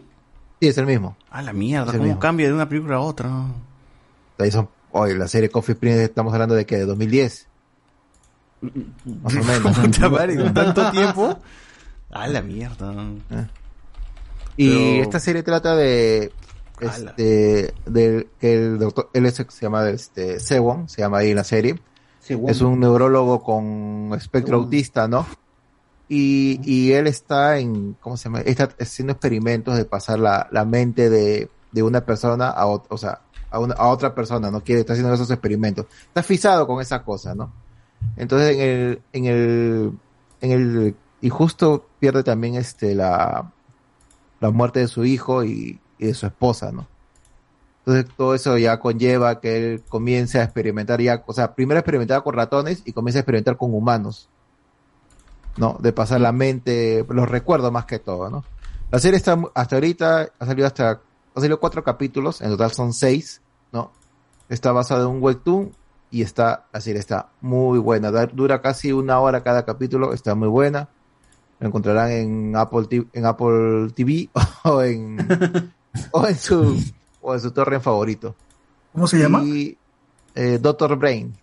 Sí, 0.60 0.68
es 0.68 0.78
el 0.78 0.86
mismo. 0.86 1.16
A 1.30 1.42
la 1.42 1.52
mierda, 1.52 1.92
Es 1.92 1.98
¿cómo 1.98 2.18
cambia 2.18 2.46
de 2.48 2.52
una 2.54 2.68
película 2.68 2.96
a 2.96 3.00
otra? 3.00 3.30
Ahí 4.38 4.50
son, 4.50 4.68
oye, 4.92 5.14
la 5.16 5.28
serie 5.28 5.48
Coffee 5.50 5.74
Prince 5.74 6.04
estamos 6.04 6.32
hablando 6.32 6.54
de 6.54 6.66
que 6.66 6.76
de 6.76 6.84
2010. 6.86 7.46
Más 9.22 9.34
o 9.36 9.44
menos. 9.44 9.78
Puta 9.82 10.08
madre, 10.08 10.36
¿con 10.36 10.52
tanto 10.54 10.90
tiempo? 10.90 11.38
A 12.10 12.26
la 12.26 12.42
mierda. 12.42 12.92
Y 14.56 14.68
Pero- 14.70 15.02
esta 15.02 15.20
serie 15.20 15.42
trata 15.42 15.76
de 15.76 16.32
este 16.80 17.74
del 17.86 18.28
que 18.40 18.54
el 18.54 18.78
doctor 18.78 19.10
él 19.12 19.26
es, 19.26 19.34
se 19.34 19.60
llama 19.62 19.88
este 19.90 20.38
Sewon, 20.40 20.88
se 20.88 21.02
llama 21.02 21.18
ahí 21.18 21.30
en 21.30 21.36
la 21.36 21.44
serie. 21.44 21.78
Sewon. 22.20 22.50
Es 22.50 22.60
un 22.60 22.80
neurólogo 22.80 23.42
con 23.42 24.10
espectro 24.16 24.54
Sewon. 24.56 24.64
autista, 24.64 25.08
¿no? 25.08 25.26
Y, 26.08 26.60
y 26.64 26.92
él 26.92 27.06
está 27.06 27.58
en, 27.58 27.94
¿cómo 28.00 28.16
se 28.16 28.24
llama? 28.24 28.40
Está 28.40 28.70
haciendo 28.80 29.12
experimentos 29.12 29.76
de 29.76 29.84
pasar 29.84 30.18
la, 30.18 30.48
la 30.50 30.64
mente 30.64 31.10
de, 31.10 31.50
de 31.70 31.82
una 31.82 32.00
persona 32.00 32.48
a, 32.48 32.64
ot- 32.66 32.86
o 32.88 32.96
sea, 32.96 33.20
a, 33.50 33.58
una, 33.58 33.74
a 33.74 33.88
otra 33.88 34.14
persona, 34.14 34.50
¿no? 34.50 34.62
Quiere, 34.62 34.80
está 34.80 34.94
haciendo 34.94 35.12
esos 35.12 35.30
experimentos. 35.30 35.84
Está 36.06 36.22
fisado 36.22 36.66
con 36.66 36.80
esa 36.80 37.02
cosa, 37.02 37.34
¿no? 37.34 37.52
Entonces 38.16 38.56
en 38.56 38.60
el, 38.62 39.02
en 39.12 39.24
el, 39.26 39.92
en 40.40 40.50
el, 40.50 40.96
y 41.20 41.28
justo 41.28 41.86
pierde 41.98 42.22
también 42.22 42.54
este, 42.54 42.94
la, 42.94 43.52
la 44.40 44.50
muerte 44.50 44.80
de 44.80 44.88
su 44.88 45.04
hijo 45.04 45.44
y, 45.44 45.78
y 45.98 46.06
de 46.06 46.14
su 46.14 46.24
esposa, 46.24 46.72
¿no? 46.72 46.86
Entonces 47.80 48.14
todo 48.16 48.34
eso 48.34 48.56
ya 48.56 48.80
conlleva 48.80 49.40
que 49.40 49.56
él 49.56 49.82
comience 49.88 50.38
a 50.38 50.44
experimentar 50.44 51.00
ya, 51.00 51.22
o 51.26 51.32
sea, 51.32 51.54
primero 51.54 51.80
experimentaba 51.80 52.22
con 52.22 52.34
ratones 52.34 52.82
y 52.84 52.92
comienza 52.92 53.18
a 53.18 53.20
experimentar 53.20 53.56
con 53.56 53.74
humanos. 53.74 54.28
¿No? 55.58 55.76
De 55.80 55.92
pasar 55.92 56.20
la 56.20 56.32
mente, 56.32 57.04
los 57.08 57.28
recuerdos 57.28 57.72
más 57.72 57.84
que 57.84 57.98
todo, 57.98 58.30
¿no? 58.30 58.44
La 58.90 58.98
serie 58.98 59.18
está, 59.18 59.38
hasta 59.54 59.76
ahorita, 59.76 60.30
ha 60.38 60.46
salido 60.46 60.66
hasta, 60.66 60.90
ha 60.90 61.40
salido 61.40 61.60
cuatro 61.60 61.84
capítulos, 61.84 62.40
en 62.40 62.50
total 62.50 62.72
son 62.72 62.92
seis, 62.94 63.42
¿no? 63.72 63.92
Está 64.48 64.72
basada 64.72 65.02
en 65.02 65.08
un 65.08 65.22
webtoon 65.22 65.72
y 66.10 66.22
está, 66.22 66.66
la 66.72 66.80
serie 66.80 67.00
está 67.00 67.28
muy 67.40 67.78
buena, 67.78 68.10
dura 68.10 68.62
casi 68.62 68.92
una 68.92 69.20
hora 69.20 69.42
cada 69.42 69.64
capítulo, 69.64 70.14
está 70.14 70.34
muy 70.34 70.48
buena. 70.48 70.88
Lo 71.60 71.66
encontrarán 71.66 72.12
en 72.12 72.56
Apple 72.56 72.86
TV, 72.88 73.06
en 73.12 73.26
Apple 73.26 73.90
TV 73.94 74.30
o 74.64 74.82
en, 74.82 75.18
o 76.12 76.26
en 76.26 76.36
su, 76.36 76.82
o 77.20 77.34
en 77.34 77.40
su 77.40 77.50
torre 77.50 77.80
favorito. 77.80 78.34
¿Cómo 78.92 79.06
se 79.06 79.18
llama? 79.18 79.42
Y, 79.42 79.76
eh, 80.34 80.58
Doctor 80.60 80.96
Brain. 80.96 81.36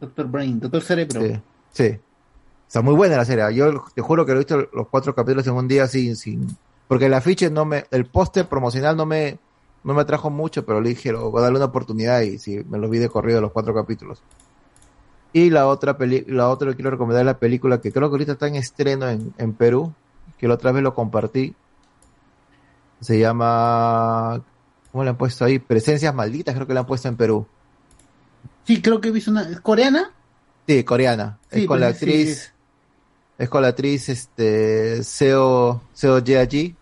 Doctor 0.00 0.26
Brain, 0.26 0.58
Doctor 0.58 0.82
Cerebro. 0.82 1.20
Sí, 1.20 1.40
sí. 1.72 2.00
Está 2.70 2.82
muy 2.82 2.94
buena 2.94 3.16
la 3.16 3.24
serie. 3.24 3.52
Yo 3.52 3.82
te 3.92 4.00
juro 4.00 4.24
que 4.24 4.30
lo 4.30 4.36
he 4.38 4.44
visto 4.44 4.68
los 4.72 4.86
cuatro 4.86 5.12
capítulos 5.12 5.44
en 5.48 5.54
un 5.54 5.66
día 5.66 5.88
sin, 5.88 6.14
sin, 6.14 6.56
porque 6.86 7.06
el 7.06 7.14
afiche 7.14 7.50
no 7.50 7.64
me, 7.64 7.84
el 7.90 8.06
póster 8.06 8.46
promocional 8.46 8.96
no 8.96 9.06
me, 9.06 9.38
no 9.82 9.92
me 9.92 10.02
atrajo 10.02 10.30
mucho, 10.30 10.64
pero 10.64 10.80
le 10.80 10.90
dije, 10.90 11.10
"Lo- 11.10 11.32
voy 11.32 11.40
a 11.40 11.42
darle 11.42 11.56
una 11.56 11.64
oportunidad 11.66 12.20
y 12.20 12.38
sí, 12.38 12.62
me 12.70 12.78
lo 12.78 12.88
vi 12.88 12.98
de 12.98 13.08
corrido 13.08 13.40
los 13.40 13.50
cuatro 13.50 13.74
capítulos. 13.74 14.22
Y 15.32 15.50
la 15.50 15.66
otra 15.66 15.98
peli, 15.98 16.24
la 16.28 16.48
otra 16.48 16.70
que 16.70 16.76
quiero 16.76 16.92
recomendar 16.92 17.22
es 17.22 17.26
la 17.26 17.38
película 17.40 17.80
que 17.80 17.90
creo 17.90 18.08
que 18.08 18.14
ahorita 18.14 18.32
está 18.34 18.46
en 18.46 18.54
estreno 18.54 19.08
en, 19.08 19.34
en 19.36 19.52
Perú, 19.52 19.92
que 20.38 20.46
la 20.46 20.54
otra 20.54 20.70
vez 20.70 20.84
lo 20.84 20.94
compartí. 20.94 21.56
Se 23.00 23.18
llama, 23.18 24.40
¿cómo 24.92 25.02
le 25.02 25.10
han 25.10 25.16
puesto 25.16 25.44
ahí? 25.44 25.58
Presencias 25.58 26.14
malditas, 26.14 26.54
creo 26.54 26.68
que 26.68 26.74
la 26.74 26.80
han 26.80 26.86
puesto 26.86 27.08
en 27.08 27.16
Perú. 27.16 27.46
Sí, 28.64 28.80
creo 28.80 29.00
que 29.00 29.08
he 29.08 29.10
visto 29.10 29.32
una. 29.32 29.42
¿Es 29.42 29.60
coreana? 29.60 30.12
Sí, 30.68 30.84
coreana. 30.84 31.38
Sí, 31.50 31.62
es 31.62 31.66
con 31.66 31.78
pues, 31.78 31.80
la 31.80 31.92
sí, 31.94 32.04
actriz. 32.04 32.52
Es 33.40 33.48
con 33.48 33.62
la 33.62 33.68
actriz 33.68 34.10
este 34.10 35.02
Seo 35.02 35.80
Seo 35.94 36.18
Ye-ji. 36.18 36.76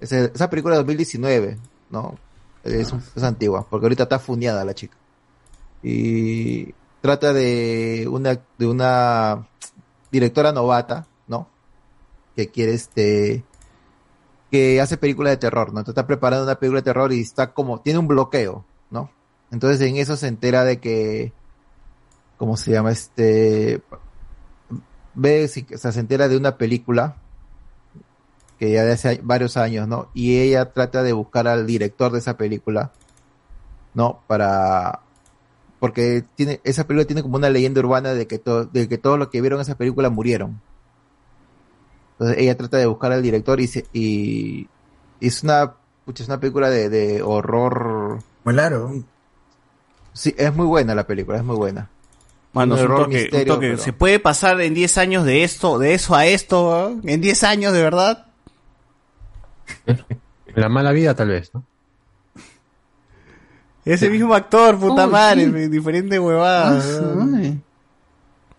Esa, 0.00 0.24
esa 0.24 0.50
película 0.50 0.74
de 0.74 0.78
2019, 0.80 1.56
¿no? 1.90 2.18
Es, 2.64 2.92
es 3.14 3.22
antigua, 3.22 3.64
porque 3.70 3.84
ahorita 3.84 4.02
está 4.02 4.18
funeada 4.18 4.64
la 4.64 4.74
chica. 4.74 4.96
Y 5.84 6.74
trata 7.00 7.32
de 7.32 8.08
una 8.10 8.40
de 8.58 8.66
una 8.66 9.46
directora 10.10 10.50
novata, 10.50 11.06
¿no? 11.28 11.46
Que 12.34 12.48
quiere 12.48 12.74
este 12.74 13.44
que 14.50 14.80
hace 14.80 14.96
películas 14.96 15.34
de 15.34 15.36
terror, 15.36 15.72
¿no? 15.72 15.78
Entonces 15.78 15.92
está 15.92 16.08
preparando 16.08 16.42
una 16.42 16.58
película 16.58 16.80
de 16.80 16.86
terror 16.86 17.12
y 17.12 17.20
está 17.20 17.52
como 17.54 17.82
tiene 17.82 18.00
un 18.00 18.08
bloqueo, 18.08 18.64
¿no? 18.90 19.12
Entonces 19.52 19.80
en 19.88 19.96
eso 19.96 20.16
se 20.16 20.26
entera 20.26 20.64
de 20.64 20.80
que 20.80 21.32
¿cómo 22.36 22.56
se 22.56 22.72
llama? 22.72 22.90
Este, 22.90 23.80
ve, 25.14 25.48
si- 25.48 25.66
o 25.74 25.78
sea, 25.78 25.92
se 25.92 26.00
entera 26.00 26.28
de 26.28 26.36
una 26.36 26.56
película 26.56 27.16
que 28.58 28.70
ya 28.72 28.84
de 28.84 28.92
hace 28.92 29.20
varios 29.22 29.56
años, 29.56 29.88
¿no? 29.88 30.08
Y 30.14 30.38
ella 30.38 30.72
trata 30.72 31.02
de 31.02 31.12
buscar 31.14 31.48
al 31.48 31.66
director 31.66 32.12
de 32.12 32.18
esa 32.18 32.36
película, 32.36 32.92
¿no? 33.94 34.20
Para, 34.26 35.00
porque 35.78 36.24
tiene, 36.34 36.60
esa 36.64 36.86
película 36.86 37.06
tiene 37.06 37.22
como 37.22 37.36
una 37.36 37.48
leyenda 37.48 37.80
urbana 37.80 38.12
de 38.12 38.26
que, 38.26 38.38
to- 38.38 38.66
de 38.66 38.86
que 38.88 38.98
todos 38.98 39.18
los 39.18 39.28
que 39.28 39.40
vieron 39.40 39.60
esa 39.60 39.76
película 39.76 40.10
murieron. 40.10 40.60
Entonces 42.12 42.36
ella 42.38 42.56
trata 42.56 42.76
de 42.76 42.84
buscar 42.86 43.12
al 43.12 43.22
director 43.22 43.60
y, 43.60 43.66
se- 43.66 43.86
y, 43.94 44.68
y 45.20 45.26
es 45.26 45.42
una, 45.42 45.72
pucha, 46.04 46.22
es 46.22 46.28
una 46.28 46.38
película 46.38 46.68
de, 46.68 46.90
de 46.90 47.22
horror. 47.22 48.18
Claro. 48.44 48.92
Sí, 50.12 50.34
es 50.36 50.54
muy 50.54 50.66
buena 50.66 50.94
la 50.94 51.06
película, 51.06 51.38
es 51.38 51.44
muy 51.44 51.56
buena. 51.56 51.88
Mano, 52.52 52.74
Un 52.74 52.80
un 52.80 52.86
toque, 52.88 53.02
un 53.02 53.08
misterio, 53.22 53.54
toque. 53.54 53.66
pero- 53.68 53.78
¿Se 53.82 53.92
puede 53.92 54.18
pasar 54.18 54.60
en 54.60 54.74
10 54.74 54.98
años 54.98 55.24
de 55.24 55.44
esto, 55.44 55.78
de 55.78 55.94
eso 55.94 56.14
a 56.16 56.26
esto? 56.26 56.68
weón? 56.68 57.00
¿En 57.04 57.20
10 57.20 57.44
años, 57.44 57.72
de 57.72 57.82
verdad? 57.82 58.26
La 60.54 60.68
mala 60.68 60.92
vida, 60.92 61.14
tal 61.14 61.28
vez, 61.28 61.50
¿no? 61.54 61.64
Ese 63.84 64.10
mismo 64.10 64.34
actor, 64.34 64.78
puta 64.78 65.06
Uy, 65.06 65.12
madre, 65.12 65.44
sí. 65.46 65.68
diferente 65.68 66.18
huevada. 66.18 66.78
Ah, 66.80 67.00
weón. 67.14 67.62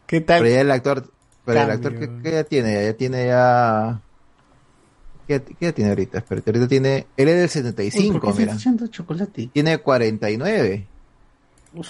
¿Qué 0.07 0.19
tal? 0.21 0.41
Pero 0.41 0.53
ya 0.55 0.61
el 0.61 0.71
actor, 0.71 1.09
pero 1.45 1.61
el 1.61 1.67
Cambio. 1.67 1.89
actor 1.89 1.99
que, 2.17 2.23
que 2.23 2.31
ya 2.31 2.43
tiene, 2.43 2.83
ya 2.85 2.93
tiene 2.93 3.25
ya 3.27 4.01
¿qué, 5.27 5.41
qué 5.41 5.65
edad 5.65 5.73
tiene 5.73 5.89
ahorita? 5.91 6.17
Espérate, 6.17 6.49
ahorita 6.49 6.67
tiene, 6.67 7.07
él 7.17 7.27
es 7.29 7.35
del 7.35 7.43
Uy, 7.65 7.71
75, 7.71 8.19
¿por 8.19 8.33
qué 8.35 8.39
mira. 8.41 8.53
echando 8.55 8.87
chocolate? 8.87 9.49
Tiene 9.53 9.77
49. 9.77 10.87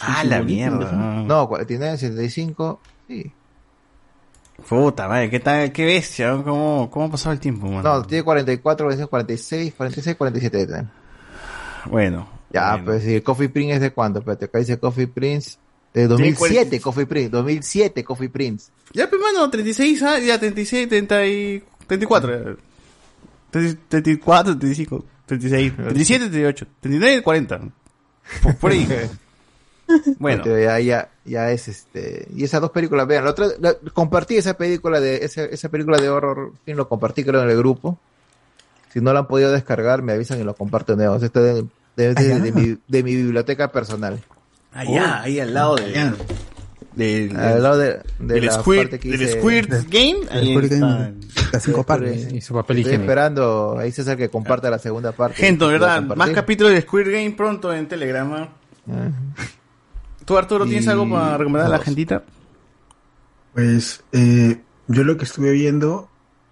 Ah, 0.01 0.23
la 0.23 0.41
mierda. 0.41 0.91
No, 0.91 1.49
cua- 1.49 1.65
tiene 1.65 1.97
75, 1.97 2.79
sí. 3.07 3.31
Puta 4.67 5.07
madre, 5.07 5.29
¿qué 5.29 5.39
tal? 5.39 5.71
¿Qué 5.71 5.85
bestia? 5.85 6.31
¿Cómo, 6.43 6.89
cómo 6.91 7.05
ha 7.05 7.11
pasado 7.11 7.33
el 7.33 7.39
tiempo, 7.39 7.67
mano? 7.67 7.81
No, 7.81 8.03
tiene 8.05 8.23
44, 8.23 9.07
46, 9.09 9.73
46, 9.73 10.15
47 10.15 10.57
de 10.57 10.65
tener. 10.67 10.85
Bueno. 11.85 12.27
Ya, 12.51 12.71
bueno. 12.73 12.85
pues 12.85 13.03
si 13.03 13.21
Coffee 13.21 13.49
Prince 13.49 13.75
es 13.75 13.81
de 13.81 13.91
cuándo? 13.91 14.19
Espérate, 14.19 14.45
acá 14.45 14.59
dice 14.59 14.77
Coffee 14.77 15.07
Prince 15.07 15.57
de 15.93 16.07
2007, 16.07 16.79
Coffee 16.79 17.05
Prince, 17.05 17.29
2007 17.29 18.03
Coffee 18.03 18.29
Prince. 18.29 18.71
Ya, 18.93 19.09
pues, 19.09 19.21
mano, 19.21 19.49
36, 19.49 20.03
ah, 20.03 20.19
ya 20.19 20.37
36, 20.39 20.87
30 20.89 21.25
y 21.25 21.63
34. 21.87 22.43
ya. 22.43 22.55
34, 23.89 24.57
35, 24.57 25.05
36, 25.25 25.75
37, 25.75 26.25
38, 26.29 26.67
39, 26.81 27.23
40. 27.23 27.61
Por, 28.43 28.55
por 28.57 28.71
ahí. 28.71 28.87
Bueno. 30.19 30.43
Ya, 30.45 30.79
ya, 30.79 31.09
ya 31.25 31.51
es 31.51 31.67
este. 31.67 32.27
Y 32.35 32.43
esas 32.43 32.61
dos 32.61 32.71
películas, 32.71 33.07
vean, 33.07 33.23
la 33.25 33.31
otra, 33.31 33.47
la- 33.59 33.75
compartí 33.93 34.37
esa 34.37 34.55
película 34.55 34.99
de, 34.99 35.17
esa, 35.25 35.43
esa 35.45 35.69
película 35.69 35.97
de 35.99 36.09
horror, 36.09 36.53
sí, 36.65 36.73
lo 36.73 36.87
compartí 36.87 37.23
creo 37.23 37.41
en 37.43 37.49
el 37.49 37.57
grupo. 37.57 37.97
Si 38.93 38.99
no 39.01 39.13
la 39.13 39.19
han 39.19 39.27
podido 39.27 39.51
descargar, 39.51 40.01
me 40.01 40.13
avisan 40.13 40.39
y 40.39 40.43
lo 40.43 40.53
comparto 40.55 40.95
de 40.95 41.05
nuevo. 41.05 41.23
Esto 41.23 41.41
de, 41.41 41.65
de, 41.95 42.13
de- 42.13 42.39
de 42.39 42.51
mi, 42.51 42.77
de 42.87 43.03
mi 43.03 43.15
biblioteca 43.15 43.71
personal. 43.71 44.19
Allá, 44.73 45.21
ahí 45.21 45.39
al 45.39 45.53
lado 45.53 45.75
de. 45.75 46.13
Del, 46.95 47.33
Al 47.37 47.63
lado 47.63 47.77
de, 47.77 48.01
de 48.19 48.33
del 48.35 48.45
la 48.47 48.51
Squirt, 48.51 48.81
parte 48.83 48.99
que 48.99 49.17
del 49.17 49.29
Squirt 49.29 49.69
Game. 49.89 50.19
Las 51.53 51.63
cinco 51.63 51.83
partes. 51.85 52.33
Y 52.33 52.41
su 52.41 52.53
papel 52.53 52.79
Estoy 52.79 52.95
esperando 52.95 53.77
ahí 53.79 53.93
César 53.93 54.17
que 54.17 54.27
comparta 54.29 54.69
la 54.69 54.77
segunda 54.77 55.13
parte. 55.13 55.37
Gente, 55.37 55.65
¿verdad? 55.65 56.01
Más 56.01 56.29
capítulos 56.31 56.73
de 56.73 56.81
Squirt 56.81 57.07
Game 57.09 57.31
pronto 57.31 57.73
en 57.73 57.87
Telegram. 57.87 58.33
¿ah? 58.33 58.49
¿Tú, 60.25 60.37
Arturo, 60.37 60.65
tienes 60.65 60.85
Y- 60.85 60.89
algo 60.89 61.09
para 61.09 61.37
recomendar 61.37 61.67
a 61.67 61.77
la 61.77 61.79
gentita? 61.83 62.23
Pues 63.53 64.03
eh, 64.11 64.61
yo 64.87 65.03
lo 65.03 65.17
que 65.17 65.25
estuve 65.25 65.51
viendo 65.51 66.09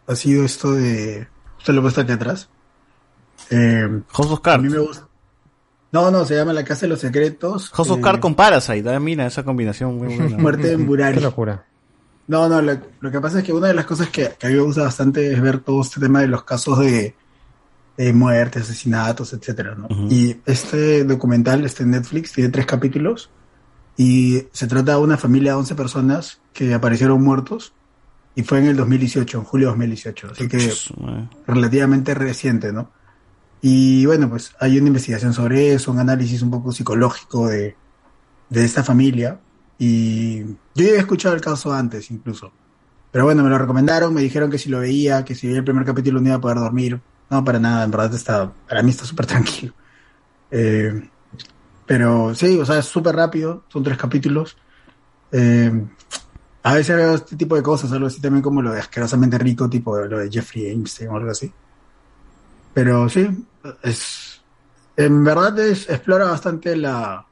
ha 0.08 0.16
sido 0.16 0.44
esto 0.44 0.74
de. 0.74 1.28
Usted 1.58 1.74
lo 1.74 1.80
he 1.80 1.84
puesto 1.84 2.02
aquí 2.02 2.12
atrás. 2.12 2.50
Eh, 3.50 4.02
House 4.10 4.32
of 4.32 4.42
Cards. 4.42 4.60
A 4.60 4.68
mí 4.68 4.70
me 4.74 4.80
gusta. 4.80 5.08
No, 5.92 6.12
no, 6.12 6.24
se 6.26 6.36
llama 6.36 6.54
La 6.54 6.64
Casa 6.64 6.82
de 6.82 6.90
los 6.90 7.00
Secretos. 7.00 7.70
House 7.72 7.90
of 7.90 8.00
eh, 8.00 8.02
Cards 8.02 8.20
con 8.20 8.36
Parasite. 8.36 8.94
ah, 8.94 9.00
Mira, 9.00 9.26
esa 9.26 9.44
combinación 9.44 9.98
muy 9.98 10.16
buena. 10.16 10.38
Muerte 10.40 10.72
en 10.74 10.86
Burari. 10.86 11.16
Qué 11.18 11.22
locura. 11.24 11.66
No, 12.28 12.48
no, 12.48 12.62
lo, 12.62 12.78
lo 13.00 13.12
que 13.12 13.20
pasa 13.20 13.40
es 13.40 13.44
que 13.46 13.54
una 13.54 13.68
de 13.70 13.74
las 13.74 13.86
cosas 13.86 14.10
que, 14.10 14.34
que 14.38 14.46
a 14.48 14.50
mí 14.52 14.56
me 14.56 14.62
gusta 14.62 14.84
bastante 14.84 15.34
es 15.34 15.42
ver 15.42 15.60
todo 15.62 15.82
este 15.82 16.00
tema 16.00 16.22
de 16.22 16.28
los 16.28 16.44
casos 16.44 16.78
de, 16.78 17.16
de 17.98 18.14
muertes, 18.14 18.64
asesinatos, 18.64 19.34
etcétera, 19.34 19.74
¿no? 19.74 19.88
Y 20.12 20.38
este 20.46 21.04
documental, 21.06 21.66
este 21.66 21.82
en 21.82 21.90
Netflix, 21.92 22.34
tiene 22.34 22.52
tres 22.52 22.68
capítulos 22.68 23.32
y 24.00 24.48
se 24.54 24.66
trata 24.66 24.94
de 24.94 25.00
una 25.00 25.18
familia 25.18 25.52
de 25.52 25.58
11 25.58 25.76
personas 25.76 26.40
que 26.54 26.74
aparecieron 26.74 27.22
muertos 27.22 27.74
y 28.34 28.44
fue 28.44 28.60
en 28.60 28.68
el 28.68 28.78
2018, 28.78 29.40
en 29.40 29.44
julio 29.44 29.68
de 29.68 29.72
2018, 29.72 30.30
así 30.32 30.48
que 30.48 30.72
relativamente 31.46 32.14
reciente, 32.14 32.72
¿no? 32.72 32.90
Y 33.62 34.06
bueno, 34.06 34.30
pues 34.30 34.56
hay 34.58 34.78
una 34.78 34.88
investigación 34.88 35.34
sobre 35.34 35.74
eso, 35.74 35.92
un 35.92 36.00
análisis 36.00 36.42
un 36.42 36.50
poco 36.50 36.72
psicológico 36.72 37.50
de, 37.50 37.76
de 38.48 38.64
esta 38.64 38.86
familia. 38.86 39.42
Y 39.78 40.44
yo 40.46 40.56
ya 40.76 40.88
había 40.88 41.00
escuchado 41.02 41.36
el 41.36 41.42
caso 41.42 41.74
antes 41.74 42.10
incluso. 42.10 42.54
Pero 43.12 43.26
bueno, 43.26 43.44
me 43.44 43.50
lo 43.50 43.58
recomendaron, 43.58 44.14
me 44.14 44.22
dijeron 44.22 44.50
que 44.50 44.60
si 44.60 44.70
lo 44.70 44.80
veía, 44.80 45.26
que 45.26 45.36
si 45.36 45.48
veía 45.48 45.60
el 45.60 45.66
primer 45.66 45.84
capítulo 45.84 46.22
no 46.22 46.28
iba 46.28 46.38
a 46.38 46.42
poder 46.42 46.60
dormir. 46.60 47.02
No, 47.30 47.44
para 47.44 47.60
nada, 47.60 47.84
en 47.84 47.92
verdad 47.92 48.14
está, 48.14 48.50
para 48.66 48.82
mí 48.82 48.92
está 48.92 49.04
súper 49.04 49.26
tranquilo. 49.26 49.74
Eh, 50.52 51.10
pero 51.90 52.36
sí, 52.36 52.60
o 52.60 52.64
sea, 52.64 52.78
es 52.78 52.86
súper 52.86 53.16
rápido, 53.16 53.64
son 53.68 53.82
tres 53.82 53.98
capítulos. 53.98 54.56
Eh, 55.32 55.88
a 56.62 56.74
veces 56.76 56.96
veo 56.96 57.16
este 57.16 57.36
tipo 57.36 57.56
de 57.56 57.64
cosas, 57.64 57.92
algo 57.92 58.06
así 58.06 58.22
también 58.22 58.44
como 58.44 58.62
lo 58.62 58.72
de 58.72 58.80
asquerosamente 58.80 59.40
rico, 59.40 59.68
tipo 59.68 59.98
lo 59.98 60.20
de 60.20 60.30
Jeffrey 60.30 60.68
Einstein 60.68 61.10
o 61.10 61.16
algo 61.16 61.32
así. 61.32 61.52
Pero 62.76 63.10
sí, 63.10 63.28
es, 63.82 64.40
en 64.98 65.24
verdad 65.24 65.58
es, 65.58 65.90
explora 65.90 66.26
bastante 66.26 66.76
la, 66.76 67.26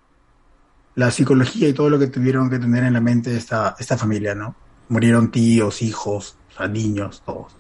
la 0.96 1.12
psicología 1.12 1.70
y 1.70 1.74
todo 1.74 1.92
lo 1.92 2.00
que 2.00 2.08
tuvieron 2.08 2.50
que 2.50 2.58
tener 2.58 2.84
en 2.84 2.94
la 2.94 3.02
mente 3.02 3.38
esta, 3.38 3.76
esta 3.78 3.96
familia, 3.96 4.34
¿no? 4.34 4.56
Murieron 4.90 5.30
tíos, 5.30 5.84
hijos, 5.84 6.36
o 6.50 6.58
sea, 6.58 6.68
niños, 6.68 7.22
todos. 7.24 7.56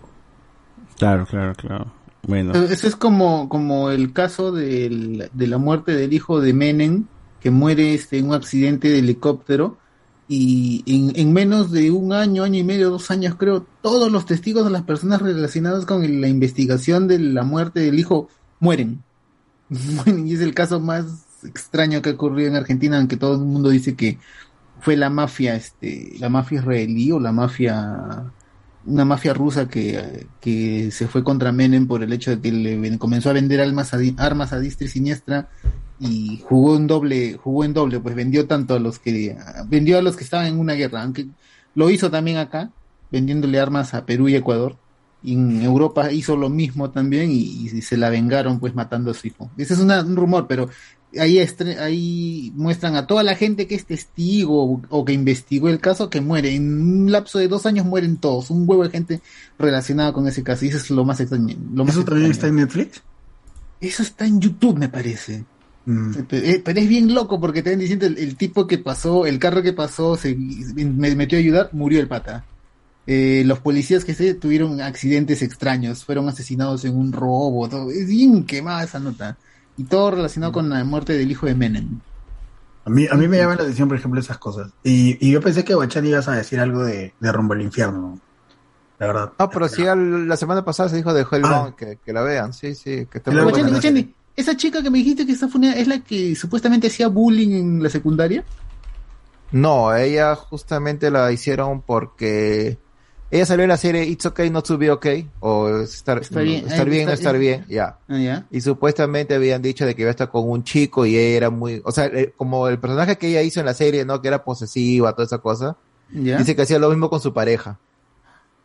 Claro, 0.97 1.27
claro, 1.27 1.53
claro. 1.53 1.96
Bueno. 2.27 2.53
Es 2.53 2.95
como, 2.95 3.49
como 3.49 3.89
el 3.89 4.13
caso 4.13 4.51
de 4.51 5.29
la 5.35 5.57
muerte 5.57 5.93
del 5.93 6.13
hijo 6.13 6.41
de 6.41 6.53
Menem, 6.53 7.05
que 7.39 7.51
muere 7.51 7.93
este, 7.93 8.17
en 8.17 8.27
un 8.27 8.33
accidente 8.33 8.89
de 8.89 8.99
helicóptero 8.99 9.77
y 10.27 10.83
en, 10.85 11.13
en 11.15 11.31
menos 11.31 11.71
de 11.71 11.89
un 11.91 12.11
año, 12.11 12.43
año 12.43 12.59
y 12.59 12.63
medio, 12.63 12.89
dos 12.89 13.09
años 13.11 13.35
creo, 13.35 13.65
todos 13.81 14.11
los 14.11 14.25
testigos 14.25 14.65
de 14.65 14.71
las 14.71 14.83
personas 14.83 15.21
relacionadas 15.21 15.85
con 15.85 16.21
la 16.21 16.27
investigación 16.27 17.07
de 17.07 17.19
la 17.19 17.43
muerte 17.43 17.79
del 17.79 17.97
hijo. 17.97 18.27
Mueren, 18.59 19.03
y 20.05 20.33
es 20.33 20.41
el 20.41 20.53
caso 20.53 20.79
más 20.79 21.05
extraño 21.43 22.01
que 22.01 22.09
ha 22.09 22.13
ocurrido 22.13 22.49
en 22.49 22.55
Argentina, 22.55 22.97
aunque 22.97 23.17
todo 23.17 23.35
el 23.35 23.41
mundo 23.41 23.69
dice 23.69 23.95
que 23.95 24.17
fue 24.79 24.95
la 24.95 25.09
mafia, 25.09 25.55
este, 25.55 26.13
la 26.19 26.29
mafia 26.29 26.59
israelí 26.59 27.11
o 27.11 27.19
la 27.19 27.31
mafia, 27.31 28.31
una 28.87 29.05
mafia 29.05 29.33
rusa 29.33 29.67
que, 29.67 30.25
que 30.41 30.89
se 30.91 31.07
fue 31.07 31.23
contra 31.23 31.51
Menem 31.51 31.87
por 31.87 32.01
el 32.03 32.11
hecho 32.13 32.31
de 32.31 32.39
que 32.41 32.51
le 32.51 32.97
comenzó 32.97 33.29
a 33.29 33.33
vender 33.33 33.61
armas 33.61 33.93
a, 33.93 33.99
armas 34.17 34.53
a 34.53 34.59
diestra 34.59 34.87
y 34.87 34.89
siniestra 34.89 35.49
y 35.99 36.41
jugó 36.43 36.77
en 36.77 36.87
doble, 36.87 37.37
jugó 37.37 37.63
en 37.65 37.73
doble, 37.73 37.99
pues 37.99 38.15
vendió 38.15 38.47
tanto 38.47 38.75
a 38.75 38.79
los 38.79 38.97
que, 38.99 39.35
vendió 39.67 39.97
a 39.97 40.01
los 40.01 40.15
que 40.15 40.23
estaban 40.23 40.47
en 40.47 40.57
una 40.59 40.73
guerra, 40.73 41.03
aunque 41.03 41.27
lo 41.75 41.89
hizo 41.89 42.09
también 42.09 42.37
acá, 42.37 42.71
vendiéndole 43.11 43.59
armas 43.59 43.93
a 43.93 44.05
Perú 44.05 44.29
y 44.29 44.35
Ecuador. 44.35 44.77
Y 45.23 45.33
en 45.33 45.63
Europa 45.63 46.11
hizo 46.11 46.37
lo 46.37 46.47
mismo 46.49 46.91
también 46.91 47.31
y, 47.31 47.67
y 47.67 47.81
se 47.81 47.97
la 47.97 48.09
vengaron 48.09 48.59
pues 48.59 48.75
matando 48.75 49.09
a 49.11 49.13
su 49.15 49.27
hijo. 49.27 49.49
Ese 49.57 49.73
es 49.73 49.79
una- 49.79 50.01
un 50.03 50.15
rumor, 50.15 50.45
pero 50.47 50.69
ahí, 51.19 52.51
muestran 52.55 52.95
a 52.95 53.07
toda 53.07 53.23
la 53.23 53.35
gente 53.35 53.67
que 53.67 53.75
es 53.75 53.85
testigo 53.85 54.81
o, 54.89 55.05
que 55.05 55.13
investigó 55.13 55.69
el 55.69 55.79
caso 55.79 56.09
que 56.09 56.21
muere. 56.21 56.55
En 56.55 56.81
un 56.81 57.11
lapso 57.11 57.39
de 57.39 57.47
dos 57.47 57.65
años 57.65 57.85
mueren 57.85 58.17
todos. 58.17 58.49
Un 58.49 58.67
huevo 58.67 58.83
de 58.83 58.89
gente 58.89 59.21
relacionada 59.57 60.13
con 60.13 60.27
ese 60.27 60.43
caso. 60.43 60.65
Y 60.65 60.69
eso 60.69 60.77
es 60.77 60.89
lo 60.89 61.05
más 61.05 61.19
extraño. 61.19 61.55
Lo 61.73 61.85
más 61.85 61.95
¿Eso 61.95 62.05
también 62.05 62.31
está 62.31 62.47
en 62.47 62.55
Netflix? 62.57 63.01
Eso 63.79 64.03
está 64.03 64.25
en 64.25 64.41
YouTube, 64.41 64.77
me 64.77 64.89
parece. 64.89 65.45
Mm. 65.85 66.11
Eh, 66.31 66.61
Pero 66.63 66.79
es 66.79 66.87
bien 66.87 67.13
loco 67.13 67.39
porque 67.39 67.63
te 67.63 67.69
ven 67.69 67.79
diciendo 67.79 68.05
el, 68.05 68.17
el 68.17 68.35
tipo 68.35 68.67
que 68.67 68.77
pasó, 68.77 69.25
el 69.25 69.39
carro 69.39 69.61
que 69.61 69.73
pasó, 69.73 70.17
se 70.17 70.35
me 70.35 71.15
metió 71.15 71.37
a 71.37 71.41
ayudar, 71.41 71.69
murió 71.73 71.99
el 71.99 72.07
pata. 72.07 72.43
Eh, 73.09 73.43
los 73.45 73.59
policías 73.59 74.03
que 74.03 74.13
se 74.13 74.33
tuvieron 74.33 74.81
accidentes 74.81 75.41
extraños, 75.41 76.03
fueron 76.03 76.27
asesinados 76.27 76.83
en 76.83 76.93
un 76.93 77.13
robo, 77.13 77.69
todo. 77.69 77.89
es 77.89 78.07
bien 78.07 78.45
quemada 78.45 78.83
esa 78.83 78.99
nota. 78.99 79.37
Y 79.77 79.83
todo 79.83 80.11
relacionado 80.11 80.51
con 80.51 80.69
la 80.69 80.83
muerte 80.83 81.13
del 81.13 81.29
hijo 81.31 81.45
de 81.45 81.55
Menem. 81.55 81.99
A 82.85 82.89
mí, 82.89 83.05
a 83.09 83.15
mí 83.15 83.27
me 83.27 83.37
llama 83.37 83.55
la 83.55 83.63
atención, 83.63 83.87
por 83.87 83.97
ejemplo, 83.97 84.19
esas 84.19 84.37
cosas. 84.37 84.71
Y, 84.83 85.17
y 85.25 85.31
yo 85.31 85.41
pensé 85.41 85.63
que 85.63 85.75
Guachán 85.75 86.05
ibas 86.05 86.27
a 86.27 86.31
decir 86.33 86.59
algo 86.59 86.83
de, 86.83 87.13
de 87.19 87.31
Rumbo 87.31 87.53
al 87.53 87.61
Infierno. 87.61 88.19
La 88.97 89.07
verdad. 89.07 89.33
No, 89.37 89.49
pero 89.49 89.67
sí, 89.67 89.85
al- 89.85 90.27
la 90.27 90.37
semana 90.37 90.63
pasada 90.65 90.89
se 90.89 90.95
dijo 90.95 91.13
de 91.13 91.25
Hellbound 91.29 91.75
que, 91.75 91.99
que 92.03 92.13
la 92.13 92.21
vean, 92.21 92.53
sí, 92.53 92.73
sí. 92.75 93.05
Que 93.11 93.19
está 93.19 93.29
buena. 93.31 93.51
Guachani, 93.69 94.13
esa 94.35 94.55
chica 94.55 94.81
que 94.81 94.89
me 94.89 94.97
dijiste 94.99 95.25
que 95.25 95.33
está 95.33 95.47
funada 95.47 95.75
es 95.75 95.87
la 95.87 95.99
que 95.99 96.35
supuestamente 96.35 96.87
hacía 96.87 97.07
bullying 97.09 97.51
en 97.51 97.83
la 97.83 97.89
secundaria. 97.89 98.43
No, 99.51 99.93
ella 99.95 100.35
justamente 100.35 101.11
la 101.11 101.31
hicieron 101.31 101.81
porque 101.81 102.77
ella 103.29 103.45
salió 103.45 103.63
en 103.63 103.69
la 103.69 103.77
serie 103.77 104.03
It's 104.05 104.25
Okay 104.25 104.49
Not 104.49 104.65
to 104.67 104.77
Be 104.77 104.89
Okay 104.91 105.29
o 105.39 105.79
estar, 105.79 106.19
Está 106.19 106.41
bien, 106.41 106.65
estar 106.67 106.87
eh, 106.87 106.91
bien, 106.91 107.05
no 107.07 107.11
estar 107.11 107.37
bien, 107.37 107.65
ya. 107.67 107.97
Ah, 108.07 108.17
ya. 108.17 108.45
Y 108.51 108.61
supuestamente 108.61 109.35
habían 109.35 109.61
dicho 109.61 109.85
de 109.85 109.95
que 109.95 110.03
iba 110.03 110.09
a 110.09 110.11
estar 110.11 110.29
con 110.29 110.49
un 110.49 110.63
chico 110.63 111.05
y 111.05 111.17
ella 111.17 111.37
era 111.37 111.49
muy, 111.49 111.81
o 111.83 111.91
sea, 111.91 112.05
eh, 112.05 112.33
como 112.37 112.67
el 112.67 112.79
personaje 112.79 113.17
que 113.17 113.27
ella 113.29 113.41
hizo 113.41 113.59
en 113.59 113.65
la 113.65 113.73
serie, 113.73 114.05
¿no? 114.05 114.21
Que 114.21 114.29
era 114.29 114.43
posesiva, 114.43 115.11
toda 115.13 115.25
esa 115.25 115.39
cosa. 115.39 115.75
Ya. 116.13 116.37
Dice 116.37 116.55
que 116.55 116.61
hacía 116.61 116.79
lo 116.79 116.89
mismo 116.89 117.09
con 117.09 117.19
su 117.19 117.33
pareja. 117.33 117.77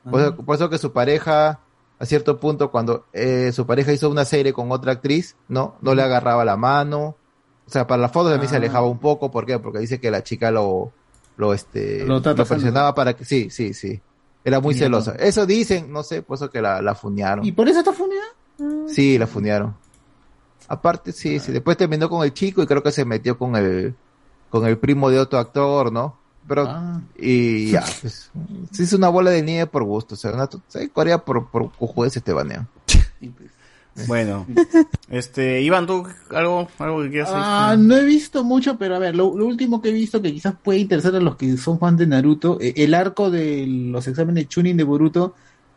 Por, 0.09 0.21
eso, 0.21 0.37
por 0.37 0.55
eso 0.57 0.71
que 0.71 0.79
su 0.79 0.93
pareja, 0.93 1.61
a 1.99 2.07
cierto 2.07 2.39
punto, 2.39 2.71
cuando 2.71 3.07
eh, 3.13 3.51
su 3.53 3.67
pareja 3.67 3.93
hizo 3.93 4.11
una 4.11 4.25
serie 4.25 4.53
con 4.53 4.71
otra 4.71 4.93
actriz, 4.93 5.35
¿no? 5.49 5.77
No 5.81 5.95
le 5.95 6.03
agarraba 6.03 6.45
la 6.45 6.57
mano. 6.57 7.17
O 7.67 7.71
sea, 7.71 7.87
para 7.87 8.03
las 8.03 8.13
fotos 8.13 8.31
también 8.33 8.49
se 8.51 8.57
Ah. 8.57 8.59
alejaba 8.59 8.87
un 8.87 8.99
poco. 8.99 9.31
¿Por 9.31 9.47
qué? 9.47 9.59
Porque 9.59 9.79
dice 9.81 9.99
que 10.01 10.11
la 10.11 10.23
chica 10.23 10.51
lo, 10.51 10.93
lo, 11.37 11.53
este, 11.55 12.05
Lo 12.05 12.21
presionaba 12.23 12.95
para 12.95 13.15
que, 13.15 13.25
sí, 13.25 13.51
sí, 13.51 13.75
sí. 13.75 14.01
Era 14.45 14.61
muy 14.61 14.75
celosa. 14.75 15.12
Eso 15.12 15.47
dicen, 15.47 15.93
no 15.93 16.03
sé, 16.03 16.23
por 16.23 16.37
eso 16.37 16.51
que 16.51 16.61
la, 16.61 16.83
la 16.83 16.95
funearon. 16.95 17.45
¿Y 17.45 17.53
por 17.53 17.69
eso 17.69 17.79
está 17.81 17.93
funada? 17.93 18.23
Sí, 18.89 19.17
la 19.19 19.27
funearon. 19.27 19.75
Aparte, 20.69 21.12
sí, 21.12 21.39
sí. 21.39 21.53
Después 21.53 21.77
terminó 21.77 22.09
con 22.09 22.25
el 22.25 22.33
chico 22.33 22.62
y 22.62 22.67
creo 22.67 22.83
que 22.83 22.93
se 22.93 23.05
metió 23.05 23.37
con 23.39 23.57
el, 23.57 23.95
con 24.51 24.67
el 24.67 24.79
primo 24.79 25.11
de 25.11 25.19
otro 25.19 25.39
actor, 25.39 25.93
¿no? 25.93 26.17
Pero, 26.49 26.67
Ah. 26.69 27.01
y 27.17 27.71
ya, 27.71 27.85
pues, 28.01 28.31
sí 28.73 28.83
es 28.83 28.93
una 28.93 29.09
bola 29.09 29.31
de 29.31 29.43
nieve 29.43 29.67
por 29.69 29.85
gusto. 29.85 30.15
O 30.15 30.19
sea. 30.19 30.33
Corea 30.93 31.19
por, 31.25 31.49
por 31.51 31.71
cojudes 31.73 32.21
te 32.23 32.33
banean. 32.33 32.69
Bueno, 34.07 34.47
este, 35.11 35.61
Iván, 35.61 35.87
¿tú 35.87 36.07
algo, 36.31 36.69
algo 36.79 37.03
que 37.03 37.11
quieras 37.11 37.29
decir? 37.29 37.43
Ah, 37.45 37.77
no 37.79 37.97
he 37.97 38.05
visto 38.05 38.43
mucho, 38.43 38.79
pero 38.79 38.97
a 38.97 38.99
ver, 38.99 39.15
lo, 39.15 39.37
lo 39.37 39.47
último 39.47 39.83
que 39.83 39.91
he 39.91 39.93
visto 39.93 40.23
que 40.23 40.33
quizás 40.33 40.55
puede 40.62 40.79
interesar 40.79 41.15
a 41.15 41.21
los 41.21 41.37
que 41.37 41.57
son 41.57 41.79
fans 41.79 41.99
de 41.99 42.07
Naruto, 42.07 42.59
eh, 42.61 42.73
el 42.77 42.95
arco 42.95 43.31
de 43.31 43.67
los 43.67 44.07
exámenes 44.09 44.49
Chunin 44.49 44.77
de 44.77 44.85
Boruto 44.85 45.35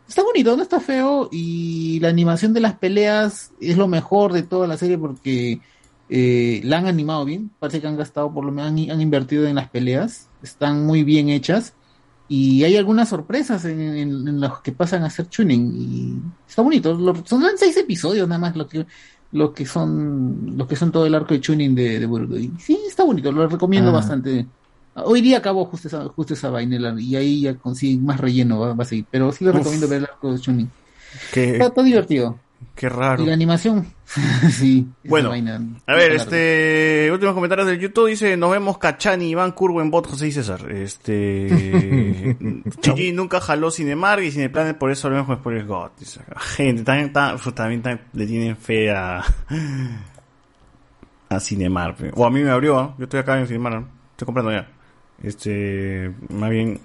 está 0.08 0.22
bonito, 0.22 0.56
no 0.56 0.62
está 0.62 0.80
feo 0.80 1.28
y 1.30 2.00
la 2.00 2.08
animación 2.08 2.52
de 2.52 2.60
las 2.60 2.74
peleas 2.74 3.52
es 3.60 3.76
lo 3.76 3.88
mejor 3.88 4.32
de 4.32 4.42
toda 4.42 4.66
la 4.66 4.76
serie 4.76 4.96
porque 4.96 5.60
eh, 6.08 6.60
la 6.64 6.78
han 6.78 6.86
animado 6.86 7.24
bien, 7.24 7.50
parece 7.58 7.80
que 7.80 7.86
han 7.86 7.96
gastado 7.96 8.32
por 8.32 8.44
lo 8.44 8.52
menos, 8.52 8.70
han, 8.70 8.90
han 8.90 9.00
invertido 9.00 9.46
en 9.46 9.56
las 9.56 9.68
peleas, 9.68 10.28
están 10.42 10.86
muy 10.86 11.02
bien 11.02 11.28
hechas 11.28 11.74
y 12.28 12.64
hay 12.64 12.76
algunas 12.76 13.08
sorpresas 13.08 13.64
en, 13.64 13.80
en, 13.80 14.28
en 14.28 14.40
los 14.40 14.60
que 14.60 14.72
pasan 14.72 15.04
a 15.04 15.10
ser 15.10 15.28
Chunin 15.28 15.72
y 15.76 16.48
está 16.48 16.62
bonito, 16.62 16.94
lo- 16.94 17.24
son 17.26 17.42
seis 17.56 17.76
episodios 17.76 18.26
nada 18.28 18.40
más 18.40 18.56
lo 18.56 18.66
que 18.68 18.86
lo 19.32 19.52
que 19.52 19.66
son 19.66 20.54
lo 20.56 20.66
que 20.66 20.76
son 20.76 20.90
todo 20.92 21.04
el 21.06 21.14
arco 21.14 21.34
de 21.34 21.40
Chunin 21.40 21.74
de, 21.74 22.00
de. 22.00 22.40
Y 22.40 22.52
sí, 22.58 22.78
está 22.88 23.04
bonito, 23.04 23.30
lo 23.32 23.46
recomiendo 23.48 23.90
Ah. 23.90 23.94
bastante. 23.94 24.46
Hoy 24.94 25.20
día 25.20 25.38
acabó 25.38 25.66
justo 25.66 25.88
esa, 25.88 26.04
justo 26.08 26.32
esa 26.34 26.48
vaina 26.48 26.94
y 26.98 27.16
ahí 27.16 27.40
ya 27.42 27.54
consigue 27.54 28.00
más 28.00 28.18
relleno, 28.18 28.58
va, 28.58 28.72
va 28.72 28.82
a 28.82 28.86
seguir. 28.86 29.04
Pero 29.10 29.30
sí 29.30 29.46
Uf. 29.46 29.54
recomiendo 29.54 29.88
ver 29.88 29.98
el 29.98 30.04
arco 30.04 30.32
de 30.32 30.38
Está, 30.38 31.66
está 31.66 31.82
divertido. 31.82 32.38
Qué 32.76 32.88
raro. 32.88 33.22
Y 33.22 33.26
la 33.26 33.32
animación, 33.32 33.86
sí. 34.50 34.86
Bueno, 35.04 35.30
vaina. 35.30 35.60
A 35.86 35.94
ver, 35.94 36.12
este, 36.12 37.08
últimos 37.10 37.34
comentarios 37.34 37.66
del 37.66 37.80
YouTube 37.80 38.08
dice, 38.10 38.36
nos 38.36 38.52
vemos 38.52 38.78
Cachani, 38.78 39.30
Iván 39.30 39.50
Curvo 39.52 39.80
en 39.82 39.90
bot, 39.90 40.06
José 40.06 40.28
y 40.28 40.32
César. 40.32 40.70
Este, 40.70 42.36
Gigi 42.82 43.12
nunca 43.12 43.40
jaló 43.40 43.70
Cinemark 43.70 44.22
y 44.22 44.30
Cineplanet, 44.30 44.78
por 44.78 44.92
eso 44.92 45.08
hablamos 45.08 45.26
con 45.26 45.36
Spoilers 45.38 45.66
God. 45.66 45.90
Dice, 45.98 46.20
gente, 46.36 46.84
también 46.84 47.12
tan- 47.82 48.00
le 48.12 48.26
tienen 48.26 48.56
fe 48.56 48.90
a, 48.92 49.24
a 51.28 51.40
Cinemark. 51.40 52.12
O 52.14 52.24
a 52.24 52.30
mí 52.30 52.40
me 52.42 52.50
abrió, 52.50 52.78
¿ah? 52.78 52.94
yo 52.98 53.04
estoy 53.04 53.20
acá 53.20 53.38
en 53.40 53.46
Cinemark, 53.46 53.76
¿no? 53.80 53.88
estoy 54.12 54.26
comprando 54.26 54.52
ya. 54.52 54.68
Este, 55.22 56.12
más 56.30 56.50
bien, 56.50 56.80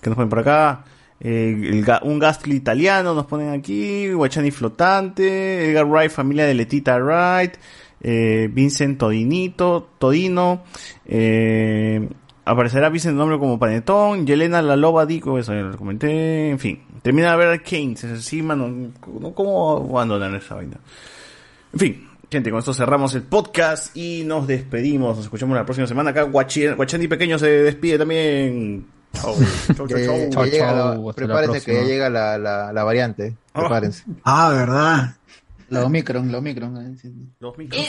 ¿qué 0.00 0.10
nos 0.10 0.16
ponen 0.16 0.30
por 0.30 0.38
acá? 0.40 0.84
Eh, 1.20 1.84
un 2.02 2.18
Gastly 2.18 2.56
italiano 2.56 3.14
nos 3.14 3.26
ponen 3.26 3.50
aquí, 3.50 4.10
Guachani 4.10 4.50
flotante, 4.50 5.70
Edgar 5.70 5.86
Wright, 5.86 6.10
familia 6.10 6.46
de 6.46 6.54
Letita 6.54 6.98
Wright, 6.98 7.56
eh, 8.00 8.48
Vincent 8.50 8.98
Todinito, 8.98 9.90
Todino, 9.98 10.62
eh, 11.04 12.08
aparecerá 12.46 12.88
Vincent 12.88 13.16
nombre 13.16 13.38
como 13.38 13.58
Panetón, 13.58 14.26
Yelena 14.26 14.62
la 14.62 14.76
Loba 14.76 15.04
Dico, 15.04 15.38
eso 15.38 15.52
ya 15.52 15.60
lo 15.60 15.76
comenté, 15.76 16.48
en 16.48 16.58
fin, 16.58 16.80
termina 17.02 17.32
de 17.32 17.36
ver 17.36 17.62
Keynes, 17.62 18.02
encima, 18.04 18.56
no, 18.56 18.90
¿cómo 19.34 19.76
abandonar 19.90 20.34
esa 20.34 20.54
vaina? 20.54 20.78
En 21.74 21.78
fin, 21.78 22.08
gente, 22.30 22.50
con 22.50 22.60
esto 22.60 22.72
cerramos 22.72 23.14
el 23.14 23.22
podcast 23.22 23.96
y 23.96 24.24
nos 24.24 24.46
despedimos. 24.46 25.16
Nos 25.16 25.24
escuchamos 25.26 25.56
la 25.56 25.64
próxima 25.64 25.86
semana. 25.86 26.10
Acá 26.10 26.22
Guachani 26.22 27.06
Pequeño 27.06 27.38
se 27.38 27.46
despide 27.46 27.96
también. 27.96 28.99
Chau, 29.20 29.36
chau, 29.76 29.86
Que- 29.86 30.06
chau. 30.06 30.44
llega 30.44 31.12
prepárense 31.14 31.62
que 31.64 31.74
ya 31.74 31.82
llega 31.82 32.08
la, 32.10 32.38
la, 32.38 32.72
la 32.72 32.84
variante. 32.84 33.36
Prepárense. 33.52 34.04
Ah, 34.24 34.50
verdad. 34.50 35.16
La 35.68 35.84
Omicron, 35.84 36.30
la 36.32 36.38
Omicron. 36.38 36.76
eh. 37.04 37.10
Los 37.38 37.56
micros. 37.58 37.80